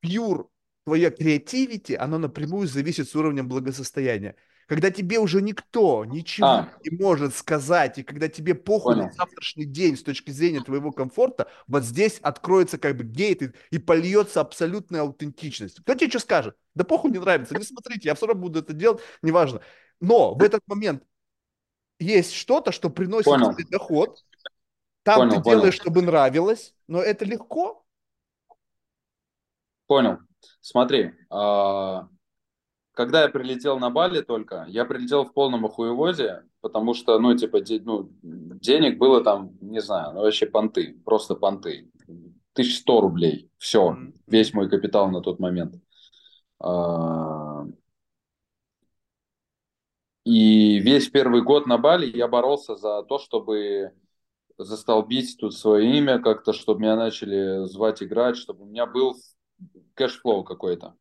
пьюр 0.00 0.50
твоя 0.84 1.10
креативити, 1.10 1.94
оно 1.94 2.18
напрямую 2.18 2.68
зависит 2.68 3.08
с 3.08 3.16
уровнем 3.16 3.48
благосостояния. 3.48 4.36
Когда 4.68 4.90
тебе 4.90 5.18
уже 5.18 5.42
никто 5.42 6.04
ничего 6.04 6.46
а. 6.46 6.72
не 6.84 6.96
может 6.96 7.34
сказать, 7.34 7.98
и 7.98 8.02
когда 8.02 8.28
тебе 8.28 8.54
похуй 8.54 8.94
Понял. 8.94 9.06
на 9.06 9.12
завтрашний 9.12 9.64
день 9.64 9.96
с 9.96 10.02
точки 10.02 10.30
зрения 10.30 10.60
твоего 10.60 10.92
комфорта, 10.92 11.50
вот 11.66 11.84
здесь 11.84 12.18
откроется 12.22 12.78
как 12.78 12.96
бы 12.96 13.04
гейт 13.04 13.42
и, 13.42 13.52
и 13.70 13.78
польется 13.78 14.40
абсолютная 14.40 15.02
аутентичность. 15.02 15.80
Кто 15.80 15.94
тебе 15.94 16.10
что 16.10 16.20
скажет? 16.20 16.56
Да 16.74 16.84
похуй 16.84 17.10
не 17.10 17.18
нравится, 17.18 17.56
не 17.56 17.64
смотрите, 17.64 18.08
я 18.08 18.14
все 18.14 18.26
равно 18.26 18.42
буду 18.42 18.60
это 18.60 18.72
делать, 18.72 19.00
неважно. 19.22 19.60
Но 20.00 20.34
в 20.34 20.42
этот 20.42 20.62
момент 20.66 21.02
есть 21.98 22.32
что-то, 22.32 22.72
что 22.72 22.88
приносит 22.90 23.26
Понял. 23.26 23.54
тебе 23.54 23.66
доход, 23.68 24.24
там 25.02 25.16
понял, 25.16 25.30
ты 25.30 25.42
понял. 25.42 25.56
делаешь, 25.56 25.74
чтобы 25.74 26.02
нравилось, 26.02 26.74
но 26.86 27.00
это 27.00 27.24
легко. 27.24 27.84
Понял. 29.86 30.18
Смотри, 30.60 31.12
а, 31.30 32.08
когда 32.94 33.22
я 33.22 33.28
прилетел 33.28 33.78
на 33.78 33.90
Бали 33.90 34.22
только, 34.22 34.64
я 34.68 34.84
прилетел 34.84 35.24
в 35.24 35.32
полном 35.32 35.64
охуевозе, 35.66 36.44
потому 36.60 36.94
что, 36.94 37.18
ну, 37.18 37.36
типа, 37.36 37.58
ну, 37.84 38.10
денег 38.22 38.98
было 38.98 39.22
там, 39.22 39.56
не 39.60 39.80
знаю, 39.80 40.12
ну, 40.12 40.20
вообще 40.20 40.46
понты, 40.46 41.00
просто 41.04 41.34
понты. 41.34 41.90
1100 42.54 43.00
рублей, 43.00 43.50
все, 43.56 43.92
mm-hmm. 43.92 44.12
весь 44.26 44.52
мой 44.52 44.68
капитал 44.68 45.10
на 45.10 45.20
тот 45.22 45.40
момент. 45.40 45.74
А, 46.58 47.64
и 50.24 50.78
весь 50.78 51.08
первый 51.08 51.42
год 51.42 51.66
на 51.66 51.78
Бали 51.78 52.06
я 52.06 52.28
боролся 52.28 52.76
за 52.76 53.02
то, 53.02 53.18
чтобы 53.18 53.92
застолбить 54.58 55.36
тут 55.38 55.54
свое 55.54 55.98
имя 55.98 56.18
как-то, 56.18 56.52
чтобы 56.52 56.80
меня 56.80 56.96
начали 56.96 57.66
звать 57.66 58.02
играть, 58.02 58.36
чтобы 58.36 58.64
у 58.64 58.66
меня 58.66 58.86
был 58.86 59.16
cash 59.94 60.19
flow 60.19 60.44
какой-то. 60.44 60.94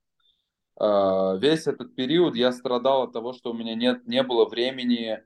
Э, 0.79 1.37
весь 1.37 1.67
этот 1.67 1.95
период 1.95 2.35
я 2.35 2.51
страдал 2.51 3.03
от 3.03 3.13
того, 3.13 3.33
что 3.33 3.51
у 3.51 3.53
меня 3.53 3.75
нет, 3.75 4.07
не 4.07 4.23
было 4.23 4.45
времени 4.45 5.23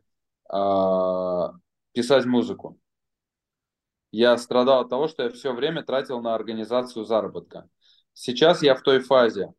э, 0.52 1.54
писать 1.94 2.26
музыку. 2.26 2.78
Я 4.12 4.38
страдал 4.38 4.82
от 4.82 4.90
того, 4.90 5.08
что 5.08 5.24
я 5.24 5.30
все 5.30 5.54
время 5.54 5.84
тратил 5.84 6.20
на 6.20 6.36
организацию 6.36 7.06
заработка. 7.06 7.70
Сейчас 8.14 8.64
я 8.64 8.76
в 8.76 8.82
той 8.82 9.00
фазе. 9.00 9.54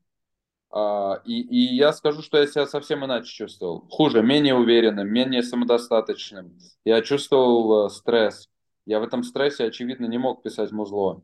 Uh, 0.71 1.23
и, 1.25 1.41
и 1.41 1.77
я 1.77 1.93
скажу, 1.95 2.21
что 2.21 2.37
я 2.39 2.47
себя 2.47 2.67
совсем 2.67 3.05
иначе 3.05 3.33
чувствовал. 3.33 3.89
Хуже, 3.89 4.23
менее 4.23 4.55
уверенным, 4.55 5.09
менее 5.09 5.43
самодостаточным. 5.43 6.59
Я 6.85 7.01
чувствовал 7.01 7.89
стресс. 7.89 8.51
Я 8.87 9.01
в 9.01 9.03
этом 9.03 9.23
стрессе, 9.25 9.65
очевидно, 9.65 10.07
не 10.07 10.19
мог 10.19 10.43
писать 10.43 10.73
музло. 10.73 11.23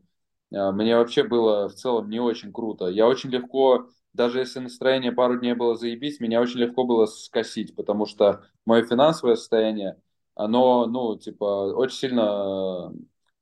А, 0.53 0.71
мне 0.71 0.97
вообще 0.97 1.23
было 1.23 1.69
в 1.69 1.73
целом 1.73 2.09
не 2.09 2.19
очень 2.19 2.51
круто. 2.51 2.87
Я 2.87 3.07
очень 3.07 3.29
легко, 3.29 3.89
даже 4.13 4.39
если 4.39 4.59
настроение 4.59 5.11
пару 5.11 5.39
дней 5.39 5.53
было 5.53 5.75
заебись, 5.75 6.19
меня 6.19 6.41
очень 6.41 6.59
легко 6.59 6.83
было 6.83 7.05
скосить, 7.05 7.75
потому 7.75 8.05
что 8.05 8.43
мое 8.65 8.83
финансовое 8.85 9.35
состояние, 9.35 9.99
оно, 10.35 10.85
ну, 10.87 11.17
типа, 11.17 11.73
очень 11.73 11.97
сильно 11.97 12.91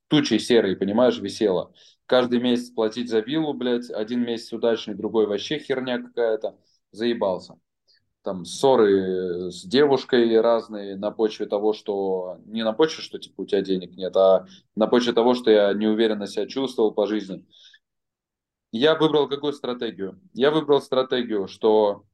тучей 0.08 0.38
серой, 0.38 0.76
понимаешь, 0.76 1.18
висело. 1.18 1.72
Каждый 2.06 2.40
месяц 2.40 2.70
платить 2.70 3.10
за 3.10 3.20
виллу, 3.20 3.54
блядь, 3.54 3.90
один 3.90 4.22
месяц 4.22 4.52
удачный, 4.52 4.94
другой 4.94 5.26
вообще 5.26 5.58
херня 5.58 6.00
какая-то. 6.00 6.56
Заебался 6.92 7.56
там 8.22 8.44
ссоры 8.44 9.50
с 9.50 9.64
девушкой 9.64 10.40
разные 10.40 10.96
на 10.96 11.10
почве 11.10 11.46
того, 11.46 11.72
что 11.72 12.38
не 12.46 12.62
на 12.62 12.72
почве, 12.72 13.02
что 13.02 13.18
типа 13.18 13.42
у 13.42 13.46
тебя 13.46 13.62
денег 13.62 13.96
нет, 13.96 14.16
а 14.16 14.46
на 14.76 14.86
почве 14.86 15.12
того, 15.12 15.34
что 15.34 15.50
я 15.50 15.72
неуверенно 15.72 16.26
себя 16.26 16.46
чувствовал 16.46 16.92
по 16.92 17.06
жизни. 17.06 17.44
Я 18.70 18.94
выбрал 18.94 19.28
какую 19.28 19.52
стратегию? 19.52 20.20
Я 20.32 20.50
выбрал 20.50 20.80
стратегию, 20.80 21.46
что 21.48 22.04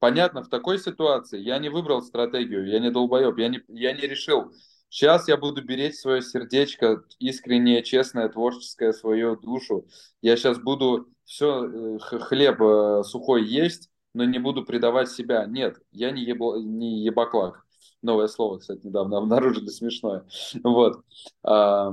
понятно, 0.00 0.42
в 0.42 0.48
такой 0.48 0.78
ситуации 0.78 1.38
я 1.38 1.58
не 1.58 1.68
выбрал 1.68 2.02
стратегию, 2.02 2.66
я 2.66 2.80
не 2.80 2.90
долбоеб, 2.90 3.38
я 3.38 3.48
не, 3.48 3.60
я 3.68 3.92
не 3.92 4.02
решил, 4.02 4.52
сейчас 4.88 5.28
я 5.28 5.36
буду 5.36 5.62
беречь 5.62 5.96
свое 5.96 6.22
сердечко, 6.22 7.04
искреннее, 7.18 7.82
честное, 7.82 8.28
творческое, 8.28 8.92
свою 8.92 9.36
душу. 9.36 9.86
Я 10.22 10.36
сейчас 10.36 10.58
буду 10.58 11.08
все, 11.24 11.64
э, 11.64 11.98
хлеб 11.98 12.60
э, 12.60 13.02
сухой 13.04 13.44
есть, 13.44 13.89
но 14.14 14.24
не 14.24 14.38
буду 14.38 14.64
предавать 14.64 15.10
себя. 15.10 15.46
Нет, 15.46 15.80
я 15.92 16.10
не, 16.10 16.22
ебо, 16.22 16.56
не 16.58 17.02
ебаклак. 17.04 17.64
Новое 18.02 18.28
слово, 18.28 18.58
кстати, 18.58 18.86
недавно 18.86 19.18
обнаружили 19.18 19.68
смешное. 19.68 20.26
Вот. 20.62 21.04
А, 21.42 21.92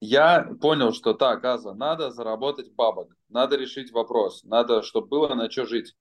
я 0.00 0.42
понял, 0.60 0.92
что 0.92 1.14
так, 1.14 1.44
Аза, 1.44 1.74
надо 1.74 2.10
заработать 2.10 2.72
бабок, 2.74 3.16
надо 3.28 3.56
решить 3.56 3.92
вопрос, 3.92 4.42
надо, 4.44 4.82
чтобы 4.82 5.06
было 5.06 5.34
на 5.34 5.50
что 5.50 5.64
жить. 5.66 5.94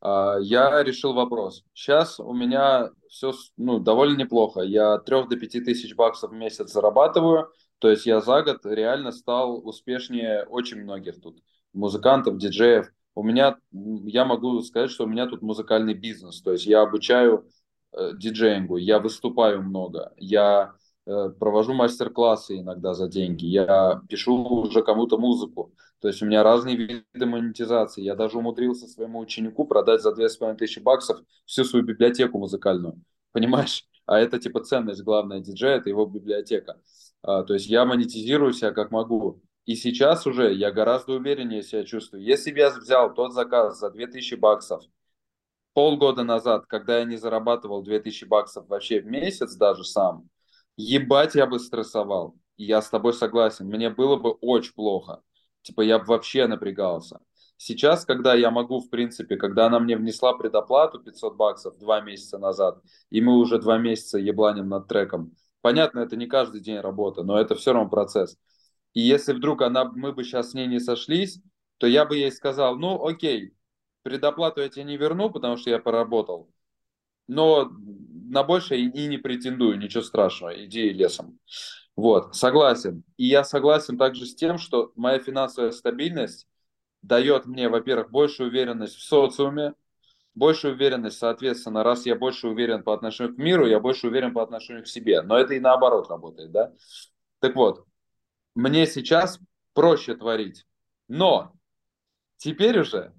А, 0.00 0.38
я 0.40 0.82
решил 0.82 1.12
вопрос. 1.14 1.64
Сейчас 1.74 2.18
у 2.20 2.32
меня 2.32 2.90
все 3.08 3.32
ну, 3.56 3.78
довольно 3.78 4.16
неплохо. 4.16 4.60
Я 4.60 4.94
от 4.94 5.04
3 5.04 5.28
до 5.28 5.36
5 5.36 5.64
тысяч 5.64 5.94
баксов 5.94 6.30
в 6.32 6.34
месяц 6.34 6.72
зарабатываю. 6.72 7.52
То 7.78 7.90
есть 7.90 8.06
я 8.06 8.20
за 8.20 8.42
год 8.42 8.64
реально 8.64 9.12
стал 9.12 9.66
успешнее 9.66 10.44
очень 10.44 10.82
многих 10.82 11.20
тут. 11.20 11.38
Музыкантов, 11.72 12.36
диджеев 12.38 12.92
у 13.14 13.22
меня, 13.22 13.56
я 13.72 14.24
могу 14.24 14.60
сказать, 14.62 14.90
что 14.90 15.04
у 15.04 15.06
меня 15.06 15.26
тут 15.26 15.42
музыкальный 15.42 15.94
бизнес, 15.94 16.40
то 16.42 16.52
есть 16.52 16.66
я 16.66 16.82
обучаю 16.82 17.46
э, 17.92 18.12
диджеингу, 18.16 18.76
я 18.76 18.98
выступаю 18.98 19.62
много, 19.62 20.12
я 20.16 20.72
э, 21.06 21.30
провожу 21.38 21.74
мастер-классы 21.74 22.60
иногда 22.60 22.94
за 22.94 23.08
деньги, 23.08 23.46
я 23.46 24.00
пишу 24.08 24.36
уже 24.42 24.82
кому-то 24.82 25.18
музыку, 25.18 25.74
то 26.00 26.08
есть 26.08 26.22
у 26.22 26.26
меня 26.26 26.42
разные 26.42 26.76
виды 26.76 27.26
монетизации, 27.26 28.02
я 28.02 28.14
даже 28.14 28.38
умудрился 28.38 28.86
своему 28.86 29.20
ученику 29.20 29.64
продать 29.66 30.02
за 30.02 30.14
2500 30.14 30.82
баксов 30.82 31.20
всю 31.46 31.64
свою 31.64 31.84
библиотеку 31.84 32.38
музыкальную, 32.38 33.00
понимаешь? 33.32 33.86
А 34.06 34.18
это 34.18 34.38
типа 34.38 34.64
ценность 34.64 35.02
главная 35.02 35.40
диджея, 35.40 35.76
это 35.76 35.88
его 35.88 36.06
библиотека. 36.06 36.80
А, 37.22 37.44
то 37.44 37.54
есть 37.54 37.66
я 37.66 37.84
монетизирую 37.84 38.52
себя 38.52 38.72
как 38.72 38.90
могу. 38.90 39.40
И 39.64 39.76
сейчас 39.76 40.26
уже 40.26 40.52
я 40.52 40.72
гораздо 40.72 41.12
увереннее 41.12 41.62
себя 41.62 41.84
чувствую. 41.84 42.22
Если 42.22 42.50
бы 42.50 42.58
я 42.58 42.70
взял 42.70 43.14
тот 43.14 43.32
заказ 43.32 43.78
за 43.78 43.90
2000 43.90 44.34
баксов 44.34 44.82
полгода 45.72 46.24
назад, 46.24 46.66
когда 46.66 46.98
я 46.98 47.04
не 47.04 47.16
зарабатывал 47.16 47.82
2000 47.82 48.24
баксов 48.24 48.68
вообще 48.68 49.00
в 49.00 49.06
месяц 49.06 49.54
даже 49.54 49.84
сам, 49.84 50.28
ебать 50.76 51.34
я 51.34 51.46
бы 51.46 51.58
стрессовал. 51.58 52.36
Я 52.56 52.82
с 52.82 52.90
тобой 52.90 53.14
согласен. 53.14 53.66
Мне 53.66 53.88
было 53.90 54.16
бы 54.16 54.32
очень 54.32 54.74
плохо. 54.74 55.22
Типа 55.62 55.80
я 55.82 55.98
бы 55.98 56.06
вообще 56.06 56.46
напрягался. 56.46 57.20
Сейчас, 57.56 58.04
когда 58.04 58.34
я 58.34 58.50
могу, 58.50 58.80
в 58.80 58.90
принципе, 58.90 59.36
когда 59.36 59.66
она 59.66 59.78
мне 59.78 59.96
внесла 59.96 60.34
предоплату 60.34 60.98
500 60.98 61.36
баксов 61.36 61.78
два 61.78 62.00
месяца 62.00 62.36
назад, 62.38 62.82
и 63.10 63.20
мы 63.20 63.38
уже 63.38 63.60
два 63.60 63.78
месяца 63.78 64.18
ебланим 64.18 64.68
над 64.68 64.88
треком, 64.88 65.36
понятно, 65.60 66.00
это 66.00 66.16
не 66.16 66.26
каждый 66.26 66.60
день 66.60 66.80
работа, 66.80 67.22
но 67.22 67.38
это 67.38 67.54
все 67.54 67.72
равно 67.72 67.88
процесс. 67.88 68.36
И 68.94 69.00
если 69.00 69.32
вдруг 69.32 69.62
она, 69.62 69.84
мы 69.84 70.12
бы 70.12 70.24
сейчас 70.24 70.50
с 70.50 70.54
ней 70.54 70.66
не 70.66 70.80
сошлись, 70.80 71.40
то 71.78 71.86
я 71.86 72.04
бы 72.04 72.16
ей 72.16 72.30
сказал, 72.30 72.76
ну 72.76 73.04
окей, 73.06 73.54
предоплату 74.02 74.60
я 74.60 74.68
тебе 74.68 74.84
не 74.84 74.96
верну, 74.96 75.30
потому 75.30 75.56
что 75.56 75.70
я 75.70 75.78
поработал, 75.78 76.50
но 77.26 77.70
на 77.70 78.42
большее 78.42 78.82
и 78.82 79.06
не 79.06 79.18
претендую, 79.18 79.78
ничего 79.78 80.02
страшного, 80.02 80.64
иди 80.64 80.90
лесом. 80.90 81.38
Вот, 81.96 82.34
согласен. 82.34 83.04
И 83.16 83.26
я 83.26 83.44
согласен 83.44 83.98
также 83.98 84.26
с 84.26 84.34
тем, 84.34 84.58
что 84.58 84.92
моя 84.96 85.18
финансовая 85.18 85.72
стабильность 85.72 86.46
дает 87.02 87.46
мне, 87.46 87.68
во-первых, 87.68 88.10
большую 88.10 88.48
уверенность 88.48 88.96
в 88.96 89.02
социуме, 89.02 89.74
большую 90.34 90.74
уверенность, 90.74 91.18
соответственно, 91.18 91.82
раз 91.82 92.06
я 92.06 92.16
больше 92.16 92.48
уверен 92.48 92.82
по 92.82 92.94
отношению 92.94 93.34
к 93.34 93.38
миру, 93.38 93.66
я 93.66 93.80
больше 93.80 94.06
уверен 94.06 94.32
по 94.32 94.42
отношению 94.42 94.84
к 94.84 94.88
себе. 94.88 95.20
Но 95.22 95.36
это 95.36 95.54
и 95.54 95.60
наоборот 95.60 96.08
работает, 96.08 96.50
да? 96.52 96.72
Так 97.40 97.54
вот, 97.56 97.84
мне 98.54 98.86
сейчас 98.86 99.38
проще 99.74 100.14
творить. 100.14 100.66
Но 101.08 101.52
теперь 102.36 102.80
уже 102.80 103.12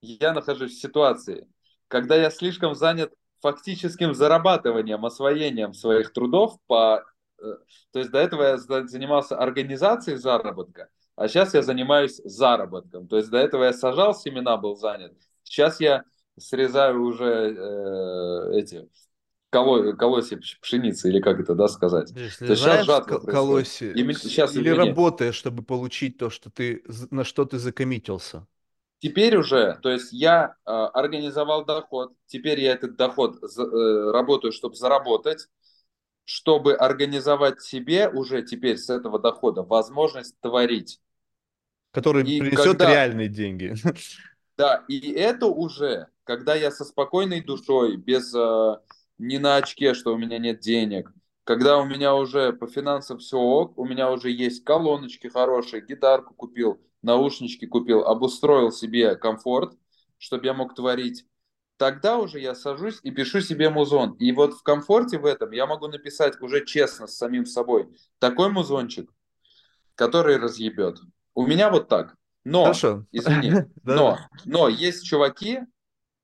я 0.00 0.32
нахожусь 0.32 0.72
в 0.72 0.80
ситуации, 0.80 1.48
когда 1.88 2.16
я 2.16 2.30
слишком 2.30 2.74
занят 2.74 3.12
фактическим 3.40 4.14
зарабатыванием, 4.14 5.04
освоением 5.04 5.74
своих 5.74 6.12
трудов 6.12 6.58
по... 6.66 7.04
Э, 7.38 7.56
то 7.92 7.98
есть 7.98 8.10
до 8.10 8.18
этого 8.18 8.42
я 8.42 8.56
занимался 8.58 9.38
организацией 9.38 10.16
заработка, 10.16 10.88
а 11.16 11.28
сейчас 11.28 11.54
я 11.54 11.62
занимаюсь 11.62 12.20
заработком. 12.24 13.08
То 13.08 13.16
есть 13.16 13.30
до 13.30 13.38
этого 13.38 13.64
я 13.64 13.72
сажал 13.72 14.14
семена, 14.14 14.56
был 14.56 14.76
занят. 14.76 15.12
Сейчас 15.42 15.80
я 15.80 16.04
срезаю 16.38 17.02
уже 17.02 17.54
э, 17.54 18.58
эти 18.58 18.88
коло, 19.50 19.92
колосья 19.92 20.40
пшеницы, 20.60 21.08
или 21.08 21.20
как 21.20 21.40
это, 21.40 21.54
да, 21.54 21.68
сказать. 21.68 22.10
Есть 22.12 22.38
сейчас 22.38 22.84
жатва 22.84 23.18
колосья 23.18 23.92
и, 23.92 24.12
сейчас, 24.14 24.54
или 24.54 24.68
извини. 24.68 24.88
работаешь, 24.88 25.34
чтобы 25.34 25.62
получить 25.62 26.18
то, 26.18 26.30
что 26.30 26.50
ты, 26.50 26.82
на 27.10 27.24
что 27.24 27.44
ты 27.44 27.58
закоммитился? 27.58 28.46
Теперь 28.98 29.36
уже, 29.36 29.78
то 29.82 29.90
есть 29.90 30.12
я 30.12 30.56
э, 30.64 30.70
организовал 30.70 31.64
доход, 31.64 32.14
теперь 32.26 32.60
я 32.60 32.72
этот 32.72 32.96
доход 32.96 33.36
за, 33.42 33.62
э, 33.62 34.10
работаю, 34.10 34.52
чтобы 34.52 34.74
заработать, 34.74 35.48
чтобы 36.24 36.74
организовать 36.74 37.62
себе 37.62 38.08
уже 38.08 38.42
теперь 38.42 38.78
с 38.78 38.88
этого 38.88 39.18
дохода 39.18 39.62
возможность 39.62 40.38
творить. 40.40 41.00
Который 41.92 42.24
и 42.24 42.40
принесет 42.40 42.78
когда, 42.78 42.90
реальные 42.90 43.28
деньги. 43.28 43.74
Да, 44.58 44.84
и 44.88 45.12
это 45.12 45.48
уже, 45.48 46.08
когда 46.24 46.54
я 46.54 46.70
со 46.70 46.86
спокойной 46.86 47.42
душой, 47.42 47.96
без 47.96 48.34
э, 48.34 48.76
не 49.18 49.38
на 49.38 49.56
очке, 49.56 49.94
что 49.94 50.14
у 50.14 50.18
меня 50.18 50.38
нет 50.38 50.60
денег, 50.60 51.12
когда 51.44 51.78
у 51.78 51.84
меня 51.84 52.14
уже 52.14 52.52
по 52.52 52.66
финансам 52.66 53.18
все 53.18 53.38
ок, 53.38 53.78
у 53.78 53.84
меня 53.84 54.10
уже 54.10 54.30
есть 54.30 54.64
колоночки 54.64 55.28
хорошие, 55.28 55.80
гитарку 55.80 56.34
купил, 56.34 56.80
наушнички 57.02 57.66
купил, 57.66 58.00
обустроил 58.00 58.72
себе 58.72 59.14
комфорт, 59.14 59.78
чтобы 60.18 60.46
я 60.46 60.54
мог 60.54 60.74
творить, 60.74 61.24
тогда 61.76 62.18
уже 62.18 62.40
я 62.40 62.54
сажусь 62.54 62.98
и 63.04 63.10
пишу 63.10 63.40
себе 63.40 63.70
музон. 63.70 64.14
И 64.14 64.32
вот 64.32 64.54
в 64.54 64.62
комфорте 64.62 65.18
в 65.18 65.24
этом 65.24 65.52
я 65.52 65.66
могу 65.66 65.86
написать 65.86 66.40
уже 66.40 66.64
честно 66.64 67.06
с 67.06 67.16
самим 67.16 67.46
собой 67.46 67.88
такой 68.18 68.50
музончик, 68.50 69.08
который 69.94 70.38
разъебет. 70.38 70.98
У 71.34 71.46
меня 71.46 71.70
вот 71.70 71.88
так. 71.88 72.16
Но, 72.44 72.62
Хорошо. 72.62 73.06
извини, 73.12 73.52
но, 73.84 74.18
но 74.44 74.68
есть 74.68 75.04
чуваки, 75.04 75.60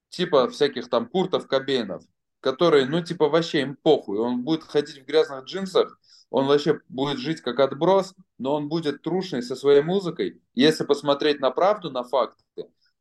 типа 0.08 0.48
всяких 0.48 0.88
там 0.88 1.06
Куртов, 1.06 1.46
Кобейнов, 1.46 2.02
которые, 2.42 2.86
ну, 2.86 3.00
типа, 3.00 3.28
вообще 3.28 3.62
им 3.62 3.76
похуй. 3.76 4.18
Он 4.18 4.42
будет 4.42 4.64
ходить 4.64 5.02
в 5.02 5.06
грязных 5.06 5.44
джинсах, 5.44 5.98
он 6.28 6.46
вообще 6.46 6.80
будет 6.88 7.18
жить 7.18 7.40
как 7.40 7.60
отброс, 7.60 8.14
но 8.38 8.54
он 8.54 8.68
будет 8.68 9.02
трушный 9.02 9.42
со 9.42 9.54
своей 9.54 9.82
музыкой. 9.82 10.42
Если 10.54 10.84
посмотреть 10.84 11.40
на 11.40 11.50
правду, 11.50 11.90
на 11.90 12.02
факты, 12.02 12.42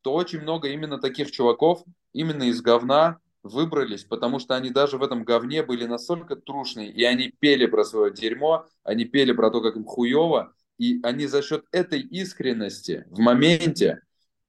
то 0.01 0.13
очень 0.13 0.41
много 0.41 0.68
именно 0.68 0.99
таких 0.99 1.31
чуваков, 1.31 1.84
именно 2.13 2.43
из 2.43 2.61
говна 2.61 3.19
выбрались, 3.41 4.03
потому 4.03 4.38
что 4.38 4.55
они 4.55 4.69
даже 4.69 4.97
в 4.97 5.03
этом 5.03 5.23
говне 5.23 5.63
были 5.63 5.85
настолько 5.85 6.35
трушные, 6.35 6.91
и 6.91 7.03
они 7.03 7.30
пели 7.39 7.65
про 7.65 7.84
свое 7.84 8.13
дерьмо, 8.13 8.68
они 8.84 9.05
пели 9.05 9.31
про 9.31 9.49
то, 9.49 9.61
как 9.61 9.76
им 9.76 9.85
хуево, 9.85 10.53
и 10.77 10.99
они 11.03 11.26
за 11.26 11.41
счет 11.41 11.65
этой 11.72 12.01
искренности 12.01 13.05
в 13.09 13.19
моменте 13.19 14.01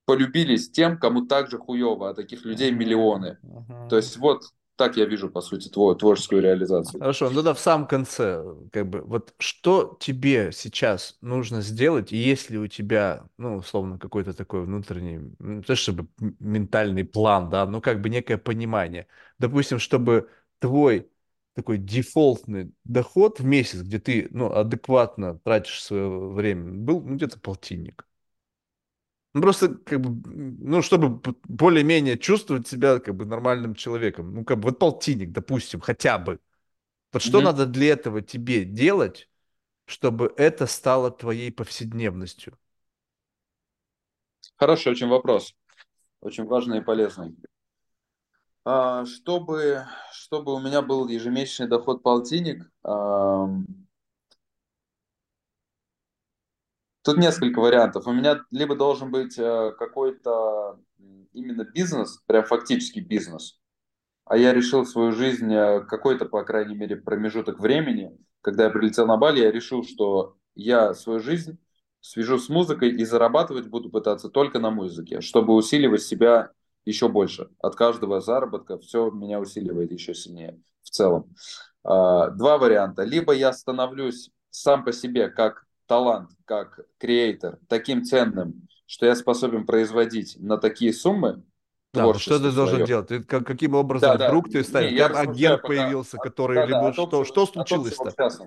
полюбились 0.05 0.71
тем, 0.71 0.99
кому 0.99 1.27
также 1.27 1.57
хуево, 1.57 2.11
а 2.11 2.15
таких 2.15 2.45
людей 2.45 2.71
миллионы. 2.73 3.39
Uh-huh. 3.43 3.89
То 3.89 3.97
есть 3.97 4.17
вот 4.17 4.43
так 4.77 4.97
я 4.97 5.05
вижу, 5.05 5.31
по 5.31 5.41
сути, 5.41 5.69
твою 5.69 5.95
творческую 5.95 6.43
реализацию. 6.43 7.01
Хорошо, 7.01 7.29
ну 7.31 7.37
тогда 7.37 7.55
в 7.55 7.61
самом 7.61 7.87
конце, 7.87 8.45
как 8.73 8.89
бы, 8.89 9.01
вот 9.03 9.35
что 9.39 9.97
тебе 10.01 10.51
сейчас 10.53 11.19
нужно 11.21 11.61
сделать, 11.61 12.13
и 12.13 12.17
есть 12.17 12.51
ли 12.51 12.59
у 12.59 12.67
тебя, 12.67 13.25
ну, 13.39 13.57
условно, 13.57 13.99
какой-то 13.99 14.33
такой 14.33 14.65
внутренний, 14.65 15.35
не 15.39 15.63
то 15.63 15.77
чтобы 15.77 16.09
ментальный 16.19 17.05
план, 17.05 17.51
да, 17.51 17.67
но 17.67 17.81
как 17.81 18.01
бы 18.01 18.09
некое 18.09 18.39
понимание. 18.39 19.07
Допустим, 19.39 19.79
чтобы 19.79 20.29
твой 20.59 21.09
такой 21.55 21.79
дефолтный 21.79 22.73
доход 22.85 23.41
в 23.41 23.45
месяц, 23.45 23.83
где 23.83 23.99
ты, 23.99 24.29
ну, 24.31 24.53
адекватно 24.53 25.39
тратишь 25.39 25.83
свое 25.83 26.09
время, 26.09 26.73
был 26.73 27.01
ну, 27.03 27.17
где-то 27.17 27.39
полтинник. 27.39 28.07
Ну, 29.35 29.41
просто, 29.41 29.75
как 29.75 30.01
бы, 30.01 30.31
ну, 30.35 30.83
чтобы 30.83 31.21
более-менее 31.45 32.19
чувствовать 32.19 32.69
себя, 32.69 32.99
как 32.99 33.15
бы, 33.15 33.25
нормальным 33.25 33.75
человеком. 33.75 34.35
Ну, 34.35 34.45
как 34.45 34.59
бы, 34.59 34.69
вот 34.69 34.79
полтинник, 34.79 35.33
допустим, 35.33 35.81
хотя 35.81 36.19
бы. 36.19 36.39
Вот 37.13 37.23
что 37.23 37.41
mm-hmm. 37.41 37.45
надо 37.45 37.67
для 37.67 37.93
этого 37.93 38.21
тебе 38.21 38.65
делать, 38.65 39.29
чтобы 39.87 40.33
это 40.37 40.67
стало 40.67 41.11
твоей 41.11 41.51
повседневностью? 41.51 42.59
Хороший 44.57 44.93
очень 44.93 45.09
вопрос. 45.09 45.55
Очень 46.21 46.45
важный 46.45 46.79
и 46.79 46.83
полезный. 46.83 47.35
А, 48.65 49.05
чтобы, 49.07 49.87
чтобы 50.13 50.55
у 50.55 50.61
меня 50.61 50.83
был 50.83 51.09
ежемесячный 51.09 51.69
доход 51.69 52.03
полтинник, 52.03 52.71
Тут 57.03 57.19
несколько 57.19 57.61
вариантов. 57.61 58.07
У 58.07 58.13
меня 58.13 58.41
либо 58.51 58.77
должен 58.77 59.11
быть 59.11 59.39
э, 59.39 59.73
какой-то 59.79 60.79
именно 61.33 61.65
бизнес, 61.65 62.23
прям 62.27 62.45
фактически 62.45 63.01
бизнес, 63.01 63.61
а 64.25 64.37
я 64.37 64.53
решил 64.53 64.87
свою 64.87 65.13
жизнь 65.13 65.53
э, 65.53 65.81
какой-то, 65.81 66.27
по 66.27 66.45
крайней 66.45 66.75
мере, 66.75 66.97
промежуток 66.97 67.59
времени, 67.59 68.17
когда 68.41 68.65
я 68.65 68.71
прилетел 68.71 69.07
на 69.07 69.17
Бали, 69.17 69.41
я 69.41 69.51
решил, 69.51 69.85
что 69.85 70.37
я 70.55 70.95
свою 70.95 71.21
жизнь 71.21 71.59
свяжу 72.01 72.39
с 72.39 72.49
музыкой 72.49 72.91
и 72.91 73.05
зарабатывать 73.05 73.69
буду 73.69 73.91
пытаться 73.91 74.29
только 74.29 74.59
на 74.59 74.71
музыке, 74.71 75.21
чтобы 75.21 75.55
усиливать 75.55 76.03
себя 76.03 76.51
еще 76.85 77.09
больше. 77.09 77.49
От 77.61 77.77
каждого 77.77 78.21
заработка 78.21 78.79
все 78.79 79.11
меня 79.11 79.41
усиливает 79.41 79.93
еще 79.93 80.15
сильнее 80.15 80.61
в 80.83 80.91
целом. 80.91 81.35
А, 81.85 82.31
два 82.31 82.59
варианта. 82.59 83.05
Либо 83.05 83.33
я 83.33 83.53
становлюсь 83.53 84.31
сам 84.51 84.85
по 84.85 84.93
себе 84.93 85.29
как 85.29 85.65
талант 85.93 86.31
как 86.47 86.81
креатор 86.97 87.59
таким 87.69 88.03
ценным, 88.03 88.67
что 88.87 89.05
я 89.05 89.15
способен 89.15 89.67
производить 89.67 90.39
на 90.39 90.57
такие 90.57 90.91
суммы, 90.95 91.45
да, 91.93 92.05
ну 92.05 92.15
что 92.15 92.39
ты 92.39 92.51
свое. 92.51 92.55
должен 92.55 92.85
делать? 92.87 93.09
Ты, 93.09 93.23
как, 93.23 93.47
каким 93.47 93.75
образом 93.75 94.17
да, 94.17 94.29
вдруг 94.29 94.47
да. 94.47 94.53
ты 94.53 94.65
ставишь? 94.65 94.99
Там 94.99 95.15
агент 95.15 95.61
пока... 95.61 95.69
появился, 95.69 96.17
который 96.17 96.55
да, 96.55 96.65
либо 96.65 96.81
да, 96.81 96.93
что, 96.95 97.03
общего, 97.03 97.25
что 97.27 97.45
случилось-то? 97.45 98.11
Сейчас, 98.11 98.39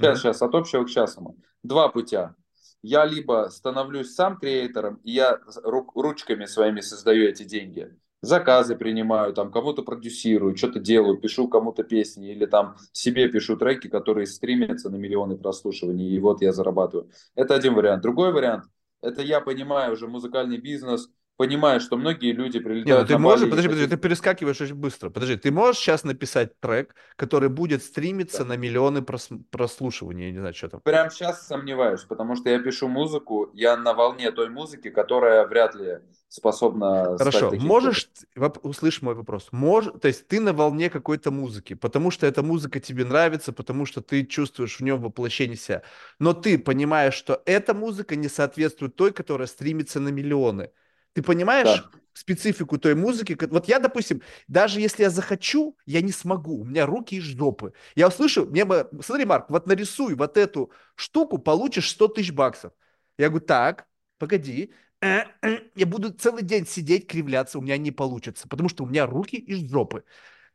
да? 0.00 0.16
сейчас, 0.16 0.42
от 0.42 0.52
общего 0.56 0.84
к 0.84 0.90
частному. 0.90 1.36
Два 1.62 1.88
путя. 1.88 2.34
Я 2.82 3.04
либо 3.04 3.48
становлюсь 3.52 4.12
сам 4.12 4.38
креатором, 4.38 4.96
и 5.04 5.12
я 5.12 5.38
рук, 5.62 5.92
ручками 5.94 6.46
своими 6.46 6.80
создаю 6.80 7.28
эти 7.28 7.44
деньги, 7.44 7.96
заказы 8.22 8.76
принимаю, 8.76 9.32
там 9.32 9.50
кому-то 9.50 9.82
продюсирую, 9.82 10.56
что-то 10.56 10.80
делаю, 10.80 11.18
пишу 11.18 11.48
кому-то 11.48 11.82
песни 11.84 12.30
или 12.32 12.46
там 12.46 12.76
себе 12.92 13.28
пишу 13.28 13.56
треки, 13.56 13.88
которые 13.88 14.26
стримятся 14.26 14.90
на 14.90 14.96
миллионы 14.96 15.36
прослушиваний, 15.36 16.10
и 16.10 16.18
вот 16.18 16.42
я 16.42 16.52
зарабатываю. 16.52 17.10
Это 17.34 17.54
один 17.54 17.74
вариант. 17.74 18.02
Другой 18.02 18.32
вариант, 18.32 18.64
это 19.02 19.22
я 19.22 19.40
понимаю 19.40 19.94
уже 19.94 20.06
музыкальный 20.06 20.58
бизнес, 20.58 21.08
понимаю, 21.40 21.80
что 21.80 21.96
многие 21.96 22.32
люди 22.32 22.58
Не, 22.58 22.62
ну 22.62 22.68
прилетают 22.68 23.08
ты 23.08 23.14
на 23.14 23.18
можешь, 23.18 23.40
Бали 23.40 23.50
подожди, 23.50 23.68
подожди, 23.68 23.90
ты 23.90 23.96
перескакиваешь 23.96 24.60
очень 24.60 24.74
быстро. 24.74 25.08
Подожди, 25.08 25.36
ты 25.36 25.50
можешь 25.50 25.80
сейчас 25.80 26.04
написать 26.04 26.60
трек, 26.60 26.94
который 27.16 27.48
будет 27.48 27.82
стримиться 27.82 28.44
Да. 28.44 28.44
на 28.50 28.56
миллионы 28.58 28.98
прос- 28.98 29.42
прослушиваний, 29.50 30.26
я 30.26 30.32
не 30.32 30.38
знаю, 30.38 30.52
что 30.54 30.68
там. 30.68 30.80
Прям 30.82 31.10
сейчас 31.10 31.46
сомневаюсь, 31.46 32.02
потому 32.02 32.36
что 32.36 32.50
я 32.50 32.58
пишу 32.58 32.88
музыку, 32.88 33.50
я 33.54 33.76
на 33.78 33.94
волне 33.94 34.30
той 34.32 34.50
музыки, 34.50 34.90
которая 34.90 35.46
вряд 35.46 35.74
ли 35.74 36.00
способна 36.28 37.16
Хорошо, 37.18 37.52
можешь, 37.52 38.08
воп- 38.36 38.60
услышь 38.62 39.02
мой 39.02 39.14
вопрос, 39.14 39.48
Мож, 39.50 39.86
то 40.00 40.08
есть 40.08 40.28
ты 40.28 40.40
на 40.40 40.52
волне 40.52 40.90
какой-то 40.90 41.30
музыки, 41.30 41.74
потому 41.74 42.10
что 42.10 42.26
эта 42.26 42.42
музыка 42.42 42.80
тебе 42.80 43.04
нравится, 43.04 43.52
потому 43.52 43.86
что 43.86 44.00
ты 44.02 44.26
чувствуешь 44.26 44.76
в 44.78 44.82
нем 44.82 45.00
воплощение 45.00 45.56
себя, 45.56 45.82
но 46.18 46.34
ты 46.34 46.58
понимаешь, 46.58 47.14
что 47.14 47.42
эта 47.46 47.72
музыка 47.74 48.14
не 48.14 48.28
соответствует 48.28 48.94
той, 48.94 49.12
которая 49.12 49.48
стримится 49.48 50.00
на 50.00 50.10
миллионы. 50.10 50.70
Ты 51.12 51.22
понимаешь 51.22 51.66
Да. 51.68 51.90
специфику 52.12 52.78
той 52.78 52.94
музыки? 52.94 53.36
Вот 53.50 53.68
я, 53.68 53.78
допустим, 53.78 54.22
даже 54.48 54.80
если 54.80 55.02
я 55.02 55.10
захочу, 55.10 55.76
я 55.86 56.00
не 56.02 56.12
смогу, 56.12 56.60
у 56.60 56.64
меня 56.64 56.86
руки 56.86 57.16
из 57.16 57.24
жопы. 57.24 57.72
Я 57.94 58.08
услышу, 58.08 58.46
мне 58.46 58.64
бы, 58.64 58.88
смотри, 59.02 59.24
Марк, 59.24 59.46
вот 59.50 59.66
нарисуй 59.66 60.14
вот 60.14 60.36
эту 60.36 60.70
штуку, 60.94 61.38
получишь 61.38 61.90
100 61.90 62.08
тысяч 62.08 62.32
баксов. 62.32 62.72
Я 63.18 63.28
говорю, 63.28 63.44
так, 63.46 63.86
погоди, 64.18 64.72
э, 65.00 65.22
э, 65.42 65.58
я 65.74 65.86
буду 65.86 66.12
целый 66.12 66.42
день 66.42 66.66
сидеть, 66.66 67.06
кривляться, 67.06 67.58
у 67.58 67.62
меня 67.62 67.76
не 67.76 67.90
получится, 67.90 68.48
потому 68.48 68.68
что 68.68 68.84
у 68.84 68.86
меня 68.86 69.06
руки 69.06 69.36
из 69.36 69.68
жопы. 69.70 70.04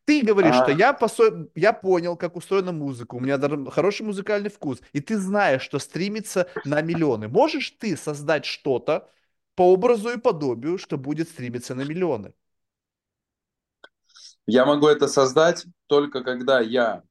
Ты 0.06 0.22
говоришь, 0.22 0.56
что 0.56 0.72
А, 0.72 0.72
я, 0.72 0.92
посо- 1.00 1.50
я 1.56 1.74
понял, 1.74 2.16
как 2.16 2.36
устроена 2.36 2.72
музыка, 2.72 3.16
у 3.16 3.20
меня 3.20 3.38
даже 3.38 3.66
хороший 3.72 4.04
музыкальный 4.06 4.50
вкус, 4.50 4.82
и 4.94 5.02
ты 5.02 5.18
знаешь, 5.18 5.64
что 5.64 5.80
стримится 5.80 6.48
на 6.64 6.82
миллионы. 6.82 7.28
Можешь 7.28 7.72
ты 7.72 7.98
создать 7.98 8.46
что-то 8.46 9.10
по 9.56 9.72
образу 9.74 10.10
и 10.10 10.18
подобию, 10.18 10.78
что 10.78 10.98
будет 10.98 11.30
стримиться 11.30 11.76
на 11.76 11.82
миллионы? 11.82 12.34
Я 14.48 14.66
могу 14.66 14.88
это 14.88 15.08
создать 15.08 15.66
только 15.88 16.24
когда 16.24 16.60
я 16.60 17.04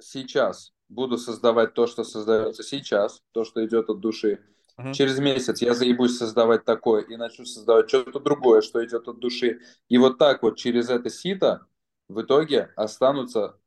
сейчас 0.00 0.72
буду 0.88 1.18
создавать 1.18 1.74
то, 1.74 1.86
что 1.86 2.04
создается 2.04 2.62
сейчас, 2.62 3.22
то, 3.32 3.44
что 3.44 3.64
идет 3.64 3.88
от 3.90 4.00
души. 4.00 4.40
Мгм. 4.76 4.92
Через 4.92 5.18
месяц 5.18 5.60
я 5.60 5.74
заебусь 5.74 6.16
создавать 6.16 6.64
такое 6.64 7.02
и 7.02 7.16
начну 7.16 7.44
создавать 7.44 7.88
что-то 7.88 8.20
другое, 8.20 8.62
что 8.62 8.84
идет 8.84 9.08
от 9.08 9.18
души. 9.18 9.60
И 9.88 9.98
вот 9.98 10.18
так 10.18 10.42
вот 10.42 10.56
через 10.56 10.88
это 10.88 11.10
сито 11.10 11.66
в 12.08 12.22
итоге 12.22 12.70
останутся, 12.76 13.58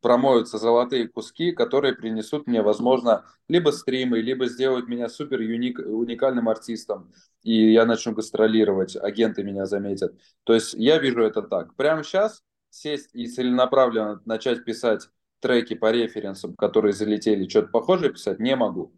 промоются 0.00 0.58
золотые 0.58 1.08
куски, 1.08 1.52
которые 1.52 1.94
принесут 1.94 2.46
мне, 2.46 2.62
возможно, 2.62 3.24
либо 3.48 3.70
стримы, 3.70 4.20
либо 4.20 4.46
сделают 4.46 4.88
меня 4.88 5.08
супер 5.08 5.40
юник, 5.40 5.78
уникальным 5.78 6.48
артистом, 6.48 7.12
и 7.42 7.72
я 7.72 7.84
начну 7.84 8.12
гастролировать, 8.12 8.96
агенты 8.96 9.42
меня 9.42 9.66
заметят. 9.66 10.14
То 10.44 10.54
есть 10.54 10.74
я 10.74 10.98
вижу 10.98 11.22
это 11.22 11.42
так. 11.42 11.74
Прямо 11.74 12.04
сейчас 12.04 12.42
сесть 12.70 13.10
и 13.14 13.26
целенаправленно 13.26 14.20
начать 14.24 14.64
писать 14.64 15.08
треки 15.40 15.74
по 15.74 15.90
референсам, 15.90 16.54
которые 16.54 16.92
залетели, 16.92 17.48
что-то 17.48 17.68
похожее 17.68 18.12
писать, 18.12 18.38
не 18.38 18.56
могу. 18.56 18.92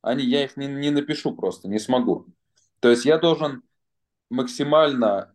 Они, 0.00 0.24
я 0.24 0.44
их 0.44 0.56
не, 0.56 0.66
не 0.66 0.90
напишу 0.90 1.34
просто, 1.34 1.68
не 1.68 1.78
смогу. 1.78 2.26
То 2.80 2.90
есть 2.90 3.04
я 3.04 3.18
должен 3.18 3.62
максимально, 4.30 5.34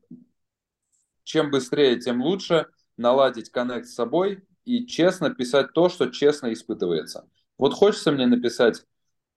чем 1.24 1.52
быстрее, 1.52 2.00
тем 2.00 2.22
лучше, 2.22 2.68
наладить 2.98 3.52
коннект 3.52 3.88
с 3.88 3.94
собой 3.94 4.44
и 4.68 4.86
честно 4.86 5.30
писать 5.34 5.74
то, 5.74 5.90
что 5.90 6.08
честно 6.08 6.52
испытывается. 6.52 7.28
Вот 7.58 7.74
хочется 7.74 8.12
мне 8.12 8.28
написать 8.28 8.84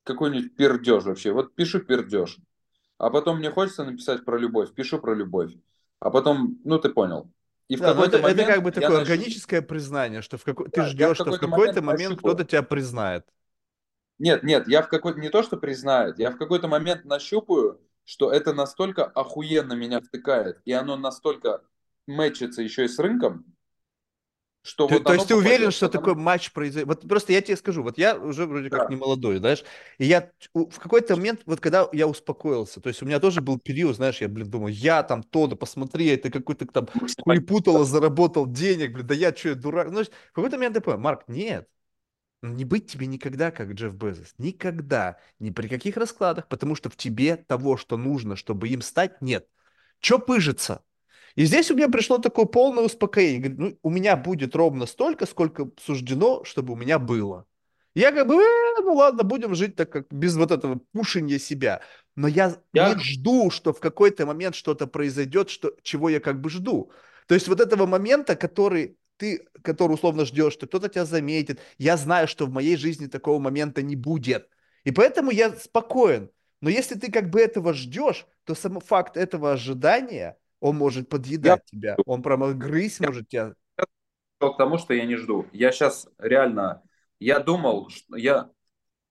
какой-нибудь 0.03 0.57
пердеж 0.57 1.05
вообще, 1.05 1.33
вот 1.33 1.55
пишу 1.55 1.81
пердеж. 1.81 2.39
А 2.99 3.11
потом 3.11 3.39
мне 3.39 3.51
хочется 3.51 3.85
написать 3.85 4.25
про 4.25 4.37
любовь, 4.37 4.75
пишу 4.75 4.99
про 4.99 5.15
любовь. 5.15 5.53
А 6.01 6.11
потом, 6.11 6.59
ну 6.65 6.79
ты 6.79 6.91
понял. 6.91 7.31
И 7.69 7.77
в 7.77 7.81
Да, 7.81 7.91
это, 7.91 7.95
какой-то 7.95 8.17
это 8.19 8.29
момент 8.29 8.49
как 8.49 8.63
бы 8.65 8.73
такое 8.73 8.99
начну- 8.99 9.15
органическое 9.15 9.63
признание, 9.63 10.23
что 10.23 10.37
в 10.37 10.45
какой... 10.45 10.69
ты 10.69 10.81
Да, 10.81 10.87
в 10.87 10.91
ждешь, 10.91 11.15
что 11.15 11.25
в 11.27 11.39
какой-то 11.39 11.81
момент 11.81 11.81
момент 11.81 12.19
кто-то 12.19 12.45
тебя 12.45 12.63
признает. 12.63 13.25
Нет, 14.19 14.43
нет, 14.43 14.69
я 14.69 14.83
в 14.83 14.89
какой-то 14.89 15.21
не 15.21 15.31
то, 15.31 15.43
что 15.43 15.57
признают, 15.57 16.19
я 16.19 16.31
в 16.31 16.37
какой-то 16.37 16.69
момент 16.69 17.05
нащупаю, 17.05 17.81
что 18.05 18.33
это 18.33 18.53
настолько 18.53 19.05
охуенно 19.05 19.75
меня 19.75 20.01
втыкает, 20.01 20.61
и 20.65 20.73
оно 20.73 20.97
настолько 20.97 21.63
мэчится 22.07 22.61
еще 22.61 22.85
и 22.85 22.89
с 22.89 22.99
рынком, 22.99 23.45
что 24.63 24.87
Ты- 24.87 24.95
вот 24.95 25.05
то 25.05 25.15
есть 25.15 25.29
ты 25.29 25.35
уверен, 25.35 25.71
что 25.71 25.87
потому- 25.87 26.05
такой 26.05 26.23
матч 26.23 26.53
произойдет? 26.53 26.87
Вот 26.87 27.09
просто 27.09 27.33
я 27.33 27.41
тебе 27.41 27.57
скажу, 27.57 27.83
вот 27.83 27.97
я 27.97 28.17
уже 28.17 28.47
вроде 28.47 28.69
как 28.69 28.81
Да. 28.83 28.89
не 28.89 28.97
молодой, 28.97 29.39
знаешь, 29.39 29.65
и 29.99 30.05
я 30.05 30.31
в 30.55 30.79
какой-то 30.79 31.17
момент, 31.17 31.41
вот 31.47 31.61
когда 31.61 31.89
я 31.93 32.07
успокоился, 32.07 32.81
то 32.81 32.89
есть 32.89 33.03
у 33.03 33.07
меня 33.07 33.21
тоже 33.21 33.41
был 33.41 33.59
период, 33.59 33.97
знаешь, 33.97 34.21
я, 34.21 34.29
блин, 34.29 34.51
думаю, 34.51 34.75
я 34.75 35.03
там 35.03 35.23
то, 35.23 35.47
да 35.47 35.57
посмотри, 35.57 36.07
это 36.09 36.31
какой-то 36.31 36.67
там 36.67 36.89
хуепутало, 37.25 37.85
заработал 37.85 38.47
денег, 38.47 38.93
блин, 38.93 39.07
да 39.07 39.15
я 39.15 39.35
что, 39.35 39.55
дурак? 39.55 39.89
Ну, 39.89 39.95
то 39.95 40.01
есть 40.01 40.13
в 40.31 40.33
какой-то 40.35 40.57
момент 40.57 40.77
я 40.77 40.83
понял, 40.83 40.99
Марк, 40.99 41.25
нет, 41.27 41.67
ну, 42.43 42.53
не 42.55 42.65
быть 42.65 42.91
тебе 42.91 43.07
никогда, 43.07 43.51
как 43.51 43.73
Джефф 43.73 43.95
Безос. 43.95 44.33
Никогда. 44.39 45.19
Ни 45.41 45.51
при 45.51 45.69
каких 45.69 45.97
раскладах, 45.99 46.49
потому 46.49 46.75
что 46.75 46.89
в 46.89 46.97
тебе 46.97 47.37
того, 47.37 47.77
что 47.77 47.97
нужно, 47.99 48.35
чтобы 48.37 48.69
им 48.69 48.81
стать, 48.83 49.21
нет. 49.21 49.47
Че 50.01 50.19
пыжится? 50.19 50.83
И 51.37 51.45
здесь 51.45 51.71
у 51.71 51.77
меня 51.77 51.89
пришло 51.89 52.19
такое 52.19 52.45
полное 52.47 52.85
успокоение. 52.85 53.39
Говорит, 53.41 53.59
ну, 53.59 53.79
у 53.83 53.91
меня 53.91 54.17
будет 54.17 54.55
ровно 54.57 54.87
столько, 54.87 55.27
сколько 55.27 55.71
суждено, 55.81 56.45
чтобы 56.45 56.73
у 56.73 56.77
меня 56.77 56.99
было. 56.99 57.47
Я 57.95 58.13
как 58.13 58.29
бы, 58.29 58.35
«Э, 58.35 58.81
ну 58.83 58.95
ладно, 58.95 59.25
будем 59.25 59.55
жить 59.55 59.75
так, 59.77 59.91
как 59.91 60.07
без 60.13 60.37
вот 60.37 60.53
этого 60.53 60.81
пушения 60.93 61.39
себя. 61.39 61.81
Но 62.15 62.29
я, 62.29 62.57
Я- 62.73 62.95
не 62.95 63.03
жду, 63.03 63.51
что 63.51 63.73
в 63.73 63.81
какой-то 63.81 64.27
момент 64.27 64.55
что-то 64.55 64.87
произойдет, 64.87 65.51
что, 65.51 65.75
чего 65.83 66.09
я 66.09 66.21
как 66.21 66.41
бы 66.41 66.51
жду. 66.51 66.93
То 67.27 67.35
есть 67.35 67.49
вот 67.49 67.61
этого 67.61 67.87
момента, 67.87 68.37
который 68.37 68.97
ты, 69.17 69.47
который 69.63 69.93
условно 69.95 70.25
ждешь, 70.25 70.53
что 70.55 70.67
кто-то 70.67 70.89
тебя 70.89 71.05
заметит, 71.05 71.61
я 71.79 71.97
знаю, 71.97 72.29
что 72.29 72.47
в 72.47 72.51
моей 72.51 72.77
жизни 72.77 73.07
такого 73.07 73.39
момента 73.39 73.83
не 73.83 73.97
будет. 73.97 74.49
И 74.85 74.93
поэтому 74.93 75.31
я 75.31 75.53
спокоен. 75.57 76.31
Но 76.61 76.71
если 76.71 76.95
ты 76.95 77.11
как 77.11 77.31
бы 77.31 77.41
этого 77.41 77.75
ждешь, 77.75 78.27
то 78.45 78.55
сам 78.55 78.81
факт 78.81 79.17
этого 79.17 79.53
ожидания, 79.53 80.39
он 80.61 80.77
может 80.77 81.09
подъедать 81.09 81.65
тебя. 81.65 81.97
Он 82.07 82.23
прямо 82.23 82.53
грызть 82.53 83.01
может 83.01 83.29
тебя. 83.29 83.55
к 84.39 84.57
тому, 84.57 84.79
что 84.79 84.95
я 84.95 85.05
не 85.07 85.17
жду. 85.17 85.47
Я 85.53 85.73
сейчас 85.73 86.09
реально, 86.19 86.83
я 87.19 87.41
думал, 87.41 87.89
что 87.91 88.17
я, 88.17 88.51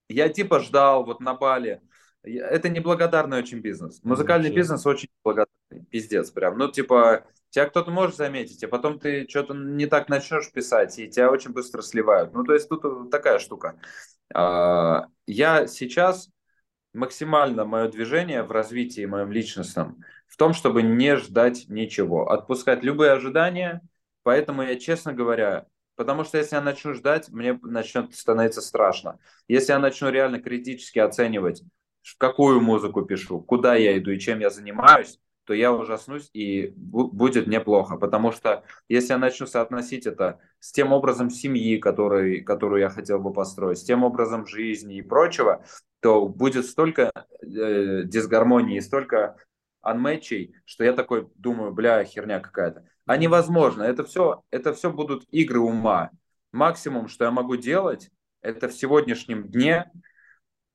я 0.08 0.28
типа 0.28 0.60
ждал 0.60 1.04
вот 1.04 1.20
на 1.20 1.34
Бали. 1.34 1.80
Я- 2.24 2.48
Это 2.48 2.68
неблагодарный 2.68 3.38
очень 3.38 3.60
бизнес. 3.60 4.00
Музыкальный 4.02 4.48
Вообще. 4.48 4.56
бизнес 4.60 4.86
очень 4.86 5.08
благодарный. 5.24 5.86
Пиздец 5.90 6.30
прям. 6.30 6.58
Ну, 6.58 6.68
типа, 6.70 7.24
тебя 7.50 7.66
кто-то 7.66 7.90
может 7.92 8.16
заметить, 8.16 8.62
а 8.64 8.68
потом 8.68 8.98
ты 8.98 9.26
что-то 9.28 9.54
не 9.54 9.86
так 9.86 10.08
начнешь 10.08 10.50
писать, 10.52 10.98
и 10.98 11.08
тебя 11.08 11.30
очень 11.30 11.52
быстро 11.52 11.80
сливают. 11.80 12.34
Ну, 12.34 12.44
то 12.44 12.52
есть 12.52 12.68
тут 12.68 13.10
такая 13.10 13.38
штука. 13.38 13.80
А, 14.34 15.06
Я 15.26 15.66
сейчас 15.68 16.28
максимально 16.92 17.64
мое 17.64 17.88
движение 17.88 18.42
в 18.42 18.50
развитии 18.50 19.04
моем 19.06 19.30
личностном 19.30 20.02
в 20.30 20.36
том, 20.36 20.54
чтобы 20.54 20.82
не 20.82 21.16
ждать 21.16 21.64
ничего, 21.68 22.30
отпускать 22.30 22.82
любые 22.82 23.12
ожидания. 23.12 23.82
Поэтому 24.22 24.62
я, 24.62 24.78
честно 24.78 25.12
говоря, 25.12 25.66
потому 25.96 26.24
что 26.24 26.38
если 26.38 26.54
я 26.54 26.62
начну 26.62 26.94
ждать, 26.94 27.28
мне 27.28 27.58
начнет 27.62 28.14
становиться 28.14 28.62
страшно. 28.62 29.18
Если 29.48 29.72
я 29.72 29.78
начну 29.78 30.08
реально 30.08 30.40
критически 30.40 31.00
оценивать, 31.00 31.62
какую 32.16 32.60
музыку 32.60 33.02
пишу, 33.02 33.40
куда 33.40 33.74
я 33.74 33.98
иду 33.98 34.12
и 34.12 34.18
чем 34.18 34.38
я 34.38 34.50
занимаюсь, 34.50 35.18
то 35.44 35.54
я 35.54 35.72
ужаснусь 35.72 36.30
и 36.32 36.68
бу- 36.68 37.10
будет 37.10 37.48
мне 37.48 37.60
плохо. 37.60 37.96
Потому 37.96 38.30
что 38.30 38.62
если 38.88 39.14
я 39.14 39.18
начну 39.18 39.46
соотносить 39.46 40.06
это 40.06 40.38
с 40.60 40.70
тем 40.70 40.92
образом 40.92 41.28
семьи, 41.28 41.76
который, 41.78 42.42
которую 42.42 42.80
я 42.80 42.88
хотел 42.88 43.18
бы 43.18 43.32
построить, 43.32 43.78
с 43.78 43.84
тем 43.84 44.04
образом 44.04 44.46
жизни 44.46 44.98
и 44.98 45.02
прочего, 45.02 45.64
то 46.00 46.28
будет 46.28 46.66
столько 46.66 47.10
э, 47.42 48.02
дисгармонии, 48.04 48.78
столько 48.78 49.36
анмэтчей, 49.82 50.54
что 50.64 50.84
я 50.84 50.92
такой 50.92 51.28
думаю, 51.34 51.72
бля, 51.72 52.04
херня 52.04 52.40
какая-то. 52.40 52.84
А 53.06 53.16
невозможно, 53.16 53.82
это 53.82 54.04
все, 54.04 54.42
это 54.50 54.72
все 54.72 54.92
будут 54.92 55.24
игры 55.30 55.60
ума. 55.60 56.10
Максимум, 56.52 57.08
что 57.08 57.24
я 57.24 57.30
могу 57.30 57.56
делать, 57.56 58.10
это 58.42 58.68
в 58.68 58.72
сегодняшнем 58.72 59.48
дне 59.48 59.90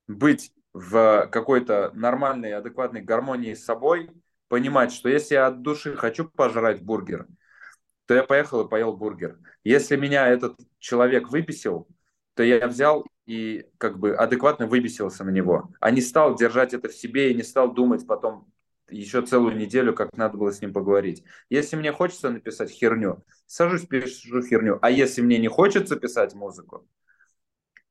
быть 0.08 0.52
в 0.74 1.28
какой-то 1.32 1.92
нормальной, 1.94 2.54
адекватной 2.54 3.02
гармонии 3.02 3.54
с 3.54 3.64
собой, 3.64 4.10
понимать, 4.48 4.92
что 4.92 5.10
если 5.10 5.36
я 5.36 5.48
от 5.48 5.62
души 5.62 5.96
хочу 5.96 6.30
пожрать 6.30 6.82
бургер, 6.82 7.28
то 8.06 8.14
я 8.14 8.24
поехал 8.24 8.66
и 8.66 8.70
поел 8.70 8.96
бургер. 8.96 9.40
Если 9.64 9.96
меня 9.96 10.28
этот 10.28 10.60
человек 10.80 11.30
выписил, 11.30 11.88
то 12.36 12.44
я 12.44 12.68
взял 12.68 13.06
и 13.26 13.66
как 13.78 13.98
бы 13.98 14.14
адекватно 14.16 14.68
выбесился 14.68 15.24
на 15.24 15.30
него, 15.30 15.72
а 15.80 15.90
не 15.92 16.02
стал 16.02 16.36
держать 16.36 16.74
это 16.74 16.90
в 16.90 16.94
себе 16.94 17.32
и 17.32 17.36
не 17.36 17.44
стал 17.44 17.74
думать 17.74 18.06
потом 18.06 18.52
еще 18.90 19.22
целую 19.22 19.56
неделю, 19.58 19.94
как 19.94 20.16
надо 20.16 20.38
было 20.38 20.52
с 20.52 20.62
ним 20.62 20.74
поговорить. 20.74 21.24
Если 21.50 21.76
мне 21.76 21.92
хочется 21.92 22.30
написать 22.30 22.70
херню, 22.70 23.24
сажусь, 23.46 23.86
пишу 23.86 24.42
херню. 24.42 24.80
А 24.82 24.92
если 24.92 25.22
мне 25.22 25.38
не 25.38 25.48
хочется 25.48 25.96
писать 25.96 26.34
музыку, 26.34 26.88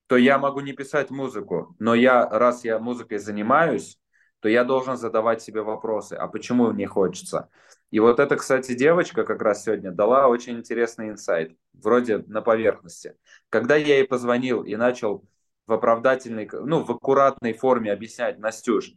то 0.07 0.17
я 0.17 0.39
могу 0.39 0.61
не 0.61 0.73
писать 0.73 1.11
музыку. 1.11 1.75
Но 1.79 1.95
я, 1.95 2.29
раз 2.29 2.65
я 2.65 2.79
музыкой 2.79 3.19
занимаюсь, 3.19 3.99
то 4.41 4.49
я 4.49 4.65
должен 4.65 4.97
задавать 4.97 5.43
себе 5.43 5.63
вопросы, 5.63 6.13
а 6.15 6.29
почему 6.29 6.71
не 6.73 6.87
хочется? 6.87 7.49
И 7.91 7.99
вот 7.99 8.21
эта, 8.21 8.37
кстати, 8.37 8.75
девочка 8.75 9.25
как 9.25 9.41
раз 9.41 9.65
сегодня 9.65 9.91
дала 9.91 10.29
очень 10.29 10.59
интересный 10.59 11.09
инсайт, 11.09 11.57
вроде 11.73 12.19
на 12.19 12.43
поверхности. 12.43 13.17
Когда 13.49 13.77
я 13.77 13.99
ей 13.99 14.07
позвонил 14.07 14.63
и 14.63 14.77
начал 14.77 15.25
в 15.67 15.73
оправдательной, 15.73 16.49
ну, 16.53 16.85
в 16.85 16.91
аккуратной 16.91 17.55
форме 17.55 17.91
объяснять, 17.91 18.39
Настюш, 18.39 18.93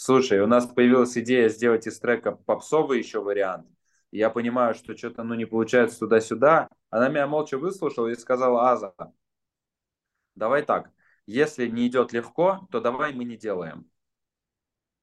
слушай, 0.00 0.40
у 0.40 0.46
нас 0.46 0.66
появилась 0.66 1.16
идея 1.18 1.50
сделать 1.50 1.86
из 1.86 2.00
трека 2.00 2.32
попсовый 2.32 2.98
еще 2.98 3.20
вариант. 3.20 3.66
Я 4.10 4.30
понимаю, 4.30 4.74
что 4.74 4.96
что-то 4.96 5.22
ну, 5.22 5.34
не 5.34 5.44
получается 5.44 5.98
туда-сюда. 6.00 6.68
Она 6.88 7.08
меня 7.10 7.26
молча 7.26 7.58
выслушала 7.58 8.08
и 8.08 8.14
сказала, 8.14 8.70
Аза, 8.70 8.94
давай 10.34 10.62
так, 10.62 10.90
если 11.26 11.68
не 11.68 11.86
идет 11.86 12.12
легко, 12.12 12.66
то 12.72 12.80
давай 12.80 13.12
мы 13.12 13.24
не 13.24 13.36
делаем. 13.36 13.90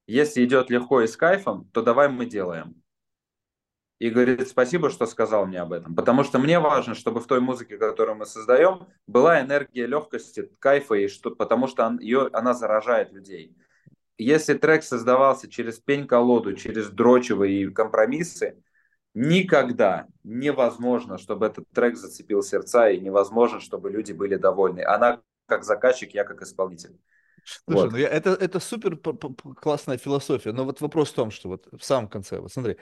Если 0.08 0.44
идет 0.44 0.68
легко 0.68 1.00
и 1.02 1.06
с 1.06 1.16
кайфом, 1.16 1.70
то 1.70 1.82
давай 1.82 2.08
мы 2.08 2.26
делаем. 2.26 2.82
И 4.00 4.10
говорит, 4.10 4.48
спасибо, 4.48 4.90
что 4.90 5.06
сказал 5.06 5.46
мне 5.46 5.60
об 5.60 5.72
этом. 5.72 5.94
Потому 5.94 6.24
что 6.24 6.38
мне 6.38 6.58
важно, 6.58 6.94
чтобы 6.94 7.20
в 7.20 7.26
той 7.26 7.40
музыке, 7.40 7.78
которую 7.78 8.16
мы 8.16 8.26
создаем, 8.26 8.88
была 9.06 9.40
энергия 9.40 9.86
легкости, 9.86 10.50
кайфа, 10.58 10.94
и 10.94 11.08
что, 11.08 11.30
потому 11.30 11.68
что 11.68 11.86
он, 11.86 11.98
ее, 12.00 12.28
она 12.32 12.52
заражает 12.52 13.12
людей. 13.12 13.56
Если 14.18 14.54
трек 14.54 14.82
создавался 14.82 15.48
через 15.48 15.78
пень-колоду, 15.78 16.54
через 16.54 16.90
дрочево 16.90 17.44
и 17.44 17.70
компромиссы, 17.70 18.60
никогда 19.14 20.06
невозможно, 20.24 21.18
чтобы 21.18 21.46
этот 21.46 21.70
трек 21.70 21.96
зацепил 21.96 22.42
сердца, 22.42 22.90
и 22.90 23.00
невозможно, 23.00 23.60
чтобы 23.60 23.90
люди 23.90 24.12
были 24.12 24.34
довольны. 24.34 24.80
Она 24.80 25.22
как 25.46 25.64
заказчик, 25.64 26.12
я 26.14 26.24
как 26.24 26.42
исполнитель. 26.42 26.98
Слушай, 27.44 27.82
вот. 27.82 27.92
ну 27.92 27.96
я, 27.96 28.08
это, 28.08 28.30
это 28.30 28.60
супер 28.60 28.96
классная 28.96 29.96
философия, 29.96 30.52
но 30.52 30.64
вот 30.64 30.80
вопрос 30.80 31.10
в 31.10 31.14
том, 31.14 31.30
что 31.30 31.48
вот 31.48 31.68
в 31.72 31.82
самом 31.82 32.08
конце, 32.08 32.40
вот 32.40 32.52
смотри, 32.52 32.76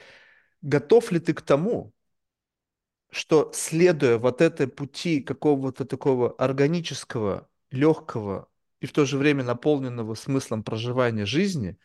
готов 0.63 1.13
ли 1.13 1.21
ты 1.21 1.35
к 1.35 1.43
тому, 1.43 1.93
что 3.11 3.51
следуя 3.55 4.19
вот 4.19 4.41
этой 4.41 4.67
пути 4.67 5.21
какого-то 5.21 5.85
такого 5.85 6.35
органического, 6.39 7.49
легкого 7.71 8.49
и 8.81 8.87
в 8.87 8.93
то 8.93 9.05
же 9.05 9.19
время 9.19 9.45
наполненного 9.45 10.15
смыслом 10.15 10.63
проживания 10.63 11.27
жизни, 11.27 11.79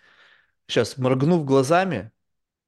сейчас 0.68 0.98
моргнув 0.98 1.46
глазами, 1.46 2.12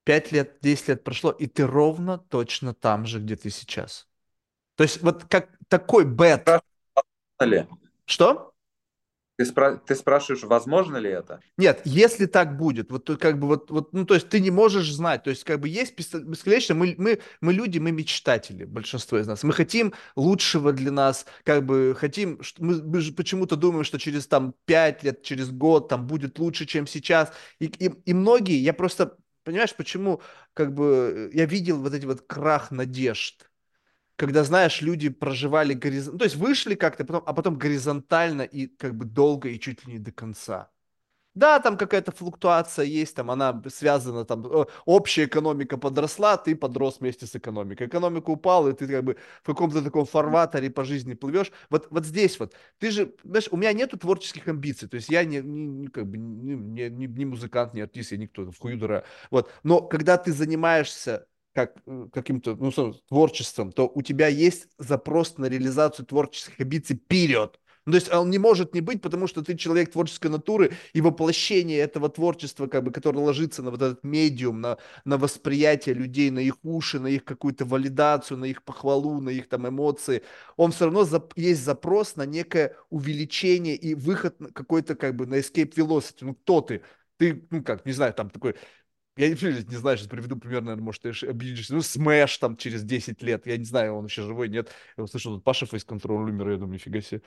5 0.04 0.32
лет, 0.32 0.58
10 0.62 0.88
лет 0.90 1.04
прошло, 1.04 1.32
и 1.32 1.48
ты 1.48 1.66
ровно 1.66 2.18
точно 2.18 2.74
там 2.74 3.06
же, 3.06 3.20
где 3.20 3.36
ты 3.36 3.50
сейчас. 3.50 4.08
То 4.76 4.84
есть 4.84 5.02
вот 5.02 5.26
как 5.26 5.50
такой 5.68 6.06
бет. 6.06 6.48
Что? 8.06 8.53
Ты, 9.36 9.46
спра- 9.46 9.80
ты 9.84 9.96
спрашиваешь, 9.96 10.44
возможно 10.44 10.98
ли 10.98 11.10
это? 11.10 11.40
Нет, 11.58 11.82
если 11.86 12.28
так 12.28 12.56
будет, 12.56 12.92
вот 12.92 13.10
как 13.20 13.40
бы 13.40 13.48
вот, 13.48 13.72
вот, 13.72 13.92
ну 13.92 14.06
то 14.06 14.14
есть 14.14 14.30
ты 14.30 14.40
не 14.40 14.52
можешь 14.52 14.92
знать, 14.94 15.24
то 15.24 15.32
есть 15.32 15.44
как 15.44 15.60
бы 15.60 15.68
есть 15.68 15.98
бесконечно, 15.98 16.76
мы, 16.76 16.94
мы, 17.00 17.20
мы 17.42 17.54
люди, 17.54 17.80
мы 17.80 17.92
мечтатели, 17.92 18.66
большинство 18.66 19.18
из 19.18 19.26
нас, 19.26 19.42
мы 19.42 19.54
хотим 19.54 19.94
лучшего 20.16 20.72
для 20.72 20.92
нас, 20.92 21.26
как 21.44 21.66
бы 21.66 21.96
хотим, 21.98 22.42
мы, 22.60 23.02
почему-то 23.12 23.56
думаем, 23.56 23.84
что 23.84 23.98
через 23.98 24.28
там 24.28 24.54
пять 24.66 25.02
лет, 25.04 25.24
через 25.24 25.50
год 25.50 25.90
там 25.90 26.06
будет 26.06 26.38
лучше, 26.38 26.68
чем 26.68 26.86
сейчас, 26.86 27.34
и, 27.60 27.66
и, 27.66 27.92
и 28.06 28.14
многие, 28.14 28.58
я 28.60 28.74
просто, 28.74 29.18
понимаешь, 29.44 29.76
почему 29.76 30.22
как 30.54 30.76
бы 30.76 31.32
я 31.34 31.46
видел 31.46 31.82
вот 31.82 31.94
эти 31.96 32.06
вот 32.06 32.22
крах 32.22 32.70
надежд, 32.70 33.50
когда, 34.16 34.44
знаешь, 34.44 34.82
люди 34.82 35.10
проживали 35.10 35.74
горизонтально, 35.74 36.20
то 36.20 36.26
есть 36.26 36.36
вышли 36.36 36.76
как-то, 36.76 37.06
потом, 37.06 37.24
а 37.26 37.34
потом 37.34 37.58
горизонтально 37.58 38.44
и 38.44 38.68
как 38.68 38.96
бы 38.96 39.06
долго 39.06 39.50
и 39.50 39.60
чуть 39.60 39.86
ли 39.86 39.94
не 39.94 40.00
до 40.00 40.12
конца. 40.12 40.70
Да, 41.36 41.60
там 41.60 41.78
какая-то 41.78 42.12
флуктуация 42.12 42.86
есть, 42.86 43.16
там 43.16 43.32
она 43.32 43.60
связана, 43.68 44.24
там 44.24 44.46
общая 44.86 45.26
экономика 45.26 45.78
подросла, 45.80 46.38
ты 46.38 46.56
подрос 46.56 47.00
вместе 47.00 47.26
с 47.26 47.36
экономикой. 47.36 47.88
Экономика 47.88 48.30
упала, 48.30 48.70
и 48.70 48.74
ты 48.74 48.88
как 48.88 49.04
бы 49.04 49.18
в 49.42 49.48
каком-то 49.48 49.82
таком 49.82 50.06
фарватере 50.06 50.70
по 50.70 50.84
жизни 50.84 51.16
плывешь. 51.16 51.52
Вот, 51.72 51.88
вот 51.90 52.06
здесь 52.06 52.40
вот, 52.40 52.54
ты 52.78 52.92
же, 52.92 53.16
знаешь, 53.24 53.48
у 53.50 53.58
меня 53.58 53.74
нету 53.74 53.98
творческих 53.98 54.48
амбиций, 54.48 54.88
то 54.88 54.96
есть 54.96 55.10
я 55.10 55.26
не, 55.26 55.42
не, 55.42 55.66
не 55.66 55.88
как 55.88 56.06
бы, 56.06 56.20
не, 56.20 56.54
не, 56.90 57.08
не 57.08 57.26
музыкант, 57.26 57.74
не 57.74 57.82
артист, 57.82 58.12
я 58.12 58.20
никто, 58.20 58.52
в 58.52 58.60
хую 58.60 58.78
дура. 58.78 59.04
Вот, 59.32 59.50
но 59.64 59.82
когда 59.82 60.18
ты 60.18 60.32
занимаешься 60.32 61.26
как 61.54 61.76
э, 61.86 62.08
каким-то 62.12 62.56
ну, 62.56 62.72
творчеством, 63.08 63.72
то 63.72 63.92
у 63.94 64.02
тебя 64.02 64.28
есть 64.28 64.68
запрос 64.78 65.38
на 65.38 65.46
реализацию 65.46 66.06
творческих 66.06 66.60
амбиций 66.60 66.96
вперед. 66.96 67.60
Ну, 67.86 67.92
то 67.92 67.98
есть 67.98 68.14
он 68.14 68.30
не 68.30 68.38
может 68.38 68.74
не 68.74 68.82
быть, 68.82 69.02
потому 69.02 69.28
что 69.28 69.42
ты 69.42 69.56
человек 69.58 69.92
творческой 69.92 70.28
натуры, 70.28 70.72
и 70.94 71.02
воплощение 71.02 71.80
этого 71.80 72.08
творчества, 72.10 72.68
как 72.68 72.84
бы, 72.84 72.92
которое 72.92 73.20
ложится 73.20 73.62
на 73.62 73.72
вот 73.72 73.82
этот 73.82 74.04
медиум, 74.04 74.62
на, 74.62 74.78
на 75.04 75.18
восприятие 75.18 75.94
людей, 75.96 76.30
на 76.32 76.40
их 76.40 76.56
уши, 76.64 77.00
на 77.00 77.08
их 77.08 77.26
какую-то 77.26 77.66
валидацию, 77.66 78.38
на 78.38 78.46
их 78.46 78.64
похвалу, 78.64 79.20
на 79.20 79.30
их 79.30 79.50
там 79.50 79.68
эмоции, 79.68 80.24
он 80.56 80.72
все 80.72 80.86
равно 80.86 81.04
за, 81.04 81.22
есть 81.36 81.64
запрос 81.64 82.16
на 82.16 82.26
некое 82.26 82.76
увеличение 82.90 83.76
и 83.76 83.96
выход 83.96 84.38
какой-то 84.54 84.96
как 84.96 85.16
бы 85.16 85.26
на 85.26 85.36
escape 85.40 85.74
velocity. 85.76 86.20
Ну, 86.22 86.36
кто 86.36 86.62
ты? 86.62 86.84
Ты, 87.18 87.46
ну 87.52 87.64
как, 87.64 87.86
не 87.86 87.92
знаю, 87.92 88.14
там 88.14 88.30
такой 88.30 88.56
я 89.16 89.30
не, 89.30 89.36
не 89.36 89.76
знаю, 89.78 89.98
сейчас 89.98 90.08
приведу 90.08 90.38
пример, 90.38 90.62
наверное, 90.62 90.84
может, 90.84 91.04
ты 91.04 91.10
обидишься. 91.28 91.74
Ну, 91.74 91.82
Смэш 91.82 92.38
там 92.38 92.58
через 92.58 92.84
10 92.84 93.22
лет. 93.22 93.46
Я 93.46 93.58
не 93.58 93.66
знаю, 93.66 93.96
он 93.96 94.06
еще 94.06 94.24
живой, 94.24 94.50
нет. 94.50 94.72
Я 94.98 95.04
услышал, 95.04 95.36
тут 95.36 95.44
Паша 95.44 95.66
Фейс 95.66 95.84
Контроль 95.84 96.30
умер, 96.32 96.50
я 96.50 96.58
думаю, 96.58 96.76
нифига 96.76 97.02
себе. 97.02 97.22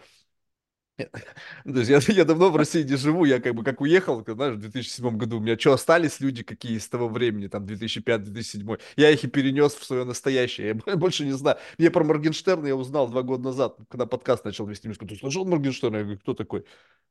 То 1.65 1.78
есть 1.78 1.90
я, 1.90 2.15
я 2.15 2.24
давно 2.24 2.50
в 2.50 2.56
России 2.56 2.82
не 2.82 2.97
живу, 2.97 3.24
я 3.26 3.40
как 3.40 3.55
бы 3.55 3.62
как 3.62 3.81
уехал, 3.82 4.24
знаешь, 4.26 4.55
в 4.55 4.60
2007 4.60 5.16
году, 5.18 5.36
у 5.39 5.40
меня 5.40 5.58
что, 5.58 5.74
остались 5.74 6.20
люди 6.20 6.42
какие 6.42 6.76
из 6.78 6.89
того 6.89 7.08
времени, 7.08 7.48
там, 7.48 7.66
2005-2007, 7.66 8.81
я 8.97 9.10
их 9.10 9.23
и 9.23 9.28
перенес 9.28 9.74
в 9.74 9.84
свое 9.84 10.05
настоящее, 10.05 10.81
я 10.86 10.97
больше 10.97 11.24
не 11.26 11.32
знаю. 11.32 11.58
Мне 11.78 11.90
про 11.90 12.02
Моргенштерна 12.02 12.66
я 12.66 12.76
узнал 12.76 13.08
два 13.08 13.23
года 13.23 13.44
назад, 13.44 13.76
когда 13.90 14.06
подкаст 14.06 14.44
начал 14.44 14.66
вести, 14.66 14.89
мне 14.89 14.94
сказали, 14.94 15.15
ты 15.15 15.20
слышал 15.20 15.44
Моргенштерна? 15.44 15.97
Я 15.98 16.02
говорю, 16.05 16.18
кто 16.20 16.32
такой? 16.34 16.65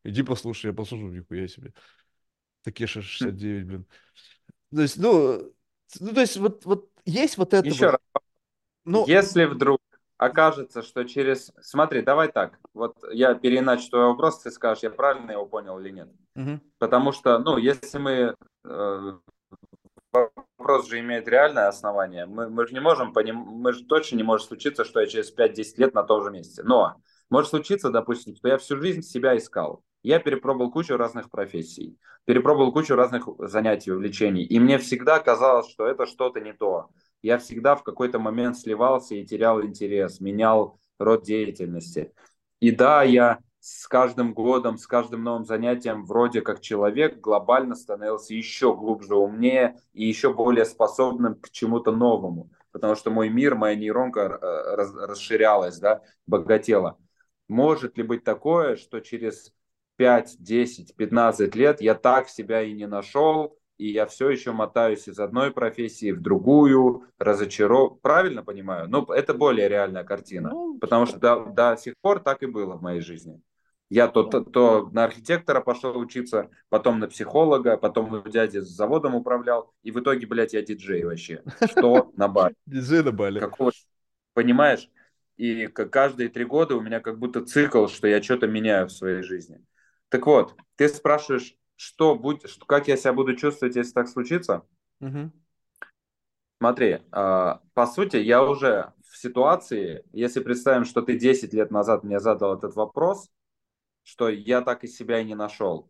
Иди 0.04 0.24
послушай, 0.24 0.68
я 0.68 0.74
послушаю, 0.74 1.14
нихуя 1.14 1.48
себе. 1.48 1.74
Такеша 2.64 3.02
69, 3.04 3.66
блин. 3.66 3.86
То 4.74 4.82
есть, 4.82 4.98
ну, 4.98 5.52
ну 6.00 6.14
то 6.14 6.22
есть 6.22 6.38
вот, 6.38 6.66
вот 6.66 6.90
есть 7.06 7.38
вот 7.38 7.54
это 7.54 7.68
Еще 7.68 7.86
вот. 7.86 7.92
раз. 7.92 8.24
Ну, 8.86 9.06
Если 9.08 9.46
вдруг 9.46 9.82
окажется, 10.18 10.82
что 10.82 11.04
через... 11.04 11.52
Смотри, 11.62 12.02
давай 12.02 12.32
так. 12.32 12.60
Вот 12.74 12.96
я 13.12 13.34
переиначу 13.34 13.90
твой 13.90 14.06
вопрос, 14.06 14.42
ты 14.42 14.52
скажешь, 14.52 14.84
я 14.84 14.90
правильно 14.90 15.32
его 15.32 15.46
понял 15.46 15.80
или 15.80 15.90
нет. 15.90 16.10
Угу. 16.36 16.60
Потому 16.78 17.12
что, 17.12 17.40
ну, 17.40 17.58
если 17.58 17.98
мы... 17.98 18.36
Э, 18.64 19.18
вопрос 20.12 20.88
же 20.88 21.00
имеет 21.00 21.28
реальное 21.28 21.68
основание. 21.68 22.26
Мы, 22.26 22.50
мы 22.50 22.68
же 22.68 22.74
не 22.74 22.80
можем 22.80 23.14
поним... 23.14 23.38
Мы 23.38 23.74
же 23.74 23.86
точно 23.86 24.18
не 24.18 24.24
может 24.24 24.48
случиться, 24.48 24.86
что 24.86 25.02
я 25.02 25.08
через 25.08 25.36
5-10 25.36 25.64
лет 25.78 25.94
на 25.94 26.04
том 26.04 26.24
же 26.24 26.32
месте. 26.32 26.64
Но 26.64 26.96
может 27.30 27.50
случиться, 27.50 27.90
допустим, 27.90 28.36
что 28.36 28.48
я 28.48 28.58
всю 28.58 28.78
жизнь 28.78 29.02
себя 29.02 29.36
искал. 29.36 29.84
Я 30.06 30.20
перепробовал 30.20 30.70
кучу 30.70 30.98
разных 30.98 31.32
профессий, 31.32 31.98
перепробовал 32.26 32.72
кучу 32.72 32.94
разных 32.94 33.28
занятий, 33.40 33.92
увлечений. 33.92 34.44
И 34.44 34.60
мне 34.60 34.78
всегда 34.78 35.20
казалось, 35.20 35.68
что 35.68 35.88
это 35.88 36.06
что-то 36.06 36.40
не 36.40 36.54
то. 36.54 36.92
Я 37.24 37.40
всегда 37.40 37.76
в 37.76 37.82
какой-то 37.82 38.20
момент 38.20 38.56
сливался 38.56 39.16
и 39.16 39.26
терял 39.26 39.64
интерес, 39.64 40.22
менял 40.22 40.80
род 41.00 41.24
деятельности. 41.24 42.14
И 42.60 42.70
да, 42.70 43.02
я 43.02 43.40
с 43.60 43.88
каждым 43.88 44.36
годом, 44.36 44.78
с 44.78 44.86
каждым 44.86 45.24
новым 45.24 45.44
занятием 45.44 46.06
вроде 46.06 46.42
как 46.42 46.62
человек 46.62 47.20
глобально 47.20 47.74
становился 47.74 48.36
еще 48.36 48.76
глубже, 48.76 49.16
умнее 49.16 49.80
и 49.94 50.06
еще 50.06 50.32
более 50.32 50.66
способным 50.66 51.34
к 51.34 51.50
чему-то 51.50 51.92
новому. 51.92 52.52
Потому 52.72 52.94
что 52.94 53.10
мой 53.10 53.30
мир, 53.30 53.56
моя 53.56 53.76
нейронка 53.76 54.20
э, 54.22 54.76
расширялась, 55.08 55.80
да, 55.80 56.04
богатела. 56.28 57.00
Может 57.48 57.98
ли 57.98 58.04
быть 58.04 58.24
такое, 58.24 58.76
что 58.76 59.00
через 59.00 59.52
5, 59.98 60.38
10, 60.40 60.96
15 60.96 61.56
лет 61.56 61.82
я 61.82 61.96
так 61.96 62.30
себя 62.30 62.62
и 62.62 62.74
не 62.74 62.88
нашел, 62.88 63.58
и 63.78 63.88
я 63.88 64.06
все 64.06 64.30
еще 64.30 64.52
мотаюсь 64.52 65.08
из 65.08 65.20
одной 65.20 65.52
профессии 65.52 66.12
в 66.12 66.22
другую, 66.22 67.04
разочаров... 67.18 68.00
Правильно 68.02 68.44
понимаю? 68.44 68.88
Ну, 68.90 69.04
это 69.06 69.34
более 69.34 69.68
реальная 69.68 70.04
картина, 70.04 70.50
ну, 70.50 70.78
потому 70.80 71.06
что 71.06 71.20
до, 71.20 71.46
до 71.46 71.78
сих 71.78 71.96
пор 72.02 72.20
так 72.22 72.44
и 72.44 72.46
было 72.46 72.76
в 72.76 72.82
моей 72.82 73.02
жизни. 73.02 73.42
Я 73.90 74.08
то, 74.08 74.24
то, 74.24 74.42
то 74.42 74.90
на 74.92 75.04
архитектора 75.04 75.62
пошел 75.62 75.98
учиться, 75.98 76.50
потом 76.70 77.00
на 77.00 77.08
психолога, 77.08 77.78
потом 77.78 78.14
у 78.14 78.28
дяди 78.28 78.58
с 78.58 78.68
заводом 78.68 79.14
управлял, 79.14 79.74
и 79.84 79.92
в 79.92 80.00
итоге, 80.00 80.26
блядь, 80.26 80.54
я 80.54 80.64
диджей 80.64 81.04
вообще. 81.04 81.44
Что 81.70 82.12
на 82.16 82.28
Бали? 82.28 82.56
Диджей 82.66 83.04
на 83.04 83.12
Бали. 83.12 83.40
Какого... 83.40 83.72
Понимаешь? 84.34 84.90
И 85.38 85.68
каждые 85.68 86.30
три 86.30 86.46
года 86.46 86.76
у 86.76 86.82
меня 86.82 87.00
как 87.00 87.20
будто 87.20 87.46
цикл, 87.46 87.88
что 87.88 88.08
я 88.08 88.24
что-то 88.24 88.48
меняю 88.48 88.88
в 88.88 88.92
своей 88.92 89.22
жизни. 89.22 89.62
Так 90.16 90.28
вот, 90.28 90.56
ты 90.78 90.88
спрашиваешь, 90.88 91.58
что 91.76 92.16
будет, 92.16 92.50
что, 92.50 92.66
как 92.66 92.88
я 92.88 92.96
себя 92.96 93.12
буду 93.12 93.36
чувствовать, 93.36 93.76
если 93.76 93.92
так 93.92 94.08
случится? 94.08 94.66
Угу. 95.02 95.30
Смотри, 96.60 96.88
э, 96.88 97.00
по 97.12 97.86
сути, 97.86 98.16
я 98.16 98.42
уже 98.42 98.94
в 99.10 99.18
ситуации, 99.18 100.06
если 100.14 100.40
представим, 100.40 100.86
что 100.86 101.02
ты 101.02 101.20
10 101.20 101.54
лет 101.54 101.70
назад 101.70 102.06
мне 102.06 102.22
задал 102.22 102.58
этот 102.58 102.76
вопрос, 102.78 103.30
что 104.04 104.30
я 104.30 104.62
так 104.62 104.86
из 104.86 104.96
себя 104.96 105.20
и 105.20 105.26
не 105.26 105.36
нашел. 105.36 105.90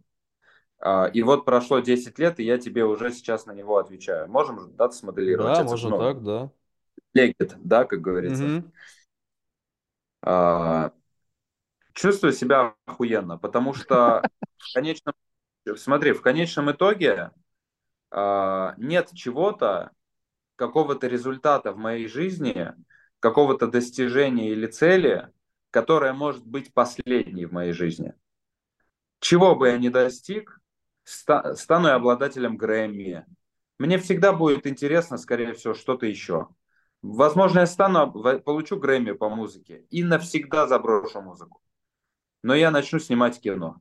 А, 0.79 1.05
и 1.05 1.21
вот 1.21 1.45
прошло 1.45 1.77
10 1.77 2.17
лет, 2.17 2.39
и 2.39 2.45
я 2.45 2.57
тебе 2.57 2.83
уже 2.83 3.11
сейчас 3.11 3.45
на 3.45 3.51
него 3.51 3.77
отвечаю. 3.77 4.27
Можем, 4.27 4.75
да, 4.75 4.89
смоделировать? 4.89 5.53
Да, 5.53 5.61
Это, 5.61 5.69
можно 5.69 5.89
ну, 5.91 5.97
так, 5.99 6.23
да. 6.23 6.51
легит, 7.13 7.55
да, 7.59 7.85
как 7.85 8.01
говорится. 8.01 8.63
А, 10.23 10.93
чувствую 11.95 12.33
себя 12.33 12.75
охуенно, 12.85 13.37
потому 13.37 13.73
что 13.73 14.21
в 14.57 14.73
конечном, 14.73 15.15
смотри, 15.77 16.11
в 16.11 16.21
конечном 16.21 16.71
итоге 16.71 17.31
а, 18.11 18.75
нет 18.77 19.11
чего-то, 19.13 19.91
какого-то 20.57 21.07
результата 21.07 21.71
в 21.71 21.77
моей 21.77 22.07
жизни, 22.07 22.73
какого-то 23.19 23.67
достижения 23.67 24.49
или 24.51 24.67
цели, 24.67 25.29
которая 25.71 26.13
может 26.13 26.45
быть 26.45 26.73
последней 26.73 27.45
в 27.45 27.53
моей 27.53 27.73
жизни. 27.73 28.13
Чего 29.19 29.55
бы 29.55 29.69
я 29.69 29.77
ни 29.77 29.89
достиг, 29.89 30.59
ста- 31.03 31.55
стану 31.55 31.87
я 31.87 31.95
обладателем 31.95 32.57
Грэмми. 32.57 33.25
Мне 33.79 33.97
всегда 33.97 34.33
будет 34.33 34.67
интересно, 34.67 35.17
скорее 35.17 35.53
всего, 35.53 35.73
что-то 35.73 36.05
еще. 36.05 36.49
Возможно, 37.01 37.59
я 37.59 37.65
стану, 37.65 38.11
получу 38.11 38.77
Грэмми 38.77 39.11
по 39.11 39.29
музыке 39.29 39.85
и 39.89 40.03
навсегда 40.03 40.67
заброшу 40.67 41.21
музыку. 41.21 41.61
Но 42.45 42.53
я 42.53 42.69
начну 42.69 42.99
снимать 42.99 43.41
кино. 43.41 43.77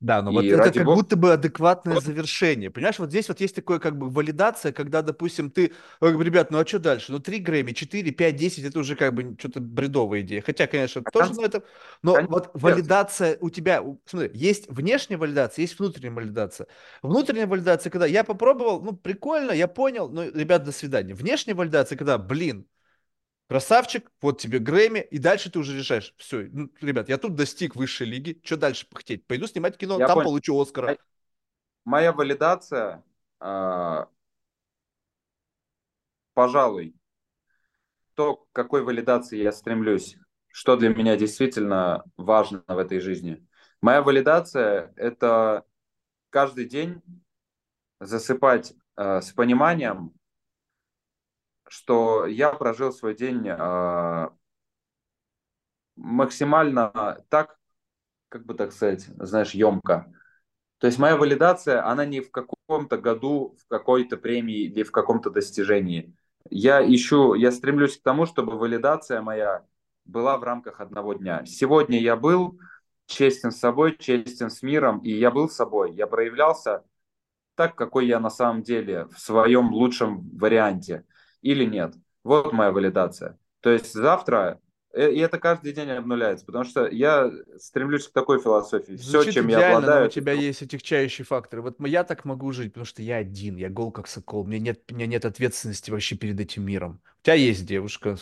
Да, 0.00 0.20
но 0.20 0.32
вот 0.32 0.42
И 0.42 0.48
это 0.48 0.58
ради 0.58 0.78
как 0.80 0.86
бога, 0.86 0.96
будто 0.96 1.16
бы 1.16 1.32
адекватное 1.32 2.00
завершение. 2.00 2.68
Понимаешь, 2.68 2.98
вот 2.98 3.10
здесь 3.10 3.28
вот 3.28 3.40
есть 3.40 3.54
такое 3.54 3.78
как 3.78 3.96
бы 3.96 4.10
валидация, 4.10 4.72
когда, 4.72 5.02
допустим, 5.02 5.52
ты, 5.52 5.72
ребят, 6.00 6.50
ну 6.50 6.58
а 6.58 6.66
что 6.66 6.80
дальше? 6.80 7.12
Ну 7.12 7.20
3 7.20 7.38
Грэмми, 7.38 7.72
4, 7.72 8.10
5, 8.10 8.36
10, 8.36 8.64
это 8.64 8.80
уже 8.80 8.96
как 8.96 9.14
бы 9.14 9.36
что-то 9.38 9.60
бредовая 9.60 10.22
идея. 10.22 10.42
Хотя, 10.42 10.66
конечно, 10.66 11.00
а 11.04 11.10
тоже, 11.12 11.32
но 11.34 11.44
это... 11.44 11.62
Но 12.02 12.14
вот 12.14 12.48
концерт. 12.48 12.50
валидация 12.54 13.38
у 13.40 13.50
тебя, 13.50 13.82
смотри, 14.04 14.30
есть 14.34 14.68
внешняя 14.68 15.16
валидация, 15.16 15.62
есть 15.62 15.78
внутренняя 15.78 16.12
валидация. 16.12 16.66
Внутренняя 17.02 17.46
валидация, 17.46 17.90
когда 17.90 18.06
я 18.06 18.24
попробовал, 18.24 18.82
ну 18.82 18.94
прикольно, 18.96 19.52
я 19.52 19.68
понял, 19.68 20.08
ну, 20.08 20.28
ребят, 20.28 20.64
до 20.64 20.72
свидания. 20.72 21.14
Внешняя 21.14 21.54
валидация, 21.54 21.96
когда, 21.96 22.18
блин, 22.18 22.66
Красавчик, 23.48 24.10
вот 24.20 24.40
тебе 24.40 24.58
Грэмми, 24.58 24.98
и 24.98 25.18
дальше 25.18 25.50
ты 25.50 25.60
уже 25.60 25.76
решаешь, 25.78 26.14
все, 26.16 26.48
ну, 26.52 26.68
ребят, 26.80 27.08
я 27.08 27.16
тут 27.16 27.36
достиг 27.36 27.76
высшей 27.76 28.08
лиги, 28.08 28.40
что 28.44 28.56
дальше 28.56 28.86
хотеть? 28.92 29.24
Пойду 29.26 29.46
снимать 29.46 29.76
кино, 29.76 30.00
Я 30.00 30.08
там 30.08 30.16
понял. 30.16 30.30
получу 30.30 30.60
Оскара. 30.60 30.98
Моя 31.84 32.12
валидация, 32.12 33.04
а, 33.38 34.08
пожалуй, 36.34 36.94
то, 38.14 38.36
к 38.36 38.46
какой 38.52 38.82
валидации 38.82 39.40
я 39.40 39.52
стремлюсь, 39.52 40.16
что 40.50 40.76
для 40.76 40.88
меня 40.88 41.16
действительно 41.16 42.02
важно 42.16 42.64
в 42.66 42.78
этой 42.78 42.98
жизни. 42.98 43.46
Моя 43.80 44.02
валидация– 44.02 44.92
это 44.96 45.64
каждый 46.30 46.64
день 46.64 47.02
засыпать 48.00 48.74
э, 48.96 49.20
с 49.20 49.32
пониманием, 49.32 50.12
что 51.76 52.24
я 52.24 52.52
прожил 52.54 52.90
свой 52.90 53.14
день 53.14 53.46
э, 53.46 54.28
максимально 55.94 57.22
так, 57.28 57.58
как 58.30 58.46
бы 58.46 58.54
так 58.54 58.72
сказать, 58.72 59.06
знаешь, 59.18 59.50
емко. 59.50 60.10
То 60.78 60.86
есть 60.86 60.98
моя 60.98 61.18
валидация, 61.18 61.86
она 61.86 62.06
не 62.06 62.22
в 62.22 62.30
каком-то 62.30 62.96
году, 62.96 63.58
в 63.60 63.68
какой-то 63.68 64.16
премии 64.16 64.62
или 64.62 64.84
в 64.84 64.90
каком-то 64.90 65.28
достижении. 65.28 66.16
Я 66.48 66.82
ищу, 66.82 67.34
я 67.34 67.52
стремлюсь 67.52 67.98
к 67.98 68.02
тому, 68.02 68.24
чтобы 68.24 68.58
валидация 68.58 69.20
моя 69.20 69.66
была 70.06 70.38
в 70.38 70.44
рамках 70.44 70.80
одного 70.80 71.12
дня. 71.12 71.44
Сегодня 71.44 72.00
я 72.00 72.16
был 72.16 72.58
честен 73.04 73.50
с 73.50 73.58
собой, 73.58 73.98
честен 73.98 74.48
с 74.48 74.62
миром, 74.62 75.00
и 75.00 75.10
я 75.10 75.30
был 75.30 75.50
собой. 75.50 75.92
Я 75.92 76.06
проявлялся 76.06 76.84
так, 77.54 77.74
какой 77.74 78.06
я 78.06 78.18
на 78.18 78.30
самом 78.30 78.62
деле, 78.62 79.08
в 79.08 79.18
своем 79.18 79.74
лучшем 79.74 80.30
варианте. 80.38 81.04
Или 81.42 81.64
нет. 81.64 81.94
Вот 82.24 82.52
моя 82.52 82.70
валидация. 82.72 83.38
То 83.60 83.70
есть 83.70 83.92
завтра 83.92 84.60
Э, 84.96 85.12
И 85.12 85.18
это 85.18 85.38
каждый 85.38 85.72
день 85.74 85.90
обнуляется, 85.90 86.46
потому 86.46 86.64
что 86.64 86.86
я 86.88 87.30
стремлюсь 87.58 88.08
к 88.08 88.12
такой 88.12 88.40
философии. 88.40 88.96
Все, 88.96 89.20
Звучит 89.20 89.34
чем 89.34 89.48
я 89.48 89.58
идеально, 89.58 89.74
но 89.74 89.76
у 89.76 89.78
обладаю, 89.88 90.06
это 90.06 90.14
тебя 90.14 90.32
есть 90.32 90.62
отягчающие 90.62 91.24
факторы. 91.26 91.60
Вот 91.60 91.76
я 91.86 92.02
так 92.02 92.24
могу 92.24 92.50
жить, 92.52 92.72
потому 92.72 92.86
что 92.86 93.02
я 93.02 93.16
один, 93.16 93.56
я 93.56 93.68
гол 93.68 93.92
как 93.92 94.06
сокол, 94.08 94.40
у 94.40 94.44
меня 94.46 94.58
нет, 94.58 94.80
у 94.90 94.94
меня 94.94 95.06
нет 95.06 95.26
ответственности 95.26 95.90
вообще 95.90 96.16
перед 96.16 96.40
этим 96.40 96.64
миром. 96.64 97.02
У 97.20 97.24
тебя 97.26 97.34
есть 97.34 97.66
девушка, 97.66 98.16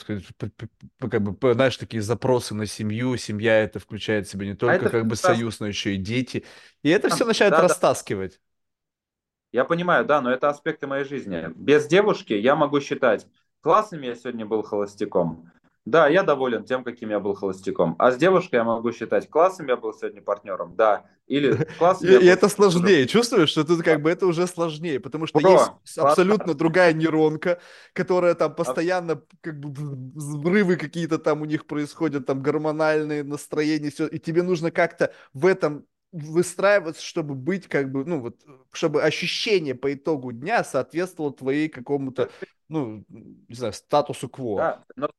как 0.99 1.23
бы, 1.23 1.55
знаешь, 1.55 1.77
такие 1.77 2.03
запросы 2.03 2.55
на 2.55 2.67
семью, 2.67 3.17
семья 3.19 3.61
это 3.61 3.79
включает 3.79 4.27
в 4.27 4.31
себя 4.31 4.47
не 4.47 4.53
А 4.53 4.57
только 4.57 4.87
это 4.87 4.91
как 4.91 5.07
бы 5.07 5.15
союз, 5.15 5.61
но 5.61 5.67
еще 5.69 5.95
и 5.95 5.97
дети. 5.97 6.45
И 6.83 6.89
это 6.89 7.09
все 7.09 7.25
начинает 7.25 7.53
Да, 7.53 7.63
да, 7.63 7.69
растаскивать. 7.69 8.41
Я 9.55 9.65
понимаю, 9.65 10.05
да, 10.05 10.21
но 10.21 10.31
это 10.33 10.49
аспекты 10.51 10.87
моей 10.87 11.05
жизни. 11.05 11.49
Без 11.57 11.87
девушки 11.87 12.33
я 12.35 12.57
могу 12.57 12.81
считать, 12.81 13.27
классным 13.63 14.03
я 14.03 14.15
сегодня 14.15 14.47
был 14.47 14.63
холостяком. 14.63 15.51
Да, 15.87 16.09
я 16.09 16.23
доволен 16.23 16.65
тем, 16.65 16.83
каким 16.85 17.11
я 17.11 17.21
был 17.21 17.35
холостяком. 17.35 17.95
А 17.99 18.11
с 18.11 18.17
девушкой 18.17 18.57
я 18.57 18.65
могу 18.65 18.93
считать, 18.93 19.29
классным 19.31 19.69
я 19.69 19.77
был 19.77 19.93
сегодня 19.95 20.23
партнером, 20.23 20.77
да. 20.77 21.05
Или 21.27 21.53
И, 21.53 21.67
классным 21.77 22.13
и 22.23 22.27
был 22.27 22.27
это 22.27 22.49
сложнее. 22.49 23.07
Чувствуешь, 23.07 23.51
что 23.51 23.65
тут 23.65 23.83
как 23.83 24.03
бы 24.03 24.11
это 24.11 24.27
уже 24.27 24.47
сложнее, 24.47 25.01
потому 25.01 25.27
что 25.27 25.43
есть 25.43 25.73
абсолютно 25.97 26.55
другая 26.55 26.93
нейронка, 26.93 27.61
которая 27.93 28.35
там 28.35 28.55
аб- 28.65 28.75
постоянно 28.75 29.23
как 29.41 29.61
бы 29.61 29.69
вз- 29.71 30.13
взрывы 30.15 30.77
какие-то 30.77 31.19
там 31.19 31.43
у 31.43 31.45
них 31.45 31.67
происходят, 31.67 32.27
там 32.27 32.43
гормональные 32.43 33.23
настроения, 33.25 33.91
все, 33.91 34.07
и 34.07 34.19
тебе 34.19 34.43
нужно 34.43 34.71
как-то 34.71 35.13
в 35.33 35.47
этом 35.47 35.87
выстраиваться, 36.15 37.03
чтобы 37.03 37.35
быть 37.35 37.67
как 37.69 37.91
бы, 37.91 38.05
ну 38.05 38.21
вот, 38.21 38.37
чтобы 38.71 39.03
ощущение 39.03 39.75
по 39.75 39.93
итогу 39.93 40.33
дня 40.33 40.63
соответствовало 40.63 41.33
твоей 41.35 41.69
какому-то, 41.69 42.31
ну, 42.69 43.05
не 43.09 43.55
знаю, 43.55 43.73
статусу 43.73 44.29
кво. 44.29 44.57
да, 44.59 44.85
но 44.97 45.11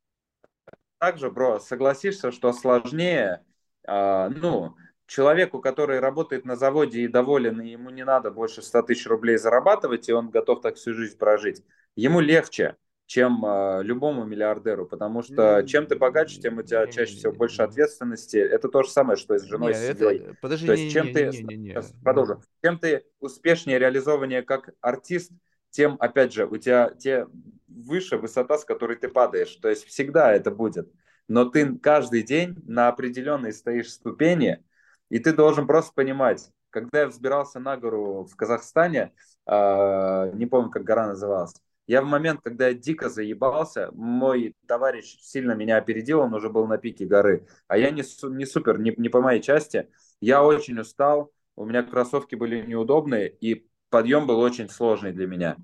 также, 0.98 1.30
бро, 1.30 1.60
согласишься, 1.60 2.32
что 2.32 2.54
сложнее, 2.54 3.44
а, 3.86 4.30
ну, 4.30 4.76
человеку, 5.06 5.60
который 5.60 6.00
работает 6.00 6.46
на 6.46 6.56
заводе 6.56 7.02
и 7.02 7.08
доволен, 7.08 7.62
и 7.62 7.70
ему 7.70 7.90
не 7.90 8.06
надо 8.06 8.32
больше 8.32 8.62
100 8.62 8.84
тысяч 8.84 9.06
рублей 9.06 9.38
зарабатывать, 9.38 10.08
и 10.08 10.14
он 10.14 10.30
готов 10.30 10.62
так 10.62 10.76
всю 10.78 10.94
жизнь 10.94 11.18
прожить, 11.18 11.64
ему 11.96 12.22
легче, 12.22 12.78
чем 13.06 13.46
а, 13.46 13.82
любому 13.82 14.26
миллиардеру, 14.26 14.86
потому 14.88 15.22
что 15.22 15.64
чем 15.64 15.88
ты 15.88 15.96
богаче, 15.96 16.40
тем 16.40 16.58
у 16.58 16.64
тебя 16.64 16.88
чаще 16.88 17.16
всего 17.16 17.34
больше 17.34 17.62
ответственности. 17.62 18.38
Это 18.38 18.68
то 18.70 18.84
же 18.84 18.90
самое, 18.90 19.18
что 19.18 19.36
и 19.36 19.40
с 19.40 19.48
Не, 19.50 19.50
женой, 19.50 19.74
с 19.74 19.86
семьей. 19.86 20.20
это, 20.20 20.36
подожди, 20.42 20.66
То 20.66 20.74
есть 20.74 20.90
чем 20.90 21.12
ты, 21.12 21.26
не-не-не-не-не-не. 21.26 21.70
сейчас 21.70 21.94
продолжу, 22.04 22.42
чем 22.64 22.80
ты 22.80 23.06
успешнее, 23.20 23.80
реализованнее 23.80 24.42
как 24.44 24.70
артист, 24.82 25.32
тем, 25.70 25.98
опять 26.00 26.34
же, 26.34 26.48
у 26.48 26.58
тебя 26.58 26.92
те 26.98 27.28
выше 27.68 28.18
высота, 28.18 28.58
с 28.58 28.66
которой 28.66 28.98
ты 28.98 29.08
падаешь. 29.10 29.56
То 29.58 29.70
есть 29.70 29.86
всегда 29.86 30.34
это 30.34 30.52
будет. 30.52 30.92
Но 31.28 31.46
ты 31.46 31.78
каждый 31.78 32.24
день 32.24 32.56
на 32.66 32.88
определенной 32.88 33.54
стоишь 33.54 33.92
ступени, 33.92 34.64
и 35.10 35.20
ты 35.20 35.34
должен 35.34 35.68
просто 35.68 35.94
понимать, 35.94 36.50
когда 36.70 37.02
я 37.02 37.08
взбирался 37.08 37.60
на 37.60 37.78
гору 37.78 38.26
в 38.26 38.36
Казахстане, 38.36 39.14
э, 39.48 40.32
не 40.34 40.46
помню, 40.46 40.70
как 40.72 40.84
гора 40.84 41.08
называлась, 41.08 41.54
я 41.88 42.02
в 42.02 42.06
момент, 42.06 42.42
когда 42.44 42.68
я 42.70 42.74
дико 42.74 43.10
заебался, 43.10 43.90
мой 43.94 44.56
товарищ 44.68 45.18
сильно 45.22 45.54
меня 45.54 45.78
опередил, 45.78 46.22
он 46.22 46.34
уже 46.34 46.50
был 46.50 46.66
на 46.68 46.78
пике 46.78 47.06
горы, 47.06 47.48
а 47.68 47.78
я 47.78 47.92
не, 47.92 48.04
не 48.30 48.46
супер, 48.46 48.80
не, 48.80 48.94
не 48.98 49.10
по 49.10 49.22
моей 49.22 49.42
части. 49.42 49.90
Я 50.20 50.44
очень 50.44 50.80
устал, 50.80 51.32
у 51.56 51.66
меня 51.66 51.84
кроссовки 51.84 52.36
были 52.36 52.66
неудобные, 52.66 53.30
и 53.30 53.68
подъем 53.90 54.26
был 54.26 54.40
очень 54.40 54.70
сложный 54.70 55.12
для 55.12 55.28
меня. 55.28 55.58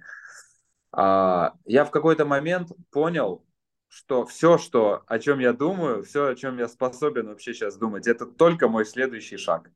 А, 0.91 1.53
я 1.65 1.85
в 1.85 1.91
какой-то 1.91 2.25
момент 2.25 2.71
понял, 2.91 3.43
что 3.87 4.25
все, 4.25 4.57
что, 4.57 5.03
о 5.07 5.19
чем 5.19 5.39
я 5.39 5.53
думаю, 5.53 6.03
все, 6.03 6.27
о 6.27 6.35
чем 6.35 6.57
я 6.57 6.67
способен 6.67 7.27
вообще 7.27 7.53
сейчас 7.53 7.77
думать, 7.77 8.07
это 8.07 8.25
только 8.25 8.67
мой 8.67 8.85
следующий 8.85 9.37
шаг. 9.37 9.69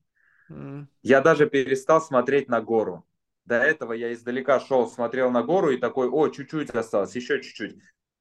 М. 0.50 0.88
Я 1.02 1.22
даже 1.22 1.50
перестал 1.50 2.02
смотреть 2.02 2.48
на 2.50 2.62
гору. 2.62 3.06
До 3.46 3.56
этого 3.56 3.94
я 3.94 4.12
издалека 4.14 4.60
шел, 4.60 4.88
смотрел 4.88 5.30
на 5.32 5.44
гору 5.44 5.72
и 5.72 5.78
такой, 5.78 6.10
о, 6.10 6.30
чуть-чуть 6.30 6.72
осталось, 6.72 7.16
еще 7.16 7.42
чуть-чуть. 7.42 7.78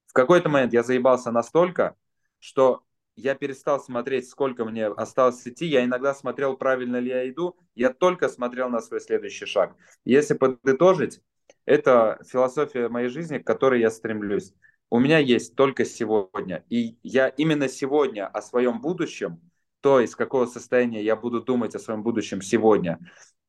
В 0.07 0.13
какой-то 0.13 0.49
момент 0.49 0.73
я 0.73 0.83
заебался 0.83 1.31
настолько, 1.31 1.97
что 2.39 2.83
я 3.17 3.35
перестал 3.35 3.81
смотреть, 3.81 4.29
сколько 4.29 4.65
мне 4.65 4.87
осталось 4.87 5.47
идти. 5.47 5.67
Я 5.67 5.85
иногда 5.85 6.15
смотрел, 6.15 6.57
правильно 6.57 6.97
ли 6.97 7.09
я 7.09 7.29
иду. 7.29 7.57
Я 7.75 7.91
только 7.91 8.29
смотрел 8.29 8.69
на 8.69 8.81
свой 8.81 9.01
следующий 9.01 9.47
шаг. 9.47 9.75
Если 10.05 10.35
подытожить, 10.35 11.21
это 11.65 12.21
философия 12.27 12.89
моей 12.89 13.09
жизни, 13.09 13.39
к 13.39 13.47
которой 13.47 13.81
я 13.81 13.91
стремлюсь. 13.91 14.53
У 14.91 14.99
меня 14.99 15.19
есть 15.19 15.55
только 15.55 15.85
сегодня. 15.85 16.65
И 16.69 16.99
я 17.03 17.29
именно 17.29 17.69
сегодня 17.69 18.27
о 18.27 18.43
своем 18.43 18.81
будущем, 18.81 19.41
то, 19.81 20.01
из 20.01 20.17
какого 20.17 20.47
состояния 20.47 21.03
я 21.03 21.15
буду 21.15 21.43
думать 21.43 21.75
о 21.75 21.79
своем 21.79 22.03
будущем 22.03 22.43
сегодня, 22.43 22.99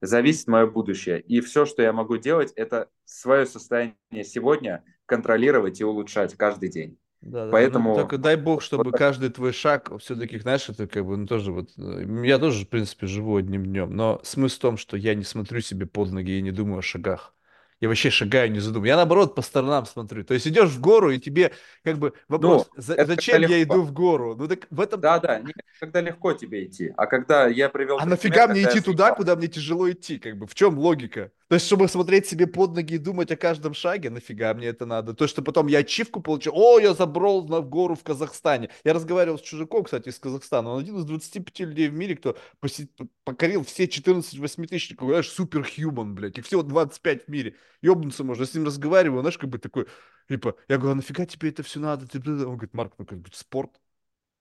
зависит 0.02 0.48
мое 0.48 0.68
будущее. 0.68 1.22
И 1.22 1.42
все, 1.42 1.66
что 1.66 1.82
я 1.82 1.94
могу 1.94 2.18
делать, 2.18 2.52
это 2.56 2.90
свое 3.06 3.46
состояние 3.46 4.24
сегодня 4.24 4.84
контролировать 5.06 5.82
и 5.82 5.86
улучшать 5.86 6.36
каждый 6.36 6.70
день. 6.70 6.98
Да, 7.22 7.40
да, 7.40 7.46
ну 7.46 7.52
Поэтому 7.52 7.96
только 7.96 8.18
дай 8.18 8.36
бог, 8.36 8.56
вот 8.56 8.64
чтобы 8.64 8.92
каждый 8.92 9.30
твой 9.30 9.52
шаг 9.52 9.92
все-таки, 10.00 10.38
знаешь, 10.38 10.70
это 10.70 10.88
как 10.88 11.06
бы, 11.06 11.18
ну 11.18 11.26
тоже 11.26 11.52
вот, 11.52 11.72
я 11.76 12.38
тоже, 12.38 12.66
в 12.66 12.70
принципе, 12.70 13.08
живу 13.08 13.36
одним 13.38 13.66
днем, 13.66 13.96
но 13.96 14.20
смысл 14.24 14.58
в 14.58 14.62
том, 14.62 14.78
что 14.78 14.96
я 14.96 15.16
не 15.16 15.24
смотрю 15.24 15.60
себе 15.62 15.88
под 15.88 16.12
ноги 16.12 16.38
и 16.38 16.42
не 16.42 16.52
думаю 16.52 16.80
о 16.80 16.84
шагах. 16.84 17.35
Я 17.82 17.90
вообще 17.90 18.10
шагаю, 18.10 18.52
не 18.52 18.60
задумываю. 18.60 18.88
Я, 18.90 18.96
наоборот, 18.96 19.36
по 19.36 19.42
сторонам 19.42 19.86
смотрю. 19.86 20.24
То 20.24 20.34
есть 20.34 20.48
идешь 20.48 20.70
в 20.70 20.80
гору, 20.80 21.12
и 21.12 21.20
тебе 21.20 21.52
как 21.84 21.98
бы 21.98 22.14
Ну, 22.30 22.30
вопрос, 22.30 22.70
за- 22.78 22.94
это 22.94 23.06
когда 23.06 23.16
зачем 23.16 23.42
я 23.44 23.62
иду 23.64 23.82
легко. 23.82 23.84
в 23.84 23.92
гору? 23.94 24.36
Ну 24.36 24.48
так 24.48 24.68
в 24.70 24.80
этом 24.80 25.02
Да, 25.02 25.20
да, 25.20 25.40
нет, 25.40 25.56
когда 25.80 26.02
легко 26.02 26.34
тебе 26.34 26.66
идти. 26.66 26.94
А 26.96 27.06
когда 27.06 27.48
я 27.48 27.70
привел 27.70 27.98
А 27.98 28.02
пример, 28.02 28.12
нафига 28.12 28.48
мне 28.48 28.64
идти 28.64 28.80
туда, 28.82 29.12
куда 29.12 29.36
мне 29.36 29.48
тяжело 29.48 29.92
идти? 29.92 30.20
Как 30.20 30.38
бы 30.38 30.48
в 30.48 30.56
чем 30.56 30.78
логика? 30.80 31.32
То 31.48 31.56
есть, 31.56 31.68
чтобы 31.68 31.88
смотреть 31.88 32.26
себе 32.26 32.48
под 32.48 32.74
ноги 32.74 32.96
и 32.96 32.98
думать 32.98 33.32
о 33.32 33.36
каждом 33.38 33.76
шаге, 33.76 34.10
нафига 34.10 34.54
мне 34.56 34.68
это 34.68 34.88
надо? 34.88 35.14
То, 35.14 35.28
что 35.28 35.44
потом 35.44 35.68
я 35.68 35.80
ачивку 35.80 36.20
получил, 36.20 36.54
о, 36.56 36.80
я 36.80 36.96
забрал 36.96 37.46
на 37.48 37.62
гору 37.62 37.94
в 37.96 38.04
Казахстане. 38.04 38.72
Я 38.84 38.94
разговаривал 38.94 39.38
с 39.38 39.42
чужаком, 39.44 39.84
кстати, 39.84 40.10
из 40.10 40.18
Казахстана. 40.18 40.70
Он 40.72 40.82
один 40.82 40.98
из 40.98 41.06
25 41.06 41.66
людей 41.66 41.88
в 41.90 41.94
мире, 41.94 42.16
кто 42.16 42.36
поси- 42.62 42.90
покорил 43.24 43.64
все 43.64 43.88
14 43.88 44.40
восьмитысячников, 44.40 45.08
знаешь, 45.10 45.30
суперхьюман, 45.30 46.16
блядь. 46.16 46.38
Их 46.40 46.46
всего 46.48 46.64
25 46.64 47.26
в 47.26 47.28
мире. 47.28 47.56
Ёбнуться 47.84 48.24
можно. 48.24 48.42
Я 48.42 48.48
с 48.48 48.54
ним 48.56 48.66
разговариваю, 48.66 49.22
знаешь, 49.22 49.38
как 49.38 49.50
бы 49.52 49.60
такой, 49.60 49.86
типа, 50.28 50.56
я 50.68 50.78
говорю, 50.78 50.94
а 50.94 50.96
нафига 50.96 51.28
тебе 51.28 51.50
это 51.50 51.62
все 51.62 51.80
надо? 51.80 52.08
Он 52.16 52.56
говорит, 52.56 52.74
Марк, 52.74 52.94
ну 52.98 53.06
как 53.06 53.20
бы 53.20 53.30
спорт. 53.34 53.80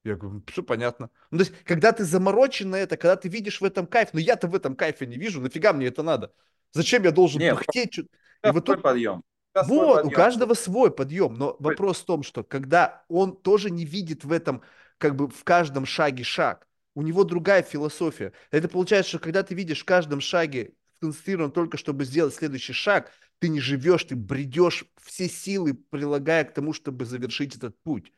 Я 0.05 0.17
говорю, 0.17 0.43
все 0.49 0.63
понятно. 0.63 1.11
Ну, 1.31 1.39
то 1.39 1.45
есть, 1.45 1.55
когда 1.65 1.93
ты 1.93 2.05
заморочен 2.05 2.71
на 2.71 2.77
это, 2.77 2.97
когда 2.97 3.17
ты 3.17 3.29
видишь 3.29 3.61
в 3.61 3.65
этом 3.65 3.87
кайф, 3.87 4.11
но 4.13 4.21
я-то 4.21 4.49
в 4.49 4.55
этом 4.55 4.77
кайфе 4.77 5.07
не 5.07 5.17
вижу, 5.17 5.41
нафига 5.41 5.73
мне 5.73 5.87
это 5.87 6.03
надо? 6.03 6.33
Зачем 6.75 7.05
я 7.05 7.13
должен 7.13 7.41
не, 7.41 7.53
у 7.53 7.57
пыхтеть? 7.57 7.99
И 7.99 8.07
вот 8.43 8.65
тут, 8.65 8.83
подъем. 8.83 9.23
У 9.55 9.63
вот, 9.63 9.91
у 9.91 9.95
подъем. 9.95 10.11
каждого 10.11 10.55
свой 10.55 10.91
подъем, 10.91 11.35
но 11.35 11.57
вопрос 11.61 12.01
в 12.01 12.05
том, 12.05 12.23
что 12.23 12.43
когда 12.43 13.05
он 13.09 13.37
тоже 13.37 13.71
не 13.71 13.85
видит 13.85 14.25
в 14.25 14.33
этом, 14.33 14.63
как 14.99 15.17
бы 15.17 15.29
в 15.29 15.45
каждом 15.45 15.87
шаге 15.87 16.25
шаг, 16.25 16.67
у 16.95 17.03
него 17.03 17.25
другая 17.25 17.63
философия. 17.63 18.33
Это 18.51 18.69
получается, 18.69 19.11
что 19.11 19.19
когда 19.19 19.43
ты 19.43 19.55
видишь 19.55 19.83
в 19.83 19.85
каждом 19.85 20.21
шаге 20.21 20.75
сконцентрирован 20.97 21.51
только, 21.51 21.77
чтобы 21.77 22.05
сделать 22.05 22.35
следующий 22.35 22.73
шаг, 22.73 23.11
ты 23.39 23.49
не 23.49 23.61
живешь, 23.61 24.05
ты 24.05 24.17
бредешь 24.17 24.85
все 25.03 25.29
силы, 25.29 25.75
прилагая 25.75 26.45
к 26.45 26.55
тому, 26.55 26.73
чтобы 26.73 27.05
завершить 27.05 27.57
этот 27.57 27.81
путь. 27.83 28.13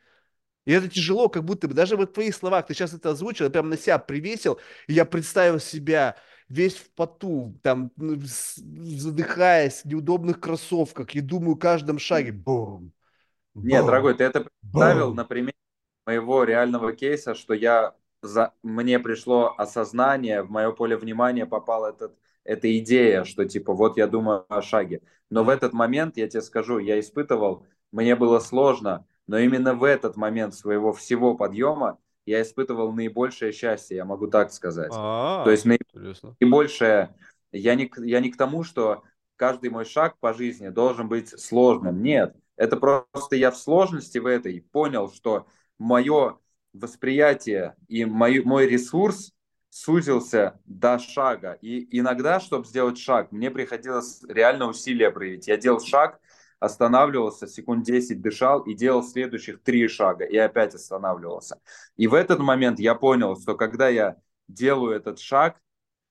И 0.66 0.72
это 0.72 0.88
тяжело, 0.88 1.28
как 1.28 1.44
будто 1.44 1.68
бы, 1.68 1.74
даже 1.74 1.96
вот 1.96 2.10
в 2.10 2.12
твоих 2.12 2.34
словах, 2.34 2.66
ты 2.66 2.74
сейчас 2.74 2.92
это 2.92 3.10
озвучил, 3.10 3.44
я 3.44 3.50
прям 3.50 3.68
на 3.68 3.78
себя 3.78 3.98
привесил, 3.98 4.58
и 4.88 4.94
я 4.94 5.04
представил 5.04 5.60
себя 5.60 6.16
весь 6.48 6.76
в 6.76 6.90
поту, 6.92 7.58
там, 7.62 7.90
задыхаясь, 7.96 9.82
в 9.82 9.86
неудобных 9.86 10.40
кроссовках, 10.40 11.14
и 11.14 11.20
думаю, 11.20 11.56
в 11.56 11.58
каждом 11.58 11.98
шаге, 11.98 12.32
бум, 12.32 12.92
Нет, 13.62 13.84
бум, 13.84 13.86
дорогой, 13.86 14.14
ты 14.14 14.24
это 14.24 14.42
представил 14.70 15.14
бум. 15.14 15.14
на 15.14 15.24
примере 15.24 15.54
моего 16.06 16.44
реального 16.44 16.92
кейса, 16.94 17.34
что 17.34 17.54
я 17.54 17.94
за... 18.22 18.54
мне 18.62 18.98
пришло 19.00 19.54
осознание, 19.58 20.42
в 20.42 20.50
мое 20.50 20.72
поле 20.72 20.96
внимания 20.96 21.46
попала 21.46 21.90
этот, 21.90 22.16
эта 22.44 22.78
идея, 22.78 23.24
что 23.24 23.44
типа 23.46 23.74
вот 23.74 23.96
я 23.98 24.06
думаю 24.08 24.46
о 24.48 24.62
шаге. 24.62 25.02
Но 25.30 25.44
в 25.44 25.48
этот 25.48 25.72
момент, 25.72 26.16
я 26.16 26.28
тебе 26.28 26.42
скажу, 26.42 26.78
я 26.78 27.00
испытывал, 27.00 27.66
мне 27.92 28.16
было 28.16 28.38
сложно, 28.40 29.06
но 29.26 29.38
именно 29.38 29.74
в 29.74 29.84
этот 29.84 30.16
момент 30.16 30.54
своего 30.54 30.92
всего 30.92 31.36
подъема 31.36 31.98
я 32.26 32.42
испытывал 32.42 32.92
наибольшее 32.92 33.52
счастье, 33.52 33.96
я 33.96 34.04
могу 34.04 34.26
так 34.28 34.52
сказать. 34.52 35.00
То 35.42 35.50
А, 35.50 35.50
есть 35.50 35.64
наибольшее 36.40 37.14
я 37.52 37.74
не, 37.74 37.90
я 37.98 38.20
не 38.20 38.30
к 38.30 38.36
тому, 38.36 38.64
что 38.64 39.04
каждый 39.36 39.70
мой 39.70 39.84
шаг 39.84 40.18
по 40.18 40.34
жизни 40.34 40.68
должен 40.68 41.08
быть 41.08 41.28
сложным. 41.40 42.02
Нет, 42.02 42.34
это 42.56 42.76
просто 42.76 43.36
я 43.36 43.50
в 43.50 43.56
сложности 43.56 44.18
в 44.18 44.26
этой 44.26 44.60
понял, 44.60 45.10
что 45.12 45.46
мое 45.78 46.38
восприятие 46.72 47.74
и 47.88 48.04
мой, 48.04 48.40
мой 48.42 48.66
ресурс 48.66 49.32
сузился 49.70 50.58
до 50.64 50.98
шага. 50.98 51.58
И 51.60 51.98
иногда, 51.98 52.40
чтобы 52.40 52.66
сделать 52.66 52.98
шаг, 52.98 53.30
мне 53.32 53.50
приходилось 53.50 54.22
реально 54.28 54.68
усилия 54.68 55.10
проявить. 55.10 55.48
Я 55.48 55.56
делал 55.56 55.80
шаг, 55.80 56.20
останавливался, 56.66 57.46
секунд 57.46 57.84
10 57.84 58.20
дышал 58.20 58.60
и 58.60 58.74
делал 58.74 59.02
следующих 59.02 59.62
три 59.62 59.88
шага, 59.88 60.24
и 60.24 60.36
опять 60.36 60.74
останавливался. 60.74 61.60
И 61.96 62.06
в 62.06 62.14
этот 62.14 62.38
момент 62.38 62.78
я 62.78 62.94
понял, 62.94 63.40
что 63.40 63.54
когда 63.54 63.88
я 63.88 64.16
делаю 64.48 64.94
этот 64.94 65.18
шаг, 65.18 65.60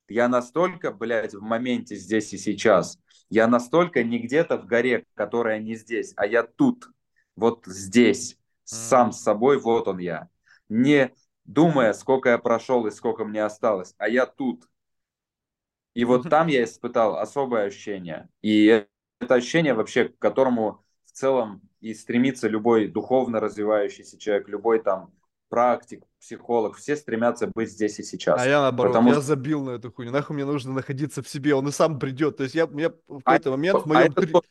я 0.07 0.27
настолько, 0.27 0.91
блядь, 0.91 1.33
в 1.33 1.41
моменте 1.41 1.95
здесь 1.95 2.33
и 2.33 2.37
сейчас. 2.37 2.99
Я 3.29 3.47
настолько 3.47 4.03
не 4.03 4.19
где-то 4.19 4.57
в 4.57 4.65
горе, 4.65 5.05
которая 5.15 5.59
не 5.59 5.75
здесь, 5.75 6.13
а 6.15 6.27
я 6.27 6.43
тут, 6.43 6.89
вот 7.35 7.65
здесь, 7.65 8.37
сам 8.63 9.11
с 9.11 9.21
собой, 9.21 9.59
вот 9.59 9.87
он 9.87 9.99
я. 9.99 10.29
Не 10.69 11.13
думая, 11.43 11.93
сколько 11.93 12.29
я 12.29 12.37
прошел 12.37 12.85
и 12.87 12.91
сколько 12.91 13.25
мне 13.25 13.43
осталось, 13.43 13.95
а 13.97 14.09
я 14.09 14.25
тут. 14.25 14.67
И 15.93 16.05
вот 16.05 16.23
там 16.29 16.47
я 16.47 16.63
испытал 16.63 17.17
особое 17.17 17.65
ощущение. 17.65 18.29
И 18.41 18.85
это 19.25 19.35
ощущение 19.35 19.73
вообще, 19.73 20.09
к 20.09 20.17
которому 20.19 20.83
в 21.05 21.11
целом 21.11 21.61
и 21.81 21.93
стремится 21.93 22.47
любой 22.47 22.87
духовно 22.87 23.39
развивающийся 23.39 24.17
человек, 24.17 24.47
любой 24.49 24.79
там 24.81 25.13
практик, 25.49 26.03
психолог, 26.19 26.75
все 26.77 26.95
стремятся 26.95 27.47
быть 27.47 27.69
здесь 27.71 27.99
и 27.99 28.03
А 28.03 28.07
сейчас. 28.07 28.45
я 28.45 28.61
наоборот, 28.61 28.93
Потому 28.93 29.09
я 29.09 29.21
забил 29.21 29.63
на 29.63 29.71
эту 29.71 29.91
хуйню. 29.91 30.11
Нахуй 30.11 30.35
мне 30.35 30.45
нужно 30.45 30.73
находиться 30.73 31.21
в 31.21 31.27
себе, 31.29 31.55
он 31.55 31.67
и 31.67 31.71
сам 31.71 31.99
придет. 31.99 32.37
То 32.37 32.43
есть 32.43 32.55
я, 32.55 32.67
я 32.73 32.89
в 33.07 33.19
А, 33.23 33.35
какой-то 33.35 33.51
момент 33.51 33.79
в 33.81 33.85
а 33.85 33.87
моем... 33.89 34.11
это, 34.11 34.21
три- 34.21 34.33
тоже, 34.33 34.47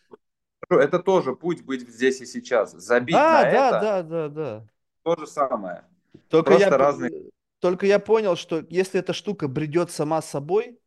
это 0.71 0.99
тоже 1.01 1.35
путь 1.37 1.65
быть 1.65 1.89
здесь 1.89 2.21
и 2.21 2.27
сейчас. 2.27 2.73
Забить 2.73 3.15
Да, 3.15 3.43
на 3.43 3.51
да, 3.51 3.71
это 3.71 3.81
да, 3.81 4.03
да, 4.03 4.29
да. 4.29 4.69
то 5.03 5.17
же 5.17 5.27
самое. 5.27 5.85
Только 6.29 6.55
я, 6.55 6.71
Просто 6.71 6.79
п- 6.79 6.79
разные. 6.79 7.31
только 7.61 7.87
я 7.87 7.99
понял, 7.99 8.37
что 8.37 8.65
если 8.71 9.01
эта 9.01 9.13
штука 9.13 9.49
бредет 9.49 9.91
сама 9.91 10.23
собой, 10.23 10.79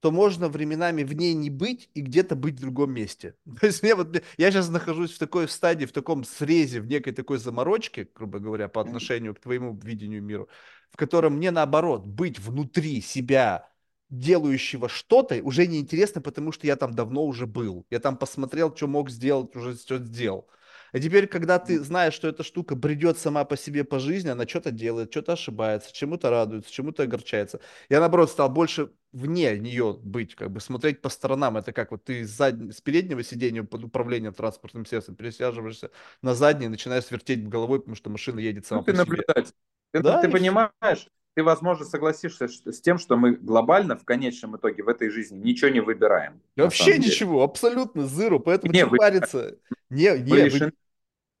то 0.00 0.10
можно 0.10 0.48
временами 0.48 1.02
в 1.02 1.12
ней 1.12 1.34
не 1.34 1.50
быть 1.50 1.90
и 1.94 2.00
где-то 2.00 2.36
быть 2.36 2.56
в 2.56 2.60
другом 2.60 2.92
месте. 2.92 3.34
То 3.60 3.66
есть 3.66 3.82
мне 3.82 3.94
вот, 3.94 4.22
я 4.36 4.50
сейчас 4.50 4.68
нахожусь 4.68 5.12
в 5.12 5.18
такой 5.18 5.48
стадии, 5.48 5.86
в 5.86 5.92
таком 5.92 6.24
срезе, 6.24 6.80
в 6.80 6.86
некой 6.86 7.12
такой 7.12 7.38
заморочке, 7.38 8.08
грубо 8.14 8.38
говоря, 8.38 8.68
по 8.68 8.80
отношению 8.80 9.34
к 9.34 9.40
твоему 9.40 9.78
видению 9.82 10.22
мира, 10.22 10.46
в 10.90 10.96
котором 10.96 11.36
мне 11.36 11.50
наоборот 11.50 12.06
быть 12.06 12.38
внутри 12.38 13.00
себя, 13.00 13.68
делающего 14.10 14.88
что-то, 14.88 15.40
уже 15.42 15.66
неинтересно, 15.66 16.20
потому 16.20 16.52
что 16.52 16.66
я 16.66 16.76
там 16.76 16.94
давно 16.94 17.24
уже 17.24 17.46
был. 17.46 17.86
Я 17.90 18.00
там 18.00 18.16
посмотрел, 18.16 18.74
что 18.74 18.86
мог 18.86 19.10
сделать, 19.10 19.54
уже 19.54 19.74
все 19.74 19.98
сделал. 19.98 20.48
А 20.92 20.98
теперь, 21.00 21.26
когда 21.26 21.58
ты 21.58 21.80
знаешь, 21.80 22.14
что 22.14 22.28
эта 22.28 22.42
штука 22.42 22.74
бредет 22.76 23.18
сама 23.18 23.44
по 23.44 23.56
себе 23.56 23.84
по 23.84 23.98
жизни, 23.98 24.28
она 24.28 24.46
что-то 24.46 24.70
делает, 24.70 25.10
что-то 25.10 25.32
ошибается, 25.32 25.92
чему-то 25.92 26.30
радуется, 26.30 26.72
чему-то 26.72 27.02
огорчается. 27.04 27.60
Я, 27.88 28.00
наоборот, 28.00 28.30
стал 28.30 28.48
больше 28.50 28.90
вне 29.12 29.58
нее 29.58 29.98
быть, 30.02 30.34
как 30.34 30.50
бы 30.50 30.60
смотреть 30.60 31.00
по 31.00 31.08
сторонам. 31.08 31.56
Это 31.56 31.72
как 31.72 31.90
вот 31.90 32.04
ты 32.04 32.24
с, 32.24 32.30
заднего, 32.30 32.72
с 32.72 32.80
переднего 32.80 33.22
сиденья 33.22 33.62
под 33.62 33.84
управлением 33.84 34.34
транспортным 34.34 34.86
средством 34.86 35.16
пересаживаешься 35.16 35.90
на 36.22 36.34
заднее 36.34 36.66
и 36.66 36.70
начинаешь 36.70 37.10
вертеть 37.10 37.48
головой, 37.48 37.80
потому 37.80 37.96
что 37.96 38.10
машина 38.10 38.40
едет 38.40 38.64
Ну, 38.64 38.66
сама 38.68 38.82
ты 38.82 38.92
по 38.92 38.96
себе. 38.96 39.04
наблюдатель. 39.04 39.52
Ты, 39.92 40.00
Да, 40.02 40.22
ты 40.22 40.28
понимаешь, 40.30 41.08
ты, 41.38 41.44
возможно, 41.44 41.84
согласишься 41.84 42.48
с 42.48 42.80
тем, 42.80 42.98
что 42.98 43.16
мы 43.16 43.36
глобально 43.36 43.96
в 43.96 44.04
конечном 44.04 44.56
итоге 44.56 44.82
в 44.82 44.88
этой 44.88 45.08
жизни 45.08 45.38
ничего 45.38 45.70
не 45.70 45.78
выбираем. 45.78 46.40
Вообще 46.56 46.98
ничего, 46.98 47.44
абсолютно 47.44 48.08
зеро, 48.08 48.40
поэтому 48.40 48.72
Не, 48.72 48.84
вы- 48.84 48.98
париться? 48.98 49.56
Не, 49.88 50.14
мы, 50.14 50.18
не, 50.18 50.32
вы- 50.32 50.44
лишены, 50.46 50.72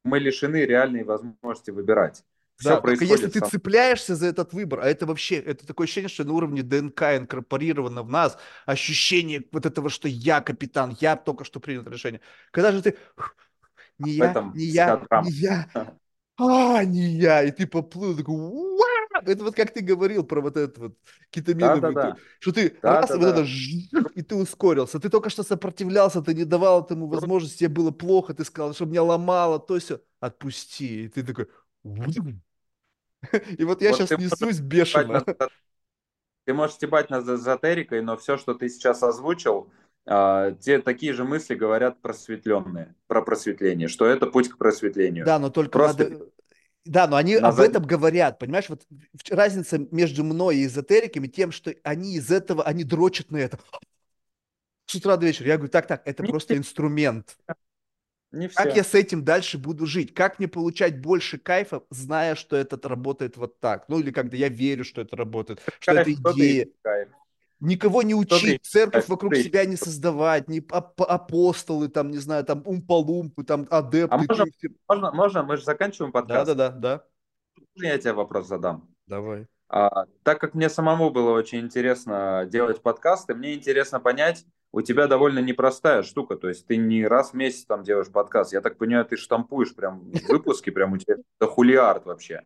мы 0.04 0.20
лишены 0.20 0.58
реальной 0.58 1.02
возможности 1.02 1.72
выбирать. 1.72 2.22
Все 2.58 2.68
Да, 2.68 2.80
только 2.80 3.04
если 3.04 3.26
ты 3.26 3.40
цепляешься 3.40 4.14
за 4.14 4.28
этот 4.28 4.52
выбор, 4.52 4.82
а 4.82 4.88
это 4.88 5.04
вообще, 5.04 5.34
это 5.34 5.66
такое 5.66 5.86
ощущение, 5.86 6.08
что 6.08 6.22
на 6.22 6.32
уровне 6.32 6.62
ДНК 6.62 7.02
инкорпорировано 7.16 8.04
в 8.04 8.08
нас, 8.08 8.38
ощущение 8.66 9.42
вот 9.50 9.66
этого, 9.66 9.90
что 9.90 10.06
я 10.06 10.40
капитан, 10.40 10.96
я 11.00 11.16
только 11.16 11.42
что 11.42 11.58
принял 11.58 11.82
решение. 11.82 12.20
Когда 12.52 12.70
же 12.70 12.82
ты, 12.82 12.96
не 13.98 14.12
я, 14.12 14.52
не 14.54 14.64
я, 14.66 15.04
не 15.24 15.30
я, 15.32 15.68
а, 16.36 16.84
не 16.84 17.16
я, 17.16 17.42
и 17.42 17.50
ты 17.50 17.66
поплыл, 17.66 18.16
такой! 18.16 18.87
это 19.26 19.44
вот 19.44 19.54
как 19.56 19.72
ты 19.72 19.80
говорил 19.80 20.24
про 20.24 20.40
вот 20.40 20.56
этот 20.56 20.78
вот 20.78 20.98
кетаминовый, 21.30 21.96
Да-да-да. 21.96 21.96
ты- 21.96 22.16
что 22.40 22.52
ты 22.52 22.78
Да, 22.82 23.02
раз, 23.02 23.10
да, 23.10 23.16
вот 23.16 23.28
да. 23.32 23.38
это 23.38 23.44
и 24.14 24.22
ты 24.22 24.34
ускорился, 24.36 25.00
ты 25.00 25.08
только 25.10 25.30
что 25.30 25.42
сопротивлялся, 25.42 26.22
ты 26.22 26.34
не 26.34 26.44
давал 26.44 26.84
этому 26.84 27.06
возможности, 27.08 27.58
тебе 27.60 27.68
было 27.70 27.90
плохо, 27.90 28.34
ты 28.34 28.44
сказал, 28.44 28.74
что 28.74 28.86
меня 28.86 29.02
ломало, 29.02 29.58
то 29.60 29.78
все, 29.78 30.00
отпусти, 30.20 31.04
и 31.04 31.08
ты 31.08 31.22
такой, 31.24 31.48
и 33.58 33.64
вот 33.64 33.82
я 33.82 33.92
Вот 33.92 34.08
сейчас 34.08 34.16
несусь 34.16 34.60
бешено. 34.60 35.26
Ты 36.44 36.54
можешь 36.54 36.76
стебать 36.76 37.10
над 37.10 37.28
эзотерикой, 37.28 38.00
но 38.02 38.16
все, 38.16 38.36
что 38.38 38.54
ты 38.54 38.68
сейчас 38.68 39.02
озвучил, 39.02 39.70
а, 40.06 40.52
те 40.52 40.80
такие 40.80 41.12
же 41.12 41.24
мысли 41.24 41.54
говорят 41.54 42.00
просветленные, 42.00 42.94
про 43.06 43.20
просветление, 43.22 43.88
что 43.88 44.06
это 44.06 44.26
путь 44.26 44.48
к 44.48 44.56
просветлению. 44.56 45.26
Да, 45.26 45.38
но 45.38 45.50
только 45.50 45.78
Просто 45.78 46.04
надо... 46.04 46.30
Да, 46.88 47.06
но 47.06 47.16
они 47.16 47.36
на 47.36 47.48
об 47.48 47.60
этом 47.60 47.82
говорят, 47.84 48.38
понимаешь? 48.38 48.68
Вот 48.68 48.86
разница 49.30 49.78
между 49.90 50.24
мной 50.24 50.56
и 50.56 50.66
эзотериками 50.66 51.26
тем, 51.26 51.52
что 51.52 51.74
они 51.82 52.14
из 52.14 52.30
этого, 52.30 52.62
они 52.64 52.82
дрочат 52.82 53.30
на 53.30 53.36
это. 53.36 53.58
С 54.86 54.94
утра 54.94 55.16
до 55.16 55.26
вечера. 55.26 55.46
Я 55.48 55.56
говорю, 55.56 55.70
так, 55.70 55.86
так, 55.86 56.02
это 56.06 56.22
Не, 56.22 56.32
просто 56.32 56.56
инструмент. 56.56 57.36
Не 58.32 58.48
Как 58.54 58.74
я 58.74 58.82
все. 58.82 58.82
с 58.82 58.94
этим 58.94 59.24
дальше 59.24 59.56
буду 59.56 59.86
жить? 59.86 60.14
Как 60.14 60.38
мне 60.40 60.48
получать 60.48 61.00
больше 61.00 61.38
кайфа, 61.38 61.84
зная, 61.90 62.34
что 62.34 62.56
это 62.56 62.76
работает 62.88 63.36
вот 63.36 63.60
так? 63.60 63.88
Ну 63.88 64.00
или 64.00 64.10
когда 64.10 64.36
я 64.36 64.48
верю, 64.48 64.84
что 64.84 65.00
это 65.00 65.14
работает, 65.16 65.60
что 65.78 65.94
это 65.94 66.12
Кайф, 66.12 66.12
идея. 66.12 66.68
кайф. 66.82 67.08
Никого 67.60 68.02
не 68.02 68.14
учить, 68.14 68.64
церковь 68.64 69.08
вокруг 69.08 69.34
себя 69.34 69.64
не 69.64 69.76
создавать, 69.76 70.48
не 70.48 70.60
ап- 70.60 71.02
апостолы, 71.04 71.88
там, 71.88 72.10
не 72.10 72.18
знаю, 72.18 72.44
там 72.44 72.62
умпалумпы, 72.64 73.42
там 73.42 73.66
А 73.70 73.78
адепты. 73.78 74.16
можно, 74.16 74.44
Ты... 74.44 74.52
все- 74.58 74.68
можно, 74.88 75.12
можно, 75.12 75.42
мы 75.42 75.56
же 75.56 75.64
заканчиваем 75.64 76.12
Да, 76.12 76.22
да, 76.22 76.34
подкаст. 76.36 76.56
да, 76.56 76.68
да. 76.70 77.04
Можно 77.74 77.88
Я 77.88 77.98
тебе 77.98 78.12
вопрос 78.12 78.46
задам. 78.46 78.88
Давай. 79.06 79.46
А, 79.68 80.06
так 80.22 80.40
как 80.40 80.54
мне 80.54 80.70
самому 80.70 81.10
было 81.10 81.32
очень 81.32 81.58
интересно 81.58 82.46
делать 82.48 82.80
подкасты, 82.80 83.34
мне 83.34 83.54
интересно 83.54 83.98
понять, 84.00 84.46
у 84.72 84.80
тебя 84.80 85.06
довольно 85.08 85.40
непростая 85.40 86.02
штука, 86.04 86.36
то 86.36 86.48
есть 86.48 86.66
ты 86.66 86.76
не 86.76 87.04
раз 87.06 87.32
в 87.32 87.34
месяц 87.34 87.64
там 87.64 87.82
делаешь 87.82 88.08
подкаст, 88.08 88.52
я 88.52 88.60
так 88.60 88.78
понимаю, 88.78 89.04
ты 89.04 89.16
штампуешь 89.16 89.74
прям 89.74 90.10
выпуски, 90.28 90.70
прям 90.70 90.92
у 90.92 90.96
тебя 90.98 91.16
это 91.40 91.50
хулиард 91.50 92.06
вообще. 92.06 92.44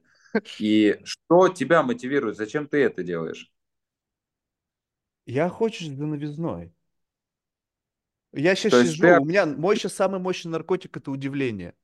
И 0.58 0.98
что 1.04 1.48
тебя 1.48 1.82
мотивирует, 1.82 2.36
зачем 2.38 2.66
ты 2.66 2.82
это 2.82 3.02
делаешь? 3.02 3.51
Я 5.26 5.48
хочу 5.48 5.84
за 5.96 6.06
новизной. 6.06 6.72
Я 8.32 8.54
сейчас 8.54 8.74
То 8.74 8.80
сижу, 8.80 9.08
ты, 9.16 9.20
у 9.20 9.24
меня 9.24 9.46
мой 9.46 9.76
сейчас 9.76 9.94
самый 9.94 10.20
мощный 10.20 10.48
наркотик 10.50 10.96
это 10.96 11.10
удивление. 11.10 11.74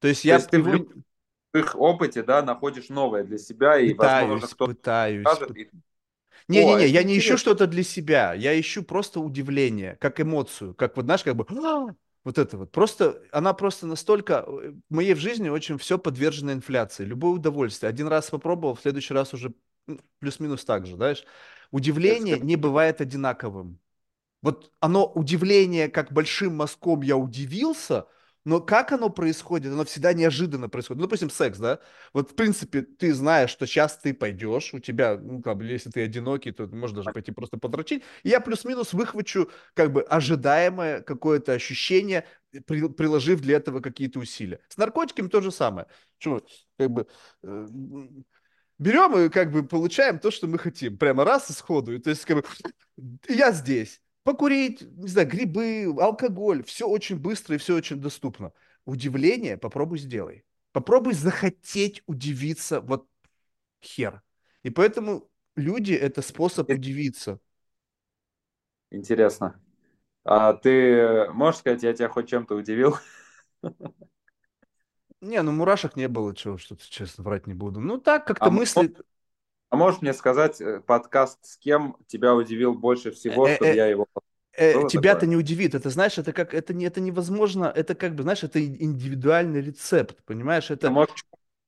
То 0.00 0.08
есть 0.08 0.24
то 0.26 0.34
я 0.34 0.34
есть 0.34 0.50
ты 0.50 0.60
в 0.60 0.68
любых 0.68 1.76
опыте, 1.76 2.22
да, 2.22 2.42
находишь 2.42 2.88
новое 2.88 3.24
для 3.24 3.38
себя, 3.38 3.78
и, 3.78 3.94
возможно, 3.94 4.48
пытаюсь, 4.48 4.48
кто-то 4.48 4.74
пытаюсь, 4.74 5.40
скажет, 5.40 5.56
и, 5.56 5.70
о, 6.52 6.78
Не-не-не, 6.78 6.86
это 6.86 6.88
я 6.88 7.02
не 7.04 7.18
ищу 7.18 7.36
что-то 7.38 7.66
для 7.66 7.82
себя, 7.82 8.34
я 8.34 8.58
ищу 8.60 8.82
просто 8.82 9.20
удивление, 9.20 9.96
как 10.00 10.20
эмоцию, 10.20 10.74
как 10.74 10.96
вот, 10.96 11.06
знаешь, 11.06 11.24
как 11.24 11.36
бы 11.36 11.46
«А!» 11.64 11.94
вот 12.24 12.38
это 12.38 12.58
вот. 12.58 12.72
Просто, 12.72 13.22
она 13.32 13.54
просто 13.54 13.86
настолько, 13.86 14.44
э, 14.46 14.72
в 14.90 14.94
моей 14.94 15.14
в 15.14 15.18
жизни 15.18 15.48
очень 15.48 15.78
все 15.78 15.98
подвержено 15.98 16.52
инфляции, 16.52 17.04
любое 17.04 17.32
удовольствие. 17.32 17.90
Один 17.90 18.08
раз 18.08 18.30
попробовал, 18.30 18.74
в 18.74 18.80
следующий 18.82 19.14
раз 19.14 19.34
уже 19.34 19.54
м, 19.88 20.00
плюс-минус 20.20 20.64
так 20.64 20.86
же, 20.86 20.96
знаешь. 20.96 21.24
Удивление 21.74 22.38
не 22.38 22.54
бывает 22.54 23.00
одинаковым. 23.00 23.80
Вот 24.42 24.70
оно 24.78 25.10
удивление, 25.12 25.88
как 25.88 26.12
большим 26.12 26.54
мазком 26.56 27.02
я 27.02 27.16
удивился, 27.16 28.06
но 28.44 28.60
как 28.60 28.92
оно 28.92 29.10
происходит, 29.10 29.72
оно 29.72 29.84
всегда 29.84 30.12
неожиданно 30.12 30.68
происходит. 30.68 31.00
Ну, 31.00 31.06
допустим, 31.06 31.30
секс, 31.30 31.58
да? 31.58 31.80
Вот, 32.12 32.30
в 32.30 32.36
принципе, 32.36 32.82
ты 32.82 33.12
знаешь, 33.12 33.50
что 33.50 33.66
сейчас 33.66 33.98
ты 33.98 34.14
пойдешь, 34.14 34.72
у 34.72 34.78
тебя, 34.78 35.18
ну, 35.18 35.42
как 35.42 35.56
бы, 35.56 35.64
если 35.64 35.90
ты 35.90 36.04
одинокий, 36.04 36.52
то 36.52 36.68
ты 36.68 36.76
можешь 36.76 36.94
даже 36.94 37.10
пойти 37.10 37.32
просто 37.32 37.58
подрочить. 37.58 38.04
И 38.22 38.28
я 38.28 38.38
плюс-минус 38.40 38.92
выхвачу, 38.92 39.50
как 39.74 39.92
бы, 39.92 40.02
ожидаемое 40.02 41.00
какое-то 41.00 41.54
ощущение, 41.54 42.24
при- 42.66 42.88
приложив 42.88 43.40
для 43.40 43.56
этого 43.56 43.80
какие-то 43.80 44.20
усилия. 44.20 44.60
С 44.68 44.76
наркотиками 44.76 45.26
то 45.26 45.40
же 45.40 45.50
самое. 45.50 45.88
Чего, 46.18 46.40
как 46.78 46.90
бы, 46.92 47.08
э, 47.42 47.66
берем 48.78 49.16
и, 49.18 49.28
как 49.28 49.52
бы, 49.52 49.62
получаем 49.64 50.18
то, 50.18 50.30
что 50.30 50.46
мы 50.46 50.58
хотим. 50.58 50.98
Прямо 50.98 51.24
раз 51.24 51.50
и 51.50 51.52
сходу. 51.52 51.98
То 52.00 52.10
есть, 52.10 52.24
как 52.24 52.38
бы, 52.38 52.44
я 53.28 53.52
здесь. 53.52 54.00
Покурить, 54.24 54.82
не 54.82 55.08
знаю, 55.08 55.28
грибы, 55.28 55.94
алкоголь. 56.00 56.64
Все 56.64 56.88
очень 56.88 57.18
быстро 57.18 57.56
и 57.56 57.58
все 57.58 57.76
очень 57.76 58.00
доступно. 58.00 58.52
Удивление 58.86 59.56
попробуй 59.58 59.98
сделай. 59.98 60.44
Попробуй 60.72 61.14
захотеть 61.14 62.02
удивиться, 62.06 62.80
вот 62.80 63.08
хер. 63.82 64.22
И 64.62 64.70
поэтому 64.70 65.30
люди– 65.56 65.92
это 65.94 66.22
способ 66.22 66.72
удивиться. 66.72 67.40
интересно. 68.90 69.60
А 70.24 70.54
ты 70.54 71.28
можешь 71.32 71.60
сказать, 71.60 71.82
я 71.84 71.94
тебя 71.94 72.08
хоть 72.08 72.28
чем-то 72.28 72.54
удивил? 72.56 72.96
Не, 75.24 75.42
ну 75.42 75.52
мурашек 75.52 75.96
не 75.96 76.06
было, 76.06 76.34
чего, 76.34 76.58
что-то, 76.58 76.82
честно, 76.88 77.24
врать 77.24 77.46
не 77.46 77.54
буду. 77.54 77.80
Ну 77.80 77.98
так, 77.98 78.26
как-то 78.26 78.46
А, 78.46 78.50
мысли... 78.50 78.94
а 79.70 79.76
можешь 79.76 80.02
мне 80.02 80.12
сказать, 80.12 80.60
э, 80.60 80.80
подкаст 80.80 81.38
с 81.44 81.56
кем 81.56 81.96
тебя 82.06 82.34
удивил 82.34 82.74
больше 82.74 83.08
э, 83.08 83.12
всего, 83.12 83.48
чтобы 83.48 83.70
э, 83.70 83.76
я 83.76 83.86
его... 83.86 84.06
э, 84.52 84.86
тебя-то 84.88 85.26
не 85.26 85.36
удивит. 85.36 85.74
Это, 85.74 85.88
знаешь, 85.88 86.18
это 86.18 86.32
как, 86.32 86.52
это, 86.52 86.74
не, 86.74 86.84
это 86.84 87.00
невозможно, 87.00 87.72
это 87.74 87.94
как 87.94 88.14
бы, 88.14 88.22
знаешь, 88.22 88.44
это 88.44 88.64
индивидуальный 88.64 89.62
рецепт, 89.62 90.22
понимаешь? 90.24 90.70
А 90.70 90.74
Это, 90.74 90.90
может, 90.90 91.14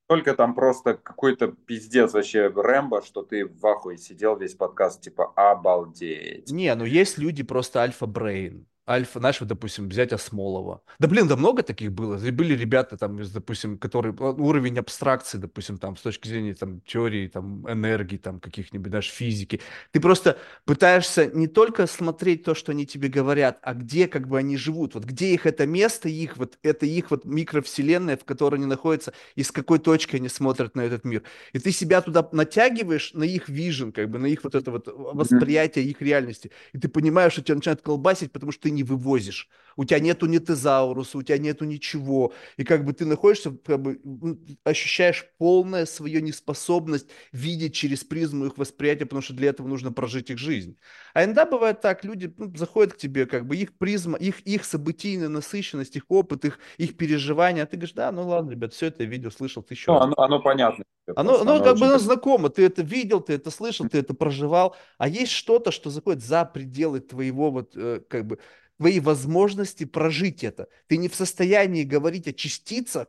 только 0.06 0.34
там 0.34 0.54
просто 0.54 0.94
какой-то 0.94 1.48
пиздец 1.48 2.12
вообще 2.12 2.48
Рэмбо, 2.48 3.02
что 3.02 3.22
ты 3.22 3.46
в 3.46 3.66
ахуе 3.66 3.96
сидел 3.96 4.36
весь 4.36 4.54
подкаст, 4.54 5.00
типа, 5.00 5.32
обалдеть. 5.34 6.50
Не, 6.50 6.74
ну 6.74 6.84
есть 6.84 7.18
люди 7.18 7.42
просто 7.42 7.80
альфа-брейн. 7.80 8.66
Альфа, 8.88 9.18
знаешь, 9.18 9.40
вот, 9.40 9.48
допустим, 9.48 9.88
взять 9.88 10.12
Осмолова. 10.12 10.80
Да, 11.00 11.08
блин, 11.08 11.26
да 11.26 11.34
много 11.36 11.64
таких 11.64 11.90
было. 11.92 12.16
Были 12.18 12.54
ребята, 12.54 12.96
там, 12.96 13.20
допустим, 13.34 13.78
которые 13.78 14.14
э, 14.14 14.22
уровень 14.22 14.78
абстракции, 14.78 15.38
допустим, 15.38 15.78
там, 15.78 15.96
с 15.96 16.02
точки 16.02 16.28
зрения 16.28 16.54
там, 16.54 16.80
теории, 16.82 17.26
там, 17.26 17.68
энергии, 17.68 18.16
там, 18.16 18.38
каких-нибудь 18.38 18.92
даже 18.92 19.10
физики. 19.10 19.60
Ты 19.90 19.98
просто 20.00 20.38
пытаешься 20.66 21.26
не 21.26 21.48
только 21.48 21.88
смотреть 21.88 22.44
то, 22.44 22.54
что 22.54 22.70
они 22.70 22.86
тебе 22.86 23.08
говорят, 23.08 23.58
а 23.62 23.74
где 23.74 24.06
как 24.06 24.28
бы 24.28 24.38
они 24.38 24.56
живут, 24.56 24.94
вот 24.94 25.02
где 25.04 25.34
их 25.34 25.46
это 25.46 25.66
место, 25.66 26.08
их 26.08 26.36
вот 26.36 26.56
это 26.62 26.86
их 26.86 27.10
вот 27.10 27.24
микровселенная, 27.24 28.16
в 28.16 28.24
которой 28.24 28.54
они 28.56 28.66
находятся, 28.66 29.12
и 29.34 29.42
с 29.42 29.50
какой 29.50 29.80
точки 29.80 30.14
они 30.14 30.28
смотрят 30.28 30.76
на 30.76 30.82
этот 30.82 31.04
мир. 31.04 31.24
И 31.52 31.58
ты 31.58 31.72
себя 31.72 32.00
туда 32.02 32.28
натягиваешь 32.32 33.12
на 33.14 33.24
их 33.24 33.48
вижен, 33.48 33.92
как 33.92 34.10
бы 34.10 34.18
на 34.18 34.26
их 34.26 34.44
вот 34.44 34.54
это 34.54 34.70
вот 34.70 34.86
Мгм. 35.12 35.46
восприятие 35.46 35.84
их 35.86 36.00
реальности. 36.02 36.50
И 36.72 36.78
ты 36.78 36.88
понимаешь, 36.88 37.32
что 37.32 37.42
тебя 37.42 37.56
начинает 37.56 37.82
колбасить, 37.82 38.32
потому 38.32 38.52
что 38.52 38.62
ты 38.64 38.70
не 38.76 38.84
вывозишь. 38.84 39.48
У 39.78 39.84
тебя 39.84 40.00
нету 40.00 40.26
ни 40.26 40.38
тезауруса, 40.38 41.18
у 41.18 41.22
тебя 41.22 41.38
нету 41.38 41.64
ничего. 41.66 42.32
И 42.56 42.64
как 42.64 42.84
бы 42.84 42.92
ты 42.94 43.04
находишься, 43.04 43.50
как 43.52 43.82
бы 43.82 44.00
м, 44.04 44.40
ощущаешь 44.64 45.26
полная 45.38 45.84
свою 45.86 46.20
неспособность 46.20 47.08
видеть 47.32 47.74
через 47.74 48.04
призму 48.04 48.46
их 48.46 48.56
восприятия, 48.58 49.04
потому 49.06 49.22
что 49.22 49.34
для 49.34 49.50
этого 49.50 49.68
нужно 49.68 49.92
прожить 49.92 50.30
их 50.30 50.38
жизнь. 50.38 50.78
А 51.14 51.24
иногда 51.24 51.46
бывает 51.46 51.80
так, 51.80 52.04
люди 52.04 52.32
ну, 52.36 52.54
заходят 52.56 52.94
к 52.94 52.96
тебе, 52.96 53.26
как 53.26 53.46
бы 53.46 53.56
их 53.56 53.76
призма, 53.76 54.16
их, 54.18 54.40
их 54.46 54.64
событийная 54.64 55.28
насыщенность, 55.28 55.96
их 55.96 56.04
опыт, 56.08 56.44
их, 56.44 56.58
их 56.78 56.96
переживания, 56.96 57.62
а 57.64 57.66
ты 57.66 57.76
говоришь, 57.76 57.94
да, 57.94 58.10
ну 58.12 58.26
ладно, 58.28 58.50
ребят, 58.52 58.72
все 58.74 58.86
это 58.86 59.02
я 59.02 59.08
видел, 59.08 59.30
слышал 59.30 59.62
тысячу 59.62 59.90
Ну, 59.90 59.94
раз. 59.94 60.04
оно, 60.04 60.14
оно 60.18 60.40
понятно 60.42 60.84
тебе 61.06 61.14
Оно, 61.14 61.40
просто, 61.40 61.50
оно 61.50 61.52
оно 61.52 61.62
как 61.62 61.78
бы 61.78 61.86
оно 61.86 61.98
знакомо, 61.98 62.50
ты 62.50 62.62
это 62.66 62.82
видел, 62.82 63.20
ты 63.22 63.32
это 63.34 63.50
слышал, 63.50 63.86
ты 63.86 63.98
это 63.98 64.12
проживал, 64.12 64.76
а 64.98 65.08
есть 65.08 65.32
что-то, 65.32 65.70
что 65.70 65.88
заходит 65.88 66.22
за 66.22 66.44
пределы 66.44 67.00
твоего 67.00 67.50
вот 67.50 67.72
э, 67.74 68.00
как 68.08 68.26
бы 68.26 68.38
твоей 68.78 69.00
возможности 69.00 69.84
прожить 69.84 70.44
это. 70.44 70.68
Ты 70.86 70.96
не 70.96 71.08
в 71.08 71.14
состоянии 71.14 71.84
говорить 71.84 72.28
о 72.28 72.32
частицах, 72.32 73.08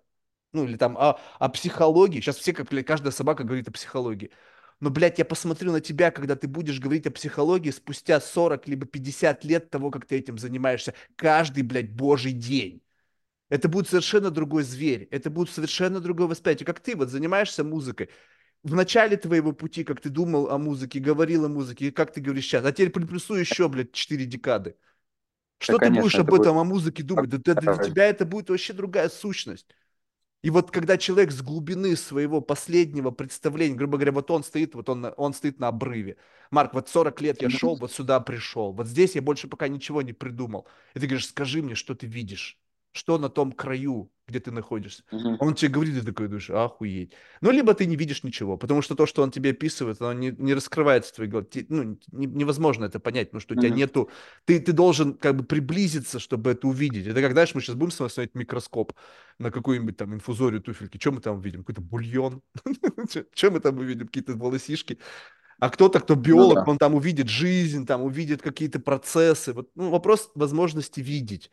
ну 0.53 0.65
или 0.65 0.77
там 0.77 0.97
о, 0.97 1.19
о 1.39 1.49
психологии. 1.49 2.19
Сейчас 2.19 2.37
все, 2.37 2.53
как 2.53 2.69
каждая 2.85 3.11
собака 3.11 3.43
говорит 3.43 3.67
о 3.67 3.71
психологии. 3.71 4.31
Но, 4.79 4.91
блядь, 4.91 5.17
я 5.17 5.25
посмотрю 5.25 5.71
на 5.71 5.81
тебя, 5.81 6.11
когда 6.11 6.35
ты 6.35 6.47
будешь 6.47 6.79
говорить 6.79 7.07
о 7.07 7.11
психологии 7.11 7.71
спустя 7.71 8.21
40 8.21 8.67
либо 8.67 8.85
50 8.85 9.43
лет 9.43 9.69
того, 9.69 9.89
как 9.89 10.05
ты 10.05 10.17
этим 10.17 10.37
занимаешься 10.37 10.93
каждый, 11.15 11.63
блядь, 11.63 11.91
божий 11.91 12.31
день. 12.31 12.83
Это 13.49 13.69
будет 13.69 13.87
совершенно 13.87 14.29
другой 14.29 14.63
зверь, 14.63 15.07
это 15.09 15.29
будет 15.29 15.49
совершенно 15.49 15.99
другое 15.99 16.27
восприятие. 16.27 16.65
Как 16.65 16.79
ты 16.79 16.95
вот 16.95 17.09
занимаешься 17.09 17.63
музыкой. 17.63 18.09
В 18.63 18.75
начале 18.75 19.17
твоего 19.17 19.53
пути, 19.53 19.83
как 19.83 20.01
ты 20.01 20.09
думал 20.09 20.49
о 20.49 20.57
музыке, 20.57 20.99
говорил 20.99 21.45
о 21.45 21.49
музыке, 21.49 21.91
как 21.91 22.11
ты 22.11 22.21
говоришь 22.21 22.45
сейчас, 22.45 22.65
а 22.65 22.71
теперь 22.71 22.89
приплюсуй 22.89 23.39
еще, 23.39 23.69
блядь, 23.69 23.93
4 23.93 24.25
декады. 24.25 24.75
Да, 25.65 25.73
Что 25.73 25.79
ты 25.79 25.89
будешь 25.91 26.17
конечно, 26.17 26.19
об 26.19 26.27
это 26.27 26.33
будет... 26.33 26.41
этом, 26.41 26.57
о 26.57 26.63
музыке 26.63 27.03
думать? 27.03 27.29
Да, 27.29 27.37
да 27.37 27.55
для 27.55 27.77
тебя 27.77 28.05
это 28.05 28.25
будет 28.25 28.49
вообще 28.49 28.73
другая 28.73 29.09
сущность. 29.09 29.67
И 30.43 30.49
вот 30.49 30.71
когда 30.71 30.97
человек 30.97 31.31
с 31.31 31.41
глубины 31.41 31.95
своего 31.95 32.41
последнего 32.41 33.11
представления, 33.11 33.75
грубо 33.75 33.97
говоря, 33.97 34.11
вот 34.13 34.31
он 34.31 34.43
стоит, 34.43 34.75
вот 34.75 34.89
он, 34.89 35.13
он 35.17 35.33
стоит 35.33 35.59
на 35.59 35.69
обрыве. 35.69 36.17
Марк, 36.51 36.73
вот 36.73 36.89
40 36.89 37.21
лет 37.21 37.41
я 37.41 37.49
шел, 37.49 37.75
вот 37.75 37.91
сюда 37.91 38.19
пришел. 38.19 38.71
Вот 38.73 38.87
здесь 38.87 39.15
я 39.15 39.21
больше 39.21 39.47
пока 39.47 39.67
ничего 39.67 40.01
не 40.01 40.13
придумал. 40.13 40.67
И 40.95 40.99
ты 40.99 41.07
говоришь, 41.07 41.27
скажи 41.27 41.61
мне, 41.61 41.75
что 41.75 41.95
ты 41.95 42.07
видишь? 42.07 42.59
Что 42.93 43.17
на 43.19 43.29
том 43.29 43.51
краю, 43.51 44.11
где 44.27 44.39
ты 44.39 44.51
находишься? 44.51 45.03
Мгм. 45.11 45.37
Он 45.39 45.53
тебе 45.53 45.69
говорит, 45.71 45.95
и 45.95 45.99
ты 45.99 46.05
такой 46.07 46.27
думаешь, 46.27 46.49
охуеть. 46.49 47.13
Ну, 47.41 47.51
либо 47.51 47.73
ты 47.73 47.85
не 47.85 47.95
видишь 47.95 48.23
ничего, 48.23 48.57
потому 48.57 48.81
что 48.81 48.95
то, 48.95 49.05
что 49.05 49.21
он 49.21 49.29
тебе 49.31 49.51
описывает, 49.51 50.01
оно 50.01 50.13
не, 50.13 50.31
не 50.31 50.53
раскрывается 50.53 51.11
в 51.11 51.15
твоей 51.15 51.29
голове. 51.29 51.47
Ну, 51.69 51.99
не- 52.11 52.25
невозможно 52.25 52.85
это 52.85 52.99
понять, 52.99 53.29
потому 53.29 53.41
что 53.41 53.53
у 53.53 53.57
тебя 53.57 53.69
нету... 53.69 54.09
Ты, 54.45 54.59
ты 54.59 54.71
должен 54.73 55.13
как 55.13 55.35
бы 55.35 55.43
приблизиться, 55.43 56.19
чтобы 56.19 56.51
это 56.51 56.67
увидеть. 56.67 57.07
Это 57.07 57.21
как, 57.21 57.33
знаешь, 57.33 57.53
мы 57.53 57.61
сейчас 57.61 57.75
будем 57.75 57.91
с 57.91 57.99
вами 57.99 58.09
смотреть 58.09 58.35
микроскоп 58.35 58.93
на 59.37 59.51
какую-нибудь 59.51 59.95
там 59.97 60.13
инфузорию 60.13 60.61
туфельки. 60.61 60.97
Что 60.97 61.11
мы 61.11 61.21
там 61.21 61.37
увидим? 61.37 61.63
Какой-то 61.63 61.81
бульон? 61.81 62.41
Что 63.35 63.51
мы 63.51 63.59
там 63.59 63.77
увидим? 63.77 64.07
Какие-то 64.07 64.33
волосишки? 64.33 64.97
А 65.59 65.69
кто-то, 65.69 65.99
кто 65.99 66.15
Ну 66.15 66.21
биолог, 66.21 66.55
да. 66.65 66.71
он 66.71 66.77
там 66.77 66.95
увидит 66.95 67.29
жизнь, 67.29 67.85
там 67.85 68.03
увидит 68.03 68.41
какие-то 68.41 68.79
процессы. 68.79 69.53
Вот, 69.53 69.69
ну, 69.75 69.89
вопрос 69.89 70.31
возможности 70.35 70.99
видеть. 70.99 71.49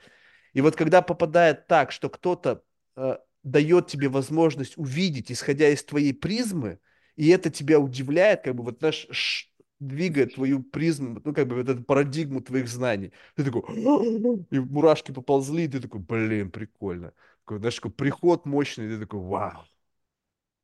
И 0.55 0.63
вот 0.63 0.77
когда 0.77 1.03
попадает 1.03 1.67
так, 1.69 1.93
что 1.93 2.11
кто-то 2.11 2.63
э, 2.97 3.19
дает 3.45 3.89
тебе 3.89 4.09
возможность 4.09 4.79
увидеть, 4.79 5.33
исходя 5.33 5.69
из 5.69 5.85
твоей 5.85 6.15
призмы, 6.15 6.81
и 7.17 7.29
это 7.29 7.51
тебя 7.51 7.81
удивляет, 7.81 8.43
как 8.43 8.57
бы 8.57 8.65
вот 8.65 8.79
знаешь, 8.81 9.07
ш- 9.11 9.49
двигает 9.81 10.35
твою 10.37 10.63
призму, 10.63 11.21
ну, 11.25 11.35
как 11.35 11.49
бы, 11.49 11.57
вот 11.57 11.69
эту 11.69 11.85
парадигму 11.85 12.41
твоих 12.41 12.69
знаний. 12.69 13.13
Ты 13.37 13.45
такой, 13.45 13.63
и 14.51 14.59
мурашки 14.61 15.13
поползли, 15.13 15.65
и 15.65 15.69
ты 15.69 15.81
такой, 15.81 16.01
блин, 16.01 16.51
прикольно. 16.51 17.13
Такой, 17.45 17.59
знаешь, 17.59 17.75
такой 17.77 17.93
приход 17.93 18.47
мощный, 18.47 18.87
и 18.87 18.91
ты 18.91 19.01
такой, 19.01 19.21
вау. 19.21 19.65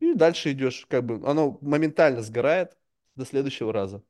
И 0.00 0.14
дальше 0.14 0.52
идешь, 0.52 0.86
как 0.88 1.04
бы, 1.04 1.28
оно 1.28 1.58
моментально 1.60 2.22
сгорает 2.22 2.76
до 3.16 3.24
следующего 3.24 3.72
раза. 3.72 4.02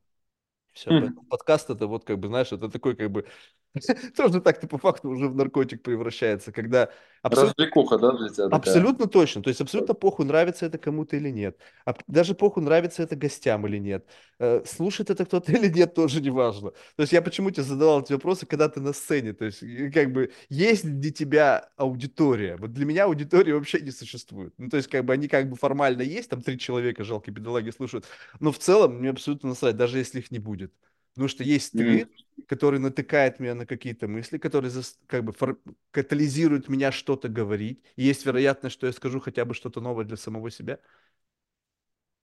Все, 0.73 0.91
Хм. 0.91 1.21
подкаст 1.29 1.69
это 1.69 1.87
вот 1.87 2.05
как 2.05 2.19
бы, 2.19 2.27
знаешь, 2.29 2.51
это 2.53 2.69
такой 2.69 2.95
как 2.95 3.11
бы 3.11 3.27
тоже 4.15 4.41
так-то 4.41 4.67
по 4.67 4.77
факту 4.77 5.09
уже 5.09 5.27
в 5.27 5.35
наркотик 5.35 5.81
превращается, 5.81 6.51
когда 6.51 6.89
абсолютно 7.21 7.63
Развлекуха, 7.63 7.97
да, 7.97 8.11
для 8.17 8.29
тебя 8.29 8.49
такая? 8.49 8.57
Абсолютно 8.57 9.07
точно. 9.07 9.41
То 9.41 9.49
есть 9.49 9.61
абсолютно 9.61 9.93
похуй, 9.93 10.25
нравится 10.25 10.65
это 10.65 10.77
кому-то 10.77 11.15
или 11.15 11.29
нет. 11.29 11.57
А 11.85 11.95
даже 12.07 12.35
похуй, 12.35 12.63
нравится 12.63 13.03
это 13.03 13.15
гостям 13.15 13.65
или 13.67 13.77
нет. 13.77 14.05
Э, 14.39 14.63
Слушает 14.65 15.09
это 15.09 15.25
кто-то 15.25 15.51
или 15.51 15.67
нет, 15.69 15.93
тоже 15.93 16.21
не 16.21 16.29
важно. 16.29 16.71
То 16.71 17.01
есть 17.01 17.13
я 17.13 17.21
почему 17.21 17.51
тебе 17.51 17.63
задавал 17.63 18.01
эти 18.01 18.13
вопросы, 18.13 18.45
когда 18.45 18.67
ты 18.67 18.81
на 18.81 18.91
сцене. 18.93 19.33
То 19.33 19.45
есть 19.45 19.59
как 19.93 20.11
бы 20.11 20.31
есть 20.49 20.83
для 20.99 21.11
тебя 21.11 21.69
аудитория. 21.77 22.57
Вот 22.57 22.73
для 22.73 22.85
меня 22.85 23.05
аудитория 23.05 23.53
вообще 23.53 23.79
не 23.81 23.91
существует. 23.91 24.53
Ну 24.57 24.69
то 24.69 24.77
есть 24.77 24.89
как 24.89 25.05
бы 25.05 25.13
они 25.13 25.27
как 25.27 25.49
бы 25.49 25.55
формально 25.55 26.01
есть, 26.01 26.29
там 26.29 26.41
три 26.41 26.59
человека, 26.59 27.03
жалкие 27.03 27.33
бедолаги, 27.33 27.69
слушают. 27.71 28.05
Но 28.39 28.51
в 28.51 28.59
целом 28.59 28.95
мне 28.99 29.11
абсолютно 29.11 29.49
насрать, 29.49 29.77
даже 29.77 29.97
если 29.97 30.19
их 30.19 30.31
не 30.31 30.39
будет. 30.39 30.73
Потому 31.13 31.27
что 31.27 31.43
есть 31.43 31.67
М. 31.75 32.07
стрит, 32.07 32.09
который 32.47 32.79
натыкает 32.79 33.39
меня 33.39 33.55
на 33.55 33.65
какие-то 33.65 34.07
мысли, 34.07 34.37
которые 34.37 34.71
зас- 34.71 34.97
как 35.07 35.23
бы 35.23 35.33
фор- 35.33 35.59
катализируют 35.91 36.69
меня 36.69 36.91
что-то 36.91 37.29
говорить. 37.29 37.83
И 37.97 38.03
есть 38.03 38.25
вероятность, 38.25 38.73
что 38.73 38.87
я 38.87 38.93
скажу 38.93 39.19
хотя 39.19 39.45
бы 39.45 39.53
что-то 39.53 39.81
новое 39.81 40.05
для 40.05 40.17
самого 40.17 40.49
себя. 40.51 40.79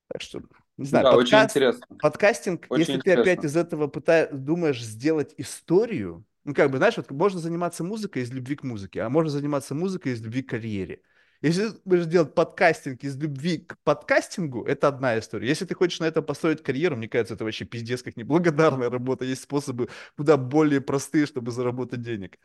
Так 0.08 0.23
что, 0.23 0.41
не 0.78 0.86
знаю, 0.86 1.05
Да, 1.05 1.10
очень 1.17 1.33
подкаст, 1.33 1.57
интересно. 1.57 1.86
подкастинг, 2.00 2.67
Очень 2.70 2.81
если 2.83 3.00
ты 3.02 3.12
опять 3.12 3.39
интересно. 3.39 3.47
из 3.47 3.57
этого 3.57 3.89
пытаешь, 3.89 4.28
думаешь 4.33 4.83
сделать 4.83 5.34
историю, 5.36 6.25
ну, 6.44 6.55
как 6.55 6.70
бы, 6.70 6.78
знаешь, 6.78 6.97
вот 6.97 7.10
можно 7.10 7.41
заниматься 7.41 7.84
музыкой 7.84 8.23
из 8.23 8.31
любви 8.33 8.57
к 8.57 8.62
музыке, 8.62 9.02
а 9.02 9.10
можно 9.10 9.31
заниматься 9.31 9.75
музыкой 9.75 10.12
из 10.12 10.23
любви 10.23 10.42
к 10.42 10.49
карьере. 10.50 11.02
Если 11.41 11.68
ты 11.68 11.81
будешь 11.84 12.07
делать 12.07 12.34
подкастинг 12.34 13.05
из 13.05 13.17
любви 13.17 13.58
к 13.58 13.78
подкастингу, 13.84 14.65
это 14.65 14.89
одна 14.89 15.18
история. 15.18 15.49
Если 15.49 15.67
ты 15.67 15.75
хочешь 15.75 16.00
на 16.00 16.05
этом 16.05 16.25
построить 16.25 16.62
карьеру, 16.62 16.97
мне 16.97 17.08
кажется, 17.08 17.34
это 17.34 17.44
вообще 17.44 17.65
пиздец 17.65 18.02
как 18.02 18.17
неблагодарная 18.17 18.91
работа. 18.91 19.25
Есть 19.25 19.42
способы 19.42 19.89
куда 20.17 20.36
более 20.36 20.81
простые, 20.81 21.26
чтобы 21.26 21.52
заработать 21.52 22.02
денег. 22.02 22.39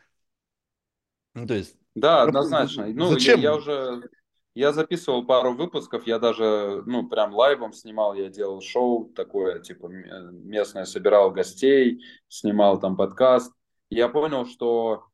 Ну, 1.34 1.46
то 1.46 1.54
есть, 1.54 1.76
Да, 1.94 2.22
однозначно. 2.22 2.86
Ну, 2.86 3.16
я, 3.16 3.34
я 3.34 3.54
зачем? 3.54 3.54
уже 3.56 4.08
я 4.54 4.72
записывал 4.72 5.26
пару 5.26 5.54
выпусков, 5.54 6.06
я 6.06 6.20
даже, 6.20 6.82
ну, 6.86 7.08
прям 7.08 7.34
лайвом 7.34 7.72
снимал, 7.72 8.14
я 8.14 8.28
делал 8.28 8.60
шоу 8.60 9.06
такое, 9.06 9.58
типа 9.58 9.88
местное, 9.88 10.84
собирал 10.84 11.32
гостей, 11.32 12.00
снимал 12.28 12.78
там 12.78 12.96
подкаст. 12.96 13.52
Я 13.90 14.08
понял, 14.08 14.46
что 14.46 15.06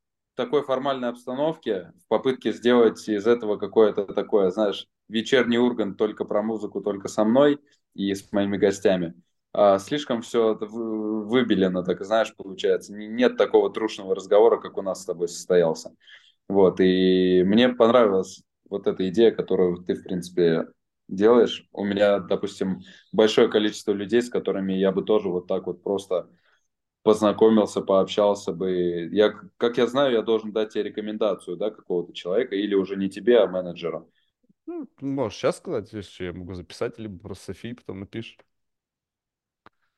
такой 0.45 0.63
формальной 0.63 1.09
обстановке, 1.11 1.93
в 2.05 2.09
попытке 2.09 2.53
сделать 2.53 3.07
из 3.09 3.27
этого 3.27 3.57
какое-то 3.57 4.05
такое, 4.07 4.51
знаешь, 4.51 4.87
вечерний 5.09 5.59
ургант 5.59 5.99
только 5.99 6.25
про 6.25 6.43
музыку, 6.43 6.81
только 6.81 7.09
со 7.09 7.25
мной 7.25 7.61
и 7.95 8.15
с 8.15 8.33
моими 8.33 8.57
гостями, 8.57 9.15
а, 9.53 9.79
слишком 9.79 10.23
все 10.23 10.55
выбелено, 10.55 11.83
так 11.85 12.03
знаешь, 12.05 12.35
получается. 12.37 12.95
Не- 12.95 13.09
Нет 13.09 13.37
такого 13.37 13.71
трушного 13.73 14.15
разговора, 14.15 14.59
как 14.59 14.79
у 14.79 14.83
нас 14.83 15.03
с 15.03 15.05
тобой 15.07 15.29
состоялся. 15.29 15.95
Вот, 16.49 16.81
и 16.81 17.43
мне 17.45 17.69
понравилась 17.71 18.43
вот 18.69 18.87
эта 18.87 19.09
идея, 19.09 19.31
которую 19.31 19.79
ты, 19.85 19.95
в 19.95 20.03
принципе, 20.05 20.67
делаешь. 21.09 21.67
У 21.73 21.85
меня, 21.85 22.19
допустим, 22.21 22.81
большое 23.13 23.49
количество 23.49 23.93
людей, 23.93 24.23
с 24.23 24.31
которыми 24.31 24.73
я 24.75 24.93
бы 24.93 25.03
тоже 25.03 25.29
вот 25.29 25.47
так 25.47 25.67
вот 25.67 25.83
просто 25.83 26.29
познакомился, 27.03 27.81
пообщался 27.81 28.53
бы. 28.53 29.09
Я, 29.13 29.35
как 29.59 29.79
я 29.79 29.87
знаю, 29.87 30.13
я 30.13 30.23
должен 30.23 30.53
дать 30.53 30.71
тебе 30.73 30.85
рекомендацию, 30.85 31.57
да, 31.57 31.71
какого-то 31.71 32.13
человека, 32.13 32.55
или 32.57 32.75
уже 32.75 32.97
не 32.97 33.09
тебе, 33.11 33.41
а 33.41 33.47
менеджеру. 33.49 34.11
Ну, 34.67 34.89
можешь 35.01 35.39
сейчас 35.39 35.59
сказать, 35.59 35.93
если 35.93 36.25
я 36.27 36.33
могу 36.33 36.55
записать, 36.55 36.99
либо 36.99 37.19
просто 37.19 37.47
Софии 37.47 37.73
потом 37.75 38.01
напишешь. 38.01 38.39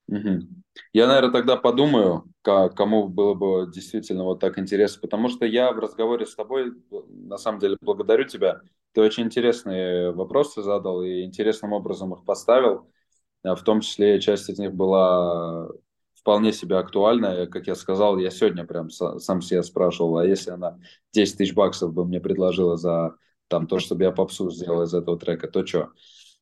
Мгм. 0.08 0.62
Я, 0.92 1.06
наверное, 1.06 1.31
тогда 1.32 1.56
подумаю, 1.56 2.24
кому 2.42 3.08
было 3.08 3.34
бы 3.34 3.70
действительно 3.72 4.24
вот 4.24 4.40
так 4.40 4.58
интересно, 4.58 5.00
потому 5.00 5.28
что 5.28 5.47
я 5.47 5.72
в 5.72 5.78
разговоре 5.78 6.26
с 6.26 6.34
тобой, 6.34 6.72
на 7.08 7.39
самом 7.39 7.60
деле, 7.60 7.76
благодарю 7.81 8.24
тебя. 8.24 8.60
Ты 8.92 9.00
очень 9.00 9.24
интересные 9.24 10.12
вопросы 10.12 10.62
задал 10.62 11.02
и 11.02 11.22
интересным 11.22 11.72
образом 11.72 12.12
их 12.14 12.24
поставил. 12.24 12.90
А 13.44 13.55
В 13.56 13.62
том 13.64 13.81
числе 13.82 14.20
часть 14.20 14.50
из 14.50 14.58
них 14.58 14.74
была 14.74 15.68
вполне 16.23 16.52
себе 16.52 16.76
актуальная. 16.78 17.47
Как 17.47 17.67
я 17.68 17.75
сказал, 17.75 18.18
я 18.18 18.31
сегодня 18.31 18.65
прям 18.65 18.89
са- 18.89 19.18
сам 19.20 19.42
себя 19.42 19.62
спрашивал, 19.62 20.18
а 20.18 20.26
если 20.26 20.51
она 20.52 20.78
10 21.12 21.39
тысяч 21.39 21.55
баксов 21.55 21.92
бы 21.92 22.05
мне 22.07 22.20
предложила 22.20 22.76
за 22.76 23.17
там, 23.49 23.67
то, 23.67 23.78
чтобы 23.78 24.05
я 24.05 24.12
попсу 24.12 24.51
сделал 24.51 24.83
из 24.84 24.94
этого 24.94 25.18
трека, 25.18 25.49
то 25.49 25.67
что? 25.67 25.91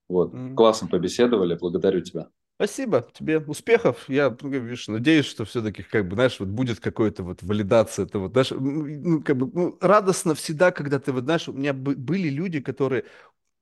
Вот, 0.09 0.35
Мгм. 0.35 0.55
классно 0.55 0.89
побеседовали, 0.89 1.55
благодарю 1.55 2.01
тебя. 2.03 2.29
Спасибо 2.57 3.09
тебе, 3.15 3.39
успехов. 3.39 4.05
Я, 4.09 4.37
ну, 4.43 4.51
видишь, 4.51 4.87
надеюсь, 4.89 5.25
что 5.25 5.47
все-таки, 5.47 5.83
как 5.83 6.07
бы, 6.07 6.15
знаешь, 6.15 6.39
вот 6.41 6.49
будет 6.51 6.79
какая-то 6.79 7.23
вот 7.23 7.43
валидация 7.43 8.05
этого, 8.05 8.29
знаешь, 8.29 8.53
м, 8.53 9.03
ну, 9.03 9.23
как 9.23 9.39
бы, 9.39 9.51
ну, 9.55 9.79
радостно 9.81 10.35
всегда, 10.35 10.71
когда 10.71 10.99
ты, 10.99 11.13
вот, 11.13 11.25
знаешь, 11.25 11.49
у 11.49 11.55
меня 11.55 11.73
бы- 11.73 11.97
были 11.97 12.29
люди, 12.29 12.61
которые, 12.61 13.07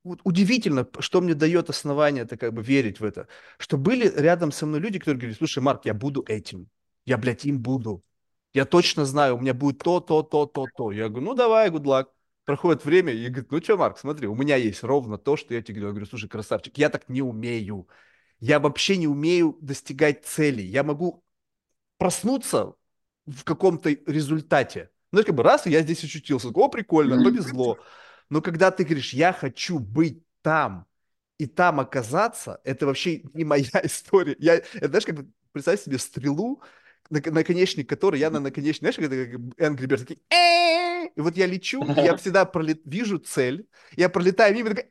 вот 0.09 0.21
удивительно, 0.25 0.87
что 0.99 1.21
мне 1.21 1.35
дает 1.35 1.71
основание 1.71 2.25
это 2.25 2.37
как 2.37 2.53
бы 2.53 2.63
верить 2.63 3.01
в 3.01 3.05
это, 3.05 3.29
что 3.59 3.79
были 3.79 4.13
рядом 4.15 4.53
со 4.53 4.67
мной 4.67 4.81
люди, 4.81 4.99
которые 4.99 5.21
говорят, 5.21 5.39
слушай, 5.39 5.61
Марк, 5.63 5.85
я 5.85 5.95
буду 5.95 6.25
этим, 6.27 6.69
я, 7.05 7.17
блядь, 7.17 7.45
им 7.45 7.61
буду, 7.61 8.03
я 8.55 8.65
точно 8.65 9.05
знаю, 9.05 9.37
у 9.37 9.41
меня 9.41 9.55
будет 9.55 9.79
то, 9.79 10.01
то, 10.01 10.23
то, 10.23 10.47
то, 10.47 10.67
то. 10.77 10.91
Я 10.91 11.09
говорю, 11.09 11.27
ну, 11.27 11.35
давай, 11.35 11.71
good 11.71 11.85
luck. 11.85 12.07
Проходит 12.45 12.85
время, 12.85 13.13
и 13.13 13.29
говорит, 13.29 13.53
ну 13.53 13.61
что, 13.61 13.77
Марк, 13.77 13.99
смотри, 13.99 14.27
у 14.27 14.35
меня 14.35 14.57
есть 14.57 14.83
ровно 14.83 15.19
то, 15.19 15.37
что 15.37 15.53
я 15.53 15.61
тебе 15.61 15.75
говорю. 15.75 15.89
Я 15.89 15.93
говорю, 15.93 16.07
слушай, 16.07 16.29
красавчик, 16.29 16.79
я 16.79 16.89
так 16.89 17.09
не 17.09 17.21
умею. 17.21 17.89
Я 18.41 18.59
вообще 18.59 18.97
не 18.97 19.07
умею 19.07 19.59
достигать 19.61 20.25
целей. 20.25 20.65
Я 20.65 20.83
могу 20.83 21.23
проснуться 21.99 22.75
в 23.27 23.45
каком-то 23.45 23.91
результате. 23.91 24.91
Ну, 25.13 25.23
как 25.23 25.35
бы 25.35 25.43
раз, 25.43 25.67
и 25.67 25.71
я 25.71 25.83
здесь 25.83 26.03
очутился. 26.05 26.49
О, 26.49 26.69
прикольно, 26.69 27.23
повезло. 27.23 27.79
Но 28.31 28.43
когда 28.43 28.71
ты 28.71 28.85
говоришь, 28.85 29.13
я 29.13 29.33
хочу 29.33 29.79
быть 29.79 30.23
там 30.43 30.87
и 31.39 31.47
там 31.47 31.81
оказаться, 31.81 32.61
это 32.65 32.87
вообще 32.87 33.23
не 33.35 33.45
моя 33.45 33.71
история. 33.85 34.37
Я, 34.39 34.63
знаешь, 34.81 35.07
как 35.07 35.17
представь 35.53 35.83
себе 35.83 35.99
стрелу, 35.99 36.63
на- 37.11 37.21
наконечник 37.33 37.89
которой, 37.89 38.21
я 38.21 38.31
на 38.31 38.41
наконечник, 38.41 38.81
знаешь, 38.81 38.97
как 38.97 39.41
Angry 39.59 39.87
Birds, 39.87 40.05
такие, 40.05 40.21
и 41.15 41.21
вот 41.21 41.37
я 41.37 41.47
лечу, 41.47 41.83
и 41.85 42.01
я 42.01 42.17
всегда 42.17 42.45
пролет- 42.45 42.83
вижу 42.85 43.19
цель, 43.19 43.67
я 43.97 44.09
пролетаю 44.09 44.55
мимо, 44.55 44.71
такой, 44.71 44.89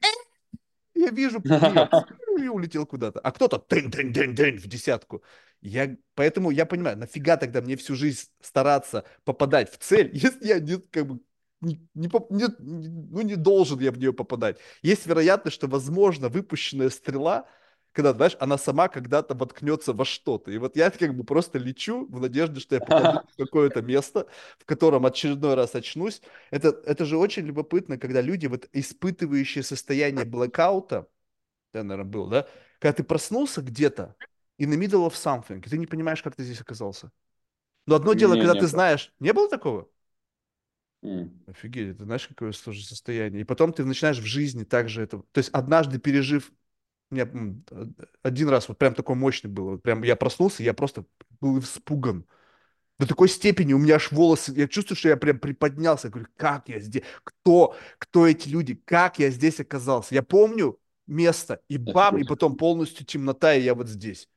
я 0.96 1.10
вижу 1.10 1.42
и 2.40 2.48
улетел 2.48 2.86
куда-то. 2.86 3.20
А 3.20 3.32
кто-то 3.32 3.58
тын-тын-тын-тын 3.60 4.58
в 4.58 4.68
десятку. 4.68 5.24
Я, 5.62 5.96
поэтому 6.16 6.52
я 6.52 6.66
понимаю, 6.66 6.98
нафига 6.98 7.38
тогда 7.38 7.62
мне 7.62 7.76
всю 7.78 7.96
жизнь 7.96 8.30
стараться 8.42 9.06
попадать 9.24 9.72
в 9.72 9.78
цель, 9.78 10.10
если 10.14 10.46
я 10.48 10.60
не, 10.60 10.78
как 10.78 11.08
бы, 11.08 11.20
не, 11.62 11.88
не 11.96 12.08
не- 12.30 12.48
ну, 12.60 13.22
не 13.22 13.36
должен 13.36 13.80
я 13.80 13.92
в 13.92 13.98
нее 13.98 14.14
попадать. 14.14 14.60
Есть 14.84 15.06
вероятность, 15.08 15.56
что, 15.56 15.68
возможно, 15.68 16.30
выпущенная 16.30 16.90
стрела, 16.90 17.48
когда, 17.94 18.14
знаешь, 18.14 18.38
она 18.40 18.58
сама 18.60 18.90
когда-то 18.90 19.34
воткнется 19.34 19.94
во 19.94 20.06
что-то. 20.06 20.52
И 20.52 20.58
вот 20.60 20.76
я 20.78 20.92
как 20.92 21.16
бы 21.16 21.24
просто 21.24 21.58
лечу 21.58 22.06
в 22.08 22.20
надежде, 22.22 22.60
что 22.60 22.76
я 22.76 22.82
попаду 22.82 23.20
в 23.34 23.38
какое-то 23.38 23.82
место, 23.82 24.28
в 24.60 24.66
котором 24.66 25.06
очередной 25.06 25.56
раз 25.56 25.74
очнусь. 25.76 26.22
Это, 26.52 26.70
это 26.86 27.06
же 27.06 27.18
очень 27.18 27.46
любопытно, 27.48 27.98
когда 27.98 28.22
люди, 28.22 28.46
вот 28.48 28.68
испытывающие 28.74 29.64
состояние 29.64 30.26
блэкаута, 30.26 31.08
да, 31.74 31.84
наверное, 31.84 32.12
был, 32.12 32.28
да? 32.28 32.48
Когда 32.80 32.94
ты 32.94 33.04
проснулся 33.04 33.62
где-то 33.62 34.16
in 34.60 34.70
the 34.72 34.78
middle 34.78 35.08
of 35.08 35.14
something, 35.14 35.60
и 35.66 35.70
ты 35.70 35.78
не 35.78 35.88
понимаешь, 35.88 36.24
как 36.24 36.36
ты 36.36 36.44
здесь 36.44 36.62
оказался. 36.62 37.12
Но 37.88 37.96
одно 37.96 38.14
дело, 38.14 38.36
Не, 38.36 38.38
когда 38.38 38.56
не 38.56 38.62
ты 38.62 38.68
было. 38.68 38.68
знаешь, 38.68 39.14
не 39.20 39.34
было 39.34 39.50
такого? 39.50 39.90
М. 41.08 41.32
Офигеть, 41.48 41.96
это 41.96 42.04
знаешь, 42.04 42.28
какое 42.28 42.52
тоже 42.52 42.86
состояние. 42.86 43.42
И 43.42 43.46
потом 43.46 43.74
ты 43.74 43.86
начинаешь 43.86 44.20
в 44.20 44.26
жизни 44.26 44.64
также 44.64 45.02
это... 45.02 45.20
То 45.32 45.38
есть 45.40 45.50
однажды 45.52 46.00
пережив... 46.00 46.52
У 47.10 47.16
меня 47.16 47.30
один 48.22 48.50
раз 48.50 48.68
вот 48.68 48.78
прям 48.78 48.94
такой 48.94 49.16
мощный 49.16 49.48
был. 49.48 49.78
Прям 49.80 50.04
я 50.04 50.18
проснулся, 50.18 50.62
я 50.62 50.74
просто 50.74 51.06
был 51.40 51.58
испуган. 51.60 52.26
До 53.00 53.08
такой 53.08 53.30
степени 53.30 53.74
у 53.74 53.78
меня 53.78 53.96
аж 53.96 54.12
волосы... 54.12 54.54
Я 54.56 54.68
чувствую, 54.68 54.98
что 54.98 55.10
я 55.10 55.18
прям 55.18 55.40
приподнялся. 55.40 56.08
Я 56.08 56.12
говорю, 56.12 56.30
как 56.36 56.68
я 56.68 56.80
здесь? 56.80 57.04
Кто? 57.24 57.76
Кто 57.98 58.28
эти 58.28 58.50
люди? 58.50 58.76
Как 58.76 59.20
я 59.20 59.30
здесь 59.30 59.60
оказался? 59.60 60.16
Я 60.16 60.24
помню 60.24 60.80
место, 61.06 61.62
и 61.70 61.78
бам, 61.78 62.18
и 62.18 62.24
потом 62.28 62.58
полностью 62.58 63.06
темнота, 63.06 63.54
и 63.56 63.62
я 63.62 63.74
вот 63.74 63.88
здесь. 63.88 64.28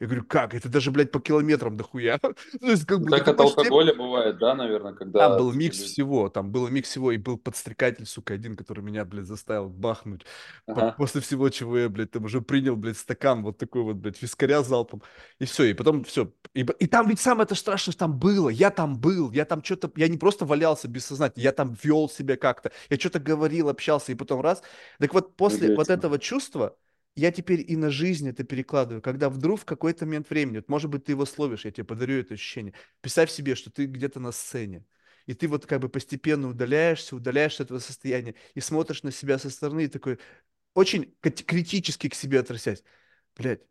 Я 0.00 0.06
говорю, 0.06 0.24
как? 0.24 0.54
Это 0.54 0.68
даже, 0.68 0.90
блядь, 0.90 1.12
по 1.12 1.20
километрам 1.20 1.76
дохуя. 1.76 2.18
То 2.20 2.34
есть, 2.62 2.86
как 2.86 3.00
Ну, 3.00 3.06
бы, 3.10 3.10
Так 3.10 3.28
от 3.28 3.40
алкоголя 3.40 3.94
бывает, 3.94 4.38
да, 4.38 4.54
наверное, 4.54 4.92
Там 5.16 5.36
когда 5.36 5.36
был 5.36 5.52
типа 5.52 5.52
микс 5.52 5.78
всего, 5.78 6.28
там 6.30 6.50
был 6.50 6.68
микс 6.68 6.88
всего, 6.88 7.12
и 7.12 7.18
был 7.18 7.36
подстрекатель, 7.36 8.06
сука, 8.06 8.34
один, 8.34 8.56
который 8.56 8.82
меня, 8.82 9.04
блядь, 9.04 9.26
заставил 9.26 9.68
бахнуть. 9.68 10.24
Ага, 10.66 10.96
После 10.96 11.20
всего, 11.20 11.48
чего 11.50 11.78
я, 11.78 11.88
блядь, 11.88 12.10
там 12.12 12.24
уже 12.24 12.40
принял, 12.40 12.76
блядь, 12.76 12.96
стакан 12.98 13.42
вот 13.42 13.58
такой 13.58 13.82
вот, 13.82 13.96
блядь, 13.96 14.20
вискаря 14.22 14.62
залпом, 14.62 15.02
и 15.38 15.44
все, 15.44 15.64
и 15.64 15.74
потом 15.74 16.04
все. 16.04 16.32
И, 16.54 16.60
и 16.60 16.86
там 16.86 17.08
ведь 17.08 17.20
самое 17.20 17.44
это 17.44 17.54
страшное, 17.54 17.92
что 17.92 18.00
там 18.00 18.18
было, 18.18 18.48
я 18.48 18.70
там 18.70 18.98
был, 18.98 19.30
я 19.32 19.44
там 19.44 19.62
что-то, 19.64 19.90
я 19.96 20.08
не 20.08 20.16
просто 20.18 20.46
валялся 20.46 20.88
бессознательно, 20.88 21.42
я 21.42 21.52
там 21.52 21.76
вел 21.82 22.08
себя 22.08 22.36
как-то, 22.36 22.70
я 22.88 22.98
что-то 22.98 23.18
говорил, 23.18 23.68
общался, 23.68 24.12
и 24.12 24.14
потом 24.14 24.40
раз. 24.40 24.62
Так 24.98 25.12
вот, 25.14 25.36
после 25.36 25.70
вот 25.70 25.90
удивительно. 25.90 25.90
этого 25.90 26.18
чувства, 26.18 26.76
я 27.16 27.32
теперь 27.32 27.64
и 27.66 27.76
на 27.76 27.90
жизнь 27.90 28.28
это 28.28 28.44
перекладываю, 28.44 29.02
когда 29.02 29.28
вдруг 29.30 29.60
в 29.60 29.64
какой-то 29.64 30.06
момент 30.06 30.30
времени, 30.30 30.56
вот, 30.56 30.68
может 30.68 30.90
быть, 30.90 31.04
ты 31.04 31.12
его 31.12 31.26
словишь, 31.26 31.64
я 31.64 31.70
тебе 31.70 31.84
подарю 31.84 32.20
это 32.20 32.34
ощущение. 32.34 32.74
Представь 33.00 33.30
себе, 33.30 33.54
что 33.54 33.70
ты 33.70 33.86
где-то 33.86 34.20
на 34.20 34.32
сцене, 34.32 34.84
и 35.26 35.34
ты 35.34 35.48
вот 35.48 35.66
как 35.66 35.80
бы 35.80 35.88
постепенно 35.88 36.48
удаляешься, 36.48 37.16
удаляешься 37.16 37.62
от 37.62 37.68
этого 37.68 37.78
состояния 37.78 38.34
и 38.54 38.60
смотришь 38.60 39.02
на 39.02 39.12
себя 39.12 39.38
со 39.38 39.50
стороны 39.50 39.84
и 39.84 39.88
такой 39.88 40.18
очень 40.74 41.14
критически 41.22 42.08
к 42.08 42.14
себе 42.14 42.40
отрасясь. 42.40 42.82
Блядь, 43.36 43.62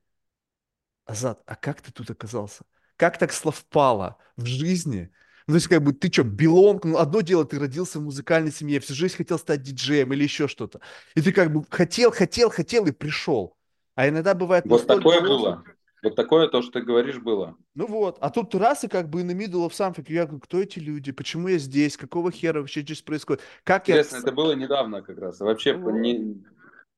Азат, 1.06 1.42
а 1.46 1.56
как 1.56 1.82
ты 1.82 1.92
тут 1.92 2.10
оказался? 2.12 2.66
Как 2.96 3.18
так 3.18 3.32
совпало 3.32 4.18
в 4.38 4.46
жизни? 4.46 5.12
Ну, 5.50 5.54
то 5.54 5.56
есть, 5.56 5.68
как 5.68 5.82
бы, 5.82 5.94
ты 5.94 6.12
что, 6.12 6.22
белонг? 6.24 6.86
Ну, 6.86 6.98
одно 7.00 7.22
дело, 7.22 7.44
ты 7.44 7.58
родился 7.58 7.98
в 7.98 8.04
музыкальной 8.04 8.52
семье, 8.52 8.80
всю 8.80 8.94
жизнь 8.94 9.16
хотел 9.16 9.40
стать 9.40 9.64
диджеем 9.64 10.14
или 10.14 10.22
еще 10.22 10.48
что-то. 10.48 10.80
И 11.16 11.22
ты 11.22 11.32
как 11.32 11.52
бы 11.52 11.66
хотел, 11.72 12.12
хотел, 12.12 12.52
хотел 12.52 12.86
и 12.86 12.92
пришел. 12.92 13.58
А 13.96 14.08
иногда 14.08 14.36
бывает 14.36 14.66
Вот 14.68 14.86
такое 14.86 15.22
было. 15.22 15.64
Вот 16.04 16.16
такое 16.16 16.50
то, 16.50 16.62
что 16.62 16.74
ты 16.74 16.82
говоришь, 16.82 17.18
было. 17.18 17.58
Ну 17.74 17.88
вот, 17.88 18.20
а 18.22 18.30
тут 18.30 18.54
раз 18.54 18.84
и 18.84 18.88
как 18.88 19.10
бы 19.10 19.22
in 19.22 19.28
the 19.28 19.36
middle 19.36 19.68
of 19.68 19.72
something. 19.72 20.06
Я 20.08 20.26
говорю, 20.26 20.40
кто 20.40 20.62
эти 20.62 20.78
люди? 20.78 21.12
Почему 21.12 21.48
я 21.48 21.58
здесь? 21.58 21.98
Какого 21.98 22.32
хера 22.32 22.60
вообще 22.60 22.82
здесь 22.82 23.02
происходит? 23.02 23.42
Как 23.64 23.88
я... 23.88 23.96
Интересно, 23.96 24.18
это 24.18 24.32
было 24.32 24.52
недавно 24.52 25.02
как 25.02 25.18
раз. 25.18 25.40
Вообще, 25.40 25.74
Вот. 25.74 25.94
не... 25.94 26.44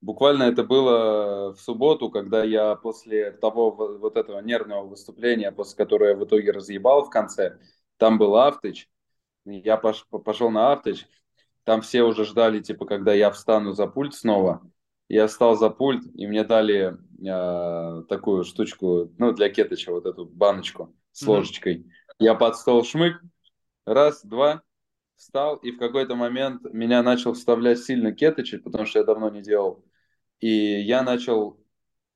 буквально 0.02 0.44
это 0.44 0.66
было 0.66 1.54
в 1.54 1.62
субботу, 1.62 2.10
когда 2.10 2.44
я 2.44 2.76
после 2.76 3.32
того 3.32 3.72
во- 3.72 3.98
вот 3.98 4.18
этого 4.18 4.42
нервного 4.42 4.86
выступления, 4.86 5.54
после 5.54 5.78
которого 5.78 6.10
я 6.10 6.16
в 6.16 6.26
итоге 6.26 6.52
разъебал 6.52 7.06
в 7.06 7.10
конце, 7.10 7.58
там 8.02 8.18
был 8.18 8.36
Автыч, 8.36 8.90
я 9.46 9.78
пош- 9.78 10.08
пошел 10.26 10.50
на 10.50 10.72
Автыч, 10.72 11.06
там 11.64 11.82
все 11.82 12.02
уже 12.02 12.26
ждали, 12.26 12.60
типа, 12.60 12.88
когда 12.88 13.14
я 13.14 13.30
встану 13.30 13.74
за 13.74 13.86
пульт 13.86 14.16
снова. 14.16 14.68
Я 15.08 15.28
встал 15.28 15.56
за 15.56 15.70
пульт, 15.70 16.04
и 16.16 16.26
мне 16.26 16.44
дали 16.44 16.98
э, 17.24 18.04
такую 18.10 18.44
штучку, 18.44 19.12
ну, 19.20 19.34
для 19.34 19.50
кеточа, 19.50 19.92
вот 19.92 20.08
эту 20.08 20.26
баночку 20.26 20.96
с 21.12 21.28
ложечкой. 21.28 21.86
Я 22.18 22.34
под 22.34 22.56
стол 22.56 22.84
шмык, 22.84 23.22
раз, 23.86 24.26
два, 24.26 24.64
встал, 25.16 25.58
и 25.58 25.70
в 25.70 25.78
какой-то 25.78 26.16
момент 26.16 26.64
меня 26.74 27.04
начал 27.04 27.34
вставлять 27.34 27.82
сильно 27.82 28.12
кеточек, 28.12 28.64
потому 28.64 28.88
что 28.88 28.98
я 28.98 29.06
давно 29.06 29.30
не 29.30 29.44
делал. 29.44 29.86
И 30.40 30.50
я 30.50 31.04
начал 31.04 31.61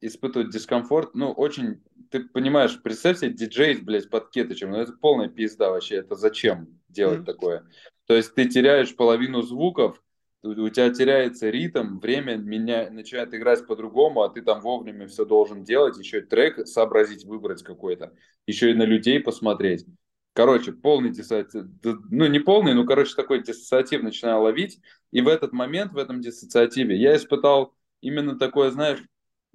испытывать 0.01 0.49
дискомфорт. 0.49 1.15
Ну, 1.15 1.31
очень, 1.31 1.81
ты 2.11 2.21
понимаешь, 2.21 2.81
представь 2.81 3.19
себе 3.19 3.31
диджей, 3.31 3.75
блядь, 3.77 4.09
под 4.09 4.29
кеточем. 4.29 4.71
Ну, 4.71 4.77
это 4.77 4.93
полная 4.93 5.29
пизда 5.29 5.71
вообще. 5.71 5.95
Это 5.97 6.15
зачем 6.15 6.79
делать 6.89 7.19
Мгм. 7.19 7.25
такое? 7.25 7.65
То 8.05 8.15
есть 8.15 8.35
ты 8.35 8.47
теряешь 8.47 8.95
половину 8.95 9.41
звуков, 9.41 10.01
у 10.43 10.69
тебя 10.69 10.91
теряется 10.91 11.49
ритм, 11.49 11.97
время 11.97 12.35
меня 12.35 12.89
начинает 12.91 13.33
играть 13.33 13.65
по-другому, 13.65 14.21
а 14.21 14.29
ты 14.29 14.43
там 14.43 14.61
вовремя 14.61 15.07
все 15.07 15.25
должен 15.25 15.63
делать, 15.63 15.97
еще 15.97 16.19
и 16.19 16.21
трек 16.21 16.67
сообразить, 16.67 17.25
выбрать 17.25 17.63
какой-то, 17.63 18.13
еще 18.45 18.69
и 18.69 18.75
на 18.75 18.83
людей 18.83 19.19
посмотреть. 19.19 19.85
Короче, 20.33 20.73
полный 20.73 21.09
диссоциатив, 21.09 21.65
ну 22.11 22.27
не 22.27 22.39
полный, 22.39 22.73
но, 22.75 22.85
короче, 22.85 23.15
такой 23.15 23.41
диссоциатив 23.41 24.03
начинаю 24.03 24.41
ловить, 24.41 24.79
и 25.11 25.21
в 25.21 25.27
этот 25.27 25.51
момент, 25.53 25.93
в 25.93 25.97
этом 25.97 26.21
диссоциативе 26.21 26.95
я 26.95 27.15
испытал 27.15 27.73
именно 28.01 28.37
такое, 28.37 28.69
знаешь, 28.69 28.99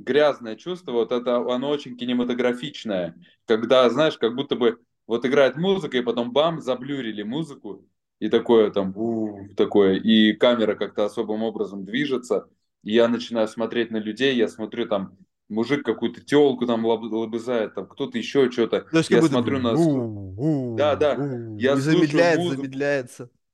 грязное 0.03 0.57
чувство, 0.57 0.93
вот 0.93 1.13
это, 1.13 1.37
оно 1.37 1.69
очень 1.71 1.97
кинематографичное, 1.97 3.17
когда, 3.47 3.89
знаешь, 3.91 4.19
как 4.19 4.35
будто 4.35 4.57
бы 4.57 4.81
вот 5.07 5.25
играет 5.27 5.57
музыка, 5.57 5.99
и 5.99 6.03
потом 6.03 6.33
бам, 6.33 6.61
заблюрили 6.61 7.23
музыку, 7.23 7.87
и 8.19 8.29
такое 8.29 8.71
там, 8.71 8.93
у, 8.97 9.49
такое, 9.57 9.95
и 9.97 10.33
камера 10.35 10.75
как-то 10.75 11.05
особым 11.07 11.43
образом 11.43 11.85
движется, 11.85 12.49
и 12.83 12.93
я 12.93 13.09
начинаю 13.09 13.49
смотреть 13.49 13.91
на 13.91 13.99
людей, 13.99 14.37
я 14.37 14.49
смотрю 14.49 14.87
там, 14.87 15.17
мужик 15.49 15.85
какую-то 15.85 16.21
телку 16.23 16.67
там 16.67 16.85
лоб- 16.87 17.11
лобызает, 17.11 17.75
там 17.75 17.87
кто-то 17.89 18.19
еще 18.19 18.51
что-то, 18.51 18.83
как 18.83 18.91
я 19.09 19.23
смотрю 19.23 19.59
на... 19.61 19.77
Да, 20.77 20.97
да, 20.97 21.25
я 21.57 21.75
музыку, 21.75 21.83
замедляется. 21.83 22.69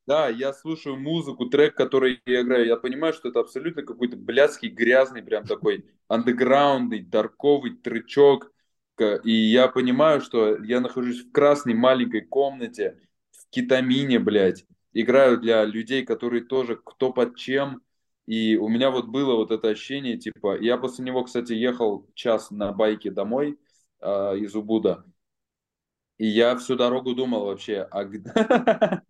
Да, 0.07 0.29
я 0.29 0.53
слушаю 0.53 0.97
музыку, 0.97 1.47
трек, 1.47 1.75
который 1.75 2.21
я 2.27 2.43
играю, 2.43 2.67
я 2.67 2.77
понимаю, 2.77 3.13
что 3.13 3.29
это 3.29 3.41
абсолютно 3.41 3.83
какой-то 3.83 4.17
блядский, 4.17 4.69
грязный, 4.69 5.23
прям 5.23 5.45
такой 5.45 5.85
андеграундный, 6.09 7.01
дарковый 7.01 7.77
тречок. 7.77 8.53
И 9.25 9.31
я 9.33 9.69
понимаю, 9.69 10.21
что 10.21 10.57
я 10.63 10.81
нахожусь 10.81 11.25
в 11.25 11.33
красной 11.33 11.75
маленькой 11.75 12.23
комнате, 12.23 12.99
в 13.31 13.51
кетамине, 13.51 14.19
блядь. 14.19 14.65
Играю 14.93 15.39
для 15.39 15.65
людей, 15.65 16.05
которые 16.05 16.45
тоже 16.45 16.77
кто 16.83 17.13
под 17.13 17.37
чем. 17.37 17.83
И 18.27 18.57
у 18.57 18.69
меня 18.69 18.91
вот 18.91 19.07
было 19.09 19.35
вот 19.35 19.51
это 19.51 19.69
ощущение, 19.69 20.17
типа, 20.19 20.59
я 20.61 20.79
после 20.79 21.05
него, 21.05 21.25
кстати, 21.25 21.53
ехал 21.53 22.09
час 22.15 22.51
на 22.51 22.73
байке 22.73 23.11
домой 23.11 23.59
а, 24.01 24.35
из 24.35 24.55
Убуда. 24.57 25.05
И 26.19 26.27
я 26.27 26.57
всю 26.57 26.77
дорогу 26.77 27.15
думал 27.15 27.45
вообще, 27.45 27.87
а 27.91 28.05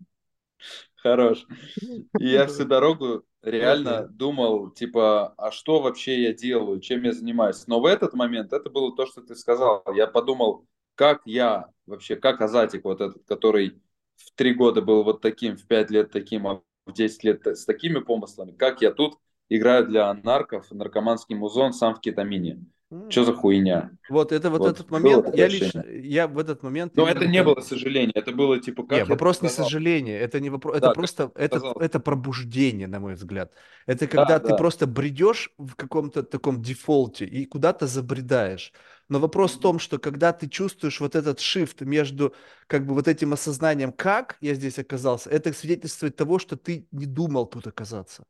Хорош. 1.07 1.47
И 2.19 2.29
я 2.29 2.47
всю 2.47 2.65
дорогу 2.65 3.23
реально 3.43 4.09
думал, 4.09 4.71
типа, 4.71 5.35
а 5.39 5.53
что 5.53 5.81
вообще 5.81 6.23
я 6.23 6.33
делаю, 6.33 6.81
чем 6.81 7.05
я 7.05 7.13
занимаюсь. 7.13 7.67
Но 7.69 7.81
в 7.81 7.87
этот 7.87 8.15
момент 8.15 8.53
это 8.53 8.71
было 8.71 8.95
то, 8.95 9.07
что 9.07 9.23
ты 9.23 9.37
сказал. 9.37 9.85
Я 9.95 10.09
подумал, 10.09 10.67
как 10.97 11.23
я 11.25 11.67
вообще, 11.87 12.17
как 12.17 12.41
Азатик 12.41 12.85
вот 12.85 13.01
этот, 13.01 13.25
который 13.27 13.81
в 14.17 14.33
три 14.35 14.53
года 14.53 14.83
был 14.83 15.05
вот 15.05 15.21
таким, 15.21 15.57
в 15.57 15.67
пять 15.69 15.91
лет 15.91 16.11
таким, 16.11 16.49
а 16.49 16.63
в 16.87 16.93
10 16.93 17.23
лет 17.23 17.47
с 17.47 17.65
такими 17.65 18.01
помыслами, 18.01 18.53
как 18.53 18.83
я 18.83 18.91
тут 18.91 19.19
играю 19.49 19.87
для 19.87 20.13
нарков, 20.13 20.71
наркоманский 20.73 21.37
музон 21.37 21.73
сам 21.73 21.95
в 21.95 22.01
кетамине. 22.01 22.65
Что 23.09 23.25
за 23.25 23.33
хуйня? 23.33 23.91
Вот 24.09 24.31
это 24.31 24.49
вот 24.49 24.61
Вот 24.61 24.69
этот 24.75 24.91
момент, 24.91 25.35
я 25.35 25.49
лично, 25.49 25.85
я 25.89 26.29
в 26.29 26.39
этот 26.39 26.63
момент 26.63 26.95
Но 26.95 27.09
это 27.09 27.27
не 27.27 27.43
было 27.43 27.61
сожаление, 27.61 28.13
это 28.15 28.31
было 28.31 28.61
типа, 28.61 28.85
как 28.85 29.01
тут 29.01 29.09
вопрос 29.09 29.43
не 29.43 29.49
сожаления, 29.49 30.17
это 30.19 30.39
не 30.39 30.51
вопрос, 30.51 30.77
это 30.77 30.93
просто, 30.93 31.33
это, 31.35 31.73
это 31.81 31.99
пробуждение, 31.99 32.87
на 32.87 33.01
мой 33.01 33.15
взгляд. 33.15 33.53
Это 33.87 34.07
Да, 34.07 34.07
когда 34.07 34.39
ты 34.39 34.49
да. 34.49 34.57
просто 34.57 34.87
бредешь 34.87 35.51
в 35.59 35.75
каком-то 35.75 36.23
таком 36.23 36.63
дефолте 36.63 37.25
и 37.27 37.45
куда-то 37.45 37.89
забредаешь. 37.89 38.73
Но 39.09 39.19
вопрос 39.19 39.55
в 39.57 39.61
том, 39.61 39.79
что 39.81 39.99
когда 39.99 40.33
ты 40.33 40.49
чувствуешь 40.49 41.01
вот 41.01 41.17
этот 41.17 41.41
shift 41.41 41.85
между 41.85 42.35
как 42.69 42.87
бы 42.87 42.95
вот 42.95 43.09
этим 43.09 43.33
осознанием, 43.33 43.93
как 43.93 44.37
я 44.41 44.55
здесь 44.55 44.79
оказался, 44.79 45.31
это 45.31 45.53
свидетельствует 45.53 46.17
того, 46.17 46.39
что 46.39 46.57
ты 46.57 46.87
не 46.93 47.07
думал 47.07 47.47
тут 47.47 47.67
оказаться. 47.67 48.25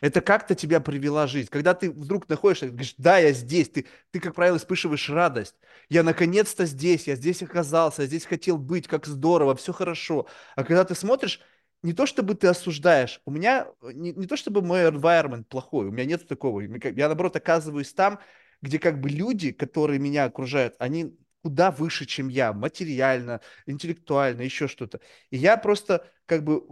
Это 0.00 0.20
как-то 0.22 0.54
тебя 0.54 0.80
привела 0.80 1.26
жизнь. 1.26 1.48
Когда 1.50 1.74
ты 1.74 1.90
вдруг 1.90 2.28
находишься, 2.28 2.68
говоришь, 2.68 2.94
да, 2.96 3.18
я 3.18 3.32
здесь, 3.32 3.68
ты, 3.68 3.86
ты, 4.10 4.20
как 4.20 4.34
правило, 4.34 4.56
испытываешь 4.56 5.10
радость. 5.10 5.54
Я 5.88 6.02
наконец-то 6.02 6.64
здесь, 6.64 7.06
я 7.06 7.16
здесь 7.16 7.42
оказался, 7.42 8.02
я 8.02 8.08
здесь 8.08 8.24
хотел 8.24 8.56
быть, 8.56 8.88
как 8.88 9.06
здорово, 9.06 9.54
все 9.56 9.72
хорошо. 9.72 10.26
А 10.56 10.64
когда 10.64 10.84
ты 10.84 10.94
смотришь, 10.94 11.40
не 11.82 11.92
то 11.92 12.06
чтобы 12.06 12.34
ты 12.34 12.46
осуждаешь, 12.46 13.20
у 13.24 13.30
меня 13.30 13.68
не, 13.82 14.12
не 14.12 14.26
то 14.26 14.36
чтобы 14.36 14.62
мой 14.62 14.88
environment 14.88 15.44
плохой, 15.44 15.86
у 15.88 15.90
меня 15.90 16.04
нет 16.04 16.26
такого. 16.26 16.60
Я, 16.60 17.08
наоборот, 17.08 17.36
оказываюсь 17.36 17.92
там, 17.92 18.20
где 18.62 18.78
как 18.78 19.00
бы 19.00 19.10
люди, 19.10 19.52
которые 19.52 19.98
меня 19.98 20.24
окружают, 20.24 20.76
они 20.78 21.16
куда 21.42 21.70
выше, 21.70 22.06
чем 22.06 22.28
я, 22.28 22.52
материально, 22.52 23.40
интеллектуально, 23.66 24.42
еще 24.42 24.68
что-то. 24.68 25.00
И 25.30 25.38
я 25.38 25.56
просто 25.56 26.06
как 26.26 26.44
бы 26.44 26.62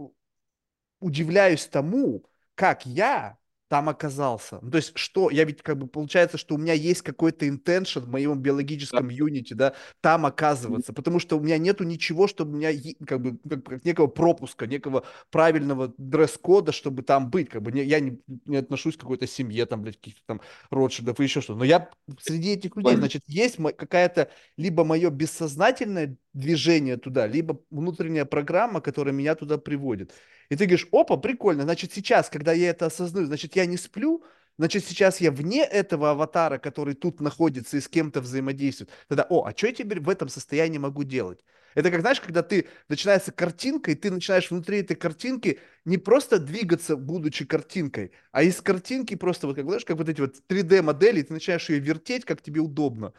удивляюсь 0.99 1.65
тому, 1.65 2.25
как 2.59 2.85
я 2.85 3.37
там 3.69 3.87
оказался. 3.87 4.59
Ну, 4.61 4.69
то 4.69 4.77
есть, 4.77 4.97
что, 4.97 5.29
я 5.29 5.45
ведь 5.45 5.61
как 5.61 5.77
бы 5.77 5.87
получается, 5.87 6.37
что 6.37 6.55
у 6.55 6.57
меня 6.57 6.73
есть 6.73 7.03
какой-то 7.03 7.45
intention 7.47 8.01
в 8.01 8.09
моем 8.09 8.41
биологическом 8.41 9.07
юните, 9.07 9.55
да, 9.55 9.75
там 10.01 10.25
оказываться, 10.25 10.91
потому 10.91 11.19
что 11.19 11.37
у 11.37 11.39
меня 11.39 11.57
нету 11.57 11.85
ничего, 11.85 12.27
чтобы 12.27 12.51
у 12.51 12.55
меня 12.57 12.71
как 13.07 13.21
бы 13.21 13.37
как, 13.47 13.85
некого 13.85 14.07
пропуска, 14.07 14.67
некого 14.67 15.05
правильного 15.31 15.93
дресс-кода, 15.97 16.73
чтобы 16.73 17.01
там 17.03 17.29
быть, 17.29 17.47
как 17.47 17.61
бы 17.61 17.71
не, 17.71 17.83
я 17.83 18.01
не, 18.01 18.19
не 18.45 18.57
отношусь 18.57 18.97
к 18.97 19.01
какой-то 19.01 19.25
семье, 19.25 19.65
там, 19.65 19.83
блядь, 19.83 19.97
каких-то 19.97 20.21
там 20.25 20.41
Ротшильдов 20.69 21.17
и 21.21 21.23
еще 21.23 21.39
что. 21.39 21.55
Но 21.55 21.63
я 21.63 21.89
среди 22.19 22.53
этих 22.53 22.75
людей, 22.75 22.97
значит, 22.97 23.21
есть 23.27 23.55
какая-то 23.55 24.31
либо 24.57 24.83
мое 24.83 25.11
бессознательное 25.11 26.17
движение 26.33 26.97
туда, 26.97 27.25
либо 27.25 27.61
внутренняя 27.69 28.25
программа, 28.25 28.81
которая 28.81 29.13
меня 29.13 29.35
туда 29.35 29.57
приводит. 29.57 30.11
И 30.49 30.55
ты 30.55 30.65
говоришь, 30.65 30.87
опа, 30.91 31.17
прикольно, 31.17 31.63
значит, 31.63 31.93
сейчас, 31.93 32.29
когда 32.29 32.53
я 32.53 32.69
это 32.69 32.87
осознаю, 32.87 33.27
значит, 33.27 33.55
я 33.55 33.65
не 33.65 33.77
сплю, 33.77 34.23
Значит, 34.59 34.83
сейчас 34.83 35.21
я 35.21 35.31
вне 35.31 35.63
этого 35.63 36.11
аватара, 36.11 36.57
который 36.57 36.93
тут 36.93 37.21
находится 37.21 37.77
и 37.77 37.79
с 37.79 37.87
кем-то 37.87 38.19
взаимодействует. 38.19 38.91
Тогда, 39.07 39.25
о, 39.29 39.45
а 39.45 39.53
что 39.55 39.67
я 39.67 39.73
теперь 39.73 40.01
в 40.01 40.09
этом 40.09 40.27
состоянии 40.27 40.77
могу 40.77 41.05
делать? 41.05 41.39
Это 41.75 41.89
как, 41.91 42.01
знаешь, 42.01 42.19
когда 42.19 42.43
ты 42.43 42.67
начинается 42.89 43.31
картинка, 43.31 43.91
и 43.91 43.95
ты 43.95 44.11
начинаешь 44.11 44.51
внутри 44.51 44.79
этой 44.79 44.95
картинки 44.95 45.59
не 45.85 45.97
просто 45.97 46.39
двигаться, 46.39 46.97
будучи 46.97 47.45
картинкой, 47.45 48.11
а 48.33 48.43
из 48.43 48.59
картинки 48.61 49.15
просто, 49.15 49.47
вот 49.47 49.55
как, 49.55 49.63
знаешь, 49.65 49.85
как 49.85 49.95
вот 49.95 50.09
эти 50.09 50.19
вот 50.19 50.35
3D-модели, 50.49 51.21
ты 51.21 51.31
начинаешь 51.31 51.69
ее 51.69 51.79
вертеть, 51.79 52.25
как 52.25 52.41
тебе 52.41 52.59
удобно. 52.59 53.13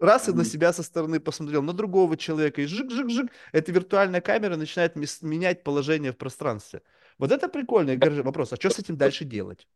Раз 0.00 0.28
и 0.28 0.32
на 0.32 0.44
себя 0.44 0.72
со 0.72 0.82
стороны 0.82 1.20
посмотрел, 1.20 1.62
на 1.62 1.72
другого 1.72 2.16
человека, 2.16 2.60
и 2.62 2.66
жик-жик-жик, 2.66 3.30
эта 3.52 3.72
виртуальная 3.72 4.20
камера 4.20 4.56
начинает 4.56 4.96
менять 4.96 5.62
положение 5.62 6.12
в 6.12 6.16
пространстве. 6.16 6.82
Вот 7.18 7.30
это 7.30 7.48
прикольно. 7.48 7.96
Говорю, 7.96 8.22
вопрос, 8.24 8.52
а 8.52 8.56
что 8.56 8.70
с 8.70 8.78
этим 8.78 8.96
дальше 8.96 9.24
делать? 9.24 9.68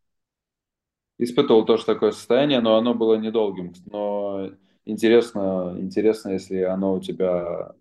Испытывал 1.18 1.64
тоже 1.64 1.84
такое 1.84 2.12
состояние, 2.12 2.60
но 2.60 2.76
оно 2.76 2.94
было 2.94 3.14
недолгим. 3.14 3.72
Но 3.86 4.50
интересно, 4.84 5.76
интересно, 5.78 6.30
если 6.30 6.60
оно 6.62 6.94
у 6.94 7.00
тебя 7.00 7.74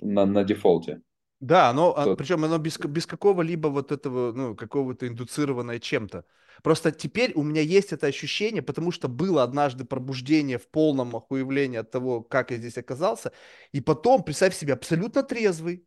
на, 0.00 0.26
на 0.26 0.44
дефолте. 0.44 1.00
Да, 1.44 1.68
оно, 1.68 1.94
а, 1.94 2.16
причем 2.16 2.42
оно 2.44 2.56
без, 2.56 2.78
без 2.78 3.06
какого-либо 3.06 3.68
вот 3.68 3.92
этого, 3.92 4.32
ну, 4.32 4.54
какого-то 4.56 5.06
индуцированное 5.06 5.78
чем-то. 5.78 6.24
Просто 6.62 6.90
теперь 6.90 7.32
у 7.34 7.42
меня 7.42 7.60
есть 7.60 7.92
это 7.92 8.06
ощущение, 8.06 8.62
потому 8.62 8.90
что 8.92 9.08
было 9.08 9.42
однажды 9.42 9.84
пробуждение 9.84 10.56
в 10.58 10.66
полном 10.68 11.14
охуевлении 11.14 11.76
от 11.78 11.90
того, 11.90 12.22
как 12.22 12.50
я 12.50 12.56
здесь 12.56 12.78
оказался, 12.78 13.32
и 13.72 13.82
потом, 13.82 14.22
представь 14.22 14.56
себе, 14.56 14.72
абсолютно 14.72 15.22
трезвый, 15.22 15.86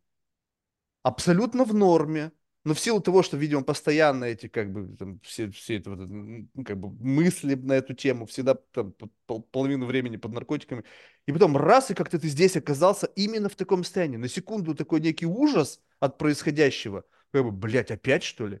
абсолютно 1.02 1.64
в 1.64 1.74
норме, 1.74 2.30
но 2.68 2.74
в 2.74 2.80
силу 2.80 3.00
того, 3.00 3.22
что, 3.22 3.38
видимо, 3.38 3.62
постоянно 3.64 4.24
эти, 4.24 4.46
как 4.46 4.70
бы, 4.70 4.94
там, 4.98 5.20
все, 5.20 5.50
все 5.50 5.78
это, 5.78 5.90
вот, 5.90 6.00
ну, 6.06 6.46
как 6.66 6.78
бы, 6.78 6.90
мысли 7.02 7.54
на 7.54 7.72
эту 7.72 7.94
тему, 7.94 8.26
всегда 8.26 8.56
там, 8.72 8.92
пол, 9.24 9.42
половину 9.42 9.86
времени 9.86 10.18
под 10.18 10.34
наркотиками, 10.34 10.84
и 11.26 11.32
потом 11.32 11.56
раз, 11.56 11.90
и 11.90 11.94
как-то 11.94 12.18
ты 12.18 12.28
здесь 12.28 12.58
оказался 12.58 13.06
именно 13.16 13.48
в 13.48 13.56
таком 13.56 13.84
состоянии. 13.84 14.18
На 14.18 14.28
секунду 14.28 14.74
такой 14.74 15.00
некий 15.00 15.24
ужас 15.24 15.80
от 15.98 16.18
происходящего, 16.18 17.04
как 17.32 17.42
бы, 17.44 17.52
блядь, 17.52 17.90
опять, 17.90 18.22
что 18.22 18.46
ли? 18.46 18.60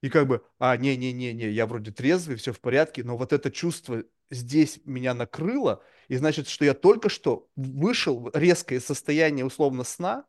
И 0.00 0.08
как 0.08 0.26
бы, 0.26 0.42
а, 0.58 0.74
не-не-не-не, 0.78 1.50
я 1.50 1.66
вроде 1.66 1.92
трезвый, 1.92 2.36
все 2.36 2.54
в 2.54 2.60
порядке, 2.60 3.04
но 3.04 3.18
вот 3.18 3.34
это 3.34 3.50
чувство 3.50 4.02
здесь 4.30 4.80
меня 4.86 5.12
накрыло, 5.12 5.82
и 6.08 6.16
значит, 6.16 6.48
что 6.48 6.64
я 6.64 6.72
только 6.72 7.10
что 7.10 7.50
вышел 7.54 8.18
в 8.18 8.30
резкое 8.34 8.80
состояние 8.80 9.44
условно 9.44 9.84
сна, 9.84 10.24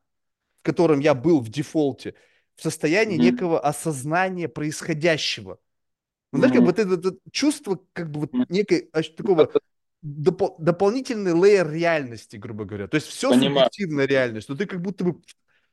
в 0.59 0.65
котором 0.65 0.99
я 0.99 1.13
был 1.13 1.39
в 1.39 1.47
дефолте, 1.47 2.15
в 2.56 2.61
состоянии 2.61 3.17
mm-hmm. 3.17 3.32
некого 3.32 3.59
осознания 3.59 4.48
происходящего. 4.48 5.59
Ну, 6.32 6.40
знаешь, 6.40 6.56
mm-hmm. 6.56 6.57
как 6.57 6.65
вот 6.65 6.80
это, 6.80 6.93
это 7.09 7.17
чувство, 7.32 7.80
как 7.93 8.11
бы 8.11 8.22
вот 8.22 8.49
некой 8.49 8.90
такого 9.15 9.51
доп- 10.03 10.56
дополнительный 10.57 11.33
лейер 11.33 11.72
реальности, 11.72 12.38
грубо 12.38 12.65
говоря. 12.65 12.88
То 12.88 12.95
есть 12.95 13.07
все 13.07 13.30
Понимаю. 13.30 13.67
субъективная 13.67 14.06
реальность, 14.06 14.49
но 14.49 14.56
ты 14.56 14.65
как 14.65 14.82
будто 14.82 15.03
бы 15.03 15.22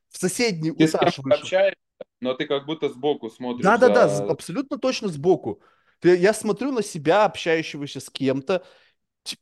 в 0.08 0.18
соседний 0.18 0.72
ты 0.72 0.84
этаж 0.84 1.18
вышел. 1.18 1.42
Общаешься, 1.42 1.76
но 2.20 2.34
ты 2.34 2.46
как 2.46 2.66
будто 2.66 2.88
сбоку 2.88 3.30
смотришь. 3.30 3.64
Да-да-да, 3.64 4.08
за... 4.08 4.24
абсолютно 4.24 4.78
точно 4.78 5.08
сбоку. 5.08 5.62
Ты, 6.00 6.16
я 6.16 6.32
смотрю 6.32 6.72
на 6.72 6.82
себя, 6.82 7.24
общающегося 7.24 8.00
с 8.00 8.10
кем-то, 8.10 8.64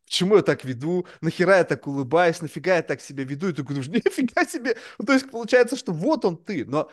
Почему 0.05 0.37
я 0.37 0.43
так 0.43 0.65
веду? 0.65 1.07
Нахера 1.21 1.59
я 1.59 1.65
так 1.65 1.87
улыбаюсь? 1.87 2.43
Нафига 2.43 2.77
я 2.77 2.83
так 2.83 3.01
себя 3.01 3.25
веду? 3.25 3.49
И 3.49 3.53
ты 3.53 3.63
думаешь, 3.63 3.87
нифига 3.87 4.45
себе. 4.45 4.77
Ну, 4.99 5.07
то 5.07 5.13
есть 5.13 5.31
получается, 5.31 5.77
что 5.77 5.93
вот 5.93 6.25
он 6.25 6.37
ты. 6.37 6.65
Но 6.65 6.91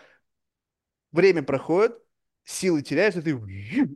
время 1.16 1.44
проходит, 1.44 1.98
силы 2.44 2.82
теряются, 2.82 3.22
и 3.22 3.24
ты, 3.24 3.32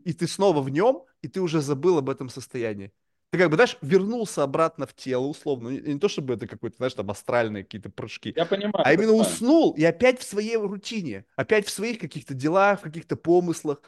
и 0.05 0.13
ты 0.13 0.27
снова 0.27 0.61
в 0.61 0.69
нем, 0.69 1.03
и 1.21 1.27
ты 1.27 1.41
уже 1.41 1.61
забыл 1.61 1.97
об 1.99 2.09
этом 2.09 2.29
состоянии. 2.29 2.91
Ты 3.31 3.37
как 3.37 3.49
бы, 3.49 3.55
знаешь, 3.55 3.77
вернулся 3.81 4.41
обратно 4.41 4.87
в 4.87 4.95
тело, 4.95 5.25
условно. 5.25 5.69
Не, 5.69 5.93
не 5.93 5.99
то, 5.99 6.09
чтобы 6.09 6.33
это 6.33 6.47
какой-то, 6.47 6.77
знаешь, 6.77 6.95
там 6.95 7.11
астральные 7.11 7.63
какие-то 7.63 7.91
прыжки. 7.91 8.33
Я 8.35 8.45
понимаю. 8.45 8.83
А 8.83 8.91
именно 8.91 9.09
понимаю. 9.09 9.29
уснул 9.29 9.73
и 9.73 9.83
опять 9.83 10.19
в 10.19 10.23
своей 10.23 10.57
рутине, 10.57 11.25
опять 11.35 11.67
в 11.67 11.69
своих 11.69 11.99
каких-то 11.99 12.33
делах, 12.33 12.79
в 12.79 12.83
каких-то 12.83 13.15
помыслах. 13.15 13.81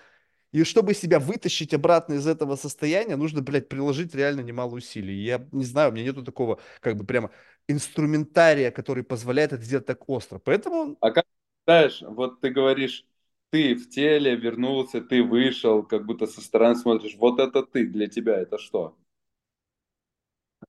И 0.52 0.64
чтобы 0.64 0.94
себя 0.94 1.20
вытащить 1.20 1.74
обратно 1.74 2.16
из 2.16 2.28
этого 2.28 2.56
состояния, 2.56 3.16
нужно, 3.16 3.42
блядь, 3.42 3.70
приложить 3.70 4.14
реально 4.14 4.42
немало 4.42 4.76
усилий. 4.76 5.16
Я 5.24 5.48
не 5.52 5.64
знаю, 5.64 5.90
у 5.90 5.94
меня 5.94 6.04
нету 6.04 6.24
такого, 6.24 6.60
как 6.82 6.98
бы 6.98 7.06
прямо 7.06 7.32
инструментария, 7.68 8.70
который 8.70 9.04
позволяет 9.04 9.54
это 9.54 9.64
сделать 9.64 9.86
так 9.86 10.08
остро. 10.08 10.40
Поэтому... 10.40 10.98
А 11.00 11.12
как, 11.12 11.26
знаешь, 11.66 12.02
вот 12.02 12.42
ты 12.42 12.50
говоришь, 12.50 13.06
ты 13.52 13.76
в 13.76 13.90
теле 13.90 14.36
вернулся, 14.36 15.02
ты 15.02 15.22
вышел, 15.22 15.84
как 15.84 16.06
будто 16.06 16.26
со 16.26 16.42
стороны 16.42 16.76
смотришь. 16.76 17.16
Вот 17.18 17.40
это 17.40 17.64
ты, 17.64 17.86
для 17.86 18.08
тебя 18.08 18.40
это 18.40 18.58
что? 18.58 18.98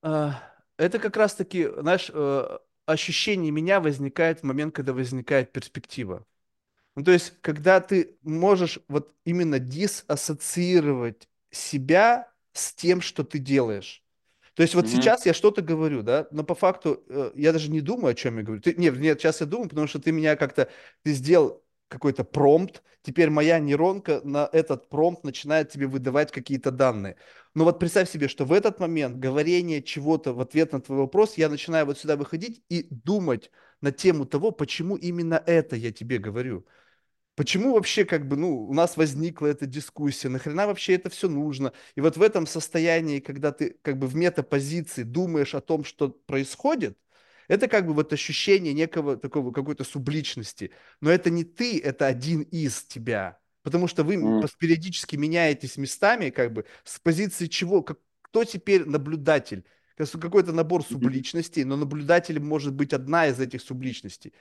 А, 0.03 0.43
это 0.77 0.99
как 0.99 1.17
раз-таки, 1.17 1.69
знаешь, 1.79 2.11
э, 2.13 2.59
ощущение 2.87 3.53
меня 3.53 3.81
возникает 3.81 4.41
в 4.41 4.43
момент, 4.43 4.75
когда 4.75 4.93
возникает 4.93 5.53
перспектива. 5.53 6.27
Ну, 6.97 7.05
то 7.05 7.13
есть, 7.13 7.35
когда 7.41 7.81
ты 7.81 8.19
можешь 8.23 8.81
вот 8.89 9.15
именно 9.25 9.61
диссоциировать 9.61 11.29
себя 11.51 12.31
с 12.53 12.75
тем, 12.75 13.01
что 13.01 13.23
ты 13.23 13.39
делаешь. 13.39 14.03
То 14.55 14.63
есть 14.63 14.75
вот 14.75 14.85
mm-hmm. 14.85 14.89
сейчас 14.89 15.25
я 15.25 15.33
что-то 15.33 15.63
говорю, 15.63 16.03
да, 16.03 16.27
но 16.33 16.43
по 16.43 16.55
факту 16.55 17.03
э, 17.09 17.31
я 17.37 17.53
даже 17.53 17.71
не 17.71 17.81
думаю, 17.81 18.11
о 18.11 18.15
чем 18.15 18.39
я 18.39 18.43
говорю. 18.43 18.61
Ты, 18.61 18.75
нет, 18.75 18.99
нет, 18.99 19.21
сейчас 19.21 19.41
я 19.41 19.47
думаю, 19.47 19.69
потому 19.69 19.87
что 19.87 20.01
ты 20.01 20.13
меня 20.13 20.37
как-то, 20.37 20.69
ты 21.05 21.13
сделал 21.13 21.63
какой-то 21.93 22.25
промпт, 22.25 22.83
теперь 23.03 23.31
моя 23.31 23.59
нейронка 23.59 24.21
на 24.25 24.49
этот 24.53 24.89
промпт 24.89 25.25
начинает 25.25 25.71
тебе 25.71 25.87
выдавать 25.87 26.33
какие-то 26.33 26.71
данные. 26.71 27.17
Но 27.55 27.65
вот 27.65 27.79
представь 27.79 28.11
себе, 28.11 28.29
что 28.29 28.45
в 28.45 28.53
этот 28.53 28.81
момент 28.81 29.19
говорение 29.19 29.83
чего-то 29.83 30.33
в 30.33 30.41
ответ 30.41 30.73
на 30.73 30.81
твой 30.81 30.99
вопрос, 30.99 31.35
я 31.37 31.49
начинаю 31.49 31.87
вот 31.87 31.99
сюда 31.99 32.17
выходить 32.17 32.63
и 32.69 32.87
думать 32.91 33.51
на 33.81 33.93
тему 33.93 34.27
того, 34.27 34.51
почему 34.51 34.97
именно 34.97 35.43
это 35.47 35.77
я 35.77 35.93
тебе 35.93 36.19
говорю. 36.19 36.67
Почему 37.35 37.73
вообще 37.73 38.05
как 38.05 38.29
бы, 38.29 38.37
ну, 38.37 38.69
у 38.69 38.75
нас 38.75 38.97
возникла 38.97 39.47
эта 39.47 39.67
дискуссия, 39.67 40.29
нахрена 40.29 40.67
вообще 40.67 40.95
это 40.95 41.09
все 41.09 41.29
нужно? 41.29 41.73
И 41.95 42.01
вот 42.01 42.17
в 42.17 42.23
этом 42.23 42.47
состоянии, 42.47 43.21
когда 43.21 43.53
ты 43.53 43.79
как 43.83 43.99
бы 43.99 44.07
в 44.07 44.15
метапозиции 44.15 45.03
думаешь 45.03 45.55
о 45.55 45.63
том, 45.63 45.85
что 45.85 46.11
происходит, 46.11 46.99
это 47.53 47.69
как 47.69 47.87
бы 47.87 47.93
вот 47.93 48.11
ощущение 48.15 48.73
некого 48.73 49.19
такого 49.19 49.53
какой-то 49.53 49.85
субличности. 49.85 50.71
Но 51.03 51.11
это 51.11 51.29
не 51.29 51.45
ты, 51.45 51.79
это 51.79 52.07
один 52.07 52.41
из 52.41 52.83
тебя. 52.85 53.39
Потому 53.63 53.89
что 53.89 54.05
вы 54.05 54.15
mm. 54.15 54.49
периодически 54.59 55.17
меняетесь 55.17 55.77
местами, 55.77 56.31
как 56.31 56.55
бы 56.55 56.65
с 56.83 56.99
позиции 56.99 57.49
чего, 57.49 57.83
как, 57.83 57.99
кто 58.23 58.45
теперь 58.45 58.87
наблюдатель? 58.87 59.67
Какой-то 59.97 60.53
набор 60.53 60.83
субличностей, 60.89 61.65
но 61.65 61.77
наблюдателем 61.77 62.47
может 62.47 62.73
быть 62.73 62.95
одна 62.95 63.27
из 63.27 63.39
этих 63.39 63.61
субличностей. 63.61 64.33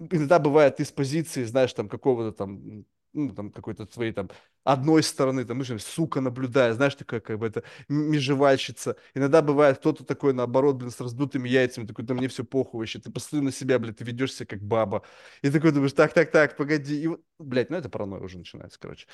Иногда 0.00 0.38
бывает 0.38 0.80
из 0.80 0.90
позиции, 0.90 1.44
знаешь, 1.44 1.74
там 1.74 1.86
какого-то 1.86 2.32
там 2.34 2.86
ну, 3.12 3.34
там, 3.34 3.50
какой-то 3.50 3.86
своей 3.92 4.12
там 4.12 4.30
одной 4.64 5.02
стороны, 5.02 5.44
там, 5.44 5.58
ну, 5.58 5.78
сука, 5.78 6.20
наблюдая, 6.20 6.72
знаешь, 6.72 6.94
такая, 6.94 7.20
как 7.20 7.38
бы, 7.38 7.46
это 7.46 7.64
межевальщица. 7.88 8.96
Иногда 9.14 9.42
бывает 9.42 9.78
кто-то 9.78 10.04
такой, 10.04 10.32
наоборот, 10.32 10.76
блин, 10.76 10.90
с 10.90 11.00
раздутыми 11.00 11.48
яйцами, 11.48 11.86
такой, 11.86 12.04
да 12.04 12.14
мне 12.14 12.28
все 12.28 12.44
похуй 12.44 12.80
вообще, 12.80 13.00
ты 13.00 13.10
посмотри 13.10 13.46
на 13.46 13.52
себя, 13.52 13.78
блядь, 13.78 13.98
ты 13.98 14.04
ведешься 14.04 14.46
как 14.46 14.62
баба. 14.62 15.02
И 15.42 15.50
такой 15.50 15.72
думаешь, 15.72 15.92
так, 15.92 16.12
так, 16.12 16.30
так, 16.30 16.56
погоди. 16.56 17.04
И, 17.04 17.10
блядь, 17.38 17.70
ну 17.70 17.76
это 17.76 17.88
паранойя 17.88 18.22
уже 18.22 18.38
начинается, 18.38 18.78
короче. 18.80 19.06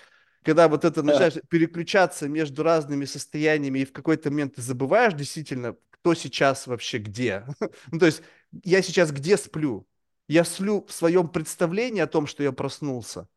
Когда 0.43 0.69
вот 0.69 0.85
это 0.85 1.03
начинаешь 1.03 1.35
переключаться 1.49 2.29
между 2.29 2.63
разными 2.63 3.05
состояниями, 3.05 3.81
и 3.81 3.85
в 3.85 3.93
какой-то 3.93 4.31
момент 4.31 4.55
ты 4.55 4.63
забываешь 4.63 5.15
действительно, 5.15 5.77
кто 5.91 6.15
сейчас 6.15 6.67
вообще 6.67 6.99
где. 6.99 7.45
ну, 7.91 7.99
то 7.99 8.07
есть, 8.07 8.23
я 8.65 8.83
сейчас 8.83 9.11
где 9.11 9.37
сплю? 9.37 9.87
Я 10.29 10.45
сплю 10.45 10.85
в 10.87 10.93
своем 10.93 11.29
представлении 11.29 12.01
о 12.01 12.07
том, 12.07 12.27
что 12.27 12.43
я 12.43 12.53
проснулся 12.53 13.29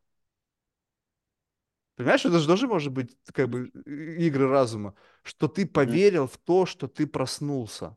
Понимаешь, 1.96 2.24
это 2.24 2.38
же 2.38 2.46
тоже 2.46 2.66
может 2.66 2.92
быть 2.92 3.16
как 3.32 3.48
бы 3.48 3.68
игры 3.68 4.48
разума, 4.48 4.94
что 5.22 5.46
ты 5.46 5.66
поверил 5.66 6.26
в 6.26 6.38
то, 6.38 6.64
что 6.64 6.88
ты 6.88 7.06
проснулся, 7.06 7.96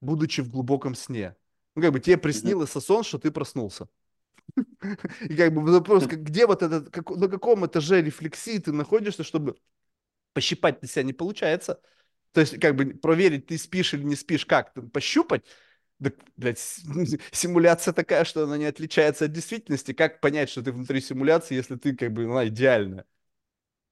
будучи 0.00 0.40
в 0.40 0.50
глубоком 0.50 0.94
сне. 0.94 1.36
Ну, 1.74 1.82
как 1.82 1.92
бы 1.92 2.00
тебе 2.00 2.16
приснилось 2.16 2.70
сон, 2.70 3.04
что 3.04 3.18
ты 3.18 3.30
проснулся. 3.30 3.88
И 5.20 5.36
как 5.36 5.54
бы 5.54 5.62
вопрос, 5.62 6.06
где 6.06 6.46
вот 6.46 6.62
этот, 6.62 6.90
как, 6.90 7.10
на 7.10 7.28
каком 7.28 7.66
этаже 7.66 8.02
рефлексии 8.02 8.58
ты 8.58 8.72
находишься, 8.72 9.24
чтобы 9.24 9.56
пощипать 10.32 10.82
на 10.82 10.88
себя 10.88 11.02
не 11.02 11.12
получается. 11.12 11.80
То 12.32 12.40
есть, 12.40 12.58
как 12.60 12.76
бы 12.76 12.94
проверить, 12.94 13.46
ты 13.46 13.58
спишь 13.58 13.94
или 13.94 14.04
не 14.04 14.16
спишь, 14.16 14.46
как? 14.46 14.72
Пощупать? 14.92 15.44
Да, 16.00 16.10
блядь, 16.36 16.58
симуляция 17.32 17.92
такая, 17.92 18.24
что 18.24 18.44
она 18.44 18.56
не 18.56 18.64
отличается 18.64 19.26
от 19.26 19.32
действительности. 19.32 19.92
Как 19.92 20.20
понять, 20.20 20.48
что 20.48 20.62
ты 20.62 20.72
внутри 20.72 21.00
симуляции, 21.00 21.54
если 21.54 21.76
ты 21.76 21.94
как 21.94 22.12
бы, 22.12 22.24
она 22.24 22.48
идеальная? 22.48 23.04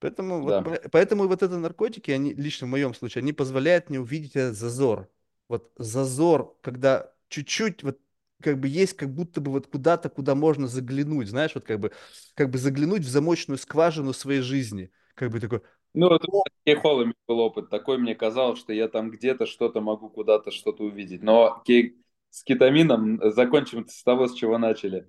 Поэтому, 0.00 0.42
да. 0.42 0.60
вот, 0.62 0.86
поэтому 0.92 1.26
вот 1.28 1.42
это 1.42 1.58
наркотики, 1.58 2.10
они, 2.10 2.32
лично 2.34 2.66
в 2.66 2.70
моем 2.70 2.94
случае, 2.94 3.22
они 3.22 3.32
позволяют 3.32 3.90
мне 3.90 4.00
увидеть 4.00 4.36
этот 4.36 4.56
зазор. 4.56 5.10
Вот 5.48 5.72
зазор, 5.76 6.56
когда 6.62 7.12
чуть-чуть, 7.28 7.82
вот 7.82 7.98
как 8.42 8.58
бы 8.60 8.68
есть 8.68 8.94
как 8.96 9.12
будто 9.12 9.40
бы 9.40 9.50
вот 9.50 9.66
куда-то, 9.66 10.08
куда 10.08 10.34
можно 10.34 10.68
заглянуть, 10.68 11.28
знаешь, 11.28 11.54
вот 11.54 11.64
как 11.64 11.80
бы, 11.80 11.92
как 12.34 12.50
бы 12.50 12.58
заглянуть 12.58 13.02
в 13.02 13.08
замочную 13.08 13.58
скважину 13.58 14.12
своей 14.12 14.40
жизни. 14.40 14.92
Как 15.14 15.30
бы 15.30 15.40
такой, 15.40 15.62
Ну, 16.00 16.14
это 16.14 16.28
с 16.30 16.64
кейхолами 16.64 17.12
был 17.26 17.40
опыт. 17.40 17.70
Такой 17.70 17.98
мне 17.98 18.14
казалось, 18.14 18.60
что 18.60 18.72
я 18.72 18.86
там 18.86 19.10
где-то 19.10 19.46
что-то 19.46 19.80
могу 19.80 20.08
куда-то 20.08 20.52
что-то 20.52 20.84
увидеть. 20.84 21.24
Но 21.24 21.60
кей... 21.66 21.96
с 22.30 22.44
кетамином 22.44 23.18
закончим 23.32 23.84
с 23.88 24.04
того, 24.04 24.28
с 24.28 24.34
чего 24.34 24.58
начали. 24.58 25.08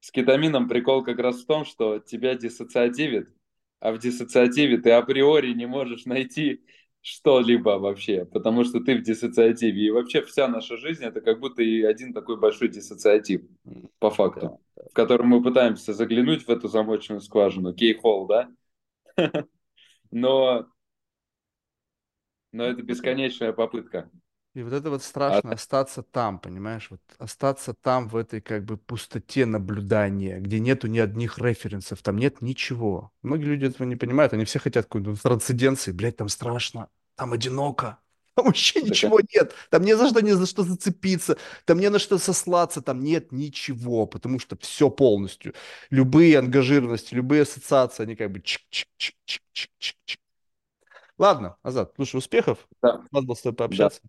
С 0.00 0.10
кетамином 0.10 0.68
прикол 0.68 1.04
как 1.04 1.20
раз 1.20 1.40
в 1.40 1.46
том, 1.46 1.64
что 1.64 2.00
тебя 2.00 2.34
диссоциативит, 2.34 3.28
а 3.78 3.92
в 3.92 3.98
диссоциативе 4.00 4.78
ты 4.78 4.90
априори 4.90 5.52
не 5.52 5.66
можешь 5.66 6.04
найти 6.04 6.64
что-либо 7.00 7.78
вообще, 7.78 8.24
потому 8.24 8.64
что 8.64 8.80
ты 8.80 8.96
в 8.96 9.02
диссоциативе. 9.02 9.86
И 9.86 9.90
вообще 9.90 10.20
вся 10.22 10.48
наша 10.48 10.78
жизнь 10.78 11.04
это 11.04 11.20
как 11.20 11.38
будто 11.38 11.62
и 11.62 11.82
один 11.82 12.12
такой 12.12 12.40
большой 12.40 12.70
диссоциатив, 12.70 13.42
по 14.00 14.10
факту, 14.10 14.60
в 14.74 14.92
котором 14.92 15.28
мы 15.28 15.40
пытаемся 15.40 15.92
заглянуть 15.92 16.42
в 16.42 16.50
эту 16.50 16.66
замочную 16.66 17.20
скважину, 17.20 17.72
кейхол, 17.72 18.26
да? 18.26 18.50
Но, 20.22 20.66
но 22.52 22.64
это 22.64 22.82
бесконечная 22.82 23.52
попытка. 23.52 24.10
И 24.54 24.62
вот 24.62 24.72
это 24.72 24.88
вот 24.88 25.02
А 25.26 25.42
страшно 25.42 25.52
остаться 25.52 26.02
там, 26.02 26.38
понимаешь, 26.38 26.90
вот 26.90 27.00
остаться 27.18 27.74
там 27.74 28.08
в 28.08 28.16
этой 28.16 28.40
как 28.40 28.64
бы 28.64 28.78
пустоте 28.78 29.44
наблюдания, 29.44 30.38
где 30.40 30.60
нету 30.60 30.86
ни 30.86 30.98
одних 30.98 31.38
референсов, 31.38 32.02
там 32.02 32.16
нет 32.16 32.40
ничего. 32.40 33.12
Многие 33.22 33.44
люди 33.44 33.66
этого 33.66 33.86
не 33.86 33.96
понимают, 33.96 34.32
они 34.32 34.46
все 34.46 34.58
хотят 34.58 34.86
какой-то 34.86 35.14
трансценденции, 35.20 35.92
блядь, 35.92 36.16
там 36.16 36.28
страшно, 36.30 36.88
там 37.16 37.34
одиноко, 37.34 37.98
там 38.36 38.44
вообще 38.46 38.82
ничего 38.82 39.20
нет, 39.34 39.54
там 39.70 39.82
не 39.82 39.96
за 39.96 40.08
что, 40.08 40.20
не 40.20 40.32
за 40.32 40.46
что 40.46 40.62
зацепиться, 40.62 41.38
там 41.64 41.80
не 41.80 41.88
на 41.90 41.98
что 41.98 42.18
сослаться, 42.18 42.82
там 42.82 43.00
нет 43.00 43.32
ничего, 43.32 44.06
потому 44.06 44.38
что 44.38 44.56
все 44.58 44.90
полностью, 44.90 45.54
любые 45.90 46.38
ангажированности, 46.38 47.14
любые 47.14 47.42
ассоциации, 47.42 48.02
они 48.04 48.14
как 48.14 48.30
бы 48.30 48.40
чик-чик-чик-чик-чик-чик. 48.40 50.18
Ладно, 51.18 51.56
Азат, 51.62 51.92
слушай, 51.96 52.16
успехов, 52.16 52.68
да, 52.82 53.02
рад 53.10 53.24
был 53.24 53.34
с 53.34 53.40
тобой 53.40 53.56
да, 53.56 53.64
пообщаться 53.64 54.02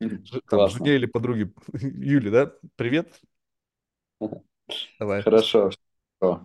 ж- 0.00 0.40
там, 0.48 0.68
жене 0.70 0.96
или 0.96 1.06
подруге 1.06 1.52
Юли, 1.72 2.30
да? 2.30 2.52
Привет. 2.76 3.20
Давай. 4.98 5.22
Хорошо. 5.22 5.70
Всё. 6.20 6.40